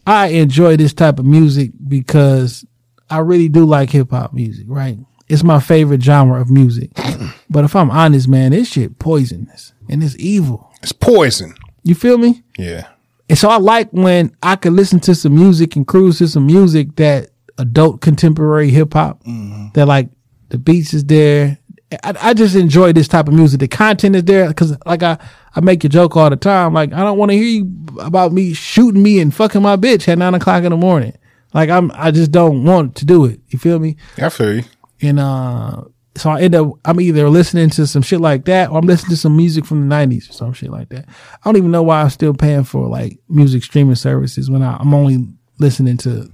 I 0.07 0.29
enjoy 0.29 0.77
this 0.77 0.93
type 0.93 1.19
of 1.19 1.25
music 1.25 1.73
because 1.89 2.65
I 3.09 3.19
really 3.19 3.49
do 3.49 3.65
like 3.65 3.91
hip 3.91 4.11
hop 4.11 4.33
music, 4.33 4.67
right? 4.69 4.99
It's 5.31 5.45
my 5.45 5.61
favorite 5.61 6.03
genre 6.03 6.41
of 6.41 6.51
music. 6.51 6.91
but 7.51 7.65
if 7.65 7.77
I'm 7.77 7.91
honest, 7.91 8.29
man, 8.29 8.51
this 8.51 8.69
shit 8.69 8.99
poisonous 8.99 9.73
and 9.89 10.03
it's 10.03 10.17
evil. 10.19 10.73
It's 10.83 10.91
poison. 10.91 11.55
You 11.85 11.95
feel 11.95 12.19
me? 12.19 12.43
Yeah. 12.59 12.89
And 13.29 13.39
so 13.39 13.49
I 13.49 13.59
like 13.59 13.91
when 13.93 14.35
I 14.43 14.57
could 14.57 14.73
listen 14.73 14.99
to 15.01 15.15
some 15.15 15.37
music 15.37 15.77
and 15.77 15.87
cruise 15.87 16.19
to 16.19 16.27
some 16.27 16.47
music 16.47 16.97
that 16.97 17.31
adult 17.59 18.01
contemporary 18.01 18.71
hip 18.71 18.93
hop 18.93 19.23
mm-hmm. 19.23 19.69
that 19.75 19.87
like 19.87 20.09
the 20.49 20.59
beats 20.59 20.93
is 20.95 21.05
there. 21.05 21.59
I, 22.03 22.15
I 22.21 22.35
just 22.35 22.57
enjoy 22.57 22.93
this 22.93 23.07
type 23.07 23.29
of 23.29 23.35
music. 23.35 23.61
The 23.61 23.69
content 23.69 24.17
is 24.17 24.25
there 24.25 24.49
because 24.49 24.77
like 24.85 25.05
I, 25.05 25.17
I 25.55 25.61
make 25.61 25.85
a 25.85 25.89
joke 25.89 26.17
all 26.17 26.29
the 26.29 26.37
time. 26.37 26.75
Like 26.75 26.93
I 26.93 27.05
don't 27.05 27.19
want 27.19 27.31
to 27.31 27.37
hear 27.37 27.63
you 27.63 27.71
about 28.01 28.33
me 28.33 28.53
shooting 28.53 29.03
me 29.03 29.21
and 29.21 29.33
fucking 29.33 29.63
my 29.63 29.77
bitch 29.77 30.09
at 30.09 30.19
nine 30.19 30.35
o'clock 30.35 30.65
in 30.65 30.71
the 30.71 30.77
morning. 30.77 31.17
Like 31.55 31.71
I'm, 31.71 31.93
I 31.95 32.11
just 32.11 32.33
don't 32.33 32.65
want 32.65 32.97
to 32.97 33.05
do 33.05 33.27
it. 33.27 33.41
You 33.49 33.61
feel 33.61 33.79
me? 33.79 33.97
I 34.19 34.29
feel 34.29 34.55
you. 34.55 34.65
And 35.03 35.19
uh, 35.19 35.85
so 36.17 36.31
I 36.31 36.43
end 36.43 36.55
up, 36.55 36.73
I'm 36.85 37.01
either 37.01 37.29
listening 37.29 37.71
to 37.71 37.87
some 37.87 38.03
shit 38.03 38.21
like 38.21 38.45
that, 38.47 38.71
or 38.71 38.79
I'm 38.79 38.87
listening 38.87 39.11
to 39.11 39.17
some 39.17 39.37
music 39.37 39.65
from 39.65 39.89
the 39.89 39.95
'90s 39.95 40.31
or 40.31 40.33
some 40.33 40.53
shit 40.53 40.71
like 40.71 40.89
that. 40.91 41.09
I 41.09 41.39
don't 41.45 41.57
even 41.57 41.71
know 41.71 41.83
why 41.83 42.03
I'm 42.03 42.11
still 42.11 42.35
paying 42.35 42.65
for 42.65 42.89
like 42.89 43.19
music 43.29 43.63
streaming 43.63 43.95
services 43.95 44.51
when 44.51 44.63
I, 44.63 44.77
I'm 44.77 44.95
only 44.95 45.27
listening 45.59 45.97
to 45.99 46.31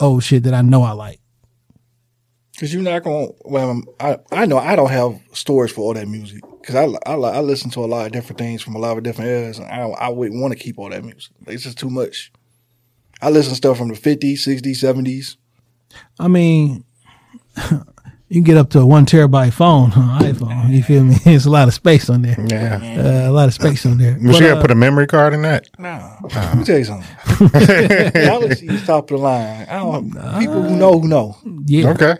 old 0.00 0.22
shit 0.22 0.42
that 0.44 0.54
I 0.54 0.62
know 0.62 0.82
I 0.82 0.92
like. 0.92 1.20
Cause 2.58 2.72
you're 2.72 2.82
not 2.82 3.02
gonna. 3.02 3.28
Well, 3.44 3.82
I 4.00 4.16
I 4.32 4.46
know 4.46 4.56
I 4.56 4.76
don't 4.76 4.90
have 4.90 5.20
storage 5.34 5.72
for 5.72 5.82
all 5.82 5.92
that 5.94 6.08
music. 6.08 6.40
Cause 6.64 6.74
I 6.74 6.86
I, 7.04 7.14
I 7.14 7.40
listen 7.40 7.70
to 7.72 7.80
a 7.80 7.86
lot 7.86 8.06
of 8.06 8.12
different 8.12 8.38
things 8.38 8.62
from 8.62 8.74
a 8.74 8.78
lot 8.78 8.96
of 8.96 9.04
different 9.04 9.30
eras, 9.30 9.58
and 9.58 9.68
I 9.68 9.82
I 9.88 10.08
wouldn't 10.08 10.40
want 10.40 10.54
to 10.54 10.58
keep 10.58 10.78
all 10.78 10.88
that 10.88 11.04
music. 11.04 11.32
It's 11.46 11.64
just 11.64 11.78
too 11.78 11.90
much. 11.90 12.32
I 13.20 13.28
listen 13.28 13.50
to 13.50 13.56
stuff 13.56 13.76
from 13.76 13.88
the 13.88 13.94
50s, 13.94 14.34
60s, 14.34 14.76
70s. 14.76 15.36
I 16.18 16.28
mean, 16.28 16.84
you 18.28 18.34
can 18.36 18.42
get 18.42 18.56
up 18.56 18.70
to 18.70 18.80
a 18.80 18.86
one 18.86 19.06
terabyte 19.06 19.52
phone 19.52 19.92
on 19.92 20.20
iPhone. 20.20 20.70
You 20.70 20.82
feel 20.82 21.04
me? 21.04 21.16
It's 21.26 21.46
a 21.46 21.50
lot 21.50 21.68
of 21.68 21.74
space 21.74 22.10
on 22.10 22.22
there. 22.22 22.36
Yeah. 22.48 23.26
Uh, 23.26 23.30
a 23.30 23.32
lot 23.32 23.48
of 23.48 23.54
space 23.54 23.84
on 23.86 23.98
there. 23.98 24.14
But, 24.14 24.22
But, 24.26 24.34
you 24.34 24.40
gotta 24.40 24.58
uh, 24.58 24.62
put 24.62 24.70
a 24.70 24.74
memory 24.74 25.06
card 25.06 25.34
in 25.34 25.42
that. 25.42 25.68
Nah, 25.78 26.16
let 26.34 26.56
me 26.58 26.64
tell 26.64 26.78
you 26.78 26.84
something. 26.84 27.50
Galaxy 28.12 28.68
is 28.68 28.84
top 28.86 29.10
of 29.10 29.18
the 29.18 29.22
line. 29.22 29.66
I 29.68 29.76
don't. 29.78 30.10
People 30.40 30.62
who 30.62 30.76
know 30.76 30.98
who 31.00 31.08
know. 31.08 31.36
yeah. 31.66 31.90
Okay. 31.90 32.16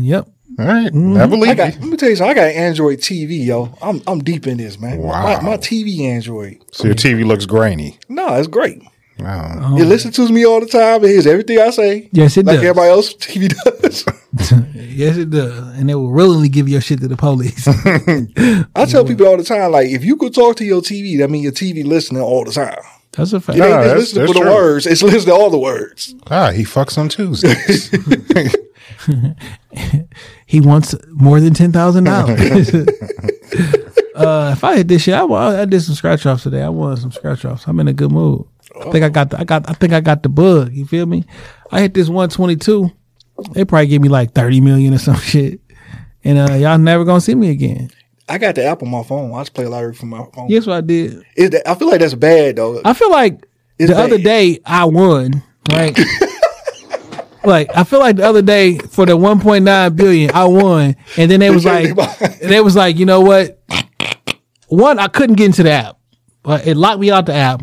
Yep. 0.00 0.28
All 0.58 0.66
right. 0.66 0.92
I 0.92 1.22
I 1.22 1.26
believe 1.26 1.56
got. 1.56 1.74
you. 1.74 1.80
Let 1.80 1.88
me 1.88 1.96
tell 1.96 2.10
you 2.10 2.16
something. 2.16 2.30
I 2.32 2.34
got 2.34 2.48
Android 2.54 2.98
TV, 2.98 3.46
yo. 3.46 3.72
I'm 3.80 4.02
I'm 4.06 4.18
deep 4.20 4.46
in 4.46 4.56
this, 4.56 4.78
man. 4.78 4.98
Wow. 4.98 5.22
My, 5.22 5.50
my 5.50 5.56
TV 5.56 6.00
Android. 6.00 6.64
So 6.72 6.86
your 6.86 6.96
TV 6.96 7.24
looks 7.24 7.46
grainy. 7.46 7.98
No, 8.08 8.34
it's 8.34 8.48
great. 8.48 8.82
Wow. 9.20 9.76
It 9.76 9.84
listens 9.84 10.16
to 10.16 10.28
me 10.32 10.44
all 10.46 10.60
the 10.60 10.66
time. 10.66 11.02
It 11.04 11.08
hears 11.08 11.26
everything 11.26 11.58
I 11.58 11.70
say. 11.70 12.08
Yes, 12.12 12.36
it 12.36 12.46
like 12.46 12.56
does. 12.56 12.64
everybody 12.64 12.90
else 12.90 13.14
TV 13.14 13.48
does. 13.48 14.04
Yes, 14.74 15.16
it 15.16 15.30
does. 15.30 15.78
And 15.78 15.88
they 15.88 15.94
will 15.94 16.10
willingly 16.10 16.48
give 16.48 16.68
your 16.68 16.80
shit 16.80 17.00
to 17.00 17.08
the 17.08 17.16
police. 17.16 17.68
I 18.74 18.84
tell 18.86 19.04
people 19.04 19.26
all 19.28 19.36
the 19.36 19.44
time, 19.44 19.70
like 19.72 19.88
if 19.88 20.04
you 20.04 20.16
could 20.16 20.34
talk 20.34 20.56
to 20.56 20.64
your 20.64 20.80
TV, 20.80 21.18
that 21.18 21.30
means 21.30 21.44
your 21.44 21.52
TV 21.52 21.84
listening 21.84 22.20
all 22.22 22.44
the 22.44 22.50
time. 22.50 22.78
That's 23.12 23.32
a 23.32 23.40
fact. 23.40 23.58
It 23.58 23.62
ain't 23.62 23.70
No, 23.70 23.76
just 23.76 23.84
that's- 23.84 23.98
listening 24.00 24.22
that's 24.26 24.32
for 24.32 24.38
the 24.38 24.44
true. 24.44 24.54
words; 24.54 24.86
it's 24.86 25.02
listening 25.02 25.24
to 25.26 25.40
all 25.40 25.50
the 25.50 25.58
words. 25.58 26.14
Ah, 26.30 26.50
he 26.50 26.64
fucks 26.64 26.98
on 26.98 27.08
Tuesdays. 27.08 27.90
He 30.46 30.60
wants 30.60 30.94
more 31.12 31.40
than 31.40 31.54
ten 31.54 31.72
thousand 31.72 32.04
dollars. 32.04 32.74
uh, 34.14 34.50
if 34.56 34.64
I 34.64 34.76
hit 34.78 34.88
this 34.88 35.02
shit, 35.02 35.14
I, 35.14 35.60
I 35.62 35.64
did 35.66 35.80
some 35.82 35.94
scratch 35.94 36.24
offs 36.26 36.42
today. 36.44 36.62
I 36.62 36.68
won 36.70 36.96
some 36.96 37.12
scratch 37.12 37.44
offs. 37.44 37.66
I'm 37.66 37.78
in 37.80 37.88
a 37.88 37.92
good 37.92 38.10
mood. 38.10 38.44
I 38.80 38.90
think 38.90 39.04
I 39.04 39.08
got 39.10 39.30
the, 39.30 39.38
I 39.40 39.44
got 39.44 39.68
I 39.68 39.74
think 39.74 39.92
I 39.92 40.00
got 40.00 40.22
the 40.22 40.28
bug. 40.28 40.72
You 40.72 40.86
feel 40.86 41.06
me? 41.06 41.24
I 41.70 41.80
hit 41.82 41.94
this 41.94 42.08
122. 42.08 42.90
They 43.52 43.64
probably 43.64 43.86
give 43.86 44.02
me 44.02 44.08
like 44.08 44.32
30 44.32 44.60
million 44.60 44.94
or 44.94 44.98
some 44.98 45.16
shit. 45.20 45.60
And 46.24 46.38
uh, 46.38 46.54
y'all 46.54 46.78
never 46.78 47.04
gonna 47.04 47.20
see 47.20 47.34
me 47.34 47.50
again. 47.50 47.90
I 48.28 48.36
got 48.38 48.54
the 48.56 48.64
app 48.64 48.82
on 48.82 48.90
my 48.90 49.02
phone. 49.02 49.32
I 49.32 49.40
just 49.40 49.54
play 49.54 49.64
a 49.64 49.70
lottery 49.70 49.94
from 49.94 50.10
my 50.10 50.24
phone. 50.34 50.48
Yes, 50.48 50.66
what 50.66 50.76
I 50.76 50.80
did? 50.82 51.24
Is 51.36 51.50
that, 51.50 51.66
I 51.68 51.74
feel 51.74 51.88
like 51.88 52.00
that's 52.00 52.14
bad 52.14 52.56
though. 52.56 52.82
I 52.84 52.92
feel 52.92 53.10
like 53.10 53.46
It's 53.78 53.90
the 53.90 53.96
other 53.98 54.18
day 54.18 54.60
I 54.66 54.84
won, 54.84 55.42
right? 55.70 55.98
like 57.44 57.74
I 57.74 57.84
feel 57.84 58.00
like 58.00 58.16
the 58.16 58.26
other 58.26 58.42
day 58.42 58.78
for 58.78 59.06
the 59.06 59.16
1.9 59.16 59.96
billion 59.96 60.30
I 60.32 60.44
won, 60.44 60.96
and 61.16 61.30
then 61.30 61.40
they 61.40 61.50
was 61.50 61.64
like, 61.64 61.94
they 62.40 62.60
was 62.60 62.76
like, 62.76 62.98
you 62.98 63.06
know 63.06 63.20
what? 63.20 63.62
One, 64.66 64.98
I 64.98 65.08
couldn't 65.08 65.36
get 65.36 65.46
into 65.46 65.62
the 65.62 65.70
app, 65.70 65.96
but 66.42 66.66
it 66.66 66.76
locked 66.76 67.00
me 67.00 67.10
out 67.10 67.24
the 67.26 67.34
app. 67.34 67.62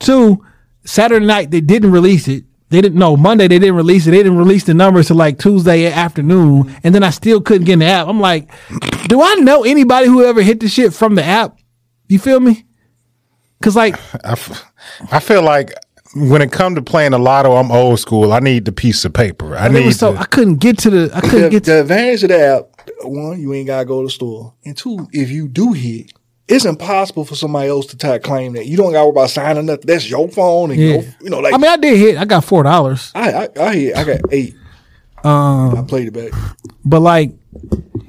Two, 0.00 0.44
Saturday 0.84 1.24
night 1.24 1.50
they 1.52 1.60
didn't 1.60 1.92
release 1.92 2.26
it. 2.26 2.44
They 2.72 2.80
didn't 2.80 2.98
know 2.98 3.16
Monday 3.18 3.48
they 3.48 3.58
didn't 3.58 3.76
release 3.76 4.06
it. 4.06 4.12
They 4.12 4.22
didn't 4.22 4.38
release 4.38 4.64
the 4.64 4.72
numbers 4.74 5.08
till 5.08 5.16
like 5.16 5.38
Tuesday 5.38 5.86
afternoon, 5.92 6.74
and 6.82 6.94
then 6.94 7.02
I 7.02 7.10
still 7.10 7.40
couldn't 7.40 7.64
get 7.66 7.74
in 7.74 7.78
the 7.80 7.84
app. 7.86 8.08
I'm 8.08 8.18
like, 8.18 8.50
do 9.08 9.20
I 9.22 9.34
know 9.36 9.62
anybody 9.64 10.06
who 10.06 10.24
ever 10.24 10.40
hit 10.42 10.60
the 10.60 10.68
shit 10.68 10.94
from 10.94 11.14
the 11.14 11.22
app? 11.22 11.58
You 12.08 12.18
feel 12.18 12.40
me? 12.40 12.64
Cause 13.62 13.76
like 13.76 13.94
I, 14.24 14.32
f- 14.32 14.64
I 15.12 15.20
feel 15.20 15.42
like 15.42 15.72
when 16.16 16.42
it 16.42 16.50
come 16.50 16.74
to 16.74 16.82
playing 16.82 17.10
the 17.12 17.18
lotto, 17.18 17.52
I'm 17.56 17.70
old 17.70 18.00
school. 18.00 18.32
I 18.32 18.40
need 18.40 18.64
the 18.64 18.72
piece 18.72 19.04
of 19.04 19.12
paper. 19.12 19.54
I 19.56 19.68
need 19.68 19.92
so 19.92 20.12
to- 20.14 20.18
I 20.18 20.24
couldn't 20.24 20.56
get 20.56 20.78
to 20.78 20.90
the 20.90 21.10
I 21.14 21.20
couldn't 21.20 21.42
the, 21.42 21.50
get 21.50 21.64
to 21.64 21.70
the 21.72 21.80
advantage 21.82 22.22
of 22.24 22.28
the 22.30 22.40
app, 22.40 22.68
one, 23.04 23.38
you 23.40 23.52
ain't 23.54 23.66
gotta 23.66 23.84
go 23.84 24.00
to 24.00 24.06
the 24.06 24.10
store, 24.10 24.54
and 24.64 24.76
two, 24.76 25.08
if 25.12 25.30
you 25.30 25.46
do 25.46 25.72
hit, 25.72 26.12
it's 26.48 26.64
impossible 26.64 27.24
for 27.24 27.34
somebody 27.34 27.68
else 27.68 27.86
to 27.86 27.96
try 27.96 28.12
to 28.12 28.18
claim 28.18 28.52
that. 28.54 28.66
You 28.66 28.76
don't 28.76 28.92
gotta 28.92 29.06
worry 29.06 29.12
about 29.12 29.30
signing 29.30 29.66
nothing. 29.66 29.86
That's 29.86 30.08
your 30.08 30.28
phone, 30.28 30.70
and 30.72 30.80
yeah. 30.80 30.86
your, 30.94 31.02
you 31.22 31.30
know, 31.30 31.38
like 31.40 31.54
I 31.54 31.56
mean 31.58 31.70
I 31.70 31.76
did 31.76 31.96
hit. 31.98 32.16
I 32.18 32.24
got 32.24 32.44
four 32.44 32.62
dollars. 32.62 33.10
I, 33.14 33.32
I, 33.32 33.48
I 33.60 33.74
hit, 33.74 33.96
I 33.96 34.04
got 34.04 34.20
eight. 34.30 34.54
Um 35.24 35.76
I 35.76 35.82
played 35.86 36.08
it 36.08 36.12
back. 36.12 36.38
but 36.84 37.00
like 37.00 37.32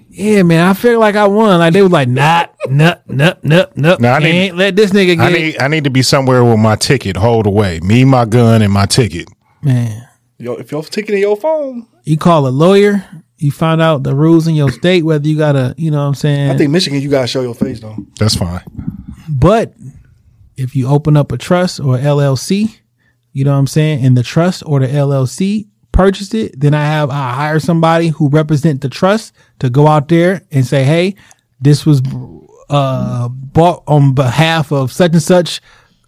yeah, 0.10 0.44
man, 0.44 0.68
I 0.68 0.74
feel 0.74 1.00
like 1.00 1.16
I 1.16 1.26
won. 1.28 1.58
Like 1.60 1.74
they 1.74 1.82
was 1.82 1.92
like, 1.92 2.08
nah, 2.08 2.46
nah, 2.68 2.96
nah, 3.08 3.34
nah, 3.42 3.66
nah. 3.76 3.96
Nah, 4.00 4.10
I 4.14 4.20
need- 4.20 4.26
ain't 4.30 4.58
let 4.58 4.76
this 4.76 4.92
nigga 4.92 5.20
I 5.20 5.32
get 5.32 5.40
need 5.42 5.62
I 5.62 5.68
need 5.68 5.84
to 5.86 5.90
be 5.90 6.02
somewhere 6.04 6.44
with 6.44 6.60
my 6.60 6.76
ticket 6.76 7.18
hold 7.18 7.48
away. 7.48 7.80
Me, 7.82 8.04
my 8.06 8.26
gun, 8.26 8.62
and 8.62 8.72
my 8.72 8.86
ticket. 8.86 9.28
man. 9.62 10.08
Yo, 10.40 10.56
if 10.56 10.72
your 10.72 10.84
ticket 10.84 11.16
in 11.16 11.22
your 11.22 11.38
phone, 11.38 11.88
You 12.04 12.18
call 12.18 12.48
a 12.48 12.50
lawyer, 12.50 13.06
you 13.44 13.52
find 13.52 13.82
out 13.82 14.04
the 14.04 14.16
rules 14.16 14.48
in 14.48 14.56
your 14.56 14.72
state, 14.72 15.04
whether 15.04 15.28
you 15.28 15.38
gotta, 15.38 15.76
you 15.78 15.92
know 15.92 15.98
what 15.98 16.08
I'm 16.08 16.16
saying? 16.16 16.50
I 16.52 16.58
think 16.58 16.72
Michigan, 16.72 17.02
you 17.02 17.10
gotta 17.10 17.28
show 17.28 17.42
your 17.42 17.54
face 17.54 17.80
though. 17.80 17.98
That's 18.20 18.36
fine. 18.36 18.62
But 19.30 19.74
if 20.56 20.76
you 20.76 20.88
open 20.88 21.18
up 21.18 21.32
a 21.32 21.38
trust 21.38 21.80
or 21.80 21.98
LLC, 21.98 22.78
you 23.34 23.44
know 23.44 23.52
what 23.52 23.58
I'm 23.58 23.68
saying, 23.68 24.06
and 24.06 24.16
the 24.16 24.24
trust 24.24 24.64
or 24.66 24.80
the 24.80 24.88
LLC 24.88 25.68
purchased 25.92 26.34
it, 26.34 26.60
then 26.60 26.74
I 26.74 26.86
have 26.86 27.10
I 27.10 27.34
hire 27.34 27.60
somebody 27.60 28.10
who 28.10 28.30
represent 28.30 28.82
the 28.82 28.90
trust 28.90 29.34
to 29.60 29.70
go 29.70 29.88
out 29.88 30.08
there 30.08 30.44
and 30.52 30.66
say, 30.66 30.84
hey, 30.84 31.16
this 31.60 31.86
was 31.86 32.02
uh 32.70 33.28
bought 33.30 33.84
on 33.88 34.14
behalf 34.14 34.72
of 34.72 34.92
such 34.92 35.14
and 35.14 35.22
such 35.22 35.62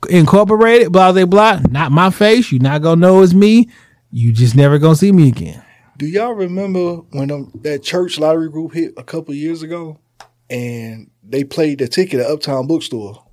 incorporated, 0.10 0.91
blah 0.91 1.12
blah 1.12 1.26
blah. 1.26 1.60
Not 1.70 1.91
my 1.91 2.12
face. 2.12 2.52
You're 2.52 2.62
not 2.62 2.82
gonna 2.82 3.02
know 3.02 3.22
it's 3.22 3.34
me. 3.34 3.70
You 4.12 4.32
just 4.32 4.56
never 4.56 4.78
gonna 4.78 4.95
see 4.95 5.12
me 5.12 5.28
again. 5.28 5.64
Do 5.97 6.05
y'all 6.07 6.34
remember 6.34 6.95
when 7.11 7.30
them, 7.30 7.51
that 7.61 7.84
church 7.84 8.19
lottery 8.19 8.49
group 8.49 8.73
hit 8.73 8.93
a 8.97 9.03
couple 9.03 9.34
years 9.34 9.61
ago, 9.63 9.99
and 10.49 11.09
they 11.23 11.43
played 11.43 11.80
the 11.80 11.88
ticket 11.88 12.19
at 12.19 12.30
Uptown 12.30 12.67
Bookstore? 12.67 13.23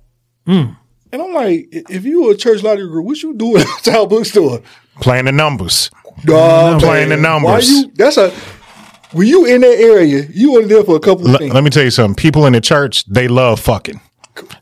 Mm. 0.47 0.77
And 1.11 1.21
I'm 1.21 1.33
like, 1.33 1.67
if 1.71 2.05
you 2.05 2.23
were 2.23 2.31
a 2.31 2.37
church 2.37 2.63
lottery 2.63 2.87
group, 2.87 3.05
what 3.05 3.21
you 3.21 3.33
doing 3.33 3.61
at 3.61 3.67
Uptown 3.77 4.07
Bookstore? 4.09 4.61
Playing 5.01 5.25
the 5.25 5.31
numbers. 5.31 5.89
Dog, 6.25 6.81
Playing 6.81 7.09
the 7.09 7.17
numbers. 7.17 7.69
you? 7.69 7.91
That's 7.95 8.17
a. 8.17 8.31
When 9.11 9.27
you 9.27 9.45
in 9.45 9.61
that 9.61 9.77
area, 9.79 10.25
you 10.33 10.55
only 10.55 10.67
there 10.67 10.83
for 10.83 10.95
a 10.95 10.99
couple 10.99 11.25
of 11.27 11.33
L- 11.33 11.37
things. 11.37 11.53
let 11.53 11.63
me 11.63 11.69
tell 11.69 11.83
you 11.83 11.91
something. 11.91 12.15
People 12.15 12.45
in 12.47 12.53
the 12.53 12.61
church, 12.61 13.05
they 13.05 13.27
love 13.27 13.59
fucking. 13.59 13.99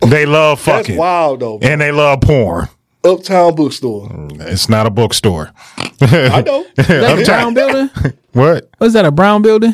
They 0.07 0.25
love 0.25 0.63
That's 0.65 0.87
fucking. 0.87 0.97
wild 0.97 1.39
though. 1.39 1.57
man. 1.59 1.71
And 1.73 1.81
they 1.81 1.91
love 1.93 2.19
porn. 2.21 2.67
Uptown 3.03 3.55
Bookstore. 3.55 4.09
It's 4.41 4.69
not 4.69 4.85
a 4.85 4.89
bookstore. 4.89 5.51
I 6.01 6.43
know. 6.45 6.65
Is 6.77 6.87
that 6.87 7.19
a 7.19 7.25
brown 7.25 7.53
building? 7.53 7.89
What? 8.33 8.69
Was 8.79 8.93
that 8.93 9.05
a 9.05 9.11
brown 9.11 9.41
building? 9.41 9.73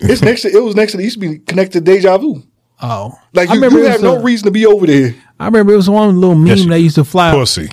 It's 0.00 0.20
next 0.20 0.42
to. 0.42 0.48
It 0.48 0.62
was 0.62 0.74
next 0.76 0.92
to. 0.92 0.98
It 0.98 1.04
used 1.04 1.20
to 1.20 1.26
be 1.26 1.38
connected 1.38 1.84
to 1.84 1.92
Deja 1.92 2.18
Vu. 2.18 2.42
Oh, 2.82 3.14
Like 3.32 3.48
I 3.48 3.54
you, 3.54 3.60
remember 3.60 3.78
you 3.78 3.84
have 3.86 3.94
was 3.94 4.02
no 4.02 4.16
a- 4.16 4.22
reason 4.22 4.44
to 4.46 4.50
be 4.50 4.66
over 4.66 4.86
there. 4.86 5.14
I 5.40 5.46
remember 5.46 5.72
it 5.72 5.76
was 5.76 5.88
one 5.88 6.20
little 6.20 6.34
meme 6.36 6.48
Yes, 6.58 6.66
that 6.66 6.80
used 6.80 6.94
to 6.96 7.04
fly. 7.04 7.32
Pussy. 7.32 7.68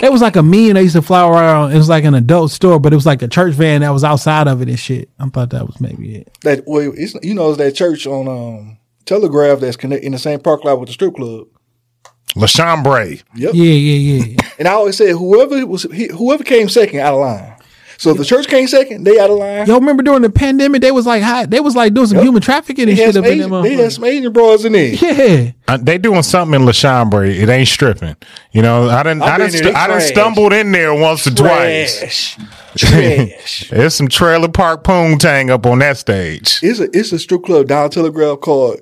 It 0.00 0.10
was 0.10 0.20
like 0.22 0.34
a 0.36 0.42
meme 0.42 0.74
that 0.74 0.82
used 0.82 0.96
to 0.96 1.02
fly 1.02 1.26
around. 1.28 1.72
It 1.72 1.76
was 1.76 1.88
like 1.88 2.02
an 2.04 2.14
adult 2.14 2.50
store, 2.50 2.80
but 2.80 2.92
it 2.92 2.96
was 2.96 3.06
like 3.06 3.22
a 3.22 3.28
church 3.28 3.54
van 3.54 3.82
that 3.82 3.90
was 3.90 4.02
outside 4.02 4.48
of 4.48 4.60
it 4.60 4.68
and 4.68 4.78
shit. 4.78 5.08
I 5.20 5.28
thought 5.28 5.50
that 5.50 5.66
was 5.66 5.80
maybe 5.80 6.16
it. 6.16 6.36
That 6.42 6.64
well, 6.66 6.92
it's 6.96 7.14
you 7.22 7.34
know 7.34 7.50
it's 7.50 7.58
that 7.58 7.74
church 7.76 8.06
on 8.08 8.26
um 8.26 8.78
Telegraph 9.04 9.60
that's 9.60 9.76
connect 9.76 10.02
in 10.02 10.12
the 10.12 10.18
same 10.18 10.40
park 10.40 10.64
lot 10.64 10.80
with 10.80 10.88
the 10.88 10.94
strip 10.94 11.14
club. 11.14 11.46
La 12.34 12.46
Chambre. 12.46 13.16
Yep. 13.34 13.54
Yeah, 13.54 13.64
yeah, 13.64 14.24
yeah. 14.24 14.36
And 14.58 14.66
I 14.68 14.72
always 14.72 14.96
said 14.96 15.10
whoever 15.10 15.66
was 15.66 15.82
whoever 15.84 16.42
came 16.44 16.68
second 16.68 17.00
out 17.00 17.14
of 17.14 17.20
line. 17.20 17.52
So 17.98 18.10
if 18.10 18.18
the 18.18 18.26
church 18.26 18.46
came 18.48 18.66
second, 18.68 19.04
they 19.04 19.18
out 19.18 19.30
of 19.30 19.38
line. 19.38 19.66
Y'all 19.66 19.80
remember 19.80 20.02
during 20.02 20.20
the 20.20 20.28
pandemic, 20.28 20.82
they 20.82 20.90
was 20.92 21.06
like 21.06 21.22
hot. 21.22 21.48
They 21.48 21.60
was 21.60 21.74
like 21.74 21.94
doing 21.94 22.06
some 22.08 22.16
Yep. 22.18 22.24
human 22.26 22.42
trafficking 22.42 22.88
and 22.90 22.96
shit 22.98 23.14
some 23.14 23.24
up 23.24 23.30
in 23.30 23.38
them. 23.38 23.62
They 23.62 23.72
had 23.72 23.90
some 23.90 24.04
Asian 24.04 24.32
bras 24.34 24.66
in 24.66 24.72
there. 24.72 24.92
Yeah, 24.92 25.52
Uh, 25.66 25.78
they 25.80 25.96
doing 25.96 26.22
something 26.22 26.60
in 26.60 26.66
La 26.66 26.72
Chambre. 26.72 27.24
It 27.26 27.48
ain't 27.48 27.68
stripping. 27.68 28.16
You 28.52 28.60
know, 28.60 28.90
I 28.90 29.02
didn't. 29.02 29.22
I've 29.22 29.28
I 29.34 29.38
been 29.38 29.50
didn't. 29.50 29.64
there, 29.64 29.72
St- 29.72 29.76
I 29.76 29.86
done 29.86 29.98
trash. 30.00 30.08
stumbled 30.10 30.52
in 30.52 30.72
there 30.72 30.94
once 30.94 31.26
or 31.26 31.30
twice. 31.34 31.98
Trash. 31.98 32.36
Trash. 32.76 33.70
There's 33.70 33.94
some 33.94 34.08
trailer 34.08 34.48
park 34.48 34.84
poontang 34.84 35.48
up 35.48 35.64
on 35.64 35.78
that 35.78 35.96
stage. 35.96 36.58
It's 36.62 36.80
a 36.80 36.88
it's 36.92 37.12
a 37.12 37.18
strip 37.18 37.44
club 37.44 37.66
down 37.68 37.88
Telegraph 37.88 38.40
called 38.40 38.80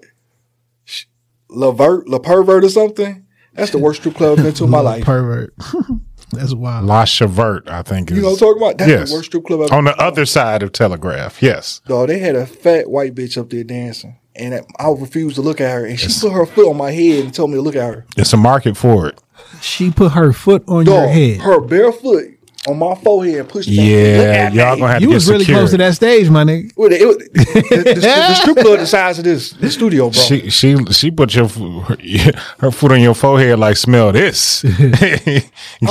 Sh- 0.84 1.04
Lavert, 1.50 2.04
La 2.08 2.18
Pervert 2.18 2.64
or 2.64 2.68
something. 2.68 3.23
That's 3.54 3.70
the 3.70 3.78
worst 3.78 4.00
strip 4.00 4.14
club 4.16 4.38
I've 4.38 4.44
been 4.44 4.54
to 4.54 4.64
in 4.64 4.70
my 4.78 4.80
life. 4.80 5.04
pervert. 5.04 5.54
That's 6.30 6.54
wild. 6.54 6.86
La 6.86 7.04
Chavert, 7.04 7.68
I 7.68 7.82
think. 7.82 8.10
Is, 8.10 8.16
You 8.16 8.22
know 8.22 8.30
what 8.30 8.42
I'm 8.42 8.48
talking 8.48 8.62
about? 8.62 8.78
That's 8.78 8.88
yes. 8.90 9.08
the 9.10 9.14
worst 9.16 9.26
strip 9.26 9.44
club 9.44 9.60
I've 9.62 9.72
on 9.72 9.84
the 9.84 9.96
other 10.00 10.24
side 10.26 10.62
of 10.62 10.72
Telegraph. 10.72 11.40
Yes. 11.42 11.80
Dog, 11.86 12.08
they 12.08 12.18
had 12.18 12.34
a 12.34 12.46
fat 12.46 12.90
white 12.90 13.14
bitch 13.14 13.38
up 13.38 13.50
there 13.50 13.62
dancing. 13.64 14.18
And 14.36 14.64
I 14.80 14.88
refused 14.90 15.36
to 15.36 15.42
look 15.42 15.60
at 15.60 15.70
her. 15.70 15.86
And 15.86 16.00
she 16.00 16.08
put 16.20 16.32
her 16.32 16.44
foot 16.46 16.68
on 16.68 16.76
my 16.76 16.90
head 16.90 17.24
and 17.24 17.32
told 17.32 17.50
me 17.50 17.56
to 17.56 17.62
look 17.62 17.76
at 17.76 17.94
her. 17.94 18.04
It's 18.16 18.32
a 18.32 18.36
market 18.36 18.76
for 18.76 19.06
it. 19.06 19.20
She 19.60 19.92
put 19.92 20.12
her 20.12 20.32
foot 20.32 20.64
on 20.66 20.86
your 20.86 21.06
head. 21.06 21.40
her 21.42 21.60
bare 21.60 21.92
foot 21.92 22.33
on 22.68 22.78
my 22.78 22.94
forehead 22.96 23.40
and 23.40 23.48
push. 23.48 23.66
that. 23.66 23.72
Look 23.72 23.84
Yeah, 23.84 24.48
y'all 24.50 24.74
me. 24.74 24.80
gonna 24.80 24.92
have 24.92 25.02
You 25.02 25.08
to 25.08 25.10
get 25.10 25.14
was 25.14 25.30
really 25.30 25.44
close 25.44 25.70
to 25.72 25.76
that 25.78 25.94
stage, 25.94 26.30
my 26.30 26.44
nigga. 26.44 26.72
Well, 26.76 26.92
it 26.92 27.06
was- 27.06 27.16
the, 27.18 27.84
the, 27.84 27.94
the 28.00 28.34
strip 28.34 28.56
club 28.64 28.78
the 28.78 28.86
size 28.86 29.18
of 29.18 29.24
this 29.24 29.50
the 29.52 29.70
studio, 29.70 30.10
bro. 30.10 30.20
She 30.22 30.50
she 30.50 30.76
she 30.92 31.10
put 31.10 31.34
your 31.34 31.48
fo- 31.48 31.80
her 32.60 32.70
foot 32.70 32.92
on 32.92 33.00
your 33.00 33.14
forehead 33.14 33.58
like 33.58 33.76
smell 33.76 34.12
this. 34.12 34.62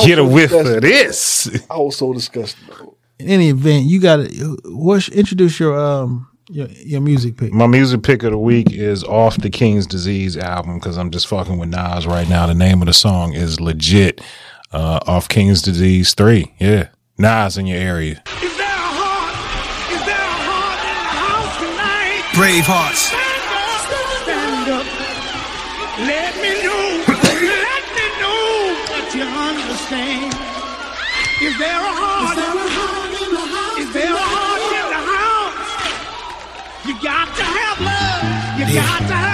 Get 0.05 0.19
a 0.19 0.23
whiff 0.23 0.51
of 0.51 0.81
this. 0.81 1.49
I 1.69 1.77
was 1.77 1.97
so 1.97 2.13
disgusted. 2.13 2.59
Bro. 2.67 2.95
In 3.19 3.29
any 3.29 3.49
event, 3.49 3.85
you 3.85 3.99
got 3.99 4.17
to 4.17 4.57
what's 4.65 5.07
introduce 5.09 5.59
your 5.59 5.77
um 5.79 6.27
your 6.49 6.67
your 6.67 7.01
music 7.01 7.37
pick. 7.37 7.53
My 7.53 7.67
music 7.67 8.03
pick 8.03 8.23
of 8.23 8.31
the 8.31 8.37
week 8.37 8.71
is 8.71 9.03
off 9.03 9.37
the 9.37 9.49
King's 9.49 9.85
Disease 9.87 10.35
album 10.37 10.75
because 10.79 10.97
I'm 10.97 11.11
just 11.11 11.27
fucking 11.27 11.57
with 11.59 11.69
Nas 11.69 12.05
right 12.07 12.27
now. 12.27 12.47
The 12.47 12.53
name 12.55 12.81
of 12.81 12.87
the 12.87 12.93
song 12.93 13.33
is 13.33 13.59
legit 13.61 14.19
uh, 14.73 14.99
off 15.07 15.29
King's 15.29 15.61
Disease 15.61 16.13
three. 16.13 16.53
Yeah, 16.59 16.89
Nas 17.17 17.57
in 17.57 17.65
your 17.65 17.79
area. 17.79 18.21
Is 18.41 18.57
there 18.57 18.65
a 18.65 18.91
heart? 18.99 19.35
Is 19.93 20.03
there 20.05 20.15
a 20.15 20.39
heart 20.49 20.79
in 20.83 20.97
the 20.99 21.13
house 21.23 21.55
tonight? 21.61 22.23
Brave 22.35 22.65
hearts. 22.65 23.13
Stand 24.23 24.69
up. 24.69 24.85
Let 26.03 26.35
me 26.41 26.51
know. 26.65 27.05
Let 27.07 27.85
me 27.93 28.07
know 28.17 28.73
that 28.89 29.07
you 29.13 29.23
understand. 29.23 30.33
Is 31.41 31.57
there 31.59 31.81
a 31.81 31.93
heart? 31.93 32.37
Is 32.37 32.43
there 32.43 32.55
a 32.55 32.69
heart 32.73 33.13
in 33.21 33.29
the 33.29 33.45
house? 33.45 33.77
Is 33.77 33.89
there 33.93 34.13
a 34.13 34.17
heart 34.17 34.73
in 34.73 34.87
the 34.89 35.01
house? 35.13 35.61
You 36.87 36.93
got 37.01 37.27
to 37.35 37.43
have 37.43 37.77
love. 37.79 38.25
You 38.59 38.65
got 38.75 38.99
to 39.07 39.13
have 39.13 39.32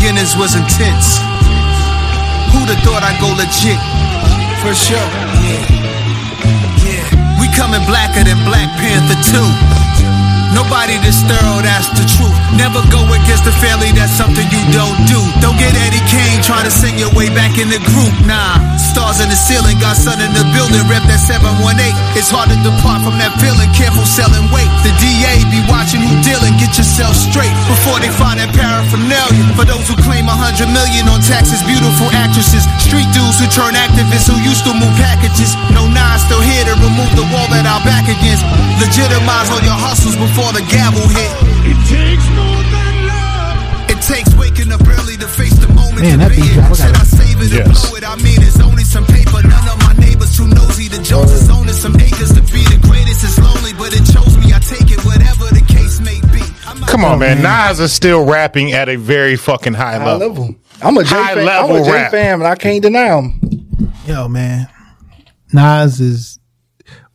beginnings 0.00 0.34
was 0.34 0.54
intense. 0.56 1.20
Who'd 2.52 2.72
have 2.72 2.80
thought 2.80 3.04
I'd 3.04 3.20
go 3.20 3.28
legit? 3.36 3.76
For 4.64 4.72
sure. 4.72 4.96
Yeah. 5.44 5.60
Yeah. 6.80 7.04
We 7.36 7.52
coming 7.52 7.84
blacker 7.84 8.24
than 8.24 8.40
Black 8.48 8.72
Panther 8.80 9.20
2. 9.20 10.09
Nobody 10.50 10.98
this 10.98 11.22
thorough, 11.30 11.62
that's 11.62 11.86
the 11.94 12.02
truth. 12.18 12.34
Never 12.58 12.82
go 12.90 12.98
against 13.06 13.46
the 13.46 13.54
family, 13.62 13.94
that's 13.94 14.10
something 14.10 14.42
you 14.50 14.62
don't 14.74 14.98
do. 15.06 15.20
Don't 15.38 15.54
get 15.54 15.70
Eddie 15.86 16.02
Kane 16.10 16.42
trying 16.42 16.66
to 16.66 16.74
sing 16.74 16.98
your 16.98 17.10
way 17.14 17.30
back 17.30 17.54
in 17.62 17.70
the 17.70 17.78
group. 17.94 18.10
Nah, 18.26 18.58
stars 18.74 19.22
in 19.22 19.30
the 19.30 19.38
ceiling, 19.38 19.78
got 19.78 19.94
sun 19.94 20.18
in 20.18 20.34
the 20.34 20.42
building, 20.50 20.82
rep 20.90 21.06
that 21.06 21.22
718. 21.22 21.94
It's 22.18 22.34
hard 22.34 22.50
to 22.50 22.58
depart 22.66 23.06
from 23.06 23.14
that 23.22 23.30
feeling, 23.38 23.70
careful 23.70 24.02
selling 24.02 24.50
weight. 24.50 24.66
The 24.82 24.90
DA 24.98 25.46
be 25.54 25.62
watching 25.70 26.02
who 26.02 26.18
dealing, 26.26 26.58
get 26.58 26.74
yourself 26.74 27.14
straight 27.14 27.54
before 27.70 28.02
they 28.02 28.10
find 28.10 28.42
that 28.42 28.50
paraphernalia. 28.50 29.54
For 29.54 29.62
those 29.62 29.86
who 29.86 29.94
claim 30.02 30.26
a 30.26 30.34
hundred 30.34 30.74
million 30.74 31.06
on 31.06 31.22
taxes, 31.22 31.62
beautiful 31.62 32.10
actresses, 32.10 32.66
street 32.82 33.06
dudes 33.14 33.38
who 33.38 33.46
turn 33.54 33.78
activists 33.78 34.26
who 34.26 34.34
used 34.42 34.66
to 34.66 34.74
move 34.74 34.90
packages. 34.98 35.54
No 35.70 35.86
nine 35.86 36.18
still 36.18 36.42
here 36.42 36.66
to 36.66 36.74
remove 36.82 37.14
the 37.14 37.26
wall 37.30 37.46
that 37.54 37.62
our 37.70 37.82
back 37.86 38.10
against. 38.10 38.42
Legitimize 38.82 39.52
all 39.54 39.62
your 39.62 39.78
hustles 39.78 40.18
before 40.18 40.39
the 40.52 40.64
gavel 40.70 41.04
hit. 41.12 41.32
It 41.68 41.78
takes 41.88 42.26
more 42.32 42.62
than 42.72 42.94
love. 43.06 43.90
It 43.92 44.00
takes 44.02 44.32
waking 44.36 44.72
up 44.72 44.80
early 44.86 45.16
to 45.20 45.28
face 45.28 45.54
the 45.58 45.68
moment. 45.72 46.00
Man, 46.00 46.18
that 46.20 46.30
be 46.30 46.40
beat 46.40 46.50
it. 46.50 46.54
drop, 46.54 46.70
I 46.70 46.74
Should 46.74 46.86
I 46.86 46.92
gotta- 46.92 47.06
save 47.06 47.40
it 47.40 47.52
or 47.52 47.56
Yes. 47.68 47.86
blow 47.88 47.96
it? 47.96 48.04
I 48.08 48.16
mean, 48.16 48.40
it's 48.42 48.60
only 48.60 48.84
some 48.84 49.04
paper. 49.06 49.40
None 49.44 49.68
of 49.68 49.78
my 49.86 49.94
neighbors 50.04 50.36
too 50.36 50.46
nosy. 50.48 50.88
The 50.88 51.02
Joneses 51.02 51.48
owning 51.50 51.74
some 51.74 51.94
acres 52.00 52.32
to 52.32 52.42
be 52.52 52.62
the 52.72 52.78
greatest. 52.88 53.22
It's 53.24 53.38
lonely, 53.38 53.72
but 53.74 53.92
it 53.92 54.04
chose 54.08 54.36
me. 54.38 54.52
I 54.52 54.58
take 54.58 54.90
it, 54.90 55.04
whatever 55.04 55.46
the 55.54 55.62
case 55.68 56.00
may 56.00 56.20
be. 56.32 56.40
Come 56.86 57.04
on, 57.04 57.18
man. 57.20 57.42
Nas 57.42 57.78
is 57.80 57.92
still 57.92 58.24
rapping 58.24 58.72
at 58.72 58.88
a 58.88 58.96
very 58.96 59.36
fucking 59.36 59.74
high, 59.74 59.98
High 59.98 60.04
level. 60.16 60.28
level. 60.28 60.54
I'm 60.82 60.96
a 60.96 61.04
J 61.04 61.14
High 61.14 61.34
fan. 61.34 61.48
I'm 61.48 61.70
a 61.70 61.84
J 61.84 61.92
rap. 61.92 62.10
fan, 62.10 62.34
and 62.40 62.46
I 62.46 62.54
can't 62.56 62.82
deny 62.82 63.16
him. 63.18 63.34
Yo, 64.06 64.26
man, 64.28 64.66
Nas 65.52 66.00
is. 66.00 66.38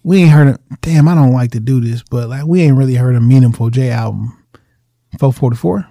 We 0.06 0.22
ain't 0.22 0.30
heard. 0.30 0.48
Of, 0.50 0.60
damn, 0.82 1.08
I 1.08 1.16
don't 1.16 1.34
like 1.34 1.50
to 1.54 1.60
do 1.60 1.82
this, 1.82 2.04
but 2.04 2.30
like 2.30 2.46
we 2.46 2.62
ain't 2.62 2.78
really 2.78 2.94
heard 2.94 3.16
a 3.16 3.20
meaningful 3.20 3.72
Jay 3.72 3.90
album. 3.90 4.38
Four 5.20 5.34
forty 5.34 5.58
four. 5.58 5.88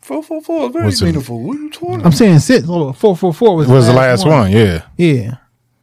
Four 0.00 0.22
four 0.22 0.40
four 0.40 0.68
is 0.68 0.72
very 0.72 0.84
What's 0.86 1.02
it? 1.02 1.04
meaningful. 1.04 1.42
What 1.42 1.58
are 1.58 1.60
you 1.60 1.70
talking 1.70 2.06
I'm 2.06 2.12
saying 2.12 2.38
six. 2.38 2.66
Four 2.66 2.94
four 2.94 3.34
four 3.34 3.56
was 3.56 3.68
Was 3.68 3.86
the 3.86 3.92
last 3.92 4.26
one? 4.26 4.50
Yeah. 4.50 4.86
Yeah, 4.96 5.36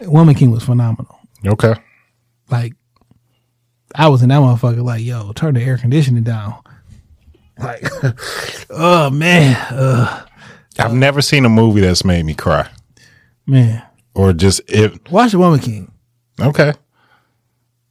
Woman 0.00 0.34
King 0.34 0.50
was 0.50 0.64
phenomenal. 0.64 1.16
Okay. 1.46 1.74
Like, 2.50 2.72
I 3.98 4.08
was 4.08 4.22
in 4.22 4.28
that 4.28 4.40
motherfucker. 4.40 4.82
Like, 4.82 5.02
yo, 5.02 5.32
turn 5.32 5.54
the 5.54 5.62
air 5.62 5.76
conditioning 5.76 6.22
down. 6.22 6.54
Like, 7.58 7.84
oh 8.70 9.10
man, 9.10 9.56
uh, 9.72 10.24
I've 10.78 10.94
never 10.94 11.20
seen 11.20 11.44
a 11.44 11.48
movie 11.48 11.80
that's 11.80 12.04
made 12.04 12.24
me 12.24 12.34
cry 12.34 12.70
man. 13.46 13.82
or 14.14 14.32
just 14.32 14.60
it. 14.68 15.10
Watch 15.10 15.32
the 15.32 15.38
Woman 15.38 15.58
King. 15.58 15.92
Okay. 16.40 16.72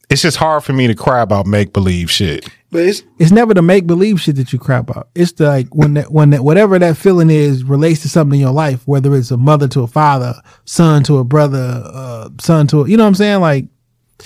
It's 0.10 0.22
just 0.22 0.38
hard 0.38 0.64
for 0.64 0.72
me 0.72 0.88
to 0.88 0.96
cry 0.96 1.22
about 1.22 1.46
make 1.46 1.74
believe 1.74 2.10
shit. 2.10 2.48
But 2.72 2.84
it's 2.84 3.04
It's 3.20 3.32
never 3.32 3.54
the 3.54 3.62
make 3.62 3.88
believe 3.88 4.22
shit 4.22 4.38
that 4.38 4.54
you 4.54 4.60
cry 4.60 4.78
about. 4.78 5.10
It's 5.16 5.34
the 5.34 5.48
like 5.48 5.76
when 5.76 5.96
that 5.96 6.12
when 6.14 6.30
that 6.30 6.46
whatever 6.46 6.80
that 6.80 6.96
feeling 6.96 7.30
is 7.30 7.66
relates 7.66 8.02
to 8.04 8.10
something 8.10 8.40
in 8.40 8.46
your 8.46 8.54
life, 8.54 8.88
whether 8.88 9.14
it's 9.16 9.32
a 9.32 9.38
mother 9.38 9.68
to 9.70 9.82
a 9.82 9.88
father, 9.88 10.34
son 10.64 11.04
to 11.04 11.18
a 11.18 11.26
brother, 11.26 11.82
uh, 11.86 12.30
son 12.40 12.68
to 12.68 12.84
a, 12.84 12.90
you 12.90 12.96
know 12.96 13.04
what 13.04 13.10
I'm 13.10 13.16
saying? 13.16 13.42
Like, 13.42 13.66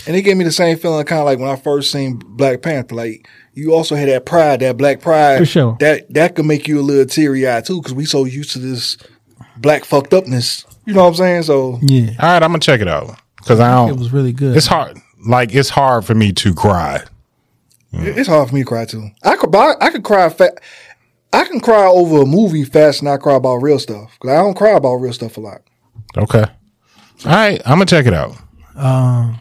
and 0.07 0.15
it 0.15 0.21
gave 0.23 0.37
me 0.37 0.43
the 0.43 0.51
same 0.51 0.77
feeling, 0.77 1.05
kind 1.05 1.19
of 1.19 1.25
like 1.25 1.39
when 1.39 1.49
I 1.49 1.55
first 1.55 1.91
seen 1.91 2.15
Black 2.17 2.61
Panther. 2.61 2.95
Like 2.95 3.27
you 3.53 3.73
also 3.73 3.95
had 3.95 4.07
that 4.09 4.25
pride, 4.25 4.61
that 4.61 4.77
black 4.77 5.01
pride. 5.01 5.39
For 5.39 5.45
sure. 5.45 5.77
That 5.79 6.11
that 6.13 6.35
could 6.35 6.45
make 6.45 6.67
you 6.67 6.79
a 6.79 6.83
little 6.83 7.05
teary 7.05 7.47
eyed 7.47 7.65
too, 7.65 7.79
because 7.79 7.93
we 7.93 8.05
so 8.05 8.25
used 8.25 8.51
to 8.53 8.59
this 8.59 8.97
black 9.57 9.85
fucked 9.85 10.13
upness. 10.13 10.65
You 10.85 10.93
know 10.93 11.03
what 11.03 11.09
I'm 11.09 11.15
saying? 11.15 11.43
So 11.43 11.79
yeah, 11.81 12.11
All 12.19 12.29
right, 12.29 12.41
I'm 12.43 12.49
gonna 12.49 12.59
check 12.59 12.81
it 12.81 12.87
out 12.87 13.15
because 13.37 13.59
I 13.59 13.73
don't. 13.73 13.89
it 13.89 13.97
was 13.99 14.11
really 14.11 14.33
good. 14.33 14.57
It's 14.57 14.67
hard. 14.67 14.97
Like 15.27 15.53
it's 15.53 15.69
hard 15.69 16.05
for 16.05 16.15
me 16.15 16.31
to 16.33 16.53
cry. 16.53 17.03
it- 17.93 18.17
it's 18.17 18.27
hard 18.29 18.49
for 18.49 18.55
me 18.55 18.61
to 18.61 18.67
cry 18.67 18.85
too. 18.85 19.09
I 19.23 19.35
could, 19.35 19.55
I, 19.55 19.73
I 19.79 19.89
could 19.91 20.03
cry. 20.03 20.29
Fa- 20.29 20.57
I 21.33 21.45
can 21.45 21.59
cry 21.61 21.85
over 21.85 22.23
a 22.23 22.25
movie 22.25 22.63
fast, 22.65 23.01
and 23.01 23.09
I 23.09 23.17
cry 23.17 23.35
about 23.35 23.57
real 23.57 23.79
stuff. 23.79 24.17
Because 24.19 24.31
I 24.37 24.41
don't 24.41 24.53
cry 24.57 24.71
about 24.71 24.95
real 24.95 25.13
stuff 25.13 25.37
a 25.37 25.39
lot. 25.41 25.61
Okay. 26.17 26.43
All 26.43 27.31
right, 27.31 27.61
I'm 27.65 27.73
gonna 27.77 27.85
check 27.85 28.05
it 28.07 28.13
out. 28.13 28.35
Um, 28.75 29.39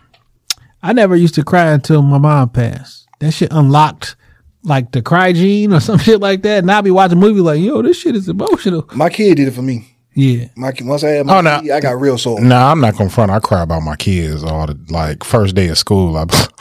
I 0.83 0.93
never 0.93 1.15
used 1.17 1.35
to 1.37 1.45
cry 1.45 1.67
until 1.73 2.03
my 2.03 2.19
mom 2.19 2.51
passed. 2.51 3.07
That 3.21 3.33
shit 3.33 3.53
unlocked 3.53 4.17
like 4.63 4.93
the 4.93 5.03
cry 5.03 5.33
gene 5.33 5.73
or 5.73 5.81
some 5.89 5.99
shit 5.99 6.21
like 6.21 6.43
that. 6.43 6.59
And 6.61 6.71
I'll 6.71 6.83
be 6.83 6.91
watching 6.91 7.19
a 7.19 7.21
movie 7.21 7.41
like, 7.41 7.61
yo, 7.61 7.83
this 7.83 7.99
shit 7.99 8.17
is 8.17 8.29
emotional. 8.29 8.89
My 8.95 9.09
kid 9.11 9.37
did 9.37 9.49
it 9.49 9.53
for 9.53 9.63
me. 9.63 9.87
Yeah. 10.15 10.47
My 10.57 10.73
once 10.83 11.05
I 11.05 11.11
had 11.11 11.27
my 11.27 11.39
Oh, 11.39 11.41
no. 11.41 11.61
kid, 11.61 11.71
I 11.71 11.81
got 11.81 12.01
real 12.01 12.19
soul. 12.19 12.41
Nah, 12.41 12.71
I'm 12.73 12.81
not 12.81 12.97
gonna 12.97 13.11
front. 13.11 13.31
I 13.31 13.39
cry 13.41 13.63
about 13.63 13.83
my 13.83 13.95
kids 13.97 14.43
all 14.43 14.67
the 14.67 14.79
like 14.91 15.23
first 15.23 15.55
day 15.55 15.69
of 15.69 15.79
school. 15.79 16.17
I, 16.17 16.25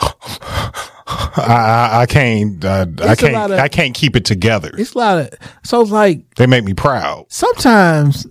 I, 1.06 1.32
I, 1.36 2.00
I 2.02 2.06
can't. 2.06 2.64
Uh, 2.64 2.86
I 3.02 3.14
can't. 3.16 3.52
of- 3.52 3.58
I 3.58 3.68
can't 3.68 3.94
keep 3.94 4.14
it 4.16 4.24
together. 4.24 4.70
It's 4.78 4.94
a 4.94 4.98
lot 4.98 5.18
of 5.18 5.30
so 5.64 5.80
it's 5.80 5.90
like 5.90 6.34
They 6.36 6.46
make 6.46 6.64
me 6.64 6.74
proud. 6.74 7.26
sometimes 7.28 8.26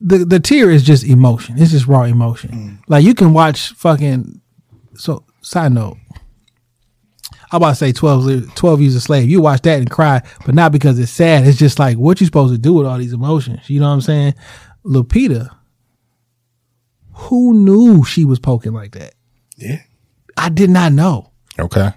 the 0.00 0.18
the 0.24 0.40
tear 0.40 0.70
is 0.70 0.82
just 0.82 1.04
emotion. 1.04 1.56
It's 1.58 1.70
just 1.72 1.86
raw 1.86 2.02
emotion. 2.04 2.78
Like 2.88 3.04
you 3.04 3.14
can 3.14 3.34
watch 3.34 3.72
fucking 3.74 4.40
so 4.94 5.24
side 5.42 5.72
note. 5.72 5.98
I'm 7.50 7.58
about 7.58 7.70
to 7.70 7.74
say 7.76 7.92
12, 7.92 8.54
12 8.54 8.80
years 8.80 8.94
a 8.94 9.00
slave. 9.00 9.28
You 9.28 9.42
watch 9.42 9.60
that 9.62 9.78
and 9.78 9.90
cry, 9.90 10.22
but 10.46 10.54
not 10.54 10.72
because 10.72 10.98
it's 10.98 11.12
sad. 11.12 11.46
It's 11.46 11.58
just 11.58 11.78
like 11.78 11.98
what 11.98 12.18
you 12.20 12.26
supposed 12.26 12.54
to 12.54 12.58
do 12.58 12.72
with 12.72 12.86
all 12.86 12.96
these 12.96 13.12
emotions. 13.12 13.68
You 13.68 13.80
know 13.80 13.88
what 13.88 13.94
I'm 13.94 14.00
saying? 14.00 14.34
Lupita, 14.86 15.54
who 17.14 17.54
knew 17.54 18.04
she 18.04 18.24
was 18.24 18.38
poking 18.38 18.72
like 18.72 18.92
that? 18.92 19.14
Yeah. 19.56 19.82
I 20.36 20.48
did 20.48 20.70
not 20.70 20.92
know. 20.92 21.30
Okay, 21.58 21.90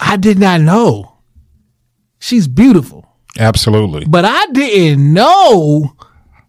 I 0.00 0.16
did 0.16 0.38
not 0.38 0.62
know. 0.62 1.12
She's 2.18 2.48
beautiful, 2.48 3.06
absolutely. 3.38 4.06
but 4.06 4.24
I 4.24 4.46
didn't 4.52 5.12
know 5.12 5.94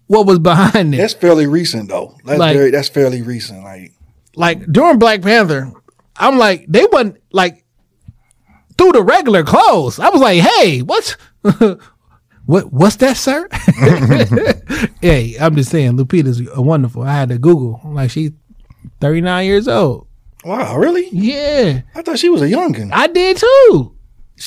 what 0.07 0.25
was 0.25 0.39
behind 0.39 0.93
it. 0.93 0.97
That's 0.97 1.13
fairly 1.13 1.45
recent 1.47 1.89
though. 1.89 2.15
That's 2.23 2.39
Like- 2.39 2.55
very, 2.55 2.71
that's 2.71 2.87
fairly 2.87 3.21
recent. 3.21 3.63
Like 3.63 3.91
like 4.35 4.65
during 4.71 4.97
Black 4.99 5.21
Panther, 5.21 5.73
I'm 6.19 6.37
like 6.37 6.65
they 6.67 6.85
wasn't 6.91 7.17
like 7.31 7.63
through 8.77 8.91
the 8.93 9.03
regular 9.03 9.43
clothes. 9.43 9.99
I 9.99 10.09
was 10.09 10.21
like, 10.21 10.41
hey, 10.41 10.81
what's 10.81 11.11
what 12.45 12.71
what's 12.71 12.95
that, 12.97 13.17
sir? 13.17 13.47
hey, 15.01 15.35
I'm 15.39 15.55
just 15.55 15.69
saying, 15.71 15.97
Lupita's 15.97 16.41
wonderful. 16.55 17.03
I 17.03 17.13
had 17.13 17.29
to 17.29 17.37
Google 17.37 17.79
I'm 17.83 17.93
like 17.95 18.11
she's 18.11 18.31
39 19.01 19.45
years 19.45 19.67
old. 19.67 20.07
wow, 20.43 20.77
really? 20.77 21.07
Yeah, 21.11 21.81
I 21.95 22.01
thought 22.01 22.19
she 22.19 22.29
was 22.29 22.41
a 22.41 22.45
youngin. 22.47 22.89
I 22.93 23.07
did 23.07 23.37
too. 23.37 23.93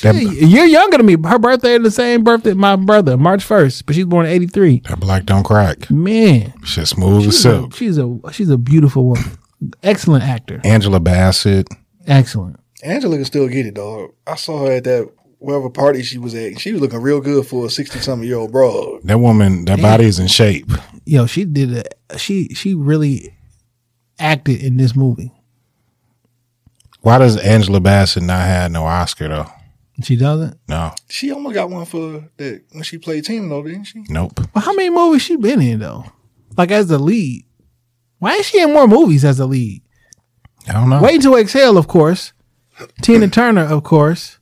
That, 0.03 0.15
You're 0.15 0.65
younger 0.65 0.95
than 0.97 1.05
me. 1.05 1.17
Her 1.25 1.37
birthday 1.37 1.75
is 1.75 1.83
the 1.83 1.91
same 1.91 2.23
birthday 2.23 2.53
my 2.53 2.77
brother, 2.77 3.17
March 3.17 3.45
1st, 3.45 3.85
but 3.85 3.93
she's 3.93 4.05
born 4.05 4.25
in 4.25 4.31
83. 4.31 4.83
that 4.87 5.01
black 5.01 5.25
don't 5.25 5.43
crack. 5.43 5.91
Man, 5.91 6.53
Shit 6.63 6.87
smooth 6.87 7.17
as 7.17 7.23
she's 7.25 7.35
a, 7.35 7.39
silk. 7.41 7.75
she's 7.75 7.97
a 7.97 8.19
she's 8.31 8.49
a 8.49 8.57
beautiful 8.57 9.03
woman. 9.05 9.37
Excellent 9.83 10.23
actor. 10.23 10.61
Angela 10.63 10.99
Bassett. 10.99 11.67
Excellent. 12.07 12.59
Angela 12.83 13.15
can 13.15 13.25
still 13.25 13.47
get 13.47 13.65
it 13.65 13.75
though. 13.75 14.15
I 14.25 14.35
saw 14.35 14.65
her 14.65 14.71
at 14.73 14.83
that 14.85 15.09
whatever 15.39 15.69
party 15.69 16.03
she 16.03 16.17
was 16.17 16.33
at. 16.35 16.59
She 16.59 16.71
was 16.71 16.81
looking 16.81 17.01
real 17.01 17.21
good 17.21 17.45
for 17.45 17.65
a 17.65 17.69
sixty 17.69 17.99
something 17.99 18.27
year 18.27 18.37
old 18.37 18.51
broad. 18.51 19.01
That 19.03 19.19
woman. 19.19 19.65
That 19.65 19.81
body 19.81 20.05
is 20.05 20.19
in 20.19 20.27
shape. 20.27 20.69
yo, 21.05 21.25
she 21.25 21.45
did 21.45 21.71
it. 21.73 21.93
She 22.17 22.49
she 22.49 22.73
really 22.73 23.35
acted 24.19 24.61
in 24.61 24.77
this 24.77 24.95
movie. 24.95 25.31
Why 27.01 27.17
does 27.17 27.37
Angela 27.37 27.79
Bassett 27.79 28.23
not 28.23 28.45
have 28.45 28.71
no 28.71 28.83
Oscar 28.85 29.27
though? 29.27 29.47
She 30.03 30.15
doesn't. 30.15 30.57
No. 30.67 30.91
She 31.09 31.31
almost 31.31 31.53
got 31.53 31.69
one 31.69 31.85
for 31.85 32.29
that 32.37 32.63
when 32.71 32.83
she 32.83 32.97
played 32.97 33.25
Tina 33.25 33.47
though, 33.47 33.63
didn't 33.63 33.85
she? 33.85 34.03
Nope. 34.09 34.39
Well, 34.53 34.63
how 34.63 34.73
many 34.73 34.89
movies 34.89 35.21
she 35.21 35.35
been 35.35 35.61
in 35.61 35.79
though? 35.79 36.05
Like 36.57 36.71
as 36.71 36.87
the 36.87 36.97
lead. 36.97 37.45
Why 38.21 38.35
is 38.35 38.45
she 38.45 38.61
in 38.61 38.71
more 38.71 38.87
movies 38.87 39.25
as 39.25 39.39
a 39.39 39.47
lead? 39.47 39.81
I 40.69 40.73
don't 40.73 40.89
know. 40.91 41.01
Waiting 41.01 41.21
to 41.21 41.35
Exhale, 41.37 41.75
of 41.75 41.87
course. 41.87 42.33
Tina 43.01 43.27
Turner, 43.27 43.63
of 43.63 43.83
course. 43.83 44.37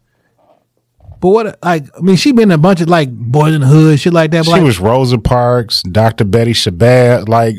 But 1.21 1.29
what 1.29 1.59
like 1.63 1.85
I 1.97 2.01
mean, 2.01 2.17
she 2.17 2.33
been 2.33 2.51
in 2.51 2.51
a 2.51 2.57
bunch 2.57 2.81
of 2.81 2.89
like 2.89 3.09
Boys 3.09 3.53
in 3.53 3.61
the 3.61 3.67
Hood, 3.67 3.99
shit 4.01 4.11
like 4.11 4.31
that. 4.31 4.39
But, 4.39 4.45
She 4.45 4.51
like, 4.51 4.63
was 4.63 4.79
Rosa 4.81 5.17
Parks, 5.17 5.81
Dr. 5.83 6.25
Betty 6.25 6.51
Shabazz. 6.51 7.29
Like, 7.29 7.55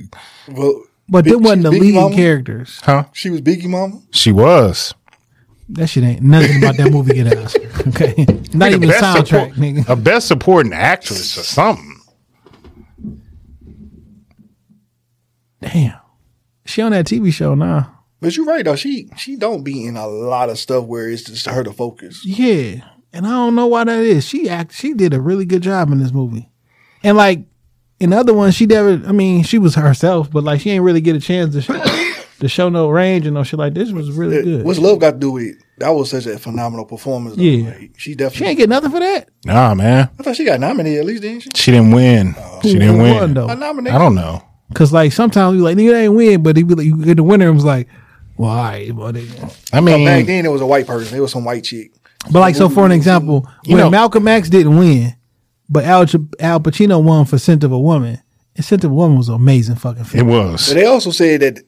Well, 0.49 0.83
but 1.09 1.25
Big- 1.25 1.33
them 1.33 1.43
wasn't 1.43 1.63
the 1.63 1.71
Biggie 1.71 1.81
leading 1.81 2.01
Mama? 2.03 2.15
characters. 2.15 2.81
huh? 2.83 3.05
she 3.15 3.31
was 3.31 3.41
Biggie 3.41 3.65
Mama. 3.69 4.01
She 4.11 4.31
was. 4.31 4.95
That 5.71 5.87
shit 5.87 6.05
ain't 6.05 6.21
nothing 6.23 6.59
about 6.63 6.77
that 6.77 6.91
movie 6.93 7.15
get 7.15 7.33
an 7.33 7.39
Oscar. 7.45 7.61
Okay. 7.89 8.27
Not 8.53 8.73
even 8.73 8.89
Best 8.91 9.03
soundtrack, 9.03 9.27
support- 9.27 9.53
nigga. 9.55 9.89
A 9.89 9.97
best 9.97 10.29
supporting 10.29 10.75
actress 10.75 11.39
or 11.39 11.43
something. 11.43 11.97
Damn. 15.63 15.99
She 16.71 16.83
on 16.83 16.93
that 16.93 17.07
TV 17.07 17.33
show 17.33 17.55
now. 17.55 18.01
But 18.21 18.37
you're 18.37 18.47
right 18.47 18.65
though. 18.65 18.77
She 18.77 19.09
she 19.17 19.37
don't 19.37 19.65
be 19.65 19.87
in 19.87 19.97
a 19.97 20.07
lot 20.07 20.51
of 20.51 20.59
stuff 20.59 20.85
where 20.85 21.09
it's 21.09 21.25
just 21.25 21.47
her 21.47 21.65
to 21.65 21.73
focus. 21.73 22.25
Yeah, 22.25 22.85
and 23.13 23.27
I 23.27 23.31
don't 23.31 23.55
know 23.55 23.67
why 23.67 23.85
that 23.85 23.99
is. 23.99 24.27
She 24.27 24.49
act, 24.49 24.75
she 24.75 24.93
did 24.95 25.15
a 25.15 25.21
really 25.21 25.47
good 25.47 25.63
job 25.63 25.91
in 25.91 25.99
this 25.99 26.13
movie, 26.13 26.51
and 27.03 27.17
like 27.17 27.41
in 27.99 28.13
other 28.13 28.35
ones, 28.35 28.55
she 28.55 28.67
never. 28.67 29.03
I 29.07 29.13
mean, 29.13 29.43
she 29.43 29.59
was 29.59 29.75
herself, 29.75 30.31
but 30.31 30.45
like 30.45 30.61
she 30.61 30.71
ain't 30.71 30.85
really 30.85 31.01
get 31.01 31.17
a 31.17 31.21
chance 31.21 31.55
to 31.55 31.63
show, 31.63 31.83
to 32.41 32.49
show 32.49 32.69
no 32.69 32.89
range 32.89 33.27
and 33.27 33.35
no 33.35 33.43
shit 33.43 33.59
like 33.59 33.75
this. 33.75 33.91
Was 33.91 34.13
really 34.13 34.43
good. 34.43 34.65
What's 34.65 34.79
love 34.79 34.99
got 34.99 35.13
to 35.13 35.19
do 35.19 35.33
with 35.33 35.45
it? 35.45 35.57
That 35.79 35.91
was 35.91 36.11
such 36.11 36.27
a 36.27 36.39
phenomenal 36.39 36.85
performance. 36.85 37.37
Though. 37.37 37.43
Yeah. 37.43 37.71
Like, 37.71 37.93
she 37.97 38.15
definitely 38.15 38.39
she 38.39 38.51
ain't 38.51 38.59
get 38.59 38.69
nothing 38.69 38.91
for 38.91 39.01
that. 39.01 39.31
Nah, 39.47 39.75
man. 39.75 40.11
I 40.19 40.23
thought 40.23 40.37
she 40.37 40.45
got 40.45 40.61
nominated 40.61 41.01
at 41.01 41.07
least, 41.07 41.23
didn't 41.23 41.41
she? 41.41 41.51
She 41.55 41.71
didn't 41.71 41.93
win. 41.93 42.35
Oh. 42.37 42.61
She 42.63 42.75
didn't 42.75 42.99
win. 42.99 43.15
won, 43.15 43.35
though? 43.35 43.49
A 43.49 43.57
nomination. 43.57 43.97
I 43.97 43.99
don't 43.99 44.15
know. 44.15 44.43
Cause 44.75 44.93
like 44.93 45.13
sometimes 45.13 45.57
you 45.57 45.63
like 45.63 45.77
nigga 45.77 45.93
they 45.93 46.05
ain't 46.05 46.15
win, 46.15 46.43
but 46.43 46.57
he 46.57 46.63
be 46.63 46.75
like 46.75 46.87
you 46.87 47.05
get 47.05 47.17
the 47.17 47.23
winner. 47.23 47.47
and 47.47 47.55
was 47.55 47.65
like, 47.65 47.89
well, 48.37 48.51
all 48.51 48.57
right, 48.57 48.95
but 48.95 49.17
I 49.73 49.81
mean, 49.81 50.05
back 50.05 50.27
then 50.27 50.47
it 50.47 50.51
was 50.51 50.61
a 50.61 50.67
white 50.67 50.87
person. 50.87 51.17
It 51.17 51.21
was 51.21 51.33
some 51.33 51.45
white 51.45 51.65
chick. 51.65 51.93
but 52.31 52.41
like 52.41 52.55
so 52.55 52.69
for 52.69 52.87
an 52.87 52.93
example, 52.93 53.49
when 53.67 53.79
know- 53.79 53.91
Malcolm 53.91 54.29
X 54.29 54.49
didn't 54.49 54.77
win, 54.79 55.15
but 55.69 55.85
Al 55.85 56.03
Al 56.41 56.61
Pacino 56.61 57.03
won 57.03 57.25
for 57.25 57.39
Scent 57.39 57.65
of 57.65 57.73
a 57.73 57.79
Woman. 57.79 58.21
And 58.57 58.65
Scent 58.65 58.85
of 58.85 58.91
a 58.91 58.95
Woman 58.95 59.17
was 59.19 59.29
an 59.29 59.37
amazing 59.37 59.77
fucking 59.77 60.07
it 60.15 60.25
was. 60.25 60.69
But 60.69 60.75
they 60.75 60.87
also 60.87 61.11
said 61.11 61.41
that 61.41 61.59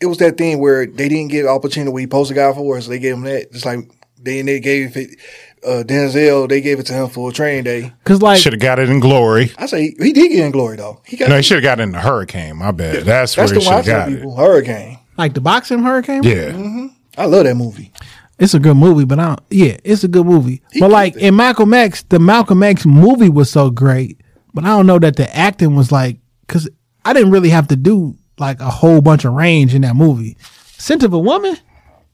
it 0.00 0.06
was 0.06 0.18
that 0.18 0.36
thing 0.36 0.60
where 0.60 0.86
they 0.86 1.08
didn't 1.08 1.28
give 1.28 1.46
Al 1.46 1.60
Pacino 1.60 1.92
what 1.92 2.00
he 2.00 2.06
posted 2.06 2.36
guy 2.36 2.52
for, 2.52 2.80
so 2.80 2.90
they 2.90 2.98
gave 2.98 3.14
him 3.14 3.22
that. 3.22 3.52
Just 3.52 3.64
like 3.66 3.90
they 4.20 4.42
they 4.42 4.60
gave 4.60 4.96
it 4.96 5.18
uh, 5.64 5.82
Denzel, 5.84 6.48
they 6.48 6.60
gave 6.60 6.78
it 6.78 6.86
to 6.86 6.92
him 6.92 7.08
for 7.08 7.30
a 7.30 7.32
Training 7.32 7.64
Day. 7.64 7.92
Cause 8.04 8.20
like 8.22 8.38
Should 8.38 8.52
have 8.54 8.60
got 8.60 8.78
it 8.78 8.88
in 8.90 9.00
glory. 9.00 9.52
I 9.58 9.66
say 9.66 9.82
he, 9.98 10.04
he 10.06 10.12
did 10.12 10.28
get 10.30 10.44
in 10.44 10.50
glory 10.52 10.76
though. 10.76 11.00
He 11.06 11.16
got 11.16 11.28
No, 11.28 11.36
he 11.36 11.42
should 11.42 11.56
have 11.56 11.62
got 11.64 11.80
it 11.80 11.84
in 11.84 11.92
the 11.92 12.00
hurricane. 12.00 12.56
My 12.56 12.70
bad. 12.72 13.04
That's, 13.04 13.34
that's 13.34 13.50
where 13.52 13.58
the 13.60 13.64
he 13.64 13.66
one 13.66 13.74
I 13.78 13.82
should 13.82 13.92
have 13.92 13.98
tell 14.02 14.06
got 14.06 14.12
it. 14.12 14.16
people. 14.16 14.36
Hurricane. 14.36 14.98
like 15.16 15.34
the 15.34 15.40
boxing 15.40 15.82
Hurricane. 15.82 16.22
Yeah. 16.22 16.88
I 17.16 17.26
love 17.26 17.44
that 17.44 17.54
movie. 17.54 17.92
It's 18.38 18.54
a 18.54 18.58
good 18.58 18.76
movie, 18.76 19.04
but 19.04 19.18
I 19.20 19.26
don't, 19.28 19.40
yeah, 19.50 19.76
it's 19.84 20.02
a 20.02 20.08
good 20.08 20.26
movie. 20.26 20.60
but 20.80 20.90
like 20.90 21.14
in 21.16 21.36
Malcolm 21.36 21.72
X, 21.72 22.02
the 22.02 22.18
Malcolm 22.18 22.62
X 22.64 22.84
movie 22.84 23.28
was 23.30 23.48
so 23.50 23.70
great, 23.70 24.20
but 24.52 24.64
I 24.64 24.68
don't 24.68 24.86
know 24.86 24.98
that 24.98 25.14
the 25.16 25.34
acting 25.36 25.76
was 25.76 25.92
like 25.92 26.18
because 26.46 26.68
I 27.04 27.12
didn't 27.12 27.30
really 27.30 27.50
have 27.50 27.68
to 27.68 27.76
do 27.76 28.16
like 28.38 28.58
a 28.60 28.70
whole 28.70 29.00
bunch 29.00 29.24
of 29.24 29.34
range 29.34 29.72
in 29.74 29.82
that 29.82 29.94
movie. 29.94 30.36
Scent 30.76 31.04
of 31.04 31.12
a 31.12 31.18
Woman, 31.18 31.56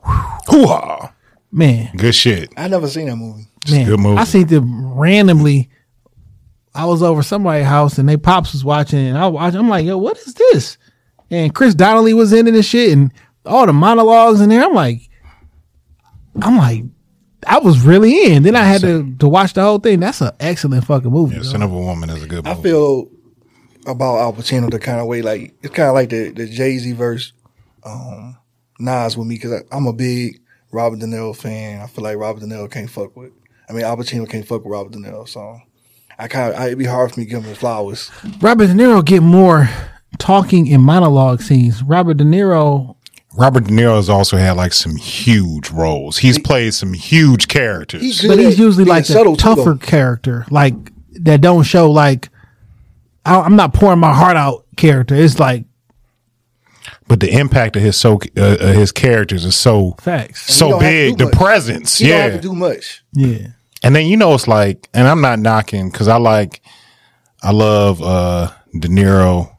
Hoo-ha. 0.05 1.13
Man, 1.53 1.91
Good 1.97 2.15
shit. 2.15 2.53
I 2.57 2.69
never 2.69 2.89
seen 2.89 3.07
that 3.09 3.17
movie. 3.17 3.47
It's 3.63 3.73
a 3.73 3.77
man, 3.77 3.87
good 3.87 4.01
movie. 4.01 4.19
I 4.19 4.25
seen 4.25 4.47
them 4.47 4.99
randomly. 4.99 5.71
I 6.75 6.85
was 6.87 7.03
over 7.03 7.23
somebody's 7.23 7.67
house 7.67 7.99
and 7.99 8.09
they 8.09 8.17
pops 8.17 8.53
was 8.53 8.65
watching, 8.65 9.01
and 9.01 9.19
I 9.19 9.27
watch. 9.27 9.55
I'm 9.55 9.69
like, 9.69 9.85
yo, 9.85 9.99
what 9.99 10.19
is 10.19 10.35
this? 10.35 10.79
And 11.31 11.55
Chris 11.55 11.75
Donnelly 11.75 12.15
was 12.15 12.33
in 12.33 12.47
it 12.47 12.55
and 12.55 12.65
shit, 12.65 12.93
and 12.93 13.13
all 13.45 13.67
the 13.67 13.73
monologues 13.73 14.41
in 14.41 14.49
there. 14.49 14.65
I'm 14.65 14.75
like, 14.75 15.09
I'm 16.41 16.57
like, 16.57 16.85
I 17.47 17.59
was 17.59 17.81
really 17.81 18.33
in. 18.33 18.43
Then 18.43 18.57
I 18.57 18.65
had 18.65 18.81
to 18.83 19.15
to 19.19 19.29
watch 19.29 19.55
the 19.55 19.63
whole 19.63 19.79
thing. 19.79 20.01
That's 20.01 20.21
an 20.21 20.33
excellent 20.41 20.85
fucking 20.85 21.11
movie. 21.11 21.37
Yeah. 21.37 21.43
Son 21.43 21.63
of 21.63 21.73
a 21.73 21.79
Woman 21.79 22.11
is 22.11 22.23
a 22.23 22.27
good 22.27 22.47
I 22.47 22.55
feel 22.55 23.09
about 23.87 24.19
Al 24.19 24.33
Pacino 24.33 24.71
the 24.71 24.79
kind 24.79 25.01
of 25.01 25.07
way 25.07 25.23
like 25.23 25.55
it's 25.63 25.75
kind 25.75 25.89
of 25.89 25.95
like 25.95 26.11
the 26.11 26.31
the 26.31 26.47
Jay 26.47 26.79
Z 26.79 26.93
verse, 26.93 27.33
um, 27.85 28.37
Nas 28.79 29.17
with 29.17 29.27
me 29.27 29.37
because 29.37 29.63
I'm 29.73 29.87
a 29.87 29.93
big 29.93 30.41
Robert 30.73 31.01
De 31.01 31.07
Niro 31.07 31.35
fan. 31.37 31.81
I 31.81 31.87
feel 31.87 32.05
like 32.05 32.17
Robert 32.17 32.41
De 32.41 32.47
Niro 32.47 32.71
can't 32.71 32.91
fuck 32.91 33.17
with. 33.17 33.33
I 33.69 33.73
mean, 33.73 33.85
Al 33.85 33.97
Pacino 33.97 34.29
can't 34.29 34.47
fuck 34.47 34.65
with 34.65 34.73
Robert 34.73 34.93
De 34.93 34.99
Niro, 34.99 35.29
so 35.29 35.61
I 36.19 36.29
kind 36.29 36.53
of 36.55 36.61
it'd 36.63 36.79
be 36.79 36.85
hard 36.85 37.13
for 37.13 37.21
me 37.21 37.27
to 37.27 37.31
give 37.31 37.43
him 37.43 37.49
his 37.49 37.59
flowers. 37.59 38.11
Robert 38.41 38.67
De 38.67 38.75
Niro 38.75 39.05
get 39.05 39.23
more 39.23 39.69
talking 40.19 40.73
and 40.73 40.83
monologue 40.83 41.41
scenes. 41.41 41.83
Robert 41.83 42.17
De 42.17 42.25
Niro, 42.25 42.97
Robert 43.37 43.65
De 43.65 43.71
Niro 43.71 43.97
has 43.97 44.09
also 44.09 44.37
had 44.37 44.57
like 44.57 44.73
some 44.73 44.97
huge 44.97 45.71
roles. 45.71 46.19
He's 46.19 46.39
played 46.39 46.75
some 46.75 46.93
huge 46.93 47.49
characters. 47.49 48.03
He's 48.03 48.27
but 48.27 48.39
he's 48.39 48.59
usually 48.59 48.85
like 48.85 49.07
the 49.07 49.13
subtle, 49.13 49.37
too, 49.37 49.43
tougher 49.43 49.77
character, 49.77 50.47
like 50.51 50.75
that 51.23 51.41
don't 51.41 51.63
show 51.63 51.91
like. 51.91 52.29
I, 53.25 53.39
I'm 53.41 53.55
not 53.55 53.75
pouring 53.75 54.01
my 54.01 54.15
heart 54.15 54.37
out 54.37 54.65
character. 54.77 55.15
It's 55.15 55.39
like 55.39 55.65
but 57.09 57.21
the 57.21 57.31
impact 57.39 57.77
of 57.77 57.83
his 57.83 57.97
so 57.97 58.21
uh, 58.37 58.41
uh, 58.41 58.73
his 58.73 58.93
characters 58.93 59.45
is 59.45 59.57
so 59.57 59.97
facts. 60.01 60.53
so 60.55 60.71
don't 60.71 60.83
have 60.83 60.91
to 60.91 60.95
big. 61.11 61.19
The 61.19 61.25
much. 61.27 61.35
presence, 61.35 61.99
He 61.99 62.09
yeah. 62.09 62.23
don't 62.23 62.31
have 62.33 62.41
to 62.43 62.49
do 62.49 62.55
much. 62.55 63.03
Yeah. 63.13 63.47
And 63.83 63.97
then 63.97 64.07
you 64.07 64.17
know 64.17 64.35
it's 64.35 64.47
like, 64.49 64.89
and 64.95 65.07
I'm 65.09 65.21
not 65.21 65.39
knocking 65.39 65.91
because 65.91 66.09
I 66.09 66.17
like, 66.17 66.61
I 67.43 67.53
love 67.53 68.03
uh 68.03 68.51
De 68.79 68.89
Niro 68.89 69.57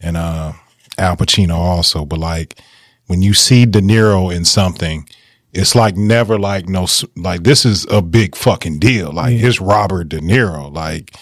and 0.00 0.16
uh 0.16 0.52
Al 0.98 1.16
Pacino 1.16 1.54
also, 1.56 2.04
but 2.04 2.18
like 2.18 2.60
when 3.06 3.22
you 3.22 3.32
see 3.34 3.64
De 3.64 3.80
Niro 3.80 4.34
in 4.34 4.44
something, 4.44 5.08
it's 5.52 5.74
like 5.74 5.96
never 5.96 6.38
like 6.38 6.68
no 6.68 6.86
like 7.16 7.42
this 7.44 7.64
is 7.64 7.86
a 7.90 8.02
big 8.02 8.36
fucking 8.36 8.78
deal. 8.80 9.12
Like 9.12 9.34
it's 9.36 9.60
Robert 9.60 10.08
De 10.10 10.20
Niro. 10.20 10.70
Like 10.72 11.14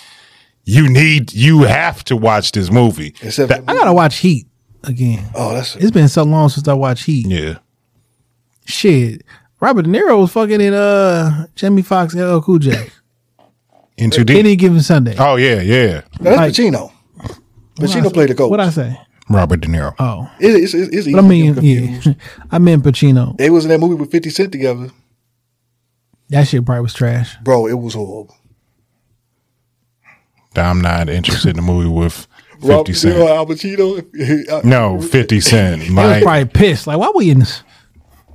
you 0.65 0.89
need 0.89 1.33
you 1.33 1.63
have 1.63 2.03
to 2.05 2.17
watch 2.17 2.51
this 2.53 2.71
movie. 2.73 3.15
Except 3.23 3.51
That- 3.51 3.63
I 3.69 3.75
gotta 3.75 3.93
watch 3.93 4.17
Heat 4.19 4.47
again. 4.87 5.25
oh, 5.35 5.53
that's 5.55 5.77
It's 5.77 5.91
been 5.91 6.09
so 6.09 6.23
long 6.23 6.49
since 6.49 6.67
I 6.69 6.73
watched 6.75 7.05
Heat. 7.07 7.27
yeah. 7.29 7.59
Shit, 8.65 9.23
Robert 9.61 9.83
De 9.83 9.89
Niro 9.91 10.19
was 10.21 10.33
fucking 10.33 10.61
in 10.61 10.75
uh 10.75 11.47
Jamie 11.55 11.83
Foxx 11.83 12.15
LL 12.15 12.41
Cool 12.41 12.59
J. 12.59 12.89
In 13.97 14.11
too 14.11 14.25
deep. 14.25 14.37
Any 14.37 14.57
given 14.57 14.83
Sunday. 14.83 15.15
Oh 15.19 15.37
yeah, 15.37 15.61
yeah. 15.63 16.03
that's 16.21 16.37
like- 16.37 16.53
Pacino. 16.53 16.93
What 17.15 17.31
I 17.79 17.83
Pacino 17.83 18.05
say? 18.05 18.11
played 18.13 18.29
the 18.31 18.35
coach. 18.35 18.51
What 18.51 18.61
I 18.61 18.69
say? 18.71 18.99
Robert 19.31 19.61
De 19.61 19.69
Niro. 19.69 19.95
Oh, 19.99 20.31
It's, 20.39 20.75
it's, 20.75 20.75
it's 20.89 20.95
easy 21.09 21.13
but 21.13 21.19
I 21.19 21.23
to 21.23 21.29
mean, 21.29 21.55
get 21.55 21.65
yeah. 21.65 22.13
I 22.51 22.59
meant 22.59 22.85
Pacino. 22.85 23.37
They 23.39 23.49
was 23.51 23.65
in 23.65 23.71
that 23.71 23.79
movie 23.81 23.95
with 23.95 24.11
Fifty 24.11 24.29
Cent 24.31 24.53
together, 24.53 24.91
That 26.29 26.47
shit 26.49 26.65
probably 26.67 26.83
was 26.83 26.93
trash. 26.95 27.37
bro. 27.43 27.67
It 27.69 27.75
was 27.75 27.95
horrible. 27.95 28.37
I'm 30.57 30.81
not 30.81 31.09
interested 31.09 31.51
in 31.51 31.57
the 31.57 31.63
movie 31.63 31.89
with 31.89 32.27
Rob 32.63 32.87
50 32.87 32.93
De 32.93 32.99
Cent. 32.99 33.15
Niro, 33.17 33.29
Al 33.37 33.47
Pacino. 33.47 34.49
Uh, 34.53 34.61
no, 34.65 35.01
50 35.01 35.41
Cent. 35.41 35.83
They 35.83 35.89
was 35.89 35.95
Like, 35.97 36.23
probably 36.23 36.45
pissed. 36.47 36.87
Like, 36.87 36.99
why 36.99 37.11
we 37.15 37.31
in 37.31 37.41
this? 37.41 37.63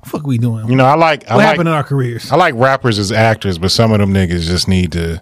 Fuck, 0.06 0.26
we 0.26 0.38
doing? 0.38 0.68
you 0.68 0.76
know, 0.76 0.86
I 0.86 0.96
like 0.96 1.28
I 1.30 1.36
what 1.36 1.38
like 1.40 1.46
happened 1.48 1.70
in 1.70 1.76
our 1.76 1.84
careers? 1.84 2.32
I 2.32 2.36
like 2.36 2.56
rappers 2.56 2.98
as 2.98 3.12
actors, 3.12 3.58
but 3.60 3.70
some 3.72 3.92
of 3.92 4.00
them 4.00 4.12
niggas 4.14 4.42
just 4.48 4.68
need 4.68 4.92
to, 4.94 5.22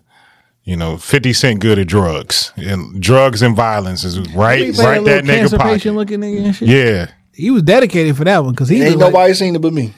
you 0.63 0.77
know, 0.77 0.97
50 0.97 1.34
Cent 1.34 1.59
good 1.59 1.77
at 1.77 1.88
drugs. 1.88 2.53
And 2.55 3.01
drugs 3.01 3.41
and 3.41 3.55
violence 3.55 4.03
is 4.05 4.19
right, 4.34 4.59
He 4.67 4.71
played 4.71 4.85
right 4.85 5.03
that 5.05 5.26
little 5.26 5.35
cancer 5.35 5.57
nigga 5.57 5.61
patient 5.63 5.81
pocket. 5.84 5.91
looking 5.93 6.19
nigga 6.21 6.45
and 6.45 6.55
shit. 6.55 6.67
Yeah. 6.69 7.11
He 7.34 7.51
was 7.51 7.63
dedicated 7.63 8.15
for 8.17 8.23
that 8.23 8.43
one 8.43 8.53
because 8.53 8.69
he 8.69 8.77
Ain't 8.81 8.95
was 8.95 8.95
like, 8.95 9.13
nobody 9.13 9.34
seen 9.34 9.55
it 9.55 9.59
but 9.61 9.73
me. 9.73 9.93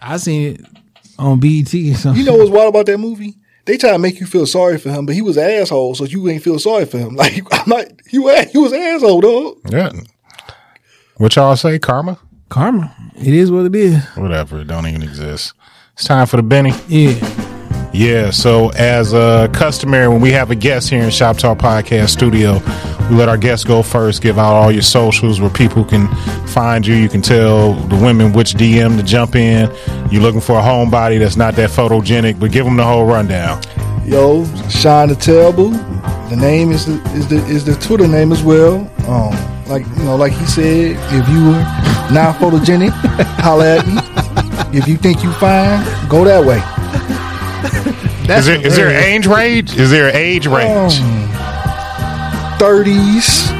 I 0.00 0.16
seen 0.18 0.54
it 0.54 0.60
on 1.18 1.38
BET 1.40 1.72
or 1.74 1.94
something. 1.94 2.16
You 2.20 2.24
know 2.24 2.36
what's 2.36 2.50
wild 2.50 2.68
about 2.68 2.86
that 2.86 2.98
movie? 2.98 3.36
They 3.66 3.76
try 3.76 3.90
to 3.90 3.98
make 3.98 4.20
you 4.20 4.26
feel 4.26 4.46
sorry 4.46 4.78
for 4.78 4.90
him, 4.90 5.06
but 5.06 5.14
he 5.14 5.22
was 5.22 5.36
an 5.36 5.50
asshole, 5.50 5.94
so 5.94 6.04
you 6.04 6.28
ain't 6.28 6.42
feel 6.42 6.58
sorry 6.58 6.86
for 6.86 6.98
him. 6.98 7.16
Like 7.16 7.42
I'm 7.52 7.68
not, 7.68 7.86
he 8.08 8.18
was, 8.18 8.50
he 8.50 8.58
was 8.58 8.72
an 8.72 8.80
asshole, 8.80 9.20
dog. 9.20 9.58
Yeah. 9.68 9.90
What 11.16 11.34
y'all 11.36 11.56
say? 11.56 11.78
Karma? 11.78 12.18
karma. 12.48 12.94
It 13.16 13.34
is 13.34 13.50
what 13.50 13.66
it 13.66 13.74
is. 13.74 14.04
Whatever. 14.16 14.60
It 14.60 14.68
don't 14.68 14.86
even 14.86 15.02
exist. 15.02 15.54
It's 15.94 16.04
time 16.04 16.26
for 16.26 16.36
the 16.36 16.42
Benny. 16.42 16.72
Yeah. 16.88 17.52
Yeah, 17.92 18.30
so 18.30 18.70
as 18.70 19.14
uh, 19.14 19.48
customary, 19.54 20.08
when 20.08 20.20
we 20.20 20.30
have 20.32 20.50
a 20.50 20.54
guest 20.54 20.90
here 20.90 21.02
in 21.02 21.10
Shop 21.10 21.38
Talk 21.38 21.56
Podcast 21.58 22.10
Studio, 22.10 22.58
we 23.10 23.16
let 23.16 23.28
our 23.28 23.36
guests 23.36 23.64
go 23.64 23.82
first, 23.82 24.22
give 24.22 24.38
out 24.38 24.54
all 24.54 24.72
your 24.72 24.82
socials 24.82 25.40
where 25.40 25.50
people 25.50 25.84
can 25.84 26.08
find 26.48 26.86
you. 26.86 26.94
You 26.94 27.08
can 27.08 27.22
tell 27.22 27.74
the 27.74 27.96
women 27.96 28.32
which 28.32 28.54
DM 28.54 28.96
to 28.96 29.02
jump 29.02 29.36
in. 29.36 29.70
You're 30.10 30.22
looking 30.22 30.40
for 30.40 30.58
a 30.58 30.62
homebody 30.62 31.18
that's 31.18 31.36
not 31.36 31.54
that 31.56 31.70
photogenic, 31.70 32.40
but 32.40 32.50
give 32.50 32.64
them 32.64 32.76
the 32.76 32.84
whole 32.84 33.06
rundown. 33.06 33.62
Yo, 34.04 34.44
Shine 34.68 35.08
the 35.08 35.14
Terrible. 35.14 35.70
The 36.30 36.36
name 36.36 36.72
is 36.72 36.86
the, 36.86 36.94
is 37.12 37.28
the 37.28 37.36
is 37.46 37.64
the 37.64 37.74
Twitter 37.74 38.08
name 38.08 38.32
as 38.32 38.42
well. 38.42 38.78
Um, 39.08 39.66
like 39.66 39.86
you 39.96 40.04
know, 40.04 40.16
like 40.16 40.32
he 40.32 40.44
said, 40.46 40.96
if 41.12 41.28
you 41.28 41.44
were 41.44 42.12
not 42.12 42.36
photogenic, 42.36 42.90
holla 43.40 43.78
at 43.78 43.86
me. 43.86 43.94
If 44.76 44.88
you 44.88 44.96
think 44.96 45.22
you 45.22 45.32
fine, 45.34 45.84
go 46.08 46.24
that 46.24 46.44
way. 46.44 46.62
Is 48.28 48.46
there, 48.46 48.66
is 48.66 48.76
there 48.76 48.88
an 48.88 48.96
age 48.96 49.26
range? 49.26 49.76
Is 49.76 49.90
there 49.90 50.08
an 50.08 50.16
age 50.16 50.46
range? 50.48 50.98
Thirties, 52.58 53.50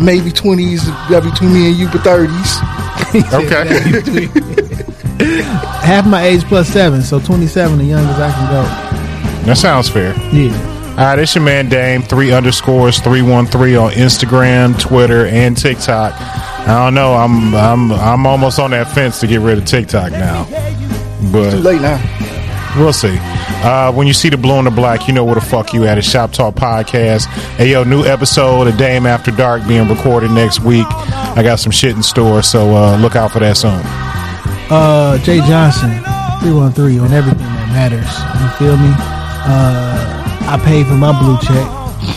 maybe 0.00 0.30
twenties. 0.30 0.84
That 1.10 1.22
between 1.24 1.52
me 1.52 1.68
and 1.70 1.76
you, 1.76 1.88
but 1.90 2.02
thirties. 2.02 2.58
Okay. 3.12 3.68
Half 5.84 6.06
my 6.06 6.22
age 6.22 6.44
plus 6.44 6.68
seven, 6.68 7.02
so 7.02 7.20
27, 7.20 7.76
the 7.76 7.84
youngest 7.84 8.18
I 8.18 8.32
can 8.32 8.50
go. 8.50 8.62
that 9.44 9.58
sounds 9.58 9.88
fair. 9.90 10.14
Yeah. 10.32 10.56
All 10.92 10.96
right, 10.96 11.18
it's 11.18 11.34
your 11.34 11.44
man 11.44 11.68
Dame, 11.68 12.00
three 12.02 12.32
underscores, 12.32 13.00
313 13.00 13.76
on 13.76 13.90
Instagram, 13.92 14.78
Twitter, 14.80 15.26
and 15.26 15.54
TikTok. 15.56 16.14
I 16.18 16.84
don't 16.84 16.94
know. 16.94 17.12
I'm 17.14 17.54
I'm 17.54 17.92
I'm 17.92 18.26
almost 18.26 18.58
on 18.58 18.70
that 18.70 18.88
fence 18.92 19.20
to 19.20 19.26
get 19.26 19.40
rid 19.40 19.58
of 19.58 19.66
TikTok 19.66 20.12
now. 20.12 20.44
But 21.30 21.50
Too 21.50 21.58
late 21.58 21.82
now. 21.82 21.98
We'll 22.76 22.94
see. 22.94 23.18
Uh, 23.20 23.92
when 23.92 24.06
you 24.06 24.14
see 24.14 24.30
the 24.30 24.38
blue 24.38 24.54
and 24.54 24.66
the 24.66 24.70
black, 24.70 25.06
you 25.06 25.12
know 25.12 25.24
where 25.24 25.34
the 25.34 25.42
fuck 25.42 25.74
you 25.74 25.84
at. 25.84 25.98
It's 25.98 26.08
Shop 26.08 26.32
Talk 26.32 26.54
Podcast. 26.54 27.26
Hey, 27.56 27.70
yo, 27.72 27.84
new 27.84 28.04
episode 28.04 28.66
of 28.66 28.78
Dame 28.78 29.04
After 29.04 29.30
Dark 29.30 29.66
being 29.68 29.88
recorded 29.88 30.30
next 30.30 30.60
week. 30.60 30.86
I 30.88 31.42
got 31.42 31.56
some 31.56 31.70
shit 31.70 31.94
in 31.94 32.02
store, 32.02 32.42
so 32.42 32.74
uh, 32.74 32.96
look 32.96 33.14
out 33.14 33.30
for 33.30 33.40
that 33.40 33.58
soon. 33.58 33.78
Uh, 34.72 35.18
Jay 35.18 35.38
Johnson, 35.40 35.90
313 36.40 37.00
on 37.00 37.12
everything 37.12 37.40
that 37.40 37.68
matters. 37.76 38.08
You 38.40 38.48
feel 38.56 38.76
me? 38.78 38.88
Uh, 39.44 40.48
I 40.48 40.58
paid 40.64 40.86
for 40.86 40.94
my 40.94 41.12
blue 41.12 41.36
check. 41.44 41.68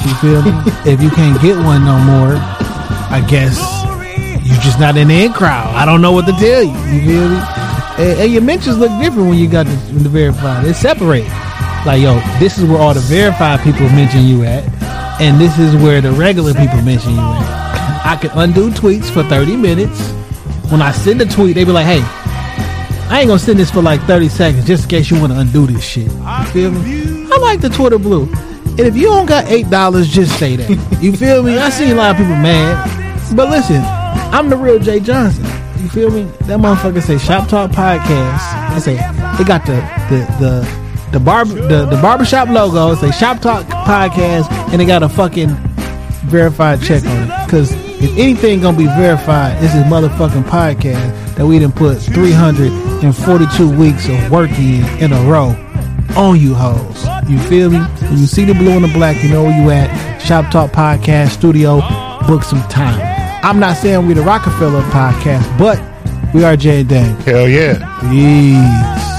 You 0.08 0.16
feel 0.24 0.42
me? 0.42 0.52
if 0.90 1.04
you 1.04 1.10
can't 1.10 1.40
get 1.42 1.58
one 1.58 1.84
no 1.84 2.00
more, 2.00 2.40
I 3.12 3.26
guess 3.30 3.60
you're 4.48 4.62
just 4.62 4.80
not 4.80 4.96
in 4.96 5.10
the 5.10 5.26
in 5.26 5.34
crowd. 5.34 5.76
I 5.76 5.86
don't 5.86 6.02
know 6.02 6.14
what 6.14 6.26
to 6.28 6.32
tell 6.32 6.64
you. 6.64 6.72
You 6.94 7.02
feel 7.06 7.30
me? 7.30 7.65
And, 7.98 8.20
and 8.20 8.32
your 8.32 8.42
mentions 8.42 8.78
look 8.78 8.92
different 9.02 9.30
when 9.30 9.38
you 9.38 9.48
got 9.50 9.66
the, 9.66 9.76
the 9.94 10.10
verified. 10.10 10.66
It's 10.66 10.80
separated. 10.80 11.30
Like, 11.86 12.02
yo, 12.02 12.20
this 12.40 12.58
is 12.58 12.66
where 12.66 12.80
all 12.82 12.94
the 12.94 13.00
verified 13.00 13.62
people 13.62 13.88
mention 13.90 14.24
you 14.26 14.44
at, 14.44 14.64
and 15.22 15.40
this 15.40 15.58
is 15.60 15.76
where 15.76 16.02
the 16.02 16.12
regular 16.12 16.54
people 16.54 16.82
mention 16.82 17.12
you 17.12 17.20
at. 17.20 18.06
I 18.06 18.18
can 18.20 18.32
undo 18.34 18.70
tweets 18.72 19.10
for 19.10 19.24
30 19.24 19.56
minutes. 19.56 20.12
When 20.72 20.82
I 20.82 20.92
send 20.92 21.22
a 21.22 21.26
tweet, 21.26 21.56
they 21.56 21.64
be 21.64 21.72
like, 21.72 21.86
hey, 21.86 22.02
I 23.08 23.20
ain't 23.20 23.28
gonna 23.28 23.40
send 23.40 23.60
this 23.60 23.70
for 23.70 23.84
like 23.84 24.02
30 24.02 24.30
seconds 24.30 24.66
just 24.66 24.84
in 24.84 24.90
case 24.90 25.12
you 25.12 25.20
want 25.20 25.32
to 25.32 25.40
undo 25.40 25.68
this 25.68 25.84
shit. 25.84 26.12
You 26.12 26.46
feel 26.52 26.72
me? 26.72 27.28
I 27.32 27.38
like 27.38 27.62
the 27.62 27.70
Twitter 27.70 28.00
blue. 28.00 28.24
And 28.78 28.80
if 28.82 28.98
you 28.98 29.04
don't 29.08 29.28
got 29.28 29.46
eight 29.46 29.70
dollars, 29.70 30.10
just 30.10 30.38
say 30.38 30.56
that. 30.56 31.02
You 31.02 31.14
feel 31.16 31.44
me? 31.44 31.58
I 31.58 31.70
see 31.70 31.92
a 31.92 31.96
lot 31.96 32.12
of 32.12 32.18
people 32.18 32.36
mad. 32.36 33.36
But 33.36 33.50
listen, 33.50 33.82
I'm 34.34 34.50
the 34.50 34.58
real 34.58 34.80
Jay 34.80 35.00
Johnson. 35.00 35.46
You 35.78 35.90
feel 35.90 36.10
me? 36.12 36.24
That 36.48 36.60
motherfucker 36.60 37.02
say 37.02 37.18
Shop 37.18 37.48
Talk 37.50 37.72
Podcast. 37.72 38.74
They 38.74 38.80
say 38.80 38.95
they 39.38 39.44
got 39.44 39.66
the 39.66 39.76
the 40.10 40.26
the 40.40 40.86
the 41.12 41.20
barber 41.20 41.54
the, 41.54 41.86
the 41.86 42.00
barbershop 42.02 42.50
logo. 42.50 42.92
It 42.92 42.98
say 42.98 43.12
Shop 43.12 43.42
Talk 43.42 43.66
Podcast 43.66 44.52
and 44.72 44.80
they 44.82 44.86
got 44.86 45.04
a 45.04 45.10
fucking 45.10 45.50
verified 46.26 46.82
check 46.82 47.04
on 47.06 47.24
it. 47.24 47.50
Cause 47.50 47.72
if 48.02 48.12
anything 48.18 48.62
gonna 48.62 48.78
be 48.78 48.86
verified, 48.86 49.62
this 49.62 49.74
is 49.76 49.84
motherfucking 49.84 50.44
podcast 50.44 51.36
that 51.36 51.45
we 51.45 51.60
didn't 51.60 51.76
put 51.76 51.98
342 52.00 53.78
weeks 53.78 54.08
of 54.10 54.32
work 54.32 54.50
in 54.52 54.84
in 55.00 55.14
a 55.14 55.22
row 55.30 55.56
on 56.18 56.40
you 56.40 56.54
hoes. 56.54 57.06
You 57.30 57.40
feel 57.40 57.70
me? 57.70 57.80
When 57.80 58.18
you 58.18 58.28
see 58.28 58.45
the 58.45 58.54
blue 58.54 58.72
and 58.72 58.84
the 58.86 58.94
black, 58.94 59.22
you 59.24 59.30
know 59.30 59.44
where 59.44 59.62
you 59.62 59.70
at. 59.72 60.20
Shop 60.20 60.50
Talk 60.52 60.72
Podcast 60.72 61.30
Studio. 61.30 61.82
Book 62.28 62.44
some 62.44 62.62
time. 62.70 63.15
I'm 63.46 63.60
not 63.60 63.78
saying 63.78 64.08
we 64.08 64.16
the 64.16 64.24
Rockefeller 64.24 64.82
podcast, 64.90 65.46
but 65.60 65.80
we 66.34 66.44
are 66.44 66.58
Jay 66.58 66.80
and 66.80 66.90
Dame. 66.90 67.16
Hell 67.18 67.48
yeah. 67.48 67.78
Peace. 68.10 69.15